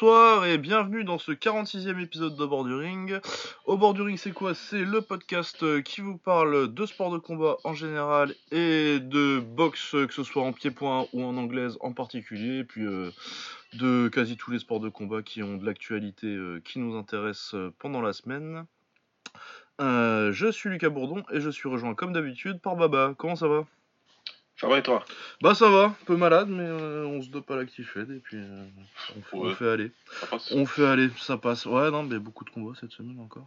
Bonsoir 0.00 0.46
et 0.46 0.58
bienvenue 0.58 1.02
dans 1.02 1.18
ce 1.18 1.32
46e 1.32 2.00
épisode 2.00 2.36
de 2.36 2.46
Bord 2.46 2.64
du 2.64 2.72
Ring. 2.72 3.18
Au 3.64 3.76
Bord 3.76 3.96
c'est 4.16 4.30
quoi? 4.30 4.54
C'est 4.54 4.84
le 4.84 5.00
podcast 5.00 5.64
euh, 5.64 5.82
qui 5.82 6.02
vous 6.02 6.16
parle 6.16 6.72
de 6.72 6.86
sport 6.86 7.10
de 7.10 7.18
combat 7.18 7.56
en 7.64 7.74
général 7.74 8.32
et 8.52 9.00
de 9.00 9.40
boxe, 9.40 9.90
que 9.90 10.12
ce 10.12 10.22
soit 10.22 10.44
en 10.44 10.52
pied-point 10.52 11.08
ou 11.12 11.24
en 11.24 11.36
anglaise 11.36 11.78
en 11.80 11.92
particulier, 11.92 12.62
puis 12.62 12.86
euh, 12.86 13.10
de 13.72 14.06
quasi 14.06 14.36
tous 14.36 14.52
les 14.52 14.60
sports 14.60 14.78
de 14.78 14.88
combat 14.88 15.22
qui 15.22 15.42
ont 15.42 15.56
de 15.56 15.66
l'actualité 15.66 16.28
euh, 16.28 16.60
qui 16.64 16.78
nous 16.78 16.96
intéresse 16.96 17.54
euh, 17.54 17.74
pendant 17.80 18.00
la 18.00 18.12
semaine. 18.12 18.66
Euh, 19.80 20.30
je 20.30 20.46
suis 20.52 20.70
Lucas 20.70 20.90
Bourdon 20.90 21.24
et 21.32 21.40
je 21.40 21.50
suis 21.50 21.68
rejoint 21.68 21.96
comme 21.96 22.12
d'habitude 22.12 22.60
par 22.60 22.76
Baba. 22.76 23.14
Comment 23.18 23.34
ça 23.34 23.48
va? 23.48 23.66
Ça 24.60 24.66
va 24.66 24.78
et 24.78 24.82
toi? 24.82 25.04
Bah 25.40 25.54
ça 25.54 25.68
va, 25.70 25.84
un 25.84 25.96
peu 26.04 26.16
malade, 26.16 26.48
mais 26.48 26.64
euh, 26.64 27.06
on 27.06 27.22
se 27.22 27.28
dope 27.28 27.50
à 27.50 27.56
l'actifed 27.56 28.10
et 28.10 28.18
puis 28.18 28.36
euh, 28.38 28.66
on, 29.16 29.22
fait, 29.22 29.36
on 29.36 29.40
Ouais. 29.46 29.54
fait 29.54 29.68
aller. 29.70 29.92
Ça 30.20 30.26
passe 30.26 30.52
On 30.52 30.66
fait 30.66 30.86
aller, 30.86 31.10
ça 31.16 31.36
passe. 31.36 31.64
Ouais, 31.66 31.90
non, 31.92 32.02
mais 32.02 32.18
beaucoup 32.18 32.44
de 32.44 32.50
combats 32.50 32.76
cette 32.80 32.90
semaine 32.92 33.20
encore. 33.20 33.46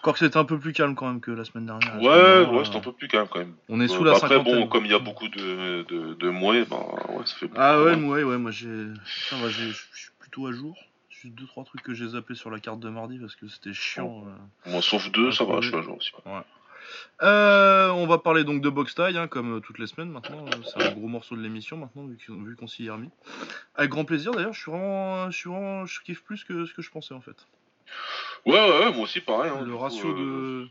Encore 0.00 0.14
que 0.14 0.18
c'était 0.18 0.36
un 0.36 0.44
peu 0.44 0.58
plus 0.58 0.72
calme 0.72 0.94
quand 0.96 1.06
même 1.06 1.20
que 1.20 1.30
la 1.30 1.44
semaine 1.44 1.66
dernière. 1.66 1.90
Semaine 1.92 2.02
Ouais, 2.04 2.46
ouais, 2.50 2.60
euh, 2.60 2.64
c'est 2.64 2.76
un 2.76 2.80
peu 2.80 2.92
plus 2.92 3.06
calme 3.08 3.28
quand 3.30 3.38
même. 3.38 3.54
On 3.68 3.80
est 3.80 3.86
sous 3.88 4.02
Euh, 4.02 4.06
la 4.06 4.10
bah 4.12 4.18
après, 4.22 4.42
bon, 4.42 4.66
comme 4.66 4.84
il 4.84 4.90
y 4.90 4.94
a 4.94 4.98
beaucoup 4.98 5.28
de, 5.28 5.82
de, 5.84 6.14
de 6.14 6.28
mouets, 6.30 6.64
bah 6.64 6.84
ouais, 7.10 7.24
ça 7.24 7.36
fait 7.36 7.46
beaucoup. 7.46 7.60
Ah 7.60 7.80
ouais, 7.82 7.96
de 7.96 8.02
ouais, 8.04 8.22
ouais, 8.24 8.36
moi 8.38 8.50
j'ai. 8.50 8.68
J'ai- 8.68 9.70
je 9.70 9.72
suis 9.94 10.10
plutôt 10.18 10.46
à 10.48 10.52
jour. 10.52 10.76
Juste 11.08 11.34
deux 11.36 11.46
trois 11.46 11.62
trucs 11.64 11.82
que 11.82 11.94
j'ai 11.94 12.08
zappé 12.08 12.34
sur 12.34 12.50
la 12.50 12.58
carte 12.58 12.80
de 12.80 12.88
mardi 12.88 13.18
parce 13.20 13.36
que 13.36 13.46
c'était 13.46 13.72
chiant. 13.72 14.24
euh. 14.26 14.70
Moi, 14.70 14.82
sauf 14.82 15.08
deux, 15.12 15.30
ça 15.30 15.44
va, 15.44 15.60
je 15.60 15.68
suis 15.68 15.76
à 15.76 15.82
jour 15.82 15.96
aussi. 15.96 16.10
Euh, 17.22 17.88
on 17.90 18.06
va 18.06 18.18
parler 18.18 18.44
donc 18.44 18.60
de 18.62 18.68
box 18.68 18.94
taille, 18.94 19.16
hein, 19.18 19.28
comme 19.28 19.56
euh, 19.56 19.60
toutes 19.60 19.78
les 19.78 19.86
semaines 19.86 20.10
maintenant. 20.10 20.44
euh, 20.46 20.62
C'est 20.64 20.80
un 20.82 20.92
gros 20.92 21.08
morceau 21.08 21.36
de 21.36 21.40
l'émission 21.42 21.76
maintenant, 21.76 22.06
vu 22.06 22.56
qu'on 22.56 22.66
s'y 22.66 22.86
est 22.86 22.90
remis. 22.90 23.10
Avec 23.74 23.90
grand 23.90 24.04
plaisir 24.04 24.32
d'ailleurs, 24.32 24.52
je 24.52 24.60
suis 24.60 24.70
vraiment, 24.70 25.30
je 25.30 25.36
suis 25.36 25.50
vraiment, 25.50 25.86
je 25.86 26.00
kiffe 26.02 26.22
plus 26.24 26.44
que 26.44 26.64
ce 26.66 26.74
que 26.74 26.82
je 26.82 26.90
pensais 26.90 27.14
en 27.14 27.20
fait. 27.20 27.46
Ouais, 28.46 28.52
ouais, 28.54 28.78
ouais, 28.86 28.92
moi 28.92 29.04
aussi, 29.04 29.20
pareil. 29.20 29.50
hein, 29.54 29.62
le 29.64 29.72
coup, 29.72 29.78
ratio 29.78 30.08
euh, 30.10 30.64
de 30.64 30.68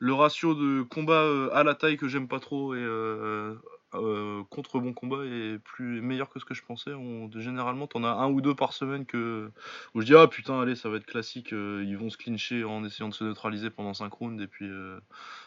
le 0.00 0.12
ratio 0.12 0.54
de 0.54 0.82
combat 0.82 1.24
à 1.52 1.62
la 1.62 1.74
taille 1.74 1.96
que 1.96 2.08
j'aime 2.08 2.28
pas 2.28 2.40
trop 2.40 2.74
et 2.74 2.78
euh, 2.80 3.54
euh, 3.94 4.42
contre 4.50 4.78
bon 4.80 4.92
combat 4.92 5.24
est 5.24 5.58
plus 5.58 6.00
meilleur 6.00 6.28
que 6.28 6.38
ce 6.38 6.44
que 6.44 6.54
je 6.54 6.62
pensais. 6.62 6.92
On, 6.92 7.30
généralement, 7.32 7.86
t'en 7.86 8.04
as 8.04 8.10
un 8.10 8.28
ou 8.28 8.40
deux 8.40 8.54
par 8.54 8.72
semaine 8.72 9.06
que 9.06 9.50
où 9.94 10.00
je 10.00 10.06
dis 10.06 10.14
ah 10.14 10.26
putain 10.26 10.60
allez 10.60 10.74
ça 10.76 10.88
va 10.88 10.96
être 10.96 11.06
classique, 11.06 11.52
euh, 11.52 11.84
ils 11.86 11.96
vont 11.96 12.10
se 12.10 12.16
clincher 12.16 12.64
en 12.64 12.84
essayant 12.84 13.08
de 13.08 13.14
se 13.14 13.24
neutraliser 13.24 13.70
pendant 13.70 13.94
5 13.94 14.12
rounds 14.12 14.42
et 14.42 14.46
puis 14.46 14.66
euh, 14.68 14.98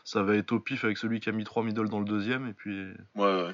ça 0.04 0.24
va 0.24 0.36
être 0.36 0.52
au 0.52 0.60
pif 0.60 0.84
avec 0.84 0.98
celui 0.98 1.20
qui 1.20 1.30
a 1.30 1.32
mis 1.32 1.44
3 1.44 1.64
middle 1.64 1.90
dans 1.90 2.00
le 2.00 2.06
deuxième 2.06 2.48
et 2.48 2.54
puis 2.54 2.88
Ouais, 3.16 3.44
ouais. 3.44 3.54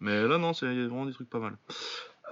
mais 0.00 0.26
là, 0.26 0.38
non, 0.38 0.52
c'est 0.52 0.66
il 0.66 0.80
y 0.80 0.84
a 0.84 0.86
vraiment 0.88 1.06
des 1.06 1.12
trucs 1.12 1.30
pas 1.30 1.38
mal. 1.40 1.56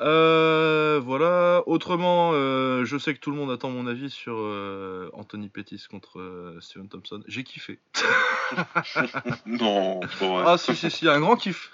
Euh, 0.01 1.01
voilà. 1.03 1.63
Autrement, 1.67 2.33
euh, 2.35 2.85
je 2.85 2.99
sais 2.99 3.15
que 3.15 3.21
tout 3.21 3.31
le 3.31 3.37
monde 3.37 3.51
attend 3.51 3.71
mon 3.71 3.87
avis 3.87 4.11
sur 4.11 4.35
euh, 4.37 5.11
Anthony 5.13 5.49
Pettis 5.49 5.85
contre 5.91 6.57
Steven 6.61 6.89
Thompson. 6.89 7.23
J'ai 7.27 7.45
kiffé. 7.45 7.79
Non, 9.47 10.01
vrai. 10.21 10.45
Ah, 10.47 10.59
si, 10.59 10.75
si, 10.77 10.91
si, 10.91 11.09
un 11.09 11.21
grand 11.21 11.37
kiff. 11.37 11.73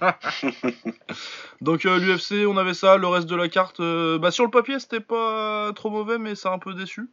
Donc, 1.60 1.84
l'UFC, 1.84 2.46
on 2.46 2.56
avait 2.56 2.74
ça. 2.74 2.96
Le 2.96 3.06
reste 3.06 3.28
de 3.28 3.36
la 3.36 3.48
carte, 3.48 3.80
bah, 3.80 4.30
sur 4.30 4.44
le 4.44 4.50
papier, 4.50 4.78
c'était 4.78 5.00
pas 5.00 5.72
trop 5.74 5.90
mauvais, 5.90 6.18
mais 6.18 6.34
ça 6.34 6.50
a 6.50 6.54
un 6.54 6.58
peu 6.58 6.74
déçu. 6.74 7.10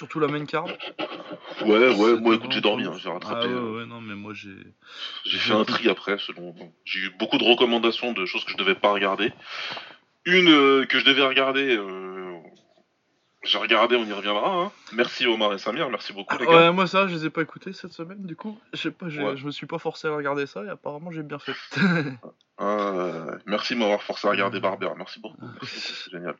Surtout 0.00 0.18
la 0.18 0.28
main 0.28 0.46
card. 0.46 0.64
ouais, 1.60 1.94
ouais, 1.94 2.20
moi, 2.20 2.34
écoute, 2.34 2.52
j'ai 2.52 2.62
dormi, 2.62 2.86
hein, 2.86 2.94
j'ai 2.96 3.10
rattrapé. 3.10 3.40
Ah, 3.42 3.46
ouais, 3.46 3.52
euh, 3.52 3.76
ouais, 3.80 3.84
non, 3.84 4.00
mais 4.00 4.14
moi, 4.14 4.32
j'ai. 4.32 4.56
J'ai 5.26 5.36
fait 5.36 5.52
un 5.52 5.66
tri 5.66 5.90
après, 5.90 6.16
selon. 6.16 6.54
J'ai 6.86 7.00
eu 7.00 7.10
beaucoup 7.18 7.36
de 7.36 7.44
recommandations 7.44 8.14
de 8.14 8.24
choses 8.24 8.42
que 8.46 8.52
je 8.52 8.56
devais 8.56 8.74
pas 8.74 8.92
regarder. 8.92 9.30
Une 10.24 10.48
euh, 10.48 10.86
que 10.86 10.98
je 10.98 11.04
devais 11.04 11.22
regarder, 11.26 11.76
euh, 11.76 12.38
j'ai 13.42 13.58
regardé, 13.58 13.94
on 13.96 14.06
y 14.06 14.12
reviendra. 14.14 14.54
Hein. 14.54 14.72
Merci 14.94 15.26
Omar 15.26 15.52
et 15.52 15.58
Samir, 15.58 15.90
merci 15.90 16.14
beaucoup 16.14 16.38
les 16.38 16.46
gars. 16.46 16.50
Ouais, 16.50 16.72
moi 16.72 16.86
ça, 16.86 17.06
je 17.06 17.14
les 17.14 17.26
ai 17.26 17.30
pas 17.30 17.42
écoutés 17.42 17.74
cette 17.74 17.92
semaine, 17.92 18.24
du 18.24 18.36
coup, 18.36 18.58
je 18.72 18.78
sais 18.78 18.90
pas, 18.90 19.10
j'ai- 19.10 19.22
Ouais. 19.22 19.36
je 19.36 19.44
me 19.44 19.50
suis 19.50 19.66
pas 19.66 19.78
forcé 19.78 20.08
à 20.08 20.14
regarder 20.16 20.46
ça 20.46 20.64
et 20.64 20.70
apparemment 20.70 21.10
j'ai 21.12 21.22
bien 21.22 21.38
fait. 21.38 21.52
Euh, 22.60 23.36
merci 23.46 23.74
de 23.74 23.80
m'avoir 23.80 24.02
forcé 24.02 24.28
à 24.28 24.30
regarder 24.30 24.60
Barber, 24.60 24.88
merci 24.96 25.20
beaucoup. 25.20 25.36
Merci 25.42 25.74
beaucoup, 25.74 25.94
c'est 26.04 26.10
génial. 26.10 26.36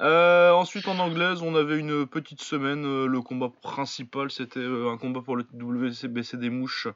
Euh, 0.00 0.52
ensuite 0.52 0.88
en 0.88 0.98
anglaise, 0.98 1.42
on 1.42 1.54
avait 1.54 1.78
une 1.78 2.06
petite 2.06 2.40
semaine. 2.40 2.84
euh, 2.84 3.06
le 3.06 3.20
combat 3.20 3.50
principal, 3.62 4.30
c'était 4.30 4.60
euh, 4.60 4.90
un 4.90 4.96
combat 4.96 5.20
pour 5.22 5.36
le 5.36 5.44
WCBC 5.52 6.36
des 6.36 6.50
mouches 6.50 6.88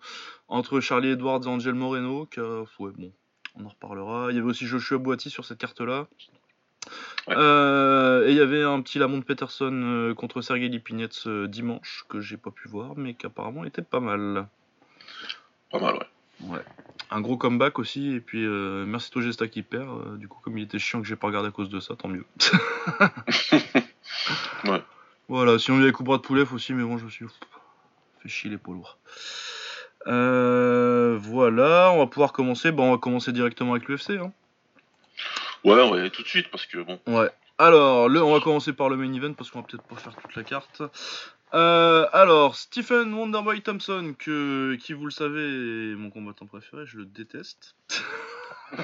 entre 0.48 0.80
Charlie 0.80 1.10
Edwards 1.10 1.42
et 1.44 1.48
Angel 1.48 1.74
Moreno. 1.74 2.26
qui 2.26 2.40
ouais, 2.40 2.64
bon, 2.78 3.12
on 3.56 3.64
en 3.64 3.68
reparlera. 3.68 4.28
Il 4.30 4.36
y 4.36 4.38
avait 4.38 4.48
aussi 4.48 4.66
Joshua 4.66 4.98
Boati 4.98 5.30
sur 5.30 5.44
cette 5.44 5.58
carte-là. 5.58 6.06
Ouais. 7.26 7.34
Euh, 7.36 8.26
et 8.26 8.32
il 8.32 8.36
y 8.36 8.40
avait 8.40 8.62
un 8.62 8.80
petit 8.82 8.98
Lamont 8.98 9.22
Peterson 9.22 10.12
contre 10.16 10.42
Sergei 10.42 10.68
Lipinets 10.68 11.46
dimanche 11.48 12.04
que 12.08 12.20
j'ai 12.20 12.36
pas 12.36 12.50
pu 12.50 12.68
voir, 12.68 12.92
mais 12.96 13.14
qu'apparemment 13.14 13.64
était 13.64 13.82
pas 13.82 14.00
mal. 14.00 14.46
Pas 15.70 15.80
mal, 15.80 15.94
ouais. 15.94 16.06
Ouais. 16.48 16.64
Un 17.10 17.20
gros 17.20 17.36
comeback 17.36 17.78
aussi, 17.78 18.14
et 18.14 18.20
puis 18.20 18.44
euh, 18.44 18.84
merci 18.86 19.10
toi 19.10 19.22
Gesta 19.22 19.46
qui 19.46 19.62
perd. 19.62 19.88
euh, 19.88 20.16
du 20.16 20.26
coup, 20.26 20.40
comme 20.42 20.58
il 20.58 20.64
était 20.64 20.78
chiant 20.78 21.00
que 21.00 21.06
j'ai 21.06 21.16
pas 21.16 21.26
regardé 21.28 21.48
à 21.48 21.52
cause 21.52 21.68
de 21.68 21.80
ça, 21.80 21.94
tant 21.96 22.08
mieux. 22.08 22.24
Ouais. 24.64 24.82
Voilà, 25.28 25.58
sinon 25.58 25.78
il 25.78 25.80
y 25.80 25.84
avait 25.84 25.92
Cobra 25.92 26.16
de 26.16 26.22
Poulet 26.22 26.44
aussi, 26.52 26.72
mais 26.72 26.82
bon, 26.82 26.96
je 26.98 27.04
me 27.04 27.10
suis 27.10 27.26
fait 28.22 28.28
chier 28.28 28.50
les 28.50 28.56
poids 28.58 28.74
lourds. 28.74 28.98
Euh, 30.06 31.18
voilà, 31.20 31.90
on 31.92 31.98
va 31.98 32.06
pouvoir 32.06 32.32
commencer. 32.32 32.72
Bon, 32.72 32.88
on 32.88 32.92
va 32.92 32.98
commencer 32.98 33.32
directement 33.32 33.72
avec 33.72 33.88
l'UFC. 33.88 34.10
Hein. 34.10 34.32
Ouais, 35.64 35.80
on 35.82 35.90
va 35.90 35.96
y 35.96 36.00
aller 36.00 36.10
tout 36.10 36.22
de 36.22 36.28
suite 36.28 36.50
parce 36.50 36.66
que 36.66 36.78
bon. 36.78 37.00
Ouais. 37.06 37.30
Alors, 37.58 38.08
le, 38.08 38.22
on 38.22 38.32
va 38.32 38.40
commencer 38.40 38.72
par 38.72 38.88
le 38.88 38.96
main 38.96 39.12
event 39.12 39.32
parce 39.34 39.50
qu'on 39.50 39.60
va 39.60 39.66
peut-être 39.66 39.84
pas 39.84 39.96
faire 39.96 40.14
toute 40.16 40.34
la 40.36 40.42
carte. 40.42 40.82
Euh, 41.54 42.08
alors, 42.12 42.56
Stephen 42.56 43.14
Wonderboy 43.14 43.62
Thompson, 43.62 44.14
qui 44.18 44.92
vous 44.92 45.04
le 45.04 45.12
savez, 45.12 45.92
est 45.92 45.94
mon 45.94 46.10
combattant 46.10 46.46
préféré, 46.46 46.84
je 46.84 46.98
le 46.98 47.06
déteste. 47.06 47.76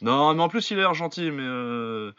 non, 0.00 0.34
mais 0.34 0.42
en 0.42 0.48
plus 0.48 0.70
il 0.70 0.78
a 0.78 0.82
l'air 0.82 0.94
gentil, 0.94 1.30
mais 1.30 1.42
euh, 1.42 2.12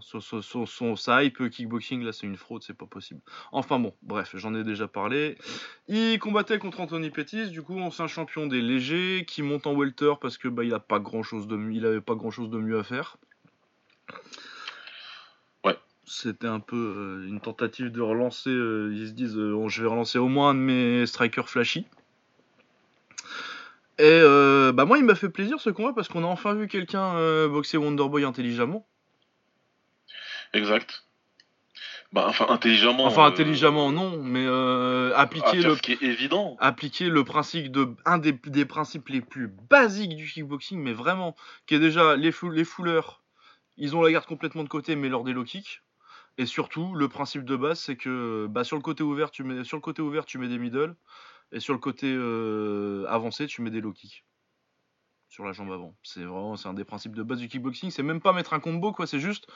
son, 0.00 0.42
son, 0.66 0.94
hype 1.06 1.48
kickboxing 1.48 2.02
là 2.02 2.12
c'est 2.12 2.26
une 2.26 2.36
fraude, 2.36 2.64
c'est 2.64 2.76
pas 2.76 2.86
possible. 2.86 3.20
Enfin 3.52 3.78
bon, 3.78 3.94
bref, 4.02 4.32
j'en 4.34 4.56
ai 4.56 4.64
déjà 4.64 4.88
parlé. 4.88 5.38
Il 5.86 6.18
combattait 6.18 6.58
contre 6.58 6.80
Anthony 6.80 7.10
Pettis, 7.10 7.50
du 7.50 7.62
coup 7.62 7.78
ancien 7.78 8.08
champion 8.08 8.48
des 8.48 8.62
légers, 8.62 9.24
qui 9.28 9.42
monte 9.42 9.68
en 9.68 9.74
welter 9.74 10.14
parce 10.20 10.38
que 10.38 10.48
bah 10.48 10.64
il 10.64 10.74
a 10.74 10.80
pas 10.80 10.98
grand 10.98 11.22
chose 11.22 11.46
de 11.46 11.56
mieux 11.56 12.78
à 12.78 12.82
faire. 12.82 13.16
C'était 16.08 16.46
un 16.46 16.60
peu 16.60 16.76
euh, 16.76 17.28
une 17.28 17.40
tentative 17.40 17.90
de 17.90 18.00
relancer. 18.00 18.50
euh, 18.50 18.92
ils 18.94 19.08
se 19.08 19.12
disent, 19.12 19.36
euh, 19.36 19.66
je 19.68 19.82
vais 19.82 19.88
relancer 19.88 20.18
au 20.18 20.28
moins 20.28 20.50
un 20.50 20.54
de 20.54 20.60
mes 20.60 21.06
strikers 21.06 21.48
flashy. 21.48 21.84
Et 23.98 24.02
euh, 24.04 24.72
bah 24.72 24.84
moi, 24.84 24.98
il 24.98 25.04
m'a 25.04 25.14
fait 25.14 25.30
plaisir 25.30 25.58
ce 25.58 25.70
combat 25.70 25.92
parce 25.94 26.08
qu'on 26.08 26.22
a 26.22 26.26
enfin 26.26 26.54
vu 26.54 26.68
quelqu'un 26.68 27.16
euh, 27.16 27.48
boxer 27.48 27.76
Wonderboy 27.78 28.24
intelligemment. 28.24 28.86
Exact. 30.52 31.04
Bah, 32.12 32.26
enfin, 32.28 32.46
intelligemment. 32.50 33.04
Enfin, 33.06 33.24
euh, 33.24 33.28
intelligemment, 33.28 33.90
non, 33.90 34.22
mais 34.22 34.44
euh, 34.46 35.12
appliquer 35.16 35.60
faire 35.60 35.70
le 35.70 35.76
ce 35.76 35.82
qui 35.82 35.92
est 35.92 36.02
évident. 36.02 36.56
appliquer 36.60 37.08
le 37.08 37.24
principe 37.24 37.72
de 37.72 37.88
un 38.04 38.18
des, 38.18 38.32
des 38.32 38.64
principes 38.64 39.08
les 39.08 39.22
plus 39.22 39.48
basiques 39.48 40.14
du 40.14 40.26
kickboxing, 40.28 40.78
mais 40.80 40.92
vraiment, 40.92 41.34
qui 41.66 41.74
est 41.74 41.80
déjà 41.80 42.14
les, 42.16 42.30
fou- 42.32 42.50
les 42.50 42.64
fouleurs, 42.64 43.22
ils 43.76 43.96
ont 43.96 44.02
la 44.02 44.12
garde 44.12 44.26
complètement 44.26 44.62
de 44.62 44.68
côté, 44.68 44.94
mais 44.94 45.08
lors 45.08 45.24
des 45.24 45.32
low 45.32 45.44
kicks. 45.44 45.82
Et 46.38 46.46
surtout, 46.46 46.94
le 46.94 47.08
principe 47.08 47.44
de 47.44 47.56
base, 47.56 47.80
c'est 47.80 47.96
que 47.96 48.46
bah, 48.48 48.64
sur 48.64 48.76
le 48.76 48.82
côté 48.82 49.02
ouvert, 49.02 49.30
tu 49.30 49.42
mets 49.42 49.64
sur 49.64 49.76
le 49.76 49.80
côté 49.80 50.02
ouvert, 50.02 50.26
tu 50.26 50.38
mets 50.38 50.48
des 50.48 50.58
middle, 50.58 50.94
et 51.52 51.60
sur 51.60 51.72
le 51.72 51.78
côté 51.80 52.12
euh, 52.12 53.06
avancé, 53.08 53.46
tu 53.46 53.62
mets 53.62 53.70
des 53.70 53.80
low 53.80 53.92
kicks 53.92 54.24
sur 55.28 55.44
la 55.44 55.52
jambe 55.52 55.72
avant. 55.72 55.94
C'est 56.02 56.20
vraiment, 56.24 56.56
c'est 56.56 56.68
un 56.68 56.74
des 56.74 56.84
principes 56.84 57.14
de 57.16 57.22
base 57.22 57.38
du 57.40 57.48
kickboxing. 57.48 57.90
C'est 57.90 58.02
même 58.02 58.20
pas 58.20 58.32
mettre 58.32 58.52
un 58.54 58.60
combo, 58.60 58.92
quoi. 58.92 59.06
C'est 59.06 59.18
juste 59.20 59.46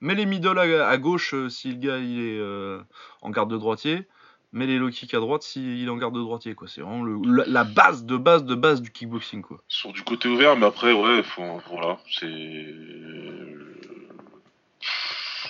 mets 0.00 0.14
les 0.14 0.26
middle 0.26 0.58
à, 0.58 0.96
gauche 0.98 1.34
euh, 1.34 1.48
si 1.48 1.72
le 1.72 1.78
gars 1.78 1.98
il 1.98 2.20
est 2.20 2.38
euh, 2.38 2.82
en 3.22 3.30
garde 3.30 3.50
de 3.50 3.56
droitier 3.56 4.06
mets 4.52 4.66
les 4.66 4.78
low 4.78 4.90
kicks 4.90 5.12
à 5.14 5.20
droite 5.20 5.42
s'il 5.42 5.84
est 5.84 5.88
en 5.88 5.96
garde 5.96 6.14
de 6.14 6.20
droitier 6.20 6.54
quoi 6.54 6.68
c'est 6.68 6.80
vraiment 6.82 7.02
le- 7.02 7.18
la, 7.24 7.46
la 7.46 7.64
base 7.64 8.04
de 8.04 8.16
base 8.16 8.44
de 8.44 8.54
base 8.54 8.80
du 8.82 8.92
kickboxing 8.92 9.42
quoi 9.42 9.62
Sur 9.68 9.92
du 9.92 10.02
côté 10.02 10.28
ouvert, 10.28 10.56
mais 10.56 10.66
après, 10.66 10.92
ouais, 10.92 11.22
faut, 11.22 11.60
voilà, 11.70 11.98
c'est. 12.10 12.26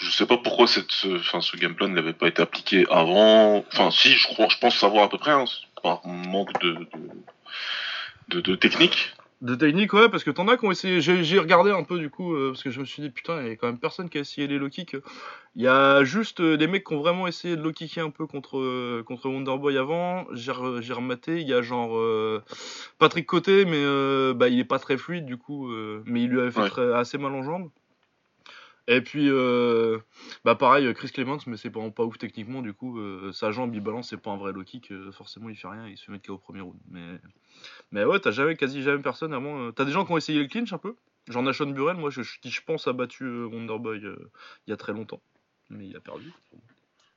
Je 0.00 0.10
sais 0.10 0.26
pas 0.26 0.36
pourquoi 0.38 0.66
cette, 0.66 0.90
ce, 0.92 1.16
enfin, 1.18 1.40
ce 1.40 1.56
game 1.56 1.74
plan 1.74 1.88
n'avait 1.88 2.12
pas 2.12 2.28
été 2.28 2.42
appliqué 2.42 2.86
avant. 2.90 3.64
Enfin, 3.72 3.90
si, 3.90 4.10
je 4.10 4.26
crois, 4.26 4.48
je 4.48 4.58
pense 4.58 4.76
savoir 4.78 5.04
à 5.04 5.08
peu 5.08 5.18
près, 5.18 5.32
hein, 5.32 5.44
par 5.82 6.06
manque 6.06 6.52
de, 6.62 6.72
de, 6.72 6.86
de, 8.28 8.40
de 8.40 8.54
technique. 8.56 9.14
De 9.42 9.54
technique, 9.54 9.92
ouais, 9.92 10.08
parce 10.08 10.24
que 10.24 10.30
t'en 10.30 10.48
as 10.48 10.56
qui 10.56 10.64
ont 10.64 10.70
essayé. 10.70 11.02
J'ai 11.02 11.38
regardé 11.38 11.70
un 11.70 11.82
peu 11.84 11.98
du 11.98 12.08
coup, 12.08 12.34
euh, 12.34 12.52
parce 12.52 12.62
que 12.62 12.70
je 12.70 12.80
me 12.80 12.86
suis 12.86 13.02
dit, 13.02 13.10
putain, 13.10 13.42
il 13.42 13.48
y 13.48 13.50
a 13.50 13.56
quand 13.56 13.66
même 13.66 13.78
personne 13.78 14.08
qui 14.08 14.16
a 14.16 14.22
essayé 14.22 14.46
les 14.46 14.58
low 14.58 14.70
kicks. 14.70 14.96
Il 15.56 15.62
y 15.62 15.68
a 15.68 16.04
juste 16.04 16.40
euh, 16.40 16.56
des 16.56 16.66
mecs 16.66 16.86
qui 16.86 16.94
ont 16.94 17.00
vraiment 17.00 17.26
essayé 17.26 17.54
de 17.54 17.62
low 17.62 17.72
kicker 17.72 18.02
un 18.02 18.08
peu 18.10 18.26
contre, 18.26 18.58
euh, 18.58 19.02
contre 19.06 19.28
Wonderboy 19.28 19.76
avant. 19.76 20.26
J'ai 20.32 20.52
re- 20.52 20.92
rematé, 20.92 21.40
il 21.42 21.46
y 21.46 21.52
a 21.52 21.60
genre 21.60 21.98
Patrick 22.98 23.26
Côté, 23.26 23.66
mais 23.66 24.34
bah, 24.34 24.48
il 24.48 24.58
est 24.58 24.64
pas 24.64 24.78
très 24.78 24.96
fluide 24.96 25.26
du 25.26 25.36
coup, 25.36 25.70
mais 26.06 26.22
il 26.22 26.28
lui 26.30 26.40
avait 26.40 26.50
fait 26.50 26.60
Ouais. 26.60 26.70
très- 26.70 26.94
assez 26.94 27.18
mal 27.18 27.32
en 27.34 27.42
jambes. 27.42 27.68
Et 28.88 29.00
puis, 29.00 29.28
euh, 29.28 29.98
bah 30.44 30.54
pareil, 30.54 30.92
Chris 30.94 31.10
Clements, 31.10 31.38
mais 31.46 31.56
c'est 31.56 31.70
pas, 31.70 31.90
pas 31.90 32.04
ouf 32.04 32.18
techniquement, 32.18 32.62
du 32.62 32.72
coup, 32.72 33.00
euh, 33.00 33.32
sa 33.32 33.50
jambe, 33.50 33.74
il 33.74 33.80
balance, 33.80 34.10
c'est 34.10 34.16
pas 34.16 34.30
un 34.30 34.36
vrai 34.36 34.52
low 34.52 34.62
kick, 34.62 34.92
euh, 34.92 35.10
forcément 35.10 35.48
il 35.48 35.56
fait 35.56 35.66
rien, 35.68 35.88
il 35.88 35.96
se 35.98 36.04
fait 36.04 36.12
mettre 36.12 36.26
KO 36.26 36.34
au 36.34 36.38
premier 36.38 36.60
round. 36.60 36.78
Mais, 36.90 37.18
mais 37.90 38.04
ouais, 38.04 38.20
t'as 38.20 38.30
jamais, 38.30 38.54
quasi 38.56 38.82
jamais 38.82 39.02
personne 39.02 39.32
avant. 39.34 39.58
euh, 39.60 39.70
T'as 39.72 39.84
des 39.84 39.90
gens 39.92 40.04
qui 40.04 40.12
ont 40.12 40.16
essayé 40.16 40.38
le 40.40 40.46
clinch 40.46 40.72
un 40.72 40.78
peu? 40.78 40.94
Genre 41.28 41.42
Nashon 41.42 41.66
Burrell, 41.70 41.96
moi, 41.96 42.10
je- 42.10 42.20
qui 42.40 42.50
je 42.50 42.62
pense 42.62 42.86
a 42.86 42.92
battu 42.92 43.24
Wonderboy 43.44 43.98
il 44.00 44.70
y 44.70 44.72
a 44.72 44.76
très 44.76 44.92
longtemps, 44.92 45.20
mais 45.70 45.88
il 45.88 45.96
a 45.96 46.00
perdu. 46.00 46.32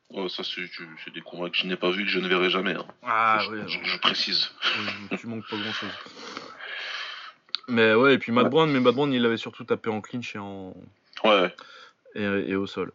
Ouais, 0.10 0.28
ça, 0.28 0.42
c'est 0.44 1.14
des 1.14 1.22
combats 1.22 1.52
que 1.52 1.58
je 1.58 1.68
n'ai 1.68 1.76
pas 1.76 1.92
vu, 1.92 2.04
que 2.04 2.10
je 2.10 2.18
ne 2.20 2.28
verrai 2.28 2.50
jamais. 2.50 2.74
hein. 2.74 2.88
Ah 3.04 3.42
je, 3.46 3.52
ouais, 3.52 3.68
je- 3.68 4.00
précise. 4.00 4.50
tu 5.20 5.28
manques 5.28 5.48
pas 5.48 5.56
grand 5.58 5.72
chose. 5.72 5.92
Mais 7.68 7.94
ouais, 7.94 8.16
et 8.16 8.18
puis 8.18 8.32
Matt. 8.32 8.50
Brown, 8.50 8.72
mais 8.72 8.80
Matt 8.80 8.96
Brown, 8.96 9.14
il 9.14 9.24
avait 9.24 9.38
surtout 9.38 9.64
tapé 9.64 9.92
en 9.92 10.02
clinch 10.02 10.36
et 10.36 10.40
en, 10.40 10.74
Ouais, 11.24 11.54
et, 12.16 12.24
et 12.24 12.56
au 12.56 12.66
sol. 12.68 12.92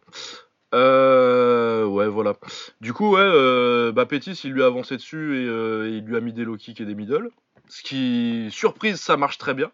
Euh, 0.73 1.85
ouais, 1.85 2.07
voilà. 2.07 2.35
Du 2.81 2.91
coup, 2.93 3.13
ouais, 3.15 3.21
euh, 3.21 3.91
bah 3.91 4.05
Pétis, 4.05 4.39
il 4.43 4.51
lui 4.51 4.63
a 4.63 4.65
avancé 4.65 4.97
dessus 4.97 5.41
et 5.41 5.47
euh, 5.47 5.87
il 5.89 6.03
lui 6.03 6.15
a 6.17 6.19
mis 6.21 6.33
des 6.33 6.43
low 6.43 6.57
kicks 6.57 6.81
et 6.81 6.85
des 6.85 6.95
middle. 6.95 7.29
Ce 7.69 7.81
qui, 7.81 8.47
surprise, 8.51 8.99
ça 8.99 9.15
marche 9.17 9.37
très 9.37 9.53
bien. 9.53 9.71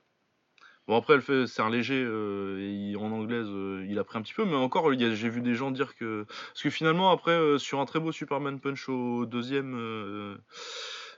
Bon, 0.87 0.97
après, 0.97 1.13
elle 1.13 1.21
fait, 1.21 1.47
c'est 1.47 1.61
un 1.61 1.69
léger, 1.69 2.01
et 2.01 2.69
il- 2.69 2.97
en 2.97 3.11
anglaise, 3.11 3.47
il 3.87 3.97
a 3.99 4.03
pris 4.03 4.17
un 4.17 4.21
petit 4.21 4.33
peu, 4.33 4.45
mais 4.45 4.55
encore, 4.55 4.93
il 4.93 5.01
y 5.01 5.05
a- 5.05 5.13
j'ai 5.13 5.29
vu 5.29 5.41
des 5.41 5.55
gens 5.55 5.71
dire 5.71 5.95
que. 5.95 6.25
Parce 6.27 6.63
que 6.63 6.69
finalement, 6.69 7.11
après, 7.11 7.57
sur 7.59 7.79
un 7.79 7.85
très 7.85 7.99
beau 7.99 8.11
Superman 8.11 8.59
Punch 8.59 8.89
au 8.89 9.25
deuxième, 9.25 10.37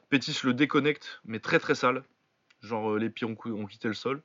Pétis 0.10 0.38
le 0.44 0.54
déconnecte, 0.54 1.22
mais 1.26 1.40
très 1.40 1.60
très 1.60 1.76
sale. 1.76 2.04
Genre, 2.62 2.98
les 2.98 3.10
pieds 3.10 3.26
ont, 3.28 3.36
ont 3.46 3.66
quitté 3.66 3.88
le 3.88 3.94
sol. 3.94 4.22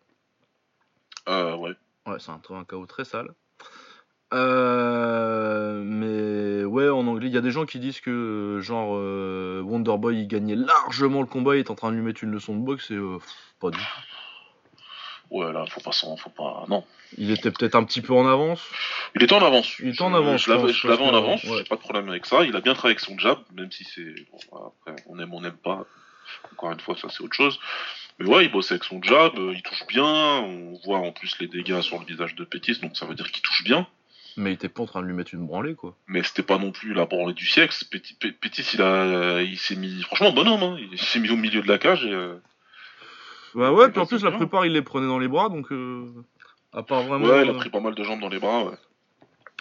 euh, 1.28 1.56
ouais. 1.56 1.72
Ouais, 2.08 2.16
c'est 2.18 2.30
un, 2.30 2.40
un 2.56 2.64
KO 2.64 2.86
très 2.86 3.04
sale. 3.04 3.28
Euh, 4.34 5.80
mais 5.84 6.64
ouais, 6.64 6.88
en 6.88 7.06
anglais, 7.06 7.28
il 7.28 7.34
y 7.34 7.38
a 7.38 7.40
des 7.40 7.50
gens 7.50 7.64
qui 7.64 7.78
disent 7.78 8.00
que 8.00 8.10
euh, 8.10 8.60
genre 8.60 8.94
euh, 8.96 9.62
Wonderboy 9.62 10.20
il 10.20 10.28
gagnait 10.28 10.54
largement 10.54 11.20
le 11.22 11.26
combat, 11.26 11.56
il 11.56 11.60
est 11.60 11.70
en 11.70 11.74
train 11.74 11.90
de 11.90 11.96
lui 11.96 12.02
mettre 12.02 12.22
une 12.24 12.32
leçon 12.32 12.54
de 12.54 12.60
boxe 12.60 12.90
et 12.90 12.94
euh, 12.94 13.18
pff, 13.18 13.28
pas 13.60 13.70
du 13.70 13.78
tout. 13.78 13.84
Ouais, 15.30 15.52
là, 15.52 15.64
faut 15.66 15.80
pas 15.80 15.92
s'en, 15.92 16.16
faut 16.16 16.30
pas. 16.30 16.64
Non. 16.68 16.84
Il 17.16 17.30
était 17.30 17.50
peut-être 17.50 17.74
un 17.74 17.84
petit 17.84 18.00
peu 18.00 18.14
en 18.14 18.26
avance. 18.26 18.62
Il 19.14 19.22
était 19.22 19.34
en 19.34 19.44
avance. 19.44 19.78
Il 19.78 19.88
était 19.88 20.02
en 20.02 20.14
avance, 20.14 20.42
Je 20.42 20.72
je 20.72 20.88
l'avais 20.88 21.04
en 21.04 21.14
avance, 21.14 21.44
ouais. 21.44 21.58
j'ai 21.58 21.64
pas 21.64 21.76
de 21.76 21.80
problème 21.80 22.08
avec 22.08 22.24
ça. 22.26 22.44
Il 22.44 22.56
a 22.56 22.60
bien 22.60 22.72
travaillé 22.74 22.92
avec 22.92 23.00
son 23.00 23.18
jab, 23.18 23.38
même 23.54 23.70
si 23.70 23.84
c'est. 23.84 24.14
bon, 24.30 24.72
après, 24.86 25.02
on 25.06 25.18
aime, 25.18 25.32
on 25.34 25.40
n'aime 25.40 25.56
pas. 25.56 25.84
Encore 26.52 26.72
une 26.72 26.80
fois, 26.80 26.96
ça 26.96 27.08
c'est 27.10 27.22
autre 27.22 27.34
chose. 27.34 27.58
Mais 28.18 28.26
ouais, 28.26 28.44
il 28.46 28.50
bossait 28.50 28.74
avec 28.74 28.84
son 28.84 29.00
jab, 29.02 29.38
euh, 29.38 29.52
il 29.54 29.62
touche 29.62 29.86
bien. 29.86 30.04
On 30.04 30.78
voit 30.84 30.98
en 30.98 31.12
plus 31.12 31.38
les 31.40 31.46
dégâts 31.46 31.80
sur 31.82 31.98
le 32.00 32.04
visage 32.04 32.34
de 32.34 32.44
Pétis, 32.44 32.80
donc 32.80 32.96
ça 32.96 33.06
veut 33.06 33.14
dire 33.14 33.30
qu'il 33.30 33.42
touche 33.42 33.62
bien. 33.64 33.86
Mais 34.36 34.50
il 34.50 34.54
était 34.54 34.68
pas 34.68 34.82
en 34.82 34.86
train 34.86 35.00
de 35.02 35.06
lui 35.06 35.14
mettre 35.14 35.34
une 35.34 35.46
branlée 35.46 35.74
quoi. 35.74 35.96
Mais 36.06 36.22
c'était 36.22 36.42
pas 36.44 36.58
non 36.58 36.70
plus 36.72 36.94
la 36.94 37.06
branlée 37.06 37.34
du 37.34 37.46
siècle. 37.46 37.74
Pétis, 37.90 38.14
Pé- 38.14 38.32
Pétis, 38.32 38.64
il 38.74 38.82
a, 38.82 39.42
il 39.42 39.56
s'est 39.58 39.74
mis, 39.76 40.02
franchement, 40.02 40.32
bonhomme, 40.32 40.62
hein. 40.62 40.76
Il 40.92 40.98
s'est 40.98 41.18
mis 41.20 41.30
au 41.30 41.36
milieu 41.36 41.60
de 41.60 41.68
la 41.68 41.78
cage 41.78 42.04
et. 42.04 42.12
euh, 42.12 42.36
Bah 43.54 43.72
ouais, 43.72 43.84
Ouais, 43.84 43.90
puis 43.90 44.00
en 44.00 44.06
plus 44.06 44.22
la 44.24 44.30
plupart 44.32 44.66
il 44.66 44.72
les 44.72 44.82
prenait 44.82 45.06
dans 45.06 45.18
les 45.18 45.28
bras 45.28 45.48
donc 45.48 45.72
euh, 45.72 46.04
à 46.72 46.82
part 46.82 47.02
vraiment. 47.02 47.24
ouais, 47.26 47.44
il 47.44 47.48
a 47.50 47.52
euh, 47.52 47.56
pris 47.56 47.70
pas 47.70 47.80
mal 47.80 47.94
de 47.94 48.02
jambes 48.04 48.20
dans 48.20 48.28
les 48.28 48.38
bras, 48.38 48.64
ouais. 48.64 48.74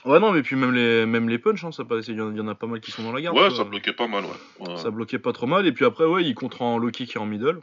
Ouais 0.06 0.20
non 0.20 0.32
mais 0.32 0.42
puis 0.44 0.56
même 0.56 0.74
les 0.74 1.06
même 1.06 1.28
les 1.30 1.40
punch, 1.40 1.64
hein, 1.64 1.72
ça 1.72 1.84
il 2.08 2.16
y, 2.16 2.22
en- 2.22 2.32
il 2.32 2.38
y 2.38 2.42
en 2.42 2.48
a 2.48 2.56
pas 2.56 2.68
mal 2.68 2.80
qui 2.80 2.92
sont 2.92 3.02
dans 3.04 3.12
la 3.14 3.22
garde. 3.22 3.36
Ouais, 3.38 3.48
quoi. 3.48 3.58
ça 3.58 3.64
bloquait 3.64 3.94
pas 3.94 4.08
mal, 4.08 4.26
ouais. 4.26 4.68
Ouais. 4.68 4.78
Ça 4.78 4.90
bloquait 4.92 5.20
pas 5.20 5.34
trop 5.34 5.48
mal. 5.48 5.66
Et 5.66 5.72
puis 5.72 5.86
après, 5.86 6.06
ouais, 6.06 6.24
il 6.24 6.36
contre 6.36 6.62
en 6.62 6.78
low 6.78 6.92
kick 6.92 7.16
et 7.16 7.20
en 7.20 7.26
middle. 7.26 7.60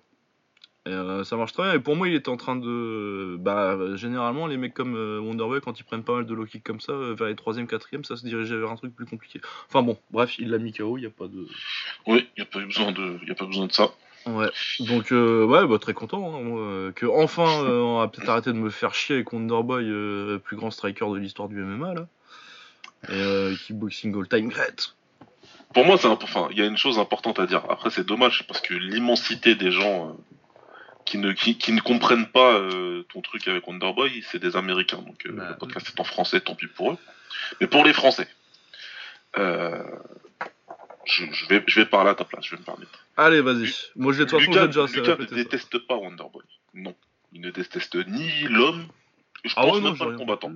Et 0.86 0.90
euh, 0.90 1.24
ça 1.24 1.36
marche 1.36 1.52
très 1.54 1.62
bien. 1.62 1.72
Et 1.74 1.78
pour 1.78 1.96
moi, 1.96 2.08
il 2.08 2.14
était 2.14 2.28
en 2.28 2.36
train 2.36 2.56
de. 2.56 3.36
Bah, 3.40 3.76
généralement, 3.96 4.46
les 4.46 4.58
mecs 4.58 4.74
comme 4.74 4.96
euh, 4.96 5.18
Wonderboy, 5.18 5.60
quand 5.62 5.80
ils 5.80 5.84
prennent 5.84 6.02
pas 6.04 6.16
mal 6.16 6.26
de 6.26 6.34
low 6.34 6.44
kick 6.44 6.62
comme 6.62 6.80
ça, 6.80 6.92
euh, 6.92 7.14
vers 7.14 7.28
les 7.28 7.34
3ème, 7.34 7.66
4ème, 7.66 8.04
ça 8.04 8.16
se 8.16 8.24
dirigeait 8.26 8.56
vers 8.58 8.70
un 8.70 8.76
truc 8.76 8.94
plus 8.94 9.06
compliqué. 9.06 9.40
Enfin 9.68 9.82
bon, 9.82 9.96
bref, 10.10 10.38
il 10.38 10.50
l'a 10.50 10.58
mis 10.58 10.72
KO, 10.74 10.98
il 10.98 11.00
n'y 11.00 11.06
a 11.06 11.10
pas 11.10 11.26
de. 11.26 11.46
Oui, 12.06 12.28
il 12.36 12.40
n'y 12.40 12.42
a 12.42 12.50
pas 12.50 12.58
eu 12.60 12.66
besoin 12.66 12.92
de, 12.92 13.18
y 13.26 13.30
a 13.30 13.34
pas 13.34 13.46
besoin 13.46 13.66
de 13.66 13.72
ça. 13.72 13.92
Ouais. 14.26 14.50
Donc, 14.80 15.10
ouais, 15.10 15.66
bah, 15.66 15.78
très 15.80 15.94
content. 15.94 16.34
Hein, 16.36 16.40
moi, 16.42 16.92
que 16.92 17.06
enfin, 17.06 17.46
on 17.64 17.98
va 18.00 18.08
peut-être 18.08 18.28
arrêter 18.28 18.52
de 18.52 18.58
me 18.58 18.68
faire 18.70 18.94
chier 18.94 19.16
avec 19.16 19.32
Wonderboy, 19.32 19.84
euh, 19.86 20.38
plus 20.38 20.56
grand 20.56 20.70
striker 20.70 21.06
de 21.12 21.16
l'histoire 21.18 21.48
du 21.48 21.56
MMA, 21.62 21.94
là. 21.94 22.06
Et 23.10 23.54
kickboxing 23.66 24.14
all 24.18 24.28
time 24.28 24.48
great. 24.48 24.94
Pour 25.74 25.84
moi, 25.84 25.98
c'est 25.98 26.06
un- 26.08 26.18
enfin, 26.22 26.48
il 26.50 26.58
y 26.58 26.62
a 26.62 26.66
une 26.66 26.76
chose 26.76 26.98
importante 26.98 27.38
à 27.38 27.46
dire. 27.46 27.62
Après, 27.68 27.90
c'est 27.90 28.06
dommage 28.06 28.46
parce 28.46 28.60
que 28.60 28.74
l'immensité 28.74 29.54
des 29.56 29.70
gens 29.72 30.16
qui 31.04 31.18
ne 31.18 31.32
qui, 31.32 31.58
qui 31.58 31.72
ne 31.72 31.80
comprennent 31.80 32.26
pas 32.28 32.54
euh, 32.54 33.02
ton 33.12 33.20
truc 33.20 33.46
avec 33.48 33.66
Wonderboy, 33.66 34.24
c'est 34.30 34.38
des 34.38 34.56
Américains. 34.56 34.98
Donc 35.02 35.26
euh, 35.26 35.32
Bah, 35.32 35.48
le 35.50 35.56
podcast 35.56 35.88
est 35.88 36.00
en 36.00 36.04
français, 36.04 36.40
tant 36.40 36.54
pis 36.54 36.66
pour 36.66 36.92
eux. 36.92 36.98
Mais 37.60 37.66
pour 37.66 37.84
les 37.84 37.92
Français, 37.92 38.28
euh, 39.38 39.82
je, 41.04 41.24
je 41.32 41.46
vais 41.48 41.62
je 41.66 41.80
vais 41.80 41.86
parler 41.86 42.10
à 42.10 42.14
ta 42.14 42.24
place. 42.24 42.44
Je 42.46 42.52
vais 42.52 42.60
me 42.60 42.64
permettre. 42.64 43.04
Allez, 43.16 43.40
vas-y. 43.40 43.72
Moi, 43.96 44.12
façon, 44.12 44.38
j'ai 44.38 44.46
Lucas, 44.46 44.66
déjà 44.66 44.86
Lucas 44.86 45.16
ne 45.18 45.26
ça. 45.26 45.34
déteste 45.34 45.78
pas 45.86 45.96
Wonderboy. 45.96 46.42
Non, 46.74 46.94
il 47.32 47.40
ne 47.42 47.50
déteste 47.50 47.94
ni 48.08 48.28
l'homme. 48.48 48.86
Je 49.44 49.52
Ah 49.56 49.62
pense 49.62 49.74
ouais, 49.76 49.80
non, 49.82 49.90
même 49.90 49.98
pas 49.98 50.06
le 50.06 50.16
combattant. 50.16 50.52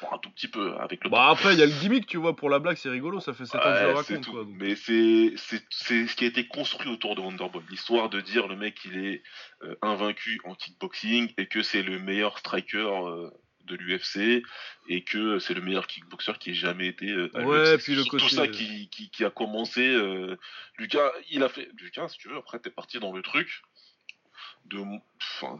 Bon, 0.00 0.08
un 0.12 0.18
tout 0.18 0.30
petit 0.30 0.48
peu 0.48 0.76
avec 0.76 1.02
le. 1.02 1.10
Bah 1.10 1.28
après 1.30 1.54
il 1.54 1.58
y 1.58 1.62
a 1.62 1.66
le 1.66 1.72
gimmick 1.72 2.06
tu 2.06 2.18
vois 2.18 2.36
pour 2.36 2.50
la 2.50 2.58
blague 2.60 2.76
c'est 2.76 2.88
rigolo 2.90 3.18
ça 3.20 3.32
fait 3.32 3.46
7 3.46 3.56
ans 3.56 3.64
que 3.64 3.74
je 3.78 3.84
le 3.84 3.90
raconte 3.92 4.26
quoi. 4.26 4.44
donc. 4.44 4.54
Mais 4.56 4.76
c'est 4.76 5.32
ce 5.36 6.14
qui 6.14 6.24
a 6.24 6.28
été 6.28 6.46
construit 6.46 6.88
autour 6.90 7.16
de 7.16 7.20
Wonderboy. 7.20 7.62
L'histoire 7.70 8.08
de 8.08 8.20
dire 8.20 8.46
le 8.46 8.54
mec 8.56 8.78
il 8.84 8.96
est 9.04 9.22
euh, 9.64 9.74
invaincu 9.82 10.40
en 10.44 10.54
kickboxing 10.54 11.32
et 11.36 11.46
que 11.46 11.62
c'est 11.62 11.82
le 11.82 11.98
meilleur 11.98 12.38
striker 12.38 12.78
euh, 12.78 13.30
de 13.64 13.74
l'UFC 13.76 14.42
et 14.88 15.02
que 15.04 15.38
c'est 15.40 15.52
le 15.54 15.60
meilleur 15.62 15.86
kickboxer 15.86 16.32
qui 16.38 16.50
ait 16.50 16.54
jamais 16.54 16.86
été 16.86 17.10
euh, 17.10 17.30
à 17.34 17.40
Ouais, 17.44 17.72
l'UFC. 17.72 17.82
puis 17.84 17.94
le 17.96 18.04
côté- 18.04 18.22
tout 18.22 18.28
ça 18.30 18.46
qui, 18.48 18.88
qui, 18.90 19.10
qui 19.10 19.24
a 19.24 19.30
commencé. 19.30 19.86
euh, 19.86 20.36
Lucas, 20.78 21.10
il 21.30 21.42
a 21.42 21.48
fait. 21.48 21.68
Lucas, 21.80 22.08
si 22.08 22.18
tu 22.18 22.28
veux, 22.28 22.36
après 22.36 22.58
t'es 22.60 22.70
parti 22.70 22.98
dans 23.00 23.12
le 23.12 23.20
truc 23.22 23.62
de 24.66 24.78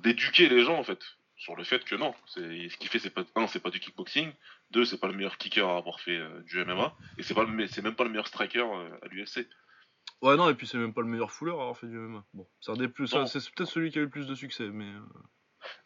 d'éduquer 0.03 0.49
les 0.49 0.65
gens 0.65 0.79
en 0.79 0.85
fait 0.85 1.01
sur 1.39 1.55
le 1.55 1.63
fait 1.63 1.85
que 1.85 1.95
non, 1.95 2.15
ce 2.27 2.77
qu'il 2.77 2.89
fait 2.89 2.99
c'est 2.99 3.11
pas 3.11 3.25
un 3.37 3.47
c'est 3.47 3.61
pas 3.61 3.71
du 3.71 3.79
kickboxing, 3.79 4.33
deux 4.73 4.85
c'est 4.85 4.99
pas 4.99 5.07
le 5.07 5.15
meilleur 5.15 5.39
kicker 5.39 5.67
à 5.69 5.77
avoir 5.77 6.01
fait 6.01 6.17
euh, 6.17 6.43
du 6.43 6.63
MMA 6.65 6.95
et 7.17 7.23
c'est 7.23 7.35
pas 7.35 7.47
c'est 7.69 7.83
même 7.83 7.95
pas 7.95 8.05
le 8.05 8.11
meilleur 8.11 8.27
striker 8.27 8.59
euh, 8.59 8.99
à 9.03 9.07
l'UFC. 9.07 9.49
Ouais 10.21 10.37
non 10.37 10.51
et 10.51 10.55
puis 10.55 10.67
c'est 10.67 10.79
même 10.79 10.93
pas 10.93 11.01
le 11.01 11.07
meilleur 11.07 11.31
fouleur 11.31 11.59
à 11.59 11.63
avoir 11.63 11.79
fait 11.79 11.87
du 11.87 11.97
MMA. 11.97 12.25
Bon 12.35 12.49
c'est 12.61 12.73
un 12.73 12.77
des 12.77 12.89
plus 12.89 13.07
ça, 13.07 13.21
Non. 13.21 13.27
c'est 13.27 13.39
peut-être 13.55 13.71
celui 13.71 13.91
qui 13.93 13.99
a 13.99 14.03
eu 14.03 14.07
le 14.07 14.11
plus 14.11 14.27
de 14.27 14.35
succès 14.35 14.69
mais 14.69 14.87
euh, 14.93 15.01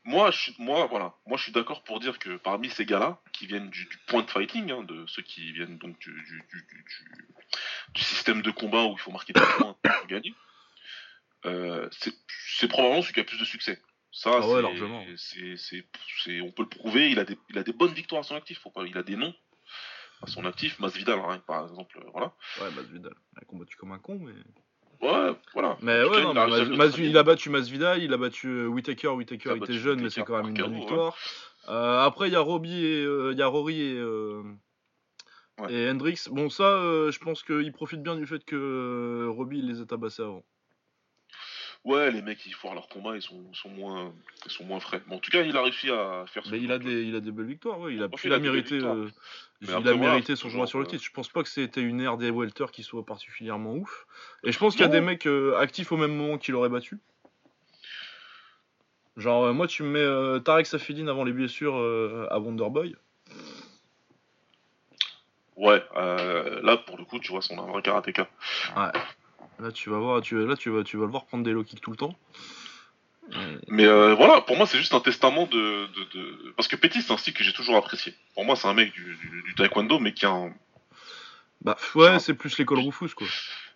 Moi 0.04 0.30
je 0.30 0.38
suis 0.38 0.54
moi 0.58 0.86
voilà, 0.86 1.14
moi 1.26 1.36
je 1.36 1.42
suis 1.42 1.52
d'accord 1.52 1.84
pour 1.84 2.00
dire 2.00 2.18
que 2.18 2.38
parmi 2.38 2.70
ces 2.70 2.86
gars-là 2.86 3.20
qui 3.34 3.46
viennent 3.46 3.68
du, 3.68 3.84
du 3.84 3.98
point 4.06 4.22
de 4.22 4.30
fighting 4.30 4.70
hein, 4.70 4.84
de 4.84 5.04
ceux 5.06 5.22
qui 5.22 5.52
viennent 5.52 5.76
donc 5.76 5.98
du, 5.98 6.12
du, 6.12 6.42
du, 7.94 8.02
système 8.02 8.40
de 8.40 8.50
combat 8.50 8.84
où 8.84 8.92
il 8.92 8.98
faut 8.98 9.12
marquer 9.12 9.34
des 9.34 9.40
points 9.58 9.76
pour 9.82 10.06
gagner. 10.06 10.34
c'est 11.44 12.14
c'est 12.56 12.68
probablement 12.68 13.02
celui 13.02 13.12
qui 13.12 13.20
a 13.20 13.22
le 13.24 13.28
plus 13.28 13.38
de 13.38 13.44
succès. 13.44 13.82
Ça, 14.14 14.30
Ah 14.42 14.46
ouais, 14.46 14.60
largement. 14.62 15.02
c'est, 15.16 15.56
c'est, 15.56 15.84
c'est- 16.22 16.40
on 16.42 16.52
peut 16.52 16.62
le 16.64 16.68
prouver. 16.68 17.10
Il 17.10 17.18
a 17.18 17.24
des, 17.24 17.38
il 17.48 17.56
a 17.58 17.62
des 17.62 17.72
bonnes 17.72 17.92
victoires 17.94 18.20
à 18.20 18.24
son 18.24 18.36
actif. 18.36 18.58
Faut 18.60 18.70
pas, 18.70 18.84
il 18.84 18.96
a 18.98 19.02
des 19.02 19.16
noms 19.16 19.34
à 20.22 20.26
son 20.26 20.44
actif. 20.44 20.78
Masvidal, 20.78 21.18
hein, 21.18 21.42
par 21.46 21.62
exemple, 21.64 21.98
euh, 21.98 22.10
voilà. 22.12 22.32
ouais 22.60 22.70
Masvidal 22.76 23.14
il 23.32 23.38
a 23.42 23.44
combattu 23.46 23.76
comme 23.76 23.92
un 23.92 23.98
con 23.98 24.18
mais. 24.20 24.32
Ouais, 25.00 25.32
voilà. 25.54 25.76
Mais 25.82 26.04
ouais 26.04 26.22
non 26.22 26.32
il 26.32 26.38
a 26.38 26.46
mais 26.46 26.64
Mas- 26.76 26.76
Mas- 26.76 26.98
il 26.98 27.16
a 27.18 27.22
battu 27.24 27.50
Masvidal 27.50 28.00
il 28.02 28.12
a 28.12 28.16
battu 28.18 28.46
euh, 28.46 28.68
Il 28.70 28.90
a 28.90 29.54
il 29.56 29.62
était 29.62 29.72
jeune 29.72 30.00
mais 30.00 30.10
c'est 30.10 30.22
quand 30.22 30.36
même 30.36 30.50
une 30.54 30.62
bonne 30.62 30.72
KO, 30.74 30.78
victoire. 30.78 31.16
Euh, 31.68 31.98
après 32.04 32.28
il 32.28 32.32
y 32.32 32.36
a 32.36 32.40
Robbie 32.40 32.84
et 32.84 33.02
euh, 33.04 33.32
y 33.34 33.42
a 33.42 33.46
Rory 33.48 33.80
et 33.80 33.94
euh, 33.98 34.42
Ouais. 35.58 35.72
et 35.72 35.90
Hendrix. 35.90 36.18
Bon 36.30 36.48
ça 36.50 36.64
euh, 36.64 37.10
je 37.10 37.18
pense 37.18 37.42
qu'il 37.42 37.72
profite 37.72 38.02
bien 38.02 38.14
du 38.16 38.26
fait 38.26 38.44
que 38.44 38.54
euh, 38.56 39.30
Robbie 39.30 39.60
les 39.62 39.80
a 39.80 39.86
tabassés 39.86 40.22
avant. 40.22 40.44
Ouais, 41.84 42.12
les 42.12 42.22
mecs, 42.22 42.46
ils 42.46 42.54
foirent 42.54 42.74
leur 42.74 42.88
combat, 42.88 43.16
ils 43.16 43.22
sont, 43.22 43.42
moins, 43.70 44.12
ils 44.46 44.52
sont 44.52 44.64
moins 44.64 44.78
frais. 44.78 45.02
Mais 45.08 45.16
en 45.16 45.18
tout 45.18 45.32
cas, 45.32 45.42
il 45.42 45.56
a 45.56 45.62
réussi 45.62 45.90
à 45.90 46.24
faire. 46.28 46.44
Mais 46.52 46.60
il 46.60 46.70
a 46.70 46.78
des, 46.78 47.02
il 47.02 47.16
a 47.16 47.20
des 47.20 47.32
belles 47.32 47.46
victoires, 47.46 47.80
ouais. 47.80 47.94
Il 47.94 48.02
a, 48.04 48.08
qu'il 48.08 48.30
il 48.30 48.32
a 48.32 48.38
mérité, 48.38 48.76
euh, 48.76 49.08
il 49.60 49.70
après, 49.70 49.90
a 49.90 49.92
voilà, 49.94 50.12
mérité 50.12 50.36
son 50.36 50.48
combat 50.48 50.66
sur 50.66 50.78
le 50.78 50.84
euh, 50.84 50.88
titre. 50.88 51.02
Je 51.02 51.10
pense 51.10 51.28
pas 51.28 51.42
que 51.42 51.48
c'était 51.48 51.82
une 51.82 52.00
ère 52.00 52.18
des 52.18 52.30
welter 52.30 52.66
qui 52.70 52.84
soit 52.84 53.04
particulièrement 53.04 53.74
ouf. 53.74 54.06
Et 54.44 54.52
je 54.52 54.58
pense 54.60 54.74
qu'il 54.74 54.82
y 54.82 54.84
a 54.84 54.88
des 54.88 55.00
mecs 55.00 55.26
euh, 55.26 55.58
actifs 55.58 55.90
au 55.90 55.96
même 55.96 56.14
moment 56.14 56.38
qui 56.38 56.52
l'auraient 56.52 56.68
battu. 56.68 57.00
Genre, 59.16 59.46
euh, 59.46 59.52
moi, 59.52 59.66
tu 59.66 59.82
me 59.82 59.88
mets 59.88 59.98
euh, 59.98 60.38
Tarek 60.38 60.66
Safedine 60.66 61.08
avant 61.08 61.24
les 61.24 61.32
blessures 61.32 61.76
euh, 61.76 62.28
à 62.30 62.38
Wonderboy. 62.38 62.94
Ouais, 65.56 65.82
euh, 65.96 66.62
là, 66.62 66.76
pour 66.76 66.96
le 66.96 67.04
coup, 67.04 67.18
tu 67.18 67.32
vois, 67.32 67.42
c'est 67.42 67.54
un 67.58 67.62
vrai 67.62 67.82
karatéka. 67.82 68.28
Là, 69.62 69.70
tu 69.70 69.90
vas 69.90 69.98
voir, 69.98 70.20
tu, 70.22 70.44
là, 70.44 70.56
tu 70.56 70.70
vas, 70.70 70.82
tu 70.82 70.96
vas 70.96 71.04
le 71.04 71.10
voir 71.10 71.24
prendre 71.26 71.44
des 71.44 71.52
low 71.52 71.62
kicks 71.62 71.80
tout 71.80 71.92
le 71.92 71.96
temps. 71.96 72.18
Mais 73.68 73.86
euh, 73.86 74.14
voilà, 74.14 74.40
pour 74.40 74.56
moi, 74.56 74.66
c'est 74.66 74.78
juste 74.78 74.92
un 74.92 75.00
testament 75.00 75.46
de, 75.46 75.86
de, 75.86 76.04
de... 76.12 76.52
Parce 76.56 76.68
que 76.68 76.76
Petit, 76.76 77.00
c'est 77.00 77.12
un 77.12 77.16
style 77.16 77.32
que 77.32 77.44
j'ai 77.44 77.52
toujours 77.52 77.76
apprécié. 77.76 78.14
Pour 78.34 78.44
moi, 78.44 78.56
c'est 78.56 78.66
un 78.66 78.74
mec 78.74 78.92
du, 78.92 79.16
du, 79.16 79.42
du 79.46 79.54
taekwondo, 79.54 80.00
mais 80.00 80.12
qui 80.12 80.26
a 80.26 80.30
un... 80.30 80.52
Bah 81.62 81.76
ouais, 81.94 82.18
c'est 82.18 82.34
plus 82.34 82.58
l'école 82.58 82.80
Rufus, 82.80 83.14
quoi. 83.14 83.28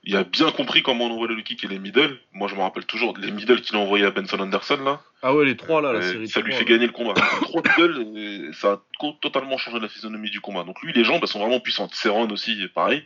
Il 0.02 0.16
a 0.16 0.24
bien 0.24 0.50
compris 0.50 0.82
comment 0.82 1.06
on 1.06 1.12
envoie 1.12 1.28
le 1.28 1.40
kick 1.42 1.64
et 1.64 1.68
les 1.68 1.78
middle. 1.78 2.18
Moi, 2.32 2.48
je 2.48 2.56
me 2.56 2.60
rappelle 2.60 2.84
toujours 2.84 3.16
les 3.16 3.30
middle 3.30 3.60
qu'il 3.60 3.76
a 3.76 3.78
envoyé 3.78 4.04
à 4.04 4.10
Benson 4.10 4.40
Anderson, 4.40 4.78
là. 4.84 5.00
Ah 5.22 5.34
ouais, 5.34 5.44
les 5.44 5.56
trois, 5.56 5.80
là, 5.80 5.92
la 5.92 6.02
série. 6.02 6.28
ça 6.28 6.40
de 6.40 6.46
lui 6.46 6.52
fait 6.52 6.64
gagner 6.64 6.86
le 6.86 6.92
combat. 6.92 7.14
Trois 7.42 7.62
middle, 7.62 8.18
et 8.18 8.52
ça 8.52 8.72
a 8.72 8.82
totalement 9.22 9.56
changé 9.56 9.78
la 9.78 9.88
physionomie 9.88 10.30
du 10.30 10.40
combat. 10.40 10.64
Donc 10.64 10.82
lui, 10.82 10.92
les 10.92 11.04
jambes, 11.04 11.20
elles 11.22 11.28
sont 11.28 11.40
vraiment 11.40 11.60
puissantes. 11.60 11.94
Seron 11.94 12.28
aussi, 12.30 12.68
pareil. 12.74 13.04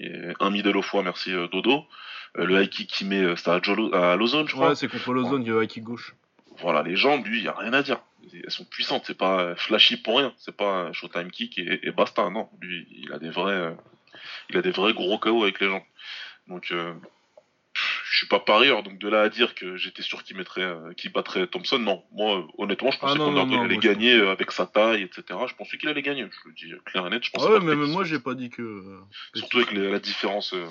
Et 0.00 0.12
un 0.40 0.50
middle 0.50 0.76
au 0.76 0.82
foie, 0.82 1.02
merci 1.02 1.32
euh, 1.32 1.46
Dodo. 1.48 1.84
Euh, 2.38 2.44
le 2.44 2.62
high 2.62 2.68
kick 2.68 2.90
qu'il 2.90 3.08
met, 3.08 3.22
euh, 3.22 3.36
c'était 3.36 3.50
à, 3.50 4.12
à 4.12 4.16
Lozone, 4.16 4.48
je 4.48 4.54
crois. 4.54 4.70
Ouais, 4.70 4.74
c'est 4.74 4.88
contre 4.88 5.12
l'ozone, 5.12 5.42
il 5.42 5.48
y 5.48 5.52
a 5.52 5.62
high 5.62 5.68
kick 5.68 5.84
gauche. 5.84 6.14
Voilà, 6.58 6.82
les 6.82 6.96
jambes, 6.96 7.26
lui, 7.26 7.40
il 7.40 7.48
a 7.48 7.52
rien 7.52 7.72
à 7.72 7.82
dire. 7.82 8.00
Elles 8.32 8.50
sont 8.50 8.64
puissantes, 8.64 9.04
c'est 9.06 9.16
pas 9.16 9.40
euh, 9.40 9.54
flashy 9.56 9.96
pour 9.96 10.18
rien. 10.18 10.32
C'est 10.36 10.56
pas 10.56 10.92
showtime 10.92 11.30
kick 11.30 11.58
et, 11.58 11.80
et 11.86 11.90
basta, 11.90 12.28
non. 12.30 12.48
Lui, 12.60 12.86
il 12.90 13.12
a 13.12 13.18
des 13.18 13.30
vrais, 13.30 13.52
euh, 13.54 13.72
il 14.50 14.56
a 14.56 14.62
des 14.62 14.70
vrais 14.70 14.92
gros 14.92 15.18
KO 15.18 15.42
avec 15.42 15.60
les 15.60 15.68
jambes. 15.68 15.82
Donc, 16.48 16.68
euh, 16.70 16.94
je 18.12 18.16
suis 18.18 18.26
pas 18.26 18.40
parieur, 18.40 18.82
donc 18.82 18.98
de 18.98 19.08
là 19.08 19.22
à 19.22 19.28
dire 19.28 19.54
que 19.54 19.76
j'étais 19.76 20.02
sûr 20.02 20.24
qu'il 20.24 20.36
mettrait, 20.36 20.62
euh, 20.62 20.92
qu'il 20.94 21.12
battrait 21.12 21.46
Thompson, 21.46 21.78
non. 21.78 22.02
Moi, 22.10 22.38
euh, 22.40 22.42
honnêtement, 22.58 22.90
je 22.90 22.98
Ah 23.00 23.06
pensais 23.06 23.18
qu'Underdog 23.18 23.50
non, 23.50 23.62
allait 23.62 23.76
gagner 23.76 24.14
euh, 24.14 24.32
avec 24.32 24.50
sa 24.50 24.66
taille, 24.66 25.02
etc. 25.02 25.22
Je 25.46 25.54
pensais 25.54 25.78
qu'il 25.78 25.88
allait 25.88 26.02
gagner. 26.02 26.22
Je 26.28 26.48
le 26.48 26.54
dis 26.54 26.72
clair 26.86 27.06
et 27.06 27.10
net. 27.10 27.22
Je 27.24 27.30
pensais 27.30 27.46
Ah 27.48 27.52
ouais, 27.52 27.58
pas 27.60 27.64
mais 27.64 27.70
Pettis 27.70 27.80
même 27.82 27.90
moi, 27.92 28.02
j'ai 28.04 28.18
pas 28.18 28.34
dit 28.34 28.50
que. 28.50 28.82
Surtout 29.34 29.58
avec 29.58 29.70
les- 29.72 29.92
la 29.92 30.00
différence. 30.00 30.52
euh, 30.54 30.66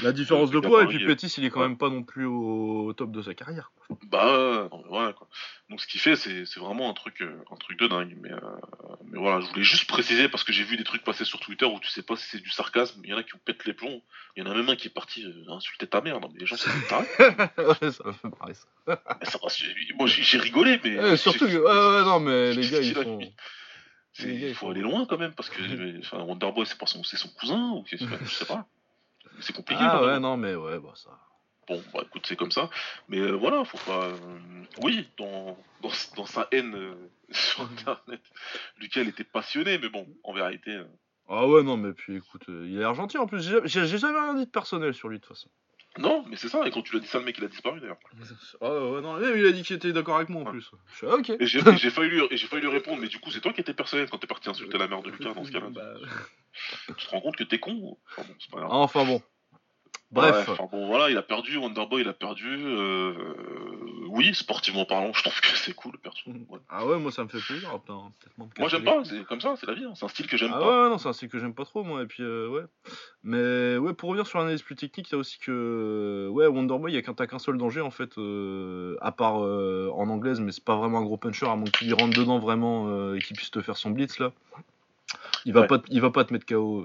La 0.00 0.12
différence 0.12 0.50
de 0.50 0.58
poids, 0.58 0.84
et 0.84 0.86
puis 0.86 1.04
Pétis, 1.04 1.34
il 1.36 1.44
est 1.44 1.50
quand 1.50 1.60
ouais. 1.60 1.68
même 1.68 1.76
pas 1.76 1.90
non 1.90 2.02
plus 2.02 2.24
au, 2.24 2.92
top 2.96 3.12
de 3.12 3.20
sa 3.20 3.34
carrière. 3.34 3.70
Bah 4.10 4.68
mais 4.72 4.78
voilà 4.88 5.12
quoi. 5.12 5.28
Donc 5.70 5.80
ce 5.80 5.86
qu'il 5.86 6.00
fait 6.00 6.16
c'est 6.16 6.44
vraiment 6.56 6.90
un 6.90 6.94
truc 6.94 7.22
un 7.22 7.56
truc 7.56 7.78
de 7.78 7.86
dingue 7.86 8.16
mais 8.20 8.32
euh, 8.32 8.40
mais 9.10 9.18
voilà, 9.18 9.40
je 9.40 9.46
voulais 9.48 9.62
juste 9.62 9.86
préciser 9.88 10.28
parce 10.28 10.44
que 10.44 10.52
j'ai 10.52 10.64
vu 10.64 10.76
des 10.76 10.84
trucs 10.84 11.02
passer 11.04 11.24
sur 11.24 11.40
Twitter 11.40 11.64
où 11.64 11.78
tu 11.80 11.88
sais 11.88 12.02
pas 12.02 12.16
si 12.16 12.26
c'est 12.28 12.40
du 12.42 12.50
sarcasme, 12.50 13.00
il 13.04 13.10
y 13.10 13.14
en 13.14 13.16
a 13.18 13.22
qui 13.22 13.34
ont 13.34 13.40
pété 13.44 13.62
les 13.66 13.72
plombs, 13.72 14.02
il 14.36 14.44
y 14.44 14.46
en 14.46 14.50
a 14.50 14.54
même 14.54 14.68
un 14.68 14.76
qui 14.76 14.88
est 14.88 14.90
parti 14.90 15.24
euh, 15.24 15.50
insulter 15.52 15.86
ta 15.86 16.00
mère, 16.00 16.20
non 16.20 16.28
mais 16.32 16.40
les 16.40 16.46
gens 16.46 16.56
c'est 16.56 16.68
ouais, 17.58 17.90
ça 17.90 18.04
me 18.04 18.12
fait 18.12 18.28
marrer 18.40 18.54
ça. 18.54 18.66
Moi 19.96 20.06
j'ai 20.06 20.38
rigolé 20.38 20.80
mais 20.84 20.98
Ouais, 20.98 21.16
surtout 21.16 21.46
que. 21.46 21.50
j'ai- 21.50 21.58
Ouais, 21.58 21.64
ouais, 21.64 22.04
non, 22.04 22.20
mais 22.20 22.52
les 22.54 22.68
gars, 22.68 22.80
ils 22.80 22.94
les 24.20 24.38
gars, 24.40 24.48
il 24.48 24.54
faut 24.54 24.70
aller 24.70 24.80
loin 24.80 25.06
quand 25.06 25.18
même 25.18 25.34
parce 25.34 25.48
que 25.48 25.62
euh, 25.62 25.98
enfin, 26.00 26.18
Wonderboy 26.22 26.66
c'est 26.66 26.78
pas 26.78 26.86
son 26.86 27.02
son 27.04 27.28
cousin 27.30 27.70
ou 27.72 27.84
je 27.90 27.96
sais 28.26 28.44
pas. 28.46 28.66
C'est 29.40 29.52
compliqué. 29.52 29.80
Ah 29.86 30.00
ouais, 30.02 30.12
même. 30.14 30.22
non, 30.22 30.36
mais 30.36 30.54
ouais, 30.56 30.80
bah 30.80 30.94
ça. 30.96 31.10
Bon, 31.68 31.82
bah 31.92 32.00
écoute, 32.06 32.24
c'est 32.26 32.36
comme 32.36 32.50
ça. 32.50 32.70
Mais 33.08 33.18
euh, 33.18 33.32
voilà, 33.32 33.64
faut 33.64 33.78
pas. 33.78 34.06
euh, 34.06 34.16
Oui, 34.82 35.06
dans, 35.18 35.56
dans, 35.82 35.90
dans 36.16 36.26
sa 36.26 36.48
haine 36.52 36.74
euh, 36.74 36.94
sur 37.30 37.62
internet, 37.62 38.20
Lucas 38.78 39.02
il 39.02 39.08
était 39.08 39.24
passionné, 39.24 39.78
mais 39.78 39.88
bon, 39.88 40.06
en 40.24 40.32
vérité. 40.32 40.80
Ah 41.28 41.46
ouais, 41.46 41.62
non, 41.62 41.76
mais 41.76 41.92
puis 41.92 42.16
écoute, 42.16 42.44
il 42.48 42.80
est 42.80 42.84
argentin 42.84 43.20
en 43.20 43.26
plus. 43.26 43.46
J'ai 43.64 43.86
jamais 43.98 44.18
rien 44.18 44.34
dit 44.34 44.46
de 44.46 44.50
personnel 44.50 44.94
sur 44.94 45.08
lui 45.08 45.18
de 45.18 45.22
toute 45.24 45.36
façon. 45.36 45.50
Non, 45.98 46.24
mais 46.28 46.36
c'est 46.36 46.48
ça, 46.48 46.66
et 46.66 46.70
quand 46.70 46.82
tu 46.82 46.94
l'as 46.94 47.00
dit 47.00 47.08
ça, 47.08 47.18
le 47.18 47.24
mec 47.24 47.36
il 47.38 47.44
a 47.44 47.48
disparu 47.48 47.80
d'ailleurs. 47.80 47.98
Ah 48.60 48.70
ouais, 48.70 49.00
non, 49.00 49.18
il 49.20 49.46
a 49.46 49.52
dit 49.52 49.62
qu'il 49.62 49.74
était 49.76 49.92
d'accord 49.92 50.16
avec 50.16 50.28
moi 50.28 50.42
en 50.42 50.44
Ouais. 50.44 50.52
plus. 50.52 50.70
Je 50.92 50.96
suis 50.96 51.06
ah, 51.10 51.16
ok. 51.16 51.30
Et 51.40 51.46
j'ai 51.46 51.60
failli, 51.90 52.08
lui- 52.10 52.22
et 52.30 52.36
j'ai 52.36 52.46
failli 52.46 52.62
lui 52.62 52.68
répondre, 52.70 53.00
mais 53.00 53.08
du 53.08 53.18
coup, 53.18 53.30
c'est 53.30 53.40
toi 53.40 53.52
qui 53.52 53.60
étais 53.62 53.74
personnel 53.74 54.08
quand 54.08 54.18
t'es 54.18 54.26
parti 54.28 54.48
insulter 54.48 54.78
la 54.78 54.86
mère 54.86 55.02
de 55.02 55.10
Lucas 55.10 55.34
dans 55.34 55.44
ce 55.44 55.50
cas-là. 55.50 55.68
Bah, 55.74 55.94
Tu 56.96 57.06
te 57.06 57.10
rends 57.10 57.20
compte 57.20 57.36
que 57.36 57.44
t'es 57.44 57.58
con 57.58 57.72
ou- 57.72 57.98
Enfin 58.10 58.22
bon, 58.28 58.34
c'est 58.38 58.50
pas 58.50 58.58
grave. 58.58 58.70
Enfin 58.72 59.04
bon. 59.04 59.22
Bref. 60.10 60.48
Ouais, 60.48 60.54
enfin 60.54 60.68
bon, 60.72 60.86
voilà, 60.86 61.10
il 61.10 61.18
a 61.18 61.22
perdu, 61.22 61.58
Wonderboy 61.58 62.00
il 62.00 62.08
a 62.08 62.14
perdu. 62.14 62.48
euh, 62.48 63.12
oui, 64.08 64.34
sportivement 64.34 64.86
parlant, 64.86 65.12
je 65.12 65.22
trouve 65.22 65.38
que 65.40 65.54
c'est 65.56 65.74
cool, 65.74 65.98
perso. 65.98 66.30
Ouais. 66.48 66.58
Ah 66.70 66.86
ouais, 66.86 66.98
moi 66.98 67.12
ça 67.12 67.24
me 67.24 67.28
fait 67.28 67.40
plaisir. 67.40 67.68
Moi 68.58 68.68
j'aime 68.68 68.84
pas, 68.84 69.04
c'est 69.04 69.22
comme 69.24 69.40
ça, 69.42 69.54
c'est 69.60 69.66
la 69.66 69.74
vie, 69.74 69.84
hein. 69.84 69.92
c'est 69.94 70.06
un 70.06 70.08
style 70.08 70.26
que 70.26 70.38
j'aime 70.38 70.50
Ah 70.54 70.58
pas. 70.58 70.66
ouais, 70.66 70.82
ouais, 70.84 70.88
non, 70.90 70.96
c'est 70.98 71.08
un 71.10 71.12
style 71.12 71.28
que 71.28 71.38
j'aime 71.38 71.54
pas 71.54 71.66
trop, 71.66 71.84
moi. 71.84 72.02
Et 72.02 72.06
puis, 72.06 72.22
euh, 72.22 72.48
ouais. 72.48 72.62
Mais, 73.22 73.76
ouais, 73.76 73.92
pour 73.92 74.08
revenir 74.08 74.26
sur 74.26 74.38
l'analyse 74.38 74.62
plus 74.62 74.76
technique, 74.76 75.10
il 75.10 75.12
y 75.12 75.16
a 75.16 75.18
aussi 75.18 75.38
que, 75.38 75.50
euh, 75.52 76.28
ouais, 76.30 76.46
Wonderboy, 76.46 76.90
il 76.90 76.94
y 76.94 76.98
a 76.98 77.02
qu'un 77.02 77.12
t'as 77.12 77.26
qu'un 77.26 77.38
seul 77.38 77.58
danger, 77.58 77.82
en 77.82 77.90
fait, 77.90 78.16
euh, 78.16 78.96
à 79.02 79.12
part 79.12 79.34
en 79.36 80.08
anglaise, 80.08 80.40
mais 80.40 80.52
c'est 80.52 80.64
pas 80.64 80.76
vraiment 80.76 80.98
un 80.98 81.04
gros 81.04 81.18
puncher, 81.18 81.46
à 81.46 81.54
moins 81.54 81.68
lui 81.82 81.92
rentres 81.92 82.16
dedans 82.18 82.38
vraiment 82.38 83.14
et 83.14 83.18
qu'il 83.18 83.36
puisse 83.36 83.50
te 83.50 83.60
faire 83.60 83.76
son 83.76 83.90
blitz, 83.90 84.18
là. 84.18 84.32
Il 85.44 85.52
va, 85.52 85.60
Ouais. 85.60 85.66
pas, 85.66 85.82
il 85.90 86.00
va 86.00 86.10
pas 86.10 86.24
te 86.24 86.32
mettre 86.32 86.46
KO. 86.46 86.84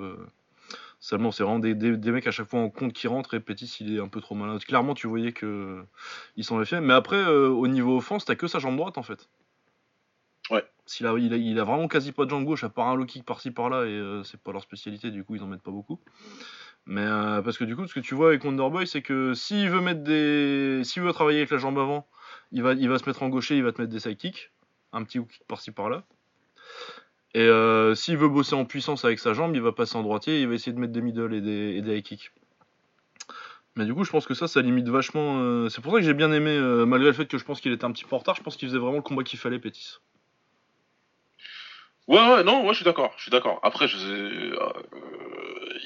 Seulement, 1.03 1.33
c'est 1.33 1.43
vraiment 1.43 1.59
des, 1.59 1.75
des, 1.75 1.97
des 1.97 2.11
mecs 2.11 2.27
à 2.27 2.31
chaque 2.31 2.47
fois 2.47 2.61
en 2.61 2.69
compte 2.69 2.93
qui 2.93 3.07
rentrent 3.09 3.33
et 3.33 3.41
Pétis, 3.41 3.75
il 3.81 3.97
est 3.97 3.99
un 3.99 4.07
peu 4.07 4.21
trop 4.21 4.35
malin. 4.35 4.57
Clairement, 4.57 4.93
tu 4.93 5.07
voyais 5.07 5.33
que 5.33 5.83
il 6.37 6.45
s'en 6.45 6.63
fait. 6.63 6.79
Mais 6.79 6.93
après, 6.93 7.17
euh, 7.17 7.49
au 7.49 7.67
niveau 7.67 7.97
offense, 7.97 8.23
t'as 8.23 8.35
que 8.35 8.47
sa 8.47 8.59
jambe 8.59 8.77
droite, 8.77 8.97
en 8.97 9.03
fait. 9.03 9.27
Ouais. 10.49 10.63
S'il 10.85 11.05
a, 11.05 11.13
il, 11.17 11.33
a, 11.33 11.35
il 11.35 11.59
a 11.59 11.65
vraiment 11.65 11.89
quasi 11.89 12.13
pas 12.13 12.23
de 12.23 12.29
jambe 12.29 12.45
gauche, 12.45 12.63
à 12.63 12.69
part 12.69 12.87
un 12.87 12.95
low 12.95 13.03
kick 13.03 13.25
par-ci 13.25 13.51
par-là, 13.51 13.83
et 13.83 13.89
euh, 13.89 14.23
c'est 14.23 14.39
pas 14.39 14.53
leur 14.53 14.61
spécialité, 14.61 15.11
du 15.11 15.25
coup 15.25 15.35
ils 15.35 15.43
en 15.43 15.47
mettent 15.47 15.61
pas 15.61 15.71
beaucoup. 15.71 15.99
Mais 16.85 17.05
euh, 17.05 17.41
parce 17.41 17.57
que 17.57 17.65
du 17.65 17.75
coup, 17.75 17.85
ce 17.85 17.93
que 17.93 17.99
tu 17.99 18.15
vois 18.15 18.29
avec 18.29 18.45
Wonderboy, 18.45 18.87
c'est 18.87 19.01
que 19.01 19.33
s'il 19.33 19.69
veut 19.69 19.81
mettre 19.81 20.03
des. 20.03 20.83
S'il 20.85 21.01
veut 21.01 21.11
travailler 21.11 21.39
avec 21.39 21.51
la 21.51 21.57
jambe 21.57 21.79
avant, 21.79 22.07
il 22.53 22.63
va, 22.63 22.75
il 22.75 22.87
va 22.87 22.97
se 22.97 23.09
mettre 23.09 23.23
en 23.23 23.27
gaucher, 23.27 23.57
il 23.57 23.63
va 23.63 23.73
te 23.73 23.81
mettre 23.81 23.91
des 23.91 23.99
side 23.99 24.15
kicks, 24.15 24.53
un 24.93 25.03
petit 25.03 25.19
hook 25.19 25.27
kick 25.27 25.43
par-ci 25.49 25.71
par-là. 25.71 26.05
Et 27.33 27.41
euh, 27.41 27.95
s'il 27.95 28.17
veut 28.17 28.29
bosser 28.29 28.53
en 28.53 28.65
puissance 28.65 29.05
avec 29.05 29.19
sa 29.19 29.33
jambe, 29.33 29.55
il 29.55 29.61
va 29.61 29.71
passer 29.71 29.95
en 29.95 30.03
droitier, 30.03 30.41
il 30.41 30.47
va 30.47 30.53
essayer 30.53 30.71
de 30.71 30.79
mettre 30.79 30.93
des 30.93 31.01
middle 31.01 31.33
et 31.33 31.41
des, 31.41 31.97
high 31.97 32.03
kicks. 32.03 32.31
Mais 33.75 33.85
du 33.85 33.93
coup, 33.95 34.03
je 34.03 34.11
pense 34.11 34.27
que 34.27 34.35
ça, 34.35 34.47
ça 34.47 34.61
limite 34.61 34.87
vachement. 34.87 35.39
euh, 35.39 35.67
C'est 35.69 35.81
pour 35.81 35.93
ça 35.93 35.99
que 35.99 36.05
j'ai 36.05 36.13
bien 36.13 36.31
aimé, 36.31 36.51
euh, 36.51 36.85
malgré 36.85 37.09
le 37.09 37.13
fait 37.13 37.25
que 37.25 37.39
je 37.39 37.43
pense 37.45 37.59
qu'il 37.59 37.71
était 37.71 37.85
un 37.85 37.91
petit 37.91 38.05
peu 38.05 38.15
en 38.15 38.19
retard, 38.19 38.35
je 38.35 38.43
pense 38.43 38.55
qu'il 38.55 38.67
faisait 38.67 38.77
vraiment 38.77 38.97
le 38.97 39.01
combat 39.01 39.23
qu'il 39.23 39.39
fallait, 39.39 39.57
Pétis. 39.57 39.97
Ouais, 42.07 42.17
ouais, 42.17 42.43
non, 42.43 42.63
ouais, 42.63 42.73
je 42.73 42.75
suis 42.75 42.85
d'accord, 42.85 43.13
je 43.17 43.23
suis 43.23 43.31
d'accord. 43.31 43.59
Après, 43.63 43.87
je 43.87 43.97
sais, 43.97 44.51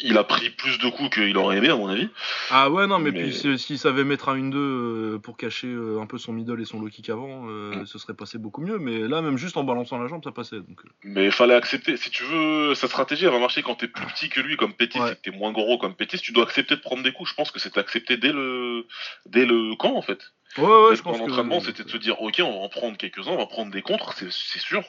il 0.04 0.18
a 0.18 0.24
pris 0.24 0.50
plus 0.50 0.78
de 0.80 0.90
coups 0.90 1.10
qu'il 1.16 1.36
aurait 1.38 1.58
aimé, 1.58 1.70
à 1.70 1.76
mon 1.76 1.88
avis. 1.88 2.10
Ah 2.52 2.70
ouais, 2.70 2.88
non, 2.88 3.00
mais, 3.00 3.12
Mais- 3.12 3.24
puis 3.24 3.34
si- 3.34 3.58
s'il 3.60 3.80
savait 3.80 4.04
mettre 4.04 4.30
un 4.30 4.36
1-2 4.38 4.58
euh, 4.58 5.20
pour 5.20 5.38
cacher 5.38 5.68
euh, 5.68 6.00
un 6.02 6.06
peu 6.06 6.18
son 6.18 6.34
middle 6.34 6.60
et 6.62 6.66
son 6.66 6.80
low 6.80 6.88
kick 6.90 7.10
avant, 7.10 7.48
euh, 7.50 7.76
Mm. 7.82 7.86
ce 7.86 7.98
serait 8.00 8.14
passé 8.14 8.38
beaucoup 8.38 8.62
mieux. 8.62 8.78
Mais 8.80 9.00
là, 9.08 9.22
même 9.22 9.38
juste 9.38 9.58
en 9.58 9.64
balançant 9.64 9.98
la 9.98 10.08
jambe, 10.08 10.24
ça 10.24 10.32
passait. 10.32 10.58
Donc. 10.58 10.82
Mais 11.04 11.26
il 11.26 11.32
fallait 11.32 11.56
accepter. 11.56 11.98
Si 11.98 12.10
tu 12.10 12.24
veux, 12.24 12.76
sa 12.76 12.88
stratégie, 12.88 13.26
elle 13.26 13.32
va 13.32 13.40
marcher 13.40 13.62
quand 13.64 13.76
t'es 13.76 13.88
plus 13.88 14.06
petit 14.08 14.30
que 14.30 14.40
lui, 14.42 14.58
comme 14.58 14.74
Pétis, 14.74 15.00
Ouais. 15.00 15.12
et 15.12 15.16
que 15.16 15.22
t'es 15.22 15.32
moins 15.32 15.52
gros 15.52 15.78
comme 15.78 15.96
Pétis. 15.96 16.20
Tu 16.20 16.32
dois 16.32 16.44
accepter 16.44 16.76
de 16.76 16.82
prendre 16.82 17.04
des 17.04 17.12
coups. 17.12 17.30
Je 17.30 17.36
pense 17.36 17.52
que 17.52 17.60
c'était 17.60 17.80
accepté 17.80 18.18
dès 18.18 18.32
le, 18.32 18.86
dès 19.26 19.46
le 19.46 19.76
camp, 19.76 19.96
en 19.96 20.02
fait. 20.02 20.20
Ouais, 20.58 20.64
ouais, 20.66 20.96
je 20.96 21.02
pense 21.02 21.18
que. 21.20 21.60
c'était 21.66 21.84
de 21.84 21.90
se 21.90 21.98
dire, 21.98 22.20
ok, 22.22 22.36
on 22.44 22.52
va 22.52 22.58
en 22.66 22.70
prendre 22.70 22.98
quelques-uns, 22.98 23.32
on 23.32 23.38
va 23.38 23.46
prendre 23.48 23.72
des 23.72 23.82
contres, 23.82 24.14
c'est 24.14 24.32
c'est 24.32 24.60
sûr. 24.60 24.84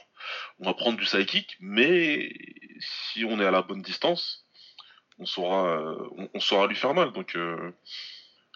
On 0.61 0.67
va 0.67 0.73
prendre 0.75 0.97
du 0.99 1.05
side 1.05 1.27
kick, 1.27 1.57
mais 1.61 2.33
si 2.81 3.25
on 3.25 3.41
est 3.41 3.45
à 3.45 3.50
la 3.50 3.62
bonne 3.62 3.83
distance, 3.83 4.47
on 5.18 5.26
saura, 5.26 5.66
euh, 5.68 5.96
on, 6.16 6.28
on 6.34 6.40
saura 6.40 6.66
lui 6.66 6.76
faire 6.76 6.94
mal. 6.94 7.12
Donc, 7.12 7.34
euh, 7.37 7.70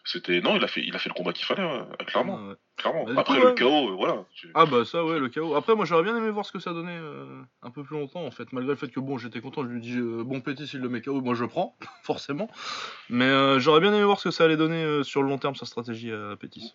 c'était, 0.04 0.40
non, 0.40 0.56
il 0.56 0.64
a 0.64 0.66
fait, 0.68 0.82
il 0.84 0.94
a 0.96 0.98
fait 0.98 1.08
le 1.08 1.14
combat 1.14 1.32
qu'il 1.32 1.44
fallait, 1.44 1.62
clairement. 2.06 2.34
Ouais. 2.48 2.54
clairement. 2.76 3.04
Bah, 3.04 3.12
Après 3.20 3.34
coup, 3.36 3.40
le 3.42 3.48
ouais. 3.50 3.54
chaos, 3.54 3.88
euh, 3.90 3.94
voilà. 3.94 4.24
tu- 4.34 4.50
Ah 4.54 4.66
bah 4.66 4.84
ça, 4.84 5.04
ouais, 5.04 5.18
le 5.20 5.28
chaos. 5.28 5.54
Après, 5.54 5.74
moi, 5.76 5.84
j'aurais 5.84 6.02
bien 6.02 6.16
aimé 6.16 6.28
voir 6.30 6.44
ce 6.44 6.50
que 6.52 6.58
ça 6.58 6.72
donnait 6.72 6.90
euh, 6.98 7.40
un 7.62 7.70
peu 7.70 7.84
plus 7.84 7.96
longtemps, 7.96 8.24
en 8.24 8.30
fait. 8.32 8.52
Malgré 8.52 8.72
le 8.72 8.76
fait 8.76 8.88
que, 8.88 8.98
bon, 8.98 9.16
j'étais 9.18 9.40
content, 9.40 9.62
je 9.62 9.68
lui 9.68 9.80
dis, 9.80 9.96
euh, 9.98 10.24
bon, 10.24 10.40
Pétis, 10.40 10.68
il 10.74 10.80
le 10.80 10.88
met 10.88 11.00
KO, 11.02 11.20
moi, 11.20 11.34
je 11.36 11.44
prends, 11.44 11.76
forcément. 12.02 12.48
Mais 13.10 13.60
j'aurais 13.60 13.80
bien 13.80 13.92
aimé 13.94 14.02
voir 14.04 14.18
ce 14.18 14.24
que 14.24 14.30
ça 14.32 14.44
allait 14.44 14.56
donner 14.56 15.04
sur 15.04 15.22
le 15.22 15.28
long 15.28 15.38
terme, 15.38 15.54
sa 15.54 15.66
stratégie 15.66 16.10
à 16.12 16.34
Pétis. 16.36 16.74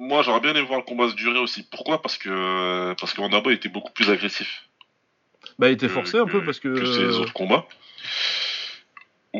Moi, 0.00 0.22
j'aurais 0.22 0.40
bien 0.40 0.50
aimé 0.50 0.62
voir 0.62 0.78
le 0.78 0.84
combat 0.84 1.08
se 1.08 1.14
durer 1.16 1.38
aussi. 1.40 1.64
Pourquoi? 1.68 2.00
Parce 2.02 2.18
que 2.18 2.94
parce 3.00 3.14
que 3.14 3.20
Wonderboy 3.20 3.54
était 3.54 3.68
beaucoup 3.68 3.92
plus 3.92 4.08
agressif 4.10 4.68
Bah, 5.58 5.68
il 5.68 5.72
était 5.72 5.88
que- 5.88 5.92
forcé 5.92 6.18
un 6.18 6.26
peu 6.26 6.44
parce 6.44 6.60
que. 6.60 6.68
que 6.68 6.84
ses 6.86 7.18
autres 7.18 7.32
combats. 7.32 7.66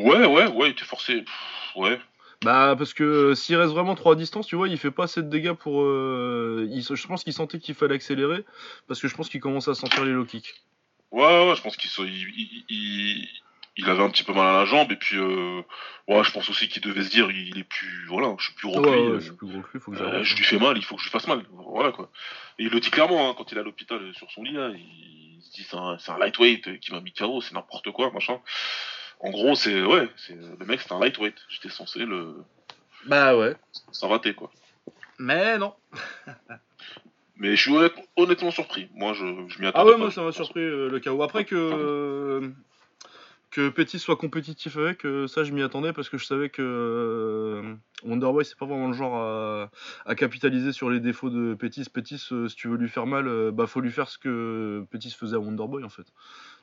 Ouais, 0.03 0.25
ouais, 0.25 0.47
ouais, 0.47 0.67
il 0.69 0.71
était 0.71 0.83
forcé. 0.85 1.21
Pff, 1.21 1.75
Ouais. 1.75 1.99
Bah 2.41 2.73
parce 2.77 2.93
que 2.93 3.03
euh, 3.03 3.35
s'il 3.35 3.57
reste 3.57 3.73
vraiment 3.73 3.95
trop 3.95 4.11
à 4.11 4.15
distance, 4.15 4.47
tu 4.47 4.55
vois, 4.55 4.69
il 4.69 4.77
fait 4.77 4.91
pas 4.91 5.03
assez 5.03 5.21
de 5.21 5.27
dégâts 5.29 5.51
pour. 5.53 5.81
euh, 5.81 6.65
il- 6.71 6.81
je 6.83 7.07
pense 7.07 7.23
qu'il 7.25 7.33
sentait 7.33 7.59
qu'il 7.59 7.75
fallait 7.75 7.95
accélérer 7.95 8.45
parce 8.87 9.01
que 9.01 9.07
je 9.09 9.15
pense 9.15 9.27
qu'il 9.29 9.41
commence 9.41 9.67
à 9.67 9.75
sentir 9.75 10.05
les 10.05 10.11
low 10.13 10.23
kicks. 10.25 10.53
Ouais, 11.11 11.47
ouais, 11.49 11.55
je 11.55 11.61
pense 11.61 11.75
qu'il 11.75 11.89
il, 12.05 12.33
il, 12.37 12.65
il- 12.69 13.27
il 13.77 13.89
avait 13.89 14.03
un 14.03 14.09
petit 14.09 14.23
peu 14.23 14.33
mal 14.33 14.47
à 14.47 14.59
la 14.59 14.65
jambe 14.65 14.91
et 14.91 14.95
puis 14.95 15.17
euh, 15.17 15.61
ouais, 16.07 16.23
je 16.23 16.31
pense 16.31 16.49
aussi 16.49 16.67
qu'il 16.69 16.81
devait 16.81 17.03
se 17.03 17.09
dire 17.09 17.29
il 17.29 17.57
est 17.59 17.63
plus 17.65 18.05
voilà, 18.07 18.33
je 18.39 18.45
suis 18.45 18.53
plus 18.53 18.67
gros 18.69 18.79
Ouais, 18.81 18.85
que 18.85 18.95
lui, 18.95 19.01
ouais, 19.07 19.11
euh, 19.15 19.19
je 19.19 19.25
suis 19.25 19.33
plus 19.35 19.47
gros 19.47 19.61
que 19.61 19.69
lui, 19.73 19.79
faut 19.81 19.91
que 19.91 19.97
euh, 19.97 19.99
j'arrête. 20.05 20.23
je 20.23 20.35
lui 20.37 20.43
fais 20.43 20.59
mal, 20.59 20.77
il 20.77 20.83
faut 20.83 20.95
que 20.95 21.01
je 21.01 21.07
lui 21.07 21.11
fasse 21.11 21.27
mal. 21.27 21.43
Voilà 21.51 21.91
quoi. 21.91 22.09
Et 22.57 22.63
il 22.63 22.69
le 22.69 22.79
dit 22.79 22.89
clairement 22.89 23.29
hein, 23.29 23.33
quand 23.37 23.51
il 23.51 23.57
est 23.57 23.61
à 23.61 23.63
l'hôpital 23.63 24.01
euh, 24.01 24.13
sur 24.13 24.29
son 24.31 24.43
lit 24.43 24.53
là, 24.53 24.69
il 24.69 25.41
se 25.41 25.51
dit 25.51 25.63
c'est 25.69 25.77
un, 25.77 25.97
c'est 25.99 26.11
un 26.11 26.17
lightweight 26.17 26.67
euh, 26.69 26.77
qui 26.77 26.91
m'a 26.93 27.01
mis 27.01 27.11
KO, 27.13 27.41
c'est 27.41 27.53
n'importe 27.53 27.91
quoi, 27.91 28.11
machin. 28.11 28.39
En 29.19 29.31
gros, 29.31 29.55
c'est 29.55 29.83
ouais, 29.83 30.07
c'est 30.17 30.35
le 30.35 30.65
mec 30.65 30.79
c'est 30.81 30.91
un 30.93 30.99
lightweight. 30.99 31.35
J'étais 31.49 31.69
censé 31.69 31.99
le 31.99 32.35
Bah 33.05 33.35
ouais. 33.37 33.55
s'invater 33.91 34.33
quoi. 34.33 34.51
Mais 35.17 35.57
non. 35.57 35.73
Mais 37.35 37.55
je 37.55 37.61
suis 37.61 37.73
honnête- 37.75 37.93
honnêtement 38.17 38.51
surpris. 38.51 38.89
Moi 38.93 39.13
je, 39.13 39.25
je 39.47 39.59
m'y 39.59 39.65
Ah 39.65 39.69
attendais 39.69 39.87
ouais, 39.89 39.91
pas. 39.93 39.97
moi 39.99 40.11
ça 40.11 40.21
m'a 40.23 40.31
surpris 40.31 40.61
euh, 40.61 40.89
le 40.89 40.99
chaos. 40.99 41.21
Après 41.23 41.45
que. 41.45 42.51
Que 43.51 43.69
Petit 43.69 43.97
soit 43.97 44.15
compétitif 44.15 44.77
avec, 44.77 45.05
euh, 45.05 45.25
ça 45.27 45.43
je 45.43 45.51
m'y 45.53 45.63
attendais 45.63 45.91
parce 45.91 46.07
que 46.07 46.19
je 46.19 46.25
savais 46.25 46.49
que 46.49 46.61
euh, 46.61 47.73
Wonderboy 48.03 48.45
c'est 48.45 48.57
pas 48.57 48.67
vraiment 48.67 48.87
le 48.87 48.93
genre 48.93 49.15
à, 49.15 49.71
à 50.05 50.13
capitaliser 50.13 50.71
sur 50.71 50.91
les 50.91 50.99
défauts 50.99 51.31
de 51.31 51.55
Pétis. 51.55 51.85
Pétis, 51.91 52.27
euh, 52.31 52.47
si 52.47 52.55
tu 52.55 52.67
veux 52.67 52.77
lui 52.77 52.89
faire 52.89 53.07
mal, 53.07 53.51
bah 53.51 53.65
faut 53.65 53.81
lui 53.81 53.89
faire 53.89 54.07
ce 54.07 54.19
que 54.19 54.85
Pétis 54.91 55.15
faisait 55.19 55.35
à 55.35 55.39
Wonderboy 55.39 55.83
en 55.83 55.89
fait. 55.89 56.05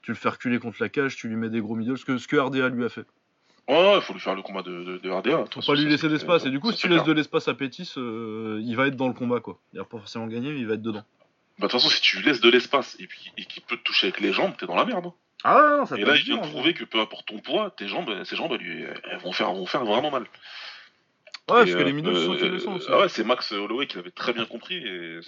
Tu 0.02 0.12
le 0.12 0.16
fais 0.16 0.28
reculer 0.28 0.61
contre 0.61 0.76
la 0.81 0.88
cage, 0.88 1.16
tu 1.16 1.26
lui 1.26 1.35
mets 1.35 1.50
des 1.50 1.61
gros 1.61 1.75
middle, 1.75 1.99
ce 1.99 2.05
que, 2.05 2.19
ce 2.19 2.28
que 2.28 2.37
RDA 2.37 2.69
lui 2.69 2.85
a 2.85 2.88
fait. 2.88 3.07
Ouais, 3.69 3.97
il 3.97 4.00
faut 4.02 4.12
lui 4.12 4.21
faire 4.21 4.37
le 4.37 4.43
combat 4.43 4.62
de, 4.62 4.85
de, 4.85 4.99
de 4.99 5.11
RDA. 5.11 5.45
Faut 5.52 5.61
pas 5.61 5.75
lui 5.75 5.87
laisser 5.87 6.09
d'espace. 6.09 6.47
Et 6.47 6.50
du 6.50 6.61
coup, 6.61 6.71
si 6.71 6.78
tu 6.78 6.88
laisses 6.88 7.02
de 7.02 7.12
l'espace 7.12 7.49
à 7.49 7.55
Pétis, 7.55 7.95
euh, 7.97 8.61
il 8.62 8.76
va 8.76 8.87
être 8.87 8.95
dans 8.95 9.09
le 9.09 9.14
combat 9.14 9.40
quoi. 9.40 9.59
Il 9.73 9.81
va 9.81 9.85
pas 9.85 9.99
forcément 9.99 10.28
gagner, 10.28 10.52
mais 10.52 10.61
il 10.61 10.69
va 10.69 10.75
être 10.75 10.83
dedans. 10.83 11.02
Bah, 11.59 11.66
de 11.66 11.73
toute 11.73 11.81
façon, 11.81 11.88
si 11.88 12.00
tu 12.00 12.19
lui 12.19 12.26
laisses 12.26 12.40
de 12.40 12.49
l'espace 12.49 12.97
et 13.00 13.09
puis 13.09 13.33
et 13.37 13.45
qu'il 13.45 13.64
peut 13.64 13.76
te 13.76 13.83
toucher 13.83 14.07
avec 14.07 14.21
les 14.21 14.33
jambes, 14.33 14.52
t'es 14.57 14.66
dans 14.66 14.76
la 14.76 14.85
merde. 14.85 15.07
Hein. 15.47 15.57
Ah 15.57 15.71
ouais, 15.73 15.76
non, 15.79 15.87
ça 15.87 15.97
Et 15.97 16.05
là, 16.05 16.17
il 16.17 16.23
vient 16.25 16.37
de 16.38 16.47
prouver 16.49 16.75
que 16.75 16.85
peu 16.85 17.00
importe 17.00 17.26
ton 17.26 17.38
poids, 17.38 17.71
tes 17.71 17.88
jambes, 17.88 18.25
ces 18.25 18.37
jambes, 18.37 18.53
elles, 18.53 18.61
lui- 18.67 18.85
elles 19.11 19.19
vont, 19.19 19.33
faire, 19.33 19.53
vont 19.53 19.67
faire 19.67 19.85
vraiment 19.85 20.11
mal. 20.11 20.23
Ouais, 21.49 21.62
Et, 21.62 21.65
parce 21.65 21.73
que 21.73 21.76
les 21.79 21.91
euh, 21.91 21.95
middle 21.95 22.17
sont 22.17 22.33
euh, 22.73 22.76
aussi. 22.76 22.87
ah 22.91 22.99
ouais, 22.99 23.09
c'est 23.09 23.23
Max 23.25 23.53
Holloway 23.53 23.87
qui 23.87 23.97
l'avait 23.97 24.11
très 24.11 24.33
bien 24.33 24.47
compris. 24.47 24.76
Et 24.76 25.21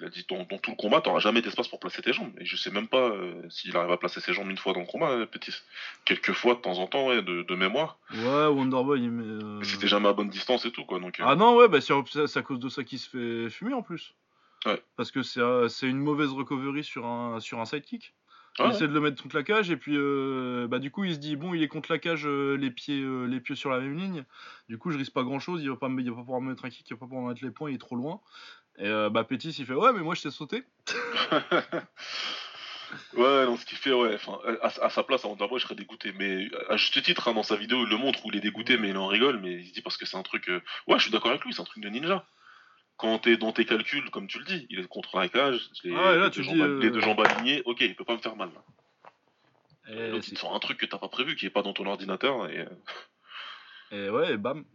il 0.00 0.06
a 0.06 0.08
dit 0.08 0.24
dans, 0.30 0.44
dans 0.44 0.58
tout 0.58 0.70
le 0.70 0.76
combat, 0.76 1.00
t'auras 1.02 1.20
jamais 1.20 1.42
d'espace 1.42 1.68
pour 1.68 1.78
placer 1.78 2.00
tes 2.02 2.12
jambes. 2.14 2.32
Et 2.40 2.44
je 2.46 2.56
sais 2.56 2.70
même 2.70 2.88
pas 2.88 3.10
euh, 3.10 3.42
s'il 3.50 3.76
arrive 3.76 3.90
à 3.92 3.98
placer 3.98 4.20
ses 4.20 4.32
jambes 4.32 4.48
une 4.50 4.56
fois 4.56 4.72
dans 4.72 4.80
le 4.80 4.86
combat, 4.86 5.10
euh, 5.10 5.26
Pétis. 5.26 5.54
Quelques 6.06 6.32
fois 6.32 6.54
de 6.54 6.60
temps 6.60 6.78
en 6.78 6.86
temps, 6.86 7.06
ouais, 7.08 7.22
de, 7.22 7.42
de 7.42 7.54
mémoire. 7.54 7.98
Ouais, 8.14 8.46
Wonderboy, 8.46 8.98
il 9.00 9.10
met. 9.10 9.24
euh, 9.44 9.58
Mais 9.58 9.64
c'était 9.64 9.88
jamais 9.88 10.08
à 10.08 10.12
bonne 10.14 10.30
distance 10.30 10.64
et 10.64 10.72
tout, 10.72 10.84
quoi. 10.86 10.98
Donc, 11.00 11.20
euh, 11.20 11.24
Ah 11.26 11.36
non, 11.36 11.54
ouais, 11.56 11.68
bah 11.68 11.80
c'est 11.80 11.92
à 11.92 12.42
cause 12.42 12.58
de 12.58 12.68
ça 12.70 12.82
qu'il 12.82 12.98
se 12.98 13.10
fait 13.10 13.50
fumer 13.50 13.74
en 13.74 13.82
plus. 13.82 14.14
Ouais. 14.66 14.82
Parce 14.96 15.10
que 15.10 15.22
c'est 15.22 15.40
euh, 15.40 15.68
c'est 15.68 15.86
une 15.86 15.98
mauvaise 15.98 16.30
recovery 16.32 16.82
sur 16.82 17.06
un, 17.06 17.38
sur 17.40 17.60
un 17.60 17.64
sidekick. 17.64 18.14
Ouais, 18.58 18.66
il 18.66 18.70
essaie 18.70 18.88
de 18.88 18.92
le 18.92 19.00
mettre 19.00 19.22
contre 19.22 19.36
la 19.36 19.42
cage 19.42 19.70
et 19.70 19.76
puis 19.76 19.94
euh, 19.96 20.66
bah 20.68 20.78
du 20.78 20.90
coup 20.90 21.04
il 21.04 21.14
se 21.14 21.18
dit 21.18 21.36
bon 21.36 21.54
il 21.54 21.62
est 21.62 21.68
contre 21.68 21.90
la 21.92 21.98
cage 21.98 22.26
euh, 22.26 22.56
les 22.56 22.70
pieds 22.70 23.00
euh, 23.00 23.24
les 23.26 23.40
pieds 23.40 23.54
sur 23.56 23.70
la 23.70 23.78
même 23.80 23.96
ligne 23.96 24.24
du 24.68 24.76
coup 24.78 24.90
je 24.90 24.98
risque 24.98 25.12
pas 25.12 25.22
grand 25.22 25.38
chose 25.38 25.62
il 25.62 25.70
va 25.70 25.76
pas 25.76 25.88
me- 25.88 26.00
il 26.02 26.10
va 26.10 26.16
pas 26.16 26.22
pouvoir 26.22 26.40
me 26.40 26.50
mettre 26.50 26.64
un 26.64 26.70
kick 26.70 26.88
il 26.88 26.94
va 26.94 26.98
pas 26.98 27.06
pouvoir 27.06 27.22
me 27.24 27.28
mettre 27.28 27.44
les 27.44 27.50
points 27.50 27.70
il 27.70 27.74
est 27.76 27.78
trop 27.78 27.96
loin 27.96 28.20
et 28.78 28.86
euh, 28.88 29.10
bah 29.10 29.24
Pétis 29.24 29.50
il 29.58 29.66
fait 29.66 29.74
ouais 29.74 29.92
mais 29.92 30.00
moi 30.00 30.14
je 30.14 30.22
t'ai 30.22 30.30
sauté 30.30 30.64
Ouais, 33.14 33.46
non, 33.46 33.56
ce 33.56 33.64
qu'il 33.64 33.78
fait, 33.78 33.92
ouais, 33.92 34.14
enfin, 34.16 34.38
à, 34.62 34.66
à 34.84 34.90
sa 34.90 35.04
place, 35.04 35.24
à 35.24 35.28
Wonderboy, 35.28 35.60
je 35.60 35.64
serais 35.64 35.76
dégoûté. 35.76 36.12
Mais 36.12 36.48
à 36.68 36.76
juste 36.76 37.00
titre, 37.02 37.28
hein, 37.28 37.34
dans 37.34 37.44
sa 37.44 37.54
vidéo, 37.54 37.84
il 37.84 37.88
le 37.88 37.96
montre 37.96 38.24
où 38.26 38.30
il 38.32 38.36
est 38.36 38.40
dégoûté, 38.40 38.78
mais 38.78 38.88
il 38.88 38.96
en 38.96 39.06
rigole, 39.06 39.38
mais 39.40 39.52
il 39.60 39.68
se 39.68 39.72
dit 39.72 39.80
parce 39.82 39.96
que 39.96 40.06
c'est 40.06 40.16
un 40.16 40.22
truc. 40.24 40.48
euh, 40.48 40.60
Ouais, 40.88 40.98
je 40.98 41.02
suis 41.04 41.12
d'accord 41.12 41.30
avec 41.30 41.44
lui, 41.44 41.52
c'est 41.54 41.60
un 41.62 41.64
truc 41.64 41.82
de 41.84 41.88
ninja. 41.88 42.26
Quand 43.00 43.18
t'es 43.18 43.38
dans 43.38 43.50
tes 43.52 43.64
calculs, 43.64 44.10
comme 44.10 44.26
tu 44.26 44.38
le 44.40 44.44
dis, 44.44 44.66
il 44.68 44.78
est 44.80 44.86
contre 44.86 45.16
la 45.18 45.28
cage, 45.30 45.70
les, 45.84 45.94
Ah 45.94 46.10
ouais, 46.12 46.18
là, 46.18 46.24
les 46.26 46.30
tu 46.30 46.42
deux, 46.42 46.48
dis, 46.48 46.60
euh, 46.60 46.80
les 46.80 46.90
deux 46.90 47.00
jambes 47.00 47.20
alignées, 47.20 47.62
ok, 47.64 47.80
il 47.80 47.96
peut 47.96 48.04
pas 48.04 48.12
me 48.16 48.20
faire 48.20 48.36
mal. 48.36 48.50
Là. 48.52 49.92
et, 49.94 50.10
L'autre, 50.10 50.26
il 50.28 50.34
te 50.34 50.38
sort 50.40 50.54
un 50.54 50.58
truc 50.58 50.76
que 50.78 50.84
t'as 50.84 50.98
pas 50.98 51.08
prévu, 51.08 51.34
qui 51.34 51.46
est 51.46 51.50
pas 51.50 51.62
dans 51.62 51.72
ton 51.72 51.86
ordinateur, 51.86 52.50
et. 52.50 52.58
euh, 52.58 52.66
et 53.92 54.10
ouais 54.10 54.34
et 54.34 54.36
bam 54.36 54.66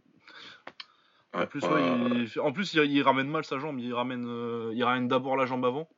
ouais, 1.34 1.42
en 1.42 1.46
plus 1.46 1.60
bah, 1.60 1.74
ouais, 1.74 2.20
il, 2.22 2.28
fait- 2.28 2.40
en 2.40 2.52
plus 2.52 2.74
il, 2.74 2.80
il 2.90 3.02
ramène 3.02 3.28
mal 3.28 3.44
sa 3.44 3.58
jambe 3.60 3.78
il 3.78 3.94
ramène 3.94 4.26
euh, 4.26 4.72
il 4.74 4.82
ramène 4.82 5.06
d'abord 5.06 5.36
la 5.36 5.46
jambe 5.46 5.64
avant 5.64 5.88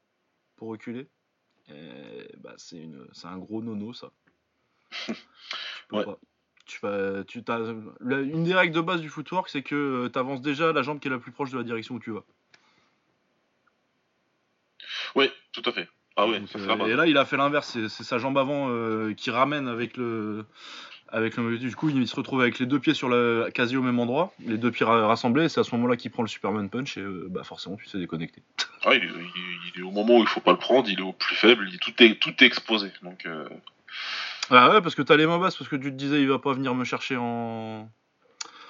pour 0.56 0.68
reculer 0.68 1.08
et 1.68 2.28
bah 2.38 2.54
c'est 2.58 2.76
une 2.76 3.08
un 3.24 3.38
gros 3.38 3.62
nono 3.62 3.92
ça 3.94 4.10
tu 5.06 5.14
peux 5.88 5.96
Ouais. 5.96 6.04
pas. 6.04 6.18
Tu 6.68 6.78
vas, 6.82 7.24
tu 7.24 7.42
t'as, 7.42 7.58
la- 8.00 8.20
une 8.20 8.44
des 8.44 8.54
règles 8.54 8.74
de 8.74 8.80
base 8.82 9.00
du 9.00 9.08
footwork, 9.08 9.48
c'est 9.48 9.62
que 9.62 10.08
tu 10.12 10.18
avances 10.18 10.42
déjà 10.42 10.70
la 10.72 10.82
jambe 10.82 11.00
qui 11.00 11.08
est 11.08 11.10
la 11.10 11.18
plus 11.18 11.32
proche 11.32 11.50
de 11.50 11.56
la 11.56 11.64
direction 11.64 11.94
où 11.94 11.98
tu 11.98 12.10
vas. 12.12 12.22
Ouais, 15.16 15.32
tout 15.52 15.62
à 15.64 15.72
fait. 15.72 15.88
Ah 16.16 16.26
ouais, 16.26 16.40
Donc, 16.40 16.48
ça, 16.50 16.58
euh, 16.58 16.86
et 16.86 16.94
là, 16.94 17.06
il 17.06 17.16
a 17.16 17.24
fait 17.24 17.36
l'inverse, 17.36 17.70
c'est, 17.72 17.88
c'est 17.88 18.04
sa 18.04 18.18
jambe 18.18 18.36
avant 18.36 18.66
euh, 18.70 19.14
qui 19.14 19.30
ramène 19.30 19.66
avec 19.68 19.96
le, 19.96 20.44
avec 21.08 21.36
le. 21.36 21.56
Du 21.58 21.74
coup, 21.74 21.88
il 21.88 22.06
se 22.08 22.16
retrouve 22.16 22.40
avec 22.42 22.58
les 22.58 22.66
deux 22.66 22.80
pieds 22.80 22.92
sur 22.94 23.08
la, 23.08 23.50
quasi 23.50 23.76
au 23.76 23.82
même 23.82 23.98
endroit, 23.98 24.32
les 24.44 24.58
deux 24.58 24.70
pieds 24.70 24.84
ra- 24.84 25.06
rassemblés. 25.06 25.44
Et 25.44 25.48
c'est 25.48 25.60
à 25.60 25.64
ce 25.64 25.74
moment-là 25.76 25.96
qu'il 25.96 26.10
prend 26.10 26.22
le 26.22 26.28
Superman 26.28 26.68
Punch 26.68 26.98
et 26.98 27.00
euh, 27.00 27.28
bah 27.30 27.44
forcément, 27.44 27.76
tu 27.76 27.86
sais 27.86 27.98
déconnecter. 27.98 28.42
Ah, 28.84 28.94
il, 28.94 29.04
est- 29.04 29.08
il 29.76 29.84
au 29.84 29.90
moment 29.90 30.18
où 30.18 30.20
il 30.20 30.26
faut 30.28 30.40
pas 30.40 30.52
le 30.52 30.58
prendre, 30.58 30.88
il 30.90 30.98
est 30.98 31.02
au 31.02 31.12
plus 31.12 31.36
faible, 31.36 31.68
il- 31.72 31.78
tout, 31.78 31.94
est, 32.02 32.16
tout 32.20 32.34
est 32.42 32.46
exposé. 32.46 32.90
Donc, 33.02 33.24
euh, 33.26 33.48
Ah 34.50 34.70
ouais, 34.70 34.80
parce 34.80 34.94
que 34.94 35.02
t'as 35.02 35.16
les 35.16 35.26
mains 35.26 35.38
basses, 35.38 35.56
parce 35.56 35.68
que 35.68 35.76
tu 35.76 35.90
te 35.90 35.96
disais, 35.96 36.20
il 36.20 36.28
va 36.28 36.38
pas 36.38 36.52
venir 36.52 36.74
me 36.74 36.84
chercher 36.84 37.16
en. 37.16 37.88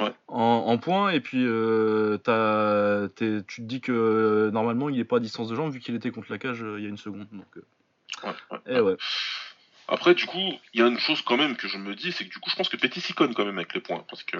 Ouais. 0.00 0.12
En, 0.28 0.40
en 0.66 0.78
point, 0.78 1.10
et 1.10 1.20
puis 1.20 1.44
euh, 1.44 2.18
t'as- 2.18 3.08
t'es- 3.16 3.42
tu 3.46 3.62
te 3.62 3.66
dis 3.66 3.80
que 3.80 3.90
euh, 3.92 4.50
normalement 4.52 4.88
il 4.88 4.98
est 5.00 5.04
pas 5.04 5.16
à 5.16 5.20
distance 5.20 5.48
de 5.48 5.56
jambe 5.56 5.72
vu 5.72 5.80
qu'il 5.80 5.94
était 5.96 6.12
contre 6.12 6.30
la 6.30 6.38
cage 6.38 6.62
euh, 6.62 6.78
il 6.78 6.84
y 6.84 6.86
a 6.86 6.88
une 6.88 6.96
seconde. 6.98 7.26
Donc, 7.32 7.46
euh, 7.56 7.62
ouais, 8.24 8.34
ouais. 8.52 8.58
eh 8.66 8.80
ouais. 8.80 8.96
Après, 9.90 10.14
du 10.14 10.26
coup, 10.26 10.38
il 10.74 10.80
y 10.80 10.82
a 10.82 10.86
une 10.86 10.98
chose 10.98 11.22
quand 11.22 11.38
même 11.38 11.56
que 11.56 11.66
je 11.66 11.78
me 11.78 11.94
dis, 11.94 12.12
c'est 12.12 12.24
que 12.26 12.30
du 12.30 12.38
coup, 12.40 12.50
je 12.50 12.56
pense 12.56 12.68
que 12.68 12.76
Petit 12.76 13.00
s'y 13.00 13.14
conne 13.14 13.32
quand 13.34 13.46
même 13.46 13.56
avec 13.56 13.72
les 13.72 13.80
points. 13.80 14.04
Parce 14.08 14.22
que. 14.22 14.36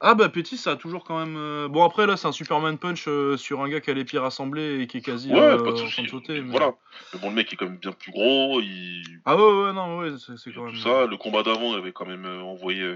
Ah 0.00 0.14
bah 0.14 0.30
Petit 0.30 0.56
ça 0.56 0.70
a 0.72 0.76
toujours 0.76 1.04
quand 1.04 1.18
même... 1.18 1.36
euh, 1.36 1.68
Bon 1.68 1.84
après 1.84 2.06
là 2.06 2.16
c'est 2.16 2.26
un 2.26 2.32
Superman 2.32 2.78
Punch 2.78 3.06
euh, 3.06 3.36
sur 3.36 3.60
un 3.62 3.68
gars 3.68 3.80
qui 3.82 3.90
a 3.90 3.94
les 3.94 4.04
pieds 4.06 4.18
rassemblés 4.18 4.80
et 4.80 4.86
qui 4.86 4.96
est 4.98 5.00
quasi 5.02 5.30
Ouais, 5.30 5.38
euh, 5.38 5.62
pas 5.62 5.72
de 5.72 5.76
soucis. 5.76 6.02
de 6.02 6.08
sauter. 6.08 6.40
mais- 6.40 6.50
Voilà. 6.50 6.72
Mais 7.12 7.20
bon, 7.20 7.28
le 7.28 7.34
mec 7.34 7.52
est 7.52 7.56
quand 7.56 7.66
même 7.66 7.76
bien 7.76 7.92
plus 7.92 8.10
gros, 8.10 8.60
il. 8.62 9.20
Ah 9.26 9.36
ouais 9.36 9.42
ouais 9.64 9.72
non 9.74 9.98
ouais 9.98 10.10
c'est 10.18 10.32
il 10.46 10.54
quand 10.54 10.64
même... 10.64 10.72
tout 10.74 10.80
ça. 10.80 11.04
Le 11.06 11.16
combat 11.18 11.42
d'avant 11.42 11.74
avait 11.74 11.92
quand 11.92 12.06
même 12.06 12.24
euh, 12.24 12.40
envoyé 12.42 12.90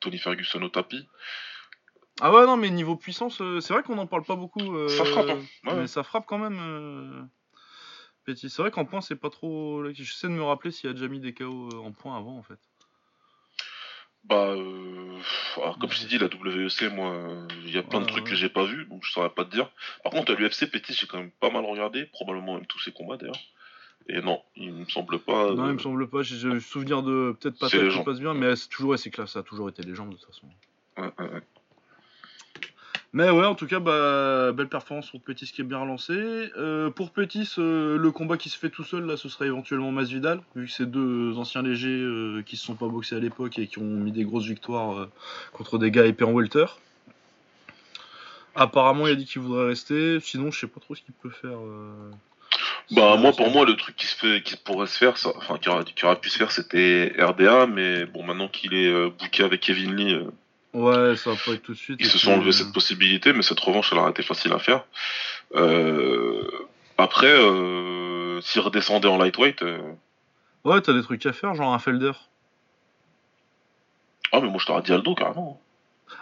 Tony 0.00 0.18
Ferguson 0.18 0.62
au 0.62 0.68
tapis. 0.68 1.08
Ah 2.20 2.32
ouais 2.32 2.46
non 2.46 2.56
mais 2.56 2.70
niveau 2.70 2.94
puissance 2.96 3.42
c'est 3.60 3.72
vrai 3.74 3.82
qu'on 3.82 3.98
en 3.98 4.06
parle 4.06 4.22
pas 4.24 4.36
beaucoup. 4.36 4.88
Ça 4.88 5.04
frappe, 5.04 5.28
hein. 5.30 5.38
Ouais, 5.66 5.74
mais 5.74 5.86
ça 5.88 6.02
frappe 6.04 6.24
quand 6.26 6.38
même. 6.38 7.28
Euh, 8.28 8.32
Petit. 8.32 8.50
C'est 8.50 8.62
vrai 8.62 8.70
qu'en 8.70 8.84
point 8.84 9.00
c'est 9.00 9.16
pas 9.16 9.30
trop... 9.30 9.84
J'essaie 9.92 10.28
de 10.28 10.32
me 10.32 10.42
rappeler 10.42 10.70
s'il 10.70 10.90
a 10.90 10.92
déjà 10.92 11.08
mis 11.08 11.20
des 11.20 11.32
KO 11.34 11.68
euh, 11.72 11.78
en 11.78 11.92
point 11.92 12.16
avant 12.16 12.36
en 12.36 12.42
fait. 12.42 12.58
Bah, 14.28 14.54
euh, 14.56 15.18
alors, 15.56 15.78
comme 15.78 15.90
je 15.90 16.00
t'ai 16.00 16.08
dit, 16.08 16.18
la 16.18 16.26
WEC, 16.26 16.92
moi, 16.92 17.12
euh, 17.12 17.46
il 17.64 17.70
y 17.70 17.78
a 17.78 17.82
plein 17.82 18.00
de 18.00 18.06
trucs 18.06 18.24
ouais. 18.24 18.30
que 18.30 18.36
j'ai 18.36 18.48
pas 18.48 18.64
vu, 18.64 18.84
donc 18.86 19.04
je 19.04 19.12
saurais 19.12 19.30
pas 19.30 19.44
te 19.44 19.50
dire. 19.50 19.70
Par 20.02 20.12
contre, 20.12 20.32
à 20.32 20.34
l'UFC, 20.34 20.68
Petit, 20.68 20.94
j'ai 20.94 21.06
quand 21.06 21.18
même 21.18 21.30
pas 21.30 21.50
mal 21.50 21.64
regardé, 21.64 22.06
probablement 22.06 22.54
même 22.54 22.66
tous 22.66 22.80
ses 22.80 22.90
combats 22.90 23.16
d'ailleurs. 23.16 23.38
Et 24.08 24.20
non, 24.20 24.42
il 24.56 24.72
me 24.72 24.84
semble 24.86 25.20
pas. 25.20 25.52
Non 25.54 25.64
euh, 25.64 25.68
il 25.68 25.74
me 25.74 25.78
semble 25.78 26.08
pas, 26.08 26.22
j'ai 26.22 26.48
le 26.48 26.60
souvenir 26.60 27.02
de 27.02 27.36
peut-être 27.40 27.58
pas 27.58 27.68
C'est 27.68 27.88
qui 27.88 28.04
passe 28.04 28.20
bien 28.20 28.34
mais 28.34 28.54
c'est 28.54 28.68
toujours 28.68 28.92
ouais, 28.92 28.98
c'est 28.98 29.10
clair 29.10 29.28
ça 29.28 29.40
a 29.40 29.42
toujours 29.42 29.68
été 29.68 29.82
légende 29.82 30.10
de 30.10 30.16
toute 30.16 30.26
façon. 30.26 30.46
ouais, 30.98 31.12
ouais, 31.18 31.32
ouais. 31.34 31.42
Mais 33.12 33.30
ouais, 33.30 33.46
en 33.46 33.54
tout 33.54 33.66
cas, 33.66 33.80
bah, 33.80 34.52
belle 34.52 34.68
performance 34.68 35.10
pour 35.10 35.20
Pétis 35.20 35.50
qui 35.52 35.62
est 35.62 35.64
bien 35.64 35.78
relancé. 35.78 36.12
Euh, 36.58 36.90
pour 36.90 37.10
euh, 37.16 37.96
le 37.96 38.10
combat 38.10 38.36
qui 38.36 38.48
se 38.50 38.58
fait 38.58 38.68
tout 38.68 38.84
seul, 38.84 39.06
là, 39.06 39.16
ce 39.16 39.28
serait 39.28 39.46
éventuellement 39.46 39.92
Masvidal, 39.92 40.40
vu 40.54 40.66
que 40.66 40.72
c'est 40.72 40.90
deux 40.90 41.34
anciens 41.38 41.62
légers 41.62 41.88
euh, 41.88 42.42
qui 42.44 42.56
se 42.56 42.64
sont 42.66 42.74
pas 42.74 42.88
boxés 42.88 43.16
à 43.16 43.20
l'époque 43.20 43.58
et 43.58 43.66
qui 43.68 43.78
ont 43.78 43.84
mis 43.84 44.12
des 44.12 44.24
grosses 44.24 44.46
victoires 44.46 44.98
euh, 44.98 45.10
contre 45.52 45.78
des 45.78 45.90
gars 45.90 46.04
épais 46.04 46.24
en 46.24 46.32
welter. 46.32 46.66
Apparemment, 48.54 49.06
il 49.06 49.12
a 49.12 49.16
dit 49.16 49.26
qu'il 49.26 49.42
voudrait 49.42 49.68
rester. 49.68 50.18
Sinon, 50.20 50.50
je 50.50 50.60
sais 50.60 50.66
pas 50.66 50.80
trop 50.80 50.94
ce 50.94 51.02
qu'il 51.02 51.14
peut 51.14 51.30
faire. 51.30 51.58
euh, 51.58 52.10
Bah, 52.90 53.16
moi, 53.16 53.32
pour 53.32 53.50
moi, 53.50 53.64
le 53.66 53.76
truc 53.76 53.96
qui 53.96 54.06
se 54.06 54.14
fait, 54.16 54.42
qui 54.42 54.56
pourrait 54.56 54.86
se 54.86 54.96
faire, 54.96 55.18
ça, 55.18 55.30
enfin, 55.36 55.58
qui 55.58 55.68
aurait, 55.68 55.84
qui 55.84 55.94
pu 56.20 56.30
se 56.30 56.38
faire, 56.38 56.50
c'était 56.50 57.14
RDA, 57.18 57.66
mais 57.66 58.06
bon, 58.06 58.22
maintenant 58.22 58.48
qu'il 58.48 58.74
est 58.74 58.88
euh, 58.88 59.10
booké 59.10 59.42
avec 59.42 59.60
Kevin 59.60 59.94
Lee, 59.94 60.14
euh, 60.14 60.30
Ouais, 60.76 61.16
ça 61.16 61.30
va 61.30 61.36
pas 61.36 61.52
être 61.52 61.62
tout 61.62 61.72
de 61.72 61.78
suite. 61.78 61.96
ils 62.00 62.06
se 62.06 62.18
sont 62.18 62.32
enlevés 62.32 62.48
euh, 62.50 62.52
cette 62.52 62.72
possibilité, 62.72 63.32
mais 63.32 63.40
cette 63.42 63.60
revanche, 63.60 63.88
elle 63.92 63.98
aurait 63.98 64.10
été 64.10 64.22
facile 64.22 64.52
à 64.52 64.58
faire. 64.58 64.84
Euh, 65.54 66.42
après, 66.98 67.30
euh, 67.32 68.40
s'il 68.42 68.60
redescendait 68.60 69.08
en 69.08 69.16
lightweight, 69.16 69.62
euh, 69.62 69.78
Ouais, 70.64 70.80
t'as 70.82 70.92
des 70.92 71.02
trucs 71.02 71.24
à 71.24 71.32
faire, 71.32 71.54
genre 71.54 71.72
un 71.72 71.78
Felder. 71.78 72.12
ah, 74.32 74.40
mais 74.40 74.48
moi, 74.48 74.58
je 74.60 74.66
t'aurais 74.66 74.82
dit 74.82 74.92
Aldo, 74.92 75.14
carrément. 75.14 75.60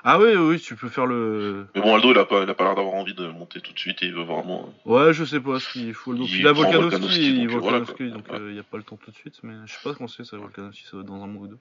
Ah 0.05 0.19
oui, 0.21 0.35
oui, 0.37 0.61
tu 0.61 0.77
peux 0.77 0.89
faire 0.89 1.07
le. 1.07 1.67
Mais 1.75 1.81
bon, 1.81 1.95
Aldo, 1.95 2.13
il 2.13 2.19
a 2.19 2.25
pas, 2.25 2.43
il 2.43 2.49
a 2.49 2.55
pas 2.55 2.65
l'air 2.65 2.75
d'avoir 2.77 2.95
envie 2.95 3.15
de 3.15 3.27
monter 3.27 3.61
tout 3.61 3.73
de 3.73 3.79
suite 3.79 4.03
et 4.03 4.07
il 4.07 4.15
veut 4.15 4.23
vraiment. 4.23 4.73
Ouais, 4.85 5.13
je 5.13 5.25
sais 5.25 5.41
pas 5.41 5.59
ce 5.59 5.73
qu'il 5.73 5.93
faut. 5.95 6.15
Donc, 6.15 6.29
Il 6.31 6.39
il 6.41 6.47
a 6.47 6.53
Volkanovski, 6.53 7.41
il 7.43 7.49
donc, 7.49 7.61
voilà, 7.63 7.81
donc 7.81 7.99
Ouais. 7.99 8.39
euh, 8.39 8.49
il 8.51 8.55
n'y 8.55 8.61
a 8.61 8.63
pas 8.63 8.77
le 8.77 8.83
temps 8.85 8.97
tout 9.03 9.11
de 9.11 9.17
suite, 9.17 9.41
mais 9.43 9.55
je 9.67 9.73
sais 9.73 9.79
pas 9.83 9.95
quand 9.95 10.07
c'est 10.07 10.25
ça, 10.25 10.37
Volkanovski, 10.37 10.85
ça 10.85 10.97
va 10.97 11.03
être 11.03 11.09
dans 11.09 11.23
un 11.23 11.27
mois 11.27 11.43
ou 11.43 11.49
deux. 11.49 11.59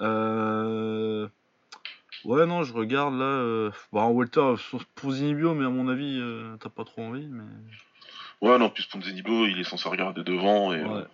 Euh... 0.00 1.28
Ouais, 2.24 2.46
non, 2.46 2.62
je 2.62 2.72
regarde 2.72 3.14
là. 3.14 3.24
Euh... 3.24 3.70
Bah, 3.92 4.00
en 4.00 4.10
Walter, 4.10 4.54
pour 4.94 5.10
Zinibio, 5.12 5.54
mais 5.54 5.64
à 5.64 5.70
mon 5.70 5.88
avis, 5.88 6.18
euh, 6.20 6.56
t'as 6.60 6.68
pas 6.68 6.84
trop 6.84 7.02
envie, 7.02 7.26
mais. 7.26 7.42
Ouais, 8.40 8.58
non, 8.58 8.70
puis 8.70 8.86
Ponzinibo, 8.90 9.46
il 9.46 9.58
est 9.60 9.64
censé 9.64 9.88
regarder 9.88 10.22
devant 10.22 10.72
et. 10.72 10.82
Ouais. 10.82 11.04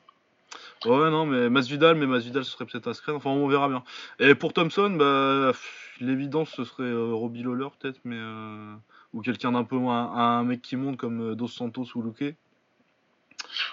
Ouais, 0.85 1.11
non, 1.11 1.27
mais 1.27 1.49
Masvidal, 1.49 1.97
mais 1.97 2.07
Masvidal, 2.07 2.45
ce 2.45 2.53
serait 2.53 2.66
peut-être 2.66 2.87
un 2.87 2.92
screen, 2.95 3.16
enfin, 3.16 3.31
on 3.31 3.49
verra 3.49 3.69
bien. 3.69 3.83
Et 4.21 4.35
pour 4.35 4.53
Thompson, 4.53 4.90
bah, 4.90 5.53
l'évidence, 6.01 6.51
ce 6.51 6.64
serait 6.64 6.85
euh, 6.85 7.14
Robbie 7.14 7.42
Lawler, 7.42 7.69
peut-être, 7.81 8.01
mais. 8.05 8.16
euh, 8.19 8.75
Ou 9.12 9.23
quelqu'un 9.23 9.53
d'un 9.53 9.64
peu 9.64 9.77
moins. 9.77 10.12
Un 10.12 10.45
mec 10.45 10.62
qui 10.62 10.77
monte 10.77 10.99
comme 10.99 11.33
euh, 11.33 11.35
Dos 11.35 11.49
Santos 11.49 11.87
ou 11.95 12.03
Luque. 12.03 12.35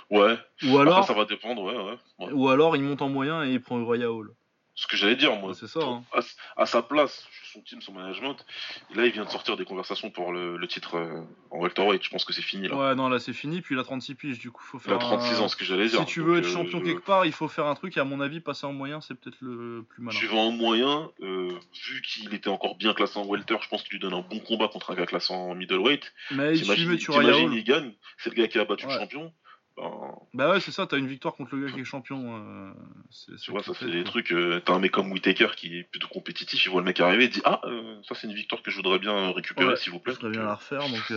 Ouais. 0.10 0.38
Ou 0.64 0.78
alors. 0.78 1.00
Après, 1.00 1.14
ça 1.14 1.20
va 1.20 1.26
dépendre, 1.26 1.64
ouais, 1.64 1.76
ouais. 1.76 1.98
ouais. 2.20 2.32
Ou 2.32 2.50
alors 2.50 2.76
il 2.76 2.84
monte 2.84 3.02
en 3.02 3.10
moyen 3.10 3.44
et 3.44 3.52
il 3.54 3.62
prend 3.62 3.80
Uriah 3.80 4.12
Hall. 4.12 4.32
Ce 4.76 4.88
que 4.88 4.98
j'allais 4.98 5.16
dire, 5.16 5.36
moi. 5.36 5.52
Bah, 5.52 5.58
c'est 5.60 5.68
ça. 5.68 5.82
hein. 5.84 6.04
À, 6.14 6.22
à 6.64 6.66
sa 6.66 6.82
place, 6.82 7.28
son 7.54 7.62
team, 7.62 7.80
son 7.82 7.92
management. 7.94 8.44
Et 8.92 8.96
là, 8.98 9.06
il 9.06 9.12
vient 9.12 9.24
de 9.24 9.30
sortir 9.30 9.56
des 9.56 9.66
conversations 9.66 10.10
pour 10.10 10.32
le, 10.32 10.58
le 10.58 10.68
titre 10.68 10.96
euh, 10.98 11.22
en 11.52 11.60
welterweight. 11.60 12.02
Je 12.04 12.10
pense 12.10 12.26
que 12.26 12.34
c'est 12.34 12.42
fini 12.42 12.68
là. 12.68 12.76
Ouais, 12.76 12.96
non, 12.96 13.08
là 13.08 13.20
c'est 13.20 13.34
fini. 13.34 13.62
Puis 13.62 13.76
il 13.76 13.80
a 13.80 13.84
36 13.84 14.16
piges, 14.16 14.40
du 14.40 14.50
coup, 14.50 14.64
faut 14.64 14.80
il 14.84 14.92
a 14.92 14.98
faire. 14.98 15.08
36 15.08 15.36
un- 15.36 15.42
ans, 15.44 15.48
ce 15.48 15.56
que 15.56 15.64
j'allais 15.64 15.88
dire. 15.90 16.00
Si 16.00 16.06
tu 16.08 16.20
Donc, 16.22 16.28
veux 16.30 16.38
être 16.40 16.48
euh, 16.48 16.52
champion 16.54 16.80
je- 16.80 16.86
quelque 16.86 17.06
part, 17.06 17.28
il 17.28 17.32
faut 17.32 17.48
faire 17.48 17.68
un 17.68 17.76
truc. 17.76 17.96
Et 17.98 18.00
à 18.00 18.04
mon 18.04 18.20
avis, 18.20 18.40
passer 18.40 18.66
en 18.66 18.74
moyen, 18.74 19.00
c'est 19.00 19.14
peut-être 19.14 19.38
le 19.42 19.86
plus 19.88 20.02
malin. 20.02 20.18
Vais 20.20 20.38
en 20.40 20.50
moyen, 20.52 21.12
euh, 21.22 21.50
vu 21.86 22.02
qu'il 22.02 22.34
était 22.34 22.50
encore 22.50 22.76
bien 22.76 22.96
classé 22.96 23.20
en 23.20 23.26
welter, 23.28 23.58
je 23.62 23.68
pense 23.70 23.84
qu'il 23.84 23.92
lui 23.94 24.00
donne 24.00 24.14
un 24.16 24.22
bon 24.22 24.40
combat 24.40 24.70
contre 24.70 24.90
un 24.90 24.96
gars 24.96 25.06
classé 25.06 25.32
en 25.36 25.54
middleweight. 25.54 26.12
Mais 26.32 26.58
il 26.58 26.62
tu 26.64 27.08
t'imagines, 27.12 27.54
il 27.54 27.64
gagne, 27.64 27.94
c'est 28.18 28.32
le 28.32 28.36
gars 28.42 28.48
qui 28.48 28.58
a 28.58 28.66
battu 28.66 28.88
Ouais. 28.88 28.94
le 28.94 29.00
champion. 29.00 29.32
Ben, 29.76 29.92
Bah 30.36 30.52
ouais, 30.52 30.60
c'est 30.60 30.72
ça. 30.72 30.86
T'as 30.86 30.98
une 30.98 31.08
victoire 31.08 31.34
contre 31.36 31.56
le 31.56 31.66
gars 31.68 31.74
qui 31.74 31.80
est 31.82 31.84
champion. 31.84 32.38
euh, 32.38 32.72
c'est- 33.10 33.36
tu 33.38 33.52
vois, 33.52 33.64
ça 33.64 33.74
fait, 33.74 33.86
fait 33.86 33.92
des 33.92 34.04
trucs. 34.04 34.32
euh, 34.32 34.60
T'as 34.64 34.74
un 34.74 34.80
mec 34.80 34.92
comme 34.92 35.12
Whitaker 35.12 35.48
qui 35.56 35.80
est 35.80 35.84
plutôt 35.84 36.08
compétitif, 36.08 36.64
il 36.66 36.70
voit 36.70 36.82
le 36.82 36.86
mec 36.86 37.00
arriver, 37.00 37.26
il 37.26 37.30
dit 37.32 37.42
Ah, 37.44 37.60
euh, 37.66 38.00
ça 38.08 38.14
c'est 38.16 38.28
une 38.28 38.34
victoire 38.36 38.62
que 38.62 38.70
je 38.72 38.76
voudrais 38.78 39.00
bien 39.00 39.32
récupérer, 39.32 39.70
Ouais, 39.70 39.76
s'il 39.76 39.92
vous 39.92 39.98
Je 40.00 40.04
plaît. 40.04 40.14
voudrais 40.14 40.30
bien 40.32 40.44
la 40.44 40.56
refaire. 40.56 40.80
Donc, 40.88 41.12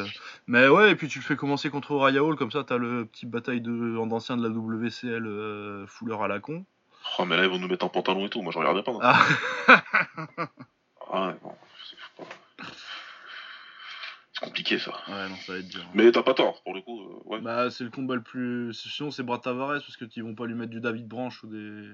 Mais 0.47 0.69
ouais, 0.69 0.93
et 0.93 0.97
puis 0.97 1.09
tu 1.09 1.19
le 1.19 1.25
fais 1.25 1.37
commencer 1.37 1.69
contre 1.71 1.95
Raya 1.97 2.23
Hall, 2.25 2.37
comme 2.37 2.51
ça 2.51 2.65
t'as 2.65 2.79
le 2.79 3.05
petit 3.05 3.27
bataille 3.27 3.61
de 3.61 3.71
d'ancien 4.09 4.37
de 4.39 4.43
la 4.43 4.49
WCL 4.49 5.87
fouleur 5.87 6.23
à 6.23 6.29
la 6.29 6.41
con. 6.41 6.65
Oh, 7.19 7.25
mais 7.25 7.37
là, 7.37 7.45
ils 7.45 7.51
vont 7.51 7.59
nous 7.59 7.69
mettre 7.69 7.85
un 7.85 7.89
pantalon 7.89 8.27
et 8.27 8.31
tout. 8.31 8.43
Moi, 8.43 8.53
je 8.53 8.59
regardais 8.59 8.83
pas. 8.83 8.93
Ah. 9.01 9.27
Ah, 11.13 11.29
ouais, 11.29 11.35
non, 11.45 11.55
c'est 11.89 11.97
faut 12.17 12.25
pas- 12.25 12.65
C'est 14.26 14.26
compliqué 14.41 14.79
ça. 14.79 14.93
ouais, 15.09 15.29
non, 15.29 15.37
ça 15.37 15.53
va 15.55 15.59
être 15.59 15.69
dur. 15.69 15.85
Mais 15.95 16.11
t'as 16.13 16.23
pas 16.23 16.35
tort, 16.35 16.63
pour 16.63 16.75
le 16.75 16.81
coup. 16.83 17.01
euh, 17.03 17.21
ouais. 17.25 17.41
Bah, 17.41 17.71
c'est 17.71 17.85
le 17.85 17.91
combat 17.91 18.15
le 18.15 18.23
plus. 18.23 18.73
Sinon, 18.75 19.11
c'est 19.11 19.23
Brad 19.23 19.41
Tavares, 19.43 19.81
parce 19.81 19.97
que 19.97 20.05
ils 20.17 20.23
vont 20.23 20.35
pas 20.35 20.47
lui 20.47 20.55
mettre 20.55 20.71
du 20.71 20.81
David 20.81 21.07
Branch 21.09 21.33
ou 21.43 21.47
des. 21.49 21.89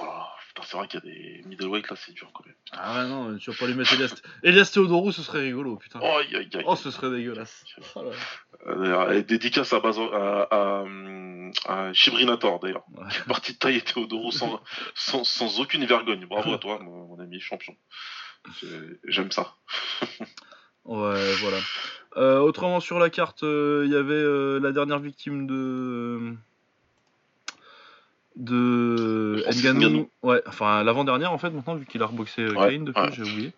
Oh 0.00 0.22
putain, 0.48 0.62
c'est 0.66 0.76
vrai 0.76 0.88
qu'il 0.88 1.00
y 1.00 1.02
a 1.02 1.06
des 1.06 1.42
middleweight 1.46 1.88
là, 1.88 1.94
c'est 1.96 2.12
dur 2.12 2.28
quand 2.34 2.44
même. 2.44 2.54
Ah 2.72 3.02
ouais, 3.02 3.08
non, 3.08 3.36
tu 3.38 3.50
vas 3.50 3.56
pas 3.56 3.66
lui 3.66 3.74
mettre 3.74 3.92
Elias, 3.92 4.12
Elias 4.42 4.70
Theodorou, 4.72 5.12
ce 5.12 5.22
serait 5.22 5.40
rigolo, 5.42 5.76
putain. 5.76 6.00
Oh. 6.02 6.20
Oh, 6.64 6.74
ce 6.76 6.90
serait 6.90 7.10
dégueulasse. 7.10 7.64
Oh 7.94 8.02
là. 8.02 8.10
Euh, 8.66 9.22
dédicace 9.22 9.72
à, 9.72 9.78
Bazo- 9.78 10.12
à, 10.12 10.48
à, 10.50 10.84
à 11.88 11.92
Chibrinator 11.92 12.58
d'ailleurs. 12.60 12.84
Ouais. 12.96 13.08
Qui 13.10 13.18
est 13.18 13.24
parti 13.28 13.52
de 13.52 13.58
taille 13.58 13.76
et 13.76 13.82
Théodoro 13.82 14.32
sans, 14.32 14.60
sans, 14.94 15.22
sans 15.22 15.60
aucune 15.60 15.84
vergogne. 15.84 16.26
Bravo 16.26 16.54
à 16.54 16.58
toi, 16.58 16.78
mon, 16.80 17.06
mon 17.08 17.20
ami 17.20 17.38
champion. 17.40 17.76
J'ai- 18.60 18.98
J'aime 19.06 19.30
ça. 19.30 19.54
Ouais, 20.84 21.34
voilà. 21.40 21.56
Euh, 22.16 22.38
autrement, 22.38 22.80
sur 22.80 22.98
la 22.98 23.10
carte, 23.10 23.42
euh, 23.42 23.82
il 23.86 23.92
y 23.92 23.96
avait 23.96 24.14
euh, 24.14 24.60
la 24.60 24.72
dernière 24.72 24.98
victime 24.98 25.46
de. 25.46 26.34
de. 28.36 29.44
Ngannou. 29.50 30.08
Ouais, 30.22 30.42
enfin 30.46 30.84
l'avant-dernière 30.84 31.32
en 31.32 31.38
fait, 31.38 31.50
maintenant, 31.50 31.74
vu 31.74 31.86
qu'il 31.86 32.02
a 32.02 32.06
reboxé 32.06 32.42
euh, 32.42 32.54
Ouais, 32.54 32.70
Kane 32.74 32.84
depuis, 32.84 33.02
ouais. 33.02 33.12
j'ai 33.12 33.22
oublié. 33.22 33.52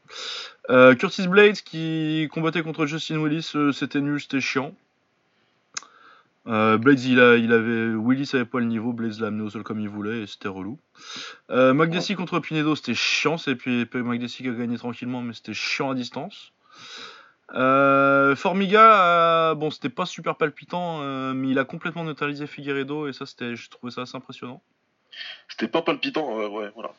Euh, 0.71 0.95
Curtis 0.95 1.29
Blades 1.29 1.61
qui 1.63 2.29
combattait 2.33 2.63
contre 2.63 2.87
Justin 2.87 3.19
Willis, 3.19 3.53
euh, 3.55 3.73
c'était 3.73 4.01
nul, 4.01 4.21
c'était 4.21 4.41
chiant. 4.41 4.75
Euh, 6.47 6.79
Blades, 6.79 7.03
il, 7.03 7.21
a, 7.21 7.37
il 7.37 7.53
avait. 7.53 7.93
Willis 7.95 8.31
avait 8.35 8.45
pas 8.45 8.61
le 8.61 8.67
niveau, 8.67 8.93
Blades 8.93 9.19
l'a 9.21 9.27
amené 9.27 9.43
au 9.43 9.51
sol 9.51 9.65
comme 9.65 9.81
il 9.81 9.89
voulait 9.89 10.23
et 10.23 10.27
c'était 10.27 10.49
relou. 10.49 10.79
Euh, 11.51 11.75
McDessie 11.75 12.15
contre 12.15 12.39
Pinedo, 12.39 12.75
c'était 12.77 12.95
chiant, 12.95 13.37
c'est 13.37 13.57
puis 13.57 13.85
puis 13.85 14.01
McDessie 14.03 14.45
qui 14.45 14.49
a 14.49 14.53
gagné 14.53 14.79
tranquillement, 14.79 15.21
mais 15.21 15.35
c'était 15.35 15.55
chiant 15.55 15.91
à 15.91 15.95
distance. 15.95 16.53
Euh, 17.55 18.35
Formiga, 18.37 19.51
euh, 19.51 19.55
bon, 19.55 19.71
c'était 19.71 19.89
pas 19.89 20.07
super 20.07 20.37
palpitant, 20.37 21.01
euh, 21.03 21.33
mais 21.33 21.49
il 21.51 21.59
a 21.59 21.65
complètement 21.65 22.05
neutralisé 22.05 22.47
Figueredo 22.47 23.07
et 23.09 23.13
ça, 23.13 23.25
c'était, 23.27 23.55
je 23.57 23.71
trouvais 23.71 23.93
ça 23.93 24.03
assez 24.03 24.17
impressionnant. 24.17 24.63
C'était 25.49 25.69
pas 25.69 25.83
palpitant, 25.83 26.37
ouais, 26.49 26.71
voilà. 26.75 26.91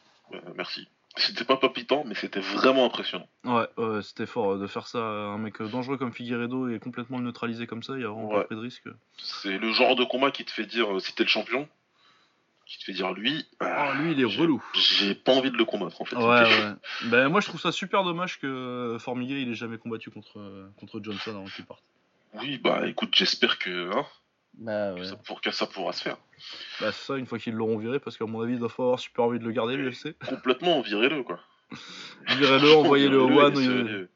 Merci. 0.56 0.88
C'était 1.18 1.46
pas 1.46 1.58
palpitant, 1.58 2.04
mais 2.06 2.14
c'était 2.16 2.40
vraiment 2.40 2.86
impressionnant. 2.86 3.28
Ouais, 3.44 3.68
ouais, 3.78 4.02
c'était 4.04 4.26
fort 4.28 4.58
de 4.58 4.68
faire 4.68 4.88
ça. 4.88 5.00
Un 5.00 5.38
mec 5.40 5.62
dangereux 5.62 5.98
comme 5.98 6.14
Figueredo 6.14 6.70
et 6.70 6.80
complètement 6.80 7.18
le 7.18 7.24
neutraliser 7.24 7.66
comme 7.66 7.82
ça, 7.82 7.94
il 7.96 8.02
y 8.02 8.06
a 8.06 8.08
vraiment 8.10 8.30
Ouais. 8.30 8.42
pas 8.42 8.44
pris 8.46 8.56
de 8.56 8.62
risque. 8.62 8.88
C'est 9.18 9.58
le 9.58 9.72
genre 9.74 9.96
de 9.96 10.04
combat 10.04 10.32
qui 10.32 10.46
te 10.46 10.52
fait 10.52 10.66
dire 10.66 10.88
si 11.02 11.14
t'es 11.16 11.24
le 11.24 11.30
champion, 11.30 11.68
qui 12.68 12.78
te 12.80 12.84
fait 12.84 12.92
dire 12.94 13.14
lui. 13.14 13.46
Oh, 13.62 13.66
lui, 14.02 14.12
il 14.12 14.22
est 14.22 14.26
relou. 14.26 14.64
J'ai 14.76 15.16
pas 15.16 15.32
envie 15.34 15.52
de 15.52 15.58
le 15.58 15.66
combattre 15.66 16.02
en 16.02 16.06
fait. 16.06 16.16
Ouais, 16.18 16.24
ouais. 16.24 16.74
Ben, 17.06 17.30
moi, 17.30 17.40
je 17.42 17.48
trouve 17.48 17.62
ça 17.62 17.72
super 17.72 18.04
dommage 18.04 18.40
que 18.40 18.98
Formiga, 19.00 19.36
il 19.36 19.50
ait 19.52 19.56
jamais 19.56 19.78
combattu 19.78 20.12
contre, 20.12 20.70
contre 20.78 21.00
Johnson 21.02 21.32
avant 21.32 21.46
qu'il 21.46 21.66
parte. 21.66 21.82
Oui, 22.34 22.58
bah 22.58 22.86
écoute, 22.88 23.14
j'espère 23.16 23.58
que, 23.58 23.90
hein, 23.98 24.06
Bah, 24.56 24.94
que 24.98 25.04
ça, 25.06 25.16
pour, 25.16 25.40
que 25.42 25.50
ça 25.52 25.66
pourra 25.66 25.94
se 25.94 26.04
faire. 26.04 26.18
Bah, 26.82 26.92
c'est 26.92 27.06
ça, 27.06 27.18
une 27.18 27.26
fois 27.26 27.40
qu'ils 27.40 27.54
l'auront 27.54 27.78
viré, 27.78 28.00
parce 28.00 28.18
qu'à 28.18 28.26
mon 28.26 28.42
avis, 28.42 28.54
il 28.54 28.60
doit 28.60 28.70
avoir 28.78 29.00
super 29.00 29.24
envie 29.26 29.40
de 29.40 29.46
le 29.46 29.52
garder, 29.52 29.78
l'UFC. 29.78 30.16
Complètement, 30.28 30.82
virez-le 30.82 31.24
quoi. 31.24 31.40
Virez-le, 32.28 32.74
envoyez-le 32.76 33.20
au 33.22 33.30
One. 33.30 33.58
euh, 33.58 34.10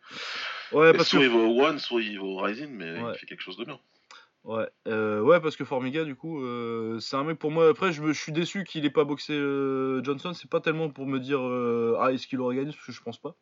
Ouais, 0.73 0.91
Et 0.91 0.93
parce 0.93 1.09
soit 1.09 1.19
que 1.19 1.23
il 1.25 1.29
va 1.29 1.37
au 1.37 1.61
One, 1.65 1.79
soit 1.79 2.01
il 2.01 2.17
va 2.17 2.23
au 2.25 2.37
Rising, 2.37 2.69
mais 2.69 2.91
Ouais. 3.01 3.11
il 3.13 3.19
fait 3.19 3.25
quelque 3.25 3.41
chose 3.41 3.57
de 3.57 3.65
bien. 3.65 3.79
Ouais, 4.43 4.67
euh, 4.87 5.21
ouais, 5.21 5.39
parce 5.39 5.55
que 5.55 5.63
Formiga, 5.63 6.03
du 6.03 6.15
coup, 6.15 6.43
euh, 6.43 6.99
c'est 6.99 7.15
un 7.15 7.23
mec 7.23 7.37
pour 7.37 7.51
moi. 7.51 7.69
Après, 7.69 7.91
je, 7.91 8.01
me, 8.01 8.11
je 8.11 8.19
suis 8.19 8.31
déçu 8.31 8.63
qu'il 8.63 8.85
ait 8.85 8.89
pas 8.89 9.03
boxé 9.03 9.33
euh, 9.33 10.03
Johnson. 10.03 10.33
C'est 10.33 10.49
pas 10.49 10.61
tellement 10.61 10.89
pour 10.89 11.05
me 11.05 11.19
dire 11.19 11.39
euh, 11.41 11.97
ah 11.99 12.11
est-ce 12.11 12.25
qu'il 12.25 12.39
aurait 12.41 12.55
gagné 12.55 12.71
parce 12.71 12.85
que 12.85 12.91
je 12.91 13.01
pense 13.01 13.19
pas. 13.19 13.35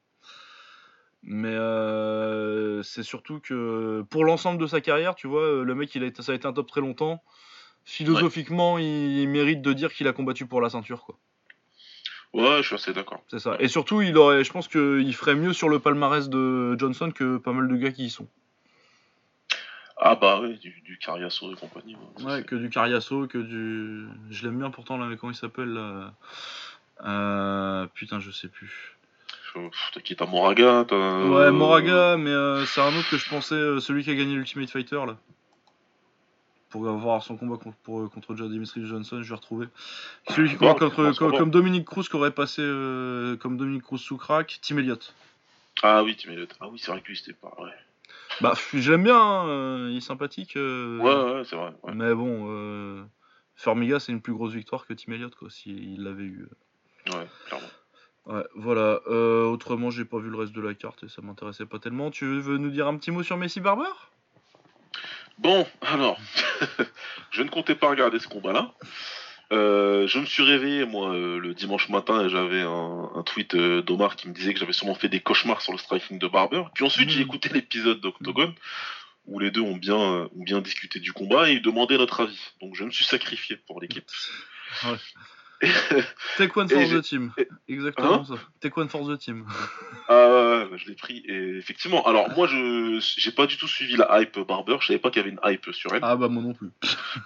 Mais 1.23 1.55
c'est 2.83 3.03
surtout 3.03 3.39
que 3.39 4.03
pour 4.09 4.23
l'ensemble 4.25 4.59
de 4.59 4.67
sa 4.67 4.81
carrière, 4.81 5.15
tu 5.15 5.27
vois, 5.27 5.63
le 5.63 5.75
mec, 5.75 5.93
il 5.95 6.03
a 6.03 6.07
été, 6.07 6.21
ça 6.21 6.31
a 6.31 6.35
été 6.35 6.47
un 6.47 6.53
top 6.53 6.67
très 6.67 6.81
longtemps. 6.81 7.21
Philosophiquement, 7.85 8.77
il, 8.77 9.27
mérite 9.27 9.61
de 9.61 9.73
dire 9.73 9.93
qu'il 9.93 10.07
a 10.07 10.13
combattu 10.13 10.45
pour 10.45 10.61
la 10.61 10.69
ceinture, 10.69 11.03
quoi. 11.03 11.17
Ouais, 12.33 12.61
je 12.61 12.67
suis 12.67 12.75
assez 12.75 12.93
d'accord. 12.93 13.21
C'est 13.29 13.39
ça. 13.39 13.57
Et 13.59 13.67
surtout, 13.67 14.01
il 14.01 14.15
aurait, 14.17 14.43
je 14.43 14.51
pense 14.51 14.67
qu'il 14.67 15.13
ferait 15.15 15.35
mieux 15.35 15.51
sur 15.51 15.67
le 15.67 15.79
palmarès 15.79 16.29
de 16.29 16.77
Johnson 16.77 17.11
que 17.11 17.37
pas 17.37 17.51
mal 17.51 17.67
de 17.67 17.75
gars 17.75 17.91
qui 17.91 18.05
y 18.05 18.09
sont. 18.09 18.27
Ah 20.01 20.15
bah 20.15 20.39
oui, 20.41 20.57
du, 20.59 20.79
du 20.81 20.97
Cariaso 20.97 21.51
et 21.51 21.55
compagnie. 21.55 21.97
ouais, 22.23 22.43
que 22.43 22.55
du 22.55 22.69
Cariaso, 22.69 23.27
que 23.27 23.37
du. 23.37 24.07
Je 24.31 24.45
l'aime 24.45 24.57
bien 24.59 24.69
pourtant, 24.71 24.97
là, 24.97 25.13
comment 25.17 25.31
il 25.31 25.35
s'appelle 25.35 25.73
là? 25.73 26.13
Euh, 27.05 27.85
Putain, 27.93 28.19
je 28.19 28.31
sais 28.31 28.47
plus. 28.47 28.95
T'as 29.93 29.99
qui 30.01 30.15
T'as 30.15 30.25
Moraga 30.25 30.85
t'as- 30.87 30.95
Ouais, 31.25 31.51
Moraga, 31.51 32.17
mais 32.17 32.29
euh, 32.29 32.65
c'est 32.65 32.81
un 32.81 32.95
autre 32.95 33.09
que 33.09 33.17
je 33.17 33.27
pensais, 33.29 33.55
euh, 33.55 33.79
celui 33.79 34.03
qui 34.03 34.11
a 34.11 34.15
gagné 34.15 34.35
l'Ultimate 34.35 34.69
Fighter 34.69 35.01
là. 35.07 35.17
Pour 36.69 36.87
avoir 36.87 37.23
son 37.23 37.35
combat 37.35 37.57
contre, 37.57 37.77
pour- 37.77 38.09
contre 38.11 38.35
Dimitri 38.35 38.85
Johnson, 38.85 39.23
je 39.23 39.29
vais 39.29 39.35
retrouver. 39.35 39.67
Celui 40.29 40.49
qui 40.49 40.55
combat 40.57 40.73
contre, 40.75 40.95
commence 40.95 41.17
comme, 41.17 41.31
comme 41.39 41.51
Dominique 41.51 41.85
Cruz 41.85 42.03
qui 42.07 42.15
aurait 42.15 42.31
passé 42.31 42.61
euh, 42.61 43.35
comme 43.37 43.57
Dominique 43.57 43.83
Cruz 43.83 43.97
sous 43.97 44.17
crack, 44.17 44.59
Tim 44.61 44.77
Elliott. 44.77 45.13
Ah 45.81 46.03
oui, 46.03 46.15
Tim 46.15 46.31
Elliott. 46.31 46.55
Ah 46.61 46.67
oui, 46.69 46.77
c'est 46.77 46.91
vrai 46.91 47.01
que 47.01 47.07
lui, 47.07 47.17
c'était 47.17 47.33
pas. 47.33 47.51
Ouais, 47.59 47.71
Bah, 48.41 48.53
je 48.73 48.91
l'aime 48.91 49.03
bien, 49.03 49.19
hein, 49.19 49.47
euh, 49.47 49.89
il 49.91 49.97
est 49.97 50.01
sympathique. 50.01 50.55
euh, 50.55 50.97
ouais, 50.99 51.33
ouais, 51.35 51.43
c'est 51.45 51.55
vrai. 51.55 51.73
ouais. 51.83 51.93
Mais 51.93 52.13
bon, 52.13 52.47
euh, 52.49 53.03
Formiga, 53.55 53.99
c'est 53.99 54.11
une 54.11 54.21
plus 54.21 54.33
grosse 54.33 54.53
victoire 54.53 54.85
que 54.85 54.93
Tim 54.93 55.11
Elliott, 55.13 55.35
quoi, 55.35 55.49
s'il 55.49 56.03
l'avait 56.03 56.23
eu. 56.23 56.47
Ouais, 57.07 57.27
clairement. 57.47 57.67
Ouais, 58.25 58.43
voilà. 58.55 58.99
Euh, 59.07 59.45
autrement, 59.45 59.89
j'ai 59.89 60.05
pas 60.05 60.19
vu 60.19 60.29
le 60.29 60.37
reste 60.37 60.53
de 60.53 60.61
la 60.61 60.73
carte 60.73 61.03
et 61.03 61.09
ça 61.09 61.21
m'intéressait 61.21 61.65
pas 61.65 61.79
tellement. 61.79 62.11
Tu 62.11 62.25
veux 62.39 62.57
nous 62.57 62.69
dire 62.69 62.87
un 62.87 62.95
petit 62.97 63.11
mot 63.11 63.23
sur 63.23 63.37
Messi 63.37 63.59
Barber? 63.59 63.89
Bon, 65.39 65.65
alors, 65.81 66.19
je 67.31 67.41
ne 67.41 67.49
comptais 67.49 67.75
pas 67.75 67.89
regarder 67.89 68.19
ce 68.19 68.27
combat-là. 68.27 68.73
Euh, 69.51 70.07
je 70.07 70.19
me 70.19 70.25
suis 70.25 70.43
réveillé, 70.43 70.85
moi, 70.85 71.13
euh, 71.13 71.39
le 71.39 71.53
dimanche 71.55 71.89
matin, 71.89 72.23
et 72.25 72.29
j'avais 72.29 72.61
un, 72.61 73.09
un 73.15 73.23
tweet 73.23 73.55
euh, 73.55 73.81
d'Omar 73.81 74.15
qui 74.15 74.27
me 74.27 74.33
disait 74.33 74.53
que 74.53 74.59
j'avais 74.59 74.73
sûrement 74.73 74.93
fait 74.95 75.09
des 75.09 75.19
cauchemars 75.21 75.61
sur 75.61 75.71
le 75.71 75.79
striking 75.79 76.19
de 76.19 76.27
Barber. 76.27 76.63
Puis 76.75 76.83
ensuite, 76.85 77.09
j'ai 77.09 77.19
Mhm. 77.21 77.25
écouté 77.25 77.49
l'épisode 77.49 77.99
d'Octogone, 77.99 78.53
où 79.25 79.39
les 79.39 79.49
deux 79.51 79.61
ont 79.61 79.75
bien, 79.75 79.95
ont 79.97 80.29
bien 80.35 80.61
discuté 80.61 80.99
du 80.99 81.13
combat 81.13 81.49
et 81.49 81.59
demandé 81.59 81.97
notre 81.97 82.21
avis. 82.23 82.39
Donc, 82.61 82.75
je 82.75 82.83
me 82.83 82.91
suis 82.91 83.05
sacrifié 83.05 83.57
pour 83.57 83.81
l'équipe. 83.81 84.05
Take 86.37 86.57
one 86.57 86.67
Et 86.71 86.73
for 86.73 86.81
j'ai- 86.85 86.99
the 86.99 87.03
team. 87.03 87.31
et- 87.37 87.47
Exactement 87.67 88.21
Hein 88.21 88.23
ça. 88.25 88.35
Take 88.61 88.79
one 88.79 88.87
for 88.89 89.05
the 89.07 89.17
team. 89.19 89.45
Ah 90.11 90.67
ouais, 90.71 90.77
je 90.77 90.87
l'ai 90.87 90.95
pris. 90.95 91.17
Et 91.27 91.57
effectivement, 91.57 92.03
alors 92.07 92.29
moi, 92.31 92.47
je 92.47 92.99
j'ai 93.17 93.31
pas 93.31 93.45
du 93.45 93.57
tout 93.57 93.67
suivi 93.67 93.95
la 93.95 94.19
hype 94.21 94.39
Barber. 94.39 94.77
Je 94.79 94.87
savais 94.87 94.97
pas 94.99 95.11
qu'il 95.11 95.21
y 95.21 95.25
avait 95.25 95.29
une 95.35 95.39
hype 95.43 95.71
sur 95.71 95.93
elle. 95.93 95.99
Ah 96.01 96.15
bah 96.15 96.29
moi 96.29 96.41
non 96.41 96.53
plus. 96.53 96.69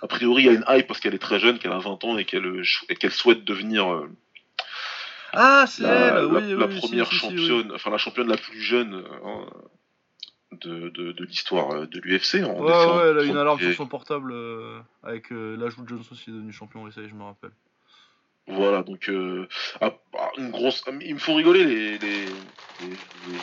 A 0.02 0.08
priori, 0.08 0.44
il 0.44 0.46
y 0.48 0.50
a 0.50 0.54
une 0.54 0.66
hype 0.68 0.88
parce 0.88 1.00
qu'elle 1.00 1.14
est 1.14 1.20
très 1.20 1.40
jeune, 1.40 1.60
qu'elle 1.60 1.72
a 1.72 1.78
20 1.80 2.04
ans 2.04 2.18
et 2.18 2.26
qu'elle 2.26 2.62
et 2.90 2.96
qu'elle 2.96 3.12
souhaite 3.14 3.46
devenir 3.46 3.90
euh, 3.94 4.10
Ah 5.32 5.66
c'est 5.68 5.84
la, 5.84 5.94
elle 5.94 6.14
la- 6.16 6.26
oui, 6.28 6.56
la 6.58 6.66
oui, 6.68 6.78
première 6.80 7.08
si, 7.08 7.20
si, 7.20 7.28
oui. 7.28 7.38
championne, 7.48 7.72
enfin 7.74 7.90
la 7.90 7.98
championne 7.98 8.28
la 8.28 8.38
plus 8.38 8.60
jeune 8.62 9.04
hein, 9.24 9.46
de, 10.52 11.24
l'histoire 11.24 11.72
euh, 11.72 11.86
de 11.88 12.00
l'UFC. 12.02 12.36
Ouais, 12.36 12.44
ouais, 12.44 13.10
elle 13.12 13.20
a 13.20 13.24
une 13.24 13.38
alarme 13.38 13.60
sur 13.60 13.74
son 13.76 13.88
portable 13.88 14.32
euh, 14.34 14.80
avec 15.04 15.32
euh, 15.32 15.56
l'ajout 15.58 15.84
de 15.84 15.88
Johnson 15.88 16.16
qui 16.16 16.30
est 16.30 16.34
devenu 16.34 16.52
champion, 16.52 16.84
oui, 16.84 16.92
ça 16.92 17.02
je 17.08 17.14
me 17.14 17.24
rappelle. 17.24 17.52
Voilà, 18.48 18.84
donc 18.84 19.08
euh, 19.10 19.48
ah, 19.82 19.94
ah, 20.18 20.32
une 20.38 20.52
grosse. 20.52 20.84
Il 21.02 21.14
me 21.16 21.20
faut 21.20 21.34
rigoler 21.36 21.64
les, 21.64 21.98
les, 21.98 22.26
les, 22.82 22.90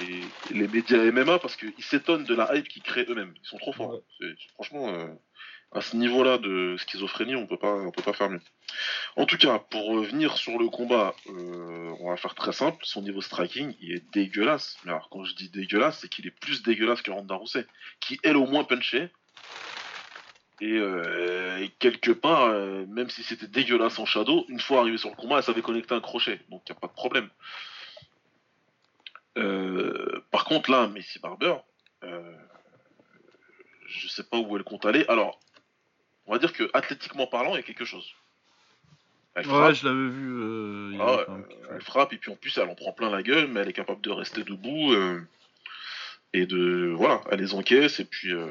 les- 0.06 0.58
les 0.60 0.68
médias 0.68 0.98
MMA 1.10 1.38
parce 1.38 1.56
qu'ils 1.56 1.72
s'étonnent 1.82 2.24
de 2.24 2.34
la 2.34 2.54
hype 2.54 2.68
qu'ils 2.68 2.82
créent 2.82 3.06
eux-mêmes. 3.08 3.32
Ils 3.42 3.46
sont 3.48 3.56
trop 3.58 3.72
forts. 3.72 3.94
Ouais. 3.94 4.00
C'est- 4.20 4.36
Franchement, 4.54 4.88
euh, 4.88 5.06
à 5.72 5.80
ce 5.80 5.96
niveau-là 5.96 6.36
de 6.38 6.76
schizophrénie, 6.78 7.34
on 7.36 7.46
peut 7.46 7.56
pas, 7.56 7.72
on 7.72 7.90
peut 7.92 8.02
pas 8.02 8.12
faire 8.12 8.28
mieux. 8.28 8.40
En 9.16 9.24
tout 9.24 9.38
cas, 9.38 9.58
pour 9.58 9.86
revenir 9.86 10.36
sur 10.36 10.58
le 10.58 10.68
combat, 10.68 11.14
euh, 11.28 11.92
on 12.00 12.10
va 12.10 12.16
faire 12.18 12.34
très 12.34 12.52
simple. 12.52 12.78
Son 12.82 13.00
niveau 13.02 13.22
striking, 13.22 13.74
il 13.80 13.92
est 13.92 14.04
dégueulasse. 14.12 14.76
Mais 14.84 14.90
alors, 14.90 15.08
quand 15.10 15.24
je 15.24 15.34
dis 15.34 15.48
dégueulasse, 15.48 16.00
c'est 16.00 16.08
qu'il 16.10 16.26
est 16.26 16.30
plus 16.40 16.62
dégueulasse 16.62 17.00
que 17.00 17.10
Ronda 17.10 17.36
Rousset, 17.36 17.66
qui 18.00 18.20
elle 18.22 18.36
au 18.36 18.46
moins 18.46 18.64
punchait. 18.64 19.10
Et, 20.60 20.76
euh, 20.76 21.66
quelque 21.78 22.10
part, 22.10 22.48
euh, 22.48 22.84
même 22.86 23.08
si 23.08 23.22
c'était 23.22 23.46
dégueulasse 23.46 23.98
en 23.98 24.04
shadow, 24.04 24.44
une 24.48 24.60
fois 24.60 24.80
arrivé 24.80 24.98
sur 24.98 25.10
le 25.10 25.16
combat, 25.16 25.38
elle 25.38 25.42
savait 25.42 25.62
connecter 25.62 25.94
un 25.94 26.00
crochet, 26.00 26.40
donc 26.50 26.62
il 26.68 26.72
n'y 26.72 26.76
a 26.76 26.80
pas 26.80 26.88
de 26.88 26.92
problème. 26.92 27.28
par 30.30 30.44
contre, 30.44 30.70
là, 30.70 30.86
Messi 30.88 31.18
Barber, 31.18 31.56
je 33.86 34.08
sais 34.08 34.24
pas 34.24 34.38
où 34.38 34.56
elle 34.56 34.64
compte 34.64 34.86
aller. 34.86 35.04
Alors, 35.08 35.40
on 36.26 36.32
va 36.32 36.38
dire 36.38 36.52
que 36.52 36.70
athlétiquement 36.72 37.26
parlant, 37.26 37.54
il 37.54 37.56
y 37.56 37.60
a 37.60 37.62
quelque 37.62 37.84
chose. 37.84 38.14
Elle 39.34 39.46
ouais, 39.46 39.74
je 39.74 39.86
l'avais 39.86 40.08
vu. 40.08 40.42
Euh, 40.42 40.98
ah 41.00 41.24
elle 41.70 41.82
frappe 41.82 42.12
et 42.12 42.16
puis 42.16 42.32
en 42.32 42.36
plus 42.36 42.56
elle 42.58 42.68
en 42.68 42.74
prend 42.74 42.92
plein 42.92 43.10
la 43.10 43.22
gueule, 43.22 43.46
mais 43.46 43.60
elle 43.60 43.68
est 43.68 43.74
capable 43.74 44.00
de 44.00 44.10
rester 44.10 44.42
debout 44.42 44.92
euh, 44.92 45.20
et 46.32 46.46
de 46.46 46.92
voilà, 46.96 47.22
elle 47.30 47.40
les 47.40 47.54
encaisse 47.54 48.00
et 48.00 48.04
puis 48.04 48.32
euh, 48.32 48.46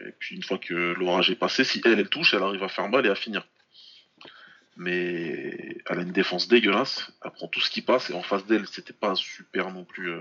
et 0.00 0.12
puis 0.18 0.36
une 0.36 0.42
fois 0.42 0.58
que 0.58 0.94
l'orage 0.98 1.30
est 1.30 1.36
passé, 1.36 1.64
si 1.64 1.80
elle 1.84 1.98
elle 1.98 2.08
touche, 2.08 2.34
elle 2.34 2.42
arrive 2.42 2.62
à 2.62 2.68
faire 2.68 2.88
mal 2.88 3.06
et 3.06 3.10
à 3.10 3.14
finir. 3.14 3.46
Mais 4.76 5.78
elle 5.88 5.98
a 5.98 6.02
une 6.02 6.12
défense 6.12 6.48
dégueulasse, 6.48 7.10
elle 7.24 7.30
prend 7.30 7.48
tout 7.48 7.60
ce 7.60 7.70
qui 7.70 7.80
passe 7.80 8.10
et 8.10 8.14
en 8.14 8.22
face 8.22 8.46
d'elle 8.46 8.66
c'était 8.66 8.92
pas 8.92 9.14
super 9.14 9.72
non 9.72 9.84
plus, 9.84 10.12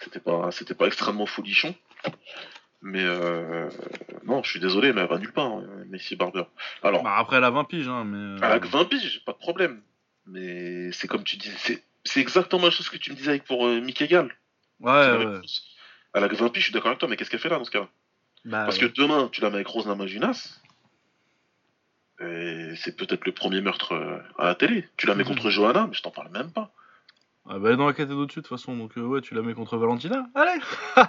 c'était 0.00 0.20
pas 0.20 0.50
c'était 0.50 0.74
pas 0.74 0.86
extrêmement 0.86 1.26
folichon. 1.26 1.74
Mais 2.82 3.04
euh, 3.04 3.70
non, 4.24 4.42
je 4.42 4.50
suis 4.50 4.60
désolé, 4.60 4.92
mais 4.92 5.02
elle 5.02 5.08
va 5.08 5.18
nulle 5.18 5.32
part, 5.32 5.46
hein, 5.46 5.64
Messi 5.88 6.16
Barber. 6.16 6.42
Alors, 6.82 7.04
bah 7.04 7.14
après, 7.16 7.36
elle 7.36 7.44
a 7.44 7.50
20 7.50 7.64
piges, 7.64 7.88
hein, 7.88 8.04
mais. 8.04 8.16
Euh, 8.16 8.36
elle 8.42 8.52
a 8.52 8.58
que 8.58 8.66
20 8.66 8.86
piges, 8.86 9.24
pas 9.24 9.32
de 9.32 9.38
problème. 9.38 9.80
Mais 10.26 10.90
c'est 10.92 11.06
comme 11.06 11.22
tu 11.22 11.36
dis, 11.36 11.50
c'est 12.04 12.20
exactement 12.20 12.64
la 12.64 12.70
chose 12.70 12.88
que 12.88 12.96
tu 12.96 13.12
me 13.12 13.16
disais 13.16 13.30
avec 13.30 13.44
pour 13.44 13.66
euh, 13.66 13.80
Mickey 13.80 14.08
Gall. 14.08 14.34
Ouais, 14.82 15.26
ouais. 15.26 15.40
Elle 16.14 16.24
a 16.24 16.28
que 16.28 16.36
20 16.36 16.50
piges, 16.50 16.62
je 16.62 16.66
suis 16.66 16.72
d'accord 16.74 16.88
avec 16.88 16.98
toi, 16.98 17.08
mais 17.08 17.16
qu'est-ce 17.16 17.30
qu'elle 17.30 17.40
fait 17.40 17.48
là 17.48 17.58
dans 17.58 17.64
ce 17.64 17.70
cas-là 17.70 17.88
bah, 18.44 18.64
Parce 18.64 18.78
que 18.78 18.86
demain, 18.86 19.28
tu 19.32 19.40
la 19.40 19.48
mets 19.48 19.56
avec 19.56 19.68
Rose 19.68 19.86
Namajunas, 19.86 20.60
c'est 22.76 22.96
peut-être 22.96 23.24
le 23.24 23.32
premier 23.32 23.60
meurtre 23.60 23.92
euh, 23.92 24.18
à 24.38 24.44
la 24.44 24.54
télé. 24.54 24.88
Tu 24.96 25.06
la 25.06 25.14
mets 25.14 25.24
contre 25.24 25.50
Johanna, 25.50 25.86
mais 25.88 25.94
je 25.94 26.02
t'en 26.02 26.10
parle 26.10 26.30
même 26.30 26.52
pas. 26.52 26.70
Ah 27.48 27.58
bah 27.58 27.68
elle 27.68 27.74
est 27.74 27.76
dans 27.76 27.86
la 27.86 27.92
catégorie 27.92 28.22
au-dessus 28.22 28.38
de 28.38 28.46
toute 28.46 28.56
façon, 28.56 28.76
donc 28.76 28.92
ouais, 28.96 29.20
tu 29.20 29.34
la 29.34 29.42
mets 29.42 29.54
contre 29.54 29.76
Valentina. 29.76 30.26
Allez 30.34 30.60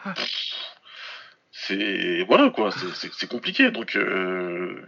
c'est 1.51 2.23
voilà 2.23 2.49
quoi, 2.49 2.71
c'est 2.71 3.29
compliqué. 3.29 3.69
Donc 3.69 3.95
euh, 3.95 4.81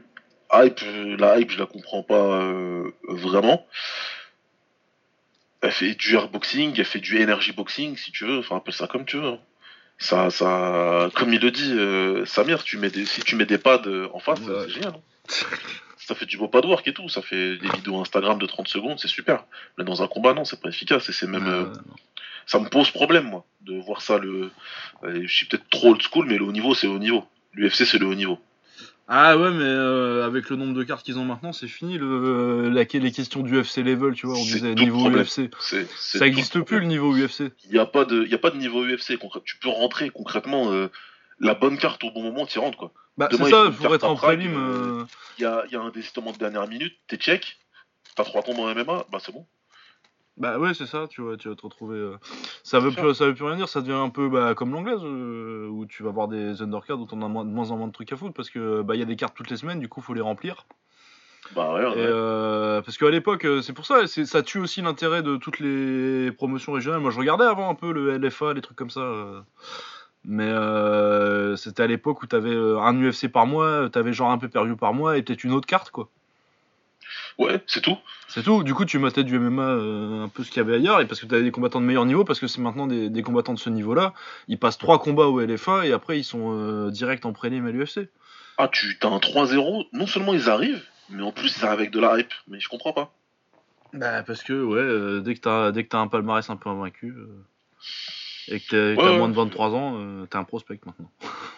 hype, 0.52 0.82
la 1.20 1.40
hype, 1.40 1.52
je 1.52 1.60
la 1.60 1.68
comprends 1.68 2.02
pas 2.02 2.42
euh, 2.42 2.92
vraiment. 3.08 3.68
Fait 5.78 5.96
du 5.96 6.16
airboxing, 6.16 6.74
elle 6.78 6.86
fait 6.86 7.00
du 7.00 7.22
energy 7.22 7.52
boxing 7.52 7.98
si 7.98 8.12
tu 8.12 8.26
veux, 8.26 8.40
enfin 8.40 8.58
appelle 8.58 8.74
ça 8.74 8.88
comme 8.88 9.06
tu 9.06 9.18
veux. 9.18 9.28
Hein. 9.28 9.40
Ça, 9.98 10.30
ça, 10.30 11.10
comme 11.16 11.34
il 11.34 11.42
le 11.42 11.52
dit, 11.52 11.72
euh, 11.72 12.26
Samir, 12.26 12.64
tu 12.64 12.78
mets 12.78 12.90
des, 12.90 13.06
si 13.06 13.22
tu 13.22 13.36
mets 13.36 13.46
des 13.46 13.58
pads 13.58 13.84
en 14.14 14.20
face, 14.20 14.40
c'est 14.40 14.70
génial. 14.70 14.94
Ça 15.98 16.14
fait 16.14 16.26
du 16.26 16.38
beau 16.38 16.48
pad 16.48 16.66
work 16.66 16.88
et 16.88 16.94
tout, 16.94 17.10
ça 17.10 17.22
fait 17.22 17.58
des 17.58 17.70
vidéos 17.70 18.00
Instagram 18.00 18.38
de 18.38 18.46
30 18.46 18.68
secondes, 18.68 19.00
c'est 19.00 19.08
super. 19.08 19.46
Mais 19.78 19.84
dans 19.84 20.04
un 20.04 20.08
combat, 20.08 20.34
non, 20.34 20.46
c'est 20.46 20.62
pas 20.62 20.70
efficace 20.70 21.10
et 21.10 21.14
c'est 21.14 21.28
même 21.28 21.74
ça 22.46 22.60
me 22.60 22.70
pose 22.70 22.92
problème, 22.92 23.26
moi, 23.26 23.46
de 23.62 23.80
voir 23.80 24.02
ça. 24.02 24.18
Le, 24.18 24.52
euh, 25.04 25.22
je 25.26 25.34
suis 25.34 25.48
peut-être 25.48 25.68
trop 25.70 25.92
old 25.92 26.02
school, 26.02 26.28
mais 26.28 26.38
le 26.38 26.46
haut 26.46 26.52
niveau, 26.52 26.74
c'est 26.76 26.88
le 26.88 26.94
haut 26.94 27.00
niveau. 27.00 27.26
L'UFC, 27.54 27.86
c'est 27.86 27.98
le 27.98 28.06
haut 28.06 28.16
niveau. 28.16 28.40
Ah 29.08 29.38
ouais, 29.38 29.52
mais 29.52 29.64
euh, 29.64 30.26
avec 30.26 30.50
le 30.50 30.56
nombre 30.56 30.74
de 30.74 30.84
cartes 30.84 31.06
qu'ils 31.06 31.20
ont 31.20 31.26
maintenant, 31.26 31.54
c'est 31.54 31.68
fini 31.68 31.98
le, 32.00 32.70
la, 32.70 32.84
les 32.92 33.12
questions 33.12 33.42
du 33.42 33.60
UFC 33.60 33.78
level, 33.78 34.14
tu 34.16 34.26
vois. 34.26 34.36
On 34.36 34.44
disait 34.44 34.74
niveau 34.74 35.10
UFC. 35.10 35.50
ça 35.96 36.20
n'existe 36.26 36.60
plus 36.62 36.80
le 36.80 36.88
niveau 36.88 37.14
UFC. 37.14 37.52
Il 37.66 37.72
n'y 37.74 37.78
a, 37.78 37.86
pas 37.86 38.06
de, 38.06 38.26
y 38.26 38.34
a 38.34 38.40
pas 38.40 38.50
de 38.50 38.58
niveau 38.58 38.84
UFC. 38.84 39.20
Tu 39.44 39.58
peux 39.58 39.70
rentrer 39.70 40.10
concrètement 40.10 40.72
euh, 40.72 40.90
la 41.40 41.54
bonne 41.54 41.78
carte 41.78 42.04
au 42.04 42.12
bon 42.12 42.24
moment, 42.24 42.48
tu 42.48 42.58
rentres 42.58 42.78
quoi. 42.78 42.94
Bah, 43.18 43.30
c'est 43.32 43.38
ça, 43.50 43.72
pour 43.72 43.94
être 43.94 44.04
en 44.04 44.16
prélim. 44.16 45.06
Il 45.38 45.44
y, 45.44 45.46
a, 45.46 45.66
y 45.72 45.76
a 45.76 45.82
un 45.82 45.90
désistement 45.92 46.32
de 46.32 46.38
dernière 46.38 46.68
minute, 46.68 46.96
t'es 47.08 47.18
check, 47.18 47.58
t'as 48.16 48.24
trois 48.24 48.42
tombes 48.42 48.60
en 48.60 48.74
MMA, 48.74 49.06
bah 49.12 49.20
c'est 49.20 49.32
bon. 49.32 49.46
Bah 50.38 50.60
ouais, 50.60 50.74
c'est 50.74 50.86
ça, 50.86 51.08
tu 51.10 51.22
vois, 51.22 51.38
tu 51.38 51.48
vas 51.48 51.56
te 51.56 51.62
retrouver. 51.62 51.98
Euh, 51.98 52.18
ça 52.64 52.80
veut 52.80 52.92
plus, 52.92 53.14
ça 53.14 53.26
veut 53.26 53.34
plus 53.34 53.46
rien 53.46 53.56
dire, 53.56 53.70
ça 53.70 53.82
devient 53.82 53.94
un 53.94 54.10
peu 54.10 54.28
bah, 54.28 54.54
comme 54.54 54.74
l'anglaise, 54.74 55.00
euh, 55.02 55.68
où 55.70 55.86
tu 55.86 56.04
vas 56.04 56.10
avoir 56.10 56.28
des 56.28 56.62
undercards 56.62 56.98
dont 56.98 57.08
on 57.14 57.22
a 57.22 57.28
moins, 57.30 57.46
de 57.46 57.50
moins 57.50 57.72
en 57.72 57.78
moins 57.78 57.88
de 57.88 57.94
trucs 57.94 58.12
à 58.12 58.18
foutre, 58.18 58.34
parce 58.34 58.50
que 58.50 58.82
bah 58.82 58.96
il 58.96 59.00
y 59.00 59.02
a 59.02 59.06
des 59.06 59.16
cartes 59.16 59.36
toutes 59.36 59.50
les 59.50 59.56
semaines, 59.56 59.80
du 59.80 59.88
coup 59.88 60.02
faut 60.02 60.14
les 60.14 60.22
remplir. 60.22 60.66
Bah 61.56 61.74
ouais, 61.74 61.86
ouais. 61.86 61.94
Euh, 61.96 62.82
parce 62.82 62.98
qu'à 62.98 63.10
l'époque, 63.10 63.48
c'est 63.62 63.72
pour 63.72 63.86
ça, 63.86 64.08
ça 64.08 64.44
tue 64.44 64.60
aussi 64.60 64.82
l'intérêt 64.82 65.24
de 65.24 65.38
toutes 65.38 65.60
les 65.60 66.32
promotions 66.34 66.74
régionales. 66.74 67.00
Moi 67.00 67.12
je 67.12 67.20
regardais 67.20 67.46
avant 67.46 67.70
un 67.70 67.76
peu 67.76 67.94
le 67.94 68.18
LFA, 68.18 68.54
les 68.54 68.62
trucs 68.62 68.78
comme 68.78 68.90
ça. 68.90 69.10
Mais 70.26 70.52
c'était 71.56 71.84
à 71.84 71.88
l'époque 71.88 72.24
où 72.24 72.28
t'avais 72.28 72.54
un 72.54 72.94
UFC 72.94 73.30
par 73.32 73.48
mois, 73.48 73.90
t'avais 73.90 74.12
genre 74.12 74.32
un 74.32 74.38
peu 74.38 74.50
perdu 74.50 74.76
par 74.76 74.94
mois 74.94 75.18
et 75.18 75.22
peut-être 75.22 75.46
une 75.46 75.54
autre 75.54 75.68
carte 75.68 75.92
quoi. 75.92 76.10
Ouais, 77.38 77.62
c'est 77.68 77.82
tout. 77.82 77.98
C'est 78.28 78.44
tout. 78.44 78.64
Du 78.64 78.74
coup, 78.74 78.86
tu 78.86 78.98
matais 78.98 79.24
du 79.24 79.38
MMA 79.38 79.62
euh, 79.62 80.24
un 80.24 80.30
peu 80.30 80.44
ce 80.44 80.50
qu'il 80.50 80.58
y 80.58 80.66
avait 80.66 80.76
ailleurs, 80.76 81.02
et 81.02 81.08
parce 81.08 81.20
que 81.20 81.26
tu 81.26 81.36
avais 81.36 81.44
des 81.44 81.52
combattants 81.52 81.82
de 81.82 81.86
meilleur 81.86 82.06
niveau, 82.06 82.24
parce 82.24 82.40
que 82.40 82.48
c'est 82.48 82.62
maintenant 82.62 82.88
des, 82.88 83.22
combattants 83.24 83.54
de 83.54 83.60
ce 83.60 83.70
niveau-là. 83.70 84.14
Ils 84.48 84.58
passent 84.58 84.78
trois 84.78 85.00
combats 85.00 85.28
au 85.28 85.40
LFA 85.42 85.86
et 85.86 85.92
après 85.92 86.18
ils 86.18 86.24
sont 86.24 86.54
euh, 86.54 86.92
direct 86.92 87.26
en 87.26 87.34
prélim 87.34 87.66
à 87.68 87.72
l'UFC. 87.72 88.10
Ah, 88.58 88.70
tu 88.70 88.98
as 89.02 89.08
un 89.08 89.18
3-0. 89.18 89.88
Non 89.92 90.08
seulement 90.08 90.34
ils 90.34 90.50
arrivent, 90.50 90.84
mais 91.10 91.24
en 91.24 91.34
plus 91.34 91.58
ils 91.58 91.66
arrivent 91.66 91.80
avec 91.80 91.92
de 91.92 92.00
la 92.00 92.20
hype. 92.20 92.34
Mais 92.48 92.60
je 92.60 92.70
comprends 92.70 92.94
pas. 92.94 93.12
Bah, 93.94 94.24
parce 94.24 94.44
que, 94.44 94.54
ouais, 94.54 94.80
euh, 94.80 95.20
dès 95.20 95.36
que 95.36 95.42
t'as 95.42 95.72
dès 95.72 95.84
que 95.86 95.96
as 95.96 96.00
un 96.00 96.08
palmarès 96.08 96.50
un 96.50 96.56
peu 96.56 96.70
invaincu. 96.70 97.14
Et 98.48 98.60
que 98.60 98.96
t'as 98.96 99.18
moins 99.18 99.28
de 99.28 99.34
23 99.34 99.74
ans, 99.74 100.26
t'es 100.30 100.38
un 100.38 100.44
prospect 100.44 100.80
maintenant. 100.86 101.12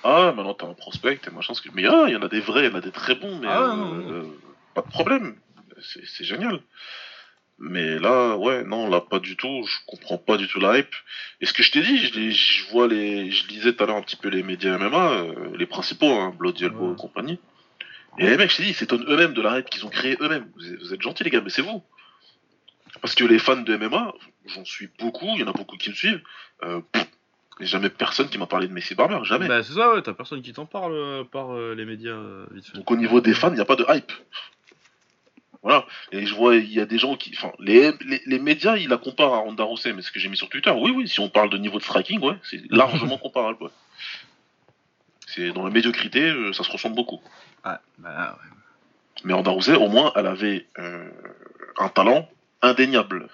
Ah, 0.04 0.34
maintenant 0.36 0.54
t'es 0.54 0.66
un 0.66 0.74
prospect, 0.74 1.20
et 1.28 1.32
machin. 1.32 1.54
Mais 1.74 1.86
ah, 1.86 2.06
il 2.08 2.14
y 2.14 2.16
en 2.16 2.22
a 2.22 2.30
des 2.30 2.40
vrais, 2.40 2.66
il 2.66 2.72
y 2.72 2.74
en 2.74 2.78
a 2.78 2.82
des 2.82 2.92
très 2.92 3.16
bons, 3.16 3.38
mais 3.40 3.48
ah, 3.50 3.76
pas 4.74 4.82
de 4.82 4.90
problème 4.90 5.36
c'est 5.82 6.24
génial. 6.24 6.62
Mais 7.60 7.98
là, 7.98 8.38
ouais, 8.38 8.64
non, 8.64 8.88
là, 8.90 9.02
pas 9.02 9.20
du 9.20 9.36
tout. 9.36 9.64
Je 9.66 9.76
comprends 9.88 10.18
pas 10.18 10.38
du 10.38 10.48
tout 10.48 10.60
la 10.60 10.78
hype. 10.78 10.94
Et 11.42 11.46
ce 11.46 11.54
que 11.54 11.64
je 11.64 11.72
t'ai 11.72 11.82
dit, 11.82 11.98
je, 11.98 12.30
je, 12.30 12.72
vois 12.72 12.88
les, 12.88 13.32
je 13.32 13.48
lisais 13.48 13.74
tout 13.74 13.84
à 13.84 13.88
l'heure 13.88 13.96
un 13.96 14.04
petit 14.04 14.16
peu 14.16 14.30
les 14.30 14.44
médias 14.44 14.78
MMA, 14.78 15.12
euh, 15.12 15.58
les 15.58 15.66
principaux, 15.66 16.12
hein, 16.12 16.36
Bloody 16.38 16.66
Elbow 16.66 16.94
et 16.94 16.96
compagnie. 16.96 17.40
Et 18.20 18.30
les 18.30 18.38
mecs, 18.38 18.52
je 18.52 18.58
t'ai 18.58 18.64
dit, 18.64 18.70
ils 18.70 18.76
s'étonnent 18.76 19.06
eux-mêmes 19.08 19.34
de 19.34 19.42
la 19.42 19.60
hype 19.60 19.70
qu'ils 19.70 19.86
ont 19.86 19.90
créée 19.90 20.18
eux-mêmes. 20.22 20.50
Vous, 20.56 20.94
êtes 20.94 21.02
gentils, 21.02 21.24
les 21.24 21.30
gars, 21.30 21.42
mais 21.42 21.50
c'est 21.50 21.62
vous. 21.64 21.84
Parce 23.02 23.16
que 23.16 23.24
les 23.24 23.40
fans 23.40 23.58
de 23.58 23.76
MMA, 23.76 24.14
j'en 24.46 24.66
suis 24.66 24.90
beaucoup, 25.00 25.30
il 25.36 25.42
y 25.42 25.44
en 25.44 25.48
a 25.48 25.54
beaucoup 25.54 25.78
qui 25.78 25.90
me 25.90 25.96
suivent. 25.96 26.22
Euh, 26.64 26.82
jamais 27.60 27.90
personne 27.90 28.30
qui 28.30 28.38
m'a 28.38 28.48
parlé 28.48 28.68
de 28.68 28.74
Messi 28.74 28.94
Barber, 28.94 29.20
jamais. 29.24 29.48
Bah, 29.48 29.64
c'est 29.64 29.74
ça, 29.74 29.94
ouais, 29.94 30.02
t'as 30.04 30.14
personne 30.14 30.42
qui 30.42 30.54
t'en 30.54 30.66
parle 30.66 30.94
euh, 30.94 31.24
par 31.24 31.56
les 31.56 31.86
médias, 31.86 32.18
vite 32.52 32.76
Donc 32.76 32.90
au 32.92 32.96
niveau 32.96 33.20
des 33.20 33.34
fans, 33.34 33.50
il 33.50 33.56
n'y 33.56 33.62
a 33.62 33.66
pas 33.66 33.76
de 33.76 33.86
hype. 33.90 34.12
Voilà. 35.68 35.86
Et 36.14 36.26
je 36.26 36.34
vois, 36.34 36.56
il 36.56 36.72
y 36.72 36.80
a 36.80 36.86
des 36.86 36.98
gens 36.98 37.18
qui. 37.18 37.34
Enfin, 37.36 37.52
les, 37.60 37.92
les, 38.26 38.40
médias, 38.40 38.78
ils 38.78 38.88
la 38.88 38.96
comparent 38.96 39.34
à 39.34 39.40
Ronda 39.40 39.66
Rousey, 39.66 39.92
mais 39.92 40.02
ce 40.02 40.14
que 40.14 40.20
j'ai 40.20 40.30
mis 40.30 40.38
sur 40.38 40.48
Twitter, 40.48 40.72
oui, 40.72 40.92
oui, 40.96 41.10
si 41.10 41.20
on 41.20 41.28
parle 41.28 41.50
de 41.50 41.58
niveau 41.58 41.78
de 41.78 41.84
striking, 41.84 42.22
ouais, 42.22 42.36
c'est 42.42 42.62
largement 42.72 43.18
comparable. 43.18 43.64
Ouais. 43.64 43.70
C'est 45.28 45.52
dans 45.52 45.66
la 45.66 45.70
médiocrité, 45.70 46.22
euh, 46.22 46.54
ça 46.54 46.64
se 46.64 46.72
ressemble 46.72 46.96
beaucoup. 46.96 47.20
Ah, 47.66 47.82
bah, 47.98 48.38
ouais. 48.42 48.50
Mais 49.26 49.34
Ronda 49.34 49.52
Rousey, 49.52 49.76
au 49.76 49.90
moins, 49.90 50.14
elle 50.16 50.28
avait 50.28 50.68
euh, 50.80 51.10
un 51.80 51.90
talent 51.90 52.30
indéniable. 52.62 53.28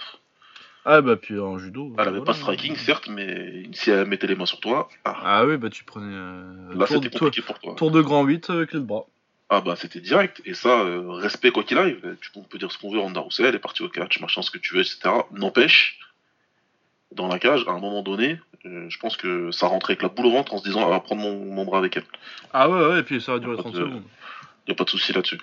Ah 0.86 1.02
bah 1.02 1.15
puis 1.15 1.39
en 1.39 1.60
judo. 1.60 1.93
Elle 2.00 2.08
avait 2.08 2.24
pas 2.24 2.34
de 2.34 2.38
striking 2.38 2.76
certes, 2.76 3.08
mais 3.10 3.69
si 3.74 3.91
elle 3.91 4.08
mettait 4.08 4.28
les 4.28 4.36
mains 4.36 4.48
sur 4.48 4.60
toi. 4.60 4.89
Ah, 5.06 5.15
ah 5.24 5.46
oui 5.46 5.56
bah 5.58 5.69
tu 5.69 5.84
prenais. 5.84 6.13
Euh, 6.13 6.74
Là 6.74 6.88
c'était 6.88 7.10
compliqué 7.10 7.41
pour 7.43 7.60
toi. 7.60 7.76
Tour 7.76 7.91
de 7.91 8.02
grand 8.02 8.24
8 8.26 8.50
avec 8.50 8.74
les 8.74 8.80
bras. 8.80 9.06
Ah 9.55 9.61
bah 9.61 9.75
c'était 9.75 9.99
direct, 9.99 10.41
et 10.45 10.55
ça, 10.55 10.79
euh, 10.79 11.11
respect 11.11 11.51
quoi 11.51 11.63
qu'il 11.63 11.77
arrive, 11.77 12.17
tu, 12.21 12.31
on 12.33 12.41
peut 12.41 12.57
dire 12.57 12.71
ce 12.71 12.79
qu'on 12.79 12.91
veut, 12.91 12.97
Ronda 12.97 13.19
Rousey, 13.19 13.43
elle 13.43 13.53
est 13.53 13.59
partie 13.59 13.83
au 13.83 13.87
catch, 13.87 14.19
machin, 14.19 14.41
ce 14.41 14.49
que 14.49 14.57
tu 14.57 14.73
veux, 14.73 14.81
etc. 14.81 15.11
N'empêche, 15.31 15.99
dans 17.11 17.27
la 17.27 17.37
cage, 17.37 17.63
à 17.67 17.71
un 17.71 17.79
moment 17.79 18.01
donné, 18.01 18.39
euh, 18.65 18.89
je 18.89 18.97
pense 18.97 19.15
que 19.15 19.51
ça 19.51 19.67
rentrait 19.67 19.93
avec 19.93 20.01
la 20.01 20.09
boule 20.09 20.25
au 20.25 20.31
ventre 20.31 20.55
en 20.55 20.57
se 20.57 20.63
disant, 20.63 20.81
elle 20.81 20.89
va 20.89 20.99
prendre 20.99 21.21
mon, 21.21 21.65
bras 21.65 21.77
avec 21.77 21.95
elle. 21.97 22.03
Ah 22.51 22.67
ouais, 22.67 22.87
ouais, 22.87 22.99
et 23.01 23.03
puis 23.03 23.21
ça 23.21 23.33
va 23.33 23.39
durer 23.39 23.55
30 23.55 23.75
secondes. 23.75 24.03
Y 24.67 24.71
a 24.71 24.73
pas 24.75 24.85
de 24.85 24.89
souci 24.89 25.13
là-dessus. 25.13 25.39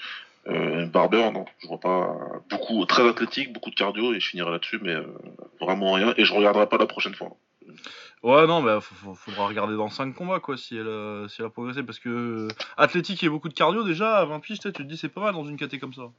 Euh, 0.49 0.87
Barber, 0.87 1.31
non, 1.31 1.45
je 1.63 1.69
vois 1.69 1.79
pas 1.79 2.17
beaucoup, 2.49 2.85
très 2.87 3.09
athlétique, 3.09 3.53
beaucoup 3.53 3.71
de 3.71 3.77
cardio, 3.77 4.13
et 4.13 4.19
je 4.19 4.29
finirai 4.29 4.51
là-dessus, 4.51 4.81
mais 4.83 4.97
vraiment 5.61 5.93
rien, 5.93 6.15
et 6.17 6.25
je 6.25 6.35
regarderai 6.35 6.69
pas 6.69 6.79
la 6.79 6.87
prochaine 6.87 7.15
fois. 7.15 7.37
Ouais, 8.23 8.47
non, 8.47 8.61
mais 8.63 8.79
faudra 8.81 9.47
regarder 9.47 9.77
dans 9.77 9.89
5 9.89 10.15
combats, 10.15 10.41
quoi, 10.41 10.57
si 10.57 10.77
elle, 10.77 10.89
a, 10.89 11.27
si 11.29 11.41
elle 11.41 11.47
a 11.47 11.51
progressé. 11.51 11.83
Parce 11.83 11.99
que 11.99 12.49
athlétique 12.77 13.23
et 13.23 13.29
beaucoup 13.29 13.49
de 13.49 13.55
cardio, 13.55 13.83
déjà, 13.85 14.19
à 14.19 14.25
20 14.25 14.41
piges, 14.41 14.61
tu 14.61 14.73
te 14.73 14.83
dis 14.83 14.97
c'est 14.97 15.09
pas 15.09 15.23
mal 15.23 15.35
dans 15.35 15.45
une 15.45 15.57
KT 15.57 15.79
comme 15.79 15.95
ça. 15.95 16.11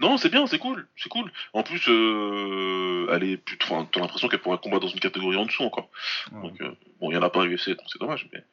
Non, 0.00 0.16
c'est 0.16 0.28
bien, 0.28 0.46
c'est 0.46 0.58
cool, 0.58 0.86
c'est 0.96 1.08
cool. 1.08 1.32
En 1.52 1.62
plus, 1.62 1.88
euh, 1.88 3.08
elle 3.10 3.24
est 3.24 3.36
plus. 3.36 3.58
Enfin, 3.64 3.88
t'as 3.90 4.00
l'impression 4.00 4.28
qu'elle 4.28 4.40
pourrait 4.40 4.58
combattre 4.58 4.82
dans 4.82 4.92
une 4.92 5.00
catégorie 5.00 5.36
en 5.36 5.44
dessous 5.44 5.64
encore. 5.64 5.88
Donc, 6.30 6.60
euh, 6.60 6.72
bon, 7.00 7.10
il 7.10 7.14
y 7.14 7.16
en 7.16 7.22
a 7.22 7.30
pas 7.30 7.42
à 7.42 7.46
UFC, 7.46 7.70
donc 7.70 7.86
c'est 7.88 8.00
dommage, 8.00 8.28
mais. 8.32 8.44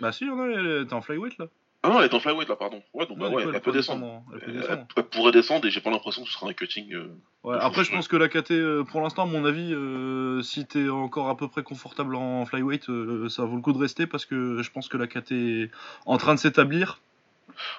Bah, 0.00 0.12
si, 0.12 0.24
y 0.24 0.30
en 0.30 0.40
a, 0.40 0.84
t'es 0.84 0.94
en 0.94 1.02
flyweight 1.02 1.36
là. 1.38 1.46
Ah 1.86 1.90
non, 1.90 2.00
elle 2.00 2.06
est 2.06 2.14
en 2.14 2.18
flyweight 2.20 2.48
là, 2.48 2.56
pardon. 2.56 2.82
Ouais, 2.94 3.06
donc 3.06 3.18
bah, 3.18 3.28
Ouais, 3.28 3.34
ouais, 3.34 3.42
elle, 3.42 3.48
elle 3.48 3.54
peut 3.56 3.60
pourrait 3.60 3.76
descendre. 3.76 4.22
elle 4.32 4.38
peut 4.40 4.46
Elle, 4.48 4.56
descendre. 4.60 4.86
elle 4.96 5.02
pourrait 5.04 5.32
descendre 5.32 5.66
et 5.66 5.70
j'ai 5.70 5.82
pas 5.82 5.90
l'impression 5.90 6.22
que 6.22 6.28
ce 6.28 6.34
sera 6.34 6.48
un 6.48 6.52
cutting. 6.54 6.94
euh, 6.94 7.08
Ouais, 7.42 7.58
après, 7.60 7.84
je 7.84 7.90
pense 7.92 8.08
que 8.08 8.16
la 8.16 8.28
KT, 8.28 8.52
euh, 8.52 8.84
pour 8.84 9.02
l'instant, 9.02 9.24
à 9.24 9.26
mon 9.26 9.44
avis, 9.44 9.72
euh, 9.74 10.40
si 10.40 10.64
t'es 10.64 10.88
encore 10.88 11.28
à 11.28 11.36
peu 11.36 11.46
près 11.46 11.62
confortable 11.62 12.16
en 12.16 12.46
flyweight, 12.46 12.88
euh, 12.88 13.28
ça 13.28 13.44
vaut 13.44 13.56
le 13.56 13.60
coup 13.60 13.74
de 13.74 13.78
rester 13.78 14.06
parce 14.06 14.24
que 14.24 14.62
je 14.62 14.70
pense 14.70 14.88
que 14.88 14.96
la 14.96 15.06
KT 15.06 15.32
est 15.32 15.70
en 16.06 16.16
train 16.16 16.34
de 16.34 16.38
s'établir. 16.40 17.00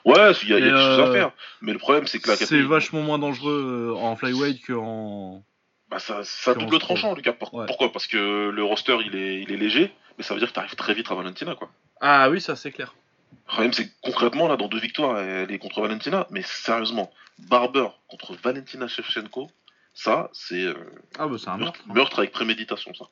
Ouais, 0.05 0.31
il 0.43 0.49
y 0.49 0.53
a, 0.53 0.59
y 0.59 0.61
des 0.61 0.69
choses 0.69 0.99
à 0.99 1.11
faire. 1.11 1.31
Mais 1.61 1.73
le 1.73 1.79
problème, 1.79 2.05
c'est 2.05 2.19
que 2.19 2.29
la 2.29 2.35
C'est 2.35 2.45
KT, 2.45 2.67
vachement 2.67 3.01
moins 3.01 3.17
dangereux 3.17 3.95
en 3.99 4.15
flyweight 4.15 4.63
qu'en. 4.67 5.43
bah, 5.89 5.97
ça, 5.97 6.19
ça 6.23 6.53
double 6.53 6.77
tranchant, 6.77 7.15
Lucas. 7.15 7.33
Pour-. 7.33 7.65
Pourquoi? 7.65 7.91
Parce 7.91 8.05
que 8.05 8.49
le 8.51 8.63
roster, 8.63 8.97
il 9.03 9.15
est, 9.15 9.41
il 9.41 9.51
est 9.51 9.57
léger, 9.57 9.91
mais 10.19 10.23
ça 10.23 10.35
veut 10.35 10.39
dire 10.39 10.49
que 10.49 10.53
t'arrives 10.53 10.75
très 10.75 10.93
vite 10.93 11.09
à 11.09 11.15
Valentina, 11.15 11.55
quoi. 11.55 11.69
Ah 12.01 12.29
oui, 12.29 12.39
ça 12.39 12.55
c'est 12.55 12.71
clair. 12.71 12.93
Le 13.45 13.48
problème, 13.52 13.74
c'est 13.74 13.89
concrètement, 14.02 14.48
là, 14.48 14.58
dans 14.58 14.67
deux 14.67 14.80
victoires, 14.80 15.19
elle 15.19 15.52
est 15.52 15.60
contre 15.60 15.82
Valentina. 15.82 16.28
Mais 16.32 16.41
sérieusement, 16.43 17.12
Barber 17.39 17.88
contre 18.08 18.34
Valentina 18.36 18.88
Shevchenko, 18.88 19.50
ça, 19.93 20.30
c'est 20.34 20.63
euh, 20.63 20.74
Ah 21.17 21.28
bah 21.28 21.38
c'est 21.39 21.50
un 21.50 21.58
meurtre, 21.58 21.80
meurtre. 21.80 21.80
hein. 21.89 21.93
meurtre 21.93 22.19
avec 22.19 22.32
préméditation, 22.32 22.93
ça. 22.93 23.06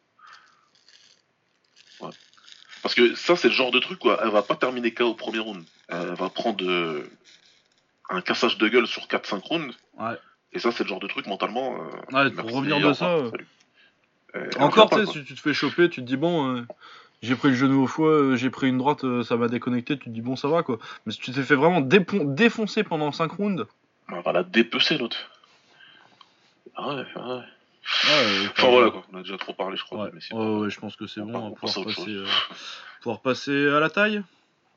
Ouais. 2.01 2.11
Parce 2.81 2.95
que 2.95 3.15
ça, 3.15 3.35
c'est 3.35 3.47
le 3.47 3.53
genre 3.53 3.71
de 3.71 3.79
truc, 3.79 3.99
quoi. 3.99 4.19
Elle 4.23 4.31
va 4.31 4.41
pas 4.43 4.55
terminer 4.55 4.93
KO 4.93 5.05
au 5.05 5.13
premier 5.15 5.39
round. 5.39 5.63
Elle 5.87 6.13
va 6.15 6.29
prendre 6.29 6.63
euh, 6.65 7.09
un 8.09 8.21
cassage 8.21 8.57
de 8.57 8.67
gueule 8.67 8.87
sur 8.87 9.03
4-5 9.07 9.39
rounds. 9.47 9.73
Ouais. 9.97 10.15
Et 10.51 10.59
ça, 10.59 10.71
c'est 10.71 10.83
le 10.83 10.89
genre 10.89 10.99
de 10.99 11.07
truc, 11.07 11.25
mentalement. 11.27 11.77
euh, 11.81 11.89
Ouais, 12.25 12.29
pour 12.31 12.51
revenir 12.51 12.79
de 12.85 12.93
ça, 12.93 13.09
euh, 14.35 14.49
Encore, 14.59 14.89
tu 14.89 14.97
sais, 14.97 15.05
si 15.11 15.23
tu 15.23 15.35
te 15.35 15.39
fais 15.39 15.53
choper, 15.53 15.89
tu 15.89 16.01
te 16.01 16.05
dis 16.07 16.17
bon, 16.17 16.65
j'ai 17.23 17.35
pris 17.35 17.49
le 17.49 17.55
genou 17.55 17.83
au 17.83 17.87
foie, 17.87 18.09
euh, 18.09 18.35
j'ai 18.35 18.49
pris 18.49 18.67
une 18.69 18.77
droite, 18.77 19.03
euh, 19.03 19.23
ça 19.23 19.35
m'a 19.37 19.47
déconnecté, 19.47 19.97
tu 19.97 20.05
te 20.05 20.09
dis 20.09 20.21
bon, 20.21 20.35
ça 20.35 20.47
va 20.47 20.61
quoi. 20.61 20.77
Mais 21.05 21.11
si 21.13 21.19
tu 21.19 21.31
t'es 21.31 21.41
fait 21.41 21.55
vraiment 21.55 21.81
défoncer 21.81 22.83
pendant 22.83 23.11
5 23.11 23.31
rounds. 23.31 23.65
On 24.11 24.21
va 24.21 24.31
la 24.33 24.43
dépecer, 24.43 24.97
l'autre. 24.97 25.17
Ah 26.75 26.89
ouais, 26.89 26.95
ouais. 26.95 27.03
ouais, 27.21 27.41
euh, 28.11 28.47
Enfin 28.51 28.69
voilà, 28.69 28.91
quoi. 28.91 29.03
On 29.13 29.17
a 29.17 29.21
déjà 29.21 29.37
trop 29.37 29.53
parlé, 29.53 29.77
je 29.77 29.83
crois. 29.83 30.05
Ouais, 30.05 30.11
mais 30.13 30.19
c'est 30.21 30.33
ouais, 30.33 30.39
pas- 30.43 30.51
ouais, 30.59 30.69
je 30.69 30.79
pense 30.79 30.95
que 30.95 31.07
c'est 31.07 31.21
On 31.21 31.25
bon, 31.25 31.39
on 31.39 31.41
va 31.41 31.47
à 31.47 31.51
pouvoir 31.51 31.85
passer, 31.85 32.09
euh, 32.11 32.25
pouvoir 33.01 33.21
passer 33.21 33.67
à 33.69 33.79
la 33.79 33.89
taille. 33.89 34.21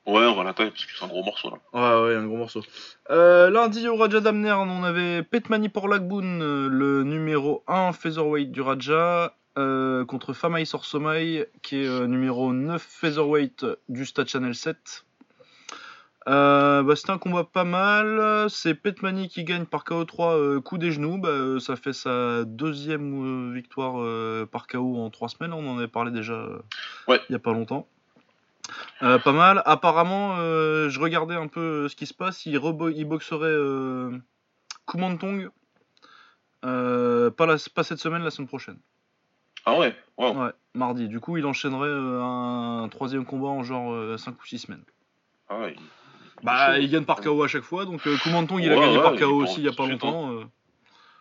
Ouais, 0.06 0.24
on 0.24 0.36
va 0.36 0.44
la 0.44 0.54
taille 0.54 0.70
parce 0.70 0.84
que 0.86 0.92
c'est 0.96 1.04
un 1.04 1.08
gros 1.08 1.24
morceau, 1.24 1.50
là. 1.50 1.56
Ouais, 1.72 2.08
ouais, 2.10 2.16
un 2.16 2.26
gros 2.26 2.36
morceau. 2.36 2.62
Euh, 3.10 3.50
lundi 3.50 3.88
au 3.88 3.96
Raja 3.96 4.20
Damnern, 4.20 4.70
on 4.70 4.84
avait 4.84 5.24
Petmani 5.24 5.68
euh, 5.74 6.68
le 6.70 7.02
numéro 7.02 7.64
1 7.66 7.92
featherweight 7.92 8.52
du 8.52 8.60
Raja, 8.60 9.34
euh, 9.58 10.04
contre 10.04 10.32
Famai 10.32 10.64
Sorsomai, 10.64 11.46
qui 11.62 11.76
est 11.82 11.86
euh, 11.88 12.06
numéro 12.06 12.52
9 12.52 12.82
featherweight 12.82 13.64
du 13.88 14.04
Stat 14.04 14.26
Channel 14.26 14.54
7. 14.54 15.04
Euh, 16.28 16.82
bah, 16.82 16.96
C'était 16.96 17.12
un 17.12 17.18
combat 17.18 17.44
pas 17.44 17.64
mal. 17.64 18.48
C'est 18.50 18.74
Petmani 18.74 19.28
qui 19.28 19.44
gagne 19.44 19.64
par 19.64 19.84
KO3 19.84 20.32
euh, 20.36 20.60
coup 20.60 20.76
des 20.78 20.90
genoux. 20.90 21.18
Bah, 21.18 21.58
ça 21.60 21.76
fait 21.76 21.92
sa 21.92 22.44
deuxième 22.44 23.54
victoire 23.54 24.46
par 24.48 24.66
KO 24.66 24.96
en 24.98 25.08
3 25.10 25.28
semaines. 25.28 25.52
On 25.52 25.66
en 25.70 25.78
avait 25.78 25.88
parlé 25.88 26.10
déjà 26.10 26.46
Ouais. 27.08 27.20
il 27.28 27.32
y 27.32 27.36
a 27.36 27.38
pas 27.38 27.52
longtemps. 27.52 27.86
Pas 29.00 29.32
mal. 29.32 29.62
Apparemment, 29.64 30.36
je 30.36 30.98
regardais 31.00 31.36
un 31.36 31.46
peu 31.46 31.88
ce 31.88 31.94
qui 31.94 32.06
se 32.06 32.14
passe. 32.14 32.44
Il, 32.46 32.58
boxerait 32.58 33.54
Kumantong. 34.86 35.48
Pas, 36.62 37.46
la- 37.46 37.56
pas 37.74 37.84
cette 37.84 37.98
semaine, 38.00 38.22
la 38.24 38.30
semaine 38.30 38.48
prochaine. 38.48 38.78
Ah 39.66 39.78
ouais, 39.78 39.94
wow. 40.16 40.44
Ouais, 40.44 40.50
mardi. 40.74 41.08
Du 41.08 41.20
coup, 41.20 41.36
il 41.36 41.44
enchaînerait 41.44 41.88
euh, 41.88 42.22
un, 42.22 42.88
troisième 42.88 43.24
combat 43.24 43.48
en 43.48 43.62
genre 43.62 44.18
5 44.18 44.40
ou 44.40 44.46
6 44.46 44.60
semaines. 44.60 44.84
Ah 45.48 45.58
ouais. 45.58 45.76
Bah, 46.42 46.78
il, 46.78 46.90
gagne 46.90 47.04
par 47.04 47.20
KO 47.20 47.42
à 47.42 47.48
chaque 47.48 47.62
fois. 47.62 47.84
Donc, 47.84 48.06
euh, 48.06 48.16
Kumantong, 48.18 48.62
il 48.62 48.70
a 48.70 48.76
gagné 48.76 48.96
ouais, 48.96 49.02
par 49.02 49.16
KO 49.16 49.42
aussi 49.42 49.60
il 49.60 49.64
y 49.64 49.68
a 49.68 49.72
pas 49.72 49.86
longtemps. 49.86 50.32
euh. 50.32 50.44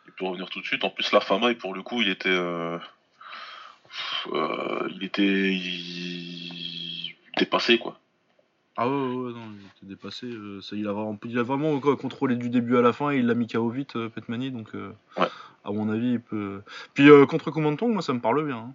il 0.07 0.13
peut 0.13 0.25
revenir 0.25 0.49
tout 0.49 0.59
de 0.59 0.65
suite. 0.65 0.83
En 0.83 0.89
plus, 0.89 1.11
la 1.11 1.21
Fama, 1.21 1.53
pour 1.55 1.73
le 1.73 1.81
coup, 1.83 2.01
il 2.01 2.09
était. 2.09 2.29
euh, 2.29 2.77
euh, 4.33 4.89
il 4.91 5.03
était. 5.03 5.53
Il... 5.53 7.15
dépassé, 7.37 7.77
quoi. 7.77 7.99
Ah 8.77 8.89
ouais, 8.89 8.93
ouais, 8.93 9.15
ouais, 9.27 9.33
non, 9.33 9.51
il 9.59 9.65
était 9.67 9.85
dépassé. 9.85 10.25
euh, 10.27 10.59
ça, 10.61 10.75
il, 10.75 10.85
a 10.87 10.91
vraiment, 10.91 11.17
il 11.23 11.39
a 11.39 11.43
vraiment 11.43 11.79
contrôlé 11.79 12.35
du 12.35 12.49
début 12.49 12.75
à 12.77 12.81
la 12.81 12.91
fin 12.91 13.11
et 13.11 13.19
il 13.19 13.25
l'a 13.27 13.33
mis 13.33 13.47
KO 13.47 13.69
vite, 13.69 13.95
euh, 13.95 14.09
Petmani. 14.09 14.51
Donc, 14.51 14.75
euh, 14.75 14.91
Ouais. 15.17 15.27
à 15.63 15.71
mon 15.71 15.89
avis, 15.89 16.13
il 16.13 16.19
peut. 16.21 16.61
Puis, 16.93 17.07
contre 17.29 17.51
Kumantong, 17.51 17.93
moi, 17.93 18.01
ça 18.01 18.13
me 18.13 18.19
parle 18.19 18.45
bien. 18.45 18.57
hein. 18.57 18.73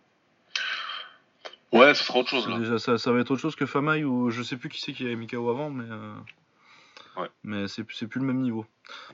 Ouais, 1.72 1.94
ce 1.94 2.02
sera 2.04 2.18
autre 2.20 2.30
chose, 2.30 2.48
là. 2.48 2.58
Déjà, 2.58 2.78
ça, 2.78 2.98
ça 2.98 3.12
va 3.12 3.20
être 3.20 3.30
autre 3.30 3.40
chose 3.42 3.54
que 3.56 3.66
Famai 3.66 4.02
ou 4.04 4.30
je 4.30 4.42
sais 4.42 4.56
plus 4.56 4.68
qui 4.70 4.80
c'est 4.80 4.92
qui 4.92 5.04
avait 5.04 5.16
mis 5.16 5.26
KO 5.26 5.50
avant, 5.50 5.70
mais. 5.70 5.84
Ouais. 7.16 7.28
Mais 7.44 7.68
c'est 7.68 7.84
c'est 7.92 8.06
plus 8.08 8.20
le 8.20 8.26
même 8.26 8.40
niveau. 8.40 8.64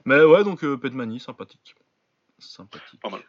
Mais 0.04 0.22
ouais, 0.22 0.44
donc 0.44 0.60
Petmani, 0.60 1.18
sympathique. 1.20 1.74
Sympathique. 2.38 3.00
Pas 3.00 3.10
mal. 3.10 3.22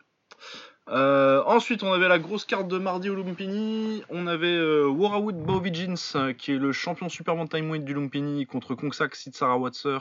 Euh, 0.89 1.43
ensuite, 1.45 1.84
on 1.84 1.91
avait 1.91 2.08
la 2.08 2.17
grosse 2.19 2.45
carte 2.45 2.67
de 2.67 2.78
mardi 2.78 3.10
au 3.10 3.15
Lumpini. 3.15 4.04
On 4.10 4.26
avait 4.28 4.47
euh, 4.56 4.86
Warawood 4.88 5.36
Bovigins, 5.38 5.95
euh, 6.15 6.34
qui 6.34 6.54
est 6.54 6.58
le 6.58 6.71
champion 6.71 7.10
super 7.10 7.36
bantamweight 7.36 7.84
du 7.84 7.93
Lumpini, 7.93 8.45
contre 8.45 8.73
Kongsak 8.76 9.15
Sitsara 9.15 9.58
Watser, 9.58 9.97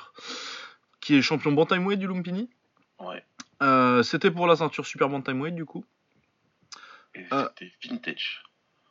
qui 1.01 1.17
est 1.17 1.23
champion 1.23 1.53
bantamweight 1.53 1.99
du 1.99 2.07
Lumpini. 2.07 2.49
Ouais. 3.01 3.25
Euh, 3.63 4.03
C'était 4.03 4.31
pour 4.31 4.47
la 4.47 4.55
ceinture 4.57 4.87
super 4.87 5.09
bantamweight 5.09 5.55
du 5.55 5.65
coup. 5.65 5.85
Et 7.15 7.25
Ah. 7.31 7.51
c'était 7.59 7.73
vintage. 7.89 8.43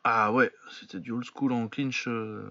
Ah 0.04 0.32
ouais, 0.32 0.52
c'était 0.70 0.98
du 1.00 1.12
old 1.12 1.24
school 1.24 1.52
en 1.52 1.66
clinch. 1.68 2.06
euh. 2.08 2.48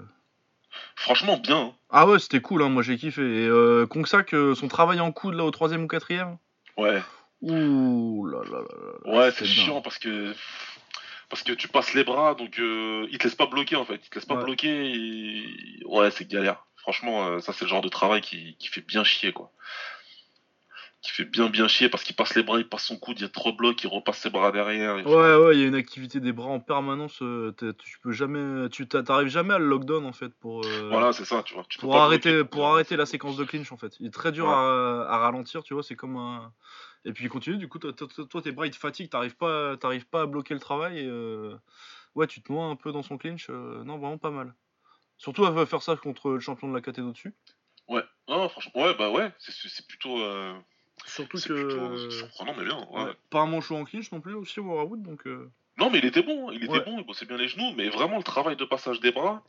Franchement, 0.95 1.38
bien. 1.38 1.58
hein. 1.67 1.73
Ah 1.89 2.08
ouais, 2.08 2.19
c'était 2.19 2.41
cool, 2.41 2.62
hein, 2.63 2.69
moi 2.69 2.81
j'ai 2.84 2.97
kiffé. 2.97 3.21
Et 3.21 3.47
euh, 3.47 3.86
Kongsak, 3.86 4.34
euh, 4.34 4.55
son 4.55 4.67
travail 4.67 4.99
en 4.99 5.12
coude 5.12 5.36
là 5.36 5.43
au 5.45 5.51
troisième 5.51 5.84
ou 5.84 5.88
quatrième. 5.88 6.38
Ouais. 6.77 7.01
Ouh 7.41 8.25
là 8.27 8.39
là 8.45 8.59
là 8.59 8.75
là. 9.05 9.17
Ouais, 9.17 9.31
c'est 9.31 9.45
chiant 9.45 9.81
parce 9.81 9.99
que. 9.99 10.33
Parce 11.29 11.41
que 11.41 11.53
tu 11.53 11.67
passes 11.67 11.93
les 11.95 12.03
bras, 12.03 12.35
donc 12.35 12.59
euh, 12.59 13.07
il 13.09 13.17
te 13.17 13.23
laisse 13.23 13.35
pas 13.35 13.47
bloquer 13.47 13.75
en 13.75 13.83
fait. 13.85 13.95
Il 14.03 14.09
te 14.09 14.15
laisse 14.15 14.25
pas 14.25 14.35
Ouais. 14.35 14.43
bloquer 14.43 14.91
et. 14.93 15.83
Ouais, 15.85 16.11
c'est 16.11 16.29
galère. 16.29 16.65
Franchement, 16.77 17.27
euh, 17.27 17.39
ça 17.39 17.51
c'est 17.51 17.65
le 17.65 17.69
genre 17.69 17.81
de 17.81 17.89
travail 17.89 18.21
qui, 18.21 18.55
qui 18.57 18.67
fait 18.67 18.81
bien 18.81 19.03
chier 19.03 19.33
quoi. 19.33 19.51
Qui 21.01 21.11
fait 21.11 21.25
bien 21.25 21.47
bien 21.49 21.67
chier 21.67 21.89
parce 21.89 22.03
qu'il 22.03 22.15
passe 22.15 22.35
les 22.35 22.43
bras, 22.43 22.59
il 22.59 22.69
passe 22.69 22.85
son 22.85 22.97
coude, 22.97 23.19
il 23.19 23.23
y 23.23 23.25
a 23.25 23.29
trop 23.29 23.51
de 23.51 23.57
blocs, 23.57 23.83
il 23.83 23.87
repasse 23.87 24.19
ses 24.19 24.29
bras 24.29 24.51
derrière. 24.51 24.95
Ouais, 25.05 25.35
ouais, 25.35 25.55
il 25.55 25.61
y 25.61 25.63
a 25.63 25.67
une 25.67 25.75
activité 25.75 26.19
des 26.19 26.31
bras 26.31 26.47
en 26.49 26.59
permanence. 26.59 27.19
euh, 27.23 27.53
tu 27.59 27.99
peux 28.01 28.11
jamais, 28.11 28.69
tu 28.69 28.87
t'a- 28.87 29.01
t'arrives 29.03 29.27
jamais 29.29 29.55
à 29.55 29.59
le 29.59 29.65
lockdown 29.65 30.05
en 30.05 30.13
fait 30.13 30.29
pour. 30.39 30.63
euh, 30.65 30.89
Voilà, 30.89 31.11
c'est 31.11 31.25
ça, 31.25 31.41
tu 31.43 31.55
vois. 31.55 31.65
Tu 31.69 31.79
pour 31.79 31.95
arrêter, 31.95 32.33
bloquer. 32.33 32.49
pour 32.49 32.67
arrêter 32.67 32.95
la 32.97 33.05
séquence 33.07 33.35
de 33.35 33.43
clinch 33.45 33.71
en 33.71 33.77
fait. 33.77 33.93
Il 33.99 34.07
est 34.07 34.13
très 34.13 34.31
dur 34.31 34.45
Ouais. 34.45 34.53
à, 34.53 35.07
à 35.09 35.17
ralentir, 35.17 35.63
tu 35.63 35.73
vois. 35.73 35.81
C'est 35.83 35.95
comme 35.95 36.17
un. 36.17 36.51
Et 37.05 37.13
puis 37.13 37.25
il 37.25 37.29
continue. 37.29 37.57
Du 37.57 37.67
coup, 37.67 37.79
toi, 37.79 38.41
tes 38.41 38.51
bras 38.51 38.65
ils 38.67 38.71
te 38.71 38.77
fatiguent, 38.77 39.09
t'arrives 39.09 39.35
pas, 39.35 39.77
t'arrives 39.77 40.07
pas 40.07 40.21
à 40.23 40.25
bloquer 40.25 40.53
le 40.53 40.59
travail. 40.59 40.99
Et, 40.99 41.05
euh, 41.07 41.55
Ouais, 42.15 42.27
tu 42.27 42.41
te 42.41 42.51
noies 42.51 42.65
un 42.65 42.75
peu 42.77 42.91
dans 42.93 43.03
son 43.03 43.17
clinch. 43.17 43.47
euh, 43.49 43.83
Non, 43.83 43.97
vraiment 43.97 44.17
pas 44.17 44.31
mal. 44.31 44.55
Surtout, 45.17 45.43
va 45.43 45.65
faire 45.65 45.81
ça 45.81 45.95
contre 45.97 46.31
le 46.31 46.39
champion 46.39 46.67
de 46.69 46.73
la 46.73 46.81
KT 46.81 46.99
d'au-dessus. 47.01 47.33
Ouais, 47.87 48.03
non, 48.29 48.49
franchement, 48.49 48.83
ouais, 48.83 48.95
bah 48.95 49.11
ouais, 49.11 49.31
c'est- 49.37 49.87
plutôt. 49.87 50.19
euh, 50.21 50.57
Surtout 51.05 51.37
c'est 51.37 51.49
que. 51.49 51.53
plutôt 51.53 52.09
surprenant, 52.09 52.53
mais 52.57 52.63
bien. 52.65 52.79
ouais. 52.91 53.03
ouais, 53.03 53.13
Pas 53.29 53.41
un 53.41 53.45
manchot 53.47 53.75
en 53.75 53.85
clinch 53.85 54.11
non 54.11 54.21
plus 54.21 54.33
aussi, 54.33 54.59
Warwood. 54.59 55.03
Donc. 55.03 55.27
euh, 55.27 55.51
Non, 55.77 55.89
mais 55.91 55.99
il 55.99 56.05
était 56.05 56.23
bon, 56.23 56.49
hein, 56.49 56.53
il 56.53 56.63
était 56.63 56.73
Ouais. 56.73 56.85
bon, 56.85 56.97
il 56.99 57.05
bossait 57.05 57.25
bien 57.25 57.37
les 57.37 57.47
genoux, 57.49 57.73
mais 57.75 57.89
vraiment 57.89 58.17
le 58.17 58.23
travail 58.23 58.55
de 58.55 58.65
passage 58.65 59.01
des 59.01 59.11
bras, 59.11 59.43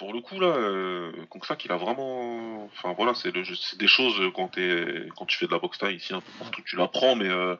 pour 0.00 0.12
le 0.12 0.20
coup 0.20 0.40
là, 0.40 0.48
euh, 0.48 1.12
Kongsak 1.28 1.64
il 1.66 1.70
a 1.72 1.76
vraiment. 1.76 2.64
Enfin 2.64 2.92
voilà, 2.96 3.14
c'est 3.14 3.30
des 3.32 3.86
choses 3.86 4.18
euh, 4.20 4.30
quand, 4.34 4.48
t'es- 4.48 5.06
quand 5.16 5.26
tu 5.26 5.36
fais 5.38 5.46
de 5.46 5.52
la 5.52 5.58
boxe 5.60 5.78
taille 5.78 5.96
ici, 5.96 6.12
un 6.14 6.20
peu 6.20 6.32
partout, 6.38 6.62
tu 6.66 6.74
l'apprends, 6.76 7.14
mais 7.14 7.28
euh, 7.28 7.54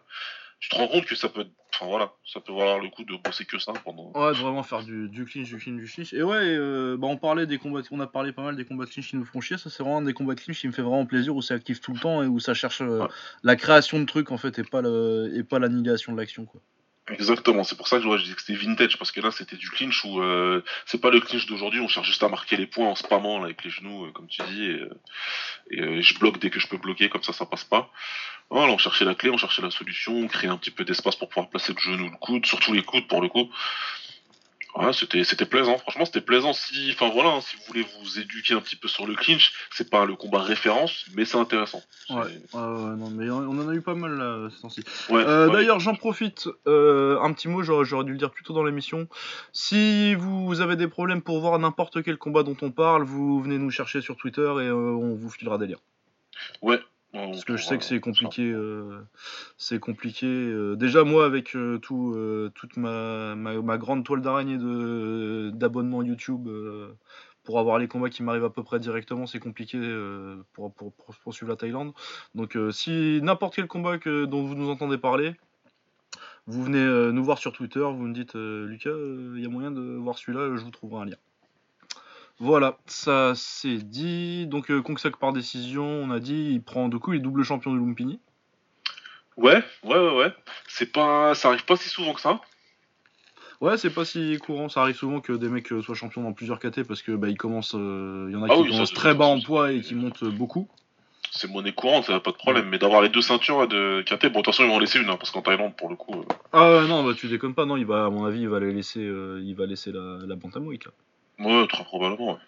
tu 0.59 0.69
te 0.71 0.75
rends 0.77 0.89
compte 0.89 1.05
que 1.05 1.15
ça 1.15 1.29
peut. 1.29 1.47
Enfin 1.75 1.87
voilà, 1.87 2.13
ça 2.27 2.41
peut 2.41 2.53
valoir 2.53 2.79
le 2.81 2.89
coup 2.89 3.05
de 3.05 3.15
bosser 3.23 3.45
que 3.45 3.59
ça 3.59 3.73
pendant. 3.85 4.11
Ouais, 4.15 4.33
de 4.33 4.39
vraiment 4.39 4.63
faire 4.63 4.83
du, 4.83 5.09
du 5.09 5.25
clinch, 5.25 5.49
du 5.49 5.59
clinch, 5.59 5.77
du 5.83 5.87
clinch. 5.91 6.13
Et 6.15 6.23
ouais, 6.23 6.37
euh, 6.57 6.97
bah 6.99 7.07
on 7.09 7.17
parlait 7.17 7.47
des 7.47 7.59
combats, 7.59 7.81
on 7.91 8.01
a 8.01 8.07
parlé 8.07 8.33
pas 8.33 8.43
mal 8.43 8.57
des 8.57 8.65
combats 8.65 8.87
de 8.87 8.91
clinch 8.91 9.09
qui 9.11 9.17
nous 9.17 9.25
font 9.25 9.41
chier. 9.41 9.57
Ça, 9.59 9.71
c'est 9.71 9.83
vraiment 9.83 9.99
un 9.99 10.03
des 10.03 10.13
combats 10.15 10.35
de 10.35 10.41
clinch 10.41 10.59
qui 10.61 10.67
me 10.67 10.73
fait 10.73 10.83
vraiment 10.83 11.07
plaisir, 11.07 11.37
où 11.37 11.43
c'est 11.43 11.55
actif 11.55 11.81
tout 11.81 11.93
le 11.93 12.01
temps 12.01 12.23
et 12.23 12.27
où 12.27 12.41
ça 12.41 12.55
cherche 12.55 12.81
euh, 12.81 13.01
Ouais. 13.03 13.09
la 13.45 13.57
création 13.57 14.01
de 14.01 14.05
trucs 14.07 14.33
en 14.33 14.39
fait 14.39 14.59
et 14.59 14.65
pas 14.65 14.81
le, 14.83 15.31
et 15.37 15.45
pas 15.45 15.59
l'annihilation 15.59 16.13
de 16.13 16.19
l'action 16.19 16.45
quoi. 16.47 16.61
Exactement, 17.09 17.65
c'est 17.65 17.77
pour 17.77 17.89
ça 17.89 17.99
que 17.99 18.03
je 18.19 18.23
dis 18.25 18.35
que 18.35 18.41
c'était 18.41 18.59
vintage, 18.59 18.97
parce 18.97 19.11
que 19.11 19.21
là 19.21 19.33
c'était 19.33 19.57
du 19.57 19.69
clinch 19.69 20.05
où 20.05 20.21
euh, 20.23 20.63
c'est 20.87 21.01
pas 21.01 21.11
le 21.11 21.19
clinch 21.21 21.47
d'aujourd'hui, 21.47 21.81
on 21.81 21.89
cherche 21.89 22.07
juste 22.07 22.23
à 22.23 22.29
marquer 22.29 22.57
les 22.57 22.67
points 22.67 22.87
en 22.87 22.95
spammant 22.95 23.39
là, 23.39 23.47
avec 23.47 23.65
les 23.65 23.71
genoux, 23.71 24.05
euh, 24.07 24.13
comme 24.13 24.29
tu 24.29 24.43
dis, 24.43 24.65
et, 24.67 24.81
euh, 24.81 24.91
euh, 25.73 26.03
je 26.03 26.19
bloque 26.19 26.39
dès 26.39 26.51
que 26.51 26.61
je 26.61 26.69
peux 26.69 26.77
bloquer, 26.77 27.09
comme 27.09 27.23
ça 27.23 27.33
ça 27.33 27.47
passe 27.47 27.65
pas. 27.65 27.91
Voilà, 28.49 28.73
on 28.73 28.79
cherchait 28.79 29.05
la 29.05 29.15
clé, 29.15 29.31
on 29.31 29.39
cherchait 29.39 29.63
la 29.63 29.71
solution, 29.71 30.15
on 30.15 30.29
créait 30.29 30.51
un 30.51 30.57
petit 30.57 30.71
peu 30.71 30.85
d'espace 30.85 31.17
pour 31.17 31.29
pouvoir 31.29 31.49
placer 31.51 31.73
le 31.73 31.81
genou, 31.81 32.11
le 32.11 32.17
coude, 32.17 32.47
surtout 32.47 32.73
les 32.73 32.83
coudes 32.83 33.09
pour 33.09 33.21
le 33.23 33.29
coup. 33.29 33.51
Ouais, 34.77 34.93
c'était 34.93 35.25
c'était 35.25 35.47
plaisant. 35.47 35.79
Franchement, 35.79 36.05
c'était 36.05 36.21
plaisant. 36.21 36.53
Si, 36.53 36.91
enfin 36.95 37.11
voilà, 37.13 37.31
hein, 37.31 37.41
si 37.41 37.57
vous 37.57 37.63
voulez 37.67 37.85
vous 38.01 38.19
éduquer 38.21 38.55
un 38.55 38.61
petit 38.61 38.77
peu 38.77 38.87
sur 38.89 39.07
le 39.07 39.15
clinch, 39.15 39.53
c'est 39.73 39.91
pas 39.91 40.05
le 40.05 40.15
combat 40.15 40.41
référence, 40.43 41.07
mais 41.15 41.25
c'est 41.25 41.39
intéressant. 41.39 41.83
Ouais, 42.09 42.23
non, 42.55 43.11
mais 43.11 43.29
on 43.31 43.49
en 43.49 43.69
a 43.69 43.75
eu 43.75 43.81
pas 43.81 43.95
mal 43.95 44.13
là, 44.17 44.49
ces 44.55 44.63
temps-ci. 44.63 44.85
Ouais, 45.09 45.23
Euh, 45.25 45.47
ouais. 45.49 45.53
D'ailleurs, 45.53 45.81
j'en 45.81 45.95
profite, 45.97 46.49
euh, 46.69 47.19
un 47.21 47.33
petit 47.33 47.49
mot, 47.49 47.63
j'aurais 47.63 47.85
j'aurais 47.85 48.05
dû 48.05 48.13
le 48.13 48.19
dire 48.19 48.31
plus 48.31 48.45
tôt 48.45 48.53
dans 48.53 48.63
l'émission. 48.65 49.09
Si 49.53 50.15
vous 50.15 50.61
avez 50.61 50.77
des 50.77 50.89
problèmes 50.89 51.23
pour 51.23 51.41
voir 51.41 51.59
n'importe 51.59 52.03
quel 52.03 52.17
combat 52.17 52.43
dont 52.45 52.57
on 52.63 52.71
parle, 52.71 53.03
vous 53.03 53.41
venez 53.43 53.59
nous 53.59 53.71
chercher 53.71 54.01
sur 54.01 54.17
Twitter 54.17 54.43
et 54.43 54.69
euh, 54.69 54.75
on 54.75 55.15
vous 55.17 55.31
filera 55.31 55.59
des 55.59 55.67
liens. 55.67 55.81
Ouais. 56.63 56.79
On 57.13 57.31
Parce 57.31 57.45
que 57.45 57.57
je 57.57 57.65
sais 57.65 57.77
que 57.77 57.85
c'est 57.85 57.99
compliqué. 57.99 58.43
euh, 58.43 59.01
c'est 59.57 59.81
compliqué. 59.81 60.27
euh, 60.27 60.77
déjà, 60.77 61.03
moi, 61.03 61.25
avec 61.25 61.57
euh, 61.57 61.79
tout, 61.79 62.17
toute 62.55 62.77
ma, 62.77 63.35
ma, 63.35 63.61
ma 63.61 63.79
grande 63.79 64.05
toile 64.05 64.21
d'araignée 64.21 64.59
d'abonnement 65.53 66.03
YouTube, 66.03 66.49
pour 67.43 67.59
avoir 67.59 67.79
les 67.79 67.89
combats 67.89 68.11
qui 68.11 68.23
m'arrivent 68.23 68.45
à 68.45 68.51
peu 68.51 68.63
près 68.63 68.79
directement, 68.79 69.27
c'est 69.27 69.41
compliqué 69.41 69.79
pour, 70.53 70.73
pour, 70.73 70.93
pour 70.93 71.17
poursuivre 71.17 71.51
la 71.51 71.57
Thaïlande. 71.57 71.93
Donc, 72.35 72.57
si 72.71 73.21
n'importe 73.23 73.57
quel 73.57 73.67
combat 73.67 73.99
que, 73.99 74.25
dont 74.27 74.45
vous 74.45 74.55
nous 74.55 74.71
entendez 74.71 74.99
parler, 74.99 75.35
vous 76.47 76.63
venez 76.63 77.13
nous 77.13 77.25
voir 77.25 77.39
sur 77.39 77.53
Twitter, 77.53 77.81
vous 77.81 78.07
me 78.07 78.15
dites 78.15 78.35
Lucas, 78.35 78.91
il 78.91 79.41
y 79.41 79.47
a 79.47 79.49
moyen 79.49 79.73
de 79.73 79.97
voir 79.97 80.17
celui-là, 80.17 80.55
je 80.57 80.63
vous 80.63 80.71
trouverai 80.71 81.03
un 81.03 81.07
lien. 81.07 81.17
Voilà, 82.41 82.79
ça 82.87 83.33
c'est 83.37 83.77
dit. 83.77 84.47
Donc 84.47 84.71
euh, 84.71 84.81
Kongsak 84.81 85.17
par 85.19 85.33
décision, 85.33 85.85
on 85.85 86.11
a 86.11 86.21
dit, 86.21 86.49
il 86.53 86.63
prend 86.63 86.89
du 86.89 86.99
coup, 86.99 87.13
il 87.13 87.19
est 87.19 87.23
double 87.23 87.43
champion 87.45 87.73
de 87.73 87.79
Lumpini. 87.79 88.19
Ouais, 89.37 89.63
ouais, 89.85 89.99
ouais, 89.99 90.17
ouais. 90.17 90.35
C'est 90.67 90.91
pas, 90.91 91.35
ça 91.35 91.49
arrive 91.49 91.65
pas 91.67 91.77
si 91.77 91.89
souvent 91.89 92.15
que 92.15 92.21
ça. 92.21 92.41
Ouais, 93.61 93.77
c'est 93.77 93.91
pas 93.91 94.07
si 94.07 94.39
courant, 94.39 94.71
ça 94.71 94.81
arrive 94.81 94.97
souvent 94.97 95.21
que 95.21 95.35
des 95.35 95.51
mecs 95.51 95.71
euh, 95.71 95.83
soient 95.83 95.95
champions 95.95 96.23
dans 96.23 96.33
plusieurs 96.33 96.59
KT 96.59 96.83
parce 96.85 97.03
que 97.03 97.13
bah 97.13 97.29
ils 97.29 97.37
commencent, 97.37 97.75
euh, 97.75 98.27
il 98.31 98.33
y 98.33 98.37
en 98.37 98.43
a 98.43 98.47
Ah 98.51 98.55
qui 98.57 98.63
oui, 98.63 98.69
commencent 98.71 98.95
très 98.95 99.15
bas 99.15 99.27
en 99.27 99.39
poids 99.41 99.73
et 99.73 99.83
qui 99.83 99.95
montent 99.95 100.23
euh, 100.23 100.31
beaucoup. 100.31 100.67
C'est 101.31 101.49
monnaie 101.49 101.73
courante, 101.73 102.07
ça 102.07 102.15
a 102.17 102.21
pas 102.21 102.31
de 102.33 102.37
problème. 102.37 102.69
Mais 102.71 102.79
d'avoir 102.79 103.03
les 103.03 103.11
deux 103.11 103.21
ceintures 103.21 103.69
de 103.69 104.03
KT, 104.03 104.29
bon, 104.29 104.29
de 104.29 104.35
toute 104.37 104.47
façon, 104.47 104.65
ils 104.65 104.69
vont 104.69 104.77
en 104.77 104.79
laisser 104.79 104.99
une, 104.99 105.11
hein, 105.11 105.17
parce 105.17 105.31
qu'en 105.31 105.43
Thaïlande, 105.43 105.77
pour 105.77 105.91
le 105.91 105.97
coup. 105.97 106.15
euh, 106.15 106.25
Ah 106.53 106.71
ouais, 106.73 106.89
non, 106.89 107.05
bah 107.05 107.13
tu 107.15 107.29
déconnes 107.29 107.55
pas, 107.55 107.67
non, 107.67 107.77
il 107.77 107.85
va, 107.87 108.07
à 108.07 108.11
mon 108.11 108.25
avis, 108.25 108.41
il 108.41 108.49
va 108.49 108.61
les 108.61 108.73
laisser, 108.73 109.01
euh, 109.07 109.41
il 109.45 109.55
va 109.55 109.67
laisser 109.67 109.93
la, 109.93 110.19
la 110.27 110.35
bantamweight 110.37 110.87
là. 110.87 110.91
Ouais, 111.41 111.67
très 111.67 111.85
probablement, 111.85 112.33
ouais. 112.35 112.39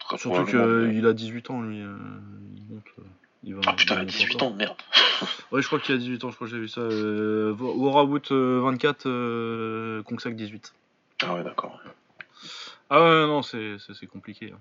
Très 0.00 0.18
Surtout 0.18 0.44
qu'il 0.44 1.06
a 1.06 1.12
18 1.12 1.50
ans 1.50 1.62
lui, 1.62 1.80
euh, 1.80 1.94
il 2.56 2.62
monte. 2.74 2.84
euh, 2.98 3.02
il 3.44 3.54
va, 3.54 3.60
Ah 3.66 3.72
putain, 3.72 3.94
il 3.94 3.98
a 3.98 4.02
monte 4.02 4.10
18 4.10 4.36
encore. 4.36 4.48
ans, 4.48 4.54
merde. 4.54 4.76
Ouais, 5.52 5.60
je 5.62 5.66
crois 5.66 5.78
qu'il 5.80 5.94
a 5.94 5.98
18 5.98 6.24
ans, 6.24 6.30
je 6.30 6.34
crois 6.36 6.46
que 6.48 6.52
j'ai 6.54 6.58
vu 6.60 6.68
ça. 6.68 6.80
Euh, 6.80 7.54
euh, 7.58 8.60
24, 8.62 9.06
euh, 9.06 10.02
Kongsak 10.04 10.34
18. 10.34 10.72
Ah 11.24 11.34
ouais, 11.34 11.44
d'accord. 11.44 11.78
Ah 12.90 13.00
ouais, 13.02 13.26
non, 13.26 13.42
c'est 13.42 13.76
c'est- 13.78 13.94
c'est 13.94 14.06
compliqué. 14.06 14.52
hein. 14.54 14.58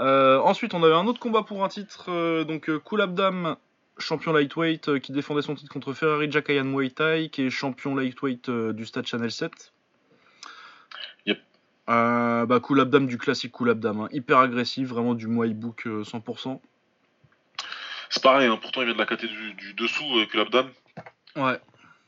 Euh, 0.00 0.38
ensuite, 0.40 0.72
on 0.74 0.82
avait 0.82 0.94
un 0.94 1.06
autre 1.06 1.18
combat 1.20 1.42
pour 1.42 1.64
un 1.64 1.68
titre. 1.68 2.06
euh, 2.10 2.44
donc, 2.44 2.68
euh, 2.70 2.78
Kool 2.78 3.00
Abdam, 3.02 3.56
champion 3.98 4.32
lightweight, 4.32 4.88
euh, 4.88 4.98
qui 4.98 5.12
défendait 5.12 5.42
son 5.42 5.54
titre 5.54 5.72
contre 5.72 5.92
Ferrari 5.92 6.30
Jakayan 6.30 6.64
Muay 6.64 6.90
Thai, 6.90 7.28
qui 7.30 7.42
est 7.42 7.50
champion 7.50 7.94
lightweight 7.94 8.48
euh, 8.48 8.72
du 8.72 8.86
Stade 8.86 9.06
Channel 9.06 9.30
7. 9.30 9.72
Euh, 11.88 12.44
bah, 12.46 12.60
Kool 12.60 12.80
Abdam 12.80 13.06
du 13.06 13.16
classique 13.16 13.52
Kool 13.52 13.70
Abdam, 13.70 14.00
hein, 14.02 14.08
hyper 14.12 14.38
agressif, 14.38 14.88
vraiment 14.88 15.14
du 15.14 15.26
Muay 15.26 15.54
Book 15.54 15.86
euh, 15.86 16.02
100%. 16.02 16.60
C'est 18.10 18.22
pareil, 18.22 18.48
hein, 18.48 18.58
pourtant 18.60 18.82
il 18.82 18.86
vient 18.86 18.94
de 18.94 18.98
la 18.98 19.06
KT 19.06 19.24
du, 19.26 19.54
du 19.54 19.74
dessous 19.74 20.04
euh. 20.18 20.62
Ouais. 21.36 21.58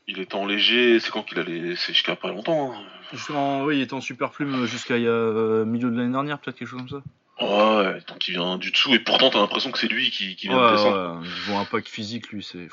Il 0.07 0.19
était 0.19 0.35
en 0.35 0.45
léger, 0.45 0.99
c'est 0.99 1.09
quand 1.11 1.23
qu'il 1.23 1.39
allait. 1.39 1.75
C'est 1.75 1.93
jusqu'à 1.93 2.15
pas 2.15 2.27
longtemps. 2.29 2.73
hein. 2.73 3.63
Oui, 3.63 3.77
il 3.77 3.81
était 3.81 3.93
en 3.93 4.01
super 4.01 4.31
plume 4.31 4.65
jusqu'à 4.65 4.97
il 4.97 5.03
y 5.03 5.07
a 5.07 5.11
euh, 5.11 5.65
milieu 5.65 5.89
de 5.89 5.97
l'année 5.97 6.11
dernière, 6.11 6.39
peut-être 6.39 6.57
quelque 6.57 6.67
chose 6.67 6.79
comme 6.79 6.89
ça. 6.89 7.01
Ouais, 7.43 7.99
donc 8.07 8.27
il 8.27 8.35
vient 8.35 8.57
du 8.57 8.71
dessous 8.71 8.93
et 8.93 8.99
pourtant 8.99 9.29
t'as 9.31 9.39
l'impression 9.39 9.71
que 9.71 9.79
c'est 9.79 9.87
lui 9.87 10.11
qui, 10.11 10.35
qui 10.35 10.47
vient 10.47 10.59
Ouais, 10.59 10.71
de 10.71 10.75
descendre. 10.75 11.21
ouais, 11.21 11.27
ils 11.47 11.51
ont 11.51 11.59
un 11.59 11.65
pack 11.65 11.87
physique, 11.87 12.29
lui, 12.29 12.43
c'est. 12.43 12.67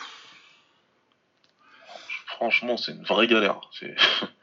Franchement, 2.27 2.77
c'est 2.77 2.93
une 2.93 3.05
vraie 3.05 3.27
galère. 3.27 3.61
C'est... 3.73 3.95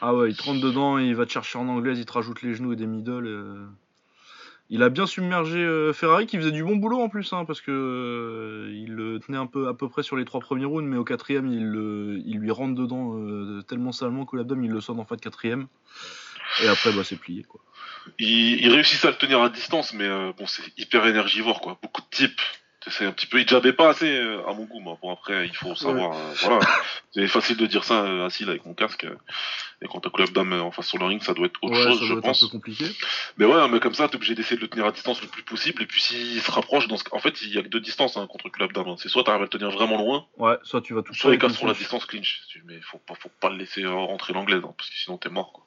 Ah 0.00 0.14
ouais, 0.14 0.30
il 0.30 0.36
te 0.36 0.42
rentre 0.42 0.60
dedans, 0.60 0.98
il 0.98 1.14
va 1.14 1.26
te 1.26 1.32
chercher 1.32 1.58
en 1.58 1.68
anglaise, 1.68 1.98
il 1.98 2.06
te 2.06 2.12
rajoute 2.12 2.42
les 2.42 2.54
genoux 2.54 2.72
et 2.72 2.76
des 2.76 2.86
middle. 2.86 3.26
euh. 3.26 3.66
Il 4.70 4.82
a 4.82 4.90
bien 4.90 5.06
submergé 5.06 5.58
euh, 5.58 5.92
Ferrari 5.92 6.26
qui 6.26 6.36
faisait 6.36 6.50
du 6.50 6.62
bon 6.62 6.76
boulot 6.76 7.00
en 7.00 7.08
plus, 7.08 7.32
hein, 7.32 7.44
parce 7.46 7.60
que 7.60 7.70
euh, 7.70 8.70
il 8.72 8.92
le 8.92 9.18
tenait 9.18 9.38
un 9.38 9.46
peu 9.46 9.66
à 9.68 9.74
peu 9.74 9.88
près 9.88 10.02
sur 10.02 10.16
les 10.16 10.24
trois 10.24 10.40
premiers 10.40 10.66
rounds, 10.66 10.88
mais 10.88 10.98
au 10.98 11.04
quatrième 11.04 11.46
il, 11.46 11.64
lui 12.38 12.50
rentre 12.50 12.74
dedans 12.74 13.14
tellement 13.62 13.92
salement 13.92 14.26
que 14.26 14.36
l'abdomen 14.36 14.66
il 14.66 14.70
le 14.70 14.80
sonne 14.80 15.00
en 15.00 15.04
fin 15.04 15.16
de 15.16 15.20
quatrième. 15.20 15.68
Et 16.62 16.68
après 16.68 16.92
bah 16.92 17.02
c'est 17.02 17.16
plié 17.16 17.44
quoi. 17.44 17.60
Il, 18.18 18.62
il 18.62 18.70
réussissait 18.72 19.08
à 19.08 19.10
le 19.10 19.16
tenir 19.16 19.40
à 19.40 19.48
distance, 19.48 19.94
mais 19.94 20.08
bon, 20.38 20.46
c'est 20.46 20.62
hyper 20.78 21.06
énergivore, 21.06 21.60
quoi. 21.60 21.78
Beaucoup 21.82 22.02
de 22.02 22.06
types. 22.10 22.40
C'est 22.86 23.04
un 23.04 23.12
petit 23.12 23.26
peu. 23.26 23.40
Il 23.40 23.48
jabait 23.48 23.72
pas 23.72 23.88
assez 23.90 24.08
euh, 24.08 24.46
à 24.46 24.54
mon 24.54 24.64
goût, 24.64 24.78
moi. 24.80 24.96
Bon, 25.02 25.12
après, 25.12 25.46
il 25.46 25.54
faut 25.54 25.74
savoir. 25.74 26.16
euh, 26.16 26.32
voilà. 26.42 26.60
C'est 27.12 27.26
facile 27.26 27.56
de 27.56 27.66
dire 27.66 27.82
ça 27.84 28.04
euh, 28.04 28.26
assis 28.26 28.44
là 28.44 28.50
avec 28.52 28.64
mon 28.64 28.74
casque. 28.74 29.04
et 29.82 29.86
quand 29.88 30.00
t'as 30.00 30.10
Club 30.10 30.30
Dame 30.30 30.52
en 30.52 30.70
face 30.70 30.86
sur 30.86 30.98
le 30.98 31.06
ring, 31.06 31.20
ça 31.22 31.34
doit 31.34 31.46
être 31.46 31.58
autre 31.62 31.74
ouais, 31.76 31.82
chose, 31.82 31.98
ça 32.00 32.06
je 32.06 32.12
être 32.14 32.20
pense. 32.20 32.42
un 32.42 32.46
peu 32.46 32.52
compliqué. 32.52 32.84
Mais 33.36 33.44
ouais, 33.46 33.68
mais 33.68 33.80
comme 33.80 33.94
ça, 33.94 34.08
t'es 34.08 34.14
obligé 34.16 34.34
d'essayer 34.36 34.56
de 34.56 34.60
le 34.62 34.68
tenir 34.68 34.86
à 34.86 34.92
distance 34.92 35.20
le 35.20 35.26
plus 35.28 35.42
possible. 35.42 35.82
Et 35.82 35.86
puis 35.86 36.00
s'il 36.00 36.40
se 36.40 36.50
rapproche, 36.52 36.86
dans 36.86 36.96
ce... 36.96 37.04
en 37.10 37.18
fait, 37.18 37.42
il 37.42 37.52
y 37.52 37.58
a 37.58 37.62
que 37.62 37.68
deux 37.68 37.80
distances 37.80 38.16
hein, 38.16 38.26
contre 38.28 38.48
Club 38.48 38.72
Dame. 38.72 38.88
hein. 38.88 38.96
C'est 38.98 39.08
soit 39.08 39.24
t'arrives 39.24 39.40
à 39.42 39.44
le 39.44 39.48
tenir 39.50 39.70
vraiment 39.70 39.98
loin, 39.98 40.26
Ouais, 40.38 40.56
soit 40.62 40.80
tu 40.80 40.94
vas 40.94 41.02
tout 41.02 41.12
soit 41.14 41.32
il 41.34 41.38
casse 41.40 41.56
sur 41.56 41.66
la 41.66 41.74
distance 41.74 42.06
clinch. 42.06 42.40
Mais 42.66 42.80
faut 42.80 42.98
pas, 42.98 43.14
faut 43.16 43.30
pas 43.40 43.50
le 43.50 43.56
laisser 43.56 43.84
rentrer 43.84 44.32
l'anglaise, 44.32 44.62
hein, 44.64 44.72
parce 44.78 44.88
que 44.88 44.96
sinon 44.96 45.18
t'es 45.18 45.28
mort. 45.30 45.52
Quoi. 45.52 45.64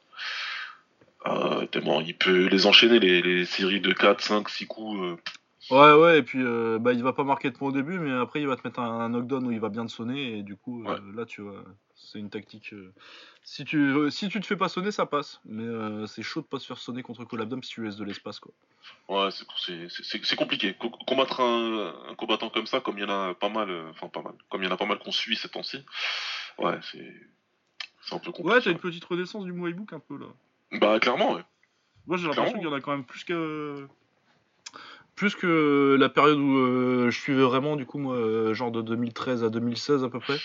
Euh, 1.27 1.65
t'es 1.67 1.81
mort. 1.81 2.01
Il 2.01 2.15
peut 2.17 2.47
les 2.47 2.65
enchaîner, 2.65 2.99
les, 2.99 3.21
les 3.21 3.45
séries 3.45 3.81
de 3.81 3.91
4, 3.93 4.21
5, 4.21 4.49
6 4.49 4.67
coups. 4.67 5.19
Ouais, 5.71 5.93
ouais, 5.93 6.19
et 6.19 6.23
puis 6.23 6.39
euh, 6.43 6.79
bah, 6.79 6.91
il 6.93 7.01
va 7.01 7.13
pas 7.13 7.23
marquer 7.23 7.49
de 7.49 7.55
points 7.57 7.69
au 7.69 7.71
début, 7.71 7.97
mais 7.97 8.11
après 8.11 8.41
il 8.41 8.47
va 8.47 8.55
te 8.57 8.67
mettre 8.67 8.79
un, 8.79 8.99
un 8.99 9.09
knockdown 9.09 9.47
où 9.47 9.51
il 9.51 9.59
va 9.59 9.69
bien 9.69 9.85
te 9.85 9.91
sonner, 9.91 10.37
et 10.39 10.43
du 10.43 10.55
coup, 10.57 10.83
euh, 10.85 10.99
là 11.15 11.25
tu 11.25 11.41
vois, 11.41 11.63
c'est 11.95 12.19
une 12.19 12.29
tactique. 12.29 12.73
euh, 12.73 12.93
si, 13.43 13.63
tu, 13.63 14.11
si 14.11 14.27
tu 14.27 14.39
te 14.41 14.45
fais 14.45 14.57
pas 14.57 14.67
sonner, 14.69 14.91
ça 14.91 15.05
passe, 15.05 15.39
mais 15.45 16.05
c'est 16.07 16.23
chaud 16.23 16.41
de 16.41 16.45
pas 16.47 16.59
se 16.59 16.67
faire 16.67 16.77
sonner 16.77 17.03
contre 17.03 17.23
Colabdom 17.23 17.61
si 17.61 17.71
tu 17.71 17.83
laisses 17.83 17.95
de 17.95 18.03
l'espace 18.03 18.39
quoi. 18.39 18.51
Ouais, 19.07 19.29
c'est- 19.31 20.35
compliqué. 20.35 20.73
Co- 20.79 20.89
combattre 20.89 21.39
un, 21.39 21.93
un 22.09 22.15
combattant 22.15 22.49
comme 22.49 22.65
ça, 22.67 22.81
comme 22.81 22.97
il 22.97 23.01
y 23.01 23.05
en 23.05 23.09
a 23.29 23.33
pas 23.33 23.49
mal, 23.49 23.69
enfin 23.91 24.09
pas 24.09 24.21
mal, 24.21 24.33
comme 24.49 24.61
il 24.63 24.65
y 24.65 24.69
en 24.69 24.73
a 24.73 24.77
pas 24.77 24.85
mal 24.85 24.99
qu'on 24.99 25.11
suit 25.11 25.35
ces 25.37 25.49
temps-ci, 25.49 25.77
ouais, 26.59 26.79
c'est 26.91 27.13
c'est 28.03 28.15
un 28.15 28.19
peu 28.19 28.31
compliqué. 28.31 28.49
Ouais, 28.49 28.61
t'as 28.61 28.71
une 28.71 28.79
petite 28.79 29.05
renaissance 29.05 29.45
du 29.45 29.53
Muay 29.53 29.73
Book 29.73 29.93
un 29.93 29.99
peu 29.99 30.17
là. 30.17 30.25
Bah 30.79 30.99
clairement, 30.99 31.33
ouais. 31.35 31.43
Moi 32.07 32.17
j'ai 32.17 32.27
l'impression 32.27 32.57
qu'il 32.59 32.67
y 32.67 32.71
en 32.71 32.73
a 32.75 32.81
quand 32.81 32.91
même 32.91 33.05
plus 33.05 33.23
que. 33.23 33.87
Plus 35.21 35.35
que 35.35 35.97
la 35.99 36.09
période 36.09 36.39
où 36.39 36.57
euh, 36.57 37.11
je 37.11 37.19
suivais 37.19 37.43
vraiment, 37.43 37.75
du 37.75 37.85
coup, 37.85 37.99
moi, 37.99 38.15
euh, 38.15 38.55
genre 38.55 38.71
de 38.71 38.81
2013 38.81 39.43
à 39.43 39.49
2016 39.51 40.03
à 40.03 40.09
peu 40.09 40.19
près. 40.19 40.37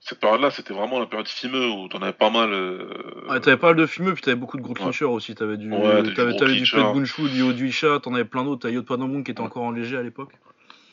Cette 0.00 0.20
période-là, 0.20 0.50
c'était 0.50 0.74
vraiment 0.74 1.00
la 1.00 1.06
période 1.06 1.26
fimeux 1.28 1.66
où 1.70 1.88
t'en 1.88 2.02
avais 2.02 2.12
pas 2.12 2.28
mal. 2.28 2.52
euh, 2.52 2.90
Ouais, 3.30 3.40
t'avais 3.40 3.56
pas 3.56 3.68
mal 3.68 3.76
de 3.76 3.86
filmeux, 3.86 4.12
puis 4.12 4.20
t'avais 4.20 4.36
beaucoup 4.36 4.58
de 4.58 4.62
gros 4.62 4.74
Ouais. 4.74 4.80
clinchers 4.80 5.06
aussi. 5.06 5.34
T'avais 5.34 5.56
du, 5.56 5.70
Ouais, 5.72 6.02
t'avais 6.12 6.34
du. 6.34 6.70
Pet 6.70 6.92
Gunshu, 6.92 7.22
du 7.30 7.38
Yodu 7.38 7.68
Isha, 7.68 8.00
t'en 8.00 8.12
avais 8.12 8.26
plein 8.26 8.44
d'autres. 8.44 8.60
T'as 8.60 8.68
Yod 8.68 8.84
Panomung 8.84 9.24
qui 9.24 9.30
était 9.30 9.40
encore 9.40 9.62
en 9.62 9.70
léger 9.70 9.96
à 9.96 10.02
l'époque. 10.02 10.34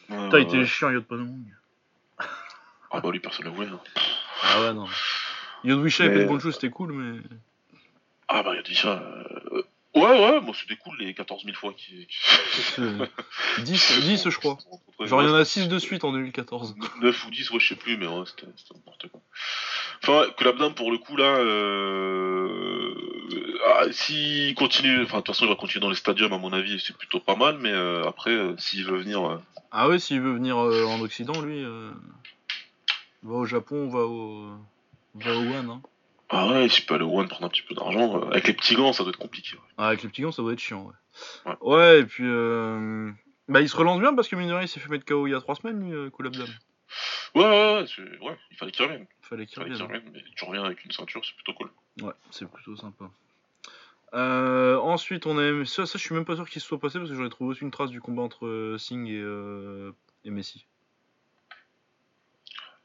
ouais, 0.10 0.42
était 0.42 0.60
ouais. 0.60 0.66
chiant, 0.66 0.90
Yod 0.90 1.04
Panomung. 1.04 1.44
Ah 2.90 3.02
bah 3.02 3.10
lui, 3.12 3.20
personne 3.20 3.48
ne 3.48 3.52
voulait. 3.52 3.68
hein. 3.68 3.82
Ah 4.44 4.62
ouais, 4.62 4.74
non. 4.74 4.86
Yod 5.66 5.86
Isha 5.86 6.06
et 6.06 6.08
Mais- 6.10 6.20
Pet 6.20 6.28
Gunshu, 6.30 6.54
c'était 6.54 6.70
cool, 6.70 6.94
mais. 6.94 7.20
Ah 8.30 8.44
bah 8.44 8.54
ça. 8.74 9.04
euh, 9.52 9.62
Ouais, 9.96 10.02
ouais, 10.02 10.42
moi 10.42 10.54
c'était 10.54 10.76
cool 10.76 10.98
les 11.00 11.14
14 11.14 11.46
000 11.46 11.56
fois 11.56 11.74
qui. 11.74 12.08
Euh, 12.80 13.08
10, 13.60 14.00
10, 14.02 14.30
je 14.30 14.38
crois. 14.38 14.58
Genre, 15.00 15.22
il 15.22 15.30
y 15.30 15.32
en 15.32 15.36
a 15.36 15.46
6 15.46 15.70
de 15.70 15.80
suite 15.80 16.04
en 16.04 16.12
2014. 16.12 16.76
9 17.02 17.26
ou 17.26 17.32
10, 17.32 17.52
ouais, 17.52 17.60
je 17.60 17.68
sais 17.70 17.76
plus, 17.76 17.98
mais 17.98 18.08
ouais, 18.08 18.24
c'était 18.26 18.48
n'importe 18.74 19.08
quoi. 19.10 19.22
Enfin, 20.04 20.20
ouais, 20.22 20.28
Colabdam, 20.38 20.74
pour 20.74 20.92
le 20.92 20.98
coup, 20.98 21.16
là, 21.16 21.38
euh... 21.38 22.94
ah, 23.68 23.86
s'il 23.92 24.54
continue, 24.56 25.04
enfin, 25.04 25.18
de 25.18 25.24
toute 25.24 25.34
façon, 25.34 25.46
il 25.46 25.50
va 25.50 25.56
continuer 25.56 25.82
dans 25.82 25.90
les 25.90 25.96
stadiums, 25.96 26.34
à 26.34 26.38
mon 26.38 26.52
avis, 26.52 26.80
c'est 26.86 26.98
plutôt 26.98 27.20
pas 27.20 27.36
mal, 27.36 27.58
mais 27.60 27.72
euh, 27.72 28.06
après, 28.06 28.32
euh, 28.32 28.56
s'il 28.58 28.86
veut 28.86 28.98
venir, 29.00 29.24
euh, 29.26 29.38
Ah 29.72 29.88
ouais, 29.88 30.00
s'il 30.00 30.22
veut 30.22 30.34
venir 30.34 30.58
euh, 30.58 30.86
en 30.86 31.00
Occident, 31.02 31.42
lui, 31.42 31.64
va 33.24 33.34
au 33.34 33.46
Japon, 33.46 33.90
va 33.90 34.02
au. 34.06 34.50
Va 35.16 35.36
au 35.36 35.42
One. 35.42 35.70
Hein. 35.70 35.82
Ah 36.30 36.48
ouais, 36.48 36.70
s'il 36.70 36.86
peut 36.86 36.96
aller 36.96 37.04
au 37.04 37.20
One 37.20 37.28
prendre 37.28 37.46
un 37.46 37.50
petit 37.50 37.62
peu 37.62 37.76
d'argent, 37.76 38.18
euh, 38.22 38.30
avec 38.32 38.48
les 38.48 38.54
petits 38.54 38.76
gants, 38.76 38.94
ça 38.94 39.04
doit 39.04 39.12
être 39.12 39.20
compliqué. 39.20 39.56
ouais. 39.56 39.62
Ah, 39.78 39.88
avec 39.88 40.04
les 40.04 40.10
petits 40.10 40.22
gants, 40.22 40.32
ça 40.32 40.42
doit 40.42 40.54
être 40.54 40.60
chiant, 40.60 40.84
ouais. 40.86 40.94
Ouais. 41.52 41.58
Ouais, 41.62 42.00
et 42.02 42.06
puis. 42.06 42.24
euh, 42.26 43.12
Bah, 43.48 43.62
il 43.62 43.70
se 43.70 43.76
relance 43.78 44.00
bien 44.00 44.14
parce 44.16 44.28
que 44.28 44.36
il 44.36 44.68
s'est 44.68 44.80
fait 44.80 44.90
mettre 44.90 45.06
KO 45.06 45.28
il 45.28 45.32
y 45.32 45.36
a 45.36 45.40
3 45.40 45.56
semaines, 45.56 45.80
lui, 45.80 45.94
euh, 45.94 46.10
Koulabdam. 46.10 46.48
Ouais, 47.36 47.44
ouais, 47.44 47.50
ouais, 47.76 47.86
c'est- 47.88 48.20
ouais, 48.26 48.38
il 48.52 48.58
fallait 48.58 48.72
qu'il 48.72 48.86
revienne. 48.86 49.06
Fallait 49.22 49.46
qu'il 49.46 49.54
Il 49.54 49.62
fallait 49.64 49.76
qu'il 49.76 49.84
revienne. 49.84 50.02
revienne, 50.04 50.12
mais 50.14 50.24
tu 50.36 50.46
reviens 50.46 50.64
avec 50.64 50.84
une 50.84 50.92
ceinture, 50.92 51.22
c'est 51.24 51.36
plutôt 51.36 51.54
cool. 51.54 51.70
Ouais, 52.02 52.14
c'est 52.32 52.50
plutôt 52.50 52.76
sympa. 52.76 53.06
Euh, 54.14 54.78
ensuite, 54.80 55.26
on 55.26 55.38
a 55.38 55.66
ça, 55.66 55.86
ça, 55.86 55.98
je 56.00 56.04
suis 56.04 56.16
même 56.16 56.26
pas 56.26 56.36
sûr 56.36 56.50
qu'il 56.50 56.62
se 56.62 56.68
soit 56.68 56.80
passé 56.80 57.00
parce 57.00 57.10
que 57.12 57.16
j'en 57.18 57.26
ai 57.26 57.30
trouvé 57.30 57.52
aucune 57.54 57.70
trace 57.72 57.90
du 57.90 58.00
combat 58.02 58.22
entre 58.24 58.46
euh, 58.48 58.78
Singh 58.78 59.08
et, 59.10 59.20
euh, 59.22 59.92
et 60.24 60.30
Messi. 60.32 60.66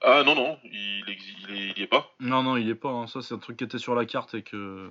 Ah 0.02 0.22
non, 0.24 0.34
non, 0.34 0.58
il, 0.64 1.04
il, 1.08 1.56
est, 1.56 1.72
il 1.76 1.82
est 1.82 1.86
pas. 1.86 2.10
Non, 2.20 2.42
non, 2.42 2.56
il 2.56 2.68
est 2.68 2.74
pas. 2.74 2.88
hein. 2.90 3.06
Ça, 3.06 3.20
c'est 3.22 3.34
un 3.34 3.38
truc 3.38 3.56
qui 3.58 3.64
était 3.64 3.78
sur 3.78 3.94
la 3.94 4.04
carte 4.06 4.34
et 4.34 4.42
que 4.42 4.88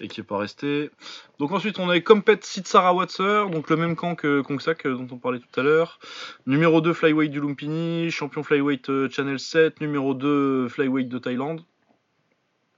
et 0.00 0.08
qui 0.08 0.20
est 0.20 0.24
pas 0.24 0.38
resté. 0.38 0.90
Donc 1.38 1.52
ensuite 1.52 1.78
on 1.78 1.90
a 1.90 2.00
Compet 2.00 2.38
Sitsara 2.40 2.94
Watser, 2.94 3.44
donc 3.52 3.68
le 3.68 3.76
même 3.76 3.94
camp 3.94 4.14
que 4.14 4.40
Kongsak 4.40 4.86
euh, 4.86 4.96
dont 4.96 5.06
on 5.14 5.18
parlait 5.18 5.38
tout 5.38 5.60
à 5.60 5.62
l'heure. 5.62 5.98
Numéro 6.46 6.80
2 6.80 6.94
Flyweight 6.94 7.30
du 7.30 7.40
Lumpini, 7.40 8.10
champion 8.10 8.42
Flyweight 8.42 8.88
euh, 8.88 9.10
Channel 9.10 9.38
7, 9.38 9.82
numéro 9.82 10.14
2 10.14 10.68
Flyweight 10.68 11.08
de 11.10 11.18
Thaïlande. 11.18 11.62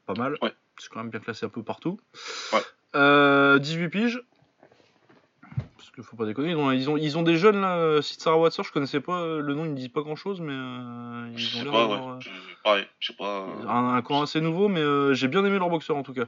Pas 0.07 0.15
mal. 0.15 0.37
Ouais. 0.43 0.53
C'est 0.79 0.91
quand 0.91 0.99
même 0.99 1.11
bien 1.11 1.21
classé 1.21 1.47
un 1.47 1.49
peu 1.51 1.63
partout. 1.63 2.01
Ouais. 2.53 2.61
Euh, 2.97 3.59
18 3.61 3.89
piges. 3.89 4.21
Parce 5.77 5.91
qu'il 5.91 6.03
faut 6.05 6.17
pas 6.17 6.25
déconner. 6.27 6.51
Ils 6.51 6.57
ont, 6.57 6.71
ils 6.73 6.91
ont, 6.91 6.97
ils 6.97 7.17
ont 7.19 7.23
des 7.23 7.37
jeunes 7.37 7.61
là. 7.61 7.77
euh, 7.79 8.03
Sitsara 8.03 8.39
Watser, 8.39 8.63
je 8.65 8.73
connaissais 8.73 9.01
pas 9.01 9.21
euh, 9.21 9.41
le 9.41 9.55
nom, 9.55 9.65
il 9.65 9.71
me 9.73 9.77
dit 9.77 9.89
pas 9.89 10.03
grand 10.03 10.17
chose, 10.17 10.41
mais 10.41 10.53
euh, 10.53 11.31
Je 11.37 11.47
ils 11.47 11.57
ont 11.57 11.59
sais 11.61 11.65
pas, 11.71 11.87
d'avoir, 11.89 12.07
ouais. 12.17 12.21
Je- 12.21 12.31
Pareil, 12.65 12.87
je 12.99 13.07
sais 13.13 13.17
pas. 13.17 13.47
un, 13.69 13.95
un 13.95 14.03
camp 14.03 14.23
assez 14.23 14.41
nouveau, 14.41 14.69
mais 14.69 14.81
euh, 14.81 15.15
j'ai 15.15 15.29
bien 15.29 15.45
aimé 15.45 15.59
leur 15.59 15.71
boxeur 15.71 15.97
en 15.97 16.03
tout 16.03 16.13
cas. 16.15 16.25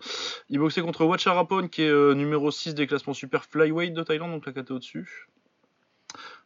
Ils 0.49 0.59
boxaient 0.59 0.83
contre 0.83 1.05
Watcharapon, 1.05 1.68
qui 1.68 1.83
est 1.83 1.89
euh, 1.89 2.14
numéro 2.14 2.51
6 2.51 2.74
des 2.74 2.87
classements 2.87 3.14
super 3.14 3.45
flyweight 3.45 3.93
de 3.95 4.03
Thaïlande, 4.03 4.31
donc 4.33 4.47
la 4.47 4.53
KT 4.53 4.70
au-dessus. 4.72 5.29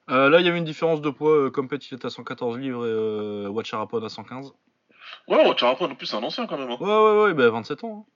Là, 0.09 0.41
il 0.41 0.45
y 0.45 0.49
avait 0.49 0.59
une 0.59 0.64
différence 0.64 1.01
de 1.01 1.09
poids. 1.11 1.51
Compet, 1.51 1.76
il 1.76 1.95
est 1.95 2.05
à 2.05 2.11
114 2.11 2.59
livres 2.59 2.87
et 2.87 3.47
Watcharapon 3.49 4.03
à 4.05 4.09
115. 4.09 4.53
Ouais, 5.28 5.37
ouais, 5.49 5.57
Charapon, 5.57 5.91
en 5.91 5.95
plus, 5.95 6.07
c'est 6.07 6.16
un 6.16 6.22
ancien 6.22 6.47
quand 6.47 6.59
même. 6.59 6.70
Hein. 6.70 6.76
Ouais, 6.80 6.87
ouais, 6.87 7.22
ouais, 7.24 7.35
bah 7.35 7.49
27 7.51 7.85
ans. 7.85 8.07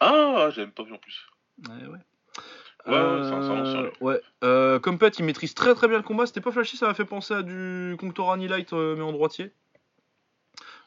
Ah, 0.00 0.48
j'avais 0.50 0.66
même 0.66 0.72
pas 0.74 0.82
vu 0.82 0.92
en 0.92 0.98
plus. 0.98 1.26
hein. 1.68 1.70
Ouais, 1.80 1.86
ouais. 1.88 1.98
Ouais, 2.86 2.94
ouais, 2.94 3.20
c'est 3.22 3.32
un- 3.32 3.82
lui. 3.82 3.90
ouais. 4.00 4.20
Euh, 4.42 4.78
Compet, 4.80 5.08
il 5.18 5.24
maîtrise 5.24 5.54
très 5.54 5.74
très 5.74 5.88
bien 5.88 5.98
le 5.98 6.02
combat. 6.02 6.26
C'était 6.26 6.40
pas 6.40 6.50
flashy, 6.52 6.76
ça 6.76 6.86
m'a 6.88 6.94
fait 6.94 7.04
penser 7.04 7.34
à 7.34 7.42
du 7.42 7.96
Conctorani 7.98 8.48
Light, 8.48 8.72
euh, 8.72 8.96
mais 8.96 9.02
en 9.02 9.12
droitier. 9.12 9.52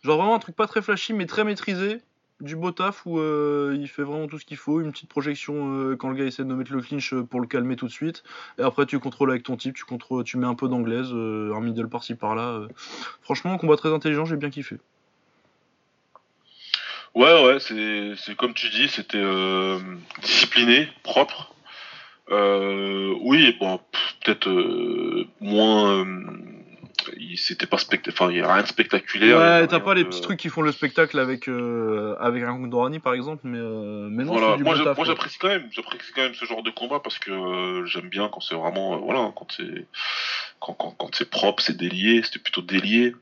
Genre 0.03 0.17
vraiment 0.17 0.35
un 0.35 0.39
truc 0.39 0.55
pas 0.55 0.67
très 0.67 0.81
flashy, 0.81 1.13
mais 1.13 1.25
très 1.25 1.43
maîtrisé. 1.43 1.99
Du 2.41 2.57
beau 2.57 2.71
taf 2.71 3.05
où 3.05 3.17
euh, 3.17 3.77
il 3.79 3.87
fait 3.87 4.03
vraiment 4.03 4.27
tout 4.27 4.37
ce 4.37 4.43
qu'il 4.45 4.57
faut. 4.57 4.81
Une 4.81 4.91
petite 4.91 5.07
projection 5.09 5.71
euh, 5.71 5.95
quand 5.95 6.09
le 6.09 6.15
gars 6.17 6.25
essaie 6.25 6.43
de 6.43 6.53
mettre 6.53 6.73
le 6.73 6.81
clinch 6.81 7.13
euh, 7.13 7.23
pour 7.23 7.39
le 7.39 7.47
calmer 7.47 7.77
tout 7.77 7.87
de 7.87 7.91
suite. 7.91 8.23
Et 8.59 8.61
après, 8.61 8.85
tu 8.85 8.99
contrôles 8.99 9.29
avec 9.31 9.43
ton 9.43 9.55
type, 9.55 9.73
tu, 9.73 9.85
contrôles, 9.85 10.25
tu 10.25 10.37
mets 10.37 10.45
un 10.45 10.53
peu 10.53 10.67
d'anglaise, 10.67 11.07
euh, 11.13 11.53
un 11.55 11.61
middle 11.61 11.87
par-ci 11.87 12.13
par-là. 12.15 12.49
euh. 12.49 12.67
Franchement, 13.21 13.53
un 13.53 13.57
combat 13.57 13.77
très 13.77 13.93
intelligent, 13.93 14.25
j'ai 14.25 14.35
bien 14.35 14.49
kiffé. 14.49 14.75
Ouais, 17.15 17.45
ouais, 17.45 17.59
c'est 17.61 18.35
comme 18.35 18.53
tu 18.53 18.69
dis, 18.69 18.89
c'était 18.89 19.17
euh, 19.17 19.79
discipliné, 20.21 20.89
propre. 21.03 21.54
Euh, 22.31 23.13
oui, 23.21 23.55
bon, 23.59 23.79
peut-être 24.23 24.49
euh, 24.49 25.27
moins. 25.39 26.05
euh, 26.05 26.23
c'était 27.37 27.67
pas 27.67 27.77
spectaculaire, 27.77 28.15
enfin, 28.27 28.31
il 28.31 28.37
y 28.37 28.41
a 28.41 28.53
rien 28.53 28.63
de 28.63 28.67
spectaculaire. 28.67 29.37
Ouais, 29.37 29.67
t'as 29.67 29.79
pas 29.79 29.93
les 29.93 30.05
petits 30.05 30.21
trucs 30.21 30.39
qui 30.39 30.49
font 30.49 30.61
le 30.61 30.71
spectacle 30.71 31.19
avec, 31.19 31.47
euh, 31.47 32.15
avec 32.19 32.43
un 32.43 32.55
Conctorani 32.57 32.99
par 32.99 33.13
exemple, 33.13 33.41
mais, 33.43 33.59
euh, 33.59 34.07
mais 34.09 34.23
non, 34.23 34.33
Voilà, 34.37 34.57
du 34.57 34.63
moi 34.63 34.75
moi, 34.75 35.05
j'apprécie 35.05 35.37
quand 35.37 35.49
même, 35.49 35.67
j'apprécie 35.71 36.11
quand 36.13 36.21
même 36.23 36.33
ce 36.33 36.45
genre 36.45 36.63
de 36.63 36.71
combat 36.71 36.99
parce 36.99 37.19
que 37.19 37.31
euh, 37.31 37.85
j'aime 37.85 38.09
bien 38.09 38.29
quand 38.29 38.39
c'est 38.39 38.55
vraiment, 38.55 38.95
euh, 38.95 38.97
voilà, 38.97 39.31
quand 39.35 39.47
c'est 39.51 39.85
quand, 40.59 40.73
quand, 40.73 40.91
quand 40.97 41.13
c'est 41.13 41.29
propre, 41.29 41.61
c'est 41.61 41.77
délié, 41.77 42.23
c'était 42.23 42.39
plutôt 42.39 42.61
délié. 42.61 43.15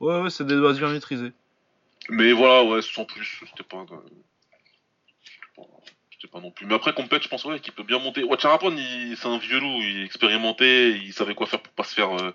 Ouais, 0.00 0.20
ouais, 0.20 0.30
c'est 0.30 0.46
des 0.46 0.56
bases 0.60 0.78
bien 0.78 0.88
maîtrisées. 0.88 1.32
Mais 2.08 2.32
voilà, 2.32 2.62
ouais, 2.64 2.82
sans 2.82 3.04
plus, 3.04 3.40
euh, 3.42 3.46
c'était 3.50 3.64
pas, 3.68 3.84
c'était 6.26 6.32
pas 6.32 6.40
non 6.40 6.50
plus. 6.50 6.66
Mais 6.66 6.74
après, 6.74 6.92
Compet, 6.92 7.18
je 7.22 7.28
pense 7.28 7.44
ouais, 7.44 7.60
qu'il 7.60 7.72
peut 7.72 7.82
bien 7.82 7.98
monter. 7.98 8.24
Watcharapon, 8.24 8.74
il, 8.76 9.16
c'est 9.16 9.28
un 9.28 9.38
vieux 9.38 9.60
loup, 9.60 9.78
il 9.80 10.00
est 10.00 10.04
expérimenté, 10.04 10.90
il 10.96 11.12
savait 11.12 11.34
quoi 11.34 11.46
faire 11.46 11.60
pour 11.60 11.72
pas 11.72 11.84
se 11.84 11.94
faire, 11.94 12.12
euh, 12.16 12.32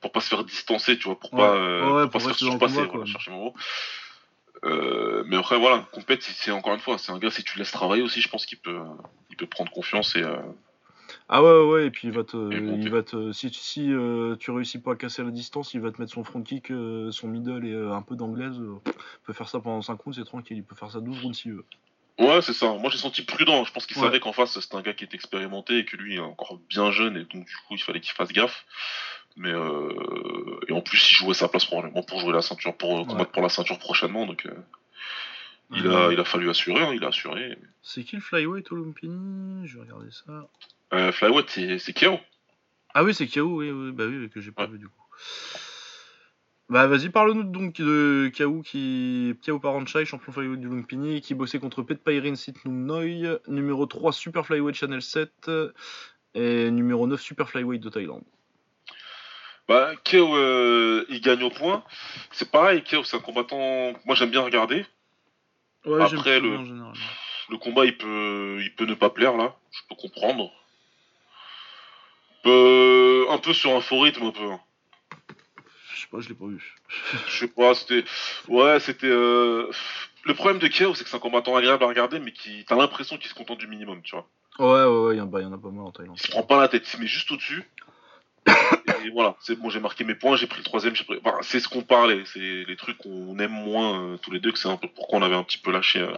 pour 0.00 0.12
pas 0.12 0.20
se 0.20 0.28
faire 0.28 0.44
distancer, 0.44 0.98
tu 0.98 1.04
vois, 1.04 1.18
pour 1.18 1.32
Ouais. 1.32 1.38
pas, 1.38 1.54
euh, 1.54 1.90
Ouais, 1.92 2.02
pour 2.02 2.10
pas 2.12 2.20
se 2.20 2.26
faire 2.28 2.36
surpasser, 2.36 2.74
combat, 2.76 2.86
voilà, 2.86 2.98
quoi. 3.04 3.06
chercher 3.06 3.30
mon 3.30 3.44
mot. 3.44 3.54
Euh, 4.64 5.24
mais 5.26 5.36
après, 5.36 5.58
voilà, 5.58 5.86
Compet, 5.92 6.18
c'est- 6.20 6.50
encore 6.50 6.74
une 6.74 6.80
fois, 6.80 6.96
c'est 6.98 7.12
un 7.12 7.18
gars, 7.18 7.30
si 7.30 7.44
tu 7.44 7.56
le 7.56 7.60
laisses 7.60 7.72
travailler 7.72 8.02
aussi, 8.02 8.20
je 8.20 8.28
pense 8.28 8.46
qu'il 8.46 8.58
peut, 8.58 8.80
il 9.30 9.36
peut 9.36 9.46
prendre 9.46 9.70
confiance 9.70 10.16
et, 10.16 10.22
euh, 10.22 10.36
Ah 11.28 11.42
ouais, 11.42 11.64
ouais, 11.66 11.86
et 11.86 11.90
puis 11.90 12.08
il 12.08 12.14
va 12.14 12.24
te, 12.24 12.36
il 12.36 12.88
va 12.90 13.02
te, 13.02 13.32
si, 13.32 13.50
si 13.52 13.92
euh, 13.92 14.36
tu 14.36 14.50
réussis 14.50 14.78
pas 14.80 14.92
à 14.92 14.96
casser 14.96 15.22
la 15.22 15.30
distance, 15.30 15.74
il 15.74 15.80
va 15.80 15.90
te 15.90 16.00
mettre 16.00 16.12
son 16.12 16.24
front 16.24 16.42
kick, 16.42 16.70
euh, 16.70 17.10
son 17.10 17.28
middle 17.28 17.66
et 17.66 17.72
euh, 17.72 17.92
un 17.92 18.02
peu 18.02 18.16
d'anglaise. 18.16 18.56
il 18.58 18.92
peut 19.26 19.32
faire 19.34 19.48
ça 19.48 19.60
pendant 19.60 19.82
5 19.82 20.00
rounds, 20.00 20.16
c'est 20.18 20.24
tranquille, 20.24 20.56
il 20.58 20.64
peut 20.64 20.74
faire 20.74 20.90
ça 20.90 21.00
12 21.00 21.20
rounds 21.22 21.36
s'il 21.36 21.52
veut. 21.54 21.64
Ouais, 22.18 22.40
c'est 22.42 22.52
ça. 22.52 22.66
Moi, 22.74 22.90
j'ai 22.90 22.98
senti 22.98 23.22
prudent. 23.22 23.64
Je 23.64 23.72
pense 23.72 23.86
qu'il 23.86 23.96
Ouais. 23.98 24.04
savait 24.04 24.20
qu'en 24.20 24.32
face, 24.32 24.58
c'était 24.60 24.76
un 24.76 24.82
gars 24.82 24.92
qui 24.94 25.04
était 25.04 25.16
expérimenté 25.16 25.78
et 25.78 25.84
que 25.84 25.96
lui, 25.96 26.14
il 26.14 26.16
est 26.18 26.20
encore 26.20 26.58
bien 26.68 26.90
jeune 26.92 27.16
et 27.16 27.24
donc, 27.24 27.44
du 27.46 27.56
coup, 27.66 27.74
il 27.74 27.82
fallait 27.82 28.00
qu'il 28.00 28.12
fasse 28.12 28.30
gaffe. 28.32 28.64
Mais, 29.36 29.50
euh... 29.52 30.60
et 30.68 30.72
en 30.72 30.80
plus, 30.80 31.10
il 31.10 31.14
jouait 31.14 31.34
sa 31.34 31.48
place 31.48 31.64
probablement 31.64 32.02
pour 32.04 32.20
jouer 32.20 32.32
la 32.32 32.40
ceinture, 32.42 32.76
pour 32.76 33.00
euh, 33.00 33.04
combattre 33.04 33.32
pour 33.32 33.42
la 33.42 33.48
ceinture 33.48 33.80
prochainement. 33.80 34.26
Donc, 34.26 34.46
euh, 34.46 34.54
il, 35.72 35.88
a, 35.88 36.12
il 36.12 36.20
a 36.20 36.24
fallu 36.24 36.48
assurer, 36.50 36.80
hein, 36.84 36.92
il 36.94 37.02
a 37.02 37.08
assuré. 37.08 37.58
C'est 37.82 38.04
qui 38.04 38.14
le 38.14 38.22
flyweight 38.22 38.70
au 38.70 38.76
Lumpini 38.76 39.66
Je 39.66 39.74
vais 39.76 39.82
regarder 39.82 40.10
ça. 40.12 40.48
Euh, 40.92 41.10
Flyweight, 41.10 41.50
c'est, 41.50 41.80
c'est 41.80 41.92
Kiao. 41.92 42.20
Ah 42.94 43.02
oui, 43.02 43.12
c'est 43.12 43.26
Kiao, 43.26 43.56
oui, 43.58 43.70
oui, 43.72 43.90
bah 43.90 44.04
oui, 44.06 44.30
que 44.30 44.40
j'ai 44.40 44.52
pas 44.52 44.62
Ouais. 44.66 44.68
vu 44.68 44.78
du 44.78 44.86
coup. 44.86 45.02
Bah 46.70 46.86
vas-y, 46.86 47.10
parle-nous 47.10 47.42
donc 47.44 47.74
de 47.76 48.30
Kiao, 48.34 48.62
qui... 48.62 49.34
Kiao 49.42 49.58
Paranchai, 49.58 50.06
champion 50.06 50.32
flyweight 50.32 50.60
du 50.60 50.68
Lumpini, 50.68 51.20
qui 51.20 51.34
bossait 51.34 51.58
contre 51.58 51.82
Pet 51.82 52.02
Pairin 52.02 52.34
Sitnum 52.36 52.86
Noi, 52.86 53.38
numéro 53.48 53.84
3 53.86 54.12
Super 54.12 54.46
Flyweight 54.46 54.74
Channel 54.74 55.02
7 55.02 55.50
et 56.34 56.70
numéro 56.70 57.06
9 57.06 57.20
Super 57.20 57.50
Flyweight 57.50 57.82
de 57.82 57.90
Thaïlande. 57.90 58.24
Bah, 59.68 59.92
Kiao, 60.04 60.36
euh, 60.36 61.04
il 61.10 61.20
gagne 61.20 61.42
au 61.42 61.50
point. 61.50 61.84
C'est 62.30 62.50
pareil, 62.50 62.82
Kiao, 62.82 63.04
c'est 63.04 63.16
un 63.16 63.20
combattant. 63.20 63.92
Moi, 64.06 64.14
j'aime 64.14 64.30
bien 64.30 64.40
regarder. 64.42 64.86
Ouais, 65.84 66.02
Après, 66.02 66.40
le- 66.40 66.48
bien 66.50 66.60
en 66.60 66.64
général. 66.64 66.94
Le 67.50 67.58
combat, 67.58 67.84
il 67.84 67.96
peut, 67.98 68.58
il 68.62 68.74
peut 68.74 68.86
ne 68.86 68.94
pas 68.94 69.10
plaire 69.10 69.36
là. 69.36 69.54
Je 69.70 69.80
peux 69.88 69.94
comprendre. 69.96 70.50
Peu- 72.42 73.26
un 73.30 73.38
peu 73.38 73.52
sur 73.52 73.70
un 73.76 73.80
faux 73.80 74.00
rythme, 74.00 74.24
un 74.24 74.30
peu. 74.32 74.48
Pas, 76.14 76.20
je 76.20 76.28
l'ai 76.28 76.34
pas 76.34 76.46
vu. 76.46 76.74
Je 77.28 77.38
sais 77.38 77.48
pas, 77.48 77.74
c'était. 77.74 78.04
Ouais, 78.48 78.80
c'était. 78.80 79.06
euh, 79.08 79.70
Le 80.24 80.34
problème 80.34 80.58
de 80.58 80.68
Kiao, 80.68 80.94
c'est 80.94 81.04
que 81.04 81.10
c'est 81.10 81.16
un 81.16 81.20
combattant 81.20 81.56
agréable 81.56 81.84
à 81.84 81.86
regarder, 81.88 82.18
mais 82.18 82.32
qui. 82.32 82.64
T'as 82.66 82.76
l'impression 82.76 83.16
qu'il 83.18 83.28
se 83.28 83.34
contente 83.34 83.58
du 83.58 83.66
minimum, 83.66 84.00
tu 84.02 84.14
vois. 84.16 84.26
Ouais, 84.58 84.84
ouais, 84.88 85.06
ouais, 85.08 85.14
il 85.16 85.18
y, 85.18 85.20
en- 85.20 85.26
bah, 85.26 85.40
y 85.40 85.44
en 85.44 85.52
a 85.52 85.58
pas 85.58 85.70
mal 85.70 85.84
en 85.84 85.90
Thaïlande. 85.90 86.16
Il 86.18 86.26
se 86.26 86.30
prend 86.30 86.42
pas 86.44 86.60
la 86.60 86.68
tête, 86.68 86.84
il 86.86 86.90
se 86.90 86.96
met 86.98 87.06
juste 87.06 87.30
au-dessus. 87.32 87.64
Et 89.04 89.10
voilà, 89.10 89.36
c'est 89.40 89.56
bon, 89.56 89.68
j'ai 89.68 89.80
marqué 89.80 90.02
mes 90.04 90.14
points, 90.14 90.36
j'ai 90.36 90.46
pris 90.46 90.58
le 90.58 90.64
troisième, 90.64 90.94
j'ai 90.96 91.04
pris. 91.04 91.18
Enfin, 91.22 91.36
c'est 91.42 91.60
ce 91.60 91.68
qu'on 91.68 91.82
parlait, 91.82 92.22
c'est 92.24 92.64
les 92.66 92.76
trucs 92.76 92.96
qu'on 92.98 93.38
aime 93.38 93.50
moins 93.52 94.00
euh, 94.02 94.16
tous 94.16 94.30
les 94.30 94.40
deux, 94.40 94.50
que 94.52 94.58
c'est 94.58 94.68
un 94.68 94.76
peu 94.78 94.88
pourquoi 94.88 95.18
on 95.18 95.22
avait 95.22 95.34
un 95.34 95.42
petit 95.44 95.58
peu 95.58 95.70
lâché 95.70 96.00
euh, 96.00 96.14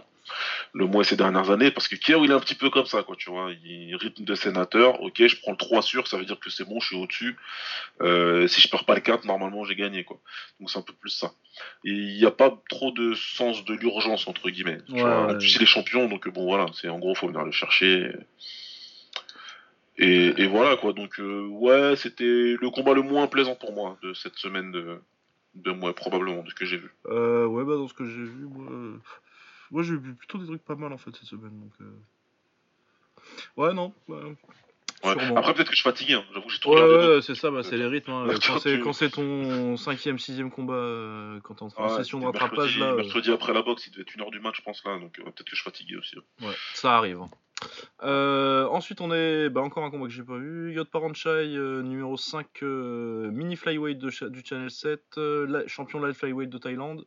le 0.73 0.85
mois 0.85 1.03
ces 1.03 1.15
dernières 1.17 1.51
années, 1.51 1.71
parce 1.71 1.87
que 1.87 1.95
Kiao, 1.95 2.23
il 2.23 2.31
est 2.31 2.33
un 2.33 2.39
petit 2.39 2.55
peu 2.55 2.69
comme 2.69 2.85
ça, 2.85 3.03
quoi, 3.03 3.15
tu 3.17 3.29
vois. 3.29 3.51
Il 3.65 3.95
rythme 3.95 4.23
de 4.23 4.35
sénateur, 4.35 5.01
ok, 5.01 5.25
je 5.25 5.35
prends 5.41 5.51
le 5.51 5.57
3 5.57 5.81
sûr, 5.81 6.07
ça 6.07 6.17
veut 6.17 6.25
dire 6.25 6.39
que 6.39 6.49
c'est 6.49 6.63
bon, 6.65 6.79
je 6.79 6.87
suis 6.87 6.95
au-dessus. 6.95 7.37
Euh, 8.01 8.47
si 8.47 8.61
je 8.61 8.69
perds 8.69 8.85
pas 8.85 8.95
le 8.95 9.01
4, 9.01 9.25
normalement, 9.25 9.65
j'ai 9.65 9.75
gagné, 9.75 10.03
quoi. 10.03 10.19
Donc 10.59 10.69
c'est 10.69 10.79
un 10.79 10.83
peu 10.83 10.93
plus 10.93 11.09
ça. 11.09 11.31
Et 11.83 11.89
il 11.91 12.17
n'y 12.17 12.25
a 12.25 12.31
pas 12.31 12.57
trop 12.69 12.91
de 12.91 13.13
sens 13.15 13.65
de 13.65 13.73
l'urgence, 13.73 14.27
entre 14.27 14.49
guillemets. 14.49 14.79
tu 14.87 14.93
Ouais, 14.93 15.01
vois. 15.01 15.17
En 15.23 15.27
ouais. 15.29 15.37
plus, 15.37 15.55
il 15.55 15.63
est 15.63 15.65
champion, 15.65 16.07
donc 16.07 16.27
bon, 16.29 16.45
voilà, 16.45 16.67
c'est 16.73 16.89
en 16.89 16.99
gros, 16.99 17.15
faut 17.15 17.27
venir 17.27 17.43
le 17.43 17.51
chercher. 17.51 17.93
Et, 18.03 18.11
et 19.97 20.47
voilà, 20.47 20.77
quoi. 20.77 20.93
Donc, 20.93 21.19
euh, 21.19 21.47
ouais, 21.47 21.95
c'était 21.95 22.23
le 22.59 22.69
combat 22.69 22.93
le 22.93 23.01
moins 23.01 23.27
plaisant 23.27 23.55
pour 23.55 23.73
moi 23.73 23.97
de 24.03 24.13
cette 24.13 24.35
semaine 24.35 24.71
de, 24.71 24.99
de 25.55 25.71
moi, 25.71 25.93
probablement, 25.95 26.43
de 26.43 26.49
ce 26.49 26.55
que 26.55 26.65
j'ai 26.65 26.77
vu. 26.77 26.93
Euh, 27.07 27.45
ouais, 27.45 27.63
bah 27.63 27.75
dans 27.75 27.87
ce 27.87 27.93
que 27.93 28.05
j'ai 28.05 28.23
vu, 28.23 28.45
moi, 28.45 28.71
euh, 28.71 28.97
moi 29.71 29.83
j'ai 29.83 29.95
vu 29.97 30.13
plutôt 30.13 30.37
des 30.37 30.45
trucs 30.45 30.63
pas 30.63 30.75
mal 30.75 30.93
en 30.93 30.97
fait 30.97 31.11
cette 31.15 31.25
semaine. 31.27 31.59
Donc. 31.59 31.87
Ouais, 33.57 33.73
non. 33.73 33.93
bah, 34.07 34.17
Ouais. 35.03 35.11
Après, 35.35 35.53
peut-être 35.53 35.69
que 35.69 35.75
je 35.75 35.81
suis 35.81 35.89
fatigué, 35.89 36.13
hein. 36.15 36.23
j'avoue, 36.33 36.49
j'ai 36.49 36.59
tout 36.59 36.69
Ouais, 36.69 36.81
ouais, 36.81 37.21
c'est 37.21 37.35
ça, 37.35 37.51
bah, 37.51 37.61
c'est 37.61 37.77
les 37.77 37.85
rythmes. 37.85 38.09
hein. 38.11 38.27
Quand 38.83 38.93
c'est 38.93 39.09
ton 39.11 39.77
cinquième, 39.77 40.17
sixième 40.17 40.49
combat, 40.49 40.73
euh, 40.73 41.39
quand 41.43 41.53
t'es 41.53 41.63
en, 41.63 41.67
en 41.77 41.83
Ouais, 41.83 41.97
session 41.97 42.19
de 42.19 42.25
rattrapage 42.25 42.77
mercredi, 42.77 42.79
là, 42.79 42.95
mercredi 42.95 43.31
après 43.31 43.53
la 43.53 43.61
boxe, 43.61 43.85
il 43.85 43.91
devait 43.91 44.01
être 44.01 44.15
une 44.15 44.21
heure 44.21 44.31
du 44.31 44.39
match, 44.39 44.55
je 44.57 44.63
pense, 44.63 44.83
là, 44.85 44.97
donc 44.97 45.19
euh, 45.19 45.23
peut-être 45.25 45.43
que 45.43 45.51
je 45.51 45.55
suis 45.57 45.63
fatigué 45.63 45.97
aussi. 45.97 46.15
hein. 46.17 46.45
ouais, 46.47 46.53
ça 46.73 46.97
arrive. 46.97 47.19
Euh, 48.03 48.67
ensuite, 48.67 49.01
on 49.01 49.11
est 49.11 49.49
bah, 49.49 49.61
encore 49.61 49.83
un 49.83 49.89
combat 49.89 50.05
que 50.05 50.11
j'ai 50.11 50.23
pas 50.23 50.37
vu. 50.37 50.73
Yod 50.73 50.89
Paranchai, 50.89 51.29
euh, 51.55 51.81
numéro 51.81 52.15
5, 52.17 52.47
euh, 52.63 53.31
mini 53.31 53.55
flyweight 53.55 53.97
de 53.97 54.09
cha- 54.09 54.29
du 54.29 54.41
Channel 54.45 54.69
7, 54.69 55.03
euh, 55.17 55.47
la- 55.47 55.67
champion 55.67 55.99
light 55.99 56.15
flyweight 56.15 56.49
de 56.49 56.57
Thaïlande. 56.57 57.05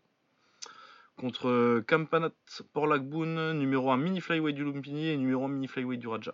Contre 1.17 1.81
Kampanat 1.87 2.31
Porlakboon, 2.73 3.53
numéro 3.55 3.91
1 3.91 3.99
mini 3.99 4.21
flyweight 4.21 4.57
du 4.57 4.65
Lumpini 4.65 5.09
et 5.09 5.17
numéro 5.17 5.45
1 5.45 5.49
mini 5.49 5.69
flyweight 5.69 6.01
du 6.01 6.09
Raja. 6.09 6.33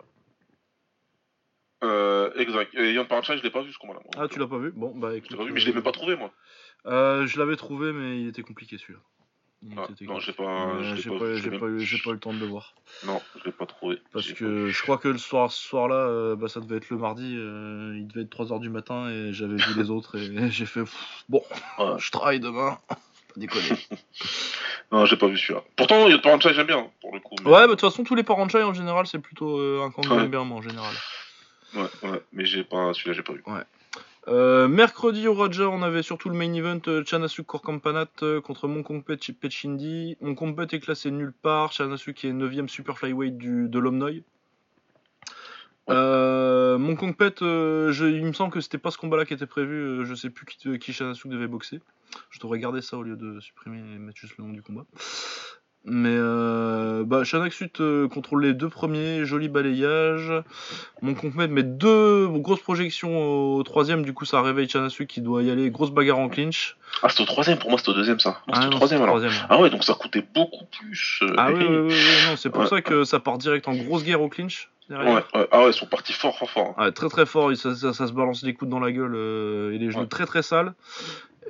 Exact. 2.35 2.73
Et 2.75 2.93
Yann 2.93 3.07
Paracha, 3.07 3.35
je 3.35 3.41
l'ai 3.43 3.49
pas 3.49 3.61
vu 3.63 3.71
ce 3.73 3.79
combat-là. 3.79 3.99
Ah, 4.15 4.27
tu 4.27 4.37
l'as 4.39 4.47
pas 4.47 4.59
vu? 4.59 4.71
Bon, 4.75 4.93
bah 4.95 5.09
Je 5.11 5.17
écoute. 5.17 5.31
l'ai 5.31 5.37
pas 5.37 5.43
vu, 5.45 5.51
mais 5.53 5.59
je 5.59 5.65
l'ai 5.67 5.73
même 5.73 5.83
pas 5.83 5.91
trouvé, 5.91 6.15
moi. 6.15 6.31
je 6.85 7.39
l'avais 7.39 7.55
trouvé, 7.55 7.91
mais 7.93 8.21
il 8.21 8.27
était 8.27 8.43
compliqué 8.43 8.77
celui-là. 8.77 8.99
Ah, 9.75 9.87
non, 10.01 10.19
j'ai 10.19 10.33
pas- 10.33 10.43
Euh, 10.43 10.95
j'ai 10.95 11.09
pas 11.09 11.15
pas, 11.15 11.19
pas 11.19 11.25
eu, 11.25 11.29
même- 11.31 11.79
j'ai 11.79 11.97
pas 11.97 12.09
eu 12.11 12.13
le 12.13 12.19
temps 12.19 12.33
de 12.33 12.39
le 12.39 12.45
voir. 12.45 12.73
Non, 13.05 13.19
je 13.39 13.45
l'ai 13.45 13.51
pas 13.51 13.65
trouvé. 13.65 13.99
Parce 14.13 14.27
pas 14.27 14.33
que 14.35 14.69
je 14.69 14.81
crois 14.83 14.97
que 14.99 15.07
le 15.07 15.17
soir, 15.17 15.51
ce 15.51 15.67
soir-là, 15.67 15.95
euh, 15.95 16.35
bah, 16.35 16.47
ça 16.47 16.59
devait 16.59 16.77
être 16.77 16.89
le 16.91 16.97
mardi, 16.97 17.35
euh, 17.37 17.93
il 17.97 18.07
devait 18.07 18.21
être 18.21 18.29
3h 18.29 18.59
du 18.59 18.69
matin 18.69 19.09
et 19.09 19.33
j'avais 19.33 19.55
vu 19.57 19.73
les 19.75 19.89
autres 19.89 20.15
et 20.17 20.19
j'ai 20.51 20.65
fait 20.67 20.81
pff, 20.81 21.23
bon, 21.27 21.41
Ouais. 21.79 21.95
je 21.97 22.11
travaille 22.11 22.39
demain. 22.39 22.77
Déconner. 23.35 23.65
Non, 24.91 25.05
j'ai 25.05 25.17
pas 25.17 25.27
vu 25.27 25.37
celui-là. 25.37 25.61
Pourtant, 25.75 26.07
il 26.07 26.11
y 26.11 26.15
a 26.15 26.19
Paranchai, 26.19 26.53
j'aime 26.53 26.67
bien, 26.67 26.89
pour 27.01 27.13
le 27.13 27.19
coup. 27.19 27.35
mais- 27.41 27.47
Ouais, 27.51 27.51
bah 27.61 27.67
de 27.67 27.71
toute 27.71 27.81
façon, 27.81 28.05
tous 28.05 28.15
les 28.15 28.23
Paranchai 28.23 28.63
en 28.63 28.73
général, 28.73 29.05
c'est 29.05 29.19
plutôt 29.19 29.59
euh, 29.59 29.83
un 29.85 29.91
camp 29.91 30.01
que 30.01 30.07
Ouais. 30.07 30.19
j'aime 30.19 30.31
bien, 30.31 30.45
moi, 30.45 30.59
en 30.59 30.61
général. 30.61 30.93
Ouais, 31.75 31.81
ouais, 32.03 32.21
mais 32.31 32.45
j'ai 32.45 32.63
pas, 32.63 32.93
celui-là, 32.93 33.13
j'ai 33.13 33.21
pas 33.23 33.33
vu. 33.33 33.43
Euh, 34.27 34.67
mercredi 34.67 35.25
au 35.27 35.33
Raja, 35.33 35.69
on 35.69 35.81
avait 35.81 36.03
surtout 36.03 36.29
le 36.29 36.35
main 36.35 36.51
event 36.53 36.81
euh, 36.87 37.03
Chanasuk 37.05 37.45
Korkampanat 37.45 38.07
euh, 38.23 38.41
contre 38.41 38.67
Monkompet 38.67 39.17
Pechindi. 39.39 40.17
Monkompet 40.19 40.75
est 40.75 40.79
classé 40.79 41.11
nulle 41.11 41.31
part. 41.31 41.71
Chanasuk 41.71 42.25
est 42.25 42.33
9ème 42.33 42.67
super 42.67 42.97
flyweight 42.97 43.37
du, 43.37 43.69
de 43.69 43.79
l'Omnoy. 43.79 44.23
Euh, 45.89 46.77
Monkompet, 46.77 47.41
euh, 47.41 47.93
il 48.01 48.25
me 48.25 48.33
semble 48.33 48.51
que 48.51 48.59
c'était 48.59 48.77
pas 48.77 48.91
ce 48.91 48.97
combat-là 48.97 49.25
qui 49.25 49.33
était 49.33 49.45
prévu. 49.45 50.05
je 50.05 50.13
sais 50.13 50.29
plus 50.29 50.45
qui, 50.45 50.77
qui 50.77 50.91
Chanasuk 50.91 51.31
devait 51.31 51.47
boxer. 51.47 51.79
Je 52.29 52.39
devrais 52.41 52.59
garder 52.59 52.81
ça 52.81 52.97
au 52.97 53.03
lieu 53.03 53.15
de 53.15 53.39
supprimer 53.39 53.77
et 53.77 53.97
mettre 53.97 54.17
juste 54.17 54.37
le 54.37 54.43
nom 54.43 54.51
du 54.51 54.61
combat. 54.61 54.85
Mais 55.89 56.09
euh, 56.11 57.05
bah, 57.05 57.21
euh, 57.79 58.07
contrôle 58.09 58.43
les 58.43 58.53
deux 58.53 58.67
premiers, 58.67 59.23
joli 59.23 59.47
balayage. 59.47 60.33
Mon 61.01 61.13
compte 61.13 61.35
met 61.35 61.63
deux 61.63 62.27
grosses 62.27 62.59
projections 62.59 63.55
au 63.55 63.63
troisième, 63.63 64.03
du 64.03 64.13
coup 64.13 64.25
ça 64.25 64.41
réveille 64.41 64.67
Chanasu 64.67 65.07
qui 65.07 65.21
doit 65.21 65.43
y 65.43 65.49
aller, 65.49 65.69
grosse 65.71 65.91
bagarre 65.91 66.19
en 66.19 66.27
clinch. 66.27 66.75
Ah, 67.03 67.07
c'était 67.09 67.21
au 67.23 67.25
troisième, 67.25 67.57
pour 67.57 67.69
moi, 67.69 67.79
c'était 67.79 67.91
au 67.91 67.93
deuxième, 67.93 68.19
ça. 68.19 68.37
Ah, 68.47 68.55
c'était 68.55 68.67
au 68.67 68.69
troisième, 68.71 68.99
c'est 68.99 69.03
alors. 69.03 69.15
troisième. 69.17 69.45
Ah 69.49 69.61
ouais, 69.61 69.69
donc 69.69 69.85
ça 69.85 69.93
coûtait 69.93 70.25
beaucoup 70.35 70.65
plus. 70.65 71.19
euh, 71.21 71.33
Ah 71.37 71.51
oui, 71.53 71.63
non, 71.63 72.35
c'est 72.35 72.49
pour 72.49 72.61
Ouais. 72.63 72.67
ça 72.67 72.81
que 72.81 73.05
ça 73.05 73.19
part 73.21 73.37
direct 73.37 73.67
en 73.69 73.75
grosse 73.75 74.03
guerre 74.03 74.21
au 74.21 74.27
clinch. 74.27 74.69
Ouais, 74.89 74.97
ouais. 74.97 75.21
Ah 75.51 75.61
ouais, 75.63 75.69
ils 75.69 75.73
sont 75.73 75.85
partis 75.85 76.13
fort, 76.13 76.37
fort, 76.37 76.49
fort. 76.49 76.75
Ouais, 76.77 76.91
très 76.91 77.09
très 77.09 77.25
fort, 77.25 77.55
ça, 77.55 77.75
ça- 77.75 77.93
ça 77.93 78.07
se 78.07 78.13
balance 78.13 78.41
les 78.43 78.53
coudes 78.53 78.69
dans 78.69 78.79
la 78.79 78.91
gueule 78.91 79.15
euh, 79.15 79.73
et 79.73 79.77
les 79.77 79.91
genoux 79.91 80.01
Ouais. 80.03 80.07
très 80.07 80.25
très 80.25 80.41
sales. 80.41 80.73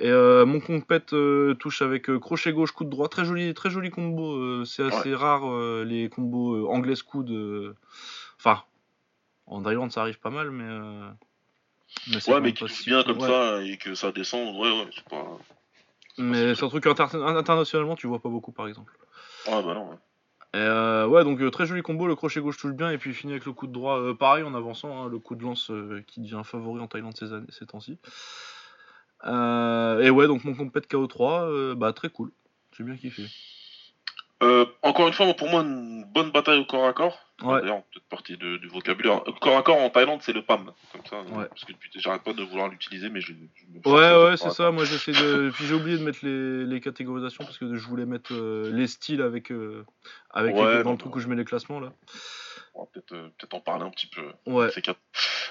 Et 0.00 0.08
euh, 0.10 0.46
mon 0.46 0.60
compète 0.60 1.12
euh, 1.12 1.54
touche 1.54 1.82
avec 1.82 2.08
euh, 2.08 2.20
crochet 2.20 2.52
gauche, 2.52 2.72
coude 2.72 2.88
droit, 2.88 3.08
très 3.08 3.24
joli, 3.24 3.52
très 3.54 3.68
joli 3.68 3.90
combo. 3.90 4.64
c'est 4.64 4.84
assez 4.84 5.14
rare 5.14 5.50
les 5.84 6.08
combos 6.08 6.68
anglaise 6.68 7.02
coude. 7.02 7.74
Enfin, 8.38 8.62
en 9.46 9.62
Thaïlande 9.62 9.90
ça 9.90 10.02
arrive 10.02 10.20
pas 10.20 10.30
mal, 10.30 10.50
mais. 10.50 10.68
Ouais, 12.28 12.40
mais 12.40 12.52
qui 12.52 12.64
touche 12.64 12.84
bien 12.84 13.02
comme 13.02 13.18
ouais. 13.18 13.26
ça 13.26 13.62
et 13.62 13.76
que 13.76 13.94
ça 13.94 14.12
descend, 14.12 14.56
ouais, 14.56 14.70
ouais, 14.70 14.90
c'est 14.94 15.08
pas. 15.08 15.38
Mais 16.18 16.54
c'est 16.54 16.64
un 16.64 16.68
truc 16.68 16.86
inter- 16.86 17.08
internationalement, 17.12 17.96
tu 17.96 18.06
vois 18.06 18.20
pas 18.20 18.28
beaucoup 18.28 18.52
par 18.52 18.68
exemple. 18.68 18.92
Ah 19.46 19.62
bah 19.62 19.74
non, 19.74 19.90
ouais. 19.90 19.96
Et 20.54 20.58
euh, 20.58 21.06
ouais, 21.06 21.24
donc 21.24 21.40
euh, 21.40 21.50
très 21.50 21.66
joli 21.66 21.82
combo, 21.82 22.06
le 22.06 22.16
crochet 22.16 22.40
gauche 22.40 22.56
touche 22.56 22.72
bien, 22.72 22.90
et 22.90 22.98
puis 22.98 23.12
finit 23.12 23.32
avec 23.32 23.44
le 23.44 23.52
coup 23.52 23.66
de 23.66 23.72
droit, 23.72 23.98
euh, 23.98 24.14
pareil 24.14 24.42
en 24.44 24.54
avançant, 24.54 25.04
hein, 25.04 25.08
le 25.08 25.18
coup 25.18 25.34
de 25.34 25.42
lance 25.42 25.70
qui 26.06 26.20
devient 26.20 26.40
favori 26.44 26.80
en 26.80 26.86
Thaïlande 26.86 27.16
ces, 27.16 27.32
années, 27.32 27.46
ces 27.50 27.66
temps-ci. 27.66 27.98
Euh, 29.26 30.00
et 30.00 30.10
ouais, 30.10 30.26
donc 30.26 30.44
mon 30.44 30.54
compète 30.54 30.88
KO3, 30.90 31.42
euh, 31.44 31.74
bah 31.74 31.92
très 31.92 32.08
cool, 32.08 32.30
j'ai 32.76 32.84
bien 32.84 32.96
kiffé. 32.96 33.24
Euh, 34.42 34.66
encore 34.82 35.08
une 35.08 35.12
fois, 35.12 35.32
pour 35.34 35.48
moi, 35.48 35.62
une 35.62 36.04
bonne 36.04 36.30
bataille 36.30 36.60
au 36.60 36.64
corps 36.64 36.86
à 36.86 36.92
corps. 36.92 37.18
Ouais. 37.42 37.60
D'ailleurs, 37.60 37.82
peut-être 37.92 38.08
partie 38.08 38.36
de- 38.36 38.56
du 38.58 38.68
vocabulaire. 38.68 39.22
Euh, 39.28 39.32
Corps 39.40 39.56
à 39.56 39.62
corps 39.62 39.78
en 39.80 39.90
Thaïlande, 39.90 40.20
c'est 40.22 40.32
le 40.32 40.42
PAM. 40.42 40.70
Comme 40.92 41.04
ça, 41.06 41.20
Ouais. 41.22 41.46
parce 41.48 41.64
que 41.64 41.72
depuis, 41.72 41.90
j'arrête 41.96 42.22
pas 42.22 42.32
de 42.32 42.42
vouloir 42.44 42.68
l'utiliser, 42.68 43.10
mais 43.10 43.20
je, 43.20 43.32
je 43.32 43.64
me 43.90 43.94
Ouais, 43.94 44.30
ouais, 44.30 44.36
c'est 44.36 44.50
ça, 44.50 44.70
moi 44.72 44.84
j'essaie 44.84 45.10
de. 45.12 45.50
Puis 45.54 45.64
j'ai 45.66 45.74
oublié 45.74 45.98
de 45.98 46.04
mettre 46.04 46.20
les, 46.22 46.64
les 46.64 46.80
catégorisations 46.80 47.44
parce 47.44 47.58
que 47.58 47.74
je 47.74 47.86
voulais 47.88 48.06
mettre 48.06 48.32
euh, 48.32 48.70
les 48.72 48.86
styles 48.88 49.22
avec, 49.22 49.50
euh, 49.52 49.84
avec 50.30 50.54
les- 50.54 50.60
Ouais, 50.60 50.78
dans 50.78 50.84
non, 50.84 50.92
le 50.92 50.98
truc 50.98 51.12
non. 51.12 51.16
où 51.16 51.20
je 51.20 51.28
mets 51.28 51.36
les 51.36 51.44
classements 51.44 51.80
là. 51.80 51.92
On 52.78 52.82
va 52.82 52.88
peut-être 52.92 53.12
euh, 53.12 53.28
peut-être 53.36 53.54
en 53.54 53.60
parler 53.60 53.84
un 53.84 53.90
petit 53.90 54.06
peu. 54.06 54.22
Ouais. 54.46 54.70
Quatre. 54.80 55.00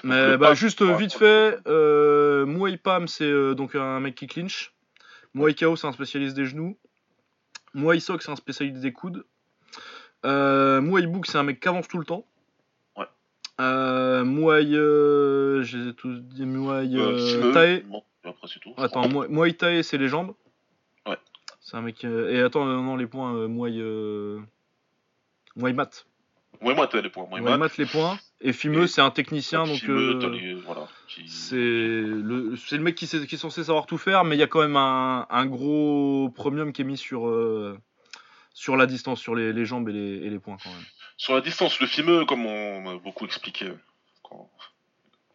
Mais 0.02 0.38
bah, 0.38 0.48
PAM, 0.48 0.56
juste 0.56 0.80
euh, 0.80 0.86
ouais. 0.86 0.96
vite 0.96 1.12
fait, 1.12 1.58
euh, 1.66 2.46
Muay 2.46 2.78
Pam 2.78 3.06
c'est 3.06 3.30
euh, 3.30 3.54
donc 3.54 3.74
un 3.74 4.00
mec 4.00 4.14
qui 4.14 4.26
clinch. 4.26 4.72
Muay 5.34 5.52
Kao 5.52 5.76
c'est 5.76 5.86
un 5.86 5.92
spécialiste 5.92 6.34
des 6.34 6.46
genoux. 6.46 6.78
Muay 7.74 8.00
Sok 8.00 8.22
c'est 8.22 8.30
un 8.30 8.36
spécialiste 8.36 8.80
des 8.80 8.92
coudes. 8.94 9.26
Euh, 10.24 10.80
Muay 10.80 11.06
Book 11.06 11.26
c'est 11.26 11.36
un 11.36 11.42
mec 11.42 11.60
qui 11.60 11.68
avance 11.68 11.86
tout 11.86 11.98
le 11.98 12.06
temps. 12.06 12.24
Ouais. 12.96 13.04
Euh, 13.60 14.24
Muay, 14.24 14.74
euh, 14.74 15.62
je 15.62 15.76
les 15.76 15.88
ai 15.90 15.94
tous 15.94 16.14
dit 16.20 16.46
Muay 16.46 16.88
Euh, 16.96 17.52
Tae. 17.52 17.82
bon, 17.82 18.02
et 18.24 18.28
après, 18.28 18.48
c'est 18.48 18.60
tout. 18.60 18.72
Attends, 18.78 19.06
Muay, 19.06 19.28
Muay 19.28 19.52
Thai, 19.52 19.82
c'est 19.82 19.98
les 19.98 20.08
jambes. 20.08 20.34
Ouais. 21.06 21.18
C'est 21.60 21.76
un 21.76 21.82
mec. 21.82 22.02
Et 22.04 22.40
attends, 22.40 22.66
euh, 22.66 22.80
non, 22.80 22.96
les 22.96 23.06
points, 23.06 23.46
Muay. 23.48 23.82
Muay 25.56 25.72
Mat. 25.74 26.06
Ouais, 26.60 26.74
moi, 26.74 26.86
t'as 26.88 27.00
les 27.00 27.08
points. 27.10 27.26
Mat, 27.56 27.76
les 27.76 27.86
points. 27.86 28.18
Et 28.40 28.52
Fimeux, 28.52 28.86
c'est 28.86 29.00
un 29.00 29.10
technicien, 29.10 29.64
donc. 29.64 29.76
Fimeux, 29.76 30.18
euh, 30.24 30.30
les- 30.30 30.54
voilà, 30.54 30.88
qui- 31.08 31.28
C'est 31.28 31.56
le, 31.56 32.54
le 32.54 32.78
mec 32.78 32.94
qui, 32.94 33.06
sait- 33.06 33.26
qui 33.26 33.34
est 33.34 33.38
censé 33.38 33.64
savoir 33.64 33.86
tout 33.86 33.98
faire, 33.98 34.24
mais 34.24 34.36
il 34.36 34.38
y 34.38 34.42
a 34.42 34.46
quand 34.46 34.60
même 34.60 34.76
un, 34.76 35.26
un 35.30 35.46
gros 35.46 36.30
premium 36.34 36.72
qui 36.72 36.82
est 36.82 36.84
mis 36.84 36.96
sur, 36.96 37.26
euh, 37.28 37.78
sur 38.54 38.76
la 38.76 38.86
distance, 38.86 39.20
sur 39.20 39.34
les, 39.34 39.52
les 39.52 39.64
jambes 39.64 39.88
et 39.88 39.92
les, 39.92 40.26
et 40.26 40.30
les 40.30 40.38
points 40.38 40.56
quand 40.62 40.70
même. 40.70 40.84
Sur 41.16 41.34
la 41.34 41.40
distance, 41.40 41.80
le 41.80 41.86
fimeux, 41.86 42.24
comme 42.24 42.46
on 42.46 42.80
m'a 42.80 42.94
beaucoup 42.98 43.24
expliqué 43.24 43.72
quand- 44.22 44.50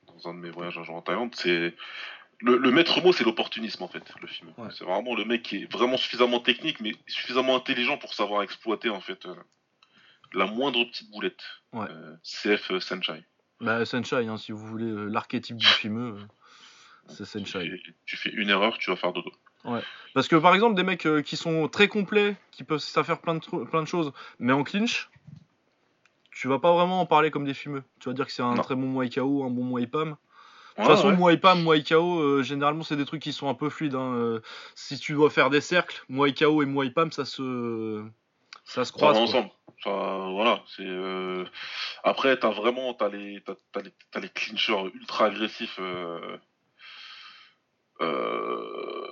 dans 0.07 0.30
un 0.30 0.34
de 0.34 0.39
mes 0.39 0.49
voyages 0.49 0.78
un 0.78 0.84
jour 0.84 0.95
en 0.95 1.01
Thaïlande, 1.01 1.34
c'est. 1.36 1.74
Le, 2.39 2.57
le 2.57 2.71
maître 2.71 3.01
mot, 3.01 3.13
c'est 3.13 3.24
l'opportunisme 3.24 3.84
en 3.84 3.88
fait, 3.88 4.03
le. 4.21 4.28
Ouais. 4.63 4.69
C'est 4.78 4.84
vraiment 4.84 5.15
le 5.15 5.24
mec 5.24 5.43
qui 5.43 5.63
est 5.63 5.71
vraiment 5.71 5.95
suffisamment 5.95 6.39
technique, 6.41 6.82
mais 6.82 6.91
suffisamment 7.07 7.55
intelligent 7.55 7.97
pour 7.97 8.13
savoir 8.13 8.43
exploiter 8.43 8.89
en 8.89 8.99
fait 8.99 9.26
euh, 9.26 9.34
la 10.36 10.45
moindre 10.45 10.84
petite 10.86 11.09
boulette. 11.11 11.43
Ouais. 11.73 11.88
Euh, 11.89 12.15
CF 12.23 12.71
euh, 12.71 12.79
Senchai. 12.79 13.23
Bah, 13.61 13.86
Senshai, 13.86 14.27
hein, 14.27 14.38
si 14.38 14.51
vous 14.51 14.65
voulez 14.65 14.86
euh, 14.89 15.05
l'archétype 15.05 15.57
du 15.57 15.65
fimeux, 15.65 16.17
euh, 17.09 17.13
c'est 17.23 17.41
Tu 17.43 17.51
fais, 17.51 17.69
tu 18.05 18.17
fais 18.17 18.29
une 18.31 18.49
erreur, 18.49 18.77
tu 18.77 18.89
vas 18.89 18.95
faire 18.95 19.13
dodo. 19.13 19.31
Parce 20.13 20.27
que 20.27 20.36
par 20.36 20.53
exemple, 20.53 20.75
des 20.75 20.84
mecs 20.84 21.07
qui 21.23 21.38
sont 21.38 21.67
très 21.69 21.88
complets, 21.88 22.36
qui 22.51 22.63
peuvent 22.63 22.81
faire 22.81 23.19
plein 23.21 23.36
de, 23.36 23.39
tru- 23.39 23.65
plein 23.67 23.81
de 23.81 23.88
choses, 23.88 24.11
mais 24.39 24.51
en 24.53 24.63
clinch, 24.63 25.09
tu 26.31 26.47
vas 26.47 26.59
pas 26.59 26.73
vraiment 26.73 26.99
en 27.01 27.05
parler 27.05 27.31
comme 27.31 27.45
des 27.45 27.53
fumeux. 27.53 27.84
Tu 27.99 28.09
vas 28.09 28.13
dire 28.13 28.25
que 28.25 28.31
c'est 28.31 28.41
un 28.43 28.55
Non. 28.55 28.61
très 28.61 28.75
bon 28.75 28.88
Muay 28.88 29.09
KO, 29.09 29.43
un 29.43 29.49
bon 29.49 29.63
Muay 29.63 29.88
Pam. 29.88 30.09
De 30.09 30.11
Ouais, 30.11 30.17
toute 30.88 30.95
façon, 30.95 31.09
ouais. 31.11 31.17
Muay 31.17 31.38
Pam, 31.38 31.63
Muay 31.63 31.84
KO, 31.84 32.19
euh, 32.19 32.43
généralement, 32.43 32.84
c'est 32.84 32.97
des 32.97 33.05
trucs 33.05 33.21
qui 33.21 33.31
sont 33.31 33.47
un 33.47 33.53
peu 33.53 33.69
fluides. 33.69 33.95
hein, 33.95 34.13
euh, 34.15 34.41
si 34.75 34.97
tu 34.99 35.13
dois 35.13 35.29
faire 35.29 35.49
des 35.49 35.61
cercles, 35.61 36.03
Muay 36.09 36.34
KO 36.34 36.61
et 36.63 36.65
Muay 36.65 36.89
Pam, 36.89 37.11
ça 37.11 37.23
se, 37.25 38.03
ça 38.65 38.84
se 38.84 38.91
croise. 38.91 39.17
ensemble. 39.17 39.49
Voilà, 39.86 40.63
c'est. 40.75 40.86
euh, 40.86 41.45
Après, 42.03 42.38
t'as 42.38 42.49
vraiment, 42.51 42.93
t'as 42.93 43.09
les, 43.09 43.41
t'as, 43.45 43.55
t'as 43.71 43.81
les, 43.81 43.91
t'as 44.11 44.19
les 44.19 44.29
clinchers 44.29 44.91
ultra 44.95 45.25
agressifs. 45.25 45.77
Euh... 45.79 46.38
Euh... 48.01 49.07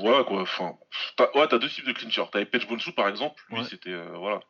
Voilà 0.00 0.24
quoi. 0.24 0.42
Enfin, 0.42 0.76
t'as, 1.16 1.30
ouais, 1.34 1.48
t'as 1.48 1.58
deux 1.58 1.68
types 1.68 1.86
de 1.86 1.92
clinchers. 1.92 2.24
T'avais 2.30 2.44
Page 2.44 2.66
Bonsu 2.68 2.92
par 2.92 3.08
exemple. 3.08 3.42
Lui, 3.48 3.58
Ouais. 3.58 3.64
c'était, 3.64 3.90
euh, 3.90 4.12
voilà, 4.16 4.40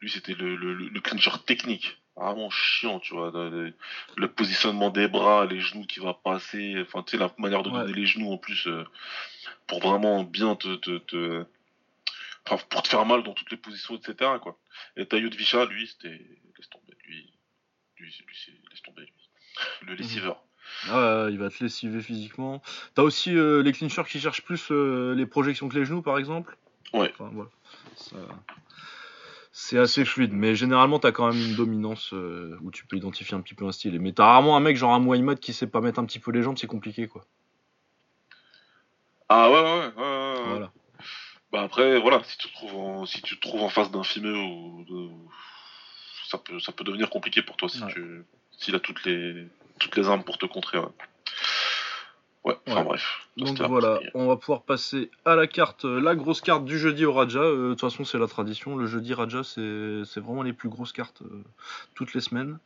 lui 0.00 0.10
c'était 0.10 0.34
le, 0.34 0.56
le, 0.56 0.74
le, 0.74 1.00
clincher 1.00 1.30
technique. 1.46 1.96
Vraiment 2.16 2.50
chiant, 2.50 3.00
tu 3.00 3.14
vois. 3.14 3.30
Le, 3.34 4.28
positionnement 4.28 4.90
des 4.90 5.08
bras, 5.08 5.46
les 5.46 5.60
genoux 5.60 5.84
qui 5.86 6.00
va 6.00 6.14
passer. 6.14 6.76
Enfin, 6.80 7.02
tu 7.02 7.12
sais 7.12 7.22
la 7.22 7.30
manière 7.38 7.62
de 7.62 7.70
Ouais. 7.70 7.80
donner 7.80 7.92
les 7.92 8.06
genoux 8.06 8.32
en 8.32 8.38
plus 8.38 8.68
pour 9.66 9.80
vraiment 9.80 10.22
bien 10.24 10.56
te, 10.56 10.74
te, 10.76 10.98
te 10.98 11.44
enfin, 12.48 12.62
pour 12.70 12.82
te 12.82 12.88
faire 12.88 13.04
mal 13.06 13.22
dans 13.22 13.32
toutes 13.32 13.50
les 13.50 13.56
positions, 13.56 13.96
etc. 13.96 14.32
Quoi. 14.42 14.58
Et 14.96 15.06
Tayo 15.06 15.28
de 15.28 15.36
Vicha, 15.36 15.64
lui, 15.66 15.86
c'était. 15.86 16.08
Laisse 16.56 16.68
tomber. 16.70 16.96
Lui, 17.06 17.32
lui, 17.98 18.06
lui 18.26 18.60
laisse 18.70 18.82
tomber, 18.82 19.02
lui. 19.02 19.30
Le 19.86 19.94
lessiveur. 19.94 20.42
Ah, 20.90 21.26
il 21.30 21.38
va 21.38 21.50
te 21.50 21.62
lessiver 21.62 22.00
physiquement. 22.00 22.62
T'as 22.94 23.02
aussi 23.02 23.36
euh, 23.36 23.62
les 23.62 23.72
clinchers 23.72 24.04
qui 24.08 24.18
cherchent 24.20 24.42
plus 24.42 24.68
euh, 24.70 25.14
les 25.14 25.26
projections 25.26 25.68
que 25.68 25.78
les 25.78 25.84
genoux, 25.84 26.02
par 26.02 26.18
exemple? 26.18 26.56
Ouais. 26.92 27.12
Enfin, 27.12 27.30
voilà. 27.32 27.50
Ça- 27.96 28.16
C'est 29.52 29.78
assez 29.78 30.04
fluide, 30.04 30.32
mais 30.32 30.56
généralement 30.56 30.98
t'as 30.98 31.12
quand 31.12 31.28
même 31.32 31.40
une 31.40 31.54
dominance 31.54 32.12
euh, 32.12 32.58
où 32.62 32.72
tu 32.72 32.86
peux 32.86 32.96
identifier 32.96 33.36
un 33.36 33.40
petit 33.40 33.54
peu 33.54 33.64
un 33.66 33.70
style. 33.72 34.00
Mais 34.00 34.12
t'as 34.12 34.24
rarement 34.24 34.56
un 34.56 34.60
mec 34.60 34.76
genre 34.76 34.92
un 34.94 34.98
Muay 35.00 35.36
qui 35.36 35.52
sait 35.52 35.68
pas 35.68 35.80
mettre 35.80 36.00
un 36.00 36.04
petit 36.06 36.18
peu 36.18 36.32
les 36.32 36.42
jambes, 36.42 36.58
c'est 36.58 36.66
compliqué 36.66 37.06
quoi. 37.06 37.24
Ah 39.28 39.50
ouais, 39.50 39.60
ouais, 39.60 39.62
ouais. 39.62 39.92
ouais, 39.96 40.42
ouais. 40.42 40.48
Voilà. 40.48 40.72
Bah 41.54 41.62
après, 41.62 42.00
voilà, 42.00 42.20
si 42.24 42.36
tu 42.36 42.48
te 42.48 42.52
trouves 42.52 42.74
en, 42.74 43.06
si 43.06 43.22
tu 43.22 43.36
te 43.36 43.40
trouves 43.46 43.62
en 43.62 43.68
face 43.68 43.88
d'un 43.92 44.02
fimeux 44.02 44.36
ou 44.36 44.84
de... 44.88 45.08
ça 46.28 46.36
peut, 46.36 46.58
ça 46.58 46.72
peut 46.72 46.82
devenir 46.82 47.08
compliqué 47.10 47.42
pour 47.42 47.56
toi 47.56 47.68
si 47.68 47.80
Ouais. 47.80 47.92
tu, 47.92 48.24
s'il 48.58 48.74
a 48.74 48.80
toutes 48.80 49.04
les, 49.04 49.46
toutes 49.78 49.94
les 49.96 50.08
armes 50.08 50.24
pour 50.24 50.36
te 50.36 50.46
contrer. 50.46 50.78
Ouais. 50.78 50.88
Ouais, 52.42 52.56
enfin 52.66 52.80
Ouais. 52.80 52.84
bref. 52.84 53.28
Donc 53.36 53.60
voilà, 53.60 54.00
on 54.14 54.26
va 54.26 54.36
pouvoir 54.36 54.62
passer 54.62 55.12
à 55.24 55.36
la 55.36 55.46
carte, 55.46 55.84
euh, 55.84 56.00
la 56.00 56.16
grosse 56.16 56.40
carte 56.40 56.64
du 56.64 56.76
jeudi 56.76 57.04
au 57.04 57.12
Raja. 57.12 57.38
Euh, 57.38 57.68
De 57.68 57.74
toute 57.74 57.82
façon, 57.82 58.04
c'est 58.04 58.18
la 58.18 58.26
tradition. 58.26 58.74
Le 58.76 58.86
jeudi 58.86 59.14
Raja, 59.14 59.44
c'est 59.44 60.02
c'est 60.06 60.18
vraiment 60.18 60.42
les 60.42 60.54
plus 60.54 60.68
grosses 60.68 60.92
cartes 60.92 61.22
euh, 61.22 61.44
toutes 61.94 62.14
les 62.14 62.20
semaines. 62.20 62.58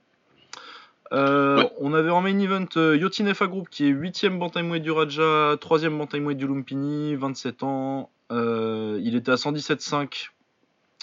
Euh, 1.12 1.56
Ouais. 1.58 1.72
On 1.80 1.94
avait 1.94 2.10
en 2.10 2.20
main 2.20 2.38
event 2.38 2.66
euh, 2.76 2.96
Yotin 2.96 3.32
FA 3.34 3.46
Group 3.46 3.68
qui 3.70 3.86
est 3.86 3.92
8ème 3.92 4.38
bantamweight 4.38 4.82
du 4.82 4.90
Raja, 4.90 5.56
3ème 5.56 5.96
bantamweight 5.96 6.36
du 6.36 6.46
Lumpini, 6.46 7.14
27 7.16 7.62
ans. 7.62 8.10
Euh, 8.30 9.00
il 9.02 9.16
était 9.16 9.32
à 9.32 9.36
117,5 9.36 10.28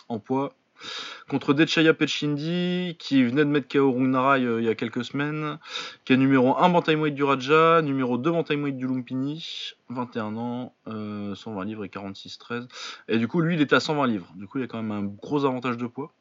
en 0.10 0.20
poids. 0.20 0.53
Contre 1.30 1.53
Dechaya 1.53 1.93
Pechindi, 1.93 2.97
qui 2.99 3.24
venait 3.24 3.45
de 3.45 3.49
mettre 3.49 3.68
KO 3.68 3.91
Rungnaraj 3.93 4.43
euh, 4.43 4.62
il 4.62 4.66
y 4.66 4.70
a 4.70 4.76
quelques 4.76 5.03
semaines, 5.06 5.58
qui 6.03 6.14
est 6.14 6.18
numéro 6.18 6.56
1 6.58 6.70
bantamweight 6.70 7.16
du 7.16 7.24
Raja, 7.24 7.82
numéro 7.82 8.18
2 8.18 8.30
bantamweight 8.30 8.78
du 8.78 8.86
Lumpini, 8.86 9.74
21 9.89 10.36
ans, 10.36 10.74
120 10.86 11.64
livres 11.66 11.86
et 11.86 11.88
46-13. 11.88 12.68
Et 13.08 13.18
du 13.18 13.28
coup, 13.28 13.39
lui, 13.41 13.56
il 13.56 13.62
était 13.62 13.76
à 13.76 13.80
120 13.80 14.06
livres. 14.06 14.28
Du 14.36 14.47
coup, 14.47 14.60
il 14.60 14.62
y 14.62 14.64
a 14.66 14.68
quand 14.68 14.82
même 14.84 14.91
un 14.91 15.03
gros 15.03 15.45
avantage 15.45 15.78
de 15.78 15.88
poids. 15.88 16.12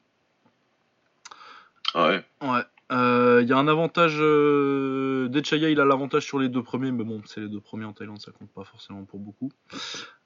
Ah 1.94 2.08
ouais. 2.08 2.24
Ouais. 2.40 2.62
Euh, 2.92 3.40
Il 3.42 3.48
y 3.48 3.52
a 3.52 3.56
un 3.56 3.68
avantage. 3.68 4.16
Euh, 4.20 5.28
Dechaya, 5.28 5.70
il 5.70 5.80
a 5.80 5.84
l'avantage 5.84 6.24
sur 6.24 6.38
les 6.38 6.48
deux 6.48 6.62
premiers, 6.62 6.92
mais 6.92 7.04
bon, 7.04 7.22
c'est 7.24 7.40
les 7.40 7.48
deux 7.48 7.60
premiers 7.60 7.84
en 7.84 7.92
Thaïlande, 7.92 8.20
ça 8.20 8.30
compte 8.32 8.50
pas 8.50 8.64
forcément 8.64 9.04
pour 9.04 9.20
beaucoup. 9.20 9.50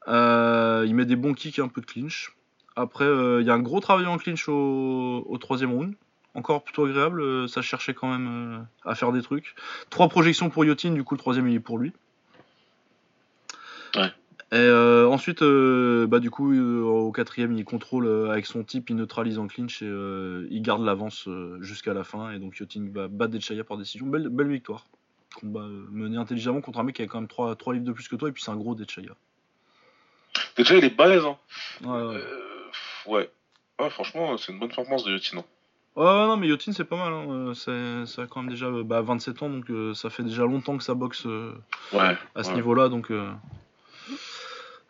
Euh, 0.09 0.85
il 0.87 0.95
met 0.95 1.05
des 1.05 1.17
bons 1.17 1.35
kicks 1.35 1.59
et 1.59 1.63
un 1.63 1.69
peu 1.69 1.81
de 1.81 1.87
clinch. 1.87 2.35
Après, 2.77 3.05
euh, 3.05 3.41
il 3.41 3.47
y 3.47 3.51
a 3.51 3.55
un 3.55 3.61
gros 3.61 3.81
travail 3.81 4.07
en 4.07 4.19
clinch 4.19 4.49
au, 4.49 5.25
au 5.27 5.39
troisième 5.39 5.73
round. 5.73 5.95
Encore 6.35 6.63
plutôt 6.63 6.85
agréable, 6.85 7.49
ça 7.49 7.63
cherchait 7.63 7.95
quand 7.95 8.11
même 8.11 8.67
à 8.85 8.95
faire 8.95 9.11
des 9.11 9.23
trucs. 9.23 9.57
Trois 9.91 10.09
projections 10.09 10.51
pour 10.51 10.65
Yotin, 10.65 10.93
du 10.93 11.03
coup 11.03 11.15
le 11.15 11.19
troisième 11.19 11.49
il 11.49 11.55
est 11.57 11.61
pour 11.61 11.79
lui. 11.79 11.93
Ouais. 13.97 14.13
Et 14.51 14.57
euh, 14.57 15.07
ensuite, 15.07 15.43
euh, 15.43 16.07
bah, 16.07 16.21
du 16.21 16.31
coup, 16.31 16.53
euh, 16.55 16.81
au 16.83 17.13
quatrième, 17.13 17.53
il 17.53 17.65
contrôle 17.67 18.09
avec 18.31 18.47
son 18.47 18.65
type, 18.65 18.89
il 18.89 18.97
neutralise 18.97 19.39
en 19.39 19.47
clinch 19.47 19.83
et 19.83 19.87
il 20.51 20.63
garde 20.63 20.83
l'avance 20.85 21.29
jusqu'à 21.61 21.93
la 21.93 22.03
fin. 22.05 22.31
Et 22.33 22.39
donc 22.39 22.57
Yotin 22.59 22.89
va 22.93 23.09
battre 23.09 23.33
Dechaya 23.33 23.63
par 23.65 23.77
décision. 23.77 24.07
Belle, 24.07 24.29
belle 24.31 24.49
victoire. 24.49 24.87
Combat 25.39 25.67
mené 25.91 26.17
intelligemment 26.17 26.63
contre 26.63 26.79
un 26.79 26.83
mec 26.83 26.97
qui 26.97 27.03
a 27.03 27.07
quand 27.07 27.21
même 27.21 27.29
3, 27.29 27.57
livres 27.75 27.85
de 27.85 27.93
plus 27.93 28.09
que 28.09 28.17
toi, 28.17 28.31
et 28.31 28.33
puis 28.33 28.43
c'est 28.43 28.51
un 28.51 28.57
gros 28.57 28.75
Dechaya. 28.75 29.13
Déjà, 30.57 30.77
il 30.77 30.85
est 30.85 30.97
balèze, 30.97 31.25
hein. 31.25 31.37
Ouais, 31.85 32.03
ouais. 32.17 32.23
Ouais. 33.07 33.31
Ouais, 33.81 33.91
franchement, 33.91 34.37
c'est 34.39 34.53
une 34.53 34.59
bonne 34.59 34.69
performance 34.71 35.05
de 35.05 35.13
Yotin. 35.13 35.39
hein. 35.39 35.45
Ouais, 35.95 36.05
non, 36.27 36.37
mais 36.37 36.49
Yotin 36.49 36.73
c'est 36.73 36.85
pas 36.85 36.97
mal. 36.97 37.13
Hein. 37.13 37.53
Ça 37.55 38.23
a 38.23 38.27
quand 38.27 38.41
même 38.43 38.51
déjà 38.51 38.67
euh, 38.67 38.83
bah, 38.83 39.03
27 39.03 39.43
ans, 39.43 39.51
donc 39.51 39.67
ça 39.95 40.09
fait 40.11 40.23
déjà 40.23 40.45
longtemps 40.45 40.77
que 40.79 40.83
ça 40.85 40.95
boxe 40.95 41.27
Ouais. 41.93 42.17
à 42.35 42.43
ce 42.43 42.53
niveau-là, 42.55 42.89
donc 42.89 43.13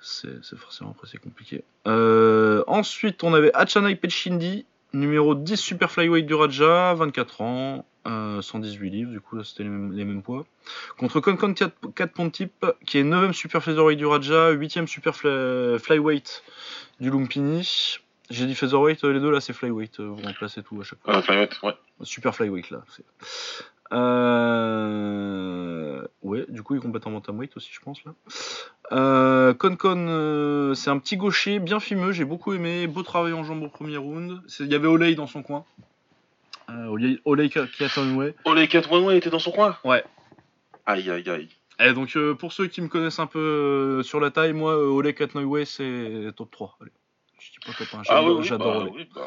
c'est 0.01 0.57
forcément 0.57 0.91
après 0.91 1.07
c'est 1.11 1.19
compliqué. 1.19 1.65
Euh, 1.87 2.63
ensuite, 2.67 3.25
on 3.25 3.35
avait 3.35 3.53
Achanai 3.55 3.97
Pechindi, 3.97 4.65
numéro 4.93 5.35
10 5.35 5.57
super 5.57 5.91
flyweight 5.91 6.27
du 6.27 6.35
Raja, 6.35 6.95
24 6.95 7.41
ans, 7.43 7.85
euh, 8.07 8.41
118 8.41 8.91
livres, 8.91 9.11
du 9.11 9.21
coup 9.21 9.37
là 9.37 9.45
c'était 9.45 9.65
les 9.65 9.69
mêmes, 9.69 9.93
les 9.93 10.05
mêmes 10.05 10.23
poids. 10.23 10.47
Contre 10.99 11.21
Konkon 11.21 11.53
4, 11.55 11.73
4 11.95 12.13
Pontip, 12.13 12.65
qui 12.87 12.99
est 12.99 13.05
9ème 13.05 13.33
super 13.33 13.63
featherweight 13.63 13.99
du 13.99 14.07
Raja, 14.07 14.53
8ème 14.53 14.87
super 14.87 15.15
fly- 15.17 15.79
flyweight 15.79 16.43
du 17.01 17.11
Lumpini. 17.11 17.97
J'ai 18.31 18.45
dit 18.47 18.55
featherweight, 18.55 19.05
euh, 19.05 19.13
les 19.13 19.21
deux 19.21 19.31
là 19.31 19.41
c'est 19.41 19.53
flyweight, 19.55 20.01
euh, 20.01 20.05
vous 20.07 20.23
remplacez 20.23 20.63
tout 20.63 20.79
à 20.81 20.85
chaque 20.85 20.99
fois. 21.03 21.17
Ouais, 21.17 21.23
flyweight, 21.23 21.63
ouais. 21.63 21.75
Super 22.03 22.35
flyweight 22.35 22.71
là. 22.71 22.83
Euh... 23.93 25.69
Ouais, 26.23 26.45
du 26.49 26.63
coup 26.63 26.75
il 26.75 26.81
combat 26.81 27.01
en 27.05 27.11
bantamweight 27.11 27.57
aussi 27.57 27.71
je 27.73 27.81
pense 27.81 28.05
là. 28.05 28.13
Euh, 28.93 29.55
Konkon, 29.55 30.07
euh, 30.09 30.75
c'est 30.75 30.91
un 30.91 30.99
petit 30.99 31.17
gaucher 31.17 31.59
bien 31.59 31.81
fimeux, 31.81 32.13
j'ai 32.13 32.25
beaucoup 32.25 32.53
aimé, 32.53 32.87
beau 32.87 33.03
travail 33.03 33.33
en 33.33 33.45
jambes 33.45 33.63
au 33.63 33.69
premier 33.69 33.97
round. 33.97 34.43
Il 34.61 34.67
y 34.67 34.75
avait 34.75 34.89
Olei 34.89 35.15
dans 35.15 35.27
son 35.27 35.43
coin. 35.43 35.65
Euh. 36.71 36.87
Oh, 37.25 37.35
les 38.55 38.69
4 38.69 38.93
One 38.93 39.15
était 39.15 39.31
dans 39.31 39.39
son 39.39 39.53
coin? 39.53 39.79
Ouais. 39.85 40.05
Aïe, 40.85 41.11
aïe, 41.11 41.29
aïe. 41.29 41.49
Et 41.81 41.93
donc 41.93 42.17
euh, 42.17 42.35
pour 42.35 42.53
ceux 42.53 42.67
qui 42.67 42.83
me 42.83 42.89
connaissent 42.89 43.21
un 43.21 43.27
peu 43.27 43.39
euh, 43.39 44.03
sur 44.03 44.21
la 44.21 44.31
taille, 44.31 44.53
moi 44.53 44.73
euh, 44.73 44.89
Olei 44.89 45.15
Kiatanwe 45.15 45.65
c'est 45.65 46.33
top 46.37 46.51
3. 46.51 46.77
Allez. 46.81 46.91
Je 47.49 47.61
dis 47.61 47.67
pas 47.67 47.73
top 47.73 47.89
1, 47.95 47.99
Ah 47.99 48.03
j'adore 48.05 48.27
oui, 48.29 48.35
oui, 48.41 48.45
j'adore 48.47 48.73
bah, 48.75 48.79
Olei. 48.81 48.93
oui, 48.97 49.23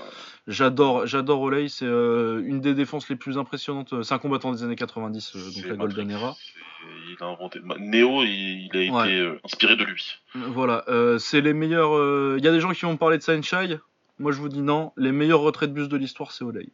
J'adore, 0.47 1.07
j'adore 1.07 1.41
Olay, 1.41 1.67
c'est 1.69 1.85
euh, 1.85 2.41
une 2.45 2.61
des 2.61 2.73
défenses 2.73 3.09
les 3.09 3.15
plus 3.15 3.37
impressionnantes. 3.37 4.03
C'est 4.03 4.13
un 4.13 4.19
combattant 4.19 4.51
des 4.51 4.63
années 4.63 4.75
90, 4.75 5.35
euh, 5.35 5.39
donc 5.55 5.65
la 5.67 5.75
Golden. 5.75 6.11
Era. 6.11 6.35
Il 7.09 7.17
a 7.19 7.25
inventé. 7.27 7.59
bah, 7.59 7.75
Neo, 7.79 8.23
il, 8.23 8.69
il 8.73 8.77
a 8.77 9.03
été 9.05 9.17
euh, 9.19 9.39
inspiré 9.43 9.75
de 9.75 9.83
lui. 9.83 10.17
Euh, 10.35 10.39
Voilà, 10.47 10.83
euh, 10.87 11.17
c'est 11.19 11.41
les 11.41 11.53
meilleurs. 11.53 11.95
euh, 11.95 12.35
Il 12.39 12.45
y 12.45 12.47
a 12.47 12.51
des 12.51 12.59
gens 12.59 12.71
qui 12.71 12.81
vont 12.85 12.97
parler 12.97 13.17
de 13.17 13.23
Sunshine. 13.23 13.79
Moi, 14.19 14.31
je 14.31 14.37
vous 14.39 14.49
dis 14.49 14.61
non. 14.61 14.91
Les 14.97 15.11
meilleurs 15.11 15.41
retraits 15.41 15.69
de 15.69 15.73
bus 15.75 15.87
de 15.89 15.97
l'histoire, 15.97 16.31
c'est 16.31 16.43
Olay. 16.43 16.69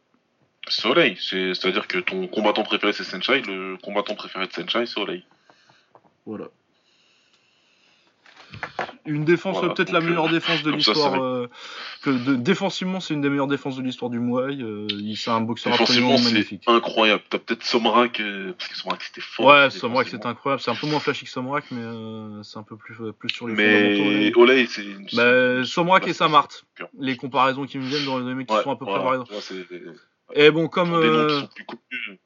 Soleil, 0.68 1.16
c'est- 1.18 1.54
c'est-à-dire 1.54 1.86
que 1.88 1.98
ton 1.98 2.26
combattant 2.26 2.62
préféré 2.62 2.92
c'est 2.92 3.04
Senshai, 3.04 3.40
le 3.40 3.78
combattant 3.82 4.14
préféré 4.14 4.46
de 4.46 4.52
Senshai 4.52 4.84
c'est 4.86 4.92
Soleil. 4.94 5.24
Voilà. 6.26 6.48
Une 9.06 9.24
défense, 9.24 9.56
Voilà, 9.58 9.72
peut-être 9.72 9.90
la 9.90 10.00
meilleure 10.00 10.26
euh, 10.26 10.30
défense 10.30 10.62
de 10.62 10.70
l'histoire. 10.70 11.14
euh, 11.22 11.48
que 12.02 12.10
de- 12.10 12.34
défensivement, 12.34 13.00
c'est 13.00 13.14
une 13.14 13.22
des 13.22 13.30
meilleures 13.30 13.46
défenses 13.46 13.76
de 13.76 13.82
l'histoire 13.82 14.10
du 14.10 14.18
Muay. 14.18 14.56
Euh, 14.60 14.86
il- 14.90 15.16
c'est 15.16 15.30
un 15.30 15.40
boxeur 15.40 15.72
absolument 15.80 16.18
magnifique. 16.18 16.62
incroyable. 16.66 17.22
T'as 17.30 17.38
peut-être 17.38 17.64
Somrak, 17.64 18.20
euh, 18.20 18.52
parce 18.58 18.68
que 18.70 18.76
Somrak 18.76 19.02
c'était 19.02 19.20
fort. 19.22 19.46
Ouais, 19.46 19.64
défensivement. 19.64 20.02
c'est 20.04 20.26
incroyable. 20.26 20.60
C'est 20.62 20.70
un 20.70 20.74
peu 20.74 20.86
moins 20.86 21.00
flashy 21.00 21.24
que 21.24 21.30
Samrak, 21.30 21.64
mais 21.70 21.80
euh, 21.82 22.42
c'est 22.42 22.58
un 22.58 22.62
peu 22.62 22.76
plus, 22.76 22.96
plus 23.18 23.30
sur 23.30 23.48
les. 23.48 23.54
Mais 23.54 24.32
Olay. 24.36 24.66
C'est. 24.66 24.84
une- 24.84 25.06
Bah, 25.14 25.64
Somrak 25.64 26.02
bah, 26.04 26.10
et 26.10 26.12
Samart. 26.12 26.48
Les 26.98 27.16
comparaisons 27.16 27.64
qui 27.66 27.78
me 27.78 27.84
viennent 27.84 28.04
dans 28.04 28.18
les 28.18 28.34
mecs 28.34 28.46
qui 28.46 28.54
Ouais, 28.54 28.62
sont 28.62 28.72
à 28.72 28.76
peu 28.76 28.84
près. 28.84 28.98
Ouais, 28.98 29.24
c'est- 29.40 29.66
Et 30.34 30.50
bon, 30.50 30.68
comme 30.68 30.90
des 31.00 31.08
noms 31.08 31.26
qui 31.26 31.32
euh, 31.32 31.40
sont 31.40 31.48
plus. 31.88 32.18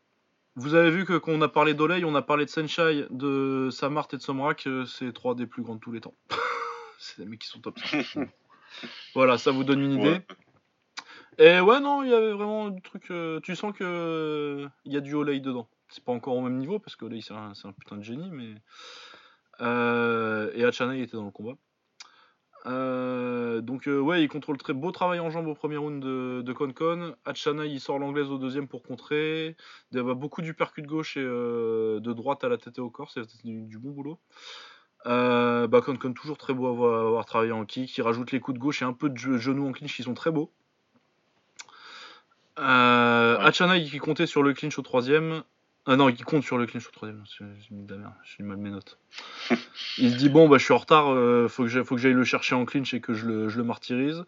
Vous 0.56 0.74
avez 0.74 0.90
vu 0.90 1.04
que 1.04 1.16
qu'on 1.16 1.40
a 1.40 1.48
parlé 1.48 1.74
d'Olay, 1.74 2.04
on 2.04 2.14
a 2.14 2.22
parlé 2.22 2.44
de 2.44 2.50
Senshai, 2.50 3.06
de 3.10 3.68
Samart 3.70 4.08
et 4.12 4.16
de 4.16 4.22
Somrak, 4.22 4.66
euh, 4.66 4.84
c'est 4.84 5.12
trois 5.12 5.34
des 5.34 5.46
plus 5.46 5.62
grands 5.62 5.76
de 5.76 5.80
tous 5.80 5.92
les 5.92 6.00
temps. 6.00 6.14
c'est 6.98 7.22
des 7.22 7.28
mecs 7.28 7.40
qui 7.40 7.48
sont 7.48 7.60
top. 7.60 7.78
voilà, 9.14 9.38
ça 9.38 9.50
vous 9.50 9.64
donne 9.64 9.80
une 9.80 9.92
idée. 9.92 10.10
Ouais. 10.10 10.26
Et 11.38 11.60
ouais, 11.60 11.80
non, 11.80 12.02
il 12.02 12.10
y 12.10 12.14
avait 12.14 12.32
vraiment 12.32 12.68
du 12.68 12.82
truc. 12.82 13.10
euh, 13.10 13.40
tu 13.40 13.56
sens 13.56 13.72
que 13.72 13.84
euh, 13.84 14.68
il 14.84 14.92
y 14.92 14.96
a 14.96 15.00
du 15.00 15.14
Olay 15.14 15.40
dedans. 15.40 15.68
C'est 15.88 16.04
pas 16.04 16.12
encore 16.12 16.36
au 16.36 16.42
même 16.42 16.58
niveau 16.58 16.78
parce 16.78 16.96
que 16.96 17.04
Olay 17.04 17.20
c'est 17.20 17.34
un, 17.34 17.72
putain 17.78 17.96
de 17.96 18.02
génie, 18.02 18.30
mais. 18.30 18.54
Euh, 19.60 20.50
et 20.54 20.64
Hachana 20.64 20.94
il 20.94 21.02
était 21.02 21.16
dans 21.16 21.24
le 21.24 21.30
combat. 21.30 21.56
Euh, 22.64 23.60
donc 23.60 23.88
euh, 23.88 23.98
ouais, 23.98 24.22
il 24.22 24.28
contrôle 24.28 24.56
très 24.56 24.72
beau 24.72 24.92
travail 24.92 25.18
en 25.18 25.30
jambes 25.30 25.48
au 25.48 25.54
premier 25.54 25.76
round 25.76 26.02
de, 26.02 26.42
de 26.42 26.52
Konkon. 26.52 27.14
Hachana 27.24 27.64
il 27.66 27.80
sort 27.80 27.98
l'anglaise 27.98 28.30
au 28.30 28.38
deuxième 28.38 28.68
pour 28.68 28.82
contrer. 28.82 29.56
Il 29.90 29.96
y 29.96 30.00
a 30.00 30.14
beaucoup 30.14 30.42
du 30.42 30.54
percut 30.54 30.82
de 30.82 30.86
gauche 30.86 31.16
et 31.16 31.22
euh, 31.24 31.98
de 32.00 32.12
droite 32.12 32.44
à 32.44 32.48
la 32.48 32.58
tête 32.58 32.78
et 32.78 32.80
au 32.80 32.90
corps, 32.90 33.10
c'est 33.10 33.22
du, 33.44 33.62
du 33.62 33.78
bon 33.78 33.90
boulot. 33.90 34.18
Bah, 35.04 35.80
Konkon 35.84 36.12
toujours 36.12 36.38
très 36.38 36.54
beau 36.54 36.66
à 36.68 36.70
avoir, 36.70 37.06
avoir 37.08 37.24
travaillé 37.26 37.50
en 37.50 37.64
kick. 37.64 37.96
Il 37.98 38.02
rajoute 38.02 38.30
les 38.30 38.38
coups 38.38 38.54
de 38.56 38.62
gauche 38.62 38.82
et 38.82 38.84
un 38.84 38.92
peu 38.92 39.08
de 39.08 39.16
ge- 39.16 39.38
genoux 39.38 39.66
en 39.66 39.72
clinch 39.72 39.96
qui 39.96 40.04
sont 40.04 40.14
très 40.14 40.30
beaux. 40.30 40.52
Euh, 42.58 43.36
Ouais. 43.38 43.44
Hachana 43.44 43.80
qui 43.80 43.98
comptait 43.98 44.26
sur 44.26 44.42
le 44.42 44.52
clinch 44.52 44.78
au 44.78 44.82
troisième. 44.82 45.42
Ah 45.86 45.96
non, 45.96 46.12
qui 46.12 46.22
compte 46.22 46.44
sur 46.44 46.58
le 46.58 46.66
clinch 46.66 46.86
au 46.86 46.90
troisième. 46.92 47.24
J'ai 47.38 47.44
mis 47.74 47.84
de 47.84 47.94
la 47.94 47.98
merde, 48.00 48.12
j'ai 48.24 48.44
mal 48.44 48.56
mes 48.56 48.70
notes. 48.70 48.98
Il 49.98 50.12
se 50.12 50.16
dit 50.16 50.28
bon 50.28 50.48
bah 50.48 50.56
je 50.58 50.64
suis 50.64 50.72
en 50.72 50.78
retard, 50.78 51.12
euh, 51.12 51.48
faut 51.48 51.64
que 51.64 51.96
j'aille, 51.98 52.12
le 52.12 52.24
chercher 52.24 52.54
en 52.54 52.64
clinch 52.64 52.94
et 52.94 53.00
que 53.00 53.14
je 53.14 53.26
le, 53.26 53.48
je 53.48 53.58
le 53.58 53.64
martyrise. 53.64 54.24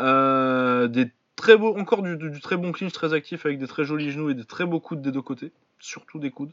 Euh, 0.00 0.86
des 0.88 1.10
très 1.34 1.56
beaux, 1.56 1.74
encore 1.78 2.02
du, 2.02 2.16
du- 2.18 2.30
du 2.30 2.40
très 2.40 2.58
bon 2.58 2.72
clinch 2.72 2.92
très 2.92 3.14
actif 3.14 3.46
avec 3.46 3.58
des 3.58 3.66
très 3.66 3.84
jolis 3.84 4.10
genoux 4.10 4.28
et 4.28 4.34
des 4.34 4.44
très 4.44 4.66
beaux 4.66 4.80
coudes 4.80 5.00
des 5.00 5.12
deux 5.12 5.22
côtés, 5.22 5.50
surtout 5.78 6.18
des 6.18 6.30
coudes. 6.30 6.52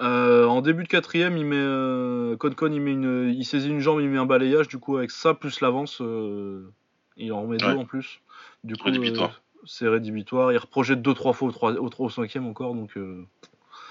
Euh, 0.00 0.46
en 0.46 0.62
début 0.62 0.84
de 0.84 0.88
quatrième, 0.88 1.36
il 1.36 1.44
met 1.44 1.56
il 1.56 2.80
met 2.80 2.92
une, 2.92 3.28
il 3.36 3.44
saisit 3.44 3.68
une 3.68 3.80
jambe, 3.80 4.00
il 4.00 4.08
met 4.08 4.18
un 4.18 4.26
balayage. 4.26 4.68
Du 4.68 4.78
coup, 4.78 4.96
avec 4.96 5.10
ça 5.10 5.34
plus 5.34 5.60
l'avance, 5.60 6.00
il 7.18 7.32
en 7.32 7.42
remet 7.42 7.62
Ouais. 7.62 7.72
deux 7.74 7.78
en 7.78 7.84
plus. 7.84 8.20
Du 8.64 8.74
coup. 8.76 8.88
C'est 9.66 9.88
rédhibitoire. 9.88 10.52
Il 10.52 10.58
reprojette 10.58 11.02
deux 11.02 11.14
trois 11.14 11.32
fois 11.32 11.48
au, 11.48 11.52
trois- 11.52 11.72
au, 11.72 11.88
trois- 11.88 12.06
au 12.06 12.10
cinquième 12.10 12.46
encore. 12.46 12.74
Donc, 12.74 12.96
euh, 12.96 13.26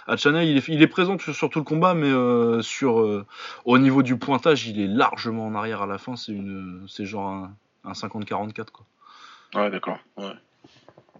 il 0.07 0.57
est, 0.57 0.67
il 0.67 0.81
est 0.81 0.87
présent 0.87 1.17
sur, 1.19 1.33
sur 1.35 1.49
tout 1.49 1.59
le 1.59 1.65
combat, 1.65 1.93
mais 1.93 2.09
euh, 2.09 2.61
sur 2.61 2.99
euh, 3.01 3.25
au 3.65 3.77
niveau 3.77 4.03
du 4.03 4.17
pointage, 4.17 4.67
il 4.67 4.79
est 4.79 4.87
largement 4.87 5.45
en 5.47 5.55
arrière 5.55 5.81
à 5.81 5.87
la 5.87 5.97
fin. 5.97 6.15
C'est 6.15 6.31
une, 6.33 6.85
c'est 6.87 7.05
genre 7.05 7.29
un, 7.29 7.53
un 7.85 7.93
50-44 7.93 8.65
quoi. 8.71 8.85
Ouais, 9.53 9.69
d'accord. 9.69 9.99
Ouais. 10.17 10.33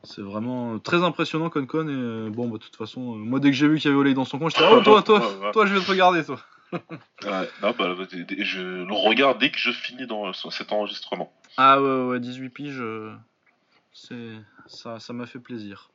C'est 0.04 0.22
vraiment 0.22 0.74
euh, 0.74 0.78
très 0.80 1.04
impressionnant 1.04 1.50
Konkon 1.50 1.88
et 1.88 2.30
bon 2.32 2.48
bah 2.48 2.58
de 2.58 2.64
toute 2.64 2.76
façon, 2.76 3.02
moi 3.02 3.40
dès 3.40 3.52
que 3.52 3.56
j'ai 3.56 3.68
vu 3.68 3.78
qu'il 3.78 3.92
y 3.92 3.94
avait 3.94 4.00
Olay 4.00 4.14
dans 4.16 4.26
son 4.26 4.40
coin, 4.40 4.50
j'étais 4.50 4.64
oh 4.72 4.82
toi 4.82 5.04
toi 5.04 5.20
ouais. 5.20 5.52
toi 5.52 5.66
je 5.68 5.76
vais 5.76 5.80
te 5.80 5.90
regarder 5.92 6.24
toi. 6.26 6.40
Ouais, 7.24 7.50
non, 7.62 7.76
bah, 7.78 7.94
d- 8.12 8.26
je 8.40 8.62
le 8.62 8.94
regarde 8.94 9.38
dès 9.40 9.52
que 9.52 9.58
je 9.60 9.72
finis 9.72 10.08
dans 10.08 10.32
cet 10.34 10.72
enregistrement. 10.72 11.32
Ah 11.58 11.82
ouais, 11.82 12.04
ouais, 12.06 12.20
18 12.22 12.50
piges, 12.50 12.80
euh, 12.80 13.14
c'est 13.94 14.36
ça, 14.68 15.00
ça 15.00 15.14
m'a 15.14 15.26
fait 15.26 15.40
plaisir. 15.40 15.92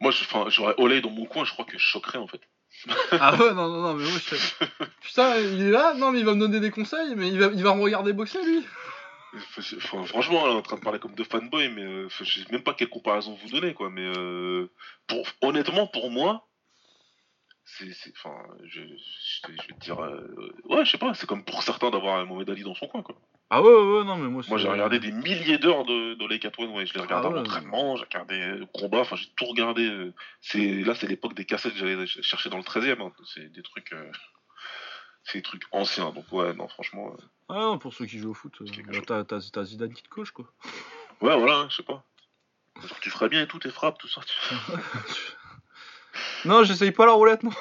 Moi, 0.00 0.12
j'aurais 0.48 0.74
Olay 0.78 1.00
dans 1.00 1.10
mon 1.10 1.26
coin, 1.26 1.44
je 1.44 1.52
crois 1.52 1.64
que 1.64 1.78
je 1.78 1.84
choquerais 1.84 2.18
en 2.18 2.26
fait. 2.26 2.40
Ah 3.12 3.36
ouais, 3.36 3.52
non, 3.52 3.68
non, 3.68 3.82
non, 3.82 3.94
mais 3.94 4.04
moi 4.04 4.12
je 4.12 4.34
fais... 4.34 4.66
Putain, 5.02 5.38
il 5.38 5.60
est 5.62 5.70
là, 5.70 5.94
non, 5.94 6.12
mais 6.12 6.20
il 6.20 6.24
va 6.24 6.34
me 6.34 6.40
donner 6.40 6.60
des 6.60 6.70
conseils, 6.70 7.14
mais 7.16 7.28
il 7.28 7.38
va, 7.38 7.46
il 7.52 7.62
va 7.62 7.74
me 7.74 7.82
regarder 7.82 8.12
boxer 8.12 8.42
lui. 8.44 8.64
Enfin, 9.34 10.04
franchement, 10.04 10.46
là, 10.46 10.52
on 10.52 10.54
est 10.56 10.58
en 10.58 10.62
train 10.62 10.76
de 10.76 10.82
parler 10.82 10.98
comme 10.98 11.14
de 11.14 11.24
fanboy, 11.24 11.68
mais 11.70 11.82
euh, 11.82 12.08
je 12.08 12.24
sais 12.24 12.52
même 12.52 12.62
pas 12.62 12.74
quelle 12.74 12.90
comparaison 12.90 13.34
vous 13.34 13.48
donnez, 13.48 13.72
quoi. 13.72 13.88
Mais 13.88 14.04
euh, 14.04 14.70
pour, 15.06 15.26
honnêtement, 15.40 15.86
pour 15.86 16.10
moi, 16.10 16.48
c'est, 17.64 18.12
enfin, 18.16 18.36
je, 18.64 18.80
je, 18.80 19.46
je 19.46 19.52
vais 19.52 19.74
te 19.74 19.80
dire, 19.80 20.00
euh, 20.02 20.52
ouais, 20.64 20.84
je 20.84 20.90
sais 20.90 20.98
pas, 20.98 21.14
c'est 21.14 21.26
comme 21.26 21.44
pour 21.44 21.62
certains 21.62 21.90
d'avoir 21.90 22.18
un 22.18 22.24
Mohamed 22.24 22.50
Ali 22.50 22.62
dans 22.62 22.74
son 22.74 22.86
coin, 22.88 23.02
quoi. 23.02 23.16
Ah 23.50 23.60
ouais, 23.62 23.68
ouais, 23.68 23.98
ouais, 23.98 24.04
non, 24.04 24.16
mais 24.16 24.28
moi, 24.28 24.42
Moi, 24.48 24.58
j'ai 24.58 24.68
regardé 24.68 24.98
des 24.98 25.12
milliers 25.12 25.58
d'heures 25.58 25.84
de, 25.84 26.14
de 26.14 26.26
Lake 26.26 26.44
ouais. 26.58 26.86
Je 26.86 26.94
l'ai 26.94 27.00
regardé 27.00 27.26
Ah 27.26 27.30
à 27.30 27.32
ouais. 27.32 27.38
l'entraînement, 27.38 27.96
j'ai 27.96 28.04
regardé 28.04 28.38
le 28.38 28.66
combat, 28.66 29.00
enfin, 29.00 29.16
j'ai 29.16 29.28
tout 29.36 29.44
regardé. 29.44 29.86
euh. 29.88 30.14
C'est, 30.40 30.82
là, 30.82 30.94
c'est 30.94 31.06
l'époque 31.06 31.34
des 31.34 31.44
cassettes 31.44 31.74
que 31.74 31.78
j'allais 31.78 32.06
chercher 32.06 32.48
dans 32.48 32.56
le 32.56 32.64
13 32.64 32.86
e 32.86 32.96
C'est 33.26 33.52
des 33.52 33.62
trucs. 33.62 33.92
euh, 33.92 34.10
C'est 35.24 35.38
des 35.38 35.42
trucs 35.42 35.64
anciens, 35.70 36.10
donc 36.10 36.24
ouais, 36.32 36.52
non, 36.54 36.66
franchement. 36.66 37.12
euh, 37.12 37.22
Ah 37.48 37.60
non, 37.60 37.78
pour 37.78 37.94
ceux 37.94 38.06
qui 38.06 38.18
jouent 38.18 38.30
au 38.30 38.34
foot, 38.34 38.60
euh, 38.62 39.24
t'as, 39.24 39.64
Zidane 39.64 39.92
qui 39.92 40.02
te 40.02 40.08
coche, 40.08 40.32
quoi. 40.32 40.46
Ouais, 41.20 41.36
voilà, 41.36 41.58
hein, 41.58 41.68
je 41.70 41.76
sais 41.76 41.82
pas. 41.84 42.04
Genre, 42.82 43.00
tu 43.00 43.10
ferais 43.10 43.28
bien 43.28 43.42
et 43.42 43.46
tout, 43.46 43.58
tes 43.60 43.70
frappes, 43.70 43.98
tout 43.98 44.08
ça. 44.08 44.22
tu- 44.22 44.54
non, 46.44 46.64
j'essaye 46.64 46.92
pas 46.92 47.06
la 47.06 47.12
roulette, 47.12 47.42
non. 47.42 47.52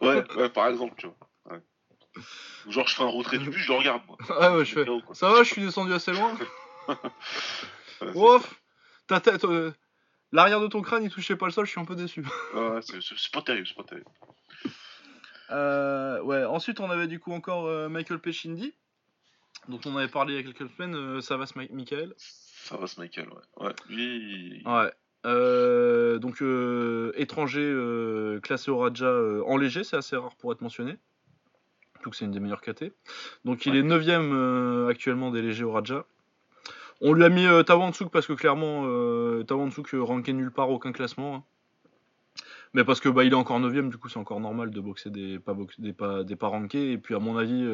Ouais, 0.00 0.24
ouais, 0.36 0.48
par 0.48 0.68
exemple, 0.68 0.94
tu 0.96 1.06
vois. 1.06 1.16
Ouais. 1.50 1.62
Ou 2.66 2.72
genre, 2.72 2.86
je 2.86 2.94
fais 2.94 3.02
un 3.02 3.06
retrait 3.08 3.38
du 3.38 3.50
but, 3.50 3.58
je 3.58 3.72
le 3.72 3.78
regarde, 3.78 4.02
moi. 4.06 4.16
Ah 4.40 4.56
ouais, 4.56 4.64
je 4.64 4.74
fais. 4.74 4.86
Ça 5.14 5.30
va, 5.30 5.42
je 5.42 5.52
suis 5.52 5.62
descendu 5.62 5.92
assez 5.92 6.12
loin. 6.12 6.36
Ouf 8.14 8.54
Ta 9.06 9.20
tête. 9.20 9.44
euh, 9.44 9.72
L'arrière 10.32 10.60
de 10.60 10.66
ton 10.68 10.82
crâne, 10.82 11.02
il 11.04 11.10
touchait 11.10 11.36
pas 11.36 11.46
le 11.46 11.52
sol, 11.52 11.64
je 11.64 11.70
suis 11.70 11.80
un 11.80 11.84
peu 11.86 11.96
déçu. 11.96 12.22
Ouais, 12.54 12.80
c'est 12.82 13.32
pas 13.32 13.40
terrible, 13.42 13.66
c'est 13.66 13.76
pas 13.76 13.84
terrible. 13.84 14.10
Euh, 15.50 16.20
ouais, 16.22 16.44
ensuite 16.44 16.78
on 16.80 16.90
avait 16.90 17.06
du 17.06 17.18
coup 17.18 17.32
encore 17.32 17.66
euh, 17.66 17.88
Michael 17.88 18.18
Pechindi, 18.18 18.74
dont 19.68 19.80
on 19.86 19.96
avait 19.96 20.08
parlé 20.08 20.34
il 20.34 20.36
y 20.36 20.40
a 20.40 20.42
quelques 20.52 20.70
semaines, 20.74 20.94
euh, 20.94 21.20
ça 21.22 21.38
va 21.38 21.46
ce 21.46 21.58
Mi- 21.58 21.70
Michael. 21.72 22.12
Ça 22.18 22.76
va, 22.76 22.84
Michael, 22.98 23.28
ouais. 23.30 23.64
Ouais, 23.66 23.72
lui. 23.88 24.60
il- 24.60 24.68
Ouais. 24.68 24.92
Euh, 25.26 26.18
donc 26.18 26.42
euh, 26.42 27.12
étranger 27.16 27.64
euh, 27.64 28.40
classé 28.40 28.70
au 28.70 28.78
Raja 28.78 29.12
en 29.46 29.56
léger, 29.56 29.84
c'est 29.84 29.96
assez 29.96 30.16
rare 30.16 30.36
pour 30.36 30.52
être 30.52 30.60
mentionné. 30.60 30.96
Surtout 31.94 32.10
que 32.10 32.16
c'est 32.16 32.24
une 32.24 32.30
des 32.30 32.40
meilleures 32.40 32.60
KT. 32.62 32.92
Donc 33.44 33.66
il 33.66 33.72
Ouais. 33.72 33.78
est 33.78 33.82
9ème 33.82 34.88
actuellement 34.88 35.30
des 35.30 35.42
légers 35.42 35.64
au 35.64 35.72
Raja. 35.72 36.04
On 37.00 37.12
lui 37.12 37.24
a 37.24 37.28
mis 37.28 37.46
Tawansuk 37.66 38.10
parce 38.10 38.26
que 38.26 38.32
clairement 38.32 38.84
euh, 38.86 39.44
ranké 39.94 40.32
nulle 40.32 40.50
part, 40.52 40.70
aucun 40.70 40.92
classement. 40.92 41.34
hein. 41.36 41.44
Mais 42.74 42.84
parce 42.84 43.00
que 43.00 43.08
bah, 43.08 43.24
il 43.24 43.32
est 43.32 43.36
encore 43.36 43.58
9ème, 43.60 43.88
du 43.88 43.96
coup 43.98 44.08
c'est 44.08 44.18
encore 44.18 44.40
normal 44.40 44.70
de 44.70 44.80
boxer 44.80 45.10
des 45.10 45.38
pas, 45.38 45.56
des 45.78 45.92
pas, 45.92 46.22
des 46.22 46.36
pas 46.36 46.48
rankés. 46.48 46.92
Et 46.92 46.98
puis 46.98 47.14
à 47.14 47.18
mon 47.18 47.36
avis, 47.36 47.66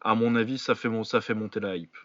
à 0.00 0.14
mon 0.14 0.36
avis 0.36 0.58
ça, 0.58 0.74
fait 0.74 0.88
mon, 0.88 1.04
ça 1.04 1.20
fait 1.20 1.34
monter 1.34 1.60
la 1.60 1.76
hype. 1.76 1.96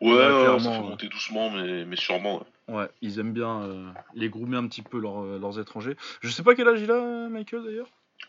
Ouais, 0.00 0.10
Ouais, 0.10 0.58
ça 0.60 0.70
fait 0.72 0.80
monter 0.82 1.08
doucement, 1.08 1.50
mais, 1.50 1.84
mais 1.84 1.96
sûrement, 1.96 2.38
ouais. 2.38 2.74
Ouais, 2.74 2.88
ils 3.00 3.18
aiment 3.18 3.32
bien 3.32 3.62
euh, 3.62 3.90
les 4.14 4.28
groomer 4.28 4.58
un 4.58 4.68
petit 4.68 4.82
peu 4.82 4.98
leurs, 4.98 5.24
euh, 5.24 5.38
leurs 5.38 5.58
étrangers. 5.58 5.96
Je 6.20 6.28
sais 6.28 6.42
pas 6.42 6.54
quel 6.54 6.68
âge 6.68 6.80
il 6.82 6.90
a, 6.90 6.94
euh, 6.96 7.28
Michael 7.30 7.64
d'ailleurs. 7.64 7.88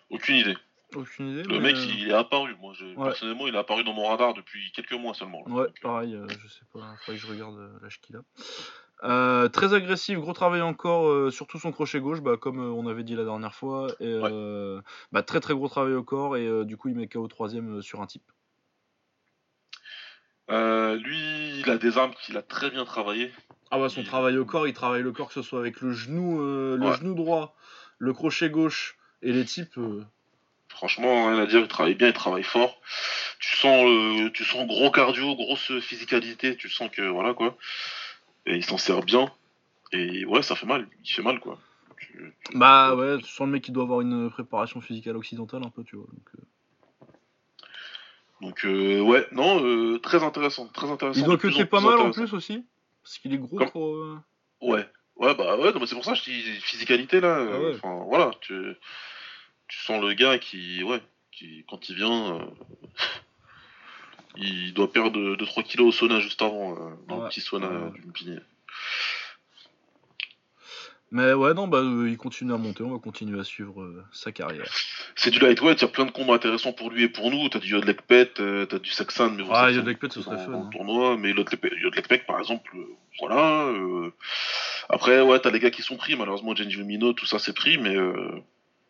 Aucune 0.09 0.37
idée. 0.37 0.57
Aucune 0.95 1.27
idée. 1.31 1.43
Le 1.43 1.59
mais, 1.59 1.73
mec, 1.73 1.77
il 1.77 2.09
est 2.09 2.13
apparu. 2.13 2.55
Moi, 2.61 2.73
je- 2.73 2.85
Ouais. 2.85 3.07
personnellement, 3.07 3.47
il 3.47 3.53
est 3.53 3.57
apparu 3.57 3.83
dans 3.83 3.93
mon 3.93 4.07
radar 4.07 4.33
depuis 4.33 4.71
quelques 4.71 4.93
mois 4.93 5.13
seulement. 5.13 5.43
là. 5.45 5.53
Ouais, 5.53 5.65
Donc, 5.65 5.79
pareil, 5.81 6.15
euh, 6.15 6.25
je 6.41 6.47
sais 6.47 6.65
pas, 6.73 6.79
faudrait 7.05 7.17
que 7.17 7.21
je 7.21 7.27
regarde 7.27 7.57
euh, 7.57 7.77
l'âge 7.81 7.99
qu'il 7.99 8.15
a. 8.15 8.21
Euh, 9.03 9.47
très 9.49 9.73
agressif, 9.73 10.17
gros 10.19 10.33
travail 10.33 10.61
encore, 10.61 11.07
euh, 11.09 11.31
surtout 11.31 11.59
son 11.59 11.71
crochet 11.71 11.99
gauche, 11.99 12.21
bah, 12.21 12.37
comme 12.37 12.59
euh, 12.59 12.71
on 12.71 12.87
avait 12.87 13.03
dit 13.03 13.15
la 13.15 13.23
dernière 13.25 13.53
fois. 13.53 13.87
Et, 13.99 14.19
bah, 15.11 15.21
très 15.23 15.41
très 15.41 15.53
gros 15.53 15.67
travail 15.67 15.93
au 15.93 16.03
corps, 16.03 16.37
et 16.37 16.65
du 16.65 16.75
coup 16.77 16.87
il 16.89 16.95
met 16.95 17.07
KO 17.07 17.27
troisième 17.27 17.81
sur 17.81 18.01
un 18.01 18.07
type. 18.07 18.23
Euh, 20.49 20.95
lui, 20.95 21.59
il 21.59 21.69
a 21.69 21.77
des 21.77 21.97
armes 21.97 22.13
qu'il 22.21 22.37
a 22.37 22.41
très 22.41 22.69
bien 22.69 22.85
travaillé. 22.85 23.31
Ah 23.71 23.79
ouais, 23.79 23.89
son 23.89 24.01
Il- 24.01 24.07
travail 24.07 24.37
au 24.37 24.45
corps, 24.45 24.67
il 24.67 24.73
travaille 24.73 25.03
le 25.03 25.11
corps 25.11 25.27
que 25.27 25.33
ce 25.35 25.41
soit 25.41 25.59
avec 25.59 25.81
le 25.81 25.91
genou, 25.93 26.41
euh, 26.41 26.75
le 26.77 26.87
Ouais. 26.87 26.97
genou 26.97 27.13
droit, 27.13 27.55
le 27.99 28.13
crochet 28.13 28.49
gauche 28.49 28.97
et 29.21 29.31
les 29.31 29.45
types. 29.45 29.77
euh, 29.77 30.03
Franchement, 30.69 31.27
rien 31.29 31.39
à 31.39 31.45
dire, 31.45 31.59
il 31.61 31.67
travaille 31.67 31.95
bien, 31.95 32.07
il 32.07 32.13
travaille 32.13 32.43
fort. 32.43 32.79
Tu 33.39 33.55
sens, 33.57 34.31
tu 34.33 34.43
sens 34.45 34.65
gros 34.67 34.91
cardio, 34.91 35.35
grosse 35.35 35.77
physicalité, 35.79 36.55
tu 36.55 36.69
sens 36.69 36.89
que 36.91 37.01
voilà 37.01 37.33
quoi. 37.33 37.57
Et 38.45 38.55
il 38.55 38.63
s'en 38.63 38.77
sert 38.77 39.01
bien. 39.01 39.31
Et 39.91 40.25
ouais, 40.25 40.41
ça 40.43 40.55
fait 40.55 40.65
mal, 40.67 40.87
il 41.03 41.09
fait 41.11 41.21
mal 41.23 41.39
quoi. 41.39 41.59
Tu- 41.97 42.33
tu- 42.49 42.57
Bah 42.57 42.95
ouais, 42.95 43.17
tu 43.17 43.25
sens 43.27 43.45
le 43.47 43.51
mec 43.53 43.63
qui 43.63 43.71
doit 43.71 43.83
avoir 43.83 44.01
une 44.01 44.29
préparation 44.29 44.79
physique 44.79 45.07
à 45.07 45.11
l'occidentale 45.13 45.63
un 45.65 45.69
peu, 45.69 45.83
tu 45.83 45.95
vois. 45.97 46.07
donc. 46.13 46.29
Donc 48.41 48.63
euh, 48.65 48.99
ouais, 49.01 49.27
non, 49.31 49.63
euh, 49.63 49.99
très 49.99 50.23
intéressant, 50.23 50.67
très 50.67 50.89
intéressant. 50.89 51.19
Il 51.19 51.25
doit 51.25 51.37
cutter 51.37 51.63
en 51.63 51.65
pas 51.67 51.81
mal 51.81 51.99
en 51.99 52.11
plus 52.11 52.33
aussi, 52.33 52.63
parce 53.03 53.17
qu'il 53.17 53.33
est 53.33 53.37
gros 53.37 53.57
Comme- 53.57 53.71
pour. 53.71 53.95
euh, 53.95 54.17
Ouais, 54.61 54.87
ouais, 55.17 55.35
bah 55.35 55.57
ouais, 55.57 55.71
non, 55.73 55.79
mais 55.79 55.85
c'est 55.87 55.95
pour 55.95 56.05
ça 56.05 56.13
que 56.13 56.17
je 56.19 56.23
dis 56.25 56.41
physicalité 56.61 57.19
là. 57.21 57.37
Ah 57.39 57.59
ouais. 57.59 57.75
Enfin 57.75 58.03
voilà, 58.07 58.31
tu, 58.41 58.53
tu 59.67 59.77
sens 59.79 60.01
le 60.01 60.13
gars 60.13 60.37
qui, 60.37 60.83
ouais, 60.83 61.01
qui 61.31 61.65
quand 61.69 61.89
il 61.89 61.95
vient, 61.95 62.35
euh, 62.37 62.45
il 64.37 64.73
doit 64.73 64.91
perdre 64.91 65.35
2-3 65.35 65.63
kilos 65.63 65.87
au 65.87 65.91
sauna 65.97 66.19
juste 66.19 66.41
avant, 66.41 66.73
euh, 66.73 66.89
dans 67.07 67.17
Ouais. 67.17 67.23
le 67.23 67.29
petit 67.29 67.41
sauna 67.41 67.67
Ouais. 67.69 67.91
du 67.91 68.01
Lumpini. 68.01 68.37
Mais 71.11 71.33
ouais, 71.33 71.55
non, 71.55 71.67
bah 71.67 71.79
euh, 71.79 72.07
il 72.07 72.17
continue 72.17 72.53
à 72.53 72.57
monter, 72.57 72.83
on 72.83 72.91
va 72.91 72.99
continuer 72.99 73.39
à 73.39 73.43
suivre 73.43 73.81
euh, 73.81 74.03
sa 74.11 74.31
carrière. 74.31 74.71
C'est 75.15 75.31
du 75.31 75.39
lightweight, 75.39 75.79
il 75.81 75.85
y 75.85 75.85
a 75.85 75.91
plein 75.91 76.05
de 76.05 76.11
combats 76.11 76.35
intéressants 76.35 76.71
pour 76.71 76.91
lui 76.91 77.03
et 77.03 77.09
pour 77.09 77.31
nous. 77.31 77.49
T'as 77.49 77.57
du 77.57 77.69
Yodlekpet, 77.71 78.33
euh, 78.39 78.65
t'as 78.67 78.77
du 78.77 78.91
Saxon, 78.91 79.31
mais 79.35 79.43
Ah, 79.49 79.65
ça, 79.65 79.71
Yodlekpet, 79.71 80.09
ce 80.11 80.21
serait 80.21 80.37
fun, 80.37 80.53
hein. 80.53 80.69
tournoi, 80.71 81.17
mais 81.17 81.31
Yodlekpet, 81.31 82.19
par 82.27 82.37
exemple, 82.39 82.71
euh, 82.77 82.85
voilà. 83.19 83.63
euh, 83.65 84.11
Après, 84.87 85.19
ouais, 85.21 85.39
t'as 85.39 85.49
les 85.49 85.59
gars 85.59 85.71
qui 85.71 85.81
sont 85.81 85.97
pris, 85.97 86.15
malheureusement, 86.15 86.55
Genji 86.55 86.77
Lumino, 86.77 87.13
tout 87.13 87.25
ça 87.25 87.39
c'est 87.39 87.53
pris, 87.53 87.77
mais 87.79 87.95
euh, 87.95 88.39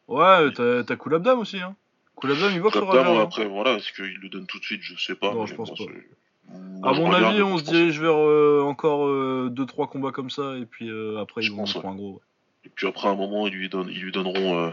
Ouais, 0.09 0.51
t'as 0.53 0.84
t'as 0.84 0.95
Koulabdam 0.97 1.39
aussi, 1.39 1.59
hein. 1.61 1.76
Koulabdam, 2.15 2.51
il 2.53 2.61
Raja, 2.61 3.03
moi, 3.03 3.22
hein. 3.22 3.24
après, 3.24 3.45
voilà, 3.45 3.76
est-ce 3.76 3.93
qu'il 3.93 4.20
le 4.22 4.28
donne 4.28 4.45
tout 4.45 4.59
de 4.59 4.63
suite, 4.65 4.82
je 4.84 4.97
sais 4.97 5.15
pas. 5.15 5.34
Non, 5.34 5.41
mais 5.43 5.47
je 5.47 5.55
pense 5.55 5.70
pas. 5.70 5.76
c'est- 5.78 6.09
À 6.83 6.93
mon 6.93 7.11
avis, 7.11 7.41
on 7.41 7.57
se 7.57 7.63
dirige 7.63 7.99
vers 7.99 8.17
euh, 8.17 8.61
encore 8.65 9.07
2-3 9.49 9.89
combats 9.89 10.11
comme 10.11 10.29
ça, 10.29 10.55
et 10.57 10.65
puis 10.65 10.89
euh, 10.89 11.19
après, 11.21 11.41
ils 11.43 11.51
vont 11.51 11.63
ouais. 11.65 11.85
un 11.85 11.95
gros. 11.95 12.13
ouais. 12.13 12.19
Et 12.65 12.69
puis 12.69 12.87
après, 12.87 13.07
à 13.07 13.11
un 13.11 13.15
moment, 13.15 13.47
ils 13.47 13.53
lui, 13.53 13.69
donnent, 13.69 13.89
ils 13.89 14.01
lui 14.01 14.11
donneront. 14.11 14.59
euh, 14.59 14.69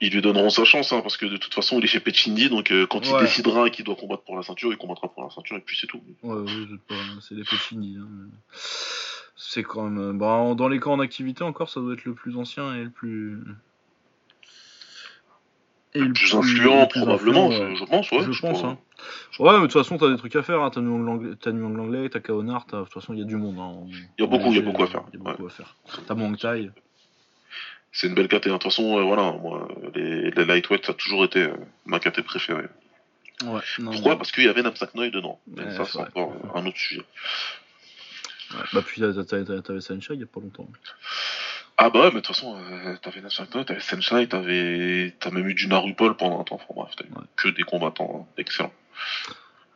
Ils 0.00 0.12
lui 0.12 0.20
donneront 0.22 0.50
sa 0.50 0.64
chance, 0.64 0.92
hein, 0.92 1.00
parce 1.02 1.16
que 1.16 1.24
de 1.26 1.36
toute 1.36 1.54
façon, 1.54 1.78
il 1.78 1.84
est 1.84 1.88
chez 1.88 2.00
Pechindi, 2.00 2.48
donc 2.48 2.70
euh, 2.70 2.86
quand 2.86 3.00
il 3.06 3.16
décidera 3.20 3.70
qu'il 3.70 3.84
doit 3.84 3.94
combattre 3.96 4.22
pour 4.24 4.36
la 4.36 4.42
ceinture, 4.42 4.70
il 4.72 4.76
combattra 4.76 5.08
pour 5.08 5.22
la 5.24 5.30
ceinture, 5.30 5.56
et 5.56 5.60
puis 5.60 5.78
c'est 5.80 5.86
tout. 5.86 6.00
Ouais, 6.22 6.34
ouais, 6.34 6.50
c'est 7.20 7.34
des 7.36 7.44
Pechini. 7.44 7.96
Hein. 8.00 8.06
C'est 9.36 9.62
quand 9.62 9.84
même. 9.88 9.98
euh, 9.98 10.12
Bah, 10.12 10.54
dans 10.54 10.68
les 10.68 10.78
camps 10.78 10.92
en 10.92 11.00
activité, 11.00 11.42
encore, 11.44 11.70
ça 11.70 11.80
doit 11.80 11.94
être 11.94 12.04
le 12.04 12.14
plus 12.14 12.36
ancien 12.36 12.74
et 12.74 12.84
le 12.84 12.90
plus. 12.90 13.38
Et 15.96 16.00
Le 16.00 16.12
plus 16.12 16.34
influent, 16.34 16.86
plus 16.88 17.00
probablement, 17.02 17.50
influent, 17.50 17.74
je, 17.76 17.84
pense, 17.84 18.10
ouais. 18.10 18.32
je 18.32 18.40
pense, 18.40 18.64
hein. 18.64 18.78
Ouais, 19.38 19.52
mais 19.52 19.58
de 19.60 19.62
toute 19.66 19.72
façon, 19.74 19.96
t'as 19.96 20.10
des 20.10 20.16
trucs 20.16 20.34
à 20.34 20.42
faire. 20.42 20.60
Hein. 20.60 20.70
T'as 20.70 20.80
t'as 21.40 21.52
Nuang 21.52 21.76
Langlais, 21.76 22.08
t'as 22.08 22.18
Kaonar, 22.20 22.66
de 22.66 22.82
toute 22.82 22.92
façon, 22.92 23.12
il 23.14 23.20
y 23.20 23.22
a 23.22 23.26
du 23.26 23.36
monde. 23.36 23.58
Hein. 23.60 23.86
Il 24.18 24.22
y 24.22 24.24
a 24.24 24.26
beaucoup, 24.26 24.48
il 24.50 24.56
y 24.56 24.58
a 24.58 24.62
beaucoup 24.62 24.82
à 24.82 24.86
faire, 24.88 25.04
Il 25.12 25.18
y 25.18 25.20
a 25.20 25.24
beaucoup 25.30 25.46
à 25.46 25.50
faire. 25.50 25.76
T'as 26.06 26.14
Muang 26.14 26.36
Thai. 26.36 26.70
C'est 27.92 28.08
une 28.08 28.14
belle 28.14 28.26
caté. 28.26 28.50
hein. 28.50 28.54
De 28.54 28.58
toute 28.58 28.72
façon, 28.72 28.98
euh, 28.98 29.02
voilà, 29.02 29.30
moi, 29.32 29.68
les, 29.94 30.30
les 30.32 30.44
lightweight, 30.44 30.84
ça 30.84 30.90
a 30.92 30.94
toujours 30.96 31.24
été 31.24 31.42
euh, 31.44 31.54
ma 31.86 32.00
caté 32.00 32.22
préférée. 32.22 32.66
Ouais, 33.44 33.60
non, 33.78 33.92
Pourquoi? 33.92 34.16
Parce 34.16 34.32
qu'il 34.32 34.44
y 34.44 34.48
avait 34.48 34.62
Namsak 34.62 34.94
Noy 34.96 35.10
dedans. 35.10 35.38
Mais 35.46 35.62
Ouais, 35.64 35.70
ça, 35.76 35.84
c'est 35.84 35.98
encore 35.98 36.32
un 36.56 36.66
autre 36.66 36.76
sujet. 36.78 37.02
ouais. 38.52 38.60
Bah, 38.72 38.82
puis 38.84 39.00
t'avais 39.00 39.80
Sancha 39.80 40.14
il 40.14 40.20
y 40.20 40.22
a 40.24 40.26
pas 40.26 40.40
longtemps. 40.40 40.68
Ah 41.76 41.90
bah 41.90 42.00
ouais, 42.00 42.06
mais 42.06 42.20
de 42.20 42.26
toute 42.26 42.28
façon, 42.28 42.56
euh, 42.56 42.94
t'avais 43.02 43.20
Noy, 43.20 43.64
t'avais 43.64 43.80
Senshai, 43.80 44.28
t'avais 44.28 45.12
t'as 45.18 45.30
même 45.32 45.48
eu 45.48 45.54
du 45.54 45.66
Narupol 45.66 46.16
pendant 46.16 46.40
un 46.40 46.44
temps. 46.44 46.54
Enfin 46.56 46.66
bref, 46.76 46.92
t'as 46.96 47.04
eu 47.04 47.08
Ouais. 47.08 47.24
que 47.36 47.48
des 47.48 47.62
combattants 47.64 48.26
hein, 48.28 48.32
excellents. 48.38 48.72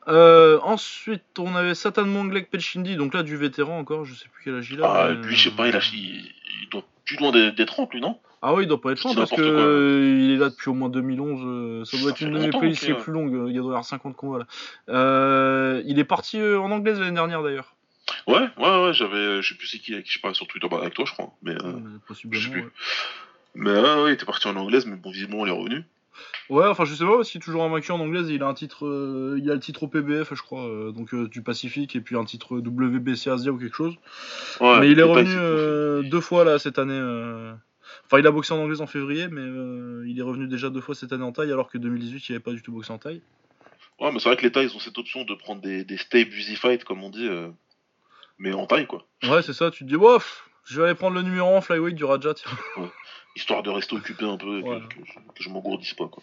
Euh, 0.06 0.58
ensuite, 0.62 1.24
on 1.38 1.54
avait 1.54 1.74
Satan 1.74 2.06
Manglek 2.06 2.50
Pelchindi, 2.50 2.96
donc 2.96 3.12
là, 3.14 3.22
du 3.22 3.36
vétéran 3.36 3.78
encore, 3.78 4.04
je 4.04 4.14
sais 4.14 4.28
plus 4.28 4.42
quel 4.44 4.54
âge 4.56 4.70
il 4.70 4.82
a. 4.82 4.86
Ah, 4.90 5.08
mais, 5.10 5.26
lui, 5.26 5.36
je 5.36 5.50
sais 5.50 5.54
pas, 5.56 5.68
il, 5.68 5.76
a, 5.76 5.80
il, 5.92 6.32
il 6.62 6.68
doit 6.70 6.84
plus 7.04 7.16
loin 7.18 7.30
des, 7.32 7.52
des 7.52 7.66
30, 7.66 7.92
lui, 7.92 8.00
non? 8.00 8.18
Ah 8.40 8.54
oui, 8.54 8.62
il 8.64 8.68
doit 8.68 8.80
pas 8.80 8.92
être 8.92 8.98
C'est 8.98 9.08
loin 9.08 9.16
parce 9.16 9.30
que 9.32 9.40
n'importe 9.40 9.56
quoi. 9.56 9.64
euh, 9.64 10.18
il 10.20 10.30
est 10.30 10.36
là 10.36 10.48
depuis 10.50 10.70
au 10.70 10.74
moins 10.74 10.88
2011. 10.88 11.40
euh, 11.44 11.84
ça 11.84 11.96
doit 11.98 12.04
Ça 12.06 12.10
être 12.10 12.20
une 12.20 12.32
de 12.34 12.38
mes 12.38 12.50
playlists 12.50 12.86
les 12.86 12.94
plus 12.94 13.12
longues. 13.12 13.34
euh, 13.34 13.48
Il 13.50 13.54
doit 13.56 13.64
y 13.64 13.68
avoir 13.68 13.84
50 13.84 14.14
combats 14.16 14.38
là. 14.38 14.46
Euh, 14.88 15.82
il 15.86 15.98
est 15.98 16.04
parti 16.04 16.38
euh, 16.40 16.60
en 16.60 16.70
anglaise 16.70 17.00
l'année 17.00 17.12
dernière 17.16 17.42
d'ailleurs. 17.42 17.74
Ouais, 18.26 18.48
ouais, 18.56 18.84
ouais, 18.84 18.92
j'avais. 18.94 19.42
Je 19.42 19.48
sais 19.48 19.54
plus 19.54 19.66
c'est 19.66 19.78
qui 19.78 19.92
avec 19.94 20.06
qui 20.06 20.12
je 20.12 20.20
parlais 20.20 20.34
sur 20.34 20.46
Twitter, 20.46 20.68
bah, 20.70 20.78
avec 20.80 20.94
toi, 20.94 21.04
je 21.06 21.12
crois. 21.12 21.32
Mais, 21.42 21.52
euh, 21.54 21.80
possiblement. 22.06 22.40
je 22.40 22.46
sais 22.46 22.52
plus. 22.52 22.62
Ouais. 22.62 22.68
mais 23.54 23.70
ouais, 23.72 24.02
ouais, 24.02 24.10
il 24.10 24.14
était 24.14 24.26
parti 24.26 24.46
en 24.48 24.56
anglaise, 24.56 24.86
mais 24.86 24.96
bon, 24.96 25.10
visiblement, 25.10 25.44
il 25.46 25.50
est 25.50 25.56
revenu. 25.56 25.84
Ouais, 26.50 26.66
enfin 26.66 26.84
je 26.84 26.94
sais 26.94 27.04
pas 27.04 27.22
s'il 27.22 27.40
est 27.40 27.44
toujours 27.44 27.62
invaincu 27.62 27.92
en 27.92 28.00
anglaise. 28.00 28.28
Il 28.28 28.42
a 28.42 28.46
un 28.48 28.54
titre, 28.54 28.86
euh, 28.86 29.38
il 29.40 29.48
a 29.50 29.54
le 29.54 29.60
titre 29.60 29.84
au 29.84 29.88
PBF, 29.88 30.34
je 30.34 30.42
crois, 30.42 30.66
euh, 30.66 30.90
donc 30.90 31.14
euh, 31.14 31.28
du 31.28 31.42
Pacifique 31.42 31.94
et 31.94 32.00
puis 32.00 32.16
un 32.16 32.24
titre 32.24 32.56
WBC 32.58 33.30
Asia 33.30 33.52
ou 33.52 33.58
quelque 33.58 33.76
chose. 33.76 33.94
Ouais, 34.60 34.80
mais 34.80 34.90
il 34.90 34.98
est 34.98 35.02
revenu 35.04 35.30
euh, 35.36 36.02
deux 36.02 36.20
fois 36.20 36.44
là 36.44 36.58
cette 36.58 36.78
année. 36.78 36.98
euh, 36.98 37.52
Enfin, 38.06 38.18
il 38.18 38.26
a 38.26 38.30
boxé 38.30 38.52
en 38.52 38.58
anglaise 38.58 38.80
en 38.80 38.86
février, 38.86 39.28
mais 39.28 39.42
euh, 39.42 40.04
il 40.08 40.18
est 40.18 40.22
revenu 40.22 40.48
déjà 40.48 40.70
deux 40.70 40.80
fois 40.80 40.94
cette 40.94 41.12
année 41.12 41.22
en 41.24 41.32
taille, 41.32 41.52
alors 41.52 41.68
que 41.70 41.78
2018 41.78 42.28
il 42.28 42.32
avait 42.32 42.40
pas 42.42 42.52
du 42.52 42.62
tout 42.62 42.72
boxé 42.72 42.90
en 42.92 42.98
taille. 42.98 43.20
Ouais, 44.00 44.10
mais 44.12 44.18
c'est 44.18 44.28
vrai 44.28 44.36
que 44.36 44.42
les 44.42 44.50
tailles, 44.50 44.66
ils 44.72 44.76
ont 44.76 44.80
cette 44.80 44.96
option 44.98 45.24
de 45.24 45.34
prendre 45.34 45.60
des, 45.60 45.84
des 45.84 45.98
stable 45.98 46.32
easy 46.32 46.56
fight, 46.56 46.84
comme 46.84 47.04
on 47.04 47.10
dit, 47.10 47.28
euh, 47.28 47.48
mais 48.38 48.52
en 48.52 48.66
taille, 48.66 48.86
quoi. 48.86 49.04
Ouais, 49.24 49.42
c'est 49.42 49.52
ça. 49.52 49.70
Tu 49.70 49.84
te 49.84 49.88
dis, 49.88 49.96
bof, 49.96 50.48
je 50.64 50.80
vais 50.80 50.86
aller 50.88 50.94
prendre 50.96 51.16
le 51.16 51.22
numéro 51.22 51.56
1 51.56 51.60
flyweight 51.60 51.94
du 51.96 52.04
Raja. 52.04 52.34
tiens. 52.34 52.50
Histoire 53.36 53.62
de 53.62 53.70
rester 53.70 53.94
occupé 53.96 54.24
un 54.24 54.36
peu, 54.36 54.60
Ouais. 54.60 54.80
que, 54.88 54.94
que 54.94 55.04
je, 55.04 55.12
que 55.12 55.42
je 55.42 55.48
m'engourdisse 55.50 55.94
pas, 55.94 56.08
quoi. 56.08 56.22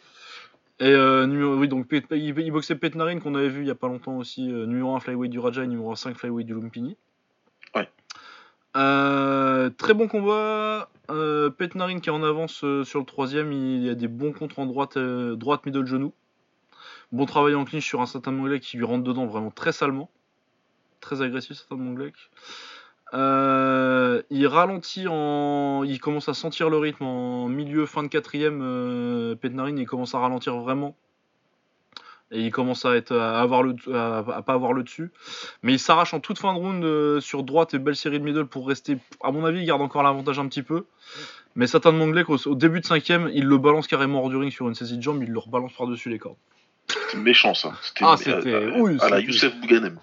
Et 0.79 0.91
euh, 0.91 1.25
numéro, 1.25 1.53
oui, 1.55 1.69
donc 1.69 1.87
Pet- 1.87 2.03
il, 2.11 2.37
il 2.37 2.51
boxait 2.51 2.75
Petnarine 2.75 3.21
qu'on 3.21 3.35
avait 3.35 3.47
vu 3.47 3.61
il 3.61 3.67
y 3.67 3.71
a 3.71 3.75
pas 3.75 3.87
longtemps 3.87 4.17
aussi, 4.17 4.51
euh, 4.51 4.65
numéro 4.65 4.93
1 4.95 4.99
flyweight 4.99 5.31
du 5.31 5.39
Raja 5.39 5.63
et 5.63 5.67
numéro 5.67 5.95
5 5.95 6.17
flyweight 6.17 6.45
du 6.47 6.53
Lumpini. 6.53 6.97
Ouais. 7.73 7.89
Euh, 8.75 9.69
très 9.69 9.93
bon 9.93 10.07
combat. 10.07 10.89
Euh, 11.11 11.49
Petnarine 11.49 12.01
qui 12.01 12.09
est 12.09 12.11
en 12.13 12.23
avance 12.23 12.65
sur 12.83 12.99
le 12.99 13.05
troisième, 13.05 13.53
il 13.53 13.83
y 13.85 13.89
a 13.89 13.95
des 13.95 14.07
bons 14.09 14.33
contres 14.33 14.59
en 14.59 14.65
droite, 14.65 14.97
droite 14.97 15.65
middle 15.65 15.85
genou. 15.85 16.13
Bon 17.11 17.25
travail 17.25 17.55
en 17.55 17.63
clinch 17.63 17.85
sur 17.85 18.01
un 18.01 18.05
certain 18.07 18.31
Monglek 18.31 18.61
qui 18.63 18.77
lui 18.77 18.83
rentre 18.83 19.03
dedans 19.03 19.27
vraiment 19.27 19.51
très 19.51 19.71
salement. 19.71 20.09
Très 21.05 21.21
agressif 21.21 21.55
certain 21.55 21.75
Monglek. 21.75 22.15
Euh, 23.13 24.23
il 24.31 24.47
ralentit 24.47 25.05
en. 25.07 25.83
Il 25.83 25.99
commence 25.99 26.27
à 26.29 26.33
sentir 26.33 26.71
le 26.71 26.77
rythme 26.79 27.03
en 27.05 27.47
milieu, 27.47 27.85
fin 27.85 28.01
de 28.01 28.07
quatrième. 28.07 28.61
Euh, 28.63 29.35
Petnarine, 29.35 29.77
il 29.77 29.85
commence 29.85 30.15
à 30.15 30.19
ralentir 30.19 30.55
vraiment. 30.57 30.95
Et 32.31 32.41
il 32.41 32.51
commence 32.51 32.85
à, 32.85 32.95
être, 32.95 33.15
à, 33.15 33.39
avoir 33.39 33.61
le, 33.61 33.75
à, 33.93 34.17
à 34.17 34.41
pas 34.41 34.53
avoir 34.53 34.73
le 34.73 34.81
dessus. 34.81 35.11
Mais 35.61 35.73
il 35.73 35.79
s'arrache 35.79 36.15
en 36.15 36.19
toute 36.19 36.39
fin 36.39 36.55
de 36.55 36.57
round 36.57 36.83
euh, 36.83 37.21
sur 37.21 37.43
droite 37.43 37.75
et 37.75 37.79
belle 37.79 37.95
série 37.95 38.19
de 38.19 38.25
middle 38.25 38.47
pour 38.47 38.67
rester. 38.67 38.97
À 39.23 39.31
mon 39.31 39.45
avis, 39.45 39.59
il 39.59 39.65
garde 39.67 39.83
encore 39.83 40.01
l'avantage 40.01 40.39
un 40.39 40.47
petit 40.47 40.63
peu. 40.63 40.85
Mais 41.53 41.67
Satan 41.67 41.91
Monglek, 41.91 42.27
au, 42.31 42.37
au 42.47 42.55
début 42.55 42.79
de 42.79 42.85
cinquième, 42.85 43.29
il 43.31 43.45
le 43.45 43.59
balance 43.59 43.85
carrément 43.85 44.23
hors 44.23 44.29
du 44.29 44.37
ring 44.37 44.51
sur 44.51 44.67
une 44.67 44.73
saisie 44.73 44.97
de 44.97 45.03
jambe. 45.03 45.21
Il 45.21 45.29
le 45.29 45.37
rebalance 45.37 45.73
par-dessus 45.73 46.09
les 46.09 46.17
cordes. 46.17 46.35
C'était 46.87 47.17
méchant 47.17 47.53
ça. 47.53 47.73
C'était 47.83 48.05
Ah, 48.05 48.15
c'était- 48.17 48.71
oui, 48.79 48.97
à 49.01 49.09
la 49.09 49.19
Youssef 49.19 49.55
Bouganem. 49.61 49.99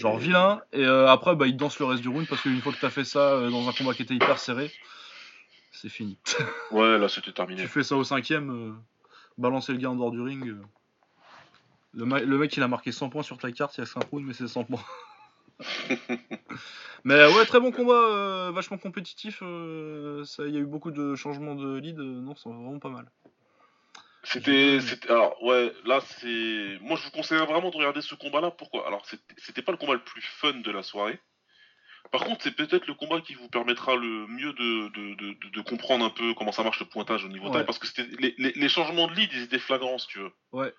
Genre 0.00 0.16
vilain. 0.18 0.62
Et 0.72 0.84
euh, 0.84 1.08
après, 1.08 1.36
bah, 1.36 1.46
il 1.46 1.56
danse 1.56 1.78
le 1.78 1.84
reste 1.84 2.00
du 2.00 2.08
round 2.08 2.26
parce 2.26 2.40
qu'une 2.40 2.60
fois 2.62 2.72
que 2.72 2.80
t'as 2.80 2.88
fait 2.90 3.04
ça 3.04 3.32
euh, 3.34 3.50
dans 3.50 3.68
un 3.68 3.72
combat 3.72 3.92
qui 3.92 4.02
était 4.02 4.14
hyper 4.14 4.38
serré, 4.38 4.70
c'est 5.72 5.90
fini. 5.90 6.18
Ouais, 6.70 6.98
là 6.98 7.08
c'était 7.08 7.32
terminé. 7.32 7.60
tu 7.62 7.68
fais 7.68 7.82
ça 7.82 7.96
au 7.96 8.04
cinquième, 8.04 8.50
euh, 8.50 8.72
balancer 9.36 9.72
le 9.72 9.78
gars 9.78 9.90
en 9.90 9.96
dehors 9.96 10.12
du 10.12 10.20
ring. 10.20 10.56
Le, 11.92 12.04
mec, 12.06 12.56
il 12.56 12.62
a 12.62 12.68
marqué 12.68 12.92
100 12.92 13.10
points 13.10 13.24
sur 13.24 13.36
ta 13.38 13.50
carte, 13.50 13.76
il 13.76 13.80
y 13.80 13.82
a 13.82 13.86
5 13.86 14.04
rounds, 14.10 14.24
mais 14.24 14.32
c'est 14.32 14.46
100 14.46 14.62
points. 14.64 14.84
mais 17.04 17.26
ouais, 17.26 17.44
très 17.46 17.58
bon 17.58 17.72
combat, 17.72 18.52
vachement 18.52 18.78
compétitif. 18.78 19.40
ça- 19.40 20.46
Il 20.46 20.54
y 20.54 20.56
a 20.56 20.60
eu 20.60 20.66
beaucoup 20.66 20.92
de 20.92 21.16
changements 21.16 21.56
de 21.56 21.76
lead. 21.76 21.98
non, 21.98 22.36
c'est 22.36 22.48
vraiment 22.48 22.78
pas 22.78 22.88
mal. 22.88 23.10
C'était, 24.22 24.80
c'était, 24.80 25.10
alors 25.10 25.42
ouais, 25.42 25.72
là 25.84 26.00
c'est, 26.02 26.78
moi 26.82 26.96
je 26.98 27.04
vous 27.04 27.10
conseille 27.10 27.38
vraiment 27.38 27.70
de 27.70 27.76
regarder 27.76 28.02
ce 28.02 28.14
combat-là. 28.14 28.50
Pourquoi? 28.50 28.86
Alors 28.86 29.04
c'était- 29.06 29.62
pas 29.62 29.72
le 29.72 29.78
combat 29.78 29.94
le 29.94 30.04
plus 30.04 30.22
fun 30.22 30.52
de 30.54 30.70
la 30.70 30.82
soirée. 30.82 31.18
Par 32.12 32.24
contre, 32.24 32.42
c'est 32.42 32.56
peut-être 32.56 32.86
le 32.86 32.94
combat 32.94 33.20
qui 33.20 33.34
vous 33.34 33.48
permettra 33.48 33.94
le 33.94 34.26
mieux 34.26 34.52
de, 34.54 34.88
de, 34.88 35.14
de, 35.14 35.32
de- 35.34 35.48
de 35.50 35.60
comprendre 35.62 36.04
un 36.04 36.10
peu 36.10 36.34
comment 36.34 36.52
ça 36.52 36.62
marche 36.62 36.80
le 36.80 36.86
pointage 36.86 37.24
au 37.24 37.28
niveau 37.28 37.46
Ouais. 37.46 37.52
taille, 37.52 37.66
parce 37.66 37.78
que 37.78 37.86
c'était 37.86 38.06
les, 38.18 38.34
les, 38.38 38.52
les 38.52 38.68
changements 38.68 39.06
de 39.06 39.14
lead, 39.14 39.30
ils 39.32 39.42
étaient 39.42 39.58
flagrants, 39.58 39.98
si 39.98 40.06
tu 40.08 40.18
veux. 40.18 40.32
Ouais. 40.52 40.72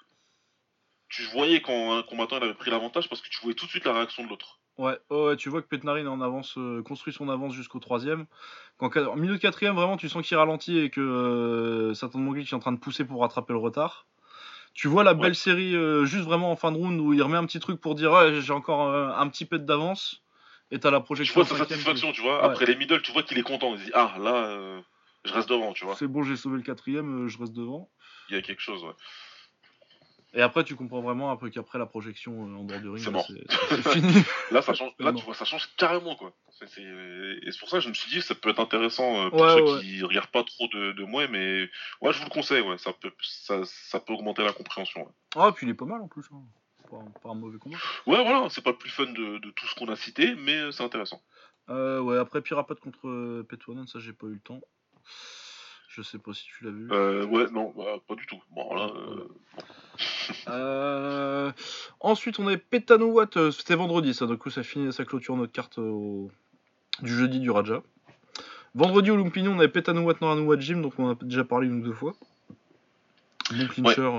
Tu 1.09 1.23
voyais 1.23 1.61
quand 1.61 1.97
un 1.97 2.03
combattant 2.03 2.37
il 2.37 2.43
avait 2.43 2.53
pris 2.53 2.71
l'avantage 2.71 3.07
parce 3.09 3.21
que 3.21 3.29
tu 3.29 3.39
voyais 3.41 3.55
tout 3.55 3.65
de 3.65 3.71
suite 3.71 3.85
la 3.85 3.93
réaction 3.93 4.23
de 4.23 4.29
l'autre. 4.29 4.60
Ouais, 4.81 4.97
ouais, 5.11 5.23
ouais, 5.25 5.35
tu 5.35 5.49
vois 5.49 5.61
que 5.61 5.67
Petnarine 5.67 6.05
est 6.05 6.09
en 6.09 6.21
avance, 6.21 6.55
euh, 6.57 6.81
construit 6.81 7.13
son 7.13 7.29
avance 7.29 7.53
jusqu'au 7.53 7.79
troisième. 7.79 8.25
Quand 8.77 8.89
qua- 8.89 9.09
en 9.09 9.15
milieu 9.15 9.33
de 9.33 9.37
quatrième, 9.41 9.75
vraiment, 9.75 9.95
tu 9.95 10.09
sens 10.09 10.25
qu'il 10.27 10.37
ralentit 10.37 10.79
et 10.79 10.89
que 10.89 11.01
euh, 11.01 11.93
Satan 11.93 12.17
Monglek 12.19 12.51
est 12.51 12.55
en 12.55 12.59
train 12.59 12.71
de 12.71 12.79
pousser 12.79 13.05
pour 13.05 13.21
rattraper 13.21 13.53
le 13.53 13.59
retard. 13.59 14.07
Tu 14.73 14.87
vois 14.87 15.03
la 15.03 15.13
belle 15.13 15.35
série 15.35 15.75
euh, 15.75 16.05
juste 16.05 16.23
vraiment 16.23 16.51
en 16.51 16.55
fin 16.55 16.71
de 16.71 16.77
round 16.77 16.99
où 16.99 17.13
il 17.13 17.21
remet 17.21 17.37
un 17.37 17.45
petit 17.45 17.59
truc 17.59 17.79
pour 17.79 17.93
dire 17.93 18.11
ouais, 18.13 18.41
j'ai 18.41 18.53
encore 18.53 18.87
euh, 18.87 19.09
un 19.15 19.27
petit 19.29 19.45
pet 19.45 19.63
d'avance. 19.63 20.23
Et 20.71 20.79
t'as 20.79 20.89
la 20.89 20.99
Tu 20.99 21.05
projection. 21.05 21.33
vois 21.41 21.43
au 21.43 21.45
sa 21.57 21.65
qui- 21.65 21.69
satisfaction, 21.73 22.11
tu 22.13 22.21
vois. 22.21 22.39
Ouais. 22.39 22.45
Après 22.45 22.65
les 22.65 22.75
middle, 22.77 23.01
tu 23.01 23.11
vois 23.11 23.23
qu'il 23.23 23.37
est 23.37 23.43
content. 23.43 23.75
Il 23.75 23.83
dit 23.83 23.91
ah 23.93 24.15
là, 24.19 24.81
je 25.25 25.33
reste 25.33 25.49
devant, 25.49 25.73
tu 25.73 25.83
vois. 25.85 25.95
C'est 25.95 26.07
bon, 26.07 26.23
j'ai 26.23 26.37
sauvé 26.37 26.55
le 26.57 26.63
quatrième, 26.63 27.27
je 27.27 27.37
reste 27.37 27.53
devant. 27.53 27.89
Il 28.29 28.35
y 28.35 28.39
a 28.39 28.41
quelque 28.41 28.61
chose. 28.61 28.83
Ouais. 28.83 28.93
Et 30.33 30.41
après, 30.41 30.63
tu 30.63 30.75
comprends 30.75 31.01
vraiment 31.01 31.35
peu 31.35 31.49
qu'après 31.49 31.77
la 31.77 31.85
projection 31.85 32.31
euh, 32.47 32.55
en 32.59 32.63
dehors 32.63 32.79
du 32.79 32.87
ring, 32.89 33.03
C'est 33.69 33.89
fini. 33.89 34.13
Là, 34.51 34.61
ça 34.61 34.73
change. 34.73 34.91
Là, 34.99 35.11
tu 35.11 35.23
vois, 35.25 35.33
ça 35.33 35.43
change 35.43 35.69
carrément, 35.75 36.15
quoi. 36.15 36.33
Et 36.61 37.51
c'est 37.51 37.59
pour 37.59 37.69
ça 37.69 37.77
que 37.77 37.83
je 37.83 37.89
me 37.89 37.93
suis 37.93 38.09
dit, 38.11 38.21
ça 38.21 38.33
peut 38.35 38.49
être 38.49 38.59
intéressant 38.61 39.25
euh, 39.25 39.29
pour 39.29 39.41
Ouais, 39.41 39.55
ceux 39.57 39.75
ouais. 39.75 39.81
qui 39.81 40.03
regardent 40.03 40.29
pas 40.31 40.43
trop 40.43 40.67
de, 40.67 40.93
de 40.93 41.03
moi, 41.03 41.27
mais 41.27 41.69
ouais, 42.01 42.13
je 42.13 42.19
vous 42.19 42.25
le 42.25 42.29
conseille. 42.29 42.61
Ouais, 42.61 42.77
ça 42.77 42.93
peut, 42.93 43.11
ça, 43.21 43.61
ça 43.65 43.99
peut 43.99 44.13
augmenter 44.13 44.43
la 44.43 44.53
compréhension. 44.53 45.01
Ouais, 45.01 45.11
Ah, 45.35 45.51
puis 45.53 45.67
il 45.67 45.69
est 45.71 45.73
pas 45.75 45.85
mal 45.85 46.01
en 46.01 46.07
plus. 46.07 46.23
hein. 46.31 46.41
Pas, 46.89 46.99
pas 47.21 47.29
un 47.29 47.35
mauvais 47.35 47.57
combat. 47.57 47.77
Ouais, 48.05 48.23
voilà, 48.23 48.47
c'est 48.49 48.61
pas 48.63 48.71
le 48.71 48.77
plus 48.77 48.89
fun 48.89 49.05
de, 49.07 49.37
de 49.39 49.49
tout 49.51 49.65
ce 49.67 49.75
qu'on 49.75 49.87
a 49.89 49.95
cité, 49.95 50.35
mais 50.35 50.55
euh, 50.55 50.71
c'est 50.71 50.83
intéressant. 50.83 51.21
Euh, 51.69 51.99
ouais, 51.99 52.17
après 52.17 52.41
Pirapod 52.41 52.79
contre 52.79 53.41
Petwanan, 53.43 53.85
ça 53.87 53.99
j'ai 53.99 54.13
pas 54.13 54.27
eu 54.27 54.33
le 54.33 54.39
temps. 54.39 54.61
Je 55.93 56.01
sais 56.01 56.17
pas 56.19 56.33
si 56.33 56.45
tu 56.45 56.63
l'as 56.63 56.71
vu. 56.71 56.87
Euh, 56.91 57.25
ouais, 57.25 57.47
non, 57.51 57.73
bah, 57.75 57.97
pas 58.07 58.15
du 58.15 58.25
tout. 58.25 58.41
Bon, 58.51 58.73
là, 58.75 58.89
euh, 58.95 59.27
Euh, 60.47 61.51
Ensuite, 61.99 62.39
on 62.39 62.47
avait 62.47 62.57
Petanouat, 62.57 63.27
euh, 63.37 63.51
c'était 63.51 63.75
vendredi 63.75 64.13
ça, 64.13 64.25
du 64.25 64.37
coup 64.37 64.49
ça 64.49 64.63
finit, 64.63 64.91
ça 64.93 65.05
clôture 65.05 65.35
notre 65.35 65.51
carte 65.51 65.77
au- 65.77 66.31
du 67.01 67.13
jeudi 67.15 67.39
du 67.39 67.51
Raja. 67.51 67.83
Vendredi 68.73 69.11
au 69.11 69.17
Lumpini, 69.17 69.47
on 69.49 69.59
avait 69.59 69.67
Petanouat 69.67 70.15
Noranouat 70.21 70.57
Gym, 70.59 70.81
donc 70.81 70.93
on 70.97 71.07
en 71.07 71.11
a 71.11 71.15
déjà 71.21 71.43
parlé 71.43 71.67
une 71.67 71.81
ou 71.81 71.83
deux 71.83 71.93
fois. 71.93 72.13
Bon 73.51 73.67
clincher, 73.67 74.09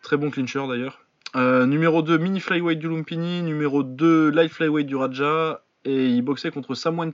très 0.00 0.16
bon 0.16 0.30
clincher 0.30 0.64
d'ailleurs. 0.68 1.00
Numéro 1.34 2.02
2, 2.02 2.16
mini 2.18 2.40
flyweight 2.40 2.78
du 2.78 2.88
Lumpini. 2.88 3.42
Numéro 3.42 3.82
2, 3.82 4.30
light 4.30 4.50
flyweight 4.50 4.86
du 4.86 4.96
Raja. 4.96 5.62
Et 5.84 6.06
il 6.06 6.22
boxait 6.22 6.50
contre 6.50 6.74
Samoan, 6.74 7.12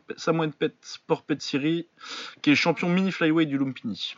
Pet 0.59 0.75
Sport 0.83 1.23
Pet 1.23 1.41
Siri, 1.41 1.87
qui 2.43 2.51
est 2.51 2.55
champion 2.55 2.89
mini 2.89 3.11
flyweight 3.13 3.49
du 3.49 3.57
Lumpini. 3.57 4.15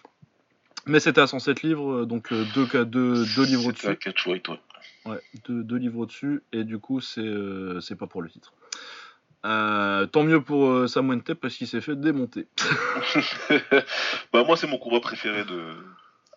Mais 0.86 0.98
c'était 0.98 1.20
à 1.20 1.26
107 1.26 1.62
livres, 1.62 2.04
donc 2.04 2.32
2 2.32 2.44
deux, 2.84 2.84
deux 2.84 3.44
livres 3.44 3.62
c'était 3.62 3.68
au-dessus. 3.68 3.86
à 3.86 3.96
catchweight, 3.96 4.48
ouais. 4.48 4.58
Ouais, 5.06 5.20
deux, 5.46 5.62
deux 5.62 5.76
livres 5.76 6.00
au-dessus, 6.00 6.42
et 6.52 6.64
du 6.64 6.78
coup, 6.78 7.00
c'est 7.00 7.20
euh, 7.20 7.80
pas 7.98 8.06
pour 8.06 8.22
le 8.22 8.28
titre. 8.28 8.52
Euh, 9.46 10.06
tant 10.06 10.22
mieux 10.22 10.42
pour 10.42 10.70
euh, 10.70 10.86
Tep 11.24 11.40
parce 11.40 11.54
qu'il 11.54 11.66
s'est 11.66 11.80
fait 11.80 11.96
démonter. 11.96 12.46
bah, 14.32 14.44
moi, 14.44 14.56
c'est 14.56 14.66
mon 14.66 14.76
combat 14.76 15.00
préféré 15.00 15.44
de, 15.44 15.74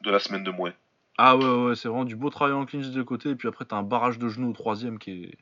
de 0.01 0.11
la 0.11 0.20
semaine 0.20 0.43
de 0.43 0.51
moi. 0.51 0.72
Ah 1.18 1.38
ouais, 1.38 1.45
ouais, 1.45 1.76
c'est 1.76 1.88
vraiment 1.88 2.05
du 2.05 2.16
beau 2.16 2.30
travail 2.32 2.53
en 2.55 2.66
clinch 2.66 2.88
de 2.88 3.03
côté, 3.03 3.30
et 3.30 3.36
puis 3.36 3.47
après, 3.47 3.66
t'as 3.66 3.76
un 3.76 3.84
barrage 3.84 4.18
de 4.18 4.28
genoux 4.30 4.49
au 4.49 4.53
troisième 4.53 4.97
qui 4.97 5.11
est. 5.26 5.38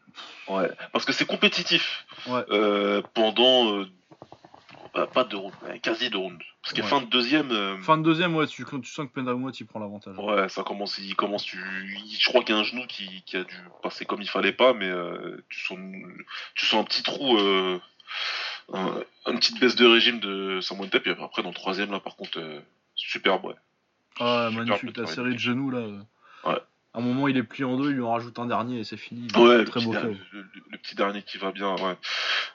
Ouais, 0.51 0.69
parce 0.91 1.05
que 1.05 1.13
c'est 1.13 1.25
compétitif. 1.25 2.05
Ouais. 2.27 2.43
Euh, 2.49 3.01
pendant 3.13 3.77
euh, 3.77 3.85
bah, 4.93 5.07
pas 5.07 5.23
deux 5.23 5.37
rounds, 5.37 5.55
ouais, 5.63 5.79
quasi 5.79 6.09
deux 6.09 6.17
rounds. 6.17 6.43
Parce 6.61 6.73
que 6.73 6.81
Ouais. 6.81 6.87
fin 6.87 6.99
de 7.01 7.05
deuxième, 7.07 7.51
euh, 7.51 7.77
Fin 7.81 7.97
de 7.97 8.03
deuxième, 8.03 8.35
ouais, 8.35 8.47
tu, 8.47 8.65
tu 8.65 8.91
sens 8.91 9.07
que 9.07 9.13
Pendamout 9.13 9.51
il 9.59 9.65
prend 9.65 9.79
l'avantage. 9.79 10.17
ouais, 10.17 10.49
ça 10.49 10.63
commence, 10.63 10.97
il 10.99 11.15
commence, 11.15 11.43
tu, 11.45 11.57
il- 11.57 12.17
je 12.19 12.27
crois 12.27 12.43
qu'il 12.43 12.53
y 12.53 12.57
a 12.57 12.61
un 12.61 12.65
genou 12.65 12.85
qui, 12.87 13.23
qui 13.25 13.37
a 13.37 13.43
dû 13.45 13.55
passer 13.81 14.03
comme 14.05 14.21
il 14.21 14.29
fallait 14.29 14.51
pas, 14.51 14.73
mais 14.73 14.89
euh, 14.89 15.41
tu 15.49 15.59
sens, 15.61 15.79
tu 16.53 16.65
sens 16.65 16.81
un 16.81 16.83
petit 16.83 17.01
trou, 17.03 17.37
un, 17.39 17.79
une 19.27 19.39
petite 19.39 19.59
baisse 19.59 19.75
de 19.77 19.85
régime 19.85 20.19
de 20.19 20.59
Samuel 20.61 20.89
Tep, 20.89 21.07
et 21.07 21.11
après 21.11 21.41
dans 21.43 21.49
le 21.49 21.55
troisième 21.55 21.91
là, 21.91 21.99
par 22.01 22.15
contre, 22.17 22.39
superbe, 22.95 23.45
ouais. 23.45 23.55
Ah, 24.19 24.47
Super 24.49 24.65
magnifique, 24.65 24.97
la 24.97 25.07
série 25.07 25.33
de 25.33 25.39
genoux 25.39 25.71
là. 25.71 25.79
euh. 25.79 25.99
Ouais. 26.45 26.59
À 26.93 26.99
un 26.99 27.01
moment, 27.01 27.29
il 27.29 27.37
est 27.37 27.43
plié 27.43 27.63
en 27.63 27.77
deux, 27.77 27.91
il 27.91 27.95
lui 27.95 28.01
en 28.03 28.11
rajoute 28.11 28.37
un 28.37 28.45
dernier 28.47 28.79
et 28.79 28.83
c'est 28.83 28.97
fini. 28.97 29.25
Ouais, 29.37 29.59
le 29.59 29.63
très 29.65 29.79
petit, 29.79 29.85
beau 29.85 29.93
le, 29.93 30.77
petit 30.77 30.93
dernier 30.95 31.21
qui 31.23 31.37
va 31.37 31.51
bien, 31.53 31.73
ouais. 31.75 31.95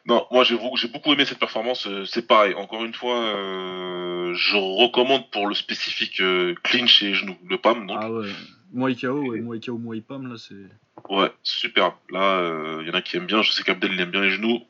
Non, 0.04 0.26
moi 0.30 0.44
j'ai 0.44 0.56
beaucoup, 0.58 1.12
aimé 1.14 1.24
cette 1.24 1.38
performance. 1.38 1.86
euh, 1.86 2.04
C'est 2.04 2.26
pareil, 2.26 2.52
encore 2.54 2.84
une 2.84 2.92
fois, 2.92 3.16
euh, 3.18 4.34
je 4.34 4.56
recommande 4.56 5.30
pour 5.30 5.46
le 5.46 5.54
spécifique 5.54 6.20
euh, 6.20 6.54
clinch 6.64 7.02
et 7.02 7.14
genou, 7.14 7.34
le 7.48 7.56
PAM. 7.56 7.86
Donc, 7.86 7.98
Ah 7.98 8.12
ouais, 8.12 8.28
Muay 8.74 8.94
KO, 8.94 9.22
ouais, 9.30 9.40
Muay 9.40 9.58
KO, 9.58 9.78
Muay 9.78 10.02
Pam, 10.02 10.26
là, 10.30 10.36
c'est. 10.36 10.54
ouais, 11.08 11.32
superbe. 11.42 11.94
Là, 12.10 12.78
il 12.82 12.86
y 12.86 12.90
en 12.90 12.94
a 12.94 13.00
qui 13.00 13.16
aiment 13.16 13.24
bien. 13.26 13.40
Je 13.40 13.52
sais 13.52 13.62
qu'Abdel 13.62 13.92
il 13.94 14.00
aime 14.02 14.10
bien 14.10 14.20
les 14.20 14.30
genoux. 14.32 14.60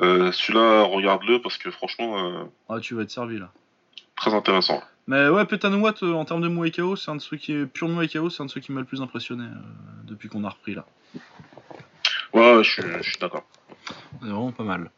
Celui-là, 0.00 0.82
regarde-le 0.82 1.40
parce 1.40 1.58
que 1.58 1.70
franchement, 1.70 2.50
Ah, 2.68 2.80
tu 2.80 2.94
vas 2.94 3.02
être 3.02 3.10
servi 3.12 3.38
là. 3.38 3.52
Très 4.22 4.34
intéressant. 4.34 4.80
Mais 5.08 5.28
ouais, 5.28 5.44
Petanouat, 5.44 5.94
euh, 6.04 6.12
en 6.12 6.24
termes 6.24 6.42
de 6.42 6.48
Muay 6.48 6.70
KO, 6.70 6.94
c'est 6.94 7.10
un 7.10 7.16
de 7.16 7.20
ceux 7.20 7.36
qui 7.36 7.52
est 7.52 7.66
pur 7.66 7.88
Muay 7.88 8.06
KO, 8.06 8.30
c'est 8.30 8.40
un 8.40 8.46
de 8.46 8.50
ceux 8.50 8.60
qui 8.60 8.70
m'a 8.70 8.80
le 8.80 8.86
plus 8.86 9.02
impressionné 9.02 9.44
euh, 9.44 10.04
depuis 10.04 10.28
qu'on 10.28 10.44
a 10.44 10.48
repris 10.48 10.76
là. 10.76 10.86
Ouais, 12.32 12.56
ouais, 12.56 12.64
je 12.64 12.70
suis, 12.70 12.82
je 12.82 13.10
suis 13.10 13.18
d'accord. 13.18 13.44
C'est 14.20 14.28
vraiment 14.28 14.52
pas 14.52 14.62
mal. 14.62 14.92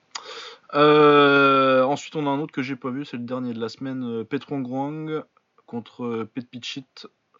Euh, 0.75 1.85
ensuite, 1.85 2.17
on 2.17 2.27
a 2.27 2.31
un 2.31 2.39
autre 2.39 2.53
que 2.53 2.63
j'ai 2.63 2.77
pas 2.77 2.91
vu, 2.91 3.07
c'est 3.07 3.17
le 3.17 3.23
dernier 3.23 3.55
de 3.55 3.61
la 3.61 3.71
semaine, 3.71 4.25
Petruangruang 4.25 5.23
contre 5.65 6.29
Pet 6.35 6.49
Pichit. 6.49 6.85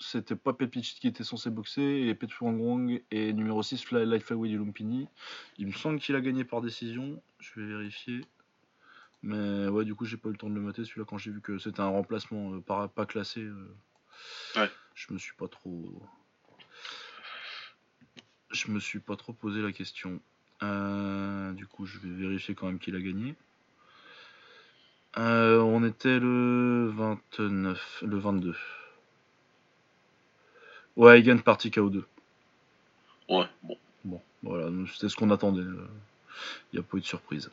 C'était 0.01 0.37
pas 0.37 0.55
Pet 0.55 0.67
Pichit 0.67 0.99
qui 0.99 1.09
était 1.09 1.23
censé 1.23 1.51
boxer, 1.51 1.83
et 1.83 2.15
Petruangruang 2.15 3.03
est 3.11 3.33
numéro 3.35 3.63
6 3.63 3.85
fly, 3.85 4.07
Light 4.07 4.23
Flyweight 4.23 4.53
du 4.53 4.59
Lumpini. 4.59 5.07
Il 5.59 5.67
me 5.67 5.73
semble 5.73 5.99
qu'il 5.99 6.17
a 6.17 6.23
gagné 6.23 6.45
par 6.45 6.63
décision, 6.63 7.21
je 7.41 7.61
vais 7.61 7.67
vérifier. 7.67 8.23
Mais 9.27 9.69
ouais, 9.69 9.87
du 9.87 9.95
coup, 9.95 10.05
j'ai 10.05 10.19
pas 10.19 10.29
eu 10.29 10.33
le 10.33 10.39
temps 10.39 10.51
de 10.51 10.55
le 10.55 10.61
mater 10.61 10.85
celui-là 10.85 11.07
quand 11.09 11.17
j'ai 11.17 11.31
vu 11.31 11.41
que 11.41 11.57
c'était 11.59 11.81
un 11.81 11.89
remplacement 11.89 12.53
euh, 12.53 12.61
pas, 12.61 12.89
pas 12.89 13.07
classé. 13.07 13.41
euh, 13.41 13.75
Ouais. 14.55 14.71
Je 14.95 15.13
me 15.15 15.19
suis 15.19 15.33
pas 15.35 15.49
trop. 15.49 16.03
Je 18.51 18.71
me 18.71 18.79
suis 18.79 19.01
pas 19.01 19.17
trop 19.17 19.33
posé 19.33 19.63
la 19.63 19.73
question. 19.73 20.21
Euh, 20.63 21.53
du 21.53 21.67
coup, 21.67 21.87
je 21.87 21.99
vais 21.99 22.11
vérifier 22.11 22.55
quand 22.55 22.67
même 22.67 22.79
qu'il 22.79 22.95
a 22.97 23.01
gagné. 23.01 23.35
Euh, 25.17 25.59
on 25.61 25.83
était 25.85 26.19
le 26.19 26.93
29, 26.95 28.05
le 28.07 28.19
22. 28.19 28.55
Ouais, 30.97 31.21
il 31.21 31.25
gagne 31.25 31.41
partie 31.41 31.71
KO2. 31.71 32.05
Ouais, 33.31 33.47
bon. 33.63 33.79
Bon, 34.05 34.21
voilà, 34.43 34.71
c'était 34.93 35.09
ce 35.09 35.17
qu'on 35.17 35.31
attendait. 35.31 35.63
Il 35.63 36.75
n'y 36.75 36.79
a 36.79 36.83
pas 36.83 36.99
eu 36.99 37.01
de 37.01 37.07
surprise. 37.07 37.51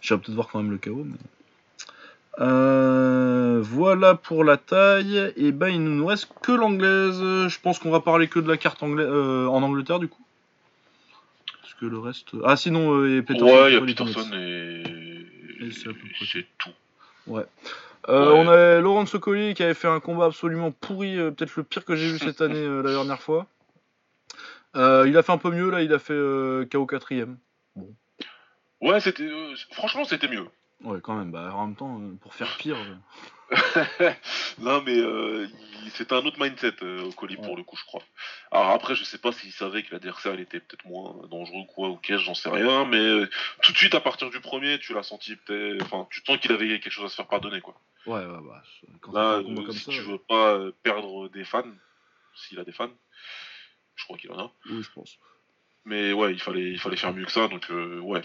J'irai 0.00 0.20
peut-être 0.20 0.34
voir 0.34 0.48
quand 0.48 0.62
même 0.62 0.70
le 0.70 0.78
KO, 0.78 1.04
mais. 1.04 1.16
Euh, 2.40 3.60
voilà 3.62 4.14
pour 4.14 4.44
la 4.44 4.56
taille. 4.56 5.32
Et 5.36 5.50
ben 5.50 5.68
il 5.68 5.82
ne 5.82 5.90
nous 5.90 6.06
reste 6.06 6.28
que 6.42 6.52
l'anglaise. 6.52 7.18
Je 7.20 7.60
pense 7.60 7.78
qu'on 7.78 7.90
va 7.90 8.00
parler 8.00 8.28
que 8.28 8.38
de 8.38 8.48
la 8.48 8.56
carte 8.56 8.82
anglaise 8.82 9.08
euh, 9.10 9.46
en 9.46 9.62
Angleterre 9.62 9.98
du 9.98 10.08
coup. 10.08 10.24
Parce 11.60 11.74
que 11.74 11.86
le 11.86 11.98
reste. 11.98 12.28
Ah 12.44 12.56
sinon 12.56 12.94
euh, 12.94 13.18
et 13.18 13.22
Peterson. 13.22 13.46
Ouais, 13.46 13.72
il 13.72 13.74
y 13.74 13.76
a 13.76 13.80
Peterson 13.80 14.30
et. 14.34 14.82
Et 15.60 15.72
c'est 15.72 15.88
à 15.88 15.92
peu 15.92 15.98
près 15.98 16.26
c'est 16.32 16.46
tout. 16.58 16.70
Ouais. 17.26 17.42
Euh, 18.08 18.32
Ouais. 18.32 18.38
On 18.38 18.48
avait 18.48 18.80
Laurent 18.80 19.04
Sokoli 19.04 19.54
qui 19.54 19.62
avait 19.62 19.74
fait 19.74 19.88
un 19.88 20.00
combat 20.00 20.26
absolument 20.26 20.70
pourri, 20.70 21.18
euh, 21.18 21.30
peut-être 21.30 21.56
le 21.56 21.62
pire 21.64 21.84
que 21.84 21.96
j'ai 21.96 22.10
vu 22.10 22.18
cette 22.18 22.40
année 22.40 22.54
euh, 22.54 22.82
la 22.82 22.92
dernière 22.92 23.20
fois. 23.20 23.46
Euh, 24.76 25.04
il 25.06 25.16
a 25.16 25.22
fait 25.22 25.32
un 25.32 25.38
peu 25.38 25.50
mieux 25.50 25.70
là, 25.70 25.82
il 25.82 25.92
a 25.92 25.98
fait 25.98 26.14
euh, 26.14 26.64
KO 26.70 26.86
4ème. 26.86 27.34
Ouais, 28.80 29.00
c'était. 29.00 29.24
euh, 29.24 29.54
franchement, 29.72 30.04
c'était 30.04 30.28
mieux. 30.28 30.46
Ouais, 30.84 31.00
quand 31.00 31.14
même, 31.16 31.32
bah 31.32 31.52
en 31.54 31.66
même 31.66 31.76
temps, 31.76 32.00
euh, 32.00 32.14
pour 32.20 32.34
faire 32.34 32.56
pire. 32.56 32.76
non, 34.58 34.82
mais 34.82 34.96
euh, 34.98 35.48
c'était 35.94 36.12
un 36.14 36.24
autre 36.24 36.38
mindset 36.40 36.74
euh, 36.82 37.02
au 37.04 37.12
colis 37.12 37.36
Ouais. 37.36 37.42
pour 37.42 37.56
le 37.56 37.62
coup, 37.64 37.76
je 37.76 37.84
crois. 37.84 38.02
Alors 38.52 38.70
après, 38.70 38.94
je 38.94 39.04
sais 39.04 39.18
pas 39.18 39.32
s'il 39.32 39.52
savait 39.52 39.82
que 39.82 39.92
l'adversaire 39.92 40.34
il 40.34 40.40
était 40.40 40.60
peut-être 40.60 40.84
moins 40.84 41.26
dangereux 41.28 41.60
ou 41.60 41.64
quoi, 41.64 41.88
ou 41.88 41.96
qu'est-ce, 41.96 42.22
j'en 42.22 42.34
sais 42.34 42.50
rien, 42.50 42.84
mais 42.84 42.98
euh, 42.98 43.28
tout 43.62 43.72
de 43.72 43.76
suite 43.78 43.94
à 43.94 44.00
partir 44.00 44.30
du 44.30 44.40
premier, 44.40 44.78
tu 44.78 44.92
l'as 44.94 45.02
senti 45.02 45.34
peut-être. 45.36 45.82
Enfin, 45.82 46.06
tu 46.10 46.20
sens 46.24 46.38
qu'il 46.38 46.52
avait 46.52 46.68
quelque 46.78 46.90
chose 46.92 47.06
à 47.06 47.08
se 47.08 47.16
faire 47.16 47.26
pardonner, 47.28 47.60
quoi. 47.60 47.74
Ouais, 48.06 48.24
ouais, 48.24 48.38
bah, 48.46 48.62
quand 49.00 49.12
Là, 49.12 49.36
un 49.38 49.42
comme 49.54 49.72
si 49.72 49.80
ça. 49.84 49.92
tu 49.92 50.00
veux 50.02 50.18
pas 50.18 50.58
perdre 50.82 51.28
des 51.28 51.44
fans, 51.44 51.64
s'il 52.34 52.58
a 52.60 52.64
des 52.64 52.72
fans, 52.72 52.90
je 53.96 54.04
crois 54.04 54.16
qu'il 54.18 54.30
en 54.32 54.38
a. 54.38 54.52
Oui, 54.70 54.82
je 54.82 54.90
pense. 54.92 55.18
Mais 55.88 56.12
ouais, 56.12 56.32
il 56.32 56.40
fallait, 56.40 56.70
il 56.70 56.78
fallait 56.78 56.96
faire 56.96 57.14
mieux 57.14 57.24
que 57.24 57.32
ça, 57.32 57.48
donc 57.48 57.66
euh, 57.70 57.98
ouais, 58.00 58.20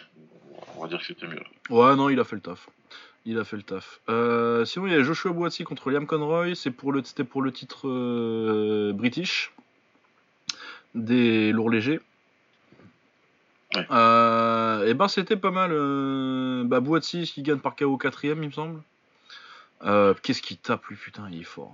on 0.75 0.81
va 0.81 0.89
dire 0.89 0.99
que 0.99 1.05
c'était 1.05 1.27
mieux. 1.27 1.41
Ouais, 1.69 1.95
non, 1.95 2.09
il 2.09 2.19
a 2.19 2.25
fait 2.25 2.35
le 2.35 2.41
taf. 2.41 2.67
Il 3.25 3.39
a 3.39 3.45
fait 3.45 3.55
le 3.55 3.63
taf. 3.63 4.01
Euh, 4.09 4.65
sinon, 4.65 4.87
il 4.87 4.91
y 4.91 4.95
a 4.95 5.01
Joshua 5.01 5.31
Boati 5.31 5.63
contre 5.63 5.89
Liam 5.89 6.05
Conroy. 6.05 6.55
C'est 6.55 6.71
pour 6.71 6.91
le, 6.91 7.01
c'était 7.05 7.23
pour 7.23 7.41
le 7.41 7.53
titre 7.53 7.87
euh, 7.87 8.91
British 8.93 9.53
des 10.93 11.53
lourds 11.53 11.69
légers. 11.69 12.01
Ouais. 13.75 13.87
Euh, 13.91 14.85
et 14.85 14.93
ben, 14.93 15.07
c'était 15.07 15.37
pas 15.37 15.51
mal. 15.51 15.71
Bah, 16.67 16.81
Boati 16.81 17.23
qui 17.23 17.43
gagne 17.43 17.59
par 17.59 17.77
KO 17.77 17.97
4 17.97 18.25
il 18.25 18.35
me 18.35 18.51
semble. 18.51 18.81
Qu'est-ce 20.21 20.41
qu'il 20.41 20.57
tape, 20.57 20.85
lui, 20.87 20.97
putain, 20.97 21.29
il 21.31 21.39
est 21.39 21.45
fort. 21.45 21.73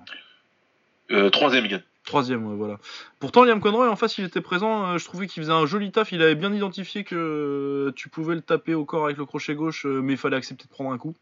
Euh, 1.11 1.29
troisième, 1.29 1.67
gagne. 1.67 1.83
Troisième, 2.05 2.45
ouais, 2.47 2.55
voilà. 2.55 2.77
Pourtant, 3.19 3.43
Liam 3.43 3.59
Conroy, 3.59 3.89
en 3.89 3.95
face, 3.95 4.17
il 4.17 4.25
était 4.25 4.41
présent. 4.41 4.85
euh, 4.87 4.97
je 4.97 5.05
trouvais 5.05 5.27
qu'il 5.27 5.43
faisait 5.43 5.53
un 5.53 5.65
joli 5.65 5.91
taf. 5.91 6.11
Il 6.11 6.21
avait 6.21 6.35
bien 6.35 6.53
identifié 6.53 7.03
que 7.03 7.15
euh, 7.15 7.91
tu 7.95 8.09
pouvais 8.09 8.35
le 8.35 8.41
taper 8.41 8.73
au 8.73 8.85
corps 8.85 9.05
avec 9.05 9.17
le 9.17 9.25
crochet 9.25 9.55
gauche, 9.55 9.85
mais 9.85 10.13
il 10.13 10.17
fallait 10.17 10.37
accepter 10.37 10.65
de 10.65 10.69
prendre 10.69 10.91
un 10.91 10.97
coup. 10.97 11.15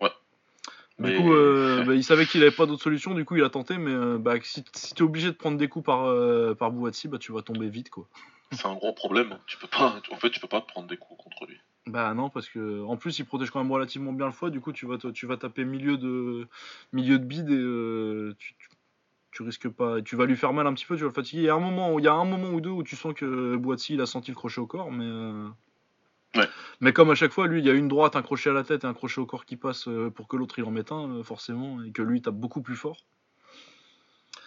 Ouais. 0.00 0.10
Du 0.98 1.10
Mais- 1.10 1.16
coup, 1.16 1.32
euh, 1.32 1.84
bah, 1.86 1.94
il 1.94 2.04
savait 2.04 2.26
qu'il 2.26 2.42
avait 2.42 2.50
pas 2.50 2.66
d'autre 2.66 2.82
solution. 2.82 3.14
Du 3.14 3.24
coup, 3.24 3.36
il 3.36 3.44
a 3.44 3.50
tenté. 3.50 3.78
Mais 3.78 4.18
bah, 4.18 4.34
si, 4.42 4.64
si 4.74 4.94
t'es 4.94 5.02
obligé 5.02 5.28
de 5.28 5.36
prendre 5.36 5.56
des 5.58 5.68
coups 5.68 5.86
par, 5.86 6.06
par 6.56 6.70
Bouatsi, 6.70 7.08
bah, 7.08 7.18
tu 7.18 7.32
vas 7.32 7.42
tomber 7.42 7.68
vite, 7.68 7.90
quoi. 7.90 8.06
C'est 8.52 8.66
un 8.66 8.74
gros 8.74 8.92
problème. 8.92 9.38
Tu 9.46 9.56
peux 9.56 9.66
pas, 9.66 10.00
en 10.12 10.16
fait, 10.16 10.30
tu 10.30 10.38
peux 10.38 10.46
pas 10.46 10.60
prendre 10.60 10.86
des 10.86 10.96
coups 10.96 11.20
contre 11.22 11.46
lui. 11.46 11.56
Bah 11.88 12.14
non, 12.14 12.30
parce 12.30 12.48
que 12.48 12.82
en 12.84 12.96
plus, 12.96 13.18
il 13.20 13.24
protège 13.24 13.50
quand 13.50 13.60
même 13.62 13.70
relativement 13.70 14.12
bien 14.12 14.26
le 14.26 14.32
foie. 14.32 14.50
Du 14.50 14.60
coup, 14.60 14.72
tu 14.72 14.86
vas, 14.86 14.98
tu 14.98 15.26
vas 15.26 15.36
taper 15.36 15.64
milieu 15.64 15.96
de, 15.96 16.46
milieu 16.92 17.18
de 17.18 17.24
bide 17.24 17.48
et 17.50 17.54
euh, 17.54 18.34
tu, 18.38 18.54
tu, 18.58 18.68
tu 19.36 19.42
risques 19.42 19.68
pas. 19.68 20.00
Tu 20.00 20.16
vas 20.16 20.24
lui 20.24 20.34
faire 20.36 20.52
mal 20.54 20.66
un 20.66 20.72
petit 20.72 20.86
peu, 20.86 20.96
tu 20.96 21.02
vas 21.02 21.08
le 21.08 21.12
fatiguer. 21.14 21.42
Il 21.42 21.44
y 21.44 21.48
a 21.50 21.54
un 21.54 21.60
moment, 21.60 21.92
où- 21.92 21.98
il 21.98 22.04
y 22.04 22.08
a 22.08 22.14
un 22.14 22.24
moment 22.24 22.48
ou 22.50 22.60
deux 22.62 22.70
où 22.70 22.82
tu 22.82 22.96
sens 22.96 23.12
que 23.14 23.56
Boati 23.56 23.94
il 23.94 24.00
a 24.00 24.06
senti 24.06 24.30
le 24.30 24.34
crochet 24.36 24.60
au 24.60 24.66
corps, 24.66 24.90
mais. 24.90 25.04
euh, 25.04 25.48
Ouais. 26.34 26.48
Mais 26.80 26.92
comme 26.92 27.10
à 27.10 27.14
chaque 27.14 27.32
fois, 27.32 27.46
lui, 27.46 27.60
il 27.60 27.66
y 27.66 27.70
a 27.70 27.72
une 27.72 27.88
droite, 27.88 28.14
un 28.16 28.20
crochet 28.22 28.50
à 28.50 28.52
la 28.52 28.62
tête 28.62 28.84
et 28.84 28.86
un 28.86 28.92
crochet 28.94 29.20
au 29.20 29.26
corps 29.26 29.46
qui 29.46 29.56
passe 29.56 29.88
euh, 29.88 30.10
pour 30.10 30.28
que 30.28 30.36
l'autre 30.36 30.58
il 30.58 30.64
en 30.64 30.70
mette 30.70 30.92
un, 30.92 31.08
euh, 31.10 31.22
forcément, 31.22 31.82
et 31.82 31.92
que 31.92 32.02
lui 32.02 32.18
il 32.18 32.22
tape 32.22 32.34
beaucoup 32.34 32.60
plus 32.62 32.76
fort. 32.76 32.96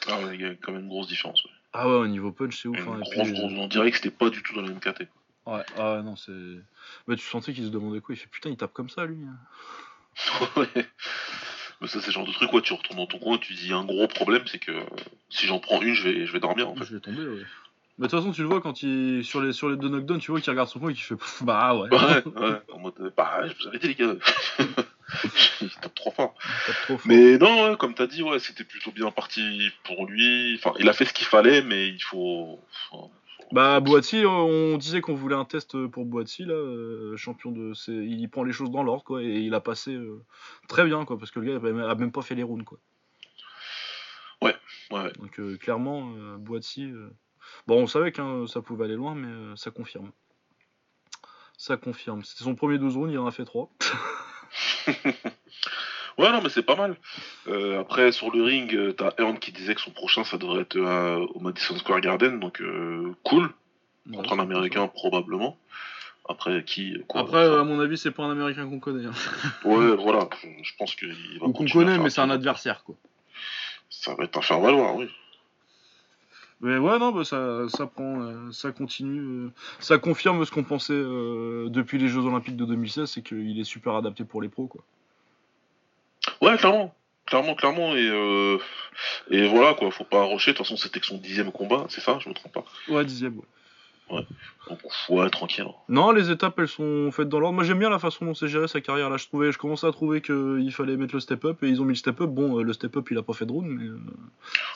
Ah 0.07 0.19
ouais, 0.21 0.35
il 0.35 0.41
y 0.41 0.45
a 0.45 0.51
quand 0.55 0.71
même 0.71 0.81
une 0.83 0.87
grosse 0.87 1.07
différence. 1.07 1.43
ouais. 1.45 1.51
Ah 1.73 1.87
ouais, 1.87 1.95
au 1.95 2.07
niveau 2.07 2.31
punch, 2.31 2.61
c'est 2.61 2.67
ouf. 2.67 2.77
Hein, 2.79 2.99
et 2.99 3.15
grosse, 3.15 3.27
puis, 3.29 3.39
grosse. 3.39 3.53
On 3.55 3.67
dirait 3.67 3.89
que 3.91 3.97
c'était 3.97 4.11
pas 4.11 4.29
du 4.29 4.41
tout 4.43 4.53
dans 4.55 4.61
la 4.61 4.69
même 4.69 4.79
caté. 4.79 5.07
Ouais, 5.45 5.63
ah 5.77 5.95
ouais, 5.95 6.03
non, 6.03 6.15
c'est. 6.15 6.31
Bah, 7.07 7.15
tu 7.15 7.25
sentais 7.25 7.53
qu'il 7.53 7.65
se 7.65 7.69
demandait 7.69 8.01
quoi. 8.01 8.13
Il 8.13 8.17
fait 8.17 8.27
putain, 8.29 8.49
il 8.49 8.57
tape 8.57 8.73
comme 8.73 8.89
ça, 8.89 9.05
lui. 9.05 9.17
ouais. 10.57 10.87
Mais 11.81 11.87
ça, 11.87 11.99
c'est 12.01 12.07
le 12.07 12.11
genre 12.13 12.25
de 12.27 12.31
truc, 12.33 12.51
ouais, 12.53 12.61
tu 12.61 12.73
retournes 12.73 12.97
dans 12.99 13.05
ton 13.07 13.19
coin, 13.19 13.37
tu 13.37 13.53
dis 13.53 13.71
un 13.71 13.85
gros 13.85 14.07
problème, 14.07 14.43
c'est 14.47 14.59
que 14.59 14.71
euh, 14.71 14.83
si 15.29 15.45
j'en 15.47 15.59
prends 15.59 15.81
une, 15.81 15.93
je 15.93 16.03
vais, 16.07 16.25
je 16.25 16.31
vais 16.33 16.39
dormir 16.39 16.69
en 16.69 16.75
fait. 16.75 16.85
Je 16.85 16.93
vais 16.95 16.99
tomber, 16.99 17.25
ouais. 17.25 17.43
Bah, 17.97 18.07
de 18.07 18.11
toute 18.11 18.19
façon, 18.19 18.31
tu 18.31 18.41
le 18.41 18.47
vois 18.47 18.61
quand 18.61 18.81
il. 18.81 19.25
Sur 19.25 19.41
les, 19.41 19.51
sur 19.51 19.69
les 19.69 19.75
deux 19.75 19.89
knockdowns, 19.89 20.19
tu 20.19 20.31
vois 20.31 20.39
qu'il 20.39 20.49
regarde 20.49 20.69
son 20.69 20.79
coin 20.79 20.89
et 20.89 20.93
qu'il 20.93 21.03
fait 21.03 21.15
Bah 21.41 21.75
ouais. 21.75 21.89
Ouais, 21.91 22.23
ouais, 22.25 22.61
en 22.73 22.79
mode, 22.79 23.13
bah, 23.15 23.41
je 23.47 23.53
vous 23.61 23.67
avais 23.67 23.79
dit, 23.79 23.87
les 23.89 23.95
gars. 23.95 24.13
il 25.61 25.69
tape 25.81 25.95
trop 25.95 26.11
fort. 26.11 26.35
Il 26.43 26.65
tape 26.67 26.81
trop 26.83 26.97
fort. 26.97 27.07
Mais 27.07 27.37
non, 27.37 27.69
ouais, 27.71 27.77
comme 27.77 27.93
t'as 27.93 28.07
dit, 28.07 28.23
ouais, 28.23 28.39
c'était 28.39 28.63
plutôt 28.63 28.91
bien 28.91 29.11
parti 29.11 29.69
pour 29.83 30.05
lui. 30.05 30.55
Enfin, 30.55 30.73
il 30.79 30.87
a 30.87 30.93
fait 30.93 31.05
ce 31.05 31.13
qu'il 31.13 31.27
fallait, 31.27 31.61
mais 31.61 31.87
il 31.87 32.01
faut. 32.01 32.59
faut- 32.89 33.11
Bah, 33.51 33.79
Boati, 33.79 34.25
on 34.27 34.77
disait 34.77 35.01
qu'on 35.01 35.15
voulait 35.15 35.35
un 35.35 35.45
test 35.45 35.87
pour 35.87 36.05
Boati, 36.05 36.45
là. 36.45 36.53
euh, 36.53 37.17
champion 37.17 37.51
de. 37.51 37.73
c'est- 37.73 37.91
Il 37.93 38.29
prend 38.29 38.43
les 38.43 38.51
choses 38.53 38.69
dans 38.69 38.83
l'ordre, 38.83 39.03
quoi. 39.03 39.23
Et 39.23 39.39
il 39.39 39.53
a 39.55 39.59
passé 39.61 39.93
euh, 39.95 40.23
très 40.67 40.85
bien, 40.85 41.03
quoi. 41.05 41.17
Parce 41.17 41.31
que 41.31 41.39
le 41.39 41.59
gars 41.59 41.89
a 41.89 41.95
même 41.95 42.11
pas 42.11 42.21
fait 42.21 42.35
les 42.35 42.43
rounds, 42.43 42.63
quoi. 42.63 42.77
Ouais, 44.41 44.55
ouais. 44.91 45.11
Donc, 45.19 45.39
euh, 45.39 45.57
clairement, 45.57 46.13
euh, 46.15 46.37
Boati. 46.37 46.85
euh, 46.85 47.09
Bon, 47.65 47.81
on 47.81 47.87
savait 47.87 48.11
que 48.11 48.45
ça 48.45 48.61
pouvait 48.61 48.85
aller 48.85 48.95
loin, 48.95 49.15
mais 49.15 49.27
euh, 49.27 49.55
ça 49.55 49.71
confirme. 49.71 50.11
Ça 51.57 51.77
confirme. 51.77 52.23
C'était 52.23 52.43
son 52.43 52.53
premier 52.55 52.77
12 52.77 52.95
rounds, 52.95 53.11
il 53.11 53.17
en 53.17 53.25
a 53.25 53.31
fait 53.31 53.45
3. 53.45 53.71
Ouais, 56.19 56.29
non, 56.33 56.41
mais 56.43 56.49
c'est 56.49 56.63
pas 56.63 56.75
mal. 56.75 56.97
Euh, 57.47 57.79
après, 57.79 58.11
sur 58.11 58.29
le 58.29 58.43
ring, 58.43 58.75
euh, 58.75 58.91
t'as 58.91 59.11
Earn 59.19 59.39
qui 59.39 59.53
disait 59.53 59.73
que 59.73 59.79
son 59.79 59.91
prochain, 59.91 60.25
ça 60.25 60.37
devrait 60.37 60.63
être 60.63 60.75
euh, 60.75 61.25
au 61.33 61.39
Madison 61.39 61.77
Square 61.77 62.01
Garden, 62.01 62.41
donc 62.41 62.59
euh, 62.61 63.15
cool. 63.23 63.49
Contre 64.13 64.33
un 64.33 64.39
Américain, 64.39 64.87
probablement. 64.87 65.57
Après, 66.27 66.63
qui 66.65 66.97
quoi, 67.07 67.21
Après, 67.21 67.45
à 67.45 67.63
mon 67.63 67.79
avis, 67.79 67.97
c'est 67.97 68.11
pas 68.11 68.23
un 68.23 68.31
Américain 68.31 68.67
qu'on 68.67 68.79
connaît. 68.81 69.05
hein. 69.05 69.11
Ouais, 69.63 69.95
voilà. 69.95 70.27
Je, 70.61 70.71
pense 70.77 70.93
qu'il 70.95 71.39
va. 71.39 71.45
Ou 71.47 71.53
qu'on 71.53 71.65
connaît, 71.65 71.97
mais 71.97 72.09
c'est 72.09 72.21
un 72.21 72.29
adversaire, 72.29 72.83
quoi. 72.83 72.95
Ça 73.89 74.13
va 74.15 74.25
être 74.25 74.37
un 74.37 74.41
faire-valoir, 74.41 74.95
oui. 74.97 75.07
Mais 76.59 76.77
ouais, 76.77 76.99
non, 76.99 77.13
bah, 77.13 77.23
ça, 77.23 77.69
ça 77.69 77.87
prend, 77.87 78.21
euh, 78.23 78.51
ça 78.51 78.73
continue. 78.73 79.21
euh, 79.21 79.51
ça 79.79 79.97
confirme 79.97 80.43
ce 80.43 80.51
qu'on 80.51 80.65
pensait 80.65 80.91
euh, 80.91 81.69
depuis 81.69 81.97
les 81.97 82.09
Jeux 82.09 82.25
Olympiques 82.25 82.57
de 82.57 82.65
2016, 82.65 83.09
c'est 83.09 83.21
qu'il 83.21 83.57
est 83.57 83.63
super 83.63 83.95
adapté 83.95 84.25
pour 84.25 84.41
les 84.41 84.49
pros, 84.49 84.67
quoi. 84.67 84.83
Ouais, 86.49 86.57
clairement. 86.57 86.93
Clairement, 87.25 87.55
clairement. 87.55 87.95
Et, 87.95 88.07
euh, 88.09 88.57
et 89.29 89.47
voilà, 89.47 89.73
quoi. 89.75 89.91
Faut 89.91 90.03
pas 90.03 90.23
rocher. 90.23 90.51
De 90.51 90.57
toute 90.57 90.65
façon, 90.65 90.77
c'était 90.77 90.99
que 90.99 91.05
son 91.05 91.17
dixième 91.17 91.51
combat, 91.51 91.85
c'est 91.89 92.01
ça 92.01 92.17
Je 92.19 92.27
me 92.29 92.33
trompe 92.33 92.53
pas. 92.53 92.65
Ouais, 92.87 93.05
dixième, 93.05 93.37
ouais. 93.37 94.25
Donc, 94.67 94.79
ouais, 95.09 95.29
tranquille. 95.29 95.65
hein. 95.67 95.73
Non, 95.87 96.11
les 96.11 96.31
étapes, 96.31 96.57
elles 96.57 96.67
sont 96.67 97.11
faites 97.11 97.29
dans 97.29 97.39
l'ordre. 97.39 97.53
Moi, 97.55 97.63
j'aime 97.63 97.77
bien 97.79 97.89
la 97.91 97.99
façon 97.99 98.25
dont 98.25 98.33
c'est 98.33 98.47
géré 98.47 98.67
sa 98.67 98.81
carrière. 98.81 99.09
Là, 99.09 99.17
je 99.17 99.27
trouvais, 99.27 99.51
je 99.51 99.57
commençais 99.59 99.85
à 99.85 99.91
trouver 99.91 100.21
qu'il 100.21 100.71
fallait 100.71 100.97
mettre 100.97 101.13
le 101.13 101.19
step-up, 101.19 101.61
et 101.63 101.67
ils 101.67 101.79
ont 101.81 101.85
mis 101.85 101.91
le 101.93 101.95
step-up. 101.97 102.29
Bon, 102.29 102.57
euh, 102.59 102.63
le 102.63 102.73
step-up, 102.73 103.07
il 103.11 103.17
a 103.19 103.21
pas 103.23 103.33
fait 103.33 103.45
de 103.45 103.51
round, 103.51 103.67
mais. 103.69 103.85
euh, 103.85 103.99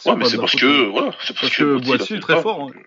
Ouais, 0.05 0.15
mais 0.15 0.23
pas 0.23 0.29
c'est 0.29 0.37
parce 0.37 0.55
que. 0.55 0.65
euh, 0.65 0.89
Voilà. 0.89 1.11
C'est 1.23 1.33
parce, 1.33 1.41
parce 1.41 1.55
que 1.57 1.63
Boiti, 1.77 1.87
il 1.89 1.93
a 1.93 1.97
Boiti 1.97 2.07
fait 2.07 2.15
est 2.15 2.19
très 2.19 2.33
taf, 2.35 2.43
fort, 2.43 2.59
ouais, 2.59 2.71
ouais. 2.73 2.85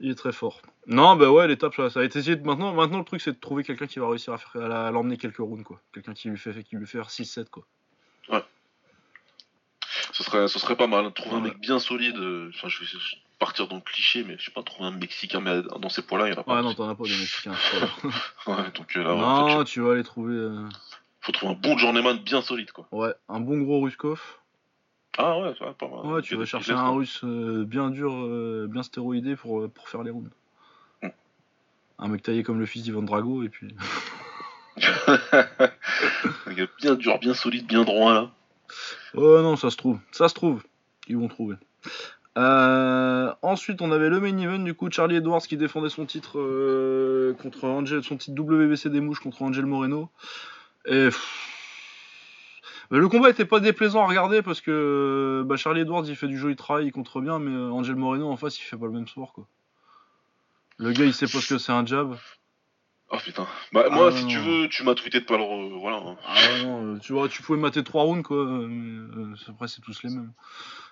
Il 0.00 0.10
est 0.10 0.14
très 0.14 0.32
fort. 0.32 0.60
Non, 0.86 1.16
bah 1.16 1.30
ouais, 1.30 1.46
l'étape, 1.48 1.74
ça, 1.74 1.90
ça 1.90 2.00
a 2.00 2.04
été 2.04 2.18
essayé 2.20 2.36
de... 2.36 2.44
Maintenant, 2.46 2.72
maintenant, 2.72 2.98
le 2.98 3.04
truc, 3.04 3.20
c'est 3.20 3.32
de 3.32 3.38
trouver 3.38 3.62
quelqu'un 3.64 3.86
qui 3.86 3.98
va 3.98 4.08
réussir 4.08 4.32
à, 4.32 4.38
faire, 4.38 4.62
à 4.62 4.68
la- 4.68 4.86
à 4.86 4.90
l'emmener 4.90 5.16
quelques 5.16 5.38
rounds, 5.38 5.64
quoi. 5.64 5.80
Quelqu'un 5.92 6.14
qui 6.14 6.28
lui 6.28 6.38
fait, 6.38 6.62
qui 6.64 6.76
lui 6.76 6.86
fait 6.86 6.98
faire 6.98 7.10
6-7, 7.10 7.48
quoi. 7.50 7.64
Ce 10.12 10.22
serait, 10.24 10.48
ce 10.48 10.58
serait 10.58 10.76
pas 10.76 10.86
mal. 10.86 11.12
Trouver 11.12 11.36
un 11.36 11.38
Ouais. 11.42 11.48
mec 11.50 11.58
bien 11.60 11.78
solide. 11.78 12.16
euh, 12.18 12.50
Enfin, 12.54 12.68
je 12.68 12.80
vais 12.80 12.86
partir 13.38 13.68
dans 13.68 13.76
le 13.76 13.82
cliché, 13.82 14.24
mais 14.24 14.36
je 14.38 14.46
sais 14.46 14.50
pas, 14.50 14.62
trouver 14.62 14.88
un 14.88 14.92
Mexicain 14.92 15.40
mais 15.40 15.62
dans 15.62 15.88
ces 15.88 16.02
poids-là, 16.02 16.26
il 16.28 16.34
y 16.34 16.36
en 16.36 16.40
a 16.40 16.44
pas. 16.44 16.56
Ouais, 16.56 16.62
non, 16.62 16.74
t'en 16.74 16.88
as 16.88 16.94
pas 16.94 17.04
des 17.04 17.10
Mexicains. 17.10 17.54
c'est 17.70 17.78
pas 17.80 17.86
grave. 17.86 18.32
Ouais, 18.46 18.70
donc 18.72 18.96
euh, 18.96 19.02
là, 19.04 19.14
ouais, 19.14 19.22
en 19.22 19.46
fait, 19.48 19.54
non, 19.54 19.64
tu 19.64 19.80
vas 19.80 19.92
aller 19.92 20.02
trouver. 20.02 20.34
euh, 20.34 20.68
faut 21.20 21.32
trouver 21.32 21.52
un 21.52 21.56
bon 21.56 21.76
journeyman 21.78 22.18
bien 22.18 22.40
solide, 22.42 22.72
quoi. 22.72 22.88
Ouais, 22.90 23.12
un 23.28 23.40
bon 23.40 23.58
gros 23.60 23.80
Ruskov. 23.80 24.20
Ah 25.20 25.36
ouais, 25.40 25.52
ça 25.58 25.74
pas 25.76 25.88
mal. 25.88 26.06
Ouais, 26.06 26.22
tu 26.22 26.36
vas 26.36 26.44
chercher 26.44 26.72
un 26.72 26.86
gestes, 26.86 26.96
russe 26.96 27.20
euh, 27.24 27.64
bien 27.64 27.90
dur, 27.90 28.12
euh, 28.14 28.68
bien 28.70 28.84
stéroïdé 28.84 29.34
pour, 29.34 29.60
euh, 29.60 29.68
pour 29.68 29.88
faire 29.88 30.04
les 30.04 30.12
rounds. 30.12 30.30
Mm. 31.02 31.08
Un 31.98 32.08
mec 32.08 32.22
taillé 32.22 32.44
comme 32.44 32.60
le 32.60 32.66
fils 32.66 32.84
d'Ivan 32.84 33.02
Drago, 33.02 33.42
et 33.42 33.48
puis. 33.48 33.74
Bien 36.80 36.94
dur, 36.94 37.18
bien 37.18 37.34
solide, 37.34 37.66
bien 37.66 37.82
droit, 37.82 38.14
là. 38.14 38.30
Oh 39.14 39.40
non, 39.42 39.56
ça 39.56 39.70
se 39.70 39.76
trouve. 39.76 39.98
Ça 40.12 40.28
se 40.28 40.34
trouve. 40.34 40.62
Ils 41.08 41.16
vont 41.16 41.26
trouver. 41.26 41.56
Euh, 42.36 43.32
ensuite, 43.42 43.82
on 43.82 43.90
avait 43.90 44.08
le 44.08 44.20
main 44.20 44.38
event 44.38 44.60
du 44.60 44.74
coup, 44.74 44.88
Charlie 44.90 45.16
Edwards 45.16 45.42
qui 45.42 45.56
défendait 45.56 45.88
son 45.88 46.06
titre 46.06 46.34
contre 47.42 47.64
Angel, 47.64 48.04
son 48.04 48.16
titre 48.16 48.40
WBC 48.40 48.90
des 48.90 49.00
mouches 49.00 49.20
contre 49.20 49.42
Angel 49.42 49.66
Moreno. 49.66 50.08
Et 50.86 51.06
pff, 51.06 51.57
le 52.90 53.08
combat 53.08 53.30
était 53.30 53.44
pas 53.44 53.60
déplaisant 53.60 54.02
à 54.02 54.06
regarder 54.06 54.40
parce 54.42 54.60
que 54.60 55.42
bah, 55.46 55.56
Charlie 55.56 55.82
Edwards 55.82 56.04
il 56.06 56.16
fait 56.16 56.28
du 56.28 56.38
joli 56.38 56.56
travail, 56.56 56.86
il 56.86 56.92
contre 56.92 57.20
bien, 57.20 57.38
mais 57.38 57.50
euh, 57.54 57.70
Angel 57.70 57.96
Moreno 57.96 58.28
en 58.30 58.36
face 58.36 58.58
il 58.58 58.62
fait 58.62 58.76
pas 58.78 58.86
le 58.86 58.92
même 58.92 59.06
sport 59.08 59.32
quoi. 59.32 59.46
Le 60.78 60.92
gars 60.92 61.04
il 61.04 61.12
sait 61.12 61.26
pas 61.26 61.40
ce 61.40 61.48
que 61.54 61.58
c'est 61.58 61.72
un 61.72 61.84
jab. 61.84 62.16
Oh 63.10 63.16
putain. 63.24 63.46
Bah, 63.72 63.88
moi, 63.90 64.10
Ah, 64.12 64.16
si 64.16 64.22
non. 64.24 64.28
tu 64.28 64.38
veux, 64.38 64.68
tu 64.68 64.84
m'as 64.84 64.94
tweeté 64.94 65.20
de 65.20 65.24
pas 65.24 65.38
le. 65.38 65.42
re- 65.42 65.80
Voilà. 65.80 65.96
hein. 65.96 66.16
Ah 66.26 66.62
non, 66.62 66.94
euh, 66.94 66.98
tu 66.98 67.14
vois, 67.14 67.26
tu 67.28 67.42
pouvais 67.42 67.58
mater 67.58 67.82
trois 67.82 68.02
rounds 68.04 68.22
quoi, 68.22 68.36
euh, 68.36 68.66
mais 68.68 69.16
euh, 69.16 69.34
après 69.48 69.66
c'est 69.68 69.80
tous 69.80 70.02
les 70.02 70.10
mêmes. 70.10 70.32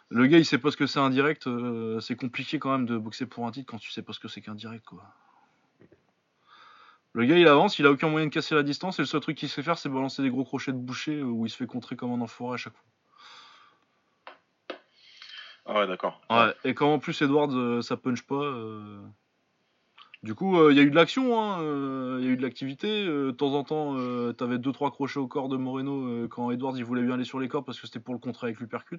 Le 0.09 0.27
gars 0.27 0.39
il 0.39 0.45
sait 0.47 0.59
pas 0.59 0.71
ce 0.71 0.77
que 0.77 0.87
c'est 0.87 0.99
un 1.01 1.11
direct, 1.11 1.47
euh, 1.47 2.01
c'est 2.01 2.17
compliqué 2.17 2.59
quand 2.59 2.71
même 2.73 2.87
de 2.87 2.97
boxer 2.97 3.27
pour 3.27 3.47
un 3.47 3.51
titre 3.51 3.71
quand 3.71 3.79
tu 3.79 3.91
sais 3.91 4.03
pas 4.03 4.13
ce 4.13 4.21
que 4.21 4.29
c'est 4.29 4.41
qu'un 4.41 4.55
direct 4.55 4.85
quoi. 4.87 5.03
Le 7.17 7.25
gars 7.25 7.39
il 7.39 7.49
avance, 7.49 7.79
il 7.79 7.87
a 7.87 7.91
aucun 7.91 8.11
moyen 8.11 8.27
de 8.27 8.31
casser 8.31 8.55
la 8.55 8.63
distance 8.63 8.99
et 8.99 9.03
le 9.03 9.07
seul 9.07 9.21
truc 9.23 9.39
qu'il 9.39 9.49
sait 9.49 9.63
faire 9.63 9.79
c'est 9.79 9.89
balancer 9.89 10.21
des 10.21 10.29
gros 10.29 10.45
crochets 10.45 10.73
de 10.73 10.77
boucher 10.77 11.15
euh, 11.21 11.25
où 11.25 11.47
il 11.47 11.49
se 11.49 11.57
fait 11.57 11.67
contrer 11.67 11.97
comme 11.97 12.13
un 12.13 12.21
enfoiré 12.21 12.55
à 12.55 12.57
chaque 12.59 12.75
fois. 12.75 12.85
Ah 15.65 15.81
ouais, 15.81 15.87
d'accord. 15.87 16.21
Ouais, 16.29 16.55
et 16.65 16.75
quand 16.75 16.93
en 16.93 16.99
plus 16.99 17.21
Edwards 17.23 17.55
euh, 17.55 17.81
ça 17.81 17.97
punch 17.97 18.21
pas. 18.21 18.35
euh, 18.35 19.01
Du 20.23 20.35
coup, 20.35 20.59
euh, 20.59 20.73
il 20.73 20.77
y 20.77 20.81
a 20.81 20.83
eu 20.83 20.91
de 20.91 20.95
l'action, 20.95 21.41
hein, 21.41 21.63
il 22.19 22.25
y 22.27 22.29
a 22.29 22.33
eu 22.33 22.37
de 22.37 22.43
l'activité. 22.43 23.07
de 23.07 23.31
temps 23.31 23.55
en 23.55 23.65
temps, 23.65 23.95
t'avais 24.35 24.59
2-3 24.59 24.91
crochets 24.91 25.19
au 25.19 25.27
corps 25.27 25.49
de 25.49 25.57
Moreno 25.57 26.29
quand 26.29 26.51
Edwards 26.51 26.77
il 26.77 26.85
voulait 26.85 27.03
bien 27.03 27.15
aller 27.15 27.25
sur 27.25 27.41
les 27.41 27.49
corps 27.49 27.65
parce 27.65 27.81
que 27.81 27.87
c'était 27.87 27.99
pour 27.99 28.13
le 28.13 28.21
contrer 28.21 28.49
avec 28.49 28.61
l'uppercut. 28.61 28.99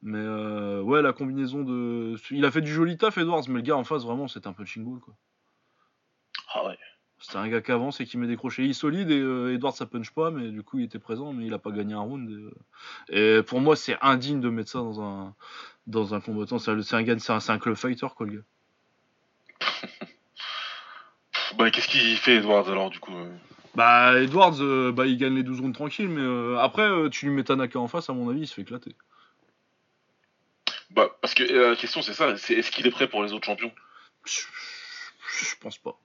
Mais 0.00 0.24
ouais, 0.80 1.02
la 1.02 1.12
combinaison 1.12 1.64
de. 1.64 2.14
Il 2.30 2.44
a 2.44 2.52
fait 2.52 2.60
du 2.60 2.72
joli 2.72 2.96
taf, 2.96 3.18
Edwards, 3.18 3.42
mais 3.48 3.56
le 3.56 3.62
gars 3.62 3.76
en 3.76 3.82
face, 3.84 4.04
vraiment, 4.04 4.28
c'était 4.28 4.46
un 4.46 4.52
punching 4.52 4.84
ball 4.84 5.00
quoi. 5.00 5.14
Ah 6.54 6.64
ouais. 6.66 6.78
C'était 7.18 7.38
un 7.38 7.48
gars 7.48 7.60
qui 7.60 7.72
avance 7.72 8.00
et 8.00 8.06
qui 8.06 8.18
met 8.18 8.26
des 8.26 8.36
crochets. 8.36 8.64
Il 8.64 8.70
est 8.70 8.74
solide 8.74 9.10
et 9.10 9.18
euh, 9.18 9.54
Edwards 9.54 9.74
ça 9.74 9.86
punch 9.86 10.10
pas, 10.10 10.30
mais 10.30 10.48
du 10.48 10.62
coup 10.62 10.78
il 10.78 10.84
était 10.84 10.98
présent, 10.98 11.32
mais 11.32 11.46
il 11.46 11.54
a 11.54 11.58
pas 11.58 11.70
gagné 11.70 11.94
un 11.94 12.00
round. 12.00 12.30
Et, 13.08 13.14
euh, 13.14 13.40
et 13.40 13.42
pour 13.42 13.60
moi, 13.60 13.76
c'est 13.76 13.96
indigne 14.02 14.40
de 14.40 14.50
mettre 14.50 14.70
ça 14.70 14.78
dans 14.78 15.00
un, 15.00 15.34
dans 15.86 16.14
un 16.14 16.20
combattant. 16.20 16.58
C'est 16.58 16.70
un, 16.70 17.02
gars, 17.02 17.18
c'est 17.18 17.50
un, 17.50 17.58
club 17.58 17.76
fighter 17.76 18.06
quoi, 18.16 18.26
le 18.26 18.36
gars. 18.36 18.42
Bah, 21.56 21.70
qu'est-ce 21.70 21.86
qu'il 21.86 22.16
fait, 22.16 22.36
Edwards, 22.36 22.68
alors, 22.68 22.90
du 22.90 22.98
coup 22.98 23.14
euh? 23.14 23.32
Bah, 23.76 24.20
Edwards, 24.20 24.60
euh, 24.60 24.90
bah, 24.90 25.06
il 25.06 25.16
gagne 25.16 25.36
les 25.36 25.44
12 25.44 25.60
rounds 25.60 25.74
tranquille, 25.74 26.08
mais 26.08 26.58
après, 26.58 26.88
tu 27.10 27.26
lui 27.26 27.32
mets 27.32 27.44
Tanaka 27.44 27.78
en 27.78 27.86
face, 27.86 28.10
à 28.10 28.12
mon 28.12 28.28
avis, 28.28 28.40
il 28.40 28.46
se 28.48 28.54
fait 28.54 28.62
éclater. 28.62 28.96
Bah, 30.90 31.16
parce 31.20 31.34
que 31.34 31.44
la 31.44 31.76
question, 31.76 32.02
c'est 32.02 32.14
ça 32.14 32.36
c'est 32.36 32.54
est-ce 32.54 32.72
qu'il 32.72 32.88
est 32.88 32.90
prêt 32.90 33.06
pour 33.06 33.22
les 33.22 33.32
autres 33.32 33.46
champions? 33.46 33.72
Je 34.24 35.54
pense 35.60 35.78
pas. 35.78 35.96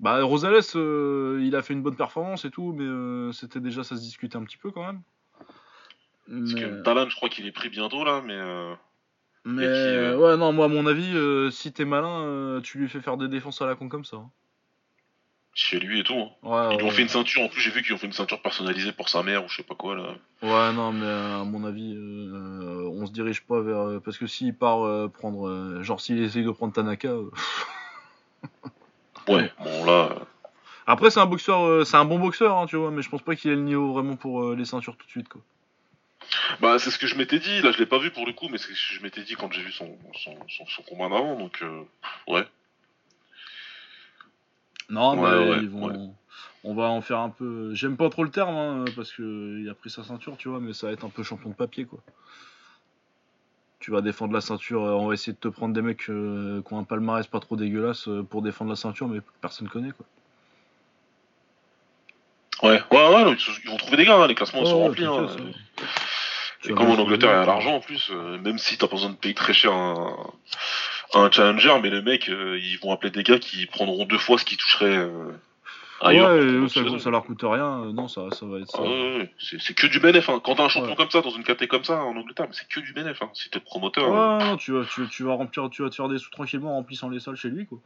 Bah, 0.00 0.22
Rosales, 0.22 0.62
euh, 0.76 1.40
il 1.44 1.54
a 1.54 1.62
fait 1.62 1.74
une 1.74 1.82
bonne 1.82 1.94
performance 1.94 2.46
et 2.46 2.50
tout, 2.50 2.72
mais 2.72 2.84
euh, 2.84 3.32
c'était 3.32 3.60
déjà, 3.60 3.84
ça 3.84 3.96
se 3.96 4.00
discutait 4.00 4.36
un 4.36 4.44
petit 4.44 4.56
peu 4.56 4.70
quand 4.70 4.84
même. 4.86 5.02
Parce 6.26 6.54
Mais, 6.54 6.60
que 6.60 6.82
Talan, 6.82 7.08
je 7.10 7.16
crois 7.16 7.28
qu'il 7.28 7.46
est 7.46 7.52
pris 7.52 7.68
bientôt, 7.68 8.02
là, 8.02 8.22
mais. 8.24 8.32
euh, 8.36 8.74
mais, 9.44 9.66
puis, 9.66 10.20
ouais, 10.22 10.36
non, 10.38 10.52
moi, 10.54 10.64
à 10.64 10.68
mon 10.68 10.86
avis, 10.86 11.12
si 11.52 11.72
t'es 11.72 11.84
malin, 11.84 12.60
tu 12.62 12.78
lui 12.78 12.88
fais 12.88 13.00
faire 13.02 13.18
des 13.18 13.28
défenses 13.28 13.60
à 13.60 13.66
la 13.66 13.74
con 13.74 13.88
comme 13.90 14.04
ça. 14.06 14.16
hein. 14.16 14.30
Chez 15.52 15.78
lui 15.80 16.00
et 16.00 16.04
tout. 16.04 16.14
hein. 16.14 16.30
Ouais, 16.44 16.74
Ils 16.74 16.78
lui 16.78 16.84
ont 16.84 16.88
ouais. 16.88 16.92
fait 16.94 17.02
une 17.02 17.08
ceinture, 17.08 17.42
en 17.42 17.48
plus, 17.48 17.60
j'ai 17.60 17.70
vu 17.70 17.82
qu'ils 17.82 17.92
ont 17.92 17.98
fait 17.98 18.06
une 18.06 18.12
ceinture 18.12 18.40
personnalisée 18.40 18.92
pour 18.92 19.08
sa 19.10 19.22
mère 19.22 19.44
ou 19.44 19.48
je 19.48 19.56
sais 19.56 19.62
pas 19.64 19.74
quoi, 19.74 19.96
là. 19.96 20.14
Ouais, 20.42 20.72
non, 20.72 20.92
mais 20.92 21.06
à 21.06 21.44
mon 21.44 21.64
avis, 21.66 21.94
on 21.98 23.04
se 23.04 23.12
dirige 23.12 23.42
pas 23.44 23.60
vers. 23.60 24.00
parce 24.02 24.16
que 24.16 24.26
s'il 24.26 24.54
part 24.56 25.10
prendre. 25.10 25.82
genre, 25.82 26.00
s'il 26.00 26.22
essaye 26.22 26.44
de 26.44 26.50
prendre 26.52 26.72
Tanaka. 26.72 27.12
Ouais, 29.36 29.52
bon, 29.60 29.84
là. 29.84 30.10
euh, 30.12 30.24
Après, 30.86 31.10
c'est 31.10 31.20
un 31.20 31.26
boxeur, 31.26 31.62
euh, 31.64 31.84
c'est 31.84 31.96
un 31.96 32.04
bon 32.04 32.18
boxeur, 32.18 32.56
hein, 32.56 32.66
tu 32.66 32.76
vois, 32.76 32.90
mais 32.90 33.02
je 33.02 33.08
pense 33.10 33.22
pas 33.22 33.34
qu'il 33.36 33.50
ait 33.50 33.54
le 33.56 33.62
niveau 33.62 33.92
vraiment 33.92 34.16
pour 34.16 34.42
euh, 34.44 34.56
les 34.56 34.64
ceintures 34.64 34.96
tout 34.96 35.06
de 35.06 35.10
suite, 35.10 35.28
quoi. 35.28 35.40
Bah, 36.60 36.78
c'est 36.78 36.90
ce 36.90 36.98
que 36.98 37.06
je 37.06 37.16
m'étais 37.16 37.38
dit, 37.38 37.60
là, 37.62 37.72
je 37.72 37.78
l'ai 37.78 37.86
pas 37.86 37.98
vu 37.98 38.10
pour 38.10 38.26
le 38.26 38.32
coup, 38.32 38.48
mais 38.50 38.58
c'est 38.58 38.66
ce 38.74 38.88
que 38.88 38.94
je 38.98 39.02
m'étais 39.02 39.22
dit 39.22 39.34
quand 39.34 39.50
j'ai 39.52 39.62
vu 39.62 39.72
son, 39.72 39.96
son, 40.14 40.36
son, 40.48 40.66
son 40.66 40.82
combat 40.82 41.08
d'avant, 41.08 41.36
donc, 41.36 41.58
euh, 41.62 41.82
ouais. 42.28 42.46
Non, 44.88 45.18
Ouais, 45.20 45.30
mais 45.30 45.50
ouais, 45.50 45.58
ils 45.62 45.68
vont. 45.68 45.88
ouais. 45.88 46.10
On 46.62 46.74
va 46.74 46.84
en 46.88 47.00
faire 47.00 47.18
un 47.20 47.30
peu. 47.30 47.74
J'aime 47.74 47.96
pas 47.96 48.10
trop 48.10 48.22
le 48.22 48.30
terme, 48.30 48.54
hein, 48.54 48.84
parce 48.94 49.12
que 49.12 49.58
il 49.60 49.68
a 49.70 49.74
pris 49.74 49.88
sa 49.88 50.04
ceinture, 50.04 50.36
tu 50.36 50.48
vois, 50.48 50.60
mais 50.60 50.72
ça 50.74 50.88
va 50.88 50.92
être 50.92 51.04
un 51.04 51.08
peu 51.08 51.22
champion 51.22 51.48
de 51.50 51.54
papier, 51.54 51.84
quoi. 51.86 52.00
Tu 53.80 53.90
vas 53.90 54.02
défendre 54.02 54.34
la 54.34 54.42
ceinture, 54.42 54.84
euh, 54.84 54.90
on 54.92 55.08
va 55.08 55.14
essayer 55.14 55.32
de 55.32 55.38
te 55.38 55.48
prendre 55.48 55.72
des 55.74 55.80
mecs 55.80 56.08
euh, 56.10 56.62
qui 56.66 56.74
ont 56.74 56.78
un 56.78 56.84
palmarès 56.84 57.26
pas 57.26 57.40
trop 57.40 57.56
dégueulasse 57.56 58.08
euh, 58.08 58.22
pour 58.22 58.42
défendre 58.42 58.70
la 58.70 58.76
ceinture, 58.76 59.08
mais 59.08 59.20
personne 59.40 59.68
connaît, 59.68 59.92
quoi. 59.92 60.06
Ouais, 62.62 62.82
ouais, 62.90 63.14
ouais, 63.14 63.24
non, 63.24 63.34
ils, 63.34 63.70
vont 63.70 63.78
trouver 63.78 63.96
des 63.96 64.04
gars, 64.04 64.16
hein, 64.16 64.26
les 64.26 64.34
classements 64.34 64.66
sont 64.66 64.76
Ouais, 64.76 64.88
remplis. 64.88 65.06
Hein. 65.06 65.28
ça. 65.28 65.36
Et 66.62 66.68
Tu 66.68 66.74
comme 66.74 66.90
en 66.90 66.98
Angleterre, 66.98 67.30
il 67.30 67.36
y 67.36 67.42
a 67.42 67.46
l'argent 67.46 67.76
en 67.76 67.80
plus, 67.80 68.10
euh, 68.12 68.36
même 68.38 68.58
si 68.58 68.76
t'as 68.76 68.86
pas 68.86 68.96
besoin 68.96 69.10
de 69.10 69.16
payer 69.16 69.32
très 69.32 69.54
cher 69.54 69.72
un, 69.72 70.14
un 71.14 71.30
challenger, 71.30 71.80
mais 71.82 71.88
les 71.88 72.02
mecs, 72.02 72.28
ils 72.28 72.78
vont 72.82 72.92
appeler 72.92 73.10
des 73.10 73.22
gars 73.22 73.38
qui 73.38 73.64
prendront 73.64 74.04
deux 74.04 74.18
fois 74.18 74.36
ce 74.36 74.44
qu'ils 74.44 74.58
toucheraient 74.58 75.08
ouais, 76.08 76.16
combattre 76.18 76.68
ça, 76.68 76.98
ça 76.98 77.10
leur 77.10 77.24
coûte 77.24 77.40
rien, 77.42 77.80
euh, 77.84 77.92
non, 77.92 78.08
ça, 78.08 78.22
ça 78.32 78.46
va 78.46 78.58
être 78.58 78.70
ça. 78.70 78.78
Ah 78.80 78.82
ouais, 78.82 78.88
ouais, 78.88 79.16
ouais. 79.18 79.58
c'est 79.58 79.74
que 79.74 79.86
du 79.86 80.00
bénéf. 80.00 80.28
Hein. 80.28 80.40
Quand 80.42 80.54
t'as 80.54 80.64
un 80.64 80.68
champion 80.68 80.94
comme 80.94 81.10
ça 81.10 81.20
dans 81.20 81.30
une 81.30 81.44
KT 81.44 81.66
comme 81.66 81.84
ça 81.84 82.02
en 82.02 82.16
Angleterre, 82.16 82.46
c'est 82.52 82.66
que 82.68 82.80
du 82.80 82.92
bénéf. 82.92 83.20
Hein. 83.22 83.30
Si 83.34 83.50
t'es 83.50 83.60
promoteur, 83.60 84.08
Ouais, 84.10 84.16
hein. 84.18 84.38
non, 84.38 84.56
tu 84.56 84.72
vas, 84.72 84.84
tu, 84.84 85.06
tu 85.08 85.22
vas 85.24 85.34
remplir, 85.34 85.68
tu 85.70 85.82
vas 85.82 85.90
te 85.90 85.94
faire 85.94 86.08
des 86.08 86.18
sous 86.18 86.30
tranquillement 86.30 86.72
en 86.72 86.76
remplissant 86.76 87.08
les 87.10 87.20
salles 87.20 87.36
chez 87.36 87.48
lui, 87.50 87.66
quoi. 87.66 87.78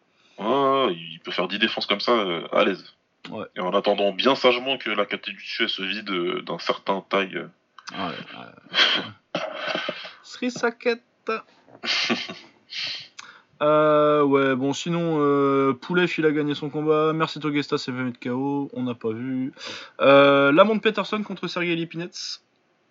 Il 0.90 1.20
peut 1.24 1.30
faire 1.32 1.48
10 1.48 1.58
défenses 1.58 1.86
comme 1.86 2.00
ça 2.00 2.12
euh, 2.12 2.46
à 2.52 2.64
l'aise. 2.64 2.94
Ouais. 3.30 3.46
Et 3.56 3.60
en 3.60 3.72
attendant 3.72 4.12
bien 4.12 4.34
sagement 4.34 4.76
que 4.78 4.90
la 4.90 5.06
KT 5.06 5.30
du 5.30 5.34
dessus 5.36 5.68
se 5.68 5.82
vide 5.82 6.10
euh, 6.10 6.42
d'un 6.42 6.58
certain 6.58 7.04
taille. 7.08 7.36
Ouais, 7.92 7.98
ouais. 7.98 9.40
Sri 10.22 10.50
Saket. 10.50 11.02
euh, 13.62 14.22
ouais, 14.22 14.56
bon, 14.56 14.72
sinon, 14.72 15.16
euh, 15.18 15.72
Poulev, 15.72 16.12
il 16.18 16.26
a 16.26 16.32
gagné 16.32 16.54
son 16.54 16.70
combat. 16.70 17.12
Merci 17.12 17.40
Togesta 17.40 17.78
fait 17.78 17.92
mettre 17.92 18.20
KO. 18.20 18.70
On 18.72 18.82
n'a 18.82 18.94
pas 18.94 19.12
vu. 19.12 19.52
Euh, 20.00 20.52
Lamont 20.52 20.78
Peterson 20.78 21.22
contre 21.22 21.46
Sergei 21.48 21.74
Lipinets. 21.74 22.40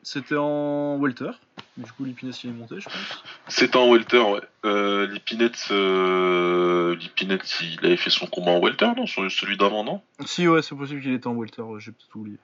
C'était 0.06 0.36
en 0.36 1.00
welter. 1.00 1.32
Du 1.78 1.90
coup, 1.94 2.04
Lipinets, 2.04 2.34
il 2.44 2.50
est 2.50 2.54
monté, 2.54 2.76
je 2.78 2.86
pense. 2.86 3.24
C'est 3.48 3.76
un 3.78 3.90
welter, 3.90 4.20
ouais. 4.20 4.42
Euh, 4.66 5.08
Lipinets, 5.08 5.52
euh, 5.72 6.96
Lipinets, 6.96 7.40
il 7.62 7.86
avait 7.86 7.96
fait 7.96 8.10
son 8.10 8.28
combat 8.28 8.52
en 8.52 8.60
welter, 8.60 8.92
non? 8.98 9.08
Celui 9.08 9.56
d'avant, 9.56 9.86
non? 9.86 10.02
Si, 10.26 10.46
ouais, 10.48 10.62
c'est 10.62 10.76
possible 10.76 11.02
qu'il 11.02 11.14
était 11.14 11.28
en 11.28 11.36
welter. 11.36 11.64
J'ai 11.80 11.92
peut-être 11.92 12.16
oublié. 12.16 12.38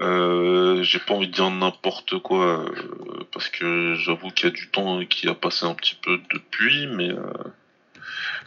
Euh, 0.00 0.82
j'ai 0.82 0.98
pas 0.98 1.14
envie 1.14 1.28
de 1.28 1.32
dire 1.32 1.50
n'importe 1.50 2.18
quoi 2.18 2.64
euh, 2.64 3.24
parce 3.32 3.48
que 3.48 3.94
j'avoue 3.94 4.30
qu'il 4.30 4.46
y 4.48 4.52
a 4.52 4.54
du 4.54 4.68
temps 4.68 5.04
qui 5.06 5.28
a 5.28 5.34
passé 5.34 5.66
un 5.66 5.74
petit 5.74 5.94
peu 6.02 6.18
depuis, 6.32 6.88
mais 6.88 7.10
euh, 7.10 7.22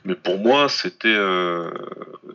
mais 0.03 0.15
pour 0.15 0.39
moi 0.39 0.67
c'était 0.67 1.17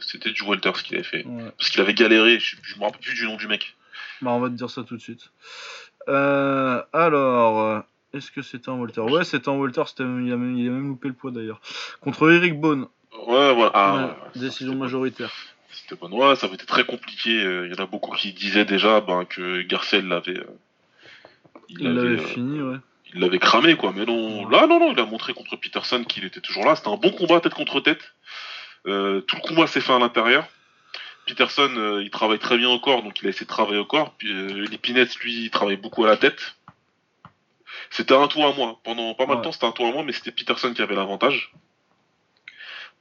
c'était 0.00 0.30
du 0.32 0.42
welter 0.44 0.72
ce 0.74 0.82
qu'il 0.82 0.94
avait 0.96 1.04
fait 1.04 1.24
Ouais. 1.26 1.52
parce 1.58 1.68
qu'il 1.70 1.80
avait 1.82 1.92
galéré. 1.94 2.38
Je, 2.38 2.56
je 2.62 2.76
me 2.78 2.84
rappelle 2.84 3.00
plus 3.00 3.14
du 3.14 3.24
nom 3.26 3.36
du 3.36 3.48
mec. 3.48 3.74
Bah, 4.22 4.30
on 4.30 4.40
va 4.40 4.48
te 4.48 4.54
dire 4.54 4.70
ça 4.70 4.82
tout 4.82 4.96
de 4.96 5.02
suite. 5.02 5.30
Alors, 6.06 7.82
est-ce 8.14 8.30
que 8.30 8.42
c'était 8.42 8.68
en 8.68 8.78
Walter? 8.78 9.00
Ouais, 9.02 9.24
c'était 9.24 9.48
en 9.48 9.56
Walter. 9.58 9.82
Il, 9.98 10.04
a 10.04 10.06
même, 10.36 10.56
il 10.58 10.68
a 10.68 10.70
même 10.70 10.88
loupé 10.88 11.08
le 11.08 11.14
poids 11.14 11.30
d'ailleurs. 11.30 11.60
Contre 12.00 12.30
Eric 12.32 12.58
Bone, 12.60 12.86
Ouais, 13.26 13.54
voilà. 13.54 13.70
Ah, 13.74 13.94
Ouais, 13.94 14.02
ouais, 14.04 14.40
décision 14.40 14.74
majoritaire. 14.74 15.30
Bon. 15.30 15.51
Ouais, 16.00 16.36
ça 16.36 16.46
avait 16.46 16.54
été 16.56 16.66
très 16.66 16.84
compliqué. 16.84 17.42
Euh, 17.42 17.66
Il 17.66 17.72
y 17.74 17.80
en 17.80 17.82
a 17.82 17.86
beaucoup 17.86 18.14
qui 18.16 18.32
disaient 18.32 18.64
déjà 18.64 19.00
ben, 19.00 19.24
que 19.24 19.62
Garcel 19.62 20.06
l'avait. 20.08 20.38
euh, 20.38 20.46
Il 21.68 21.82
l'avait 21.82 22.20
euh, 22.20 22.26
fini, 22.26 22.60
ouais. 22.62 22.76
il 23.14 23.20
l'avait 23.20 23.38
cramé 23.38 23.76
quoi 23.76 23.92
mais 23.94 24.04
non 24.04 24.48
là 24.48 24.66
non 24.66 24.78
non 24.80 24.92
il 24.92 25.00
a 25.00 25.04
montré 25.06 25.32
contre 25.34 25.56
Peterson 25.56 26.02
qu'il 26.04 26.24
était 26.24 26.40
toujours 26.40 26.64
là 26.64 26.76
c'était 26.76 26.88
un 26.88 26.96
bon 26.96 27.10
combat 27.12 27.40
tête 27.40 27.54
contre 27.54 27.80
tête 27.80 28.14
Euh, 28.86 29.20
tout 29.20 29.36
le 29.36 29.42
combat 29.42 29.66
s'est 29.68 29.80
fait 29.80 29.92
à 29.92 29.98
l'intérieur 29.98 30.44
Peterson 31.26 31.70
euh, 31.76 32.02
il 32.02 32.10
travaille 32.10 32.38
très 32.40 32.56
bien 32.58 32.68
au 32.68 32.80
corps 32.80 33.02
donc 33.02 33.20
il 33.20 33.26
a 33.26 33.30
essayé 33.30 33.46
de 33.46 33.50
travailler 33.50 33.78
au 33.78 33.84
corps 33.84 34.12
puis 34.18 34.30
euh, 34.32 34.66
Lipinets 34.66 35.06
lui 35.22 35.44
il 35.44 35.50
travaille 35.50 35.76
beaucoup 35.76 36.04
à 36.04 36.08
la 36.08 36.16
tête 36.16 36.56
c'était 37.90 38.14
un 38.14 38.28
tour 38.28 38.44
à 38.46 38.52
moi 38.54 38.80
pendant 38.84 39.14
pas 39.14 39.26
mal 39.26 39.36
de 39.36 39.40
Ouais. 39.40 39.44
temps 39.44 39.52
c'était 39.52 39.66
un 39.66 39.72
tour 39.72 39.86
à 39.86 39.92
moi 39.92 40.02
mais 40.04 40.12
c'était 40.12 40.32
Peterson 40.32 40.72
qui 40.74 40.82
avait 40.82 40.94
l'avantage 40.96 41.52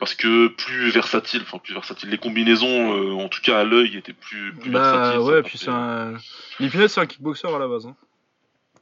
parce 0.01 0.15
que 0.15 0.47
plus 0.49 0.89
versatile 0.89 1.43
enfin 1.43 1.59
plus 1.59 1.73
versatile 1.73 2.09
les 2.09 2.17
combinaisons 2.17 2.93
euh, 2.97 3.13
en 3.13 3.29
tout 3.29 3.39
cas 3.41 3.59
à 3.59 3.63
l'œil 3.63 3.95
étaient 3.95 4.11
plus, 4.13 4.51
plus 4.53 4.69
Bah 4.71 4.91
versatiles 4.91 5.19
ouais, 5.21 5.43
puis 5.43 5.57
c'est 5.57 5.69
un. 5.69 6.17
Lipinets, 6.59 6.87
c'est 6.89 6.99
un 6.99 7.05
kickboxer 7.05 7.47
à 7.47 7.59
la 7.59 7.67
base. 7.67 7.85
Hein. 7.85 7.95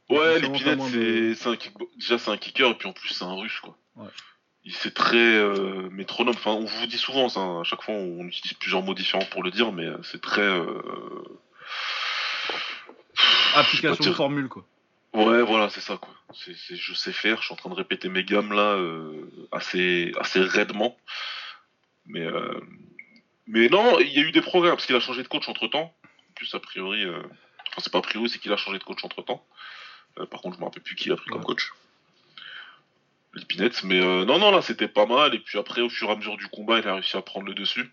Ouais, 0.08 0.40
moins 0.40 0.58
c'est 0.58 0.64
de- 0.64 1.48
un 1.50 1.54
kickbo- 1.54 1.88
déjà 1.96 2.18
c'est 2.18 2.30
un 2.30 2.36
kicker 2.38 2.70
et 2.70 2.74
puis 2.74 2.88
en 2.88 2.92
plus 2.92 3.10
c'est 3.10 3.24
un 3.24 3.34
russe 3.34 3.60
quoi. 3.60 3.76
Ouais. 3.96 4.08
Il 4.64 4.74
c'est 4.74 4.92
très 4.94 5.16
euh, 5.16 5.88
métronome. 5.90 6.34
Enfin, 6.36 6.50
on 6.50 6.64
vous 6.64 6.86
dit 6.86 6.98
souvent 6.98 7.28
ça. 7.28 7.40
hein. 7.40 7.60
À 7.60 7.64
chaque 7.64 7.82
fois, 7.82 7.94
on 7.94 8.24
utilise 8.26 8.52
plusieurs 8.58 8.82
mots 8.82 8.92
différents 8.94 9.24
pour 9.26 9.42
le 9.42 9.50
dire, 9.50 9.72
mais 9.72 9.86
c'est 10.02 10.20
très. 10.20 10.42
euh, 10.42 10.82
Application 13.54 14.04
de 14.04 14.12
formule, 14.14 14.48
quoi. 14.48 14.64
Ouais, 15.12 15.42
voilà, 15.42 15.68
c'est 15.70 15.80
ça 15.80 15.96
quoi. 15.96 16.14
C'est 16.32 16.54
c'est- 16.56 16.76
je 16.76 16.94
sais 16.94 17.12
faire. 17.12 17.38
Je 17.40 17.46
suis 17.46 17.52
en 17.52 17.56
train 17.56 17.70
de 17.70 17.74
répéter 17.74 18.08
mes 18.08 18.22
gammes 18.24 18.52
là 18.52 18.74
euh, 18.74 19.28
assez 19.50 20.12
assez 20.20 20.40
raidement. 20.40 20.96
Mais 22.06 22.20
euh, 22.24 22.60
mais 23.46 23.68
non, 23.68 23.98
il 23.98 24.08
y 24.12 24.18
a 24.18 24.22
eu 24.22 24.30
des 24.32 24.40
progrès 24.40 24.70
parce 24.70 24.86
qu'il 24.86 24.94
a 24.96 25.00
changé 25.00 25.22
de 25.22 25.28
coach 25.28 25.48
entre 25.48 25.66
temps. 25.66 25.92
En 26.04 26.32
plus, 26.34 26.54
a 26.54 26.60
priori, 26.60 27.04
euh, 27.04 27.22
Enfin, 27.68 27.82
c'est 27.84 27.92
pas 27.92 27.98
a 27.98 28.02
priori, 28.02 28.28
c'est 28.28 28.38
qu'il 28.40 28.52
a 28.52 28.56
changé 28.56 28.78
de 28.78 28.84
coach 28.84 29.04
entre 29.04 29.22
temps. 29.22 29.44
par 30.30 30.40
contre, 30.42 30.56
je 30.56 30.60
me 30.60 30.64
rappelle 30.66 30.82
plus 30.82 30.96
qui 30.96 31.08
il 31.08 31.12
a 31.12 31.16
pris 31.16 31.30
comme 31.30 31.44
coach. 31.44 31.70
Lipinette. 33.34 33.84
Mais 33.84 34.00
non, 34.00 34.38
non, 34.38 34.50
là, 34.50 34.60
c'était 34.62 34.88
pas 34.88 35.06
mal. 35.06 35.34
Et 35.34 35.38
puis 35.38 35.56
après, 35.58 35.80
au 35.80 35.88
fur 35.88 36.08
et 36.08 36.12
à 36.12 36.16
mesure 36.16 36.36
du 36.36 36.48
combat, 36.48 36.78
il 36.80 36.88
a 36.88 36.94
réussi 36.94 37.16
à 37.16 37.22
prendre 37.22 37.46
le 37.46 37.54
dessus. 37.54 37.92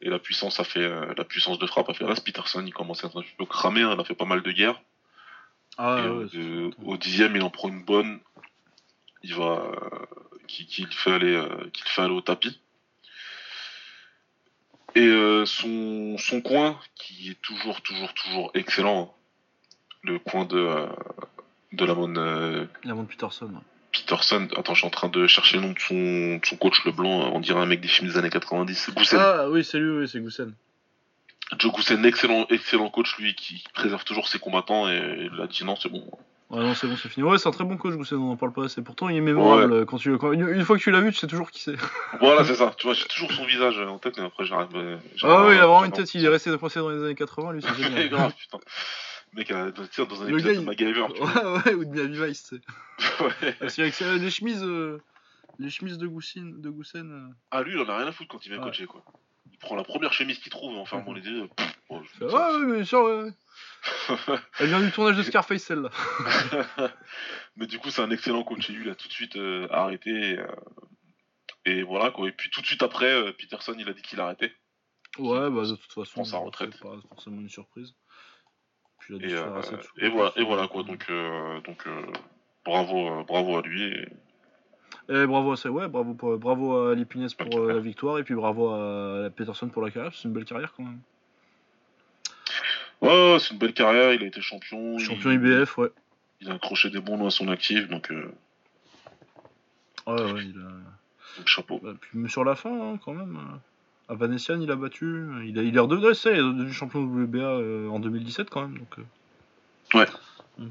Et 0.00 0.08
la 0.10 0.18
puissance 0.18 0.58
a 0.58 0.64
fait, 0.64 0.88
la 1.16 1.24
puissance 1.24 1.58
de 1.60 1.66
frappe 1.68 1.88
a 1.90 1.94
fait 1.94 2.04
reste. 2.04 2.24
Peterson, 2.24 2.64
il 2.66 2.72
commençait 2.74 3.06
à 3.06 3.10
un 3.14 3.22
peu 3.38 3.46
cramer. 3.46 3.82
Hein. 3.82 3.92
il 3.94 4.00
a 4.00 4.04
fait 4.04 4.16
pas 4.16 4.24
mal 4.24 4.42
de 4.42 4.50
guerres. 4.50 4.80
Ah, 5.76 6.06
au 6.84 6.96
dixième, 6.96 7.36
il 7.36 7.42
en 7.42 7.50
prend 7.50 7.68
une 7.68 7.84
bonne. 7.84 8.20
Il 9.22 9.34
va, 9.34 9.70
qu'il 10.46 10.86
fait 10.92 11.12
aller, 11.12 11.42
qu'il 11.72 11.88
fait 11.88 12.02
aller 12.02 12.14
au 12.14 12.20
tapis. 12.20 12.60
Et 14.94 15.06
euh, 15.06 15.44
son, 15.44 16.16
son 16.18 16.40
coin, 16.40 16.78
qui 16.94 17.30
est 17.30 17.40
toujours, 17.42 17.80
toujours, 17.80 18.14
toujours 18.14 18.50
excellent, 18.54 19.14
le 20.02 20.18
coin 20.20 20.44
de, 20.44 20.56
euh, 20.56 20.86
de 21.72 21.84
la 21.84 21.94
monne. 21.94 22.16
Euh, 22.16 22.66
la 22.84 22.94
Peterson. 22.94 23.50
Peterson, 23.92 24.48
attends, 24.56 24.74
je 24.74 24.78
suis 24.80 24.86
en 24.86 24.90
train 24.90 25.08
de 25.08 25.26
chercher 25.26 25.56
le 25.56 25.62
nom 25.62 25.72
de 25.72 25.78
son, 25.78 26.40
son 26.44 26.56
coach, 26.56 26.84
le 26.84 26.92
blanc, 26.92 27.32
on 27.32 27.40
dirait 27.40 27.60
un 27.60 27.66
mec 27.66 27.80
des 27.80 27.88
films 27.88 28.08
des 28.08 28.16
années 28.16 28.30
90, 28.30 28.90
Goussen. 28.94 29.18
Ah 29.20 29.48
oui, 29.50 29.64
c'est 29.64 29.78
lui, 29.78 29.98
oui, 29.98 30.08
c'est 30.08 30.20
Goussen. 30.20 30.54
Joe 31.58 31.72
Goussen, 31.72 32.04
excellent, 32.04 32.46
excellent 32.50 32.90
coach, 32.90 33.16
lui, 33.18 33.34
qui 33.34 33.64
préserve 33.74 34.04
toujours 34.04 34.28
ses 34.28 34.38
combattants, 34.38 34.88
et 34.88 35.28
il 35.32 35.40
a 35.40 35.46
dit 35.46 35.64
non, 35.64 35.76
c'est 35.76 35.90
bon, 35.90 36.04
Ouais, 36.50 36.60
non, 36.62 36.74
c'est 36.74 36.86
bon, 36.86 36.96
c'est 36.96 37.08
fini. 37.08 37.26
Ouais, 37.26 37.38
c'est 37.38 37.48
un 37.48 37.52
très 37.52 37.64
bon 37.64 37.76
coach, 37.76 37.94
Gousset, 37.94 38.14
on 38.14 38.30
en 38.30 38.36
parle 38.36 38.52
pas 38.52 38.64
assez. 38.64 38.82
Pourtant, 38.82 39.08
il 39.08 39.16
est 39.16 39.20
mémorable. 39.20 39.86
Quand 39.86 39.96
tu, 39.96 40.10
une, 40.10 40.64
fois 40.64 40.76
que 40.76 40.82
tu 40.82 40.90
l'as 40.90 41.00
vu, 41.00 41.10
tu 41.10 41.18
sais 41.18 41.26
toujours 41.26 41.50
qui 41.50 41.60
c'est. 41.60 41.74
voilà, 42.20 42.44
c'est 42.44 42.54
ça. 42.54 42.74
Tu 42.76 42.86
vois, 42.86 42.94
j'ai 42.94 43.06
toujours 43.06 43.32
son 43.32 43.44
visage 43.44 43.78
en 43.78 43.98
tête, 43.98 44.18
mais 44.18 44.24
après, 44.24 44.44
j'arrive. 44.44 44.68
Ah 45.22 45.46
oui, 45.46 45.54
il 45.54 45.58
a 45.58 45.66
vraiment 45.66 45.84
une 45.84 45.92
tête. 45.92 46.14
Il 46.14 46.24
est 46.24 46.28
resté 46.28 46.56
coincé 46.56 46.80
dans 46.80 46.90
les 46.90 47.02
années 47.02 47.14
80, 47.14 47.52
lui, 47.52 47.62
c'est 47.62 47.82
génial. 47.82 48.08
grave, 48.10 48.34
putain. 48.38 48.58
Mec, 49.32 49.50
euh, 49.50 49.72
dans 49.72 50.22
un 50.22 50.28
épisode 50.28 50.56
de 50.56 50.60
MacGyver. 50.60 51.06
Ouais, 51.20 51.62
ouais, 51.66 51.74
ou 51.74 51.84
de 51.84 51.90
Miami 51.90 52.28
Vice, 52.28 52.50
tu 52.50 52.56
sais. 52.56 53.24
ouais. 53.24 53.52
Parce 53.58 53.74
qu'avec 53.74 53.98
les 53.98 54.30
chemises, 54.30 54.62
euh, 54.62 55.02
les 55.58 55.70
chemises 55.70 55.98
de 55.98 56.06
Goussen. 56.06 56.60
De 56.60 56.70
Goussen 56.70 57.10
euh. 57.10 57.34
Ah, 57.50 57.62
lui, 57.62 57.72
il 57.72 57.80
en 57.80 57.88
a 57.88 57.96
rien 57.96 58.06
à 58.06 58.12
foutre 58.12 58.28
quand 58.28 58.46
il 58.46 58.52
vient 58.52 58.60
coacher, 58.60 58.86
quoi. 58.86 59.02
Il 59.54 59.58
prend 59.58 59.76
la 59.76 59.84
première 59.84 60.12
chemise 60.12 60.40
qu'il 60.40 60.50
trouve, 60.50 60.76
enfin, 60.78 60.98
bon, 60.98 61.12
les 61.12 61.20
deux. 61.20 61.48
ouais, 61.88 61.98
ouais, 62.20 62.66
mais 62.66 62.84
sûr, 62.84 63.04
ouais. 63.04 63.30
Elle 64.58 64.66
vient 64.66 64.80
du 64.80 64.90
tournage 64.90 65.16
de 65.16 65.22
Scarface, 65.22 65.62
celle-là. 65.62 65.90
Mais 67.56 67.68
du 67.68 67.78
coup, 67.78 67.90
c'est 67.90 68.02
un 68.02 68.10
excellent 68.10 68.42
coach. 68.42 68.68
Il 68.68 68.90
a 68.90 68.96
tout 68.96 69.06
de 69.06 69.12
suite 69.12 69.36
euh, 69.36 69.68
arrêté. 69.70 70.40
Euh, 70.40 70.46
et 71.66 71.84
voilà, 71.84 72.10
quoi. 72.10 72.28
Et 72.28 72.32
puis 72.32 72.50
tout 72.50 72.62
de 72.62 72.66
suite 72.66 72.82
après, 72.82 73.12
euh, 73.12 73.32
Peterson, 73.32 73.76
il 73.78 73.88
a 73.88 73.92
dit 73.92 74.02
qu'il 74.02 74.20
arrêtait. 74.20 74.52
Ouais, 75.18 75.48
bah 75.50 75.62
de 75.62 75.76
toute 75.76 75.92
façon. 75.92 76.24
sa 76.24 76.38
retraite. 76.38 76.70
C'est 76.72 76.82
pas 76.82 76.96
forcément 77.08 77.40
une 77.40 77.48
surprise. 77.48 77.94
et, 79.08 80.08
voilà, 80.08 80.32
et 80.34 80.42
voilà, 80.42 80.66
quoi. 80.66 80.82
Donc, 80.82 81.08
donc 81.62 81.88
bravo, 82.64 83.22
bravo 83.22 83.58
à 83.58 83.62
lui. 83.62 83.84
Et... 83.84 84.08
bravo 85.08 85.52
à 85.52 85.70
ouais, 85.70 85.88
bravo, 85.88 86.14
bravo 86.38 86.88
à 86.88 86.94
Lipines 86.94 87.28
pour 87.38 87.66
la 87.66 87.78
victoire 87.78 88.18
et 88.18 88.24
puis 88.24 88.34
bravo 88.34 88.70
à 88.70 89.30
Peterson 89.34 89.68
pour 89.68 89.82
la 89.82 89.90
carrière. 89.90 90.12
C'est 90.14 90.24
une 90.28 90.34
belle 90.34 90.44
carrière 90.44 90.72
quand 90.76 90.84
même. 90.84 91.00
Ouais, 93.00 93.36
c'est 93.38 93.52
une 93.52 93.58
belle 93.58 93.74
carrière, 93.74 94.14
il 94.14 94.22
a 94.22 94.26
été 94.26 94.40
champion. 94.40 94.98
Champion 94.98 95.32
IBF, 95.32 95.76
ouais. 95.78 95.90
Il 96.40 96.50
a 96.50 96.54
accroché 96.54 96.90
des 96.90 97.00
bons 97.00 97.18
noms 97.18 97.26
à 97.26 97.30
son 97.30 97.48
actif, 97.48 97.88
donc. 97.88 98.10
Euh... 98.10 98.32
Ouais, 100.06 100.32
ouais, 100.32 100.44
il 100.44 100.58
a. 100.58 100.70
Donc, 101.38 101.46
chapeau. 101.46 101.80
Bah, 101.82 101.92
puis, 102.00 102.30
sur 102.30 102.44
la 102.44 102.54
fin, 102.54 102.70
hein, 102.70 102.98
quand 103.04 103.12
même. 103.12 103.36
Euh, 103.36 104.12
à 104.12 104.14
Vanessian, 104.14 104.60
il 104.60 104.70
a 104.70 104.76
battu. 104.76 105.26
Il, 105.46 105.58
a, 105.58 105.62
il 105.62 105.76
est 105.76 105.80
redressé, 105.80 106.30
il 106.30 106.36
est 106.36 106.42
devenu 106.42 106.72
champion 106.72 107.02
de 107.04 107.24
WBA 107.24 107.38
euh, 107.38 107.88
en 107.88 108.00
2017, 108.00 108.50
quand 108.50 108.62
même. 108.62 108.78
Donc, 108.78 108.98
euh. 108.98 109.98
Ouais. 109.98 110.06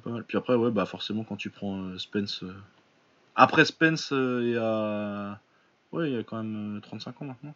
Pas 0.04 0.10
mal. 0.10 0.24
Puis 0.24 0.38
après, 0.38 0.56
ouais, 0.56 0.72
bah 0.72 0.86
forcément, 0.86 1.24
quand 1.24 1.36
tu 1.36 1.50
prends 1.50 1.98
Spence. 1.98 2.44
Après 3.36 3.66
Spence, 3.66 4.12
il 4.12 4.52
y 4.54 4.58
a. 4.58 5.40
Ouais, 5.92 6.10
il 6.10 6.16
y 6.16 6.20
a 6.20 6.24
quand 6.24 6.38
même 6.38 6.82
35 6.82 7.22
ans 7.22 7.26
maintenant. 7.26 7.54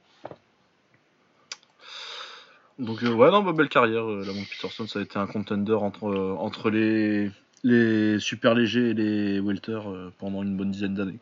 Donc 2.80 3.04
euh, 3.04 3.12
ouais, 3.12 3.32
non, 3.32 3.42
bah, 3.42 3.54
belle 3.54 3.70
carrière. 3.70 4.10
Euh, 4.10 4.24
la 4.26 4.34
Peterson, 4.34 4.88
ça 4.88 5.00
a 5.00 5.02
été 5.02 5.18
un 5.18 5.28
contender 5.28 5.74
entre, 5.74 6.08
euh, 6.10 6.36
entre 6.38 6.70
les, 6.70 7.32
les 7.64 8.20
super 8.20 8.54
légers 8.54 8.92
et 8.92 8.94
les 8.94 9.40
welter 9.40 9.80
pendant 10.20 10.44
une 10.44 10.56
bonne 10.56 10.72
dizaine 10.72 10.94
d'années. 10.94 11.20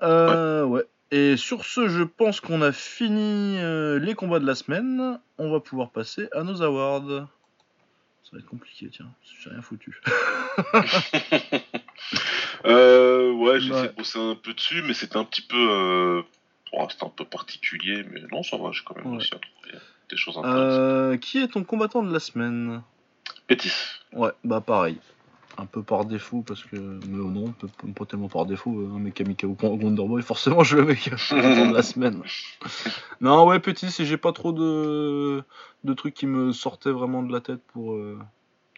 Quoi. 0.00 0.66
ouais. 0.66 0.84
Et 1.12 1.36
sur 1.36 1.64
ce, 1.64 1.88
je 1.88 2.02
pense 2.02 2.40
qu'on 2.40 2.62
a 2.62 2.72
fini 2.72 3.58
les 4.00 4.14
combats 4.14 4.40
de 4.40 4.46
la 4.46 4.54
semaine. 4.54 5.20
On 5.38 5.52
va 5.52 5.60
pouvoir 5.60 5.90
passer 5.90 6.28
à 6.32 6.42
nos 6.42 6.62
awards. 6.62 7.28
Ça 8.24 8.30
va 8.32 8.38
être 8.38 8.46
compliqué, 8.46 8.88
tiens. 8.90 9.12
J'ai 9.40 9.50
rien 9.50 9.60
foutu. 9.60 10.00
ouais, 12.64 13.60
j'ai 13.60 13.70
essayé 13.70 13.88
de 13.88 13.96
bosser 13.96 14.18
un 14.18 14.34
peu 14.34 14.52
dessus, 14.54 14.82
mais 14.82 14.94
c'était 14.94 15.16
un 15.16 15.24
petit 15.24 15.42
peu 15.42 16.24
c'est 16.90 17.04
un 17.04 17.08
peu 17.08 17.24
particulier, 17.24 18.04
mais 18.10 18.20
non, 18.30 18.42
ça 18.42 18.56
va, 18.56 18.70
j'ai 18.72 18.82
quand 18.84 18.96
même 18.96 19.12
réussi 19.12 19.34
à 19.34 19.38
trouver 19.38 19.78
des 20.10 20.16
choses 20.16 20.38
intéressantes. 20.38 20.60
Euh, 20.60 21.16
qui 21.18 21.38
est 21.38 21.48
ton 21.48 21.64
combattant 21.64 22.02
de 22.02 22.12
la 22.12 22.20
semaine? 22.20 22.82
Pétis. 23.46 23.72
Ouais, 24.12 24.30
bah 24.44 24.60
pareil. 24.60 24.98
Un 25.58 25.66
peu 25.66 25.82
par 25.82 26.06
défaut, 26.06 26.42
parce 26.46 26.64
que. 26.64 26.76
Mais 26.76 27.18
non, 27.18 27.52
pas 27.94 28.06
tellement 28.06 28.28
par 28.28 28.46
défaut. 28.46 28.70
Un 28.94 28.98
mec 28.98 29.14
qui 29.14 29.22
a 29.22 29.26
mis 29.26 29.36
KO 29.36 29.54
Wonderboy, 29.60 30.22
forcément, 30.22 30.64
je 30.64 30.76
le 30.76 30.84
mets 30.86 30.94
de 30.94 31.74
la 31.74 31.82
semaine. 31.82 32.22
non, 33.20 33.46
ouais, 33.46 33.60
Pétis, 33.60 33.94
et 33.98 34.06
j'ai 34.06 34.16
pas 34.16 34.32
trop 34.32 34.52
de... 34.52 35.42
de 35.84 35.92
trucs 35.92 36.14
qui 36.14 36.26
me 36.26 36.52
sortaient 36.52 36.90
vraiment 36.90 37.22
de 37.22 37.32
la 37.32 37.40
tête 37.40 37.60
pour. 37.72 37.92
Euh... 37.92 38.18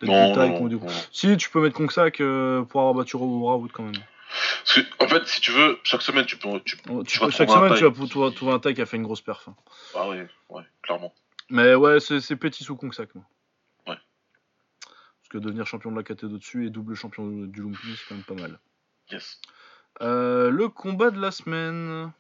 Non, 0.05 0.35
non, 0.35 0.69
non, 0.69 0.89
Si, 1.11 1.37
tu 1.37 1.51
peux 1.51 1.63
mettre 1.63 1.77
Kongsak 1.77 2.19
pour 2.19 2.81
avoir 2.81 2.95
battu 2.95 3.17
Robo 3.17 3.69
quand 3.73 3.85
même 3.85 4.03
en 5.01 5.09
fait, 5.09 5.27
si 5.27 5.41
tu 5.41 5.53
veux, 5.53 5.79
chaque 5.83 6.03
semaine, 6.03 6.27
tu 6.27 6.37
peux. 6.37 6.61
Tu, 6.61 6.77
tu 6.77 7.19
chaque 7.31 7.33
semaine, 7.33 7.75
tu 7.75 8.19
vas 8.19 8.31
trouver 8.31 8.53
un 8.53 8.59
taille 8.59 8.75
qui 8.75 8.83
a 8.83 8.87
fait 8.87 8.97
une 8.97 9.03
grosse 9.03 9.21
perf. 9.21 9.49
Hein. 9.49 9.55
Ah 9.95 10.09
ouais, 10.09 10.27
ouais, 10.49 10.63
clairement. 10.83 11.13
Mais 11.51 11.75
ouais, 11.75 12.01
c'est 12.01 12.37
petit 12.37 12.65
sous 12.65 12.77
Kongsak. 12.77 13.15
Moi. 13.15 13.25
Ouais. 13.87 13.99
Parce 14.81 15.29
que 15.31 15.39
devenir 15.39 15.67
champion 15.67 15.91
de 15.93 15.97
la 15.97 16.03
KT 16.03 16.25
au-dessus 16.25 16.67
et 16.67 16.71
double 16.71 16.95
champion 16.95 17.27
du 17.27 17.63
Lumpini, 17.63 17.97
c'est 17.97 18.09
quand 18.09 18.15
même 18.15 18.25
pas 18.25 18.35
mal. 18.35 18.59
Yes. 19.11 19.41
Euh, 20.03 20.51
le 20.51 20.69
combat 20.69 21.11
de 21.11 21.21
la 21.21 21.31
semaine. 21.31 22.11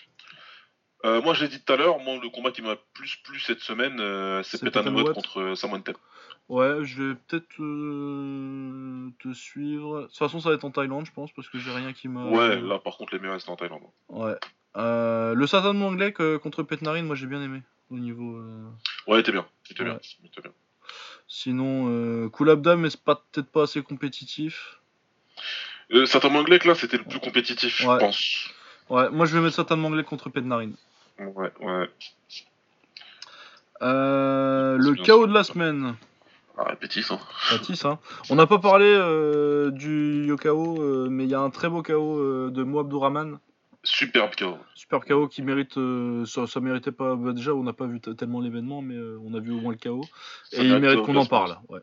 Euh, 1.04 1.20
moi, 1.20 1.34
je 1.34 1.42
l'ai 1.42 1.48
dit 1.48 1.60
tout 1.60 1.72
à 1.72 1.76
l'heure, 1.76 1.98
moi, 1.98 2.18
le 2.22 2.30
combat 2.30 2.50
qui 2.50 2.62
m'a 2.62 2.76
plus 2.94 3.16
plu 3.16 3.38
cette 3.38 3.60
semaine, 3.60 4.00
euh, 4.00 4.42
c'est 4.42 4.60
Petanouet 4.60 5.12
contre 5.12 5.54
Samuel 5.54 5.82
Tep. 5.82 5.96
Ouais, 6.48 6.84
je 6.84 7.02
vais 7.02 7.14
peut-être 7.14 7.60
euh, 7.60 9.08
te 9.22 9.32
suivre. 9.32 10.02
De 10.02 10.06
toute 10.06 10.16
façon, 10.16 10.40
ça 10.40 10.50
va 10.50 10.54
être 10.54 10.64
en 10.64 10.70
Thaïlande, 10.70 11.06
je 11.06 11.12
pense, 11.12 11.32
parce 11.32 11.48
que 11.48 11.58
j'ai 11.58 11.70
rien 11.70 11.92
qui 11.92 12.08
m'a. 12.08 12.26
Ouais, 12.26 12.60
là 12.60 12.78
par 12.78 12.96
contre, 12.96 13.14
les 13.14 13.18
meilleurs 13.18 13.40
c'est 13.40 13.48
en 13.50 13.56
Thaïlande. 13.56 13.82
Ouais. 14.08 14.34
Euh, 14.76 15.34
le 15.34 15.46
Satan 15.46 15.80
anglais 15.80 16.12
contre 16.12 16.62
Petnarine, 16.62 17.06
moi 17.06 17.16
j'ai 17.16 17.26
bien 17.26 17.42
aimé. 17.42 17.62
Au 17.90 17.98
niveau. 17.98 18.36
Euh, 18.36 18.66
ouais, 19.06 19.22
t'es 19.22 19.32
bien. 19.32 19.46
C'était 19.62 19.84
bien. 19.84 19.98
bien. 19.98 20.52
Sinon, 21.26 21.86
euh, 21.88 22.50
Abdam, 22.50 22.80
mais 22.80 22.90
c'est 22.90 23.02
peut-être 23.02 23.50
pas 23.50 23.62
assez 23.62 23.82
compétitif. 23.82 24.80
Euh, 25.92 26.04
Satan 26.04 26.30
Manglek, 26.30 26.64
là, 26.64 26.74
c'était 26.74 26.98
le 26.98 27.04
plus 27.04 27.20
compétitif, 27.20 27.82
je 27.82 27.98
pense. 27.98 28.50
Ouais, 28.90 29.08
moi 29.10 29.24
je 29.24 29.34
vais 29.34 29.42
mettre 29.42 29.56
Satan 29.56 29.78
Manglek 29.78 30.06
contre 30.06 30.28
Petnarine. 30.28 30.76
Ouais, 31.18 31.52
ouais. 31.60 31.88
le 33.80 34.94
chaos 35.02 35.26
de 35.26 35.34
la 35.34 35.44
semaine. 35.44 35.96
Ah, 36.56 36.76
Pétis, 36.76 37.04
hein. 37.10 37.18
hein. 37.84 37.98
On 38.30 38.36
n'a 38.36 38.46
pas 38.46 38.58
parlé 38.58 38.86
euh, 38.86 39.70
du 39.72 40.24
Yokao, 40.26 40.80
euh, 40.80 41.08
mais 41.10 41.24
il 41.24 41.30
y 41.30 41.34
a 41.34 41.40
un 41.40 41.50
très 41.50 41.68
beau 41.68 41.82
KO 41.82 42.20
euh, 42.20 42.50
de 42.52 42.62
Mo 42.62 42.78
Abdourahman. 42.78 43.40
Superbe 43.82 44.36
KO. 44.36 44.58
Superbe 44.74 45.04
KO 45.04 45.26
qui 45.26 45.42
mérite. 45.42 45.74
Ça, 46.26 46.46
ça, 46.46 46.60
méritait 46.60 46.92
pas. 46.92 47.16
Bah, 47.16 47.32
déjà, 47.32 47.54
on 47.54 47.64
n'a 47.64 47.72
pas 47.72 47.86
vu 47.86 48.00
tellement 48.00 48.40
l'événement, 48.40 48.82
mais 48.82 48.96
on 49.24 49.34
a 49.34 49.40
vu 49.40 49.50
au 49.52 49.60
moins 49.60 49.72
le 49.72 49.78
KO. 49.78 50.02
et 50.52 50.62
il 50.62 50.78
mérite 50.78 51.02
qu'on 51.02 51.16
en 51.16 51.26
parle. 51.26 51.58
Ouais. 51.68 51.80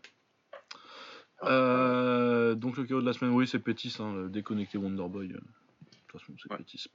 donc 2.56 2.78
le 2.78 2.86
KO 2.86 3.02
de 3.02 3.06
la 3.06 3.14
semaine, 3.14 3.34
oui, 3.34 3.48
c'est 3.48 3.60
Pétis, 3.60 3.98
hein, 4.00 4.28
déconnecté 4.30 4.78
Wonderboy. 4.78 5.36
De 6.14 6.20
toute 6.20 6.22
façon, 6.22 6.36
c'est 6.42 6.58
Pétis. 6.58 6.92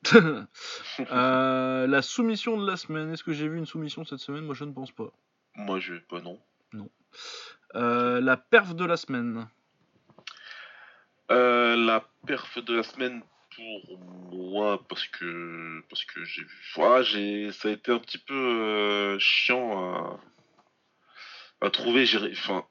la 1.10 2.02
soumission 2.02 2.58
de 2.60 2.66
la 2.66 2.76
semaine. 2.76 3.12
Est-ce 3.12 3.24
que 3.24 3.32
j'ai 3.32 3.48
vu 3.48 3.56
une 3.56 3.66
soumission 3.66 4.04
cette 4.04 4.18
semaine? 4.18 4.44
Moi, 4.44 4.54
je 4.54 4.64
ne 4.64 4.72
pense 4.72 4.92
pas. 4.92 5.10
Moi, 5.54 5.80
je 5.80 5.94
pas 5.94 6.20
non. 6.20 6.38
Non. 6.72 6.90
Euh, 7.74 8.20
la 8.20 8.36
perf 8.36 8.74
de 8.74 8.84
la 8.84 8.96
semaine. 8.96 9.48
Euh, 11.30 11.76
la 11.76 12.04
perf 12.26 12.58
de 12.62 12.74
la 12.74 12.82
semaine 12.82 13.22
pour 13.54 13.98
moi 14.32 14.86
parce 14.86 15.06
que 15.08 15.82
parce 15.88 16.04
que 16.04 16.24
j'ai 16.24 16.42
vu 16.42 17.04
j'ai 17.04 17.52
ça 17.52 17.68
a 17.68 17.72
été 17.72 17.90
un 17.90 17.98
petit 17.98 18.18
peu 18.18 18.34
euh, 18.34 19.18
chiant 19.18 20.20
à, 21.60 21.70
trouver 21.70 22.04
enfin 22.32 22.64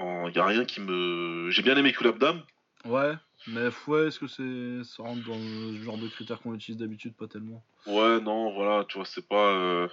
il 0.00 0.32
y 0.34 0.38
a 0.38 0.46
rien 0.46 0.64
qui 0.64 0.80
me 0.80 1.50
j'ai 1.50 1.62
bien 1.62 1.76
aimé 1.76 1.92
Kulabdam 1.92 2.42
ouais 2.86 3.14
mais 3.46 3.68
ouais 3.88 4.06
est-ce 4.08 4.18
que 4.20 4.26
c'est 4.26 4.84
ça 4.88 5.02
rentre 5.02 5.22
dans 5.24 5.38
le 5.38 5.82
genre 5.82 5.98
de 5.98 6.08
critères 6.08 6.40
qu'on 6.40 6.54
utilise 6.54 6.78
d'habitude? 6.78 7.14
Pas 7.14 7.26
tellement 7.26 7.62
ouais 7.86 8.20
non 8.20 8.52
voilà 8.52 8.84
tu 8.88 8.98
vois 8.98 9.06
c'est 9.06 9.26
pas 9.26 9.88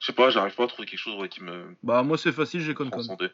Je 0.00 0.06
sais 0.06 0.12
pas, 0.12 0.28
j'arrive 0.30 0.54
pas 0.54 0.64
à 0.64 0.66
trouver 0.66 0.86
quelque 0.86 0.98
chose 0.98 1.18
ouais, 1.20 1.28
qui 1.28 1.42
me. 1.42 1.76
Bah, 1.82 2.02
moi, 2.02 2.18
c'est 2.18 2.32
facile, 2.32 2.60
j'ai 2.60 2.74
transcendait. 2.74 3.32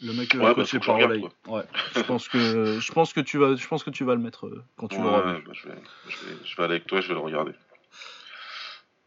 Le 0.00 0.12
mec 0.12 0.32
euh, 0.34 0.38
Ouais, 0.38 0.44
bah, 0.50 0.54
coaché 0.54 0.78
par 0.78 0.96
Olay. 0.96 1.20
Ouais. 1.48 1.64
je 1.96 2.02
pense 2.02 2.28
que 2.28 2.78
je 2.78 2.92
pense 2.92 3.12
que 3.12 3.20
tu 3.20 3.36
vas 3.38 3.56
je 3.56 3.66
pense 3.66 3.82
que 3.82 3.90
tu 3.90 4.04
vas 4.04 4.14
le 4.14 4.20
mettre 4.20 4.46
euh, 4.46 4.62
quand 4.76 4.86
tu 4.88 4.96
Ouais, 4.96 5.02
l'auras 5.02 5.32
vu. 5.32 5.42
bah, 5.44 5.52
je, 5.54 5.68
vais, 5.68 5.74
je, 6.06 6.16
vais, 6.24 6.36
je 6.44 6.56
vais 6.56 6.62
aller 6.62 6.74
avec 6.74 6.86
toi, 6.86 7.00
je 7.00 7.08
vais 7.08 7.14
le 7.14 7.20
regarder. 7.20 7.52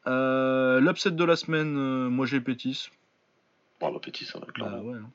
Euh, 0.07 0.79
L'upset 0.81 1.11
de 1.11 1.23
la 1.23 1.35
semaine, 1.37 1.77
euh, 1.77 2.09
moi 2.09 2.25
j'ai 2.25 2.41
Pétis. 2.41 2.89
Bon, 3.79 3.93
l'appétit, 3.93 4.25
ça 4.25 4.39
va, 4.39 4.45
Bah, 4.47 4.51
clairement. 4.53 4.81
ouais. 4.81 4.97
hein. 4.97 5.09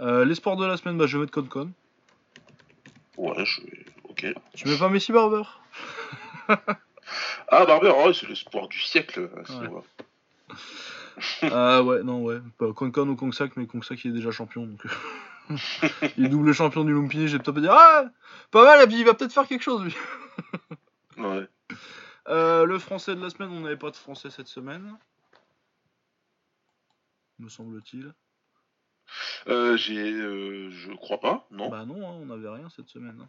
Euh, 0.00 0.24
les 0.24 0.34
sports 0.34 0.56
de 0.56 0.66
la 0.66 0.76
semaine, 0.76 0.98
bah, 0.98 1.06
je 1.06 1.16
vais 1.16 1.22
mettre 1.24 1.32
Concon. 1.32 1.70
Ouais, 3.16 3.44
je 3.44 3.60
vais. 3.62 3.84
Ok. 4.04 4.26
Tu 4.54 4.68
mets 4.68 4.78
pas 4.78 4.88
Messi 4.88 5.12
Barber? 5.12 5.42
Ah, 7.48 7.66
Barber, 7.66 7.90
ouais, 7.90 8.14
c'est 8.14 8.26
le 8.26 8.34
sport 8.34 8.68
du 8.68 8.80
siècle. 8.80 9.30
Ouais. 9.34 9.60
niveau-là. 9.60 9.82
Ah 11.42 11.80
ouais, 11.82 12.02
non, 12.02 12.22
ouais. 12.24 12.40
Pas 12.58 12.72
Concon 12.72 13.08
ou 13.08 13.14
Kongsak, 13.14 13.56
mais 13.56 13.68
Kongsak 13.68 14.04
il 14.04 14.10
est 14.10 14.14
déjà 14.14 14.32
champion. 14.32 14.66
Donc... 14.66 14.84
euh, 14.84 15.56
il 16.16 16.24
est 16.26 16.28
double 16.28 16.52
champion 16.52 16.82
du 16.82 16.92
Lumpini, 16.92 17.28
j'ai 17.28 17.38
peut-être 17.38 17.54
pas 17.54 17.60
dire 17.60 17.72
Ah 17.72 18.06
Pas 18.50 18.64
mal, 18.64 18.92
il 18.92 19.04
va 19.04 19.14
peut-être 19.14 19.32
faire 19.32 19.46
quelque 19.46 19.62
chose 19.62 19.84
lui. 19.84 19.94
Ouais. 21.16 21.48
Euh, 22.26 22.64
le 22.64 22.80
français 22.80 23.14
de 23.14 23.22
la 23.22 23.30
semaine, 23.30 23.50
on 23.52 23.60
n'avait 23.60 23.76
pas 23.76 23.92
de 23.92 23.96
français 23.96 24.30
cette 24.30 24.48
semaine. 24.48 24.98
Me 27.38 27.48
semble-t-il. 27.48 28.12
Euh, 29.48 29.76
j'ai. 29.76 30.12
euh, 30.12 30.70
je 30.70 30.92
crois 30.94 31.18
pas, 31.20 31.46
non 31.50 31.68
Bah 31.68 31.84
non, 31.84 31.96
hein, 32.08 32.14
on 32.22 32.26
n'avait 32.26 32.48
rien 32.48 32.68
cette 32.74 32.88
semaine. 32.88 33.18
hein. 33.22 33.28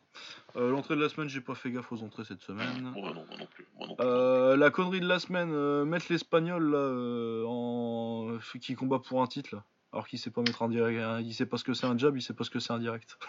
Euh, 0.55 0.71
L'entrée 0.71 0.95
de 0.95 1.01
la 1.01 1.09
semaine, 1.09 1.27
j'ai 1.29 1.41
pas 1.41 1.55
fait 1.55 1.71
gaffe 1.71 1.91
aux 1.91 2.01
entrées 2.03 2.23
cette 2.25 2.41
semaine. 2.41 2.93
Ouais, 2.95 3.01
non, 3.01 3.25
moi 3.25 3.37
non 3.37 3.45
plus. 3.45 3.65
Moi 3.77 3.87
non 3.87 3.95
plus. 3.95 4.05
Euh, 4.05 4.55
la 4.57 4.69
connerie 4.71 5.01
de 5.01 5.07
la 5.07 5.19
semaine, 5.19 5.51
euh, 5.53 5.85
mettre 5.85 6.05
l'espagnol 6.09 6.71
là, 6.71 6.77
euh, 6.77 7.43
en... 7.47 8.37
qui 8.61 8.75
combat 8.75 8.99
pour 8.99 9.21
un 9.21 9.27
titre 9.27 9.49
là. 9.53 9.63
Alors 9.93 10.07
qu'il 10.07 10.19
sait 10.19 10.31
pas 10.31 10.41
mettre 10.41 10.61
un 10.63 10.69
direct, 10.69 10.99
hein, 11.01 11.21
il 11.21 11.33
sait 11.33 11.45
pas 11.45 11.57
ce 11.57 11.63
que 11.63 11.73
c'est 11.73 11.85
un 11.87 11.97
jab, 11.97 12.17
il 12.17 12.21
sait 12.21 12.33
pas 12.33 12.43
ce 12.43 12.49
que 12.49 12.59
c'est 12.59 12.73
un 12.73 12.79
direct. 12.79 13.17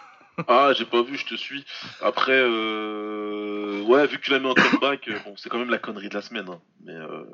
Ah, 0.49 0.73
j'ai 0.77 0.85
pas 0.85 1.03
vu, 1.03 1.17
je 1.17 1.25
te 1.25 1.35
suis. 1.35 1.65
Après, 2.03 2.39
euh... 2.39 3.83
ouais, 3.85 4.07
vu 4.07 4.19
que 4.19 4.23
tu 4.23 4.31
l'as 4.31 4.39
mis 4.39 4.45
en 4.49 4.53
comeback, 4.55 5.09
euh, 5.09 5.19
bon, 5.25 5.35
c'est 5.37 5.49
quand 5.49 5.59
même 5.59 5.71
la 5.71 5.79
connerie 5.79 6.11
de 6.11 6.15
la 6.15 6.21
semaine. 6.21 6.47
hein. 6.51 6.61
Mais 6.85 6.93
euh... 6.95 7.25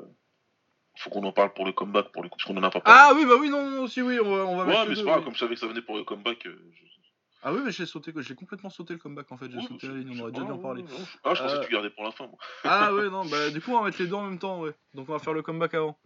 faut 0.97 1.09
qu'on 1.09 1.23
en 1.23 1.31
parle 1.31 1.53
pour 1.53 1.65
le 1.65 1.71
comeback, 1.71 2.11
pour 2.11 2.23
le 2.23 2.29
coup, 2.29 2.37
parce 2.37 2.47
qu'on 2.47 2.57
en 2.57 2.63
a 2.63 2.69
pas 2.69 2.81
parlé. 2.81 2.99
Ah 3.01 3.13
oui, 3.15 3.25
bah 3.25 3.35
oui, 3.39 3.49
non, 3.49 3.69
non, 3.69 3.87
si 3.87 4.01
oui, 4.01 4.19
on 4.19 4.35
va, 4.35 4.43
on 4.45 4.55
va 4.57 4.65
ouais, 4.65 4.85
mais 4.87 4.95
c'est 4.95 5.03
pas 5.03 5.11
grave, 5.11 5.23
comme 5.23 5.33
je 5.33 5.39
savais 5.39 5.55
que 5.55 5.59
ça 5.59 5.67
venait 5.67 5.81
pour 5.81 5.97
le 5.97 6.03
comeback. 6.03 6.45
euh, 6.45 6.71
je- 6.73 6.83
Ah 7.45 7.51
oui, 7.51 7.59
mais 7.65 7.71
j'ai 7.71 7.85
sauté, 7.85 8.13
j'ai 8.15 8.35
complètement 8.35 8.69
sauté 8.69 8.93
le 8.93 8.99
comeback 8.99 9.29
en 9.31 9.37
fait, 9.37 9.49
j'ai 9.51 9.57
Ouais, 9.57 9.63
sauté 9.63 9.87
je- 9.87 9.91
la 9.91 9.97
ligne, 9.97 10.13
je- 10.13 10.19
on 10.19 10.23
aurait 10.23 10.31
déjà 10.31 10.45
dû 10.45 10.51
en 10.51 10.57
ah, 10.57 10.61
parler. 10.61 10.81
ouais, 10.83 10.91
ouais. 10.91 11.05
Ah, 11.25 11.33
je 11.33 11.41
pensais 11.41 11.55
Euh, 11.55 11.59
que 11.59 11.65
tu 11.65 11.71
gardais 11.73 11.89
pour 11.89 12.03
la 12.05 12.11
fin, 12.11 12.27
moi. 12.27 12.37
Ah 12.63 12.93
ouais, 12.93 13.09
non, 13.09 13.25
bah 13.25 13.49
du 13.49 13.59
coup 13.61 13.71
on 13.71 13.79
va 13.79 13.85
mettre 13.85 13.99
les 14.01 14.07
deux 14.07 14.13
en 14.15 14.23
même 14.23 14.39
temps, 14.39 14.61
ouais. 14.61 14.73
Donc 14.93 15.09
on 15.09 15.13
va 15.13 15.19
faire 15.19 15.33
le 15.33 15.41
comeback 15.41 15.73
avant. 15.73 15.99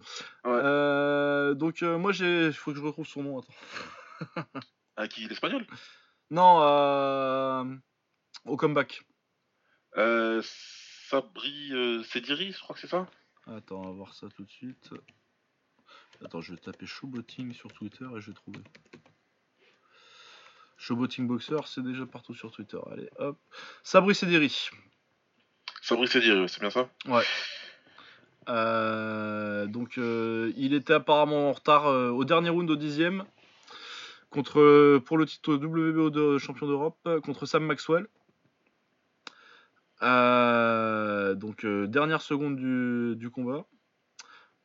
Ouais. 0.45 0.51
Euh, 0.51 1.53
donc 1.53 1.83
euh, 1.83 1.97
moi 1.99 2.11
j'ai, 2.11 2.51
faut 2.53 2.71
que 2.71 2.77
je 2.77 2.81
retrouve 2.83 3.05
son 3.05 3.21
nom, 3.23 3.39
attends. 3.39 4.45
À 4.95 5.07
qui 5.07 5.27
L'espagnol? 5.27 5.67
Non, 6.31 6.59
euh... 6.63 7.63
au 8.45 8.57
comeback. 8.57 9.03
euh, 9.97 10.41
Sabri 10.43 11.69
euh, 11.71 12.01
Sediri, 12.03 12.51
je 12.51 12.59
crois 12.59 12.73
que 12.73 12.81
c'est 12.81 12.87
ça? 12.87 13.05
Attends, 13.55 13.77
on 13.77 13.85
va 13.85 13.91
voir 13.91 14.13
ça 14.13 14.27
tout 14.35 14.43
de 14.43 14.51
suite. 14.51 14.89
Attends, 16.23 16.41
je 16.41 16.53
vais 16.53 16.59
taper 16.59 16.85
Showboting 16.85 17.53
sur 17.53 17.71
Twitter 17.71 18.05
et 18.15 18.19
je 18.19 18.27
vais 18.27 18.33
trouver. 18.33 18.59
Showboting 20.77 21.27
Boxer, 21.27 21.65
c'est 21.65 21.83
déjà 21.83 22.05
partout 22.05 22.33
sur 22.33 22.51
Twitter. 22.51 22.77
Allez, 22.91 23.09
hop. 23.17 23.37
Sabri 23.83 24.13
Sediri. 24.13 24.69
Sabri 25.81 26.07
Sediri, 26.07 26.41
ouais, 26.41 26.47
c'est 26.47 26.59
bien 26.59 26.69
ça? 26.69 26.89
Euh, 28.49 29.65
donc, 29.65 29.97
euh, 29.97 30.51
il 30.57 30.73
était 30.73 30.93
apparemment 30.93 31.49
en 31.49 31.53
retard 31.53 31.87
euh, 31.87 32.09
au 32.09 32.25
dernier 32.25 32.49
round 32.49 32.69
au 32.69 32.75
dixième 32.75 33.23
contre, 34.29 34.99
pour 34.99 35.17
le 35.17 35.25
titre 35.25 35.53
WBO 35.53 36.09
de 36.09 36.37
champion 36.37 36.67
d'Europe 36.67 36.97
contre 37.23 37.45
Sam 37.45 37.65
Maxwell. 37.65 38.07
Euh, 40.03 41.33
donc, 41.35 41.63
euh, 41.65 41.87
dernière 41.87 42.21
seconde 42.21 42.55
du, 42.55 43.15
du 43.15 43.29
combat. 43.29 43.65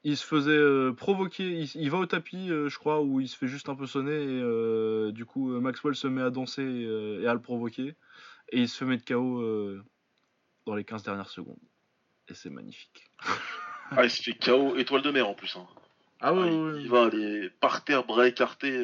Il 0.05 0.17
se 0.17 0.27
faisait 0.27 0.51
euh, 0.51 0.93
provoquer, 0.93 1.45
il, 1.45 1.71
il 1.77 1.91
va 1.91 1.99
au 1.99 2.07
tapis, 2.07 2.49
je 2.49 2.77
crois, 2.79 3.01
où 3.03 3.21
il 3.21 3.29
se 3.29 3.37
fait 3.37 3.47
juste 3.47 3.69
un 3.69 3.77
peu 3.77 3.87
sonner. 3.87 4.21
Et 4.21 5.13
du 5.13 5.25
coup, 5.25 5.49
Maxwell 5.61 5.95
se 5.95 6.09
met 6.09 6.23
à 6.23 6.31
danser 6.31 6.63
et 6.63 7.27
à 7.27 7.35
le 7.35 7.41
provoquer. 7.41 7.95
Et 8.51 8.61
il 8.61 8.69
se 8.69 8.79
fait 8.79 8.85
mettre 8.85 9.05
KO 9.05 9.41
dans 10.67 10.75
les 10.75 10.85
15 10.85 11.05
dernières 11.05 11.31
secondes. 11.31 11.59
Et 12.29 12.35
c'est 12.35 12.51
magnifique. 12.51 13.05
Ah, 13.95 14.05
il 14.05 14.11
se 14.11 14.23
fait 14.23 14.33
KO 14.33 14.75
étoile 14.77 15.03
de 15.03 15.11
mer 15.11 15.29
en 15.29 15.35
plus. 15.35 15.55
Hein. 15.55 15.67
Ah 16.19 16.29
Ah, 16.29 16.33
ouais, 16.33 16.49
il, 16.51 16.55
ouais, 16.59 16.81
il 16.81 16.83
ouais. 16.85 16.89
va 16.89 17.05
aller 17.05 17.51
par 17.61 17.85
terre, 17.85 18.07
bras 18.07 18.27
écartés. 18.27 18.75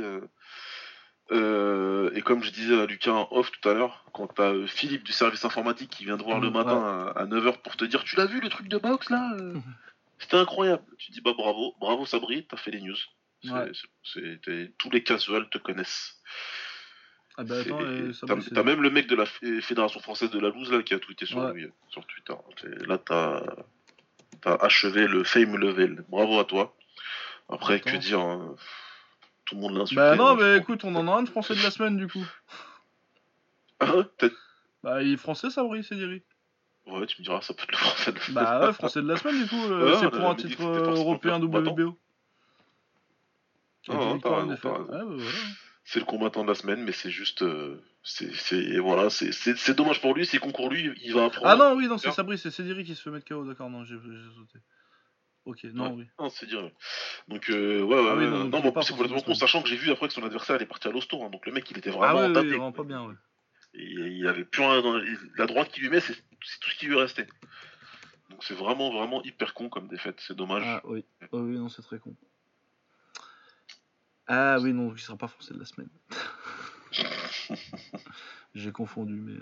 Euh, 1.30 2.10
et 2.14 2.22
comme 2.22 2.42
je 2.42 2.50
disais 2.50 2.80
à 2.80 2.86
Lucas 2.86 3.12
en 3.12 3.28
off 3.30 3.50
tout 3.50 3.68
à 3.68 3.74
l'heure, 3.74 4.05
quand 4.12 4.28
t'as 4.28 4.55
euh, 4.55 4.66
Philippe 4.66 5.05
du 5.05 5.12
service 5.12 5.44
informatique 5.44 5.90
qui 5.90 6.05
vient 6.05 6.16
te 6.16 6.22
voir 6.22 6.40
le 6.40 6.50
matin 6.50 7.12
à, 7.14 7.26
9h 7.26 7.59
pour 7.62 7.76
te 7.76 7.84
dire 7.84 8.02
Tu 8.05 8.16
l'as 8.16 8.26
vu 8.26 8.40
le 8.40 8.48
truc 8.48 8.68
de 8.68 8.78
boxe 8.78 9.10
là 9.10 9.34
euh 9.38 9.55
C'était 10.18 10.36
incroyable. 10.36 10.82
Tu 10.96 11.12
dis 11.12 11.20
bah 11.20 11.32
bravo, 11.36 11.76
bravo 11.78 12.05
Sabri, 12.05 12.44
t'as 12.46 12.56
fait 12.56 12.72
les 12.72 12.80
news. 12.80 12.96
Tous 14.78 14.90
les 14.90 15.02
casuals 15.05 15.48
te 15.48 15.59
connaissent. 15.59 16.20
Ah 17.36 17.44
bah 17.44 17.60
attends, 17.60 17.78
T'as 18.52 18.62
même 18.64 18.82
le 18.82 18.90
mec 18.90 19.06
de 19.06 19.14
la 19.14 19.26
Fédération 19.26 20.00
française 20.00 20.30
de 20.30 20.40
la 20.40 20.48
loose 20.48 20.72
là 20.72 20.82
qui 20.82 20.92
a 20.94 20.98
tweeté 20.98 21.24
sur 21.24 21.38
Ouais. 21.38 21.52
lui 21.52 21.68
sur 21.88 22.05
Twitter. 22.06 22.34
Là 22.86 22.98
t'as 22.98 23.42
as 24.44 24.64
achevé 24.64 25.06
le 25.06 25.22
fame 25.22 25.56
level. 25.56 26.05
Bravo 26.09 26.40
à 26.40 26.44
toi. 26.44 26.74
Après 27.48 27.80
que 27.80 27.96
dire 27.96 28.20
hein, 28.20 28.56
Tout 29.48 29.54
le 29.54 29.60
monde 29.62 29.76
l'insulte. 29.78 29.96
Bah 29.96 30.14
non, 30.16 30.36
mais 30.36 30.58
écoute, 30.58 30.84
on 30.84 30.94
en 30.94 31.08
a 31.08 31.12
un 31.12 31.22
de 31.22 31.28
français 31.28 31.54
de 31.54 31.62
la 31.62 31.70
semaine 31.70 31.96
du 31.96 32.06
coup. 32.08 32.24
Ah 33.80 33.92
peut-être. 33.92 34.34
Bah 34.82 35.02
il 35.04 35.12
est 35.12 35.16
français, 35.16 35.50
Sabri 35.50 35.84
Sediri. 35.84 36.22
Ouais, 36.86 37.06
tu 37.06 37.20
me 37.20 37.24
diras, 37.24 37.40
ça 37.42 37.54
peut 37.54 37.62
être 37.62 37.70
le 37.70 37.76
français 37.76 38.12
de 38.12 38.18
Bah 38.32 38.66
ouais, 38.66 38.72
français 38.72 39.00
de 39.02 39.06
la 39.06 39.16
semaine 39.16 39.40
du 39.40 39.48
coup. 39.48 39.62
euh, 39.64 39.92
Ouais, 39.92 39.98
c'est 40.00 40.10
pour 40.10 40.28
un 40.28 40.34
titre 40.34 40.62
euh, 40.62 40.94
européen. 40.96 41.38
WBO. 41.38 41.96
Ah, 43.88 44.14
ouais. 44.14 44.24
Ouais, 44.24 44.56
bah. 44.64 45.24
C'est 45.84 46.00
le 46.00 46.04
combattant 46.06 46.42
de 46.42 46.48
la 46.48 46.54
semaine, 46.54 46.82
mais 46.82 46.92
c'est 46.92 47.10
juste. 47.10 47.42
euh, 47.42 47.80
c'est 48.02 48.78
voilà, 48.78 49.10
c'est- 49.10 49.70
dommage 49.70 50.00
pour 50.00 50.14
lui, 50.14 50.26
c'est 50.26 50.38
concours 50.38 50.68
lui, 50.70 50.92
il 51.04 51.14
va 51.14 51.26
apprendre. 51.26 51.46
Ah 51.48 51.56
non, 51.56 51.76
oui, 51.76 51.86
non, 51.88 51.98
c'est. 51.98 52.10
Sabri, 52.10 52.36
c'est 52.36 52.50
Sediri 52.50 52.84
qui 52.84 52.94
se 52.94 53.02
fait 53.02 53.10
mettre 53.10 53.26
KO, 53.26 53.44
d'accord, 53.44 53.70
non, 53.70 53.84
j'ai 53.84 53.94
j'ai 53.94 54.34
sauté. 54.34 54.58
Ok, 55.48 55.64
non, 55.72 55.94
oui. 55.94 56.06
Non, 56.18 56.28
c'est 56.28 56.44
dire. 56.44 56.70
Donc, 57.26 57.48
euh, 57.48 57.80
ouais, 57.82 57.96
ouais, 57.96 58.06
Ah 58.10 58.14
oui, 58.16 58.24
ouais, 58.24 58.30
non, 58.30 58.44
non, 58.50 58.70
plus, 58.70 58.82
c'est 58.82 58.92
complètement 58.92 59.22
con, 59.22 59.32
sachant 59.34 59.62
que 59.62 59.68
j'ai 59.70 59.76
vu 59.76 59.90
après 59.90 60.06
que 60.06 60.12
son 60.12 60.22
adversaire 60.22 60.60
est 60.60 60.66
parti 60.66 60.88
à 60.88 60.90
l'hosto, 60.90 61.22
hein, 61.24 61.30
donc 61.30 61.46
le 61.46 61.52
mec 61.52 61.70
il 61.70 61.78
était 61.78 61.88
Ah 61.88 61.96
vraiment 61.96 62.18
oui, 62.18 62.24
oui, 62.26 62.30
entablé. 62.32 62.50
vraiment 62.50 62.72
pas 62.72 62.82
bien, 62.84 63.02
ouais. 63.06 63.14
Et 63.72 63.82
il 63.84 64.26
avait 64.26 64.44
plus 64.44 64.60
rien 64.62 64.82
dans 64.82 65.00
la 65.38 65.46
droite 65.46 65.70
qui 65.72 65.80
lui 65.80 65.88
met, 65.88 66.00
c'est 66.00 66.12
tout 66.14 66.68
ce 66.70 66.76
qui 66.76 66.84
lui 66.84 66.96
restait. 66.96 67.26
Donc 68.28 68.44
c'est 68.44 68.52
vraiment, 68.52 68.92
vraiment 68.92 69.22
hyper 69.22 69.54
con 69.54 69.70
comme 69.70 69.88
défaite, 69.88 70.20
c'est 70.20 70.36
dommage. 70.36 70.64
Ah 70.66 70.82
oui, 70.84 71.02
oh, 71.32 71.38
oui, 71.40 71.56
non, 71.56 71.70
c'est 71.70 71.80
très 71.80 71.98
con. 71.98 72.14
Ah 74.26 74.58
oui, 74.60 74.74
non, 74.74 74.92
il 74.94 75.00
sera 75.00 75.16
pas 75.16 75.28
français 75.28 75.54
de 75.54 75.60
la 75.60 75.64
semaine. 75.64 75.88
J'ai 78.54 78.72
confondu, 78.72 79.14
mais. 79.14 79.38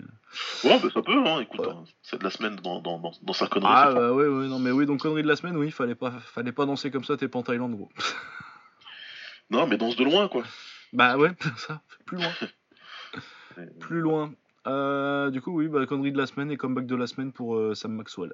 Ouais, 0.69 0.79
bah 0.79 0.89
ça 0.93 1.01
peut, 1.01 1.25
hein, 1.25 1.39
écoute, 1.39 1.61
Ouais. 1.61 1.69
hein, 1.71 1.85
c'est 2.01 2.19
de 2.19 2.23
la 2.23 2.29
semaine 2.29 2.55
dans, 2.57 2.81
dans, 2.81 2.99
dans, 2.99 3.11
dans 3.21 3.33
sa 3.33 3.47
connerie. 3.47 3.71
Ah 3.73 3.91
bah 3.93 4.11
oui, 4.11 4.25
oui, 4.25 4.47
non, 4.47 4.59
mais 4.59 4.71
oui, 4.71 4.85
donc 4.85 4.99
connerie 5.01 5.23
de 5.23 5.27
la 5.27 5.35
semaine, 5.35 5.55
oui, 5.57 5.71
fallait 5.71 5.95
pas, 5.95 6.11
fallait 6.19 6.51
pas 6.51 6.65
danser 6.65 6.91
comme 6.91 7.03
ça, 7.03 7.15
t'es 7.17 7.27
pas 7.27 7.39
en 7.39 7.43
Thaïlande, 7.43 7.75
gros. 7.75 7.89
Non, 9.49 9.65
mais 9.65 9.77
danse 9.77 9.95
de 9.95 10.03
loin, 10.03 10.27
quoi. 10.27 10.43
Bah 10.91 11.17
ouais, 11.17 11.31
ça, 11.57 11.81
plus 12.05 12.17
loin. 12.17 12.31
Plus 13.79 14.01
loin. 14.01 14.33
Euh, 14.67 15.29
du 15.31 15.41
coup, 15.41 15.51
oui, 15.57 15.67
bah, 15.69 15.85
connerie 15.87 16.11
de 16.11 16.17
la 16.17 16.27
semaine 16.27 16.51
et 16.51 16.57
comeback 16.57 16.85
de 16.85 16.95
la 16.95 17.07
semaine 17.07 17.31
pour 17.31 17.55
euh, 17.55 17.73
Sam 17.73 17.93
Maxwell. 17.93 18.33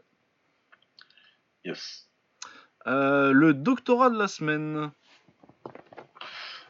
Yes. 1.64 2.10
Euh, 2.88 3.32
le 3.32 3.54
doctorat 3.54 4.10
de 4.10 4.18
la 4.18 4.28
semaine. 4.28 4.92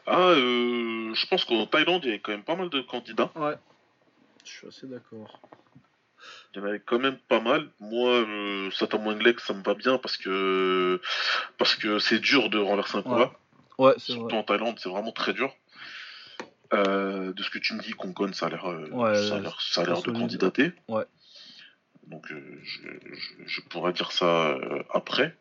Ah, 0.06 0.18
euh, 0.18 1.12
je 1.14 1.26
pense 1.26 1.44
qu'en 1.46 1.66
Thaïlande, 1.66 2.02
il 2.04 2.08
y 2.08 2.10
avait 2.10 2.20
quand 2.20 2.30
même 2.32 2.44
pas 2.44 2.54
mal 2.54 2.68
de 2.68 2.80
candidats. 2.82 3.32
Ouais. 3.34 3.56
Je 4.44 4.50
suis 4.50 4.66
assez 4.68 4.86
d'accord. 4.86 5.40
Il 6.54 6.58
y 6.58 6.62
en 6.62 6.66
avait 6.66 6.80
quand 6.80 6.98
même 6.98 7.18
pas 7.28 7.40
mal. 7.40 7.68
Moi, 7.80 8.10
euh, 8.10 8.70
Satan 8.70 9.04
Wanglek, 9.04 9.40
ça 9.40 9.52
me 9.52 9.62
va 9.62 9.74
bien 9.74 9.98
parce 9.98 10.16
que 10.16 11.00
parce 11.58 11.74
que 11.74 11.98
c'est 11.98 12.18
dur 12.18 12.48
de 12.50 12.58
renverser 12.58 12.98
un 12.98 13.02
combat. 13.02 13.32
Ouais, 13.78 13.94
Surtout 13.98 14.28
vrai. 14.28 14.36
en 14.36 14.42
Thaïlande, 14.44 14.78
c'est 14.78 14.88
vraiment 14.88 15.12
très 15.12 15.32
dur. 15.32 15.54
Euh, 16.72 17.32
de 17.32 17.42
ce 17.42 17.50
que 17.50 17.58
tu 17.58 17.74
me 17.74 17.80
dis, 17.80 17.92
Concon, 17.92 18.32
ça 18.32 18.46
a 18.46 18.48
l'air, 18.50 18.66
euh, 18.70 18.88
Ouais, 18.90 19.14
ça 19.14 19.36
a 19.36 19.40
l'air, 19.40 19.60
ça 19.60 19.82
a 19.82 19.84
l'air 19.84 20.02
de 20.02 20.10
candidater. 20.12 20.72
Ouais. 20.88 21.04
Donc 22.06 22.30
euh, 22.30 22.60
je, 22.62 22.88
je, 23.12 23.32
je 23.46 23.60
pourrais 23.62 23.92
dire 23.92 24.12
ça 24.12 24.56
après. 24.90 25.36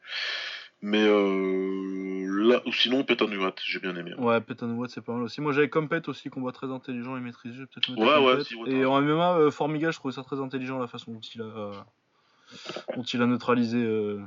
Mais 0.86 1.02
euh, 1.02 2.28
là, 2.28 2.62
ou 2.66 2.74
sinon 2.74 3.06
Petanuat, 3.06 3.56
j'ai 3.64 3.80
bien 3.80 3.96
aimé. 3.96 4.14
Ouais, 4.16 4.42
Pet 4.42 4.62
Watt, 4.62 4.92
c'est 4.92 5.00
pas 5.00 5.14
mal 5.14 5.24
aussi. 5.24 5.40
Moi, 5.40 5.54
j'avais 5.54 5.70
Compet 5.70 6.10
aussi, 6.10 6.30
combat 6.30 6.52
très 6.52 6.70
intelligent 6.70 7.16
et 7.16 7.22
maîtrisé. 7.22 7.64
Peut-être 7.68 7.98
Ouais, 7.98 8.18
ouais, 8.18 8.44
si, 8.44 8.56
Et 8.68 8.86
en 8.86 9.02
MMA, 9.02 9.38
euh, 9.38 9.50
Formiga, 9.50 9.92
je 9.92 9.98
trouvais 9.98 10.14
ça 10.14 10.24
très 10.24 10.42
intelligent 10.42 10.78
la 10.80 10.88
façon 10.88 11.14
dont 11.14 11.22
il 11.22 11.42
a, 11.42 11.86
dont 12.98 13.04
il 13.04 13.22
a 13.22 13.26
neutralisé 13.26 13.82
euh, 13.82 14.20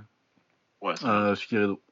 Ouais, 0.80 0.94
Figueredo. 1.36 1.82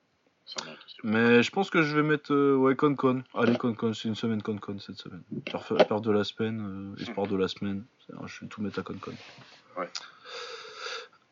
Mais 1.03 1.43
je 1.43 1.51
pense 1.51 1.69
que 1.69 1.83
je 1.83 1.95
vais 1.95 2.03
mettre 2.03 2.33
euh, 2.33 2.57
ouais 2.57 2.75
Concon. 2.75 3.23
Allez 3.35 3.57
Concon, 3.59 3.93
c'est 3.93 4.09
une 4.09 4.15
semaine 4.15 4.41
Concon 4.41 4.79
cette 4.79 4.97
semaine. 4.97 5.23
Peur 5.89 6.01
de 6.01 6.11
la 6.11 6.25
semaine, 6.25 6.95
euh, 6.99 7.03
espoir 7.03 7.27
de 7.27 7.37
la 7.37 7.49
semaine. 7.49 7.85
Je 8.09 8.41
vais 8.41 8.47
tout 8.49 8.63
mettre 8.63 8.79
à 8.79 8.83
Concon. 8.83 9.13
Ouais. 9.77 9.91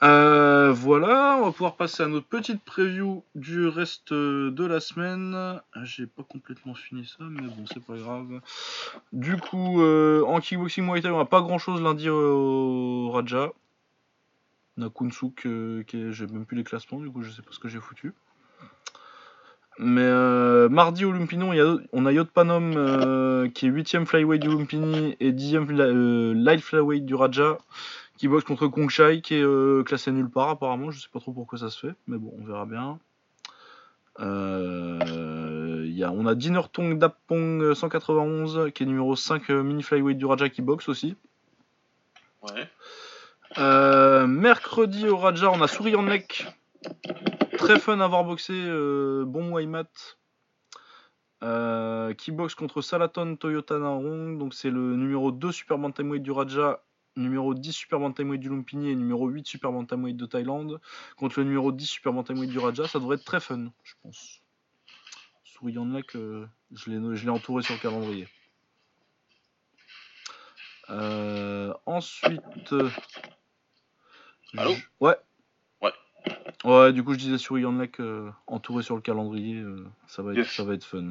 Euh, 0.02 0.72
voilà, 0.72 1.36
on 1.40 1.44
va 1.44 1.52
pouvoir 1.52 1.76
passer 1.76 2.02
à 2.02 2.08
notre 2.08 2.26
petite 2.26 2.64
preview 2.64 3.22
du 3.36 3.68
reste 3.68 4.12
de 4.12 4.64
la 4.66 4.80
semaine. 4.80 5.60
J'ai 5.84 6.06
pas 6.06 6.24
complètement 6.24 6.74
fini 6.74 7.06
ça, 7.06 7.24
mais 7.30 7.42
bon, 7.42 7.64
c'est 7.72 7.84
pas 7.84 7.96
grave. 7.96 8.40
Du 9.12 9.36
coup, 9.36 9.80
euh, 9.80 10.24
en 10.26 10.40
kickboxing 10.40 10.84
Muay 10.84 11.06
on 11.06 11.20
a 11.20 11.24
pas 11.24 11.40
grand 11.40 11.58
chose 11.58 11.80
lundi 11.80 12.08
au 12.08 13.10
Raja. 13.12 13.52
On 14.78 14.88
Kunsuk, 14.90 15.46
euh, 15.46 15.84
j'ai 15.92 16.26
même 16.26 16.46
plus 16.46 16.56
les 16.56 16.64
classements, 16.64 16.98
du 16.98 17.10
coup, 17.10 17.22
je 17.22 17.30
sais 17.30 17.42
pas 17.42 17.52
ce 17.52 17.60
que 17.60 17.68
j'ai 17.68 17.78
foutu. 17.78 18.12
Mais 19.78 20.00
mardi 20.68 21.04
au 21.04 21.12
Lumpini, 21.12 21.44
on, 21.92 22.06
a- 22.06 22.12
Yotpanom 22.12 22.72
euh, 22.76 23.48
qui 23.48 23.66
est 23.66 23.70
8ème 23.70 24.04
flyweight 24.04 24.42
du 24.42 24.48
Lumpini 24.48 25.16
et 25.20 25.32
10ème 25.32 25.66
fly- 25.66 25.80
euh, 25.80 26.34
light 26.34 26.60
flyweight 26.60 27.06
du 27.06 27.14
Raja 27.14 27.58
qui 28.22 28.28
boxe 28.28 28.44
contre 28.44 28.68
Kongshai 28.68 29.20
qui 29.20 29.34
est 29.34 29.42
euh, 29.42 29.82
classé 29.82 30.12
nulle 30.12 30.30
part 30.30 30.48
apparemment. 30.50 30.92
Je 30.92 31.00
sais 31.00 31.08
pas 31.12 31.18
trop 31.18 31.32
pourquoi 31.32 31.58
ça 31.58 31.70
se 31.70 31.88
fait, 31.88 31.92
mais 32.06 32.18
bon, 32.18 32.32
on 32.38 32.44
verra 32.44 32.66
bien. 32.66 33.00
Euh, 34.20 35.82
il 35.84 35.98
y 35.98 36.04
a, 36.04 36.12
on 36.12 36.24
a 36.26 36.36
Dinner 36.36 36.60
Tong 36.72 36.96
Dapong 36.96 37.74
191 37.74 38.70
qui 38.72 38.84
est 38.84 38.86
numéro 38.86 39.16
5 39.16 39.50
euh, 39.50 39.64
mini 39.64 39.82
flyweight 39.82 40.18
du 40.18 40.24
Raja 40.24 40.48
qui 40.48 40.62
boxe 40.62 40.88
aussi. 40.88 41.16
Ouais. 42.44 42.68
Euh, 43.58 44.28
mercredi 44.28 45.08
au 45.08 45.16
Raja, 45.16 45.50
on 45.50 45.60
a 45.60 45.66
Souriant 45.66 46.04
Neck. 46.04 46.46
Très 47.58 47.80
fun 47.80 47.98
à 47.98 48.06
voir 48.06 48.22
boxer. 48.22 48.52
euh, 48.54 49.24
bon 49.26 49.50
Waymat. 49.50 49.90
Euh, 51.42 52.14
qui 52.14 52.30
boxe 52.30 52.54
contre 52.54 52.82
Salaton 52.82 53.34
Toyota 53.34 53.80
Narong. 53.80 54.38
Donc 54.38 54.54
c'est 54.54 54.70
le 54.70 54.94
numéro 54.94 55.32
2 55.32 55.50
Super 55.50 55.76
Bantamweight 55.76 56.22
du 56.22 56.30
Raja, 56.30 56.84
numéro 57.16 57.54
10 57.54 57.72
Super 57.72 57.98
Bantamweight 58.00 58.40
du 58.40 58.48
Lumpini 58.48 58.90
et 58.90 58.94
numéro 58.96 59.28
8 59.28 59.46
Super 59.46 59.72
Bantamweight 59.72 60.16
de 60.16 60.26
Thaïlande. 60.26 60.80
Contre 61.16 61.38
le 61.40 61.44
numéro 61.44 61.72
10 61.72 61.86
Super 61.86 62.12
Bantamweight 62.12 62.50
du 62.50 62.58
Raja. 62.58 62.86
Ça 62.88 62.98
devrait 62.98 63.16
être 63.16 63.24
très 63.24 63.40
fun, 63.40 63.70
je 63.84 63.94
pense. 64.02 64.40
Souriant 65.44 65.84
Neck, 65.86 66.16
euh, 66.16 66.46
je 66.74 66.90
l'ai 66.90 67.16
je 67.16 67.24
l'ai 67.24 67.30
entouré 67.30 67.62
sur 67.62 67.74
le 67.74 67.80
calendrier. 67.80 68.28
Euh, 70.90 71.72
ensuite. 71.86 72.72
euh, 72.72 72.90
Allô 74.56 74.72
je- 74.74 74.82
Ouais. 75.00 75.16
Ouais. 75.80 75.92
Ouais, 76.64 76.92
du 76.92 77.02
coup, 77.02 77.12
je 77.14 77.18
disais 77.18 77.38
sur 77.38 77.58
Yanlek, 77.58 78.00
euh, 78.00 78.30
entouré 78.46 78.82
sur 78.82 78.94
le 78.96 79.00
calendrier, 79.02 79.56
euh, 79.56 79.86
ça, 80.06 80.22
va 80.22 80.32
être, 80.32 80.38
Yes. 80.38 80.50
ça 80.50 80.64
va 80.64 80.74
être 80.74 80.84
fun. 80.84 81.10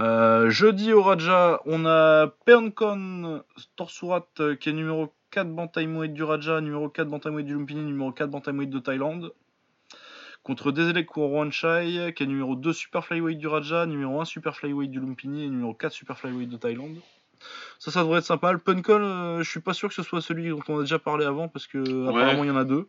Euh, 0.00 0.48
jeudi 0.48 0.92
au 0.94 1.02
Raja, 1.02 1.60
on 1.66 1.84
a 1.84 2.28
Pernkon 2.46 3.42
Torsurat 3.76 4.26
euh, 4.40 4.56
qui 4.56 4.70
est 4.70 4.72
numéro 4.72 5.12
4 5.30 5.48
Bantamweight 5.54 6.14
du 6.14 6.22
Raja, 6.22 6.62
numéro 6.62 6.88
4 6.88 7.06
Bantamweight 7.08 7.46
du 7.46 7.52
Lumpini, 7.52 7.82
numéro 7.82 8.10
4 8.10 8.30
Bantamweight 8.30 8.70
de 8.70 8.78
Thaïlande. 8.78 9.34
Contre 10.42 10.72
Deselek 10.72 11.06
Kourouanchai 11.06 12.14
qui 12.16 12.22
est 12.22 12.26
numéro 12.26 12.56
2 12.56 12.72
Super 12.72 13.04
Flyweight 13.04 13.38
du 13.38 13.46
Raja, 13.46 13.84
numéro 13.84 14.20
1 14.22 14.24
Super 14.24 14.56
Flyweight 14.56 14.90
du 14.90 14.98
Lumpini 14.98 15.44
et 15.44 15.48
numéro 15.50 15.74
4 15.74 15.92
Super 15.92 16.18
Flyweight 16.18 16.48
de 16.48 16.56
Thaïlande. 16.56 16.96
Ça, 17.78 17.90
ça 17.90 18.00
devrait 18.00 18.20
être 18.20 18.24
sympa. 18.24 18.52
Le 18.52 18.58
Punkon, 18.58 19.00
euh, 19.02 19.42
je 19.42 19.50
suis 19.50 19.60
pas 19.60 19.74
sûr 19.74 19.88
que 19.90 19.94
ce 19.94 20.02
soit 20.02 20.22
celui 20.22 20.48
dont 20.48 20.60
on 20.68 20.78
a 20.78 20.80
déjà 20.80 20.98
parlé 20.98 21.26
avant 21.26 21.48
parce 21.48 21.66
que 21.66 22.08
apparemment 22.08 22.44
il 22.44 22.48
y 22.48 22.50
en 22.50 22.56
a 22.56 22.64
deux. 22.64 22.88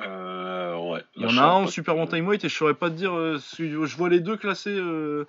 Euh, 0.00 0.76
ouais. 0.92 1.02
Il 1.16 1.22
y 1.22 1.26
en 1.26 1.36
a 1.36 1.42
un 1.42 1.52
en 1.64 1.66
super 1.66 1.94
bantamweight 1.96 2.44
et 2.44 2.48
je 2.48 2.54
saurais 2.54 2.74
pas 2.74 2.90
te 2.90 2.94
dire. 2.94 3.12
euh, 3.12 3.38
je 3.58 3.96
vois 3.96 4.08
les 4.08 4.20
deux 4.20 4.36
classés 4.36 4.76
euh, 4.76 5.26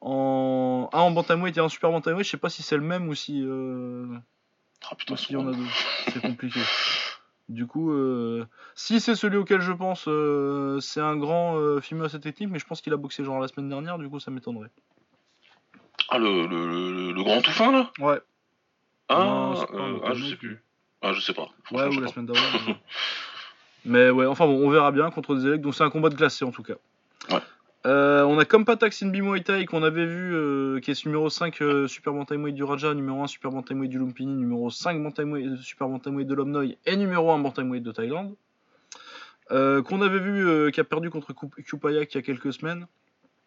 en 0.00 0.88
un 0.92 0.98
en 0.98 1.10
bantamweight 1.10 1.56
et 1.56 1.60
un 1.60 1.64
en 1.64 1.68
super 1.68 1.90
bantamweight. 1.90 2.24
Je 2.24 2.30
sais 2.30 2.36
pas 2.36 2.50
si 2.50 2.62
c'est 2.62 2.76
le 2.76 2.82
même 2.82 3.08
ou 3.08 3.14
si 3.14 3.42
euh, 3.44 4.06
Ah 4.90 4.94
putain, 4.94 5.14
ou 5.14 5.16
s'il 5.16 5.32
y 5.32 5.36
en 5.36 5.48
a 5.48 5.52
deux. 5.52 5.66
C'est 6.12 6.20
compliqué. 6.22 6.60
Du 7.48 7.66
coup, 7.66 7.92
euh, 7.92 8.44
si 8.74 9.00
c'est 9.00 9.14
celui 9.14 9.38
auquel 9.38 9.62
je 9.62 9.72
pense, 9.72 10.04
euh, 10.06 10.80
c'est 10.80 11.00
un 11.00 11.16
grand 11.16 11.80
film 11.80 12.02
à 12.02 12.10
cette 12.10 12.20
technique, 12.20 12.50
mais 12.50 12.58
je 12.58 12.66
pense 12.66 12.82
qu'il 12.82 12.92
a 12.92 12.98
boxé 12.98 13.24
genre 13.24 13.40
la 13.40 13.48
semaine 13.48 13.70
dernière. 13.70 13.96
Du 13.96 14.06
coup, 14.06 14.20
ça 14.20 14.30
m'étonnerait. 14.30 14.68
Ah, 16.10 16.18
le, 16.18 16.46
le, 16.46 16.90
le, 16.92 17.12
le 17.12 17.22
grand 17.24 17.40
tout 17.40 17.50
fin 17.50 17.72
là? 17.72 17.90
Ouais. 18.00 18.20
Ah, 19.08 19.24
Non, 19.24 20.00
ah, 20.04 20.12
je 20.12 20.26
sais 20.26 20.36
plus. 20.36 20.62
Ah, 21.00 21.14
je 21.14 21.20
sais 21.22 21.32
pas. 21.32 21.48
Ouais, 21.70 21.86
ou 21.86 22.00
la 22.00 22.08
semaine 22.08 22.30
mais- 22.66 22.76
Mais 23.86 24.10
ouais, 24.10 24.26
enfin 24.26 24.44
bon, 24.46 24.66
on 24.66 24.68
verra 24.68 24.92
bien 24.92 25.10
contre 25.10 25.34
des 25.34 25.46
élèves. 25.46 25.62
Donc 25.62 25.74
c'est 25.74 25.84
un 25.84 25.90
combat 25.90 26.10
de 26.10 26.16
classé 26.16 26.44
en 26.44 26.50
tout 26.50 26.62
cas. 26.62 26.74
Ouais. 27.30 27.40
Euh, 27.86 28.24
on 28.24 28.38
a 28.38 28.44
Kompatax 28.44 29.02
Inbi 29.02 29.20
Muay 29.22 29.40
Thai 29.42 29.64
qu'on 29.64 29.82
avait 29.84 30.04
vu, 30.04 30.34
euh, 30.34 30.80
qui 30.80 30.90
est 30.90 31.06
numéro 31.06 31.30
5 31.30 31.62
euh, 31.62 31.86
Super 31.86 32.12
Bantamweight 32.12 32.54
du 32.54 32.64
Raja, 32.64 32.92
numéro 32.92 33.22
1 33.22 33.28
Super 33.28 33.50
Bantamweight 33.52 33.90
du 33.90 33.98
Lumpini, 33.98 34.32
numéro 34.34 34.68
5 34.68 35.00
Bantamweight, 35.02 35.46
euh, 35.46 35.56
Super 35.58 35.88
Bantamweight 35.88 36.26
de 36.26 36.34
Lomnoy 36.34 36.76
et 36.86 36.96
numéro 36.96 37.30
1 37.30 37.38
Bantamweight 37.38 37.82
de 37.82 37.92
Thaïlande. 37.92 38.34
Qu'on 39.50 40.02
avait 40.02 40.18
vu, 40.18 40.70
qui 40.72 40.80
a 40.80 40.84
perdu 40.84 41.08
contre 41.08 41.32
Kup- 41.32 41.54
Kupayak 41.64 42.12
il 42.14 42.16
y 42.16 42.20
a 42.20 42.22
quelques 42.22 42.52
semaines. 42.52 42.86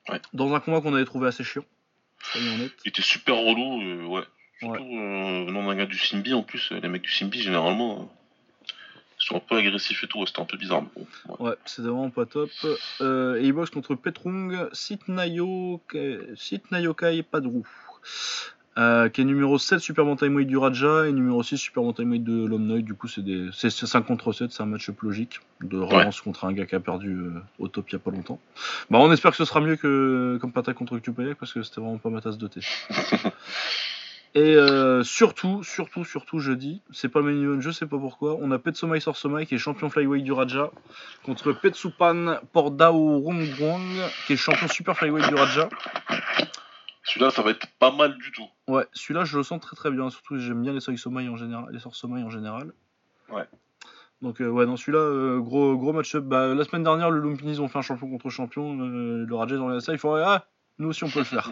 Ouais. 0.09 0.19
Dans 0.33 0.51
un 0.55 0.59
combat 0.59 0.81
qu'on 0.81 0.95
avait 0.95 1.05
trouvé 1.05 1.27
assez 1.27 1.43
chiant. 1.43 1.63
Il 2.35 2.71
était 2.85 3.03
super 3.03 3.35
relou, 3.35 4.07
ouais. 4.07 4.21
Ouais. 4.63 4.77
Surtout 4.77 4.83
euh, 4.83 5.45
venant 5.45 5.65
d'un 5.67 5.75
gars 5.75 5.85
du 5.85 5.97
Simbi 5.99 6.33
en 6.33 6.41
plus, 6.43 6.71
les 6.71 6.87
mecs 6.87 7.01
du 7.03 7.11
Simbi 7.11 7.41
généralement 7.41 8.11
ils 9.21 9.25
sont 9.25 9.35
un 9.35 9.39
peu 9.39 9.57
agressifs 9.57 10.03
et 10.03 10.07
tout, 10.07 10.25
c'était 10.25 10.41
un 10.41 10.45
peu 10.45 10.57
bizarre. 10.57 10.81
mais 10.81 10.89
bon, 10.95 11.33
ouais. 11.33 11.49
Ouais, 11.49 11.55
c'est 11.65 11.81
vraiment 11.81 12.09
pas 12.09 12.25
top. 12.25 12.49
Euh, 13.01 13.39
et 13.39 13.45
il 13.45 13.53
boxe 13.53 13.69
contre 13.69 13.95
Petrung 13.95 14.69
Sitnayo, 14.73 15.81
Sitnayokai 16.35 17.23
Padru. 17.23 17.63
Euh, 18.77 19.09
qui 19.09 19.19
est 19.19 19.25
numéro 19.25 19.57
7 19.59 19.79
Super 19.79 20.05
Bantamweight 20.05 20.47
du 20.47 20.55
Raja 20.55 21.05
et 21.05 21.11
numéro 21.11 21.43
6 21.43 21.57
Super 21.57 21.83
Bantamweight 21.83 22.23
de 22.23 22.45
Lomnoy. 22.45 22.83
Du 22.83 22.93
coup, 22.93 23.09
c'est 23.09 23.21
des... 23.21 23.49
c'est 23.51 23.69
c'est 23.69 23.85
5 23.85 24.03
contre 24.03 24.31
7, 24.31 24.49
c'est 24.49 24.63
un 24.63 24.65
match 24.65 24.89
logique 25.01 25.41
de 25.61 25.77
relance 25.77 26.21
contre 26.21 26.45
un 26.45 26.53
gars 26.53 26.65
qui 26.65 26.75
a 26.75 26.79
perdu 26.79 27.09
euh, 27.09 27.41
au 27.59 27.67
top 27.67 27.89
il 27.89 27.93
y 27.93 27.95
a 27.97 27.99
pas 27.99 28.11
longtemps. 28.11 28.39
Bah, 28.89 28.99
on 28.99 29.11
espère 29.11 29.31
que 29.31 29.37
ce 29.37 29.43
sera 29.43 29.59
mieux 29.59 29.75
que 29.75 30.37
comme 30.39 30.53
Pata 30.53 30.73
contre 30.73 30.99
Kupayak 30.99 31.37
parce 31.37 31.51
que 31.51 31.63
c'était 31.63 31.81
vraiment 31.81 31.97
pas 31.97 32.09
ma 32.09 32.21
tasse 32.21 32.37
de 32.37 32.47
thé. 32.47 32.61
Et 34.33 34.55
euh, 34.55 35.03
surtout, 35.03 35.61
surtout, 35.61 36.05
surtout 36.05 36.39
jeudi, 36.39 36.81
c'est 36.91 37.09
pas 37.09 37.19
le 37.19 37.25
main 37.25 37.43
event, 37.43 37.59
je 37.59 37.69
sais 37.69 37.85
pas 37.85 37.97
pourquoi, 37.97 38.37
on 38.39 38.49
a 38.51 38.59
Petsomai 38.59 39.01
Sorsomai 39.01 39.45
qui 39.45 39.55
est 39.55 39.57
champion 39.57 39.89
flyweight 39.89 40.23
du 40.23 40.31
Raja 40.31 40.71
contre 41.23 41.51
Petsupan 41.51 42.39
Pordao 42.53 43.21
Rumguang 43.25 44.09
qui 44.25 44.33
est 44.33 44.37
champion 44.37 44.69
super 44.69 44.95
flyweight 44.95 45.27
du 45.27 45.35
Raja. 45.35 45.67
Celui-là, 47.03 47.29
ça 47.31 47.41
va 47.41 47.51
être 47.51 47.67
pas 47.77 47.91
mal 47.91 48.17
du 48.17 48.31
tout. 48.31 48.47
Ouais, 48.69 48.87
celui-là 48.93 49.25
je 49.25 49.35
le 49.35 49.43
sens 49.43 49.59
très 49.59 49.75
très 49.75 49.91
bien, 49.91 50.09
surtout 50.09 50.37
j'aime 50.37 50.61
bien 50.61 50.71
les 50.71 50.79
Sorsomai 50.79 51.27
en 51.27 51.35
général, 51.35 51.65
les 51.73 51.79
Sorsomai 51.79 52.23
en 52.23 52.29
général. 52.29 52.71
Ouais. 53.29 53.43
Donc 54.21 54.39
euh, 54.39 54.47
ouais, 54.47 54.65
non 54.65 54.77
celui-là 54.77 54.99
euh, 54.99 55.39
gros 55.39 55.75
gros 55.75 55.91
match-up. 55.91 56.23
Bah, 56.23 56.53
la 56.53 56.63
semaine 56.63 56.83
dernière 56.83 57.11
le 57.11 57.19
Lumpini 57.19 57.51
ils 57.51 57.61
ont 57.61 57.67
fait 57.67 57.79
un 57.79 57.81
champion 57.81 58.09
contre 58.09 58.29
champion, 58.29 58.79
euh, 58.79 59.25
le 59.25 59.35
Raja 59.35 59.55
ils 59.55 59.61
ont 59.61 59.77
ça, 59.81 59.91
il 59.91 59.99
faudrait 59.99 60.23
ah 60.25 60.47
nous 60.79 60.87
aussi 60.87 61.03
on 61.03 61.09
peut 61.09 61.19
le 61.19 61.25
faire. 61.25 61.51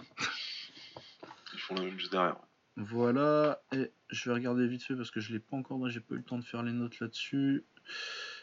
Ils 1.53 1.59
font 1.59 1.75
le 1.75 1.81
même 1.81 1.99
juste 1.99 2.13
derrière. 2.13 2.37
Voilà, 2.81 3.61
et 3.73 3.91
je 4.09 4.29
vais 4.29 4.35
regarder 4.35 4.65
vite 4.65 4.83
fait 4.83 4.95
parce 4.95 5.11
que 5.11 5.19
je 5.19 5.33
l'ai 5.33 5.39
pas 5.39 5.57
encore, 5.57 5.89
j'ai 5.89 5.99
pas 5.99 6.15
eu 6.15 6.19
le 6.19 6.23
temps 6.23 6.37
de 6.37 6.45
faire 6.45 6.63
les 6.63 6.71
notes 6.71 7.01
là-dessus. 7.01 7.65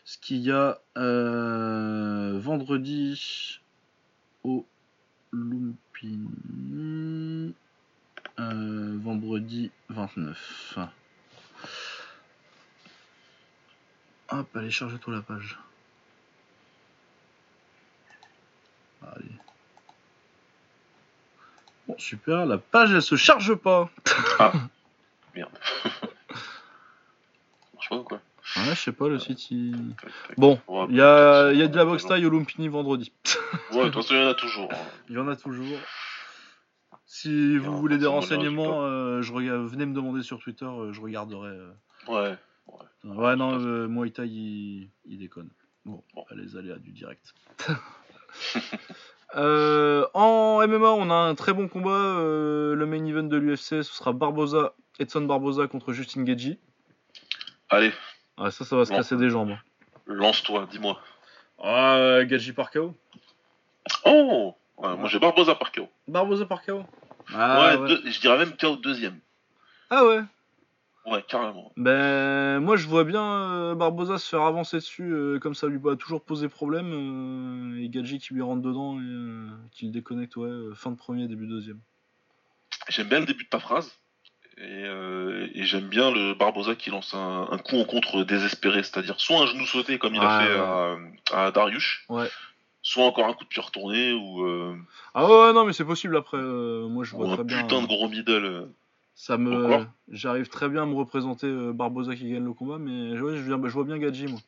Ce 0.05 0.19
qu'il 0.19 0.37
y 0.39 0.51
a 0.51 0.79
euh, 0.99 2.39
vendredi 2.39 3.63
au 4.45 4.67
Lumpini, 5.33 6.25
euh, 8.39 8.99
vendredi 8.99 9.71
29. 9.89 10.81
Hop, 14.29 14.55
allez, 14.55 14.71
charge-toi 14.71 15.15
la 15.15 15.23
page. 15.23 15.59
Allez. 19.01 19.31
Bon, 21.89 21.95
super, 21.99 22.47
la 22.47 22.59
page 22.59 22.93
elle 22.93 23.03
se 23.03 23.17
charge 23.17 23.55
pas. 23.55 23.89
Merde. 25.35 25.51
Ça 25.83 25.91
marche 27.75 27.89
pas 27.89 27.97
ou 27.97 28.03
quoi? 28.05 28.21
Ouais, 28.57 28.75
je 28.75 28.81
sais 28.81 28.93
pas, 28.93 29.09
le 29.09 29.19
site 29.19 29.51
il. 29.51 29.95
Bon, 30.37 30.61
il 30.89 30.97
y 30.97 31.01
a, 31.01 31.53
il 31.53 31.59
y 31.59 31.63
a 31.63 31.69
de 31.69 31.77
la 31.77 31.85
boxe 31.85 32.07
taille 32.07 32.25
au 32.27 32.31
Lumpini 32.31 32.69
vendredi. 32.69 33.13
Ouais, 33.73 33.79
de 33.79 33.91
toute 33.91 33.95
façon, 34.03 34.15
il 34.15 34.21
y 34.21 34.25
en 34.25 34.29
a 34.29 34.35
toujours. 34.35 34.73
hein. 34.73 34.77
Il 35.09 35.15
y 35.15 35.19
en 35.19 35.29
a 35.29 35.37
toujours. 35.37 35.79
Si 37.07 37.57
vous 37.59 37.77
voulez 37.77 37.99
des 37.99 38.07
renseignements, 38.07 38.83
euh, 38.83 39.23
je 39.23 39.33
regarde, 39.33 39.67
venez 39.67 39.87
me 39.87 39.95
demander 39.95 40.23
sur 40.23 40.39
Twitter, 40.41 40.65
euh, 40.65 40.93
je 40.93 41.01
regarderai. 41.01 41.49
euh. 41.51 41.73
Ouais. 42.09 42.37
Ouais, 43.05 43.37
non, 43.37 43.61
euh, 43.61 43.87
Muay 43.87 44.11
Thai, 44.11 44.27
il, 44.27 44.91
il 45.07 45.19
déconne. 45.19 45.51
Bon, 45.85 46.03
Bon. 46.15 46.25
les 46.35 46.57
aléas 46.57 46.79
du 46.79 46.91
direct. 46.91 47.33
Euh, 49.37 50.07
en 50.15 50.61
MMA, 50.67 50.89
on 50.93 51.11
a 51.11 51.15
un 51.15 51.35
très 51.35 51.53
bon 51.53 51.69
combat. 51.69 51.91
euh, 51.91 52.75
le 52.75 52.87
main 52.87 53.05
event 53.05 53.23
de 53.25 53.37
l'UFC, 53.37 53.83
ce 53.83 53.83
sera 53.83 54.13
Barboza, 54.13 54.73
Edson 54.99 55.23
Barboza 55.23 55.67
contre 55.67 55.93
Justin 55.93 56.23
Gagey. 56.25 56.59
Allez, 57.69 57.93
Ah, 58.39 58.51
ça, 58.51 58.65
ça 58.65 58.77
va 58.77 58.85
se 58.85 58.93
casser 58.93 59.17
des 59.17 59.29
jambes. 59.31 59.57
lance-toi, 60.07 60.67
dis-moi. 60.71 60.99
Ah, 61.63 62.21
Gagey 62.25 62.53
par 62.53 62.71
KO 62.71 62.95
Oh 64.05 64.55
ouais, 64.79 64.97
Moi 64.97 65.09
j'ai 65.09 65.19
Barbosa 65.19 65.55
par 65.55 65.73
KO. 65.73 65.89
Barbosa 66.09 66.45
par 66.47 66.63
KO. 66.65 66.79
ouais, 66.79 66.85
Ah 67.35 67.77
ouais. 67.79 67.89
deux- 67.89 68.03
je 68.11 68.21
dirais 68.21 68.39
même 68.39 68.57
KO 68.57 68.77
deuxième. 68.77 69.19
Ah 69.91 70.05
ouais. 70.05 70.21
Ouais, 71.07 71.25
carrément. 71.29 71.73
Ben 71.77 72.59
moi 72.59 72.77
je 72.77 72.89
vois 72.89 73.05
bien 73.05 73.23
euh, 73.23 73.75
Barbosa 73.77 74.19
se 74.19 74.29
faire 74.29 74.43
avancer 74.43 74.79
dessus 74.79 75.13
euh, 75.13 75.39
comme 75.39 75.55
ça 75.55 75.69
lui 75.69 75.79
a 75.89 75.95
toujours 75.95 76.21
posé 76.21 76.49
problème 76.49 76.91
euh, 77.77 77.81
et 77.81 77.89
Gadji 77.89 78.19
qui 78.19 78.35
lui 78.35 78.43
rentre 78.43 78.63
dedans 78.63 78.99
et 78.99 79.71
qui 79.71 79.87
le 79.87 79.93
déconnecte 79.93 80.35
ouais 80.37 80.51
fin 80.75 80.91
de 80.91 80.97
premier 80.97 81.29
début 81.29 81.47
deuxième. 81.47 81.79
J'aime 82.89 83.09
bien 83.09 83.21
le 83.21 83.27
début 83.27 83.45
de 83.45 83.49
ta 83.49 83.61
phrase. 83.61 83.93
Et, 84.59 84.63
euh, 84.85 85.47
et 85.55 85.65
j'aime 85.65 85.87
bien 85.89 86.11
le 86.11 86.33
Barbosa 86.33 86.75
qui 86.75 86.89
lance 86.91 87.13
un, 87.13 87.47
un 87.51 87.59
coup 87.59 87.77
en 87.77 87.85
contre 87.85 88.25
désespéré, 88.25 88.83
c'est-à-dire 88.83 89.21
soit 89.21 89.43
un 89.43 89.47
genou 89.47 89.67
sauté 89.67 89.99
comme 89.99 90.15
il 90.15 90.21
a 90.23 90.41
fait 90.41 90.55
ouais. 90.55 91.37
à, 91.37 91.47
à 91.47 91.51
Darius, 91.51 92.01
Ouais. 92.09 92.27
soit 92.81 93.05
encore 93.05 93.27
un 93.27 93.35
coup 93.35 93.45
de 93.45 93.49
pied 93.51 93.61
retourné 93.61 94.15
ou, 94.15 94.47
euh, 94.47 94.75
Ah 95.15 95.27
ouais, 95.29 95.41
ouais, 95.43 95.53
non 95.53 95.67
mais 95.67 95.75
c'est 95.75 95.85
possible 95.85 96.17
après 96.17 96.39
euh, 96.39 96.89
moi 96.89 97.05
je 97.05 97.15
vois 97.15 97.29
un 97.33 97.35
très 97.37 97.45
putain 97.45 97.83
de 97.83 97.87
gros 97.87 98.09
middle. 98.09 98.69
Ça 99.19 99.39
me 99.39 99.85
j'arrive 100.11 100.49
très 100.49 100.69
bien 100.69 100.83
à 100.83 100.87
me 100.87 100.95
représenter 100.95 101.47
euh, 101.47 101.73
Barbosa 101.73 102.15
qui 102.15 102.31
gagne 102.31 102.45
le 102.45 102.53
combat 102.53 102.77
mais 102.79 103.19
ouais, 103.19 103.37
je, 103.39 103.43
je 103.45 103.55
vois 103.73 103.85
bien 103.85 103.99
Gadji 103.99 104.27
moi. 104.27 104.41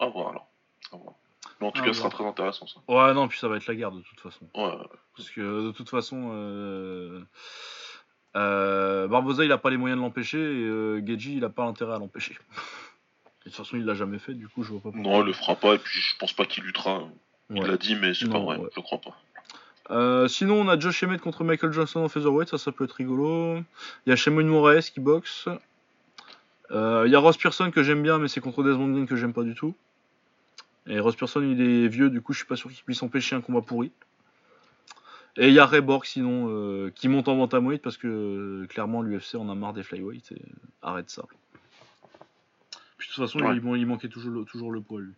À 0.00 0.06
voir 0.06 0.28
alors. 0.28 0.46
À 0.92 0.96
voir. 0.96 1.14
Mais 1.60 1.66
en 1.66 1.72
tout 1.72 1.82
cas, 1.82 1.88
ce 1.92 1.98
sera 1.98 2.08
très 2.10 2.24
intéressant 2.24 2.66
ça. 2.68 2.78
Ouais 2.86 3.12
non 3.14 3.26
puis 3.26 3.36
ça 3.38 3.48
va 3.48 3.56
être 3.56 3.66
la 3.66 3.74
guerre 3.74 3.90
de 3.90 4.00
toute 4.02 4.20
façon. 4.20 4.46
Ouais, 4.54 4.70
Parce 5.16 5.28
que 5.30 5.40
de 5.66 5.70
toute 5.72 5.88
façon, 5.90 6.30
euh, 6.32 7.20
euh, 8.36 9.08
Barbosa 9.08 9.44
il 9.44 9.50
a 9.52 9.58
pas 9.58 9.70
les 9.70 9.76
moyens 9.76 9.98
de 9.98 10.04
l'empêcher 10.04 10.38
et 10.38 10.64
euh, 10.64 11.02
Geji 11.04 11.36
il 11.38 11.44
a 11.44 11.48
pas 11.48 11.64
l'intérêt 11.64 11.94
à 11.94 11.98
l'empêcher. 11.98 12.36
Et 13.46 13.50
de 13.50 13.54
toute 13.54 13.64
façon 13.64 13.76
il 13.78 13.84
l'a 13.86 13.94
jamais 13.94 14.18
fait, 14.18 14.34
du 14.34 14.46
coup 14.48 14.62
je 14.62 14.70
vois 14.72 14.80
pas 14.82 14.90
pourquoi. 14.92 15.10
non, 15.12 15.22
il 15.22 15.26
le 15.26 15.32
fera 15.32 15.56
pas 15.56 15.74
et 15.74 15.78
puis 15.78 15.98
je 16.00 16.16
pense 16.18 16.32
pas 16.34 16.44
qu'il 16.44 16.64
luttera. 16.64 17.02
Il 17.50 17.60
Ouais. 17.62 17.66
l'a 17.68 17.76
dit, 17.78 17.94
mais 17.96 18.12
c'est 18.12 18.28
pas 18.28 18.38
vrai, 18.40 18.58
ouais. 18.58 18.68
je 18.76 18.80
crois 18.80 19.00
pas. 19.00 19.16
Euh, 19.90 20.28
sinon 20.28 20.60
on 20.60 20.68
a 20.68 20.78
Josh 20.78 21.02
Emmett 21.02 21.20
contre 21.20 21.44
Michael 21.44 21.72
Johnson 21.72 22.00
en 22.00 22.08
featherweight, 22.08 22.48
ça 22.50 22.58
ça 22.58 22.72
peut 22.72 22.84
être 22.84 22.92
rigolo. 22.92 23.56
Il 24.06 24.10
y 24.10 24.12
a 24.12 24.16
Shimon 24.16 24.44
Moraes 24.44 24.90
qui 24.92 25.00
boxe. 25.00 25.48
Euh, 26.70 27.04
Il 27.06 27.12
y 27.12 27.14
a 27.14 27.18
Ross 27.18 27.38
Pearson 27.38 27.70
que 27.70 27.82
j'aime 27.82 28.02
bien 28.02 28.18
mais 28.18 28.28
c'est 28.28 28.40
contre 28.40 28.62
Desmond 28.62 28.92
Green 28.92 29.06
que 29.06 29.16
j'aime 29.16 29.32
pas 29.32 29.42
du 29.44 29.54
tout. 29.54 29.74
Et 30.86 31.00
Ross 31.00 31.16
Pearson 31.16 31.40
il 31.42 31.60
est 31.60 31.88
vieux 31.88 32.10
du 32.10 32.20
coup 32.20 32.32
je 32.34 32.38
suis 32.38 32.46
pas 32.46 32.56
sûr 32.56 32.70
qu'il 32.70 32.84
puisse 32.84 33.02
empêcher 33.02 33.34
un 33.36 33.40
combat 33.40 33.62
pourri. 33.62 33.90
Et 35.38 35.48
il 35.48 35.54
y 35.54 35.58
a 35.58 35.64
Ray 35.66 35.80
Borg 35.80 36.04
sinon 36.04 36.48
euh, 36.50 36.90
qui 36.94 37.08
monte 37.08 37.28
en 37.28 37.36
bantamweight 37.36 37.80
parce 37.80 37.96
que 37.96 38.66
clairement 38.68 39.00
l'UFC 39.02 39.36
en 39.36 39.48
a 39.48 39.54
marre 39.54 39.72
des 39.72 39.82
flyweight 39.84 40.32
et 40.32 40.42
arrête 40.82 41.08
ça. 41.08 41.22
Puis 42.98 43.08
de 43.08 43.14
toute 43.14 43.24
façon 43.24 43.38
Ouais. 43.40 43.54
il, 43.56 43.62
man- 43.62 43.76
il 43.76 43.86
manquait 43.86 44.08
toujours 44.08 44.32
le, 44.32 44.44
toujours 44.44 44.70
le 44.72 44.80
poids 44.82 45.00
lui. 45.00 45.12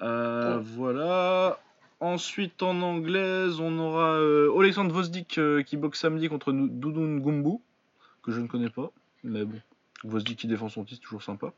Ouais. 0.00 0.58
Voilà. 0.62 1.60
Ensuite 2.02 2.64
en 2.64 2.82
anglaise 2.82 3.60
on 3.60 3.78
aura 3.78 4.14
euh, 4.14 4.52
Alexandre 4.58 4.92
Vosdik 4.92 5.38
euh, 5.38 5.62
qui 5.62 5.76
boxe 5.76 6.00
samedi 6.00 6.28
contre 6.28 6.50
Doudou 6.50 7.00
Ngumbu 7.00 7.60
que 8.24 8.32
je 8.32 8.40
ne 8.40 8.48
connais 8.48 8.70
pas. 8.70 8.90
Mais 9.22 9.44
bon, 9.44 9.60
Vosdik 10.02 10.36
qui 10.36 10.48
défend 10.48 10.68
son 10.68 10.82
titre, 10.82 11.00
toujours 11.00 11.22
sympa. 11.22 11.52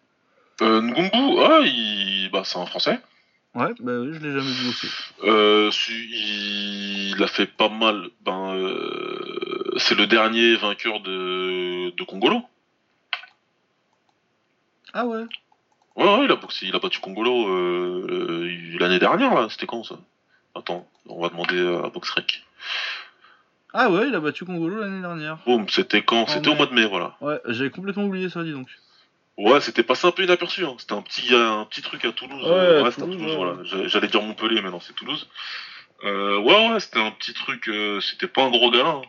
Euh, 0.60 0.82
Ngumbu, 0.82 1.40
ah, 1.40 1.60
il... 1.64 2.28
bah, 2.30 2.42
c'est 2.44 2.58
un 2.58 2.66
français. 2.66 3.00
Ouais, 3.54 3.72
bah 3.80 4.00
oui, 4.00 4.10
je 4.12 4.18
l'ai 4.18 4.32
jamais 4.32 4.52
vu 4.52 4.66
boxer. 4.66 4.88
Euh, 5.22 5.70
il 5.88 7.22
a 7.22 7.26
fait 7.26 7.46
pas 7.46 7.70
mal. 7.70 8.10
Ben, 8.20 8.54
euh, 8.54 9.72
c'est 9.78 9.94
le 9.94 10.06
dernier 10.06 10.56
vainqueur 10.56 11.00
de, 11.00 11.88
de 11.88 12.04
Congolo. 12.04 12.42
Ah 14.92 15.06
ouais 15.06 15.24
Ouais, 15.96 16.04
ouais, 16.04 16.24
il 16.26 16.30
a 16.30 16.36
boxé, 16.36 16.66
il 16.66 16.76
a 16.76 16.80
battu 16.80 17.00
Congolo 17.00 17.48
euh, 17.48 18.06
euh, 18.10 18.78
l'année 18.78 18.98
dernière, 18.98 19.34
là. 19.34 19.48
C'était 19.48 19.64
quand 19.64 19.84
ça? 19.84 19.98
Attends, 20.54 20.88
on 21.08 21.20
va 21.22 21.28
demander 21.28 21.58
à 21.84 21.88
Boxrec. 21.88 22.42
Ah 23.72 23.90
ouais, 23.90 24.06
il 24.08 24.14
a 24.14 24.20
battu 24.20 24.44
Congolo 24.44 24.80
l'année 24.80 25.00
dernière. 25.00 25.38
Boum, 25.46 25.68
c'était 25.68 26.02
quand? 26.02 26.26
C'était 26.28 26.48
au 26.48 26.54
mois 26.54 26.66
de 26.66 26.74
mai, 26.74 26.86
voilà. 26.86 27.16
Ouais, 27.20 27.40
j'avais 27.46 27.70
complètement 27.70 28.04
oublié 28.04 28.28
ça, 28.28 28.44
dis 28.44 28.52
donc. 28.52 28.68
Ouais, 29.36 29.60
c'était 29.60 29.82
passé 29.82 30.06
un 30.06 30.12
peu 30.12 30.22
inaperçu. 30.22 30.64
Hein. 30.64 30.76
C'était 30.78 30.92
un 30.92 31.02
petit, 31.02 31.34
un 31.34 31.64
petit 31.64 31.82
truc 31.82 32.04
à 32.04 32.12
Toulouse. 32.12 32.44
Ouais, 32.44 32.50
euh, 32.50 32.84
à 32.84 32.90
c'était 32.92 33.02
à 33.02 33.06
Toulouse, 33.06 33.30
ouais. 33.32 33.36
voilà. 33.36 33.56
J'allais- 33.88 34.06
dire 34.06 34.22
Montpellier, 34.22 34.62
mais 34.62 34.70
non, 34.70 34.78
c'est 34.78 34.92
Toulouse. 34.92 35.28
Euh, 36.04 36.38
ouais, 36.38 36.68
ouais, 36.70 36.78
c'était 36.78 37.00
un 37.00 37.10
petit 37.10 37.34
truc. 37.34 37.68
euh, 37.68 38.00
c'était 38.00 38.28
pas 38.28 38.44
un 38.44 38.50
gros 38.50 38.70
gala. 38.70 38.90
hein. 38.90 39.02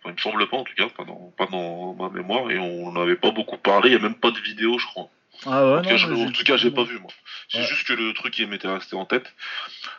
Enfin, 0.00 0.10
il 0.10 0.12
me 0.12 0.18
semble 0.18 0.46
pas, 0.48 0.58
en 0.58 0.64
tout 0.64 0.74
cas, 0.76 0.88
pas 0.90 1.04
dans, 1.04 1.32
pas 1.38 1.46
dans 1.46 1.94
ma 1.94 2.10
mémoire. 2.10 2.50
Et 2.50 2.58
on 2.58 2.92
n'avait 2.92 3.16
pas 3.16 3.30
beaucoup 3.30 3.56
parlé. 3.56 3.88
Il 3.90 3.92
y 3.94 3.96
a 3.96 4.00
même 4.00 4.16
pas 4.16 4.30
de 4.30 4.38
vidéo, 4.40 4.78
je 4.78 4.86
crois. 4.88 5.08
Ah 5.46 5.66
ouais, 5.66 5.78
en 5.78 5.82
tout 5.82 5.88
cas, 5.88 5.96
je- 5.96 6.06
en 6.12 6.30
tout 6.30 6.44
cas, 6.44 6.56
j'ai 6.56 6.70
pas 6.70 6.84
vu, 6.84 6.98
moi. 6.98 7.10
C'est 7.48 7.58
Ouais. 7.58 7.64
juste 7.64 7.86
que 7.86 7.92
le 7.94 8.12
truc, 8.12 8.38
il 8.38 8.48
m'était 8.48 8.68
resté 8.68 8.94
en 8.96 9.04
tête. 9.06 9.34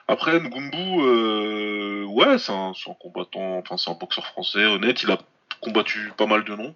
Après, 0.08 0.40
Ngumbu, 0.40 1.02
euh, 1.02 2.04
ouais, 2.06 2.38
c'est 2.38 2.52
un, 2.52 2.74
c'est 2.76 2.90
un 2.90 2.94
combattant, 2.94 3.58
enfin, 3.58 3.78
c'est 3.78 3.90
un 3.90 3.96
boxeur 3.96 4.26
français, 4.26 4.66
honnête. 4.66 5.04
Il 5.04 5.12
a 5.12 5.18
combattu 5.62 6.12
pas 6.18 6.26
mal 6.26 6.44
de 6.44 6.56
noms. 6.56 6.76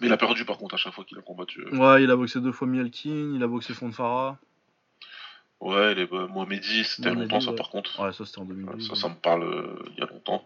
Mais 0.00 0.06
il 0.08 0.12
a 0.12 0.16
perdu, 0.16 0.44
par 0.44 0.58
contre, 0.58 0.74
à 0.74 0.78
chaque 0.78 0.92
fois 0.94 1.04
qu'il 1.04 1.18
a 1.18 1.22
combattu. 1.22 1.60
euh, 1.72 1.76
Ouais, 1.76 2.02
il 2.02 2.10
a 2.10 2.16
boxé 2.16 2.40
deux 2.40 2.52
fois 2.52 2.66
Mielkin, 2.68 3.32
il 3.34 3.42
a 3.42 3.46
boxé 3.46 3.72
Fonfara. 3.74 4.38
Ouais, 5.64 5.94
les 5.94 6.08
euh, 6.12 6.26
Mohamedi, 6.26 6.82
c'était 6.84 7.10
longtemps, 7.14 7.40
ça, 7.40 7.50
ouais. 7.50 7.56
par 7.56 7.70
contre. 7.70 8.00
Ouais, 8.00 8.12
ça 8.12 8.26
c'était 8.26 8.38
en 8.40 8.42
Euh, 8.42 8.46
2012. 8.48 8.88
Ça, 8.88 8.94
ça 8.96 9.08
me 9.08 9.14
parle 9.14 9.44
euh, 9.44 9.82
il 9.92 10.00
y 10.00 10.02
a 10.02 10.06
longtemps. 10.06 10.44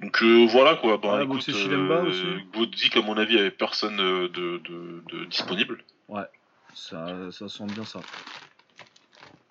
Donc 0.00 0.22
euh, 0.22 0.46
voilà 0.48 0.76
quoi. 0.76 0.96
Bah, 0.96 1.16
Ouais, 1.18 1.24
écoute, 1.24 1.38
aussi. 1.38 1.52
Gaudic, 2.54 2.96
à 2.96 3.02
mon 3.02 3.18
avis, 3.18 3.38
avait 3.38 3.50
personne 3.50 4.00
euh, 4.00 4.28
de, 4.28 4.58
de, 4.64 5.02
de 5.12 5.24
disponible. 5.26 5.84
Ça, 6.74 7.30
ça 7.32 7.48
sent 7.48 7.64
bien 7.66 7.84
ça. 7.84 8.00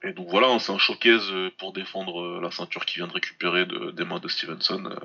Et 0.03 0.14
donc 0.14 0.30
voilà, 0.30 0.48
hein, 0.48 0.60
c'est 0.60 0.72
un 0.72 0.78
showcase 0.78 1.30
euh, 1.32 1.49
pour 1.57 1.74
défendre 1.74 2.22
euh, 2.22 2.40
la 2.41 2.49
ceinture 2.52 2.86
qui 2.86 2.99
vient 2.99 3.07
de 3.07 3.14
récupérer 3.14 3.65
de- 3.65 3.91
des 3.91 4.06
mains 4.06 4.19
de 4.19 4.28
Stevenson. 4.28 4.84
Euh, 4.86 4.95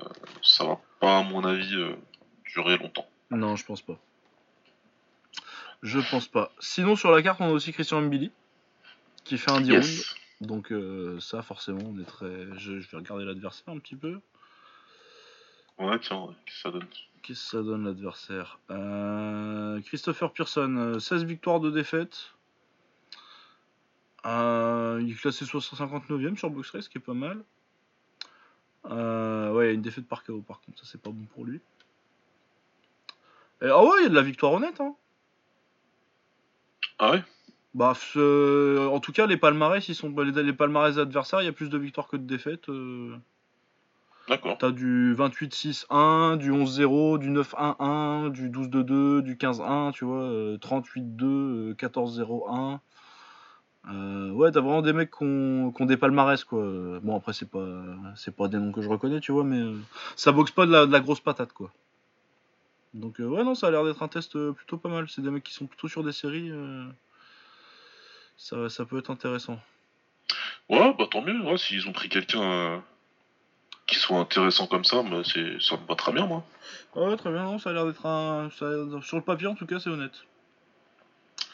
ça 0.41 0.63
va 0.63 0.79
pas, 1.01 1.17
à 1.19 1.23
mon 1.23 1.43
avis, 1.43 1.75
euh, 1.75 1.95
durer 2.53 2.77
longtemps. 2.77 3.07
Non, 3.31 3.55
je 3.55 3.65
pense 3.65 3.81
pas. 3.81 3.97
Je 5.81 5.99
pense 6.09 6.27
pas. 6.27 6.51
Sinon, 6.59 6.95
sur 6.95 7.11
la 7.11 7.21
carte, 7.21 7.41
on 7.41 7.45
a 7.47 7.51
aussi 7.51 7.73
Christian 7.73 8.01
Mbili 8.01 8.31
qui 9.23 9.37
fait 9.37 9.51
un 9.51 9.61
10 9.61 9.71
rounds. 9.71 9.87
Yes. 9.87 10.15
Donc, 10.41 10.71
euh, 10.71 11.19
ça, 11.19 11.41
forcément, 11.41 11.83
on 11.85 11.99
est 11.99 12.05
très. 12.05 12.47
Je, 12.57 12.79
je 12.79 12.89
vais 12.89 12.97
regarder 12.97 13.25
l'adversaire 13.25 13.73
un 13.73 13.79
petit 13.79 13.95
peu. 13.95 14.19
Ouais, 15.79 15.99
tiens, 15.99 16.21
ouais, 16.21 16.33
qu'est-ce 16.45 16.55
que 16.55 16.61
ça 16.61 16.71
donne 16.71 16.87
Qu'est-ce 17.21 17.43
que 17.43 17.57
ça 17.57 17.63
donne 17.63 17.85
l'adversaire? 17.85 18.59
Euh, 18.69 19.81
Christopher 19.81 20.33
Pearson, 20.33 20.75
euh, 20.77 20.99
16 20.99 21.23
victoires 21.23 21.59
de 21.59 21.71
défaite. 21.71 22.33
Euh, 24.25 24.99
il 25.01 25.11
est 25.11 25.15
classé 25.15 25.45
59ème 25.45 26.37
sur 26.37 26.49
BoxRace, 26.49 26.85
ce 26.85 26.89
qui 26.89 26.97
est 26.97 27.01
pas 27.01 27.13
mal. 27.13 27.43
Euh, 28.85 29.51
ouais, 29.51 29.65
il 29.65 29.67
y 29.67 29.71
a 29.71 29.73
une 29.73 29.81
défaite 29.81 30.07
par 30.07 30.23
KO 30.23 30.41
par 30.41 30.59
contre, 30.61 30.79
ça 30.79 30.85
c'est 30.85 31.01
pas 31.01 31.09
bon 31.09 31.25
pour 31.33 31.45
lui. 31.45 31.61
Et, 33.61 33.67
ah 33.67 33.81
ouais, 33.81 33.99
il 33.99 34.03
y 34.03 34.05
a 34.07 34.09
de 34.09 34.15
la 34.15 34.21
victoire 34.21 34.51
honnête. 34.53 34.79
Hein. 34.81 34.95
Ah 36.99 37.11
ouais? 37.11 37.23
Bah, 37.73 37.93
ce- 37.95 38.87
en 38.87 38.99
tout 38.99 39.11
cas, 39.11 39.25
les 39.25 39.37
palmarès, 39.37 39.87
ils 39.89 39.95
sont 39.95 40.13
les, 40.21 40.43
les 40.43 40.53
palmarès 40.53 40.97
adversaires, 40.97 41.41
il 41.41 41.45
y 41.45 41.49
a 41.49 41.53
plus 41.53 41.69
de 41.69 41.77
victoires 41.77 42.07
que 42.07 42.17
de 42.17 42.23
défaites. 42.25 42.69
euh. 42.69 43.15
D'accord. 44.29 44.57
T'as 44.57 44.71
du 44.71 45.13
28-6-1, 45.15 46.37
du 46.37 46.51
11-0, 46.51 47.17
du 47.17 47.29
9-1-1, 47.29 48.29
du 48.29 48.49
12-2-2, 48.49 49.21
du 49.21 49.35
15-1, 49.37 49.91
tu 49.91 50.05
vois, 50.05 50.21
euh, 50.21 50.57
38-2, 50.57 51.25
euh, 51.25 51.73
14-0-1. 51.73 52.79
Euh, 53.91 54.31
ouais, 54.31 54.49
t'as 54.51 54.61
vraiment 54.61 54.81
des 54.81 54.93
mecs 54.93 55.11
qui 55.11 55.23
ont, 55.25 55.73
qui 55.75 55.81
ont 55.81 55.85
des 55.85 55.97
palmarès, 55.97 56.41
quoi. 56.45 56.63
Bon, 57.01 57.17
après, 57.17 57.33
c'est 57.33 57.49
pas, 57.49 57.83
c'est 58.15 58.33
pas 58.33 58.47
des 58.47 58.57
noms 58.57 58.71
que 58.71 58.81
je 58.81 58.87
reconnais, 58.87 59.19
tu 59.19 59.33
vois, 59.33 59.43
mais 59.43 59.59
euh, 59.59 59.75
ça 60.15 60.31
boxe 60.31 60.51
pas 60.51 60.65
de 60.65 60.71
la, 60.71 60.85
de 60.85 60.91
la 60.91 61.01
grosse 61.01 61.19
patate, 61.19 61.51
quoi. 61.51 61.69
Donc, 62.93 63.19
euh, 63.19 63.25
ouais, 63.25 63.43
non, 63.43 63.55
ça 63.55 63.67
a 63.67 63.71
l'air 63.71 63.83
d'être 63.83 64.03
un 64.03 64.07
test 64.07 64.35
euh, 64.37 64.53
plutôt 64.53 64.77
pas 64.77 64.87
mal. 64.87 65.09
C'est 65.09 65.21
des 65.21 65.31
mecs 65.31 65.43
qui 65.43 65.53
sont 65.53 65.65
plutôt 65.65 65.87
sur 65.89 66.03
des 66.03 66.11
séries. 66.13 66.49
Ça, 68.43 68.67
ça 68.69 68.83
peut 68.83 68.97
être 68.99 69.09
intéressant. 69.09 69.57
Ouais, 70.69 70.93
bah 70.97 71.05
tant 71.09 71.21
mieux. 71.21 71.39
Ouais, 71.41 71.57
S'ils 71.57 71.87
ont 71.87 71.93
pris 71.93 72.09
quelqu'un 72.09 72.41
euh, 72.41 72.77
qui 73.87 73.95
soit 73.95 74.17
intéressant 74.19 74.67
comme 74.67 74.83
ça, 74.83 75.01
bah, 75.01 75.21
c'est, 75.23 75.61
ça 75.61 75.77
me 75.77 75.87
va 75.87 75.95
très 75.95 76.11
bien, 76.11 76.25
moi. 76.25 76.43
Ouais, 76.95 77.15
très 77.15 77.31
bien, 77.31 77.43
non, 77.43 77.57
ça 77.57 77.69
a 77.69 77.73
l'air 77.73 77.85
d'être 77.85 78.05
un. 78.05 78.49
ça 78.57 78.65
a 78.67 78.69
l'air- 78.71 79.03
Sur 79.03 79.15
le 79.17 79.23
papier, 79.23 79.47
en 79.47 79.55
tout 79.55 79.65
cas, 79.65 79.79
c'est 79.79 79.89
honnête. 79.89 80.23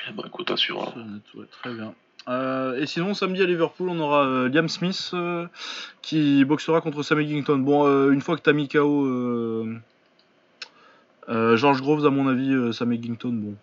Eh 0.08 0.12
bah 0.14 0.24
écoute, 0.26 0.50
à 0.50 0.58
suivre. 0.58 0.82
alors. 0.82 0.94
C'est 0.96 1.00
honnête, 1.02 1.34
ouais, 1.36 1.46
très 1.62 1.74
bien. 1.76 1.94
Euh, 2.28 2.80
et 2.80 2.88
sinon, 2.88 3.14
samedi 3.14 3.42
à 3.44 3.46
Liverpool, 3.46 3.90
on 3.90 4.00
aura 4.00 4.26
euh, 4.26 4.50
Liam 4.50 4.68
Smith 4.68 5.12
euh, 5.14 5.48
qui 6.02 6.44
boxera 6.46 6.82
contre 6.82 7.04
Sam 7.04 7.20
Eggington. 7.20 7.58
Bon, 7.60 8.10
une 8.12 8.22
fois 8.22 8.36
que 8.36 8.42
t'as 8.42 8.54
mis 8.54 8.68
KO 8.68 9.68
George 11.28 11.82
Groves, 11.82 12.06
à 12.06 12.10
mon 12.10 12.28
avis, 12.28 12.74
Sam 12.74 12.92
Eggington, 12.94 13.30
bon. 13.34 13.56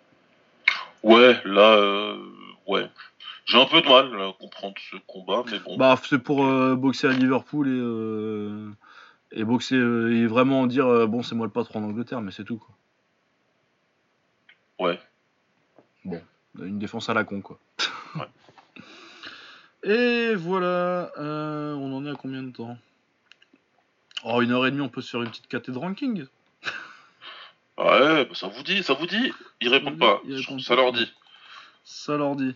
Ouais, 1.03 1.39
là, 1.45 2.15
ouais. 2.67 2.89
J'ai 3.47 3.59
un 3.59 3.65
peu 3.65 3.81
de 3.81 3.87
mal 3.87 4.21
à 4.21 4.33
comprendre 4.33 4.75
ce 4.91 4.97
combat, 5.07 5.43
mais 5.49 5.59
bon. 5.59 5.77
Bah, 5.77 5.99
c'est 6.03 6.19
pour 6.19 6.45
euh, 6.45 6.75
boxer 6.75 7.07
à 7.07 7.11
Liverpool 7.13 7.67
et, 7.67 7.71
euh, 7.71 8.69
et 9.31 9.43
boxer 9.45 9.75
euh, 9.75 10.13
et 10.13 10.27
vraiment 10.27 10.67
dire 10.67 11.07
bon, 11.07 11.23
c'est 11.23 11.33
moi 11.35 11.45
le 11.47 11.51
patron 11.51 11.79
en 11.79 11.83
Angleterre, 11.83 12.21
mais 12.21 12.31
c'est 12.31 12.43
tout 12.43 12.57
quoi. 12.57 12.75
Ouais. 14.79 14.99
Bon, 16.03 16.21
une 16.59 16.77
défense 16.77 17.09
à 17.09 17.13
la 17.13 17.23
con 17.23 17.41
quoi. 17.41 17.57
Ouais. 18.15 18.27
Et 19.83 20.35
voilà, 20.35 21.11
on 21.17 21.93
en 21.95 22.05
est 22.05 22.09
à 22.09 22.15
combien 22.15 22.43
de 22.43 22.51
temps? 22.51 22.77
Oh, 24.25 24.41
une 24.41 24.51
heure 24.51 24.65
et 24.65 24.71
demie, 24.71 24.81
on 24.81 24.89
peut 24.89 25.01
se 25.01 25.11
faire 25.11 25.21
une 25.21 25.29
petite 25.29 25.47
caté 25.47 25.71
de 25.71 25.77
ranking. 25.77 26.25
Ouais, 27.77 28.25
bah, 28.25 28.33
ça 28.33 28.47
vous 28.47 28.63
dit, 28.63 28.83
ça 28.83 28.95
vous 28.95 29.05
dit 29.05 29.31
Ils 29.61 29.69
répondent 29.69 29.99
pas, 29.99 30.19
Ils 30.25 30.35
répondent 30.35 30.59
ça 30.59 30.75
pas. 30.75 30.81
leur 30.81 30.91
dit. 30.91 31.09
Ça 31.85 32.17
leur 32.17 32.35
dit. 32.35 32.55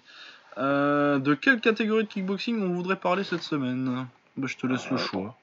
Euh, 0.58 1.20
de 1.20 1.34
quelle 1.34 1.62
catégorie 1.62 2.04
de 2.04 2.10
kickboxing 2.10 2.62
on 2.62 2.74
voudrait 2.74 2.98
parler 2.98 3.24
cette 3.24 3.44
semaine 3.44 4.06
bah, 4.38 4.48
Je 4.48 4.58
te 4.58 4.68
laisse 4.68 4.90
le 4.90 4.98
Ah, 4.98 5.06
choix. 5.06 5.38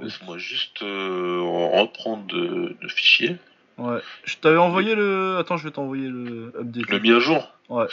Laisse-moi 0.00 0.38
juste 0.38 0.82
euh, 0.82 1.40
reprendre 1.74 2.26
de 2.26 2.88
fichier. 2.88 3.38
Ouais. 3.78 4.00
Je 4.24 4.36
t'avais 4.36 4.58
envoyé 4.58 4.94
le. 4.94 5.38
Attends, 5.38 5.56
je 5.56 5.64
vais 5.64 5.70
t'envoyer 5.72 6.08
le 6.08 6.52
update. 6.58 6.88
Le 6.88 6.98
mis 6.98 7.12
à 7.12 7.18
jour 7.18 7.52
Ouais. 7.68 7.86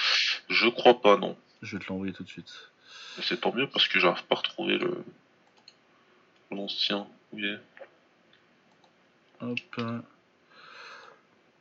Je 0.49 0.67
crois 0.69 1.01
pas, 1.01 1.17
non. 1.17 1.37
Je 1.61 1.77
vais 1.77 1.83
te 1.83 1.89
l'envoyer 1.89 2.13
tout 2.13 2.23
de 2.23 2.29
suite. 2.29 2.51
C'est 3.21 3.41
tant 3.41 3.53
mieux 3.53 3.67
parce 3.67 3.87
que 3.87 3.99
j'arrive 3.99 4.23
pas 4.25 4.35
à 4.35 4.37
retrouver 4.39 4.77
le. 4.77 5.03
L'ancien. 6.51 7.07
Où 7.31 7.39
il 7.39 7.45
est? 7.45 7.59
Hop. 9.41 9.81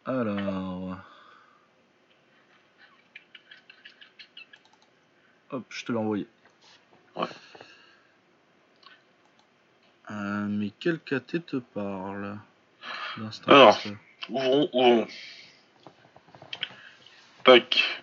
Alors. 0.05 0.97
Hop, 5.51 5.65
je 5.71 5.85
te 5.85 5.93
l'ai 5.93 5.99
envoyé. 5.99 6.27
Ouais. 7.17 7.27
Euh, 10.11 10.47
mais 10.49 10.73
quel 10.79 10.99
KT 11.01 11.45
te 11.47 11.57
parle 11.57 12.39
Alors. 13.47 13.79
Ouvrons, 14.29 14.69
ouvrons. 14.73 15.07
Tac. 17.45 18.03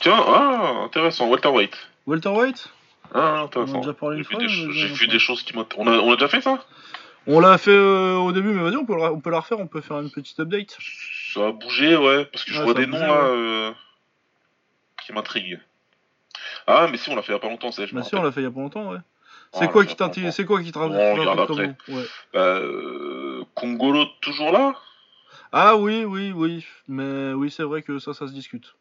Tiens, 0.00 0.24
ah, 0.26 0.84
intéressant, 0.84 1.28
welterweight. 1.28 1.76
Welterweight 2.06 2.66
Ah, 2.66 2.79
On 2.79 2.79
en 3.14 3.44
intéressant. 3.44 3.76
a 3.78 3.80
déjà 3.80 3.94
parlé 3.94 4.18
une 4.18 4.24
fois, 4.24 4.38
des, 4.38 4.48
j'ai 4.48 4.86
ai 4.86 4.92
vu 4.92 5.06
des 5.08 5.18
choses 5.18 5.42
qui 5.42 5.56
m'intéressent. 5.56 5.86
On 5.86 5.92
a, 5.92 6.02
on 6.02 6.12
a 6.12 6.16
déjà 6.16 6.28
fait 6.28 6.40
ça? 6.40 6.64
On 7.26 7.38
l'a 7.40 7.58
fait 7.58 7.70
euh, 7.70 8.16
au 8.16 8.32
début, 8.32 8.48
mais 8.48 8.62
vas-y, 8.62 8.76
on 8.76 8.86
peut, 8.86 8.94
le- 8.96 9.02
on 9.12 9.20
peut 9.20 9.30
la 9.30 9.40
refaire, 9.40 9.58
on 9.60 9.66
peut 9.66 9.80
faire 9.82 10.00
une 10.00 10.10
petite 10.10 10.40
update. 10.40 10.76
Ça 11.34 11.48
a 11.48 11.52
bougé, 11.52 11.96
ouais, 11.96 12.24
parce 12.26 12.44
que 12.44 12.52
je 12.52 12.58
Ouais, 12.58 12.64
vois 12.64 12.74
des 12.74 12.86
noms 12.86 12.98
là 12.98 13.26
euh, 13.26 13.72
qui 15.04 15.12
m'intriguent. 15.12 15.60
Ah, 16.66 16.88
mais 16.90 16.96
si, 16.96 17.10
on 17.10 17.16
l'a 17.16 17.22
fait 17.22 17.32
il 17.32 17.36
y 17.36 17.38
a 17.38 17.40
pas 17.40 17.48
longtemps, 17.48 17.72
ça, 17.72 17.84
je 17.84 17.94
Bah 17.94 18.02
si, 18.02 18.14
on 18.14 18.22
l'a 18.22 18.32
fait 18.32 18.40
il 18.40 18.44
y 18.44 18.46
a 18.46 18.50
pas 18.50 18.60
longtemps, 18.60 18.90
ouais. 18.90 18.98
Ah, 19.52 19.58
C'est 19.58 19.68
quoi 19.70 19.84
qui 19.84 19.96
longtemps. 20.00 20.30
C'est 20.32 20.44
quoi 20.44 20.62
qui 20.62 20.72
te 20.72 20.78
On 20.78 21.14
regarde 21.14 21.40
après. 21.40 21.74
Ouais. 21.88 22.04
Bah, 22.32 22.40
euh, 22.40 23.44
Congolo, 23.54 24.06
toujours 24.20 24.52
là? 24.52 24.74
Ah 25.52 25.76
oui, 25.76 26.04
oui, 26.04 26.32
oui. 26.32 26.64
Mais 26.88 27.32
oui, 27.32 27.50
c'est 27.50 27.64
vrai 27.64 27.82
que 27.82 27.98
ça, 27.98 28.14
ça 28.14 28.28
se 28.28 28.32
discute. 28.32 28.74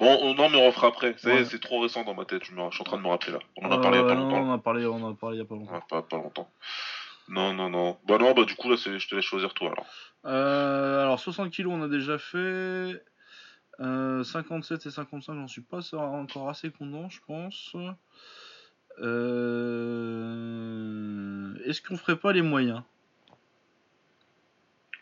Bon, 0.00 0.18
oh, 0.22 0.34
non, 0.34 0.48
mais 0.48 0.56
on 0.56 0.66
refera 0.66 0.88
après. 0.88 1.14
Ouais. 1.24 1.44
c'est 1.44 1.60
trop 1.60 1.78
récent 1.80 2.02
dans 2.04 2.14
ma 2.14 2.24
tête, 2.24 2.42
je, 2.44 2.52
me- 2.54 2.68
je 2.70 2.74
suis 2.74 2.80
en 2.82 2.84
train 2.84 2.96
de 2.96 3.02
me 3.02 3.08
rappeler 3.08 3.32
là. 3.32 3.38
On 3.58 3.66
en 3.66 3.70
a 3.72 3.76
Euh, 3.76 3.82
parlé 3.82 3.98
il 3.98 4.00
y 4.00 4.04
a 4.04 4.08
pas 4.08 4.14
non, 4.14 4.22
longtemps. 4.30 4.40
on 4.42 4.50
en 4.50 4.54
a 4.54 4.58
parlé, 4.58 4.86
on 4.86 5.04
en 5.04 5.10
a 5.10 5.14
parlé 5.14 5.36
il 5.36 5.40
y 5.40 5.42
a 5.42 5.44
pas 5.44 5.54
longtemps. 5.54 5.72
Ouais, 5.74 5.80
pas, 5.88 6.02
pas 6.02 6.16
longtemps. 6.16 6.50
Non, 7.28 7.52
non, 7.52 7.68
non. 7.70 7.98
Bah 8.08 8.16
non, 8.18 8.32
bah 8.32 8.44
du 8.44 8.56
coup, 8.56 8.70
là, 8.70 8.76
je 8.76 9.06
te 9.06 9.14
laisse 9.14 9.24
choisir 9.24 9.52
toi 9.54 9.70
alors. 9.72 9.86
Euh, 10.24 11.02
alors 11.02 11.20
60 11.20 11.50
kilos, 11.50 11.72
on 11.76 11.82
a 11.82 11.88
déjà 11.88 12.18
fait. 12.18 13.02
Euh, 13.80 14.24
57 14.24 14.84
et 14.86 14.90
55, 14.90 15.34
j'en 15.34 15.46
suis 15.48 15.62
pas 15.62 15.80
encore 15.94 16.48
assez 16.48 16.70
content, 16.70 17.08
je 17.08 17.20
pense. 17.26 17.74
Euh, 20.20 21.54
Est-ce 21.66 21.80
qu'on 21.82 21.96
ferait 21.96 22.16
pas 22.18 22.32
les 22.32 22.42
moyens? 22.42 22.82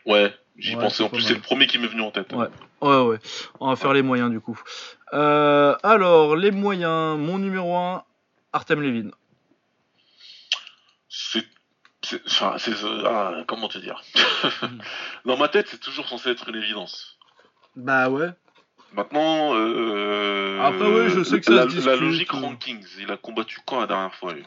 Ouais, 0.05 0.33
j'y 0.57 0.75
Ouais, 0.75 0.81
pensais. 0.81 1.03
En 1.03 1.09
plus, 1.09 1.21
c'est 1.21 1.33
le 1.33 1.41
premier 1.41 1.67
qui 1.67 1.77
m'est 1.77 1.87
venu 1.87 2.01
en 2.01 2.11
tête. 2.11 2.31
Ouais. 2.33 2.47
Ouais, 2.81 3.01
ouais. 3.01 3.19
On 3.59 3.69
va 3.69 3.75
faire 3.75 3.93
les 3.93 4.01
moyens 4.01 4.31
du 4.31 4.39
coup. 4.39 4.59
Euh, 5.13 5.75
alors, 5.83 6.35
les 6.35 6.51
moyens. 6.51 7.17
Mon 7.17 7.37
numéro 7.37 7.75
1, 7.75 8.03
Artem 8.53 8.81
Levin. 8.81 9.11
C'est. 11.09 11.45
Enfin, 12.25 12.55
c'est. 12.57 12.73
Ah, 13.05 13.43
comment 13.47 13.67
te 13.67 13.77
dire? 13.77 14.01
Dans 15.25 15.37
ma 15.37 15.49
tête, 15.49 15.67
c'est 15.69 15.79
toujours 15.79 16.07
censé 16.07 16.29
être 16.29 16.49
une 16.49 16.55
évidence. 16.55 17.17
Bah 17.75 18.09
ouais. 18.09 18.29
Maintenant, 18.93 19.53
euh, 19.53 20.59
Après, 20.61 20.91
ouais, 20.91 21.09
je 21.09 21.23
sais 21.23 21.39
que 21.39 21.45
ça 21.45 21.53
la, 21.53 21.63
se 21.63 21.67
discute, 21.67 21.85
la 21.85 21.95
logique 21.95 22.33
euh. 22.33 22.37
rankings, 22.37 22.85
il 22.99 23.11
a 23.11 23.17
combattu 23.17 23.59
quand 23.65 23.79
la 23.79 23.87
dernière 23.87 24.13
fois 24.15 24.33
lui? 24.33 24.43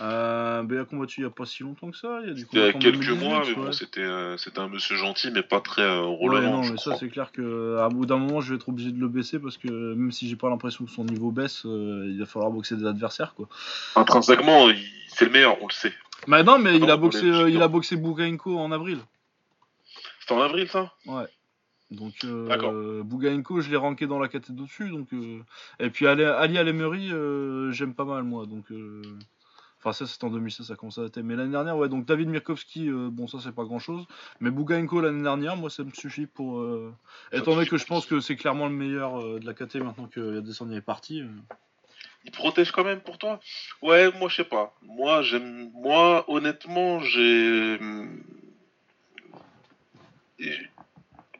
Euh, 0.00 0.62
bah, 0.62 0.74
il 0.74 0.80
a 0.80 0.84
combattu 0.84 1.20
il 1.20 1.24
y 1.24 1.26
a 1.26 1.30
pas 1.30 1.46
si 1.46 1.62
longtemps 1.62 1.90
que 1.90 1.96
ça. 1.96 2.20
Il 2.22 2.28
y 2.28 2.30
a 2.30 2.34
du 2.34 2.40
C'était 2.42 2.56
il 2.58 2.60
y 2.60 2.68
a 2.68 2.72
quelques 2.72 2.98
2018, 3.06 3.24
mois, 3.24 3.40
mais 3.40 3.48
ouais. 3.48 3.54
bon, 3.54 3.72
c'était 3.72 4.00
euh, 4.02 4.36
c'était 4.36 4.58
un 4.58 4.68
monsieur 4.68 4.96
gentil, 4.96 5.30
mais 5.30 5.42
pas 5.42 5.60
très 5.60 5.82
euh, 5.82 6.04
Ouais, 6.06 6.40
non, 6.42 6.62
je 6.62 6.72
mais 6.72 6.76
crois. 6.78 6.92
ça 6.94 6.98
c'est 7.00 7.08
clair 7.08 7.32
que 7.32 7.78
à 7.78 7.88
bout 7.88 8.04
d'un 8.04 8.18
moment 8.18 8.40
je 8.42 8.50
vais 8.50 8.56
être 8.56 8.68
obligé 8.68 8.92
de 8.92 9.00
le 9.00 9.08
baisser 9.08 9.38
parce 9.38 9.56
que 9.56 9.68
même 9.68 10.12
si 10.12 10.28
j'ai 10.28 10.36
pas 10.36 10.50
l'impression 10.50 10.84
que 10.84 10.90
son 10.90 11.04
niveau 11.04 11.30
baisse, 11.30 11.64
euh, 11.64 12.04
il 12.08 12.18
va 12.18 12.26
falloir 12.26 12.50
boxer 12.50 12.76
des 12.76 12.84
adversaires 12.86 13.32
quoi. 13.34 13.48
Intrinsèquement, 13.94 14.68
il- 14.70 14.84
c'est 15.08 15.24
le 15.24 15.30
meilleur, 15.30 15.56
on 15.62 15.66
le 15.66 15.72
sait. 15.72 15.94
Bah 16.28 16.42
non, 16.42 16.58
mais 16.58 16.76
il 16.76 16.82
Non, 16.82 16.88
a 16.90 16.96
on 16.96 16.98
boxé, 16.98 17.24
euh, 17.24 17.48
il 17.48 17.62
a 17.62 17.68
boxé 17.68 17.96
Bougainko 17.96 18.58
en 18.58 18.72
avril. 18.72 18.98
C'était 20.20 20.34
en 20.34 20.42
avril, 20.42 20.68
ça? 20.68 20.92
Ouais. 21.06 21.24
Donc 21.90 22.14
euh. 22.24 23.02
Bougainko, 23.02 23.60
je 23.60 23.70
l'ai 23.70 23.76
ranké 23.76 24.06
dans 24.06 24.18
la 24.18 24.28
catégorie 24.28 24.62
au-dessus. 24.64 24.90
Donc 24.90 25.08
euh, 25.12 25.38
et 25.78 25.88
puis 25.88 26.06
Ali, 26.06 26.24
Ali 26.24 26.58
Alemery, 26.58 27.12
euh, 27.12 27.70
j'aime 27.72 27.94
pas 27.94 28.04
mal 28.04 28.24
moi. 28.24 28.44
Donc 28.44 28.64
euh, 28.72 29.00
enfin 29.86 29.92
ça 29.92 30.06
c'était 30.10 30.24
en 30.24 30.30
2016, 30.30 30.66
ça 30.66 30.74
commence 30.74 30.98
à 30.98 31.02
dater. 31.02 31.22
Mais 31.22 31.36
l'année 31.36 31.52
dernière, 31.52 31.76
ouais. 31.76 31.88
Donc 31.88 32.04
David 32.06 32.28
Mirkowski, 32.28 32.88
euh, 32.88 33.08
bon 33.10 33.28
ça 33.28 33.38
c'est 33.40 33.54
pas 33.54 33.62
grand-chose. 33.64 34.04
Mais 34.40 34.50
Bougainko 34.50 35.00
l'année 35.00 35.22
dernière, 35.22 35.56
moi 35.56 35.70
ça 35.70 35.84
me 35.84 35.90
suffit 35.92 36.26
pour. 36.26 36.58
euh, 36.58 36.92
Étant 37.32 37.54
donné 37.54 37.66
que 37.68 37.76
je 37.78 37.86
pense 37.86 38.04
que 38.06 38.18
c'est 38.20 38.34
clairement 38.36 38.66
le 38.66 38.74
meilleur 38.74 39.20
euh, 39.20 39.38
de 39.38 39.46
la 39.46 39.54
KT 39.54 39.76
maintenant 39.76 40.06
que 40.08 40.34
Yadesanya 40.36 40.76
est 40.78 40.80
parti. 40.80 41.22
Il 42.24 42.32
protège 42.32 42.72
quand 42.72 42.82
même 42.82 43.00
pour 43.00 43.18
toi? 43.18 43.38
Ouais, 43.82 44.10
moi, 44.18 44.28
je 44.28 44.34
sais 44.36 44.44
pas. 44.44 44.74
Moi, 44.82 45.22
j'aime. 45.22 45.70
Moi, 45.74 46.24
honnêtement, 46.28 46.98
j'ai. 46.98 47.78
Et- 50.40 50.58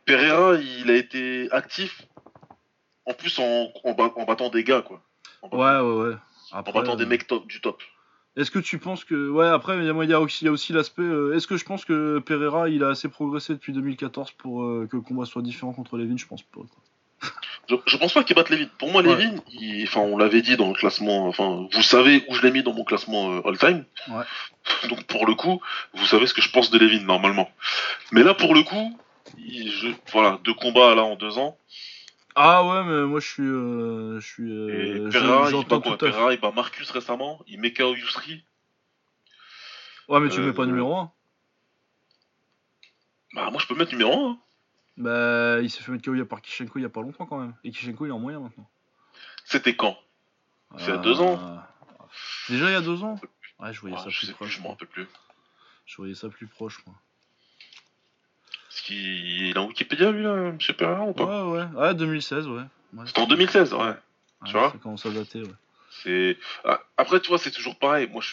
Pereira, 0.05 0.55
il 0.55 0.89
a 0.90 0.94
été 0.94 1.51
actif. 1.51 2.06
En 3.05 3.14
plus, 3.14 3.36
en, 3.40 3.73
en, 3.82 3.93
bat- 3.94 4.12
en 4.14 4.24
battant 4.24 4.48
des 4.51 4.62
gars, 4.62 4.82
quoi. 4.82 5.02
En 5.43 5.48
battant, 5.48 5.82
Ouais, 5.82 5.90
ouais, 6.05 6.09
ouais. 6.10 6.16
en 6.52 6.62
battant 6.62 6.94
des 6.94 7.06
mecs 7.06 7.27
top, 7.27 7.47
du 7.48 7.60
top. 7.60 7.82
Est-ce 8.37 8.51
que 8.51 8.59
tu 8.59 8.79
penses 8.79 9.05
que. 9.05 9.31
Ouais, 9.31 9.47
après, 9.47 9.79
il 9.79 9.85
y 9.85 9.91
a, 9.91 10.05
il 10.05 10.11
y 10.11 10.13
a 10.15 10.21
aussi, 10.21 10.73
l'aspect. 10.73 11.03
euh, 11.03 11.35
Est-ce 11.35 11.47
que 11.47 11.57
je 11.57 11.65
pense 11.65 11.85
que 11.85 12.19
Pereira, 12.19 12.69
il 12.69 12.85
a 12.85 12.89
assez 12.89 13.09
progressé 13.09 13.55
depuis 13.55 13.73
2014 13.73 14.33
pour 14.33 14.63
euh, 14.63 14.87
que 14.91 14.97
le 14.97 15.03
combat 15.03 15.25
soit 15.25 15.43
différent 15.43 15.73
contre 15.73 15.97
Levin? 15.97 16.17
Je 16.19 16.27
pense 16.27 16.43
pas. 16.43 16.61
quoi. 16.61 17.31
Je, 17.69 17.75
je 17.87 17.97
pense 17.97 18.13
pas 18.13 18.23
qu'il 18.25 18.37
batte 18.37 18.51
Levin. 18.51 18.69
Pour 18.79 18.93
moi, 18.93 19.03
Ouais. 19.03 19.09
Levin, 19.15 19.37
il- 19.53 19.85
enfin, 19.85 20.01
on 20.01 20.19
l'avait 20.19 20.43
dit 20.43 20.57
dans 20.59 20.69
le 20.69 20.75
classement. 20.75 21.27
Enfin, 21.29 21.67
vous 21.73 21.83
savez 21.83 22.25
où 22.29 22.35
je 22.35 22.43
l'ai 22.43 22.51
mis 22.51 22.63
dans 22.63 22.75
mon 22.75 22.85
classement 22.85 23.33
euh, 23.33 23.41
all-time. 23.49 23.85
Ouais. 24.09 24.25
Donc, 24.91 25.05
pour 25.05 25.27
le 25.27 25.35
coup, 25.35 25.61
vous 25.95 26.05
savez 26.07 26.27
ce 26.27 26.35
que 26.35 26.43
je 26.43 26.51
pense 26.51 26.71
de 26.71 26.79
Levin 26.79 27.05
normalement. 27.05 27.51
Mais 28.13 28.23
là, 28.23 28.35
pour 28.35 28.55
le 28.55 28.63
coup, 28.65 28.99
il- 29.39 29.71
je, 29.73 29.89
voilà, 30.13 30.39
deux 30.45 30.55
combats 30.55 30.95
là 30.95 31.05
en 31.05 31.17
deux 31.17 31.39
ans. 31.39 31.57
Ah 32.39 32.65
ouais, 32.67 32.85
mais 32.85 33.07
moi 33.07 33.19
je 33.19 33.27
suis. 33.27 33.43
euh, 33.43 34.21
je 34.21 34.27
suis. 34.27 34.53
Et 34.53 34.99
euh, 35.01 35.09
Pereira, 35.11 35.51
il 35.51 35.67
bat 35.67 35.81
quoi 35.81 35.95
à. 35.95 35.97
Pereira, 35.97 36.35
il 36.35 36.41
bat 36.41 36.53
Marcus 36.53 36.91
récemment. 36.91 37.43
Il 37.47 37.59
met 37.61 37.73
KO 37.73 37.95
Yusri. 37.95 38.45
Ouais, 40.09 40.21
mais 40.21 40.29
tu 40.29 40.37
le 40.37 40.43
Euh, 40.45 40.47
mets 40.49 40.53
pas 40.53 40.67
numéro 40.67 40.95
1. 40.97 41.13
Bah, 43.35 43.51
moi, 43.51 43.61
je 43.61 43.67
peux 43.67 43.75
mettre 43.75 43.93
numéro 43.93 44.13
1. 44.29 44.39
Bah, 44.99 45.61
il 45.63 45.71
s'est 45.71 45.83
fait 45.83 45.93
mettre 45.93 46.05
KO 46.05 46.25
par 46.27 46.41
Kishenko 46.43 46.79
il 46.79 46.83
y 46.83 46.85
a 46.85 46.91
pas 46.91 47.01
longtemps 47.03 47.27
quand 47.27 47.39
même. 47.39 47.55
Et 47.65 47.71
Kishenko 47.71 48.05
il 48.07 48.11
est 48.11 48.13
en 48.13 48.19
moyen 48.19 48.41
maintenant. 48.41 48.69
C'était 49.45 49.75
quand? 49.75 49.99
C'est 50.79 50.85
il 50.85 50.89
y 50.89 50.91
a 50.93 50.95
Euh, 50.95 50.99
deux 50.99 51.21
ans. 51.21 51.63
Déjà 52.51 52.67
il 52.69 52.73
y 52.73 52.77
a 52.77 52.81
deux 52.83 53.03
ans? 53.03 53.19
Ouais, 53.61 53.73
je 53.73 53.81
voyais 53.81 53.97
Ah, 53.99 54.03
ça 54.05 54.11
Je 54.11 54.19
plus 54.19 54.27
sais 54.27 54.33
plus, 54.33 54.37
proche. 54.37 54.57
je 54.59 54.63
m'en 54.63 54.71
rappelle 54.71 54.89
plus. 54.89 55.07
Je 55.87 55.97
voyais 55.97 56.15
ça 56.15 56.29
plus 56.29 56.47
proche, 56.47 56.85
moi. 56.87 56.95
Est-ce 58.77 58.85
qu'il 58.85 59.47
il 59.47 59.57
est 59.57 59.59
en 59.59 59.69
Wikipédia, 59.69 60.11
lui, 60.11 60.23
là, 60.23 60.53
monsieur 60.53 60.74
Pereira, 60.74 61.07
ou 61.07 61.15
pas? 61.15 61.47
Ouais, 61.47 61.61
ouais. 61.61 61.81
Ouais, 61.81 61.94
2016, 61.94 62.47
ouais. 62.47 62.61
ouais. 62.94 63.05
C'était 63.07 63.20
en 63.20 63.27
2016, 63.27 63.73
ouais. 63.73 63.81
Ouais, 63.81 63.94
tu 64.44 64.53
vois? 64.53 64.70
Ça 64.70 64.78
commence 64.78 65.07
à 65.07 65.11
dater, 65.11 65.40
ouais. 65.40 65.48
C'est 66.03 66.36
ah, 66.65 66.81
après 66.98 67.20
tu 67.20 67.28
vois 67.28 67.39
c'est 67.39 67.51
toujours 67.51 67.78
pareil. 67.78 68.07
Moi 68.12 68.20
je 68.20 68.32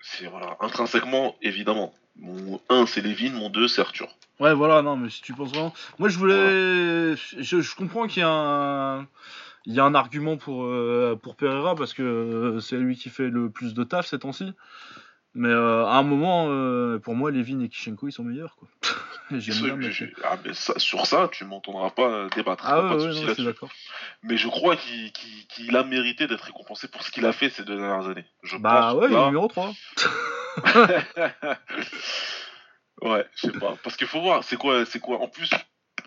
c'est 0.00 0.26
voilà 0.26 0.56
intrinsèquement 0.60 1.36
évidemment. 1.42 1.92
Mon 2.16 2.58
1 2.70 2.86
c'est 2.86 3.02
Lévin, 3.02 3.32
mon 3.32 3.50
2 3.50 3.68
c'est 3.68 3.82
Arthur. 3.82 4.08
Ouais, 4.40 4.54
voilà, 4.54 4.82
non, 4.82 4.96
mais 4.96 5.10
si 5.10 5.20
tu 5.20 5.34
penses 5.34 5.50
vraiment. 5.50 5.74
Moi, 5.98 6.08
je 6.08 6.18
voulais. 6.18 7.16
Je, 7.16 7.60
je 7.60 7.76
comprends 7.76 8.06
qu'il 8.06 8.20
y 8.20 8.24
a 8.24 8.30
un. 8.30 9.06
Il 9.66 9.74
y 9.74 9.80
a 9.80 9.84
un 9.84 9.94
argument 9.94 10.38
pour, 10.38 10.64
euh, 10.64 11.18
pour 11.20 11.36
Pereira 11.36 11.74
parce 11.74 11.92
que 11.92 12.02
euh, 12.02 12.60
c'est 12.60 12.76
lui 12.76 12.96
qui 12.96 13.10
fait 13.10 13.28
le 13.28 13.50
plus 13.50 13.74
de 13.74 13.84
taf 13.84 14.06
ces 14.06 14.18
temps-ci. 14.18 14.54
Mais 15.38 15.50
euh, 15.50 15.86
à 15.86 15.94
un 15.98 16.02
moment, 16.02 16.46
euh, 16.48 16.98
pour 16.98 17.14
moi, 17.14 17.30
Levin 17.30 17.60
et 17.60 17.68
Kishenko, 17.68 18.08
ils 18.08 18.12
sont 18.12 18.24
meilleurs. 18.24 18.56
Quoi. 18.56 18.66
J'aime 19.38 19.76
bien 19.78 19.90
ah, 20.24 20.36
mais 20.44 20.52
ça- 20.52 20.76
sur 20.78 21.06
ça 21.06 21.28
tu 21.30 21.44
m'entendras 21.44 21.90
pas 21.90 22.26
débattre. 22.34 22.64
Ah 22.66 22.72
pas 22.80 22.96
ouais, 22.96 22.96
de 22.96 23.20
ouais, 23.20 23.26
non, 23.28 23.34
je. 23.38 23.66
Mais 24.24 24.36
je 24.36 24.48
crois 24.48 24.74
qu'il 24.76 25.76
a 25.76 25.84
mérité 25.84 26.26
d'être 26.26 26.42
récompensé 26.42 26.88
pour 26.88 27.04
ce 27.04 27.12
qu'il 27.12 27.24
a 27.24 27.32
fait 27.32 27.50
ces 27.50 27.62
deux 27.62 27.76
dernières 27.76 28.08
années. 28.08 28.24
Je 28.42 28.56
Bah 28.56 28.90
pense 28.90 29.02
ouais, 29.02 29.08
il 29.12 29.16
est 29.16 29.26
numéro 29.26 29.46
3. 29.46 29.72
ouais, 33.02 33.26
je 33.36 33.40
sais 33.46 33.58
pas. 33.60 33.76
Parce 33.84 33.96
qu'il 33.96 34.08
faut 34.08 34.20
voir, 34.20 34.42
c'est 34.42 34.56
quoi, 34.56 34.84
c'est 34.86 34.98
quoi. 34.98 35.20
En 35.20 35.28
plus, 35.28 35.50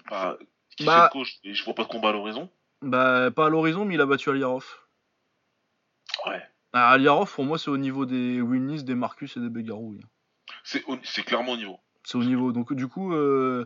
bah, 0.09 0.37
qui 0.75 0.83
Bah- 0.83 1.09
et 1.45 1.53
je 1.53 1.63
vois 1.63 1.73
pas 1.73 1.83
de 1.83 1.87
combat 1.87 2.09
à 2.09 2.11
l'horizon. 2.11 2.49
Bah, 2.81 3.31
pas 3.33 3.45
à 3.45 3.49
l'horizon, 3.49 3.85
mais 3.85 3.95
il 3.95 4.01
a 4.01 4.05
battu 4.05 4.29
Aliarov. 4.29 4.65
Ouais. 6.25 6.41
Ah, 6.73 6.91
Aliarov, 6.91 7.33
pour 7.33 7.43
moi, 7.43 7.57
c'est 7.57 7.69
au 7.69 7.77
niveau 7.77 8.05
des 8.05 8.41
Winnis, 8.41 8.83
des 8.83 8.95
Marcus 8.95 9.35
et 9.37 9.39
des 9.39 9.49
Begarou. 9.49 9.93
oui. 9.95 10.01
C'est, 10.63 10.83
au- 10.85 10.97
c'est 11.03 11.23
clairement 11.23 11.53
au 11.53 11.57
niveau. 11.57 11.79
C'est 12.03 12.17
au 12.17 12.23
niveau. 12.23 12.51
Donc, 12.51 12.73
du 12.73 12.87
coup, 12.87 13.13
euh, 13.13 13.65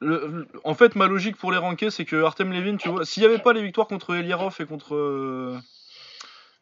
le- 0.00 0.46
en 0.64 0.74
fait, 0.74 0.94
ma 0.96 1.06
logique 1.06 1.36
pour 1.36 1.52
les 1.52 1.58
ranker, 1.58 1.90
c'est 1.90 2.04
que 2.04 2.22
Artem 2.22 2.52
Levin, 2.52 2.76
tu 2.76 2.88
vois, 2.88 3.04
s'il 3.04 3.22
n'y 3.22 3.28
avait 3.28 3.38
pas 3.42 3.52
les 3.52 3.62
victoires 3.62 3.86
contre 3.88 4.14
Eliarov 4.14 4.56
et 4.60 4.66
contre. 4.66 4.94
euh, 4.94 5.58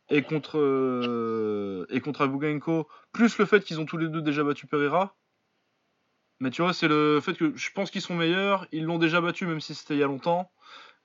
et 0.08 0.22
contre. 0.22 0.58
euh, 0.58 1.84
et 1.90 2.00
contre 2.00 2.22
Abugaenko, 2.22 2.88
plus 3.12 3.38
le 3.38 3.44
fait 3.44 3.62
qu'ils 3.64 3.80
ont 3.80 3.86
tous 3.86 3.98
les 3.98 4.08
deux 4.08 4.22
déjà 4.22 4.42
battu 4.44 4.66
Pereira. 4.66 5.14
Mais 6.40 6.50
tu 6.50 6.60
vois, 6.62 6.74
c'est 6.74 6.88
le 6.88 7.20
fait 7.22 7.34
que 7.34 7.56
je 7.56 7.70
pense 7.72 7.90
qu'ils 7.90 8.02
sont 8.02 8.14
meilleurs, 8.14 8.66
ils 8.72 8.84
l'ont 8.84 8.98
déjà 8.98 9.20
battu, 9.22 9.46
même 9.46 9.60
si 9.60 9.74
c'était 9.74 9.94
il 9.94 10.00
y 10.00 10.02
a 10.02 10.06
longtemps. 10.06 10.50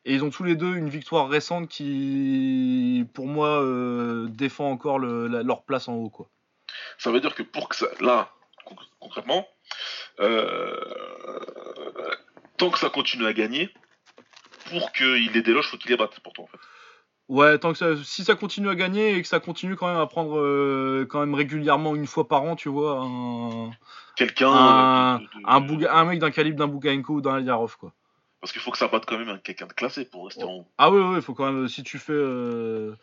Et 0.06 0.14
ils 0.16 0.24
ont 0.24 0.30
tous 0.32 0.44
les 0.44 0.56
deux 0.56 0.76
une 0.76 0.90
victoire 0.90 1.30
récente 1.30 1.68
qui, 1.70 3.06
pour 3.14 3.28
moi, 3.28 3.62
euh, 3.62 4.28
défend 4.30 4.72
encore 4.72 4.98
le- 4.98 5.28
la- 5.28 5.44
leur 5.44 5.64
place 5.64 5.88
en 5.88 5.94
haut. 5.94 6.10
Quoi. 6.10 6.28
Ça 6.98 7.12
veut 7.12 7.20
dire 7.20 7.36
que 7.36 7.44
pour 7.44 7.70
que 7.70 7.76
ça. 7.76 7.86
Là, 8.00 8.32
con- 8.66 8.76
concrètement, 9.00 9.48
euh, 10.20 10.76
tant 12.58 12.70
que 12.70 12.80
ça 12.80 12.90
continue 12.90 13.26
à 13.28 13.34
gagner, 13.34 13.70
pour 14.70 14.92
qu'il 14.92 15.32
les 15.32 15.42
déloge, 15.42 15.68
faut 15.70 15.78
qu'il 15.78 15.92
les 15.92 15.98
batte 15.98 16.20
pour 16.22 16.34
toi 16.34 16.46
en 16.46 16.48
fait. 16.48 16.58
Ouais, 17.30 17.58
tant 17.60 17.72
que 17.72 17.78
ça, 17.78 17.96
si 18.04 18.24
ça 18.26 18.36
continue 18.36 18.70
à 18.70 18.76
gagner 18.76 19.16
et 19.16 19.22
que 19.22 19.28
ça 19.28 19.40
continue 19.40 19.76
quand 19.76 19.88
même 19.88 19.98
à 20.02 20.06
prendre 20.08 20.38
euh, 20.38 21.06
quand 21.10 21.20
même 21.22 21.34
régulièrement 21.34 21.96
une 21.96 22.08
fois 22.08 22.28
par 22.28 22.44
an, 22.44 22.56
tu 22.56 22.68
vois, 22.70 23.00
un, 23.02 23.72
Quelqu'un. 24.18 24.52
Un- 24.52 25.18
de- 25.20 25.24
de- 25.24 25.30
un, 25.46 25.62
Bouga- 25.62 25.94
un 25.94 26.06
mec 26.06 26.20
d'un 26.20 26.32
calibre 26.32 26.58
d'un 26.58 26.68
Bugaenko 26.68 27.14
ou 27.14 27.22
d'un 27.22 27.36
Aliarov, 27.36 27.78
quoi. 27.78 27.94
Parce 28.42 28.52
qu'il 28.52 28.62
faut 28.62 28.72
que 28.72 28.78
ça 28.80 28.88
batte 28.88 29.06
quand 29.06 29.18
même 29.20 29.30
un- 29.30 29.38
quelqu'un 29.38 29.68
de 29.68 29.74
classé 29.74 30.04
pour 30.04 30.26
rester 30.26 30.44
en 30.44 30.52
haut. 30.52 30.68
Ah 30.80 30.92
ouais, 30.92 31.00
ouais, 31.02 31.22
faut 31.22 31.36
quand 31.36 31.52
même, 31.52 31.68
si 31.68 31.84
tu 31.84 32.00
fais, 32.00 32.12
euh, 32.14 32.96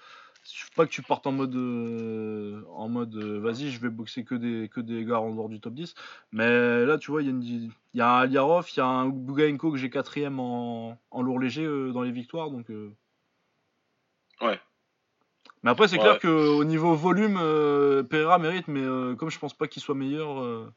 si- 0.43 0.65
pas 0.75 0.85
que 0.85 0.91
tu 0.91 1.01
partes 1.01 1.29
en 1.29 1.33
mode, 1.33 1.55
euh, 1.55 2.63
en 2.75 2.89
mode, 2.89 3.15
euh, 3.15 3.39
vas-y, 3.39 3.71
je 3.71 3.79
vais 3.81 3.89
boxer 3.89 4.25
que 4.25 4.35
des, 4.35 4.69
que 4.69 4.81
des 4.81 5.05
gars 5.05 5.21
en 5.21 5.33
dehors 5.33 5.49
du 5.49 5.61
top 5.61 5.75
10. 5.75 5.95
Mais 6.33 6.85
là, 6.85 6.99
tu 6.99 7.13
vois, 7.13 7.23
il 7.23 7.27
y 7.27 7.29
a 7.29 7.31
une, 7.31 7.43
il 7.45 7.71
y 7.95 8.01
a 8.01 8.11
un 8.11 8.19
Aliarov, 8.23 8.69
il 8.73 8.79
y 8.79 8.81
a 8.81 8.87
un 8.87 9.09
Bugaenko 9.09 9.71
que 9.71 9.79
j'ai 9.79 9.91
quatrième 9.91 10.41
en, 10.41 10.99
en 11.13 11.23
lourd 11.23 11.39
léger 11.39 11.65
euh, 11.65 11.93
dans 11.93 12.03
les 12.03 12.11
victoires, 12.13 12.51
donc. 12.51 12.67
Ouais. 14.41 14.59
Mais 15.63 15.71
après, 15.71 15.87
c'est 15.89 15.97
Ouais. 15.99 16.03
clair 16.03 16.19
qu'au 16.21 16.65
niveau 16.65 16.95
volume, 16.95 17.35
Pereira 18.09 18.39
mérite, 18.39 18.67
mais 18.69 18.83
comme 19.17 19.31
je 19.31 19.39
pense 19.39 19.55
pas 19.55 19.67
qu'il 19.69 19.83
soit 19.83 19.95
meilleur 19.95 20.69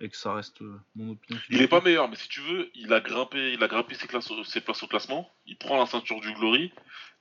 et 0.00 0.08
que 0.08 0.16
ça 0.16 0.34
reste 0.34 0.60
euh, 0.62 0.78
mon 0.94 1.12
opinion. 1.12 1.40
Il 1.50 1.62
est 1.62 1.68
pas 1.68 1.80
meilleur, 1.80 2.08
mais 2.08 2.16
si 2.16 2.28
tu 2.28 2.40
veux, 2.40 2.70
il 2.74 2.92
a 2.92 3.00
grimpé, 3.00 3.52
il 3.52 3.62
a 3.62 3.68
grimpé 3.68 3.94
ses, 3.94 4.06
classes, 4.06 4.30
ses 4.44 4.60
places 4.60 4.82
au 4.82 4.86
classement, 4.86 5.30
il 5.46 5.56
prend 5.56 5.78
la 5.78 5.86
ceinture 5.86 6.20
du 6.20 6.32
Glory 6.34 6.72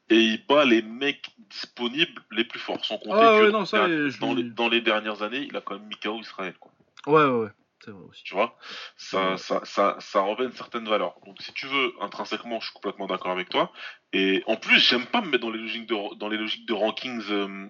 et 0.10 0.20
il 0.20 0.46
bat 0.46 0.66
les 0.66 0.82
mecs 0.82 1.30
disponibles 1.50 2.22
les 2.32 2.44
plus 2.44 2.60
forts. 2.60 2.84
Sans 2.86 2.98
compter 2.98 3.18
Ah 3.22 3.38
que 3.40 3.46
ouais, 3.46 3.52
non, 3.52 3.66
ça, 3.66 3.88
dans, 4.20 4.34
les, 4.34 4.44
dans 4.44 4.70
les 4.70 4.82
dernières 4.82 5.24
années, 5.24 5.48
il 5.50 5.56
a 5.56 5.62
quand 5.62 5.76
même 5.80 5.88
mis 5.88 5.96
KO 5.96 6.20
Israël. 6.20 6.54
Quoi. 6.60 6.72
Ouais, 7.08 7.24
ouais, 7.26 7.46
ouais. 7.46 7.52
C'est 7.84 7.92
vrai 7.92 8.04
aussi. 8.10 8.24
Tu 8.24 8.34
vois? 8.34 8.58
Ça, 8.98 9.38
ça, 9.38 9.62
ça, 9.64 9.96
ça 10.00 10.22
revêt 10.22 10.46
une 10.46 10.54
certaine 10.54 10.88
valeur. 10.88 11.16
Donc 11.26 11.42
si 11.42 11.54
tu 11.54 11.68
veux, 11.68 11.94
intrinsèquement, 12.02 12.60
je 12.60 12.66
suis 12.66 12.74
complètement 12.74 13.06
d'accord 13.06 13.32
avec 13.32 13.50
toi. 13.50 13.72
Et 14.12 14.44
en 14.48 14.58
plus, 14.58 14.80
j'aime 14.80 15.06
pas 15.06 15.22
me 15.22 15.28
mettre 15.30 15.44
dans 15.44 15.52
les 15.52 15.60
logiques 15.60 15.88
de, 15.88 16.16
dans 16.16 16.28
les 16.28 16.38
logiques 16.38 16.68
de 16.68 16.74
rankings. 16.74 17.24
euh, 17.30 17.68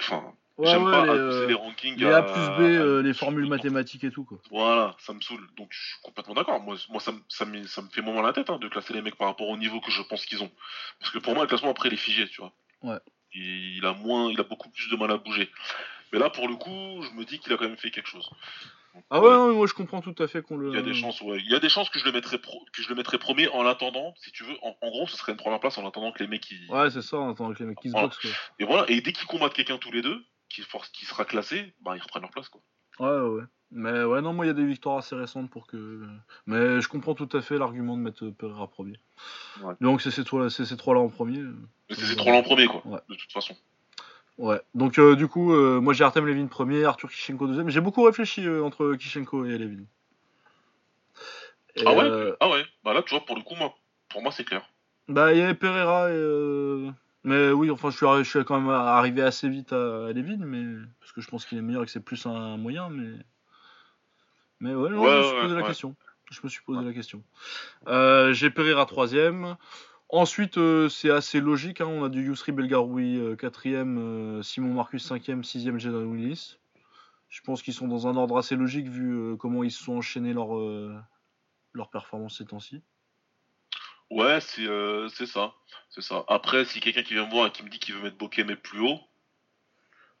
Enfin, 0.00 0.34
Ouais, 0.58 0.68
j'aime 0.70 0.84
ouais, 0.84 0.90
pas 0.90 1.04
les, 1.04 1.10
euh, 1.10 1.46
les 1.48 1.54
rankings. 1.54 1.96
les 1.98 2.06
A 2.06 2.18
à- 2.18 2.22
plus 2.22 2.48
B, 2.56 2.60
euh, 2.60 3.02
les 3.02 3.12
formules 3.12 3.46
mathématiques 3.46 4.04
et 4.04 4.10
tout, 4.10 4.24
quoi. 4.24 4.38
Voilà, 4.50 4.96
ça 4.98 5.12
me 5.12 5.20
saoule. 5.20 5.46
Donc 5.58 5.68
je 5.70 5.78
suis 5.78 6.00
complètement 6.02 6.32
d'accord. 6.34 6.60
Moi, 6.62 6.76
moi 6.88 7.00
ça, 7.00 7.12
me- 7.12 7.20
ça, 7.28 7.44
me, 7.44 7.62
ça 7.66 7.82
me 7.82 7.88
fait 7.88 8.00
à 8.00 8.22
la 8.22 8.32
tête 8.32 8.48
hein, 8.48 8.58
de 8.58 8.68
classer 8.68 8.94
les 8.94 9.02
mecs 9.02 9.16
par 9.16 9.26
rapport 9.28 9.48
au 9.48 9.56
niveau 9.58 9.80
que 9.80 9.90
je 9.90 10.00
pense 10.02 10.24
qu'ils 10.24 10.42
ont. 10.42 10.50
Parce 10.98 11.12
que 11.12 11.18
pour 11.18 11.34
moi, 11.34 11.42
le 11.42 11.48
classement 11.48 11.70
après, 11.70 11.88
il 11.90 11.94
est 11.94 11.98
figé, 11.98 12.26
tu 12.28 12.40
vois. 12.40 12.52
Ouais. 12.82 12.98
Il, 13.34 13.76
il 13.76 13.84
a 13.84 13.92
moins, 13.92 14.30
il 14.30 14.40
a 14.40 14.44
beaucoup 14.44 14.70
plus 14.70 14.88
de 14.88 14.96
mal 14.96 15.10
à 15.10 15.18
bouger. 15.18 15.50
Mais 16.12 16.18
là, 16.18 16.30
pour 16.30 16.48
le 16.48 16.56
coup, 16.56 17.02
je 17.02 17.10
me 17.18 17.24
dis 17.24 17.38
qu'il 17.38 17.52
a 17.52 17.56
quand 17.58 17.68
même 17.68 17.76
fait 17.76 17.90
quelque 17.90 18.08
chose. 18.08 18.30
Donc, 18.94 19.04
Ah 19.10 19.20
ouais, 19.20 19.28
non, 19.28 19.52
moi 19.52 19.66
je 19.66 19.74
comprends 19.74 20.00
tout 20.00 20.14
à 20.22 20.26
fait 20.26 20.40
qu'on 20.40 20.56
le. 20.56 20.70
Il 20.70 20.74
y 20.74 20.78
a 20.78 20.82
des 20.82 20.94
chances, 20.94 21.20
ouais. 21.20 21.38
Il 21.44 21.50
y 21.50 21.54
a 21.54 21.58
des 21.58 21.68
chances 21.68 21.90
que 21.90 21.98
je 21.98 22.04
le 22.06 22.12
mettrais, 22.12 22.38
pro- 22.38 22.64
que 22.72 22.80
je 22.80 22.88
le 22.88 22.94
mettrais 22.94 23.18
premier 23.18 23.48
en 23.48 23.62
l'attendant, 23.62 24.14
si 24.16 24.32
tu 24.32 24.42
veux. 24.44 24.56
En, 24.62 24.74
en 24.80 24.88
gros, 24.88 25.06
ce 25.06 25.18
serait 25.18 25.32
une 25.32 25.38
première 25.38 25.60
place 25.60 25.76
en 25.76 25.86
attendant 25.86 26.12
que 26.12 26.22
les 26.22 26.28
mecs. 26.30 26.50
Ils... 26.50 26.66
Ouais, 26.70 26.88
c'est 26.90 27.02
ça, 27.02 27.18
on 27.18 27.30
attend 27.32 27.52
que 27.52 27.58
les 27.58 27.66
mecs 27.66 27.78
qui 27.78 27.88
se 27.88 27.92
Voilà. 27.92 28.06
boxent, 28.06 28.20
quoi. 28.20 28.30
Et 28.58 28.64
voilà. 28.64 28.86
Et 28.88 29.02
dès 29.02 29.12
qu'ils 29.12 29.26
combattent 29.26 29.52
quelqu'un 29.52 29.76
tous 29.76 29.92
les 29.92 30.00
deux, 30.00 30.24
qui, 30.48 30.62
qui 30.92 31.04
sera 31.04 31.24
classé, 31.24 31.72
bah 31.82 31.96
ils 31.96 32.02
reprennent 32.02 32.22
leur 32.22 32.30
place, 32.30 32.48
quoi. 32.48 32.60
Ouais, 32.98 33.28
ouais. 33.28 33.42
Mais 33.72 34.04
ouais, 34.04 34.22
non, 34.22 34.32
moi 34.32 34.44
il 34.44 34.48
y 34.48 34.50
a 34.50 34.54
des 34.54 34.64
victoires 34.64 34.98
assez 34.98 35.16
récentes 35.16 35.50
pour 35.50 35.66
que. 35.66 36.00
Mais 36.46 36.80
je 36.80 36.88
comprends 36.88 37.14
tout 37.14 37.28
à 37.32 37.40
fait 37.42 37.58
l'argument 37.58 37.96
de 37.96 38.02
mettre 38.02 38.24
euh, 38.26 38.30
Pereira 38.30 38.68
premier. 38.68 38.98
Ouais. 39.60 39.74
Donc 39.80 40.00
c'est 40.02 40.12
ces 40.12 40.24
trois- 40.24 40.48
ces 40.50 40.76
trois-là 40.76 41.00
en 41.00 41.08
premier. 41.08 41.40
euh. 41.40 41.54
C'est 41.90 42.04
ces 42.04 42.16
trois 42.16 42.32
là 42.32 42.38
en 42.38 42.42
premier, 42.42 42.66
quoi. 42.68 42.82
Ouais. 42.86 43.00
De 43.08 43.14
toute 43.16 43.32
façon. 43.32 43.56
Ouais. 44.38 44.60
Donc 44.74 44.98
euh, 44.98 45.16
du 45.16 45.26
coup, 45.28 45.52
euh, 45.52 45.80
moi 45.80 45.94
j'ai 45.94 46.04
Artem 46.04 46.24
Levin 46.26 46.46
premier, 46.46 46.84
Arthur 46.84 47.10
Kishenko 47.10 47.48
deuxième. 47.48 47.68
J'ai 47.70 47.80
beaucoup 47.80 48.02
réfléchi 48.04 48.46
euh, 48.46 48.62
entre 48.62 48.94
Kishenko 48.94 49.44
et 49.46 49.58
Levin. 49.58 49.82
Et, 51.74 51.82
Ah 51.84 51.92
ouais? 51.92 52.04
euh, 52.04 52.36
Ah 52.40 52.48
ouais. 52.48 52.64
Bah 52.84 52.94
là, 52.94 53.02
tu 53.02 53.10
vois, 53.14 53.24
pour 53.26 53.34
le 53.36 53.42
coup, 53.42 53.54
moi, 53.56 53.74
pour 54.08 54.22
moi, 54.22 54.30
c'est 54.32 54.44
clair. 54.44 54.64
Bah, 55.08 55.32
il 55.32 55.38
y 55.38 55.42
avait 55.42 55.54
Pereira 55.54 56.10
et. 56.10 56.90
Mais 57.26 57.50
oui, 57.50 57.70
enfin, 57.72 57.90
je 57.90 57.96
suis, 57.96 58.06
arri- 58.06 58.22
je 58.22 58.30
suis 58.30 58.44
quand 58.44 58.60
même 58.60 58.70
arrivé 58.70 59.20
assez 59.20 59.48
vite 59.48 59.72
à, 59.72 60.06
à 60.06 60.12
Levin, 60.12 60.38
mais... 60.46 60.64
parce 61.00 61.10
que 61.10 61.20
je 61.20 61.28
pense 61.28 61.44
qu'il 61.44 61.58
est 61.58 61.62
meilleur 61.62 61.82
et 61.82 61.86
que 61.86 61.90
c'est 61.90 61.98
plus 61.98 62.24
un 62.24 62.56
moyen, 62.56 62.88
mais. 62.88 63.18
Mais 64.60 64.74
ouais, 64.74 64.88
non, 64.90 65.02
Ouais, 65.02 65.10
je 65.10 65.16
me 65.18 65.22
suis 65.24 65.34
ouais, 65.34 65.42
posé 65.42 65.54
la 65.56 65.62
question. 65.64 65.96
Je 66.30 66.40
me 66.44 66.48
suis 66.48 66.62
posé 66.62 66.84
la 66.84 66.92
question. 66.92 67.22
Euh, 67.88 68.32
J'ai 68.32 68.50
Pereira 68.50 68.86
troisième. 68.86 69.56
Ensuite, 70.08 70.56
euh, 70.56 70.88
c'est 70.88 71.10
assez 71.10 71.40
logique. 71.40 71.80
hein, 71.80 71.86
On 71.88 72.04
a 72.04 72.08
du 72.08 72.24
Yousri 72.24 72.52
Belgaroui 72.52 73.18
euh, 73.18 73.34
quatrième, 73.34 73.98
euh, 73.98 74.42
Simon 74.42 74.72
Marcus 74.72 75.04
cinquième, 75.04 75.42
sixième 75.42 75.80
Jaden 75.80 76.04
Willis. 76.06 76.58
Je 77.28 77.40
pense 77.40 77.60
qu'ils 77.60 77.74
sont 77.74 77.88
dans 77.88 78.06
un 78.06 78.14
ordre 78.16 78.38
assez 78.38 78.54
logique 78.54 78.86
vu 78.88 79.36
comment 79.36 79.64
ils 79.64 79.72
se 79.72 79.82
sont 79.82 79.96
enchaînés 79.96 80.32
leurs 80.32 80.56
euh, 80.56 80.94
leurs 81.72 81.90
performances 81.90 82.38
ces 82.38 82.46
temps-ci. 82.46 82.82
Ouais, 84.10 84.40
c'est 84.40 84.66
euh, 84.66 85.08
c'est 85.08 85.26
ça. 85.26 85.52
C'est 85.90 86.02
ça. 86.02 86.24
Après, 86.28 86.64
si 86.64 86.80
quelqu'un 86.80 87.02
qui 87.02 87.14
vient 87.14 87.26
me 87.26 87.30
voir 87.30 87.46
et 87.46 87.50
qui 87.50 87.62
me 87.62 87.68
dit 87.68 87.78
qu'il 87.78 87.94
veut 87.94 88.02
mettre 88.02 88.16
Bokeh 88.16 88.44
plus 88.56 88.80
haut, 88.80 89.00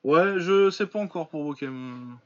Ouais, 0.04 0.38
je 0.38 0.70
sais 0.70 0.86
pas 0.86 0.98
encore 1.00 1.28
pour 1.28 1.44
Bokem. 1.44 2.16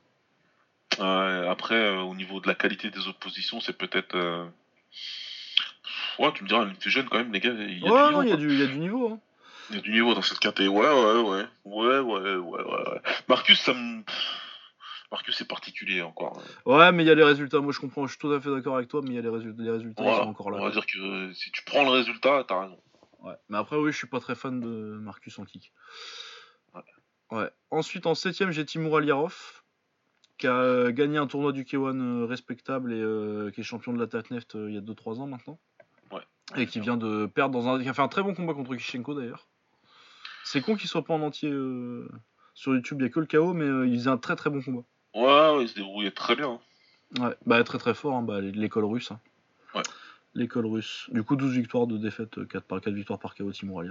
euh, 0.98 1.50
après, 1.50 1.74
euh, 1.74 2.00
au 2.02 2.14
niveau 2.14 2.40
de 2.40 2.46
la 2.46 2.54
qualité 2.54 2.90
des 2.90 3.08
oppositions, 3.08 3.60
c'est 3.60 3.76
peut-être. 3.76 4.14
euh, 4.14 4.46
Ouais, 6.18 6.30
tu 6.34 6.42
me 6.44 6.48
diras, 6.48 6.64
il 6.66 6.72
est 6.72 6.90
jeune 6.90 7.08
quand 7.08 7.16
même, 7.18 7.32
les 7.32 7.40
gars. 7.40 7.52
Il 7.52 7.78
y 7.78 7.88
a, 7.88 7.90
Ouais, 7.90 8.06
du, 8.08 8.12
non, 8.12 8.22
niveau, 8.22 8.22
il 8.22 8.28
y, 8.28 8.32
a 8.32 8.36
du- 8.36 8.52
il 8.52 8.58
y 8.60 8.62
a 8.62 8.66
du 8.66 8.78
niveau. 8.78 9.08
hein. 9.12 9.20
Il 9.70 9.76
y 9.76 9.78
a 9.78 9.82
du 9.82 9.92
niveau 9.92 10.14
dans 10.14 10.22
cette. 10.22 10.44
Ouais, 10.44 10.68
ouais, 10.68 11.20
ouais. 11.22 11.44
Ouais, 11.64 11.98
ouais, 11.98 12.00
ouais, 12.00 12.36
ouais, 12.36 12.62
ouais. 12.62 13.00
Marcus, 13.28 13.58
ça 13.60 13.72
me. 13.72 14.02
Marcus, 15.10 15.36
c'est 15.36 15.48
particulier 15.48 16.02
encore. 16.02 16.40
Ouais, 16.66 16.92
mais 16.92 17.02
il 17.02 17.06
y 17.06 17.10
a 17.10 17.14
les 17.14 17.24
résultats. 17.24 17.58
Moi, 17.60 17.72
je 17.72 17.80
comprends, 17.80 18.06
je 18.06 18.12
suis 18.12 18.18
tout 18.18 18.32
à 18.32 18.40
fait 18.40 18.50
d'accord 18.50 18.76
avec 18.76 18.88
toi, 18.88 19.00
mais 19.02 19.10
il 19.10 19.14
y 19.16 19.18
a 19.18 19.22
les 19.22 19.28
résultats, 19.28 19.62
les 19.62 19.70
résultats 19.70 20.04
ils 20.04 20.16
sont 20.16 20.28
encore 20.28 20.50
là. 20.50 20.58
On 20.60 20.64
va 20.64 20.70
dire 20.70 20.86
que 20.86 20.98
euh, 20.98 21.32
si 21.34 21.50
tu 21.50 21.64
prends 21.64 21.82
le 21.84 21.90
résultat, 21.90 22.44
t'as 22.46 22.62
raison. 22.62 22.78
Ouais. 23.22 23.34
Mais 23.48 23.58
après, 23.58 23.76
oui, 23.76 23.92
je 23.92 23.96
suis 23.96 24.06
pas 24.06 24.20
très 24.20 24.34
fan 24.34 24.60
de 24.60 24.68
Marcus 24.68 25.38
en 25.38 25.44
kick. 25.44 25.72
Ouais. 26.74 26.82
Ouais. 27.32 27.50
Ensuite, 27.70 28.06
en 28.06 28.14
septième, 28.14 28.50
j'ai 28.50 28.64
Timur 28.64 28.96
Aliarov, 28.96 29.62
qui 30.40 30.46
a 30.46 30.54
euh, 30.54 30.90
gagné 30.90 31.18
un 31.18 31.26
tournoi 31.26 31.52
du 31.52 31.64
K1 31.64 32.00
euh, 32.00 32.24
respectable 32.24 32.92
et 32.92 33.00
euh, 33.00 33.50
qui 33.50 33.60
est 33.60 33.64
champion 33.64 33.92
de 33.92 33.98
la 33.98 34.06
Tatneft 34.06 34.56
euh, 34.56 34.70
il 34.70 34.74
y 34.74 34.78
a 34.78 34.80
2-3 34.80 35.20
ans 35.20 35.26
maintenant. 35.26 35.58
Ouais. 36.12 36.22
Et 36.56 36.66
qui 36.66 36.80
vient 36.80 36.96
de 36.96 37.26
perdre 37.26 37.52
dans 37.60 37.68
un. 37.68 37.82
qui 37.82 37.88
a 37.88 37.94
fait 37.94 38.02
un 38.02 38.08
très 38.08 38.22
bon 38.22 38.34
combat 38.34 38.54
contre 38.54 38.74
Kishenko 38.74 39.14
d'ailleurs. 39.14 39.48
C'est 40.44 40.62
con 40.62 40.74
qu'il 40.76 40.88
soit 40.88 41.04
pas 41.04 41.14
en 41.14 41.20
entier 41.20 41.50
euh, 41.50 42.08
sur 42.54 42.74
YouTube, 42.74 42.98
il 43.00 43.04
y 43.04 43.06
a 43.06 43.10
que 43.10 43.20
le 43.20 43.26
KO, 43.26 43.52
mais 43.52 43.88
il 43.88 43.98
faisait 43.98 44.10
un 44.10 44.16
très 44.16 44.34
très 44.34 44.48
bon 44.48 44.62
combat. 44.62 44.82
Ouais, 45.14 45.22
ouais, 45.22 45.62
il 45.62 45.68
se 45.68 45.74
débrouillait 45.74 46.10
très 46.10 46.36
bien. 46.36 46.60
Ouais, 47.18 47.34
bah 47.46 47.62
très 47.64 47.78
très 47.78 47.94
fort, 47.94 48.14
hein, 48.14 48.22
bah, 48.22 48.40
l'école 48.40 48.84
russe. 48.84 49.10
hein. 49.10 49.20
Ouais. 49.74 49.82
L'école 50.34 50.66
russe. 50.66 51.08
Du 51.12 51.24
coup, 51.24 51.34
12 51.34 51.54
victoires 51.54 51.88
de 51.88 51.96
défaite, 51.98 52.46
4, 52.46 52.64
par, 52.64 52.80
4 52.80 52.94
victoires 52.94 53.18
par 53.18 53.34
KO 53.34 53.50
Timur. 53.50 53.82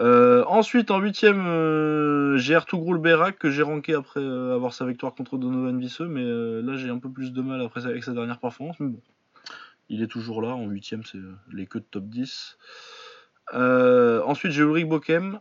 Euh, 0.00 0.44
ensuite, 0.46 0.90
en 0.90 1.00
8 1.00 1.24
euh, 1.24 2.36
j'ai 2.36 2.54
Ertugrul 2.54 2.98
Berak 2.98 3.38
que 3.38 3.50
j'ai 3.50 3.62
ranké 3.62 3.94
après 3.94 4.20
euh, 4.20 4.54
avoir 4.54 4.72
sa 4.72 4.86
victoire 4.86 5.14
contre 5.14 5.36
Donovan 5.36 5.78
Visseux, 5.78 6.06
mais 6.06 6.22
euh, 6.22 6.62
là 6.62 6.76
j'ai 6.76 6.88
un 6.88 6.98
peu 6.98 7.10
plus 7.10 7.32
de 7.32 7.42
mal 7.42 7.60
après 7.60 7.86
avec 7.86 8.02
sa 8.04 8.12
dernière 8.12 8.38
performance. 8.38 8.78
Mais 8.80 8.88
bon, 8.88 9.00
il 9.88 10.02
est 10.02 10.08
toujours 10.08 10.40
là. 10.40 10.54
En 10.54 10.66
8 10.66 10.84
c'est 11.04 11.18
euh, 11.18 11.34
les 11.52 11.66
queues 11.66 11.80
de 11.80 11.86
top 11.90 12.04
10. 12.04 12.58
Euh, 13.54 14.22
ensuite, 14.22 14.52
j'ai 14.52 14.62
Ulrich 14.62 14.88
Bokem, 14.88 15.40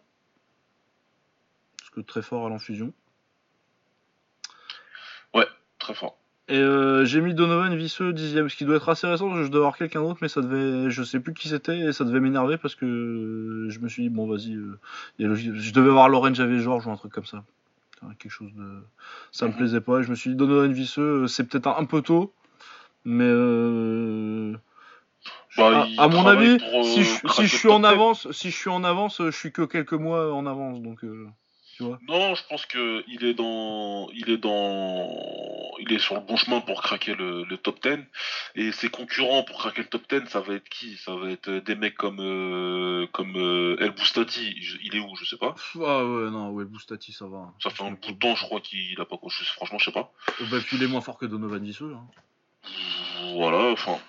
parce 1.77 1.89
que 1.91 2.01
très 2.01 2.21
fort 2.21 2.45
à 2.45 2.49
l'infusion. 2.49 2.93
Très 5.83 5.93
fort. 5.93 6.17
Et 6.47 6.57
euh, 6.57 7.03
j'ai 7.03 7.19
mis 7.19 7.33
Donovan 7.33 7.75
Visseux 7.75 8.13
dixième, 8.13 8.47
ce 8.49 8.55
qui 8.55 8.63
doit 8.65 8.77
être 8.77 8.87
assez 8.89 9.05
récent, 9.05 9.33
je 9.43 9.47
dois 9.49 9.59
avoir 9.61 9.77
quelqu'un 9.77 10.01
d'autre, 10.01 10.19
mais 10.21 10.29
ça 10.29 10.41
devait, 10.41 10.89
je 10.89 11.03
sais 11.03 11.19
plus 11.19 11.33
qui 11.33 11.49
c'était, 11.49 11.77
et 11.77 11.93
ça 11.93 12.05
devait 12.05 12.21
m'énerver 12.21 12.57
parce 12.57 12.75
que 12.75 12.85
euh, 12.85 13.69
je 13.69 13.79
me 13.79 13.89
suis 13.89 14.03
dit, 14.03 14.09
bon, 14.09 14.27
vas-y, 14.27 14.53
euh, 14.55 14.77
je 15.19 15.71
devais 15.73 15.89
avoir 15.89 16.07
Lorenz 16.09 16.35
j'avais 16.37 16.59
Georges 16.59 16.87
ou 16.87 16.91
un 16.91 16.95
truc 16.95 17.11
comme 17.11 17.25
ça. 17.25 17.43
Quelque 18.19 18.31
chose 18.31 18.51
de. 18.55 18.83
Ça 19.31 19.45
me 19.45 19.51
Mhm. 19.51 19.57
plaisait 19.57 19.81
pas, 19.81 19.99
et 19.99 20.03
je 20.03 20.09
me 20.09 20.15
suis 20.15 20.29
dit, 20.31 20.35
Donovan 20.37 20.71
Visseux, 20.71 21.27
c'est 21.27 21.45
peut-être 21.45 21.67
un, 21.67 21.77
un 21.77 21.85
peu 21.85 22.01
tôt, 22.01 22.33
mais. 23.05 23.23
euh, 23.27 24.53
Bah, 25.57 25.87
à, 25.97 26.07
mon 26.07 26.27
avis, 26.27 26.57
si, 26.83 27.03
je, 27.03 27.27
si 27.29 27.47
suis 27.47 27.67
en 27.69 27.81
top 27.81 27.91
10. 27.91 27.93
avance, 27.93 28.31
si 28.31 28.51
je 28.51 28.55
suis 28.57 28.69
en 28.69 28.83
avance, 28.83 29.21
je 29.21 29.31
suis 29.31 29.51
que 29.51 29.61
quelques 29.61 29.93
mois 29.93 30.33
en 30.33 30.45
avance, 30.45 30.81
donc. 30.81 31.05
Euh, 31.91 31.97
tu 31.99 32.05
vois. 32.05 32.19
Non, 32.19 32.35
je 32.35 32.43
pense 32.49 32.65
que 32.65 33.03
il 33.07 33.23
est 33.25 33.33
dans, 33.33 34.09
il 34.13 34.29
est 34.29 34.37
dans, 34.37 35.09
il 35.79 35.91
est 35.93 35.99
sur 35.99 36.15
le 36.15 36.21
bon 36.21 36.35
chemin 36.37 36.61
pour 36.61 36.81
craquer 36.81 37.15
le, 37.15 37.43
le 37.43 37.57
top 37.57 37.81
10. 37.81 37.99
Et 38.55 38.71
ses 38.71 38.89
concurrents 38.89 39.43
pour 39.43 39.57
craquer 39.57 39.81
le 39.81 39.87
top 39.87 40.03
10, 40.09 40.29
ça 40.29 40.39
va 40.41 40.53
être 40.55 40.69
qui? 40.69 40.97
Ça 40.97 41.15
va 41.15 41.29
être 41.29 41.49
des 41.49 41.75
mecs 41.75 41.95
comme, 41.95 42.19
euh, 42.19 43.07
comme 43.11 43.35
euh, 43.35 43.75
El 43.79 43.91
Boustati. 43.91 44.55
Il 44.83 44.95
est 44.95 44.99
où? 44.99 45.15
Je 45.15 45.25
sais 45.25 45.37
pas. 45.37 45.55
Ah 45.75 46.05
ouais, 46.05 46.29
non, 46.29 46.49
ouais, 46.51 46.65
Boustati, 46.65 47.11
ça 47.11 47.25
va. 47.27 47.53
Ça 47.61 47.69
fait 47.69 47.83
un 47.83 47.91
bout 47.91 48.11
de 48.11 48.17
temps, 48.19 48.35
je 48.35 48.43
crois 48.45 48.61
qu'il 48.61 48.99
a 48.99 49.05
pas 49.05 49.17
coché. 49.17 49.43
Franchement, 49.45 49.79
je 49.79 49.85
sais 49.85 49.91
pas. 49.91 50.11
Euh, 50.41 50.45
Bah, 50.51 50.57
puis 50.65 50.77
il 50.77 50.83
est 50.83 50.87
moins 50.87 51.01
fort 51.01 51.17
que 51.17 51.25
Donovan 51.25 51.63
Visseux. 51.63 51.93
Hein. 51.95 52.05
Voilà. 53.35 53.71
Enfin, 53.71 53.99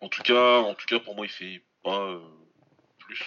en 0.00 0.08
tout 0.08 0.22
cas, 0.22 0.58
en 0.58 0.74
tout 0.74 0.86
cas, 0.86 0.98
pour 0.98 1.14
moi, 1.14 1.26
il 1.26 1.30
fait 1.30 1.62
pas 1.82 2.00
euh, 2.00 2.18
plus. 2.98 3.22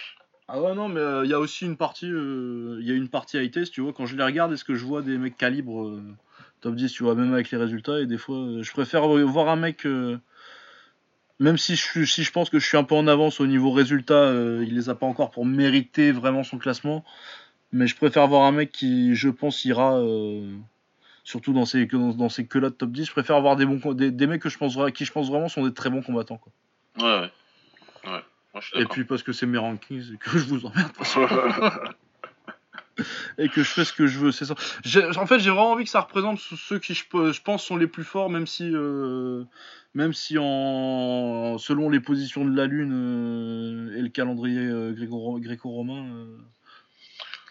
Ah 0.48 0.60
ouais, 0.60 0.74
non, 0.74 0.88
mais 0.88 1.00
euh, 1.00 1.24
il 1.26 1.30
y 1.30 1.34
a 1.34 1.38
aussi 1.38 1.66
une 1.66 1.76
partie, 1.76 2.10
euh, 2.10 2.78
il 2.80 2.88
y 2.88 2.90
a 2.90 2.94
une 2.94 3.10
partie 3.10 3.36
high 3.36 3.50
test, 3.50 3.72
tu 3.72 3.82
vois, 3.82 3.92
quand 3.92 4.06
je 4.06 4.16
les 4.16 4.24
regarde, 4.24 4.50
est-ce 4.52 4.64
que 4.64 4.74
je 4.74 4.84
vois 4.84 5.02
des 5.02 5.18
mecs 5.18 5.36
calibre 5.36 5.84
euh, 5.84 6.02
top 6.62 6.74
10, 6.74 6.90
tu 6.90 7.02
vois, 7.02 7.14
même 7.14 7.34
avec 7.34 7.50
les 7.50 7.58
résultats, 7.58 8.00
et 8.00 8.06
des 8.06 8.16
fois, 8.16 8.36
euh, 8.36 8.62
je 8.62 8.72
préfère 8.72 9.06
voir 9.06 9.50
un 9.50 9.56
mec, 9.56 9.84
euh, 9.84 10.18
même 11.38 11.58
si 11.58 11.76
je, 11.76 12.32
pense 12.32 12.48
que 12.48 12.58
je 12.58 12.66
suis 12.66 12.78
un 12.78 12.84
peu 12.84 12.94
en 12.94 13.06
avance 13.06 13.40
au 13.40 13.46
niveau 13.46 13.70
résultat, 13.70 14.14
euh, 14.14 14.64
il 14.66 14.74
les 14.74 14.88
a 14.88 14.94
pas 14.94 15.06
encore 15.06 15.30
pour 15.30 15.44
mériter 15.44 16.12
vraiment 16.12 16.44
son 16.44 16.56
classement, 16.56 17.04
mais 17.72 17.86
je 17.86 17.94
préfère 17.94 18.26
voir 18.26 18.42
un 18.44 18.52
mec 18.52 18.72
qui, 18.72 19.14
je 19.14 19.28
pense, 19.28 19.66
ira, 19.66 19.98
euh, 19.98 20.50
surtout 21.24 21.52
dans 21.52 21.66
ces, 21.66 21.86
ces 22.30 22.46
queues-là 22.46 22.70
de 22.70 22.74
top 22.74 22.90
10, 22.90 23.04
je 23.04 23.12
préfère 23.12 23.36
avoir 23.36 23.56
des, 23.56 23.66
bons, 23.66 23.92
des, 23.92 24.26
mecs 24.26 24.40
que 24.40 24.48
je 24.48 24.56
pense, 24.56 24.78
qui 24.94 25.04
je 25.04 25.12
pense 25.12 25.28
vraiment 25.28 25.50
sont 25.50 25.66
des 25.66 25.74
très 25.74 25.90
bons 25.90 26.00
combattants, 26.02 26.38
quoi. 26.38 26.52
Ouais. 27.00 27.30
Ouais. 28.10 28.20
Moi, 28.58 28.64
je 28.72 28.74
suis 28.76 28.82
Et 28.82 28.86
puis 28.86 29.04
parce 29.04 29.22
que 29.22 29.32
c'est 29.32 29.46
mes 29.46 29.58
rankings 29.58 30.14
et 30.14 30.16
que 30.16 30.30
je 30.30 30.44
vous 30.46 30.66
emmerde. 30.66 30.90
et 33.38 33.48
que 33.48 33.62
je 33.62 33.70
fais 33.70 33.84
ce 33.84 33.92
que 33.92 34.08
je 34.08 34.18
veux, 34.18 34.32
c'est 34.32 34.46
ça. 34.46 34.54
En 35.16 35.26
fait, 35.26 35.38
j'ai 35.38 35.50
vraiment 35.50 35.70
envie 35.70 35.84
que 35.84 35.90
ça 35.90 36.00
représente 36.00 36.40
ceux- 36.40 36.80
qui, 36.80 36.94
je, 36.94 37.04
pe- 37.08 37.30
je 37.32 37.40
pense, 37.40 37.64
sont 37.64 37.76
les 37.76 37.86
plus 37.86 38.02
forts, 38.02 38.30
même 38.30 38.48
si, 38.48 38.68
euh, 38.74 39.44
même 39.94 40.12
si 40.12 40.36
en, 40.40 41.56
selon 41.58 41.88
les 41.88 42.00
positions 42.00 42.44
de 42.44 42.56
la 42.56 42.66
Lune 42.66 42.90
euh, 42.92 43.96
et 43.96 44.02
le 44.02 44.08
calendrier 44.08 44.58
euh, 44.58 44.92
gréco- 44.92 45.38
gréco-romain, 45.38 46.04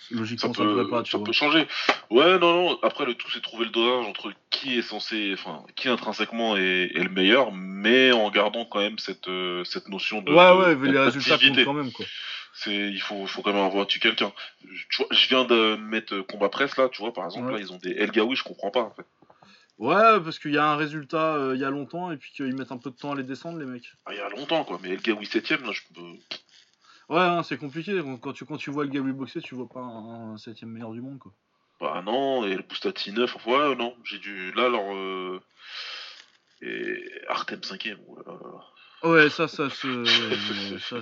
ça 0.10 0.16
logiquement, 0.16 0.54
ça, 0.54 0.64
peut, 0.64 0.68
devrait 0.70 0.90
pas, 0.90 1.04
tu 1.04 1.12
ça 1.12 1.18
vois. 1.18 1.26
peut 1.26 1.32
changer. 1.34 1.68
Ouais, 2.10 2.38
non, 2.40 2.54
non. 2.54 2.80
Après, 2.84 3.06
le 3.06 3.14
tout, 3.14 3.30
c'est 3.32 3.42
trouver 3.42 3.66
le 3.66 3.72
dosage 3.72 4.06
entre 4.08 4.32
qui 4.50 4.78
est 4.78 4.82
censé, 4.82 5.32
enfin, 5.34 5.64
qui 5.76 5.90
intrinsèquement 5.90 6.56
est, 6.58 6.92
est 6.96 7.04
le 7.04 7.10
meilleur, 7.10 7.52
mais 7.52 8.12
en 8.12 8.30
gardant 8.32 8.66
quand 8.66 8.80
même 8.80 8.98
cette, 9.00 9.28
euh, 9.28 9.64
cette 9.64 9.90
notion 9.90 10.22
de. 10.22 10.32
Ouais, 10.32 10.76
de 10.76 10.80
ouais, 10.82 10.92
les 10.92 11.00
résultats 11.00 11.38
comptent 11.38 11.64
quand 11.66 11.74
même, 11.74 11.92
quoi. 11.92 12.06
C'est, 12.54 12.74
il 12.76 13.00
faut, 13.02 13.28
faut 13.28 13.44
quand 13.44 13.54
même 13.54 13.64
avoir 13.64 13.86
tu 13.86 14.00
quelqu'un. 14.00 14.32
Tu 14.90 14.98
vois, 15.04 15.08
je 15.12 15.28
viens 15.28 15.46
de 15.46 15.76
mettre 15.76 16.16
euh, 16.16 16.24
combat 16.24 16.50
presse 16.50 16.76
là, 16.78 16.90
tu 16.90 17.02
vois, 17.02 17.14
par 17.14 17.26
exemple, 17.26 17.48
Ouais. 17.48 17.54
là, 17.54 17.60
ils 17.60 17.72
ont 17.72 17.78
des 17.78 17.92
El 17.92 18.10
Gaoui, 18.10 18.36
je 18.36 18.44
comprends 18.44 18.72
pas 18.72 18.82
en 18.82 18.92
fait. 18.96 19.06
Ouais, 19.78 20.20
parce 20.24 20.40
qu'il 20.40 20.54
y 20.56 20.58
a 20.58 20.66
un 20.72 20.76
résultat 20.76 21.36
euh, 21.36 21.52
il 21.54 21.62
y 21.62 21.64
a 21.64 21.70
longtemps 21.70 22.12
et 22.12 22.18
puis 22.18 22.32
qu'ils 22.36 22.56
mettent 22.56 22.72
un 22.72 22.78
peu 22.80 22.90
de 22.90 22.96
temps 22.96 23.12
à 23.12 23.16
les 23.16 23.22
descendre, 23.22 23.60
les 23.60 23.66
mecs. 23.68 23.92
Ah, 24.08 24.12
il 24.14 24.18
y 24.18 24.22
a 24.22 24.30
longtemps 24.30 24.64
quoi, 24.64 24.80
mais 24.82 24.90
El 24.90 25.02
Gaoui 25.02 25.28
7 25.28 25.52
là, 25.52 25.72
je 25.72 25.82
peux. 25.94 26.02
Ouais, 27.10 27.20
hein, 27.20 27.44
c'est 27.44 27.58
compliqué. 27.58 28.02
Quand 28.22 28.34
tu, 28.34 28.46
quand 28.46 28.58
tu 28.58 28.70
vois 28.70 28.84
le 28.84 28.90
Gabi 28.90 29.12
boxer, 29.12 29.42
tu 29.42 29.56
vois 29.56 29.70
pas 29.70 29.80
un, 29.80 30.34
un 30.34 30.38
septième 30.38 30.72
meilleur 30.72 30.92
du 30.92 31.02
monde, 31.02 31.20
quoi. 31.20 31.32
Bah 31.80 32.02
non, 32.04 32.44
et 32.46 32.56
le 32.56 32.64
Boustati 32.64 33.12
9, 33.12 33.36
enfin, 33.36 33.52
ouais, 33.52 33.76
non, 33.76 33.96
j'ai 34.04 34.18
dû. 34.18 34.52
Là, 34.54 34.66
alors. 34.66 34.94
Euh... 34.94 35.40
Et 36.62 37.04
Artem 37.28 37.60
5ème, 37.60 37.98
ouais, 38.08 38.24
là. 38.26 38.34
Ouais, 39.04 39.30
ça, 39.30 39.48
ça 39.48 39.70
se. 39.70 39.88
ouais, 40.74 40.80
ça, 40.80 40.98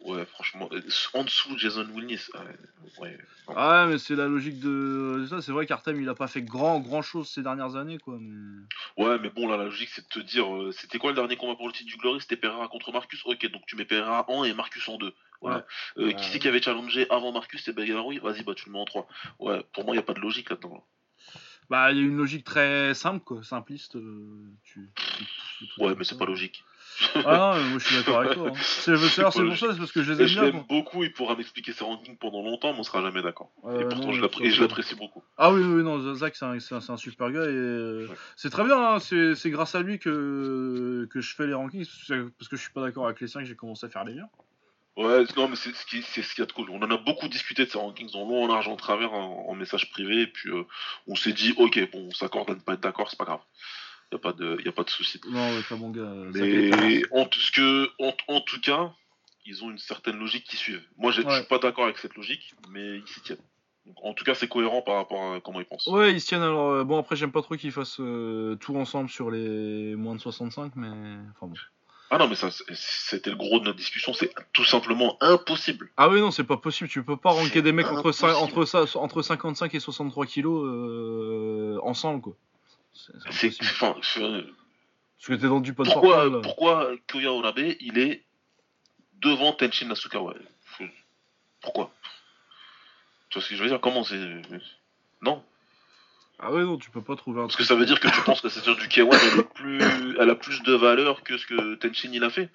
ouais, 0.00 0.24
franchement, 0.26 0.68
euh, 0.72 0.80
en 1.14 1.22
dessous 1.22 1.54
de 1.54 1.58
Jason 1.58 1.86
Wilnis, 1.94 2.26
ouais, 2.34 3.00
ouais. 3.00 3.18
non. 3.48 3.54
Ah, 3.56 3.86
mais 3.88 3.98
c'est 3.98 4.16
la 4.16 4.26
logique 4.26 4.58
de 4.58 5.24
ça. 5.30 5.40
C'est 5.40 5.52
vrai 5.52 5.64
qu'Artem, 5.64 6.00
il 6.02 6.08
a 6.08 6.16
pas 6.16 6.26
fait 6.26 6.42
grand, 6.42 6.80
grand 6.80 7.00
chose 7.00 7.28
ces 7.28 7.42
dernières 7.42 7.76
années, 7.76 7.98
quoi. 7.98 8.18
Mais... 8.20 8.64
Ouais, 8.96 9.18
mais 9.20 9.30
bon, 9.30 9.46
là, 9.46 9.56
la 9.56 9.64
logique, 9.64 9.90
c'est 9.90 10.02
de 10.02 10.08
te 10.08 10.18
dire, 10.18 10.52
euh, 10.52 10.72
c'était 10.72 10.98
quoi 10.98 11.10
le 11.10 11.16
dernier 11.16 11.36
combat 11.36 11.54
pour 11.54 11.68
le 11.68 11.72
titre 11.72 11.88
du 11.88 11.96
Glory? 11.96 12.20
C'était 12.20 12.36
Pereira 12.36 12.66
contre 12.66 12.90
Marcus 12.90 13.22
Ok, 13.24 13.46
donc 13.52 13.62
tu 13.66 13.76
mets 13.76 13.84
Pereira 13.84 14.28
en 14.28 14.42
et 14.42 14.52
Marcus 14.52 14.88
en 14.88 14.98
deux. 14.98 15.14
Voilà. 15.40 15.66
Euh, 15.98 16.12
qui 16.12 16.24
c'est 16.30 16.38
qui 16.38 16.48
avait 16.48 16.60
challengé 16.62 17.06
avant 17.10 17.32
Marcus 17.32 17.62
C'est 17.64 17.72
Belgaroui 17.72 18.18
Vas-y, 18.18 18.42
bah 18.42 18.54
tu 18.54 18.66
le 18.66 18.72
mets 18.72 18.80
en 18.80 18.84
3. 18.84 19.06
Ouais, 19.38 19.64
pour 19.72 19.84
moi, 19.84 19.94
il 19.94 19.98
a 19.98 20.02
pas 20.02 20.14
de 20.14 20.20
logique 20.20 20.50
là-dedans. 20.50 20.84
Bah, 21.70 21.92
il 21.92 21.98
y 21.98 22.00
a 22.00 22.04
une 22.04 22.16
logique 22.16 22.44
très 22.44 22.94
simple, 22.94 23.22
quoi. 23.24 23.42
Simpliste. 23.42 23.96
euh, 23.96 24.50
tu, 24.64 24.90
tu 24.94 25.82
Ouais, 25.82 25.94
mais 25.96 26.04
c'est 26.04 26.16
pas 26.18 26.24
logique. 26.24 26.64
Ah, 27.14 27.52
non, 27.54 27.62
mais 27.62 27.70
moi, 27.70 27.78
je 27.78 27.86
suis 27.86 27.96
d'accord 27.96 28.20
avec 28.20 28.32
toi. 28.32 28.48
hein. 28.48 28.52
C'est 28.62 28.92
pour 28.92 29.02
ça, 29.02 29.30
c'est 29.30 29.78
parce 29.78 29.92
que 29.92 30.02
je 30.02 30.12
les 30.12 30.20
Et 30.20 30.22
aime 30.22 30.28
je 30.28 30.50
bien, 30.50 30.64
beaucoup, 30.68 31.04
il 31.04 31.12
pourra 31.12 31.36
m'expliquer 31.36 31.72
ses 31.72 31.84
rankings 31.84 32.16
pendant 32.16 32.42
longtemps, 32.42 32.72
mais 32.72 32.80
on 32.80 32.82
sera 32.82 33.02
jamais 33.02 33.22
d'accord. 33.22 33.52
Et 33.78 33.84
pourtant, 33.84 34.06
non, 34.06 34.12
je 34.12 34.24
et 34.44 34.60
l'apprécie 34.60 34.94
beaucoup. 34.94 35.22
Ah 35.36 35.52
oui, 35.52 35.62
oui, 35.62 35.82
non, 35.82 36.14
Zach, 36.14 36.34
c'est 36.36 36.44
un, 36.46 36.96
super 36.96 37.30
gars 37.30 37.44
et 37.44 37.48
euh, 37.48 38.06
Ouais. 38.08 38.14
c'est 38.36 38.50
très 38.50 38.64
bien, 38.64 38.94
hein, 38.94 38.98
c'est 39.00 39.50
grâce 39.50 39.74
à 39.74 39.82
lui 39.82 39.98
que, 39.98 41.06
que 41.10 41.20
je 41.20 41.34
fais 41.34 41.46
les 41.46 41.54
rankings, 41.54 41.86
parce 42.38 42.48
que 42.48 42.56
je 42.56 42.62
suis 42.62 42.72
pas 42.72 42.80
d'accord 42.80 43.06
avec 43.06 43.20
les 43.20 43.28
5 43.28 43.40
que 43.40 43.46
j'ai 43.46 43.56
commencé 43.56 43.86
à 43.86 43.90
faire 43.90 44.04
les 44.04 44.14
miens. 44.14 44.28
Ouais, 44.98 45.24
non, 45.36 45.48
mais 45.48 45.56
c'est 45.56 45.72
ce 45.74 45.86
qui 45.86 46.02
c'est 46.02 46.22
ce 46.22 46.34
qu'il 46.34 46.42
y 46.42 46.42
a 46.42 46.46
de 46.46 46.52
cool. 46.52 46.70
On 46.70 46.82
en 46.82 46.90
a 46.90 46.96
beaucoup 46.96 47.28
discuté 47.28 47.64
de 47.64 47.70
ces 47.70 47.78
rankings 47.78 48.14
en 48.16 48.28
long, 48.28 48.44
en 48.44 48.46
large, 48.48 48.66
en 48.68 48.76
travers, 48.76 49.12
en, 49.12 49.46
en 49.48 49.54
message 49.54 49.90
privé, 49.90 50.22
et 50.22 50.26
puis 50.26 50.50
euh, 50.50 50.64
on 51.06 51.14
s'est 51.14 51.32
dit, 51.32 51.54
ok, 51.56 51.90
bon, 51.92 52.08
on 52.08 52.10
s'accorde 52.12 52.50
à 52.50 52.54
ne 52.54 52.60
pas 52.60 52.74
être 52.74 52.80
d'accord, 52.80 53.08
c'est 53.08 53.18
pas 53.18 53.24
grave. 53.24 53.40
Y 54.10 54.16
a 54.16 54.18
pas 54.18 54.32
de, 54.32 54.58
y 54.64 54.68
a 54.68 54.72
pas 54.72 54.82
de 54.84 54.90
souci. 54.90 55.20
Non, 55.28 55.54
ouais, 55.54 55.62
pas 55.68 55.76
mon 55.76 55.90
gars. 55.90 56.12
Mais 56.34 57.02
en 57.12 57.26
tout, 57.26 57.38
ce 57.40 57.52
que, 57.52 57.90
en, 58.02 58.12
en 58.26 58.40
tout 58.40 58.60
cas, 58.60 58.90
ils 59.46 59.62
ont 59.64 59.70
une 59.70 59.78
certaine 59.78 60.18
logique 60.18 60.44
qui 60.44 60.56
suivent. 60.56 60.82
Moi, 60.96 61.12
je 61.12 61.22
Ouais. 61.22 61.36
suis 61.36 61.44
pas 61.46 61.58
d'accord 61.58 61.84
avec 61.84 61.98
cette 61.98 62.16
logique, 62.16 62.54
mais 62.70 62.96
ils 62.98 63.06
s'y 63.06 63.20
tiennent. 63.20 63.38
Donc, 63.86 63.96
en 64.02 64.14
tout 64.14 64.24
cas, 64.24 64.34
c'est 64.34 64.48
cohérent 64.48 64.82
par 64.82 64.96
rapport 64.96 65.34
à 65.34 65.40
comment 65.40 65.60
ils 65.60 65.64
pensent. 65.66 65.86
Ouais, 65.86 66.12
ils 66.12 66.20
se 66.20 66.26
tiennent 66.26 66.42
alors. 66.42 66.70
euh, 66.70 66.84
bon, 66.84 66.98
après, 66.98 67.16
j'aime 67.16 67.32
pas 67.32 67.40
trop 67.42 67.54
qu'ils 67.56 67.72
fassent 67.72 68.00
euh, 68.00 68.56
tout 68.56 68.74
ensemble 68.76 69.08
sur 69.10 69.30
les 69.30 69.94
moins 69.94 70.14
de 70.14 70.20
65, 70.20 70.72
mais. 70.76 70.88
Enfin 70.88 71.46
bon. 71.46 71.54
Ah 72.10 72.16
non, 72.18 72.26
mais 72.28 72.36
ça, 72.36 72.48
c'était 72.72 73.30
le 73.30 73.36
gros 73.36 73.60
de 73.60 73.66
notre 73.66 73.76
discussion. 73.76 74.14
C'est 74.14 74.32
tout 74.54 74.64
simplement 74.64 75.18
impossible. 75.20 75.90
Ah 75.98 76.08
oui, 76.08 76.20
non, 76.20 76.30
c'est 76.30 76.44
pas 76.44 76.56
possible. 76.56 76.88
Tu 76.88 77.04
peux 77.04 77.18
pas 77.18 77.30
ranker 77.30 77.60
des 77.60 77.72
mecs 77.72 77.86
entre, 77.86 78.12
cin- 78.12 78.28
impossible. 78.28 78.60
entre, 78.60 78.64
ça, 78.64 78.98
entre 78.98 79.20
55 79.22 79.74
et 79.74 79.80
63 79.80 80.24
kilos 80.26 80.64
euh, 80.66 81.78
ensemble, 81.82 82.22
quoi. 82.22 82.34
C'est 82.94 83.12
enfin, 83.28 83.92
Parce 83.92 84.16
que 85.26 85.34
t'es 85.34 85.48
dans 85.48 85.60
du 85.60 85.74
pot 85.74 85.84
de 85.84 85.90
pourquoi, 85.90 86.14
portable, 86.16 86.40
pourquoi 86.40 86.90
Kyoya 87.08 87.32
Orabe, 87.32 87.58
il 87.80 87.98
est 87.98 88.24
devant 89.20 89.52
Tenshin 89.52 89.86
Nasukawa 89.86 90.34
Pourquoi? 91.60 91.90
Tu 93.28 93.38
vois 93.38 93.42
ce 93.44 93.50
que 93.50 93.56
je 93.56 93.62
veux 93.62 93.68
dire? 93.68 93.80
Comment 93.80 94.04
c'est 94.04 94.18
Non, 95.20 95.44
Ah 96.40 96.52
ouais, 96.52 96.62
non, 96.62 96.76
tu 96.78 96.90
peux 96.90 97.02
pas 97.02 97.16
trouver 97.16 97.40
un 97.40 97.44
parce 97.44 97.56
que 97.56 97.64
ça 97.64 97.74
veut 97.74 97.84
dire 97.86 97.98
que 97.98 98.08
tu 98.08 98.20
penses 98.22 98.40
que 98.40 98.48
cette 98.48 98.64
du 98.64 98.86
K1 98.88 99.08
elle, 99.32 99.40
est 99.40 99.54
plus, 99.54 100.16
elle 100.20 100.30
a 100.30 100.34
plus 100.36 100.62
de 100.62 100.72
valeur 100.72 101.22
que 101.24 101.36
ce 101.36 101.46
que 101.46 101.74
Tenshin 101.74 102.10
il 102.12 102.22
a 102.22 102.30
fait. 102.30 102.50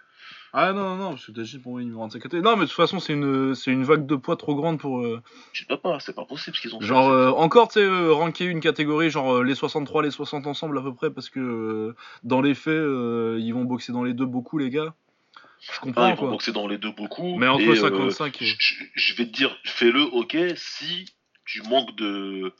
Ah 0.53 0.71
non, 0.71 0.83
non, 0.83 0.95
non, 0.95 1.09
parce 1.11 1.25
que 1.25 1.31
Tenshin 1.33 1.59
pour 1.59 1.73
moi 1.73 1.81
il 1.81 1.83
est 1.83 1.87
numéro 1.87 2.03
1 2.03 2.07
de 2.07 2.13
sa 2.13 2.19
catégorie. 2.19 2.43
Non, 2.49 2.55
mais 2.55 2.63
de 2.63 2.67
toute 2.69 2.77
façon, 2.77 2.99
c'est 3.01 3.11
une, 3.13 3.55
c'est 3.55 3.71
une 3.71 3.83
vague 3.83 4.05
de 4.05 4.15
poids 4.15 4.37
trop 4.37 4.55
grande 4.55 4.79
pour. 4.79 4.99
euh, 5.01 5.21
Tu 5.51 5.65
peux 5.65 5.75
pas, 5.77 5.99
c'est 5.99 6.15
pas 6.15 6.23
possible 6.25 6.55
ce 6.55 6.61
qu'ils 6.61 6.73
ont 6.75 6.79
fait. 6.79 6.85
genre, 6.85 7.09
euh, 7.09 7.31
encore, 7.31 7.67
tu 7.67 7.73
sais, 7.79 7.85
euh, 7.85 8.13
ranker 8.13 8.45
une 8.45 8.61
catégorie, 8.61 9.09
genre 9.09 9.37
euh, 9.37 9.43
les 9.43 9.55
63, 9.55 10.01
les 10.03 10.11
60 10.11 10.47
ensemble 10.47 10.77
à 10.77 10.81
peu 10.81 10.93
près, 10.93 11.11
parce 11.11 11.29
que 11.29 11.39
euh, 11.41 11.95
dans 12.23 12.39
les 12.41 12.53
faits, 12.53 12.73
ils 12.73 13.51
vont 13.51 13.65
boxer 13.65 13.91
dans 13.91 14.03
les 14.03 14.13
deux 14.13 14.25
beaucoup, 14.27 14.57
les 14.59 14.69
gars. 14.69 14.93
Je 15.59 15.79
comprends, 15.79 16.07
ils 16.07 16.15
vont 16.15 16.29
boxer 16.29 16.51
dans 16.53 16.67
les 16.67 16.77
deux 16.77 16.91
beaucoup. 16.91 17.37
Mais 17.37 17.47
entre 17.47 17.63
et, 17.63 17.69
euh, 17.69 18.09
55 18.11 18.41
et. 18.41 18.45
je, 18.45 18.55
je- 18.59 18.75
je 18.95 19.15
vais 19.15 19.25
te 19.25 19.31
dire, 19.31 19.57
fais-le, 19.65 20.03
ok, 20.03 20.37
si 20.55 21.05
tu 21.45 21.61
manques 21.63 21.95
de. 21.97 22.53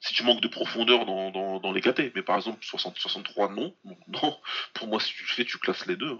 Si 0.00 0.14
tu 0.14 0.24
manques 0.24 0.40
de 0.40 0.48
profondeur 0.48 1.04
dans, 1.06 1.30
dans, 1.30 1.60
dans 1.60 1.72
les 1.72 1.80
KT, 1.80 2.12
mais 2.14 2.22
par 2.22 2.36
exemple 2.36 2.58
60, 2.62 2.96
63 2.98 3.50
non, 3.50 3.74
Donc, 3.84 3.98
non. 4.08 4.36
Pour 4.74 4.88
moi 4.88 4.98
si 5.00 5.12
tu 5.14 5.22
le 5.24 5.28
fais 5.28 5.44
tu 5.44 5.58
classes 5.58 5.86
les 5.86 5.96
deux. 5.96 6.16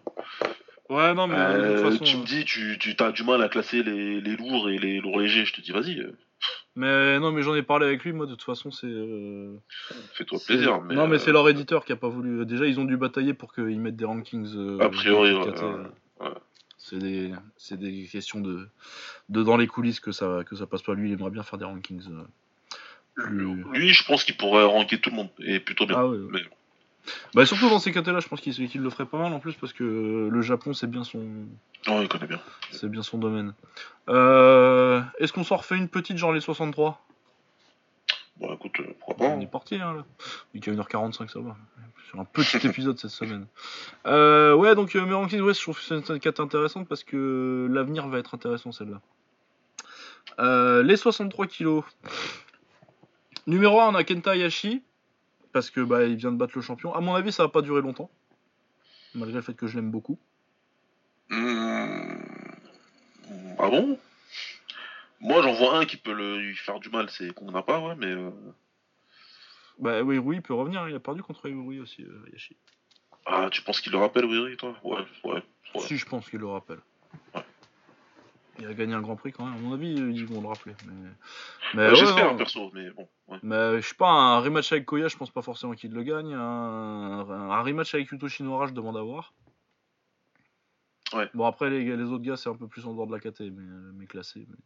Ouais, 0.90 1.14
non, 1.14 1.26
mais 1.28 1.36
de 1.36 1.40
Euh, 1.40 1.82
toute 1.82 1.92
façon. 1.92 2.04
tu 2.04 2.16
euh, 2.16 2.20
me 2.20 2.24
dis 2.26 2.44
tu, 2.44 2.76
tu 2.78 2.94
as 2.98 3.12
du 3.12 3.22
mal 3.22 3.42
à 3.42 3.48
classer 3.48 3.82
les, 3.82 4.20
les 4.20 4.36
lourds 4.36 4.68
et 4.68 4.76
les 4.78 5.00
lourds 5.00 5.18
légers, 5.20 5.44
je 5.44 5.52
te 5.54 5.60
dis 5.60 5.70
vas-y, 5.72 5.98
euh, 6.00 6.12
Mais 6.76 7.18
non, 7.20 7.30
mais 7.32 7.42
j'en 7.42 7.54
ai 7.54 7.62
parlé 7.62 7.86
avec 7.86 8.04
lui, 8.04 8.12
moi, 8.12 8.26
de 8.26 8.32
toute 8.32 8.42
façon, 8.42 8.70
c'est. 8.70 8.86
euh, 8.86 9.56
fais-toi 10.14 10.38
plaisir. 10.44 10.80
Mais, 10.82 10.94
non, 10.94 11.06
mais 11.06 11.16
euh, 11.16 11.18
c'est 11.18 11.32
leur 11.32 11.48
éditeur 11.48 11.84
qui 11.84 11.92
a 11.92 11.96
pas 11.96 12.08
voulu. 12.08 12.44
Déjà, 12.44 12.66
ils 12.66 12.78
ont 12.80 12.84
dû 12.84 12.96
batailler 12.96 13.34
pour 13.34 13.54
qu'ils 13.54 13.80
mettent 13.80 13.96
des 13.96 14.04
rankings. 14.04 14.52
euh, 14.56 14.78
A 14.80 14.88
priori, 14.90 15.32
ouais, 15.32 15.40
KT, 15.52 15.62
ouais, 15.62 15.64
euh. 15.64 15.84
ouais. 16.28 16.34
C'est 16.78 16.98
des, 16.98 17.30
c'est 17.56 17.78
des 17.78 18.06
questions 18.10 18.40
de, 18.40 18.66
de 19.28 19.42
dans 19.42 19.56
les 19.56 19.66
coulisses 19.68 20.00
que 20.00 20.12
ça, 20.12 20.40
que 20.44 20.56
ça 20.56 20.66
passe 20.66 20.82
pas. 20.82 20.94
Lui, 20.94 21.08
il 21.08 21.12
aimerait 21.12 21.30
bien 21.30 21.42
faire 21.44 21.58
des 21.58 21.64
rankings. 21.66 22.08
Lui 23.16 23.92
je 23.92 24.04
pense 24.04 24.24
qu'il 24.24 24.36
pourrait 24.36 24.64
ranker 24.64 25.00
tout 25.00 25.10
le 25.10 25.16
monde 25.16 25.28
et 25.40 25.60
plutôt 25.60 25.86
bien. 25.86 25.96
Ah 25.98 26.06
ouais, 26.06 26.16
ouais. 26.18 26.28
Mais- 26.32 26.42
Bah 27.34 27.44
surtout 27.46 27.68
dans 27.68 27.78
ces 27.78 27.92
cas-là, 27.92 28.20
je 28.20 28.28
pense 28.28 28.40
qu'il 28.40 28.82
le 28.82 28.90
ferait 28.90 29.06
pas 29.06 29.18
mal 29.18 29.32
en 29.32 29.40
plus 29.40 29.54
parce 29.54 29.72
que 29.72 30.28
le 30.30 30.42
Japon 30.42 30.72
c'est 30.74 30.86
bien 30.86 31.04
son 31.04 31.18
Non, 31.86 32.02
il 32.02 32.08
connaît 32.08 32.26
bien. 32.26 32.40
c'est 32.70 32.88
bien 32.88 33.02
son 33.02 33.18
domaine. 33.18 33.54
Euh, 34.08 35.02
Est-ce 35.18 35.32
qu'on 35.32 35.44
s'en 35.44 35.56
refait 35.56 35.76
une 35.76 35.88
petite 35.88 36.16
genre 36.18 36.32
les 36.32 36.40
63 36.40 37.04
Bon, 38.36 38.54
écoute, 38.54 38.80
euh, 38.80 38.94
pourquoi 38.98 39.16
pas. 39.16 39.24
On 39.34 39.36
hein. 39.38 39.40
est 39.40 39.50
parti 39.50 39.74
hein, 39.76 39.92
là. 39.94 40.04
Il 40.54 40.64
y 40.64 40.70
a 40.70 40.72
1h45 40.72 41.28
ça 41.30 41.40
va. 41.40 41.56
Sur 42.08 42.20
un 42.20 42.24
petit 42.24 42.56
épisode 42.66 42.98
cette 42.98 43.10
semaine. 43.10 43.46
Euh, 44.06 44.54
ouais 44.54 44.74
donc 44.74 44.96
euh, 44.96 45.04
mes 45.04 45.12
rankings, 45.14 45.40
ouais, 45.42 45.52
je 45.54 45.60
trouve 45.60 45.76
que 45.78 45.82
c'est 45.84 45.94
une 46.12 46.20
carte 46.20 46.40
intéressante 46.40 46.88
parce 46.88 47.04
que 47.04 47.68
l'avenir 47.70 48.08
va 48.08 48.18
être 48.18 48.34
intéressant 48.34 48.72
celle-là. 48.72 49.00
Euh, 50.38 50.82
les 50.82 50.96
63 50.96 51.46
kilos. 51.46 51.84
Numéro 53.46 53.80
1 53.80 53.88
on 53.88 53.94
a 53.94 54.04
Kenta 54.04 54.32
Hayashi 54.32 54.82
parce 55.52 55.70
que 55.70 55.80
bah 55.80 56.04
il 56.04 56.16
vient 56.16 56.32
de 56.32 56.36
battre 56.36 56.52
le 56.56 56.62
champion. 56.62 56.94
À 56.94 57.00
mon 57.00 57.14
avis 57.14 57.32
ça 57.32 57.42
va 57.44 57.48
pas 57.48 57.62
durer 57.62 57.80
longtemps. 57.82 58.10
Malgré 59.14 59.36
le 59.36 59.42
fait 59.42 59.54
que 59.54 59.66
je 59.66 59.76
l'aime 59.76 59.90
beaucoup. 59.90 60.18
Hmm. 61.30 62.18
Ah 63.58 63.68
bon? 63.68 63.98
Moi, 65.20 65.42
j'en 65.42 65.52
vois 65.52 65.76
un 65.78 65.84
qui 65.84 65.96
peut 65.98 66.12
le- 66.14 66.38
lui 66.38 66.56
faire 66.56 66.80
du 66.80 66.88
mal, 66.88 67.10
c'est 67.10 67.34
qu'on 67.34 67.50
n'a 67.50 67.62
pas, 67.62 67.78
ouais, 67.80 67.94
mais. 67.96 68.06
euh, 68.06 68.30
Bah 69.78 70.00
oui, 70.02 70.16
oui, 70.18 70.36
il 70.36 70.42
peut 70.42 70.54
revenir, 70.54 70.88
il 70.88 70.94
a 70.94 71.00
perdu 71.00 71.22
contre 71.22 71.46
Iwuri 71.48 71.78
aussi, 71.80 72.02
euh, 72.02 72.24
Hayashi. 72.28 72.56
Ah, 73.26 73.48
tu 73.50 73.60
penses 73.62 73.80
qu'il 73.82 73.92
le 73.92 73.98
rappelle, 73.98 74.24
oui, 74.24 74.56
toi? 74.56 74.74
Ouais, 74.82 74.98
ouais. 75.24 75.42
ouais. 75.74 75.80
Si 75.80 75.98
je 75.98 76.06
pense 76.06 76.28
qu'il 76.30 76.38
le 76.40 76.46
rappelle. 76.46 76.80
Il 78.60 78.66
a 78.66 78.74
gagné 78.74 78.94
un 78.94 79.00
grand 79.00 79.16
prix 79.16 79.32
quand 79.32 79.44
même, 79.46 79.54
à 79.54 79.58
mon 79.58 79.72
avis 79.72 79.92
ils 79.94 80.26
vont 80.26 80.40
le 80.42 80.48
rappeler. 80.48 80.74
Mais, 80.86 80.92
mais 81.74 81.82
Euh, 81.82 81.90
ouais, 81.90 81.96
J'espère, 81.96 82.36
perso, 82.36 82.70
mais 82.74 82.90
bon. 82.90 83.08
Ouais. 83.28 83.38
Mais 83.42 83.80
je 83.80 83.88
sais 83.88 83.94
pas, 83.94 84.10
un 84.10 84.40
rematch 84.40 84.70
avec 84.72 84.84
Koya, 84.86 85.08
je 85.08 85.16
pense 85.16 85.30
pas 85.30 85.42
forcément 85.42 85.72
qu'il 85.74 85.92
le 85.92 86.02
gagne. 86.02 86.34
Un, 86.34 87.20
un 87.30 87.62
rematch 87.62 87.94
avec 87.94 88.10
Yuto 88.10 88.28
Shinora, 88.28 88.66
je 88.66 88.72
demande 88.72 88.96
à 88.96 89.02
voir. 89.02 89.32
Ouais. 91.14 91.28
Bon, 91.34 91.46
après, 91.46 91.70
les, 91.70 91.84
les 91.96 92.04
autres 92.04 92.22
gars, 92.22 92.36
c'est 92.36 92.48
un 92.50 92.54
peu 92.54 92.68
plus 92.68 92.86
en 92.86 92.94
dehors 92.94 93.06
de 93.06 93.12
la 93.12 93.18
KT, 93.18 93.40
mais, 93.40 93.64
mais 93.94 94.06
classé. 94.06 94.46
Mais... 94.48 94.56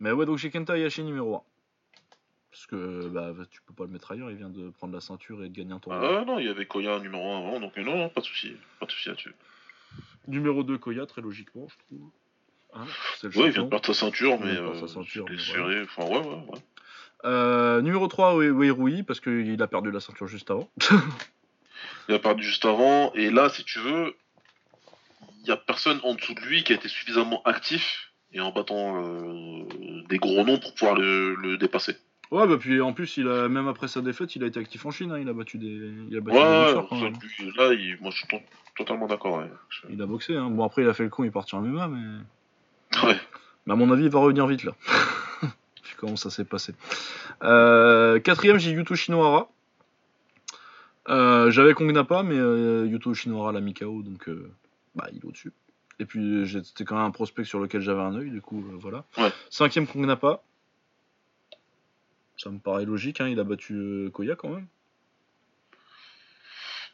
mais 0.00 0.12
ouais, 0.12 0.24
donc 0.26 0.38
j'ai 0.38 0.50
Kenta 0.50 0.74
Hayashi 0.76 1.02
numéro 1.02 1.36
1. 1.36 1.42
Parce 2.50 2.66
que 2.68 3.08
bah, 3.08 3.34
tu 3.50 3.60
peux 3.62 3.74
pas 3.74 3.84
le 3.84 3.90
mettre 3.90 4.12
ailleurs, 4.12 4.30
il 4.30 4.36
vient 4.38 4.48
de 4.48 4.70
prendre 4.70 4.94
la 4.94 5.00
ceinture 5.02 5.44
et 5.44 5.50
de 5.50 5.54
gagner 5.54 5.72
un 5.72 5.78
tournoi. 5.78 6.20
Ah 6.20 6.24
non, 6.24 6.38
il 6.38 6.46
y 6.46 6.48
avait 6.48 6.64
Koya 6.64 7.00
numéro 7.00 7.22
1 7.34 7.38
avant, 7.38 7.60
donc 7.60 7.76
euh, 7.76 7.82
non, 7.82 7.98
non, 7.98 8.08
pas 8.08 8.22
de 8.22 8.26
souci, 8.26 8.56
pas 8.80 8.86
de 8.86 8.90
souci 8.92 9.08
là-dessus. 9.10 9.34
Numéro 10.26 10.62
2, 10.62 10.78
Koya, 10.78 11.04
très 11.04 11.20
logiquement, 11.20 11.66
je 11.68 11.76
trouve. 11.86 12.10
Hein, 12.76 12.84
Ouais, 13.24 13.30
il 13.46 13.50
vient 13.50 13.64
de 13.64 13.68
perdre 13.68 13.86
sa 13.86 13.94
ceinture, 13.94 14.38
mais 14.40 14.54
perdre 14.54 14.70
euh, 14.74 14.80
sa 14.80 14.88
ceinture, 14.88 15.24
mais 15.30 15.38
serré. 15.38 15.82
Enfin, 15.82 16.04
ouais, 16.04 16.18
ouais, 16.18 16.34
ouais. 16.52 16.58
Euh, 17.24 17.80
numéro 17.80 18.06
3, 18.06 18.36
Weirui, 18.36 19.02
parce 19.02 19.20
qu'il 19.20 19.60
a 19.62 19.66
perdu 19.66 19.90
la 19.90 20.00
ceinture 20.00 20.26
juste 20.28 20.50
avant. 20.50 20.68
Il 22.08 22.14
a 22.14 22.18
perdu 22.18 22.42
juste 22.44 22.64
avant, 22.64 23.12
et 23.14 23.30
là, 23.30 23.48
si 23.48 23.64
tu 23.64 23.78
veux, 23.80 24.14
il 25.42 25.48
y 25.48 25.50
a 25.50 25.56
personne 25.56 25.98
en 26.04 26.14
dessous 26.14 26.34
de 26.34 26.40
lui 26.40 26.62
qui 26.62 26.72
a 26.72 26.76
été 26.76 26.88
suffisamment 26.88 27.42
actif 27.44 28.12
et 28.32 28.40
en 28.40 28.52
battant 28.52 29.02
euh, 29.02 29.64
des 30.08 30.18
gros 30.18 30.44
noms 30.44 30.58
pour 30.58 30.74
pouvoir 30.74 30.94
le, 30.96 31.34
le 31.34 31.56
dépasser. 31.56 31.96
Ouais, 32.32 32.46
bah 32.46 32.56
puis 32.58 32.80
en 32.80 32.92
plus, 32.92 33.16
il 33.18 33.28
a, 33.28 33.48
même 33.48 33.68
après 33.68 33.86
sa 33.88 34.00
défaite, 34.00 34.34
il 34.36 34.42
a 34.42 34.48
été 34.48 34.58
actif 34.58 34.84
en 34.84 34.90
Chine, 34.90 35.12
hein, 35.12 35.18
il 35.20 35.28
a 35.28 35.32
battu 35.32 35.58
des, 35.58 35.66
il 36.10 36.16
a 36.16 36.20
battu 36.20 36.36
Ouais, 36.36 36.44
des 36.44 37.04
ouais, 37.04 37.12
là, 37.56 37.72
il- 37.72 37.96
moi, 38.00 38.10
je 38.10 38.18
suis 38.18 38.26
to- 38.26 38.40
totalement 38.76 39.06
d'accord. 39.06 39.38
Ouais. 39.38 39.50
Il 39.88 40.02
a 40.02 40.06
boxé, 40.06 40.36
hein. 40.36 40.50
Bon, 40.50 40.64
après, 40.64 40.82
il 40.82 40.88
a 40.88 40.94
fait 40.94 41.04
le 41.04 41.08
con, 41.08 41.22
il 41.24 41.28
est 41.28 41.30
parti 41.30 41.54
en 41.54 41.62
MMA, 41.62 41.88
mais... 41.88 42.18
Ouais. 43.04 43.18
mais 43.66 43.72
à 43.72 43.76
mon 43.76 43.90
avis, 43.90 44.04
il 44.04 44.10
va 44.10 44.20
revenir 44.20 44.46
vite, 44.46 44.64
là. 44.64 44.72
Vu 45.42 45.94
comment 45.98 46.16
ça 46.16 46.30
s'est 46.30 46.44
passé. 46.44 46.74
Euh, 47.42 48.18
quatrième, 48.20 48.58
j'ai 48.58 48.70
Yuto 48.70 48.94
Shinohara. 48.94 49.48
Euh, 51.08 51.50
J'avais 51.50 51.74
Kongnapa, 51.74 52.22
mais 52.22 52.36
euh, 52.36 52.86
Yuto 52.86 53.14
Shinohara 53.14 53.52
l'a 53.52 53.60
mis 53.60 53.74
KO, 53.74 54.02
donc 54.02 54.28
euh, 54.28 54.50
bah, 54.94 55.06
il 55.12 55.18
est 55.18 55.24
au-dessus. 55.24 55.52
Et 55.98 56.04
puis, 56.04 56.46
c'était 56.64 56.84
quand 56.84 56.96
même 56.96 57.04
un 57.04 57.10
prospect 57.10 57.44
sur 57.44 57.58
lequel 57.60 57.80
j'avais 57.80 58.02
un 58.02 58.14
œil, 58.16 58.30
du 58.30 58.40
coup, 58.40 58.64
voilà. 58.80 59.04
Ouais. 59.16 59.30
Cinquième, 59.50 59.86
Kongnapa. 59.86 60.42
Ça 62.36 62.50
me 62.50 62.58
paraît 62.58 62.84
logique, 62.84 63.20
hein, 63.20 63.28
il 63.28 63.40
a 63.40 63.44
battu 63.44 64.10
Koya 64.12 64.36
quand 64.36 64.50
même. 64.50 64.66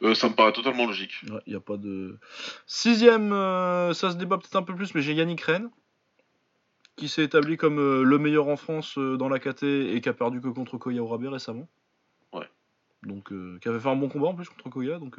Euh, 0.03 0.13
ça 0.15 0.29
me 0.29 0.35
paraît 0.35 0.53
totalement 0.53 0.85
logique. 0.85 1.13
Ouais, 1.29 1.39
il 1.47 1.53
y 1.53 1.55
a 1.55 1.59
pas 1.59 1.77
de. 1.77 2.17
Sixième, 2.65 3.31
euh, 3.31 3.93
ça 3.93 4.11
se 4.11 4.15
débat 4.17 4.37
peut-être 4.37 4.55
un 4.55 4.63
peu 4.63 4.75
plus, 4.75 4.93
mais 4.95 5.01
j'ai 5.01 5.13
Yannick 5.13 5.41
Rennes, 5.41 5.69
qui 6.95 7.07
s'est 7.07 7.23
établi 7.23 7.57
comme 7.57 7.79
euh, 7.79 8.03
le 8.03 8.17
meilleur 8.19 8.47
en 8.47 8.55
France 8.55 8.97
euh, 8.97 9.17
dans 9.17 9.29
la 9.29 9.39
KT 9.39 9.63
et 9.63 9.99
qui 10.01 10.09
a 10.09 10.13
perdu 10.13 10.41
que 10.41 10.47
contre 10.49 10.77
Koya 10.77 10.97
Urabe 10.99 11.25
récemment. 11.25 11.67
Ouais. 12.33 12.47
Donc, 13.01 13.31
euh, 13.31 13.57
qui 13.61 13.67
avait 13.67 13.79
fait 13.79 13.89
un 13.89 13.95
bon 13.95 14.09
combat 14.09 14.27
en 14.27 14.35
plus 14.35 14.47
contre 14.49 14.69
Koya. 14.69 14.99
Donc, 14.99 15.17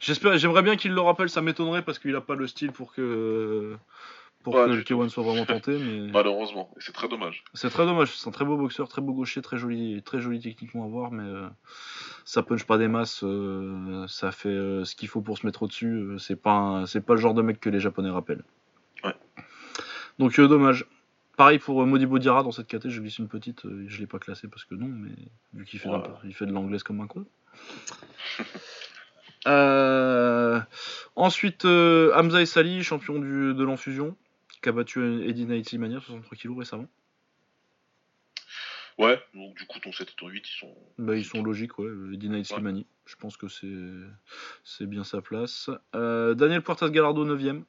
j'espère, 0.00 0.36
j'aimerais 0.38 0.62
bien 0.62 0.76
qu'il 0.76 0.92
le 0.92 1.00
rappelle. 1.00 1.28
Ça 1.28 1.42
m'étonnerait 1.42 1.82
parce 1.82 1.98
qu'il 1.98 2.14
a 2.14 2.20
pas 2.20 2.34
le 2.36 2.46
style 2.46 2.72
pour 2.72 2.92
que 2.94 3.76
pour 4.44 4.54
Ouais, 4.54 4.66
que 4.66 4.70
du 4.70 4.76
le 4.76 4.82
K1 4.84 5.08
soit 5.08 5.24
vraiment 5.24 5.44
tenté, 5.44 5.76
mais 5.76 6.08
Malheureusement, 6.12 6.70
et 6.76 6.80
c'est 6.80 6.92
très 6.92 7.08
dommage. 7.08 7.42
c'est 7.54 7.68
très 7.68 7.84
dommage. 7.84 8.12
C'est 8.16 8.28
un 8.28 8.30
très 8.32 8.44
beau 8.44 8.56
boxeur, 8.56 8.86
très 8.86 9.02
beau 9.02 9.12
gaucher, 9.12 9.42
très 9.42 9.58
joli, 9.58 10.00
très 10.04 10.20
joli 10.20 10.38
techniquement 10.38 10.84
à 10.84 10.86
voir, 10.86 11.10
mais 11.10 11.28
ça 12.24 12.44
punch 12.44 12.64
pas 12.64 12.78
des 12.78 12.86
masses. 12.86 13.24
ça 14.06 14.30
fait 14.30 14.48
ce 14.84 14.94
qu'il 14.94 15.08
faut 15.08 15.20
pour 15.20 15.36
se 15.36 15.44
mettre 15.46 15.64
au-dessus. 15.64 16.10
c'est 16.20 16.40
pas, 16.40 16.52
un- 16.52 16.86
c'est 16.86 17.00
pas 17.00 17.14
le 17.14 17.20
genre 17.20 17.34
de 17.34 17.42
mec 17.42 17.58
que 17.58 17.68
les 17.70 17.80
Japonais 17.80 18.10
rappellent. 18.10 18.44
Ouais. 19.02 19.16
Donc 20.20 20.40
dommage. 20.40 20.86
Pareil 21.36 21.58
pour 21.58 21.82
euh, 21.82 21.86
Modibo 21.86 22.18
Diarra 22.18 22.42
dans 22.42 22.52
cette 22.52 22.66
KT, 22.66 22.88
je 22.88 23.00
glisse 23.00 23.18
une 23.18 23.28
petite, 23.28 23.66
euh, 23.66 23.84
je 23.88 24.00
l'ai 24.00 24.06
pas 24.06 24.18
classé 24.18 24.48
parce 24.48 24.64
que 24.64 24.74
non, 24.74 24.88
mais 24.88 25.14
vu 25.52 25.64
qu'il 25.66 25.78
fait, 25.78 25.88
il 26.24 26.34
fait 26.34 26.46
de 26.46 26.52
l'anglaise 26.52 26.82
comme 26.82 27.00
un 27.00 27.06
con. 27.06 27.26
Euh, 29.46 30.60
ensuite, 31.14 31.66
euh, 31.66 32.12
Hamza 32.16 32.42
Essali, 32.42 32.82
champion 32.82 33.20
du, 33.20 33.54
de 33.54 33.62
l'enfusion, 33.62 34.16
qui 34.60 34.68
a 34.68 34.72
battu 34.72 35.22
Eddie 35.24 35.46
Knightley 35.46 35.78
Mania, 35.78 36.00
63 36.00 36.36
kg 36.36 36.58
récemment. 36.58 36.88
Ouais, 38.98 39.20
donc 39.34 39.56
du 39.56 39.66
coup, 39.66 39.78
ton 39.78 39.92
7 39.92 40.08
et 40.08 40.12
ton 40.16 40.28
8, 40.28 40.48
ils 40.48 40.58
sont. 40.58 40.74
Bah, 40.98 41.16
ils 41.16 41.24
sont 41.24 41.42
logiques, 41.42 41.78
ouais. 41.78 41.90
Eddie 42.14 42.28
Ouais. 42.28 42.84
Je 43.04 43.14
pense 43.16 43.36
que 43.36 43.46
c'est 43.46 43.68
c'est 44.64 44.86
bien 44.86 45.04
sa 45.04 45.20
place. 45.20 45.70
Euh, 45.94 46.34
Daniel 46.34 46.62
Puertas 46.62 46.88
Gallardo, 46.88 47.24
9ème. 47.24 47.62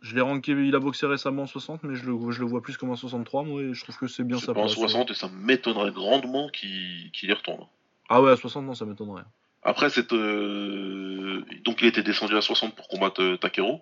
Je 0.00 0.14
l'ai 0.14 0.20
ranké, 0.20 0.52
il 0.52 0.74
a 0.74 0.78
boxé 0.78 1.06
récemment 1.06 1.42
en 1.42 1.46
60, 1.46 1.82
mais 1.82 1.96
je 1.96 2.04
le, 2.04 2.30
je 2.30 2.40
le 2.40 2.46
vois 2.46 2.62
plus 2.62 2.76
comme 2.76 2.90
un 2.90 2.96
63, 2.96 3.42
moi, 3.42 3.62
et 3.62 3.74
je 3.74 3.82
trouve 3.82 3.96
que 3.98 4.06
c'est 4.06 4.22
bien 4.24 4.38
C'est 4.38 4.46
sa 4.46 4.54
pas 4.54 4.60
en 4.60 4.64
place. 4.64 4.76
ouais. 4.76 4.88
60 4.88 5.10
et 5.10 5.14
ça 5.14 5.28
m'étonnerait 5.28 5.90
grandement 5.90 6.48
qu'il 6.48 7.10
y 7.22 7.32
retourne. 7.32 7.66
Ah 8.08 8.22
ouais, 8.22 8.30
à 8.30 8.36
60, 8.36 8.64
non, 8.64 8.74
ça 8.74 8.84
m'étonnerait. 8.84 9.24
Après, 9.62 9.90
cette, 9.90 10.12
euh, 10.12 11.44
donc 11.64 11.82
il 11.82 11.88
était 11.88 12.04
descendu 12.04 12.36
à 12.36 12.40
60 12.40 12.74
pour 12.76 12.88
combattre 12.88 13.22
euh, 13.22 13.36
Takeru. 13.36 13.78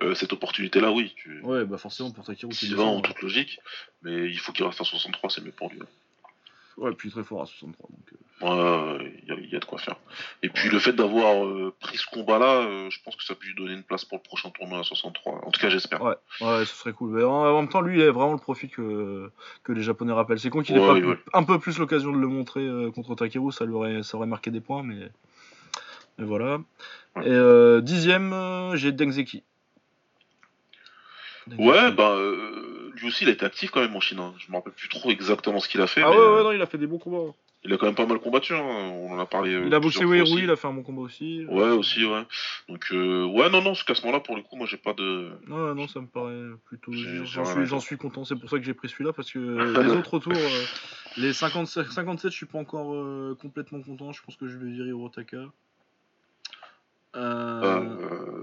Euh, 0.00 0.14
cette 0.14 0.32
opportunité-là, 0.32 0.92
oui, 0.92 1.14
tu 1.16 1.40
Ouais, 1.42 1.64
bah 1.64 1.78
forcément, 1.78 2.10
pour 2.10 2.24
Takeru, 2.24 2.52
vas 2.74 2.82
en 2.84 3.00
toute 3.00 3.20
logique, 3.22 3.58
mais 4.02 4.30
il 4.30 4.38
faut 4.38 4.52
qu'il 4.52 4.64
reste 4.66 4.80
à 4.80 4.84
63, 4.84 5.30
c'est 5.30 5.40
mieux 5.40 5.50
pour 5.50 5.70
lui. 5.70 5.80
Ouais, 6.78 6.92
puis 6.92 7.10
très 7.10 7.24
fort 7.24 7.42
à 7.42 7.46
63. 7.46 7.88
Donc, 7.90 8.00
euh, 8.12 8.16
Ouais, 8.40 9.12
il 9.20 9.28
y, 9.28 9.32
a- 9.32 9.40
il 9.40 9.50
y 9.50 9.56
a 9.56 9.58
de 9.58 9.64
quoi 9.64 9.78
faire. 9.78 9.96
Et 10.44 10.48
puis 10.48 10.68
le 10.70 10.78
fait 10.78 10.92
d'avoir 10.92 11.44
euh, 11.44 11.74
pris 11.80 11.96
ce 11.98 12.06
combat-là, 12.06 12.60
euh, 12.62 12.88
je 12.88 13.00
pense 13.02 13.16
que 13.16 13.24
ça 13.24 13.34
peut 13.34 13.44
lui 13.46 13.54
donner 13.56 13.72
une 13.74 13.82
place 13.82 14.04
pour 14.04 14.18
le 14.18 14.22
prochain 14.22 14.50
tournoi 14.50 14.78
à 14.78 14.82
63. 14.84 15.44
En 15.44 15.50
tout 15.50 15.60
cas, 15.60 15.68
j'espère. 15.70 16.00
Ouais, 16.02 16.14
ouais, 16.40 16.64
ce 16.64 16.72
serait 16.76 16.92
cool. 16.92 17.10
Mais 17.10 17.24
en, 17.24 17.32
en 17.32 17.60
même 17.60 17.68
temps, 17.68 17.80
lui, 17.80 17.96
il 17.98 18.02
a 18.02 18.12
vraiment 18.12 18.30
le 18.32 18.38
profil 18.38 18.70
que, 18.70 19.28
que 19.64 19.72
les 19.72 19.82
Japonais 19.82 20.12
rappellent. 20.12 20.38
C'est 20.38 20.50
con 20.50 20.62
qu'il 20.62 20.76
ait 20.76 20.78
Ouais, 20.78 21.16
pas 21.32 21.38
un 21.38 21.42
peu 21.42 21.58
plus 21.58 21.78
l'occasion 21.78 22.12
de 22.12 22.18
le 22.18 22.28
montrer 22.28 22.60
euh, 22.64 22.92
contre 22.92 23.16
Takeru, 23.16 23.50
ça, 23.50 23.64
lui 23.64 23.74
aurait, 23.74 24.04
ça 24.04 24.16
aurait 24.16 24.28
marqué 24.28 24.52
des 24.52 24.60
points, 24.60 24.84
mais, 24.84 25.08
mais 26.18 26.24
voilà. 26.24 26.58
Et 27.24 27.82
dixième, 27.82 28.32
j'ai 28.76 28.92
Dengzeki. 28.92 29.42
Dengzeki. 31.48 31.68
Ouais, 31.68 31.90
bah 31.92 32.10
euh, 32.12 32.67
lui 33.00 33.08
aussi, 33.08 33.24
il 33.24 33.30
a 33.30 33.32
été 33.32 33.44
actif 33.44 33.70
quand 33.70 33.80
même 33.80 33.94
en 33.96 34.00
Chine. 34.00 34.18
hein. 34.20 34.34
Je 34.38 34.50
me 34.50 34.56
rappelle 34.56 34.72
plus 34.72 34.88
trop 34.88 35.10
exactement 35.10 35.60
ce 35.60 35.68
qu'il 35.68 35.80
a 35.80 35.86
fait. 35.86 36.02
Ah 36.02 36.10
mais, 36.10 36.16
ouais, 36.16 36.22
euh, 36.22 36.36
ouais, 36.36 36.42
non, 36.44 36.52
il 36.52 36.62
a 36.62 36.66
fait 36.66 36.78
des 36.78 36.86
bons 36.86 36.98
combats. 36.98 37.32
Il 37.64 37.72
a 37.72 37.76
quand 37.76 37.86
même 37.86 37.96
pas 37.96 38.06
mal 38.06 38.20
combattu. 38.20 38.54
hein. 38.54 38.60
On 38.62 39.12
en 39.12 39.18
a 39.18 39.26
parlé. 39.26 39.52
euh, 39.52 39.64
Il 39.66 39.74
a 39.74 39.80
boxé 39.80 40.04
fois 40.04 40.12
Weirui, 40.14 40.32
aussi. 40.34 40.42
il 40.44 40.50
a 40.50 40.54
fait 40.56 40.68
un 40.68 40.72
bon 40.72 40.82
combat 40.84 41.02
aussi. 41.02 41.44
Ouais, 41.48 41.70
aussi, 41.70 42.04
ouais. 42.04 42.22
Donc, 42.68 42.86
euh, 42.92 43.24
ouais, 43.24 43.50
non, 43.50 43.60
non, 43.62 43.74
ce 43.74 43.84
classement-là, 43.84 44.20
pour 44.20 44.36
le 44.36 44.42
coup, 44.42 44.54
moi, 44.56 44.66
j'ai 44.66 44.76
pas 44.76 44.92
de. 44.92 45.30
Ouais, 45.48 45.74
non, 45.74 45.88
ça 45.88 46.00
me 46.00 46.06
paraît 46.06 46.56
plutôt. 46.66 46.92
J'en 46.92 47.80
suis, 47.80 47.96
content, 47.96 48.24
c'est 48.24 48.36
pour 48.36 48.48
ça 48.48 48.58
que 48.58 48.64
j'ai 48.64 48.74
pris 48.74 48.88
celui-là, 48.88 49.12
parce 49.12 49.30
que 49.32 49.38
les 49.82 49.90
autres 49.90 50.18
tours, 50.20 50.32
euh, 50.36 50.64
les 51.16 51.32
57, 51.32 51.90
57, 51.90 52.30
je 52.30 52.36
suis 52.36 52.46
pas 52.46 52.58
encore 52.58 52.94
euh, 52.94 53.36
complètement 53.42 53.80
content. 53.82 54.12
Je 54.12 54.22
pense 54.22 54.36
que 54.36 54.46
je 54.46 54.56
vais 54.56 54.70
virer 54.70 54.90
Urotaka. 54.90 55.38
Euh, 57.16 58.37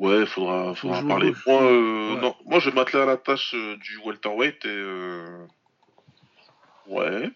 ouais, 0.00 0.26
faudra, 0.26 0.74
faudra 0.74 1.00
je 1.00 1.06
parler. 1.06 1.32
Moi, 1.46 1.62
euh, 1.62 2.14
Ouais. 2.14 2.20
non, 2.20 2.34
moi, 2.46 2.58
je 2.58 2.70
vais 2.70 2.74
m'atteler 2.76 3.02
à 3.02 3.06
la 3.06 3.16
tâche 3.16 3.52
euh, 3.54 3.76
du 3.76 3.98
welterweight 4.04 4.64
et. 4.64 4.68
euh, 4.68 5.46
Ouais. 6.86 7.30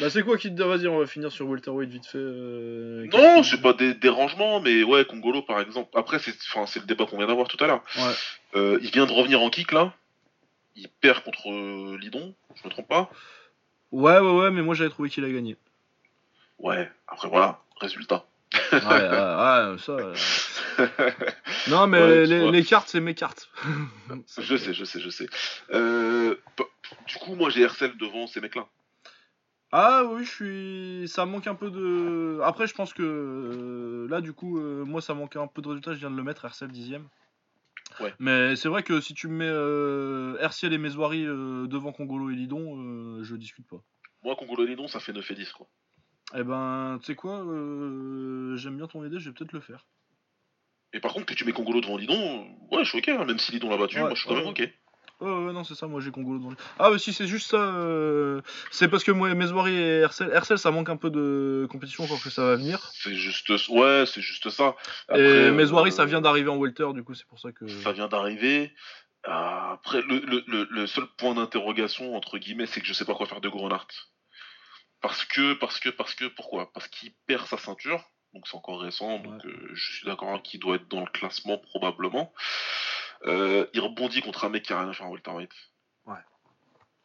Bah, 0.00 0.10
c'est 0.10 0.22
quoi 0.22 0.36
qui 0.38 0.52
te. 0.54 0.62
Vas-y, 0.62 0.88
on 0.88 0.98
va 0.98 1.06
finir 1.06 1.30
sur 1.30 1.46
Welterweight 1.48 1.88
vite 1.90 2.06
fait. 2.06 2.18
euh, 2.18 3.06
Non, 3.12 3.42
c'est 3.42 3.60
pas 3.60 3.72
des 3.74 3.94
dérangements, 3.94 4.60
mais 4.60 4.82
ouais, 4.82 5.04
Congolo 5.04 5.42
par 5.42 5.60
exemple. 5.60 5.90
Après, 5.96 6.18
c'est 6.18 6.34
le 6.80 6.86
débat 6.86 7.06
qu'on 7.06 7.18
vient 7.18 7.26
d'avoir 7.26 7.46
tout 7.48 7.62
à 7.62 7.66
l'heure. 7.66 7.82
Ouais. 7.96 8.12
Euh, 8.56 8.78
il 8.82 8.90
vient 8.90 9.06
de 9.06 9.12
revenir 9.12 9.40
en 9.40 9.50
kick 9.50 9.70
là. 9.72 9.92
Il 10.76 10.88
perd 10.88 11.22
contre 11.22 11.48
Lidon, 11.98 12.34
je 12.54 12.66
me 12.66 12.70
trompe 12.70 12.88
pas. 12.88 13.10
Ouais, 13.92 14.18
ouais, 14.18 14.30
ouais, 14.32 14.50
mais 14.50 14.62
moi 14.62 14.74
j'avais 14.74 14.88
trouvé 14.90 15.10
qu'il 15.10 15.24
a 15.24 15.30
gagné. 15.30 15.56
Ouais, 16.58 16.90
après 17.06 17.28
voilà, 17.28 17.60
résultat. 17.80 18.24
Ouais, 18.72 18.78
ouais, 18.82 19.70
ouais, 19.70 19.78
ça. 19.78 19.96
Non, 21.68 21.86
mais 21.86 22.00
Ouais, 22.00 22.50
les, 22.50 22.64
cartes, 22.64 22.88
c'est 22.88 23.00
mes 23.00 23.14
cartes. 23.14 23.50
Je 24.38 24.56
sais, 24.56 24.74
je 24.74 24.84
sais, 24.84 25.00
je 25.00 25.10
sais. 25.10 25.28
Euh, 25.70 26.36
du 27.06 27.16
coup, 27.16 27.34
moi 27.34 27.50
j'ai 27.50 27.62
Hercel 27.62 27.96
devant 27.96 28.26
ces 28.26 28.40
mecs-là. 28.40 28.66
Ah 29.74 30.04
oui, 30.04 30.24
je 30.26 30.30
suis. 30.30 31.08
Ça 31.08 31.24
manque 31.24 31.46
un 31.46 31.54
peu 31.54 31.70
de. 31.70 32.40
Après, 32.44 32.66
je 32.66 32.74
pense 32.74 32.92
que 32.92 33.02
euh, 33.02 34.06
là, 34.08 34.20
du 34.20 34.34
coup, 34.34 34.58
euh, 34.58 34.84
moi, 34.84 35.00
ça 35.00 35.14
manque 35.14 35.34
un 35.36 35.46
peu 35.46 35.62
de 35.62 35.68
résultats. 35.68 35.94
Je 35.94 35.98
viens 35.98 36.10
de 36.10 36.16
le 36.16 36.22
mettre, 36.22 36.44
RCL 36.44 36.70
dixième. 36.70 37.08
Ouais. 37.98 38.12
Mais 38.18 38.54
c'est 38.54 38.68
vrai 38.68 38.82
que 38.82 39.00
si 39.00 39.14
tu 39.14 39.28
me 39.28 40.36
mets 40.36 40.46
RCL 40.46 40.74
et 40.74 40.78
Meswari 40.78 41.24
euh, 41.26 41.66
devant 41.66 41.92
Congolo 41.92 42.30
et 42.30 42.34
Lidon, 42.34 43.22
je 43.22 43.34
discute 43.34 43.66
pas. 43.66 43.82
Moi, 44.22 44.36
Congolo 44.36 44.64
Lidon, 44.66 44.88
ça 44.88 45.00
fait 45.00 45.12
9 45.12 45.30
et 45.30 45.34
10, 45.34 45.52
quoi. 45.52 45.66
Eh 46.34 46.44
ben, 46.44 46.98
tu 47.00 47.06
sais 47.06 47.14
quoi, 47.14 47.38
j'aime 48.56 48.76
bien 48.76 48.86
ton 48.86 49.04
idée, 49.04 49.18
je 49.18 49.28
vais 49.28 49.34
peut-être 49.34 49.52
le 49.52 49.60
faire. 49.60 49.86
Et 50.92 51.00
par 51.00 51.12
contre, 51.12 51.26
que 51.26 51.34
tu 51.34 51.44
mets 51.44 51.52
Congolo 51.52 51.80
devant 51.80 51.96
Lidon, 51.96 52.46
ouais, 52.70 52.84
je 52.84 52.88
suis 52.90 52.98
ok, 52.98 53.08
hein, 53.08 53.24
même 53.24 53.38
si 53.38 53.52
Lidon 53.52 53.70
l'a 53.70 53.76
battu, 53.78 53.96
Ouais, 53.96 54.02
moi 54.02 54.10
je 54.14 54.20
suis 54.20 54.28
quand 54.28 54.34
ouais, 54.34 54.40
même 54.40 54.48
ok. 54.50 54.68
Ouais, 55.20 55.30
ouais, 55.46 55.52
non, 55.52 55.62
c'est 55.62 55.74
ça, 55.76 55.86
moi 55.86 56.00
j'ai 56.00 56.10
Congolo 56.10 56.38
devant 56.38 56.50
lui. 56.50 56.56
Ah, 56.80 56.90
bah 56.90 56.98
si 56.98 57.12
c'est 57.12 57.28
juste 57.28 57.48
ça, 57.48 57.56
euh, 57.56 58.40
c'est 58.72 58.88
parce 58.88 59.04
que 59.04 59.12
moi, 59.12 59.32
Meswari 59.34 59.72
et 59.74 60.02
RCL, 60.04 60.58
ça 60.58 60.70
manque 60.72 60.88
un 60.88 60.96
peu 60.96 61.10
de 61.10 61.66
compétition 61.70 62.06
quand 62.08 62.20
que 62.20 62.28
ça 62.28 62.42
va 62.44 62.56
venir. 62.56 62.90
C'est 62.92 63.14
juste, 63.14 63.48
ouais, 63.68 64.04
c'est 64.06 64.20
juste 64.20 64.50
ça. 64.50 64.74
et 65.10 65.12
Après, 65.12 65.52
Meswari, 65.52 65.90
euh, 65.90 65.92
ça 65.92 66.04
vient 66.04 66.20
d'arriver 66.20 66.50
en 66.50 66.56
welter, 66.56 66.92
du 66.92 67.04
coup, 67.04 67.14
c'est 67.14 67.26
pour 67.26 67.38
ça 67.38 67.52
que. 67.52 67.68
Ça 67.68 67.92
vient 67.92 68.08
d'arriver. 68.08 68.72
Après, 69.24 70.02
le, 70.02 70.18
le, 70.18 70.42
le, 70.48 70.66
le 70.68 70.86
seul 70.88 71.06
point 71.16 71.34
d'interrogation, 71.34 72.16
entre 72.16 72.38
guillemets, 72.38 72.66
c'est 72.66 72.80
que 72.80 72.86
je 72.88 72.92
sais 72.92 73.04
pas 73.04 73.14
quoi 73.14 73.26
faire 73.26 73.40
de 73.40 73.48
Gronart. 73.48 73.86
Parce 75.00 75.24
que, 75.24 75.54
parce 75.54 75.78
que, 75.78 75.88
parce 75.90 76.14
que, 76.16 76.24
pourquoi? 76.24 76.72
Parce 76.72 76.88
qu'il 76.88 77.12
perd 77.26 77.46
sa 77.46 77.58
ceinture, 77.58 78.10
donc 78.34 78.46
c'est 78.48 78.56
encore 78.56 78.80
récent, 78.80 79.18
donc 79.18 79.44
euh, 79.44 79.70
je 79.74 79.92
suis 79.92 80.06
d'accord 80.06 80.40
qu'il 80.42 80.60
doit 80.60 80.76
être 80.76 80.88
dans 80.88 81.00
le 81.00 81.06
classement 81.10 81.58
probablement. 81.58 82.32
Euh, 83.26 83.66
il 83.74 83.80
rebondit 83.80 84.20
contre 84.20 84.44
un 84.44 84.48
mec 84.48 84.64
qui 84.64 84.72
a 84.72 84.80
rien 84.80 84.88
à 84.88 84.92
faire 84.92 85.06
en 85.06 85.10
welterweight. 85.10 85.52
Ouais. 86.06 86.18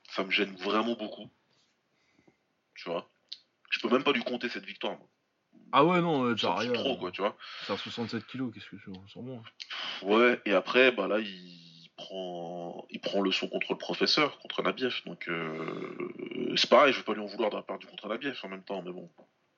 Ça 0.09 0.23
me 0.23 0.31
gêne 0.31 0.55
vraiment 0.55 0.95
beaucoup. 0.95 1.29
Tu 2.75 2.89
vois 2.89 3.09
Je 3.69 3.79
peux 3.79 3.89
même 3.89 4.03
pas 4.03 4.13
lui 4.13 4.23
compter 4.23 4.49
cette 4.49 4.65
victoire. 4.65 4.97
moi. 4.97 5.07
Ah 5.73 5.83
ouais, 5.83 6.01
non, 6.01 6.23
euh, 6.23 6.27
Ça 6.37 6.49
me 6.49 6.55
Jaria, 6.55 6.69
fout 6.69 6.75
trop, 6.75 6.97
quoi, 6.97 7.11
tu 7.11 7.21
vois 7.21 7.35
c'est 7.65 7.73
à 7.73 7.77
67 7.77 8.25
kilos, 8.27 8.53
qu'est-ce 8.53 8.69
que 8.69 8.77
c'est 8.83 9.09
sûrement. 9.11 9.43
Ouais, 10.03 10.41
et 10.45 10.53
après, 10.53 10.91
bah 10.91 11.07
là, 11.07 11.19
il 11.19 11.89
prend, 11.97 12.85
il 12.89 13.01
prend 13.01 13.21
le 13.21 13.31
son 13.31 13.49
contre 13.49 13.73
le 13.73 13.77
professeur, 13.77 14.39
contre 14.39 14.61
Nabiev. 14.61 15.01
Donc, 15.05 15.27
euh, 15.27 16.53
c'est 16.55 16.69
pareil, 16.69 16.93
je 16.93 16.99
vais 16.99 17.03
pas 17.03 17.13
lui 17.13 17.21
en 17.21 17.25
vouloir 17.25 17.49
d'avoir 17.49 17.65
perdu 17.65 17.85
contre 17.87 18.07
Nabiev 18.07 18.39
en 18.43 18.47
même 18.49 18.63
temps, 18.63 18.81
mais 18.81 18.91
bon. 18.91 19.09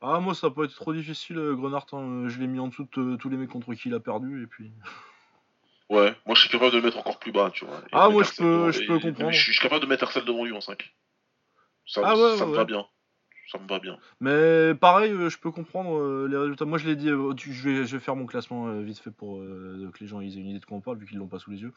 Ah, 0.01 0.19
moi, 0.19 0.33
ça 0.33 0.47
a 0.47 0.49
pas 0.49 0.63
été 0.63 0.73
trop 0.75 0.93
difficile, 0.93 1.37
euh, 1.37 1.55
Grenard, 1.55 1.85
hein, 1.91 2.27
je 2.27 2.39
l'ai 2.39 2.47
mis 2.47 2.59
en 2.59 2.67
dessous 2.67 2.87
de 2.95 3.01
euh, 3.01 3.17
tous 3.17 3.29
les 3.29 3.35
mecs 3.37 3.49
contre 3.49 3.73
qui 3.73 3.89
il 3.89 3.93
a 3.93 3.99
perdu, 3.99 4.43
et 4.43 4.47
puis. 4.47 4.71
Ouais, 5.89 6.15
moi 6.27 6.35
je 6.35 6.41
suis 6.41 6.49
capable 6.51 6.71
de 6.71 6.77
le 6.77 6.83
mettre 6.83 6.99
encore 6.99 7.17
plus 7.17 7.31
bas, 7.31 7.49
tu 7.51 7.65
vois. 7.65 7.81
Ah, 7.91 8.09
moi, 8.11 8.21
je 8.21 8.29
peux- 8.35 8.71
je 8.71 8.85
peux 8.85 8.99
comprendre. 8.99 9.31
Je 9.31 9.51
suis 9.51 9.59
capable 9.59 9.81
de 9.81 9.87
mettre 9.87 10.03
Arcel 10.03 10.23
devant 10.23 10.45
lui 10.45 10.51
en 10.51 10.61
5. 10.61 10.93
Ça, 11.87 12.01
Ah 12.05 12.13
ouais, 12.15 12.37
ça 12.37 12.45
ouais, 12.45 12.51
me 12.51 12.55
va 12.55 12.63
bien. 12.63 12.85
Ça 13.51 13.57
me 13.57 13.67
va 13.67 13.79
bien. 13.79 13.97
Mais 14.21 14.75
pareil, 14.75 15.11
euh, 15.11 15.29
je 15.29 15.39
peux 15.39 15.51
comprendre 15.51 15.97
euh, 15.99 16.27
les 16.29 16.37
résultats. 16.37 16.65
Moi, 16.65 16.77
je 16.77 16.87
l'ai 16.87 16.95
dit, 16.95 17.09
euh, 17.09 17.33
je, 17.37 17.63
vais, 17.67 17.85
je 17.85 17.95
vais 17.97 17.99
faire 17.99 18.15
mon 18.15 18.25
classement 18.25 18.71
vite 18.81 18.99
fait 18.99 19.11
pour 19.11 19.39
que 19.39 19.99
les 19.99 20.07
gens 20.07 20.19
ils 20.21 20.37
aient 20.37 20.41
une 20.41 20.49
idée 20.49 20.59
de 20.59 20.65
quoi 20.65 20.77
on 20.77 20.81
parle, 20.81 20.97
vu 20.97 21.05
qu'ils 21.07 21.17
l'ont 21.17 21.27
pas 21.27 21.39
sous 21.39 21.49
les 21.51 21.61
yeux. 21.61 21.71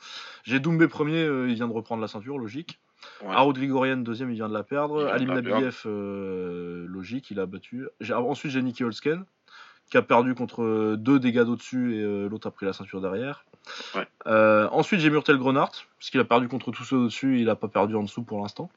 J'ai 0.45 0.61
Doumbé 0.61 0.87
premier, 0.89 1.25
il 1.25 1.55
vient 1.55 1.69
de 1.69 1.73
reprendre 1.73 2.03
la 2.03 2.09
ceinture, 2.09 2.39
logique. 2.39 2.79
Ouais. 3.25 3.35
Grigorian 3.53 3.97
deuxième, 3.97 4.31
il 4.31 4.35
vient 4.35 4.49
de 4.49 4.55
la 4.55 4.63
perdre. 4.63 5.07
Alim 5.07 5.29
Nabiev, 5.35 5.83
euh, 5.87 6.87
logique, 6.89 7.31
il 7.31 7.41
a 7.41 7.47
battu. 7.47 7.89
J'ai- 8.01 8.15
Ensuite, 8.15 8.53
j'ai 8.53 8.63
Nicky 8.63 8.85
Holsken, 8.85 9.25
qui 9.91 9.97
a 9.97 10.03
perdu 10.03 10.35
contre 10.35 10.97
deux 10.97 11.19
dégâts 11.19 11.43
d'au-dessus 11.43 11.97
et 11.97 12.03
euh, 12.03 12.29
l'autre 12.29 12.47
a 12.49 12.51
pris 12.51 12.67
la 12.67 12.73
ceinture 12.73 13.01
derrière. 13.01 13.45
Ouais. 13.95 14.07
Euh, 14.27 14.69
ensuite, 14.73 15.01
j'ai 15.01 15.11
Murtel 15.11 15.37
Grenard, 15.39 15.71
parce 15.99 16.11
qu'il 16.11 16.21
a 16.21 16.25
perdu 16.25 16.49
contre 16.49 16.71
tous 16.71 16.85
ceux 16.85 16.97
au-dessus, 16.97 17.41
il 17.41 17.49
a 17.49 17.57
pas 17.57 17.69
perdu 17.69 17.95
en 17.97 18.03
dessous 18.03 18.23
pour 18.23 18.41
l'instant. 18.41 18.71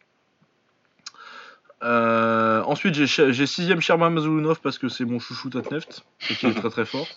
Euh, 1.86 2.64
ensuite, 2.64 2.96
j'ai 2.96 3.46
sixième 3.46 3.80
Sherman 3.80 4.14
Mazulunov 4.14 4.60
parce 4.62 4.78
que 4.78 4.90
c'est 4.90 5.06
mon 5.06 5.20
chouchou 5.20 5.50
Tatneft 5.50 6.04
et 6.30 6.34
qui 6.34 6.48
est 6.48 6.54
très 6.54 6.70
très 6.70 6.86
fort. 6.86 7.08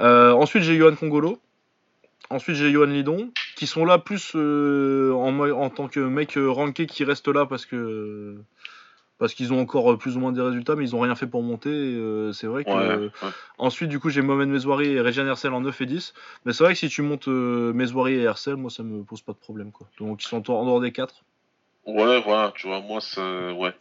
Euh, 0.00 0.32
ensuite, 0.32 0.62
j'ai 0.62 0.76
Johan 0.76 0.94
Congolo. 0.94 1.40
Ensuite, 2.28 2.56
j'ai 2.56 2.70
Johan 2.70 2.86
Lidon 2.86 3.30
qui 3.56 3.66
sont 3.66 3.84
là 3.84 3.98
plus 3.98 4.32
euh, 4.34 5.12
en, 5.12 5.70
tant 5.70 5.88
que 5.88 6.00
mec 6.00 6.36
ranké 6.36 6.86
qui 6.86 7.04
restent 7.04 7.28
là 7.28 7.46
parce 7.46 7.64
que 7.64 8.36
parce 9.18 9.32
qu'ils 9.32 9.52
ont 9.54 9.60
encore 9.60 9.96
plus 9.96 10.16
ou 10.16 10.20
moins 10.20 10.32
des 10.32 10.42
résultats, 10.42 10.76
mais 10.76 10.84
ils 10.84 10.94
ont 10.94 11.00
rien 11.00 11.14
fait 11.14 11.26
pour 11.26 11.42
monter. 11.42 11.70
euh, 11.70 12.32
c'est 12.32 12.46
vrai 12.46 12.64
que 12.64 12.70
Ouais, 12.70 12.96
ouais. 13.06 13.10
Ensuite, 13.56 13.88
du 13.88 13.98
coup, 13.98 14.10
j'ai 14.10 14.20
Mohamed 14.20 14.50
Mezouari 14.50 14.88
et 14.88 15.00
Rejan 15.00 15.26
Hersel 15.26 15.54
en 15.54 15.62
9 15.62 15.80
et 15.80 15.86
10. 15.86 16.12
Mais 16.44 16.52
c'est 16.52 16.64
vrai 16.64 16.74
que 16.74 16.78
si 16.78 16.90
tu 16.90 17.00
montes 17.00 17.28
euh, 17.28 17.72
Mezouari 17.72 18.14
et 18.14 18.22
Hersel, 18.22 18.56
moi, 18.56 18.70
ça 18.70 18.82
me 18.82 19.02
pose 19.04 19.22
pas 19.22 19.32
de 19.32 19.38
problème. 19.38 19.72
quoi. 19.72 19.86
Donc, 19.98 20.22
ils 20.22 20.28
sont 20.28 20.50
en 20.50 20.64
dehors 20.64 20.80
des 20.82 20.92
4. 20.92 21.24
Ouais, 21.86 22.20
voilà, 22.20 22.52
tu 22.56 22.66
vois, 22.66 22.80
moi, 22.80 23.00
ça. 23.00 23.52
Ouais. 23.52 23.72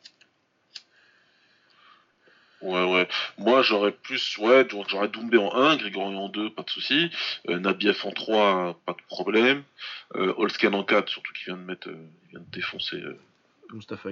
Ouais, 2.61 2.83
ouais. 2.91 3.07
Moi, 3.37 3.61
j'aurais 3.61 3.91
plus. 3.91 4.37
Ouais, 4.39 4.63
donc 4.63 4.87
j'aurais 4.89 5.07
Doumbé 5.07 5.37
en 5.37 5.53
1, 5.53 5.77
Grégory 5.77 6.15
en 6.15 6.29
2, 6.29 6.49
pas 6.49 6.63
de 6.63 6.69
souci. 6.69 7.11
Euh, 7.49 7.59
Nabiev 7.59 7.99
en 8.05 8.11
3, 8.11 8.79
pas 8.85 8.93
de 8.93 9.01
problème. 9.07 9.63
Euh, 10.15 10.33
Holsken 10.37 10.73
en 10.73 10.83
4, 10.83 11.09
surtout 11.09 11.33
qu'il 11.33 11.45
vient 11.45 11.57
de 11.57 11.61
mettre. 11.67 11.89
euh, 11.89 12.07
il 12.25 12.29
vient 12.31 12.39
de 12.39 12.51
défoncer 12.51 12.97
euh, 12.97 13.19
Mustafa. 13.73 14.09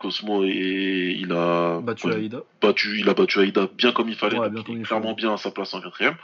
Cosmo 0.00 0.44
et 0.44 1.14
il 1.18 1.30
a. 1.32 1.80
Battu 1.80 2.06
ouais, 2.08 2.14
Aïda. 2.14 2.42
battu, 2.62 2.98
il 2.98 3.08
a 3.08 3.14
battu 3.14 3.38
Aïda 3.38 3.68
bien 3.74 3.92
comme 3.92 4.08
il 4.08 4.16
fallait, 4.16 4.38
Ouais, 4.38 4.46
donc 4.46 4.52
bien 4.54 4.60
il 4.62 4.64
comme 4.64 4.76
est 4.76 4.80
il 4.80 4.86
clairement 4.86 5.12
bien 5.12 5.34
à 5.34 5.36
sa 5.36 5.50
place 5.50 5.74
en 5.74 5.82
quatrième. 5.82 6.16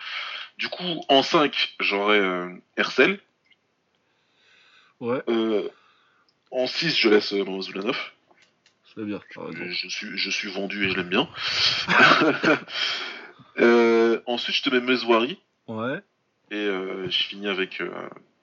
Du 0.57 0.69
coup, 0.69 1.05
en 1.11 1.23
5, 1.23 1.75
j'aurais 1.81 2.19
euh, 2.19 2.49
Hercel. 2.79 3.21
Ouais, 5.01 5.23
Euh, 5.29 5.69
en 6.51 6.67
6, 6.67 6.97
je 6.97 7.09
laisse 7.09 7.33
euh, 7.33 7.45
Mamazoulanov. 7.45 7.99
c'est 8.95 9.05
bien. 9.05 9.21
Je, 9.71 9.89
suis, 9.89 10.17
je 10.17 10.31
suis 10.31 10.51
vendu 10.51 10.87
et 10.87 10.91
je 10.91 10.97
l'aime 10.97 11.09
bien. 11.09 11.29
Euh, 13.59 14.21
ensuite, 14.27 14.55
je 14.57 14.63
te 14.63 14.69
mets 14.75 14.81
Mezouari 14.83 15.39
Ouais. 15.67 16.01
et 16.51 16.57
euh, 16.57 17.09
je 17.09 17.23
finis 17.25 17.49
avec 17.49 17.81
euh, 17.81 17.91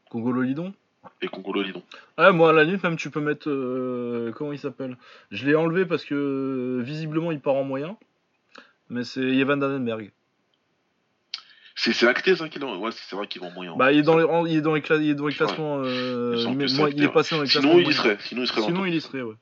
Congolo 0.09 0.41
Lidon. 0.41 0.73
et 1.21 1.27
Congolo 1.27 1.61
Lidon. 1.61 1.83
Ouais, 2.17 2.31
moi, 2.31 2.49
à 2.49 2.53
la 2.53 2.63
limite, 2.63 2.81
même, 2.83 2.95
tu 2.97 3.11
peux 3.11 3.21
mettre. 3.21 3.47
euh, 3.47 4.31
comment 4.35 4.53
il 4.53 4.57
s'appelle? 4.59 4.97
Je 5.29 5.45
l'ai 5.45 5.53
enlevé 5.55 5.85
parce 5.85 6.03
que 6.03 6.81
visiblement, 6.83 7.31
il 7.31 7.39
part 7.39 7.53
en 7.55 7.63
moyen. 7.63 7.95
Mais 8.89 9.03
c'est 9.03 9.21
Evan 9.21 9.59
Dannenberg. 9.59 10.11
C'est 11.75 12.07
acté 12.07 12.35
ça 12.35 12.49
qu'il 12.49 12.61
est 12.61 12.65
Ouais, 12.65 12.91
c'est 12.91 13.15
vrai 13.15 13.27
qu'il 13.27 13.41
va 13.41 13.47
en 13.47 13.51
moyen. 13.51 13.75
Bah, 13.75 13.91
il 13.91 13.99
est 13.99 14.03
dans 14.03 14.17
les, 14.17 14.51
il 14.51 14.57
est 14.57 14.61
dans 14.61 14.75
les, 14.75 14.81
cla- 14.81 15.01
il 15.01 15.09
est 15.09 15.15
dans 15.15 15.25
les 15.27 15.33
Ouais. 15.33 15.37
classements. 15.37 15.79
euh, 15.83 16.35
mais 16.55 16.67
moi, 16.77 16.89
il 16.91 17.03
est 17.03 17.07
passé 17.09 17.35
dans 17.35 17.41
les 17.41 17.47
classements. 17.49 17.71
Sinon, 17.71 17.81
il 17.83 17.87
y 17.89 17.93
serait. 17.93 18.17
Sinon, 18.21 18.41
il 18.43 18.47
serait 18.47 18.61
Sinon, 18.61 18.85
il 18.85 18.95
y 18.95 18.99
3. 18.99 19.09
serait, 19.11 19.21
ouais. 19.23 19.35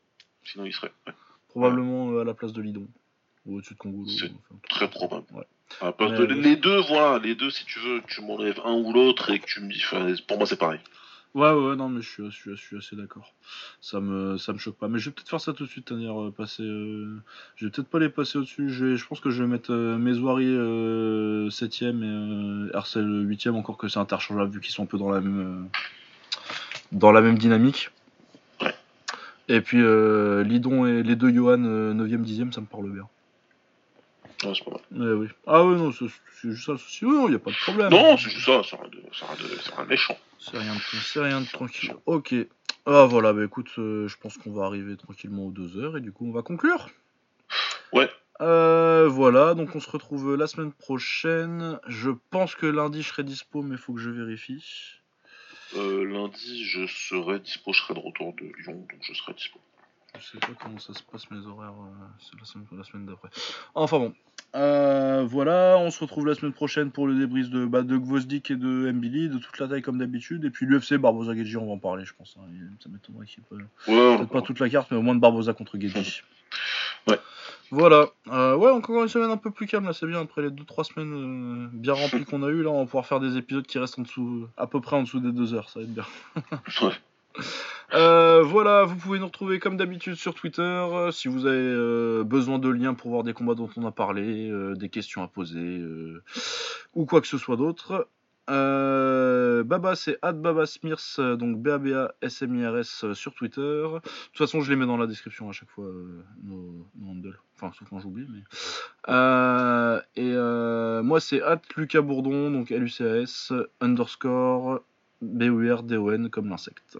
Sinon, 0.45 0.65
il 0.65 0.73
serait. 0.73 0.91
ouais. 1.07 1.13
Probablement 1.49 2.11
euh, 2.11 2.21
à 2.21 2.23
la 2.23 2.33
place 2.33 2.53
de 2.53 2.61
Lidon. 2.61 2.87
Ou 3.45 3.57
au-dessus 3.57 3.73
de 3.73 3.79
Congolo. 3.79 4.07
C'est 4.07 4.25
enfin, 4.25 4.59
Très 4.69 4.89
probable. 4.89 5.25
Ouais. 5.33 5.43
À 5.81 5.85
la 5.87 5.91
place 5.91 6.11
de-. 6.11 6.23
Les 6.25 6.55
deux, 6.55 6.79
voilà, 6.81 7.19
les 7.19 7.35
deux, 7.35 7.49
si 7.49 7.65
tu 7.65 7.79
veux, 7.79 8.01
tu 8.07 8.21
m'enlèves 8.21 8.61
un 8.63 8.73
ou 8.73 8.93
l'autre 8.93 9.29
et 9.31 9.39
que 9.39 9.45
tu 9.45 9.59
me 9.59 9.71
dis. 9.71 9.81
enfin, 9.83 10.13
pour 10.27 10.37
moi, 10.37 10.45
c'est 10.47 10.57
pareil. 10.59 10.79
Ouais, 11.33 11.49
ouais, 11.53 11.77
non, 11.77 11.87
mais 11.87 12.01
je 12.01 12.09
suis, 12.09 12.25
je 12.25 12.35
suis, 12.35 12.51
je 12.51 12.61
suis 12.61 12.77
assez 12.77 12.95
d'accord. 12.97 13.33
Ça 13.79 14.01
me, 14.01 14.37
ça 14.37 14.51
me 14.51 14.57
choque 14.57 14.75
pas. 14.75 14.89
Mais 14.89 14.99
je 14.99 15.09
vais 15.09 15.13
peut-être 15.13 15.29
faire 15.29 15.39
ça 15.39 15.53
tout 15.53 15.63
de 15.63 15.69
suite, 15.69 15.85
Tanière. 15.85 16.19
euh, 16.21 16.31
Passer, 16.31 16.63
euh, 16.63 17.21
Je 17.55 17.65
vais 17.65 17.71
peut-être 17.71 17.87
pas 17.87 17.99
les 17.99 18.09
passer 18.09 18.37
au-dessus. 18.37 18.69
Je, 18.69 19.05
pense 19.05 19.21
que 19.21 19.29
je 19.29 19.41
vais 19.43 19.47
mettre 19.49 19.71
euh, 19.71 19.97
Mezouari 19.97 20.45
7ème 21.49 22.03
et 22.03 22.05
euh, 22.05 22.69
Arcel 22.73 23.05
8ème, 23.05 23.55
encore 23.55 23.77
que 23.77 23.87
c'est 23.87 23.99
interchangeable 23.99 24.51
vu 24.51 24.59
qu'ils 24.59 24.73
sont 24.73 24.83
un 24.83 24.87
peu 24.87 24.97
dans 24.97 25.09
la 25.09 25.21
même, 25.21 25.39
euh, 25.39 26.37
dans 26.91 27.13
la 27.13 27.21
même 27.21 27.37
dynamique. 27.37 27.91
Et 29.47 29.61
puis 29.61 29.81
euh, 29.81 30.43
Lidon 30.43 30.85
et 30.85 31.01
les 31.03 31.15
deux 31.15 31.33
Johan 31.33 31.57
9ème, 31.57 32.23
10ème, 32.25 32.51
ça 32.51 32.61
me 32.61 32.65
parle 32.65 32.89
bien. 32.91 33.07
Ouais, 34.43 34.53
c'est 34.55 34.63
pas 34.65 34.71
mal. 34.91 35.13
Oui. 35.13 35.27
Ah 35.47 35.63
ouais, 35.63 35.75
non, 35.75 35.91
c'est 35.91 36.05
c'est 36.41 36.51
juste 36.51 36.65
ça 36.65 36.71
le 36.73 36.77
souci. 36.77 37.05
Oui, 37.05 37.13
non, 37.13 37.29
y 37.29 37.35
a 37.35 37.39
pas 37.39 37.51
de 37.51 37.55
problème. 37.57 37.91
Non, 37.91 38.17
c'est 38.17 38.29
juste 38.29 38.45
ça, 38.45 38.63
ça 38.63 38.77
rien 38.77 38.89
de, 38.89 38.97
de, 38.97 39.87
méchant. 39.89 40.17
C'est 40.39 40.57
rien, 40.57 40.73
de- 40.73 40.79
c'est 40.79 41.21
rien 41.21 41.41
de 41.41 41.47
tranquille. 41.47 41.93
Ok. 42.05 42.33
Ah 42.87 43.05
voilà, 43.05 43.31
bah 43.31 43.43
écoute, 43.43 43.69
euh, 43.77 44.07
je 44.07 44.17
pense 44.17 44.37
qu'on 44.37 44.51
va 44.51 44.65
arriver 44.65 44.97
tranquillement 44.97 45.45
aux 45.45 45.51
deux 45.51 45.77
heures 45.77 45.97
et 45.97 46.01
du 46.01 46.11
coup 46.11 46.25
on 46.27 46.31
va 46.31 46.41
conclure. 46.41 46.89
Ouais. 47.93 48.09
Euh, 48.41 49.07
voilà, 49.07 49.53
donc 49.53 49.75
on 49.75 49.79
se 49.79 49.89
retrouve 49.89 50.35
la 50.35 50.47
semaine 50.47 50.71
prochaine. 50.71 51.79
Je 51.87 52.09
pense 52.31 52.55
que 52.55 52.65
lundi 52.65 53.03
je 53.03 53.09
serai 53.09 53.23
dispo, 53.23 53.61
mais 53.61 53.77
faut 53.77 53.93
que 53.93 53.99
je 53.99 54.09
vérifie. 54.09 54.63
Euh, 55.75 56.03
lundi, 56.03 56.65
je 56.65 56.87
serai 56.87 57.39
dispo, 57.39 57.71
je 57.71 57.81
serai 57.81 57.93
de 57.93 57.99
retour 57.99 58.33
de 58.33 58.51
Lyon, 58.61 58.73
donc 58.73 58.99
je 59.01 59.13
serai 59.13 59.33
dispo. 59.33 59.59
Je 60.19 60.25
sais 60.25 60.39
pas 60.39 60.47
comment 60.59 60.79
ça 60.79 60.93
se 60.93 61.03
passe 61.03 61.29
mes 61.29 61.45
horaires, 61.45 61.73
c'est 62.19 62.37
la 62.37 62.45
semaine, 62.45 62.67
la 62.71 62.83
semaine 62.83 63.05
d'après. 63.05 63.29
Enfin 63.75 63.99
bon. 63.99 64.13
Euh, 64.53 65.23
voilà, 65.25 65.77
on 65.79 65.91
se 65.91 65.99
retrouve 66.01 66.27
la 66.27 66.35
semaine 66.35 66.51
prochaine 66.51 66.91
pour 66.91 67.07
le 67.07 67.15
débrief 67.15 67.49
de, 67.49 67.65
bah, 67.65 67.83
de 67.83 67.95
Gvozdik 67.97 68.51
et 68.51 68.55
de 68.57 68.91
Mbili, 68.91 69.29
de 69.29 69.37
toute 69.37 69.57
la 69.59 69.67
taille 69.67 69.81
comme 69.81 69.97
d'habitude. 69.97 70.43
Et 70.43 70.49
puis 70.49 70.65
l'UFC, 70.65 70.95
Barbosa 70.97 71.33
Gedji, 71.35 71.55
on 71.57 71.67
va 71.67 71.71
en 71.73 71.77
parler, 71.77 72.03
je 72.05 72.13
pense. 72.13 72.35
hein. 72.37 72.43
Ça 72.83 72.89
m'étonnerait 72.89 73.25
qu'il 73.25 73.39
y 73.39 73.55
ait 73.55 73.57
pas- 73.85 73.91
Ouais, 73.91 73.97
on 74.13 74.17
Peut-être 74.17 74.29
pas 74.31 74.41
toute 74.41 74.59
la 74.59 74.69
carte, 74.69 74.91
mais 74.91 74.97
au 74.97 75.01
moins 75.01 75.15
de 75.15 75.21
Barbosa 75.21 75.53
contre 75.53 75.79
Gedji. 75.79 76.21
Ouais. 77.07 77.17
Voilà. 77.69 78.07
Euh, 78.27 78.55
ouais, 78.57 78.69
encore 78.69 79.01
une 79.03 79.07
semaine 79.07 79.31
un 79.31 79.37
peu 79.37 79.51
plus 79.51 79.65
calme 79.67 79.85
là, 79.85 79.93
c'est 79.93 80.05
bien. 80.05 80.19
Après 80.19 80.41
les 80.41 80.49
2-3 80.49 80.83
semaines 80.83 81.13
euh, 81.13 81.69
bien 81.71 81.93
remplies 81.93 82.25
qu'on 82.25 82.43
a 82.43 82.49
eu 82.49 82.61
là, 82.63 82.69
on 82.71 82.79
va 82.79 82.85
pouvoir 82.85 83.05
faire 83.05 83.21
des 83.21 83.37
épisodes 83.37 83.65
qui 83.65 83.79
restent 83.79 83.99
en 83.99 84.01
dessous, 84.01 84.47
à 84.57 84.67
peu 84.67 84.81
près 84.81 84.97
en 84.97 85.03
dessous 85.03 85.21
des 85.21 85.31
2 85.31 85.53
heures. 85.53 85.69
Ça 85.69 85.79
va 85.79 85.85
être 85.85 85.93
bien. 85.93 86.05
Ouais. 86.81 86.91
Euh, 87.93 88.41
voilà, 88.41 88.85
vous 88.85 88.95
pouvez 88.95 89.19
nous 89.19 89.25
retrouver 89.25 89.59
comme 89.59 89.75
d'habitude 89.75 90.15
sur 90.15 90.33
Twitter. 90.33 90.61
euh, 90.61 91.11
si 91.11 91.27
vous 91.27 91.45
avez 91.45 91.57
euh, 91.57 92.23
besoin 92.23 92.57
de 92.57 92.69
liens 92.69 92.93
pour 92.93 93.11
voir 93.11 93.23
des 93.23 93.33
combats 93.33 93.55
dont 93.55 93.69
on 93.75 93.85
a 93.85 93.91
parlé, 93.91 94.49
des 94.75 94.89
questions 94.89 95.23
à 95.23 95.27
poser 95.27 95.81
ou 96.93 97.05
quoi 97.05 97.21
que 97.21 97.27
ce 97.27 97.37
soit 97.37 97.57
d'autre. 97.57 98.07
Baba, 98.47 99.95
c'est 99.95 100.19
@babasmirs, 100.21 100.99
donc 101.37 101.61
b 101.61 101.67
a 101.69 101.77
b 101.77 101.93
a 101.93 102.13
s 102.21 102.41
m 102.41 102.55
i 102.55 102.65
r 102.65 102.77
s 102.77 103.13
sur 103.13 103.33
Twitter. 103.33 103.61
De 103.61 103.99
toute 103.99 104.37
façon, 104.37 104.61
je 104.61 104.69
les 104.69 104.75
mets 104.75 104.85
dans 104.85 104.97
la 104.97 105.07
description 105.07 105.49
à 105.49 105.53
chaque 105.53 105.69
fois 105.69 105.89
nos, 106.43 106.87
handles. 107.05 107.39
Enfin, 107.55 107.71
sauf 107.77 107.87
quand 107.89 107.99
j'oublie. 107.99 108.25
Et 110.15 110.33
moi, 111.03 111.19
c'est 111.19 111.41
Lucas 111.77 112.01
Bourdon, 112.01 112.51
donc 112.51 112.71
L 112.71 112.83
U 112.83 112.89
C 112.89 113.05
A 113.05 113.17
S 113.17 113.53
underscore 113.79 114.81
B 115.21 115.43
U 115.43 115.71
R 115.71 115.83
D 115.83 115.97
O 115.97 116.11
N 116.11 116.29
comme 116.29 116.49
l'insecte. 116.49 116.97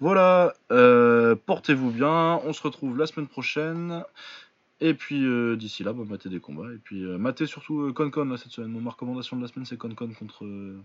Voilà, 0.00 0.54
euh, 0.70 1.34
portez-vous 1.46 1.90
bien, 1.90 2.40
on 2.44 2.52
se 2.52 2.62
retrouve 2.62 2.96
la 2.98 3.06
semaine 3.06 3.26
prochaine. 3.28 4.04
Et 4.80 4.92
puis 4.94 5.24
euh, 5.24 5.56
d'ici 5.56 5.82
là, 5.84 5.92
bah, 5.92 6.04
matez 6.06 6.28
des 6.28 6.38
combats. 6.40 6.70
Et 6.72 6.78
puis 6.78 7.02
euh, 7.04 7.16
matez 7.18 7.46
surtout 7.46 7.80
euh, 7.82 7.92
Concon 7.92 8.26
là, 8.26 8.36
cette 8.36 8.52
semaine. 8.52 8.70
Mon- 8.70 8.80
Ma 8.80 8.90
recommandation 8.90 9.36
de 9.36 9.42
la 9.42 9.48
semaine, 9.48 9.64
c'est 9.64 9.78
Concon 9.78 10.08
contre. 10.18 10.44
euh, 10.44 10.78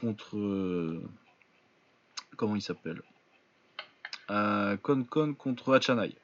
contre. 0.00 0.36
euh, 0.36 1.02
comment 2.36 2.54
il 2.56 2.62
s'appelle? 2.62 3.00
Euh, 4.30 4.76
Concon 4.76 5.34
contre 5.34 5.74
Hachanai. 5.74 6.14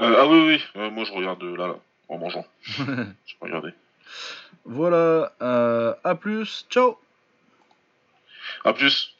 Euh, 0.00 0.14
ah 0.18 0.26
oui, 0.28 0.40
oui, 0.46 0.60
euh, 0.76 0.90
moi 0.90 1.04
je 1.04 1.12
regarde 1.12 1.42
euh, 1.42 1.56
là, 1.56 1.68
là, 1.68 1.76
en 2.08 2.18
mangeant. 2.18 2.44
Je 2.62 3.34
regarder. 3.40 3.70
voilà, 4.64 5.32
euh, 5.42 5.94
à 6.04 6.14
plus, 6.14 6.66
ciao 6.70 6.98
A 8.64 8.72
plus. 8.72 9.14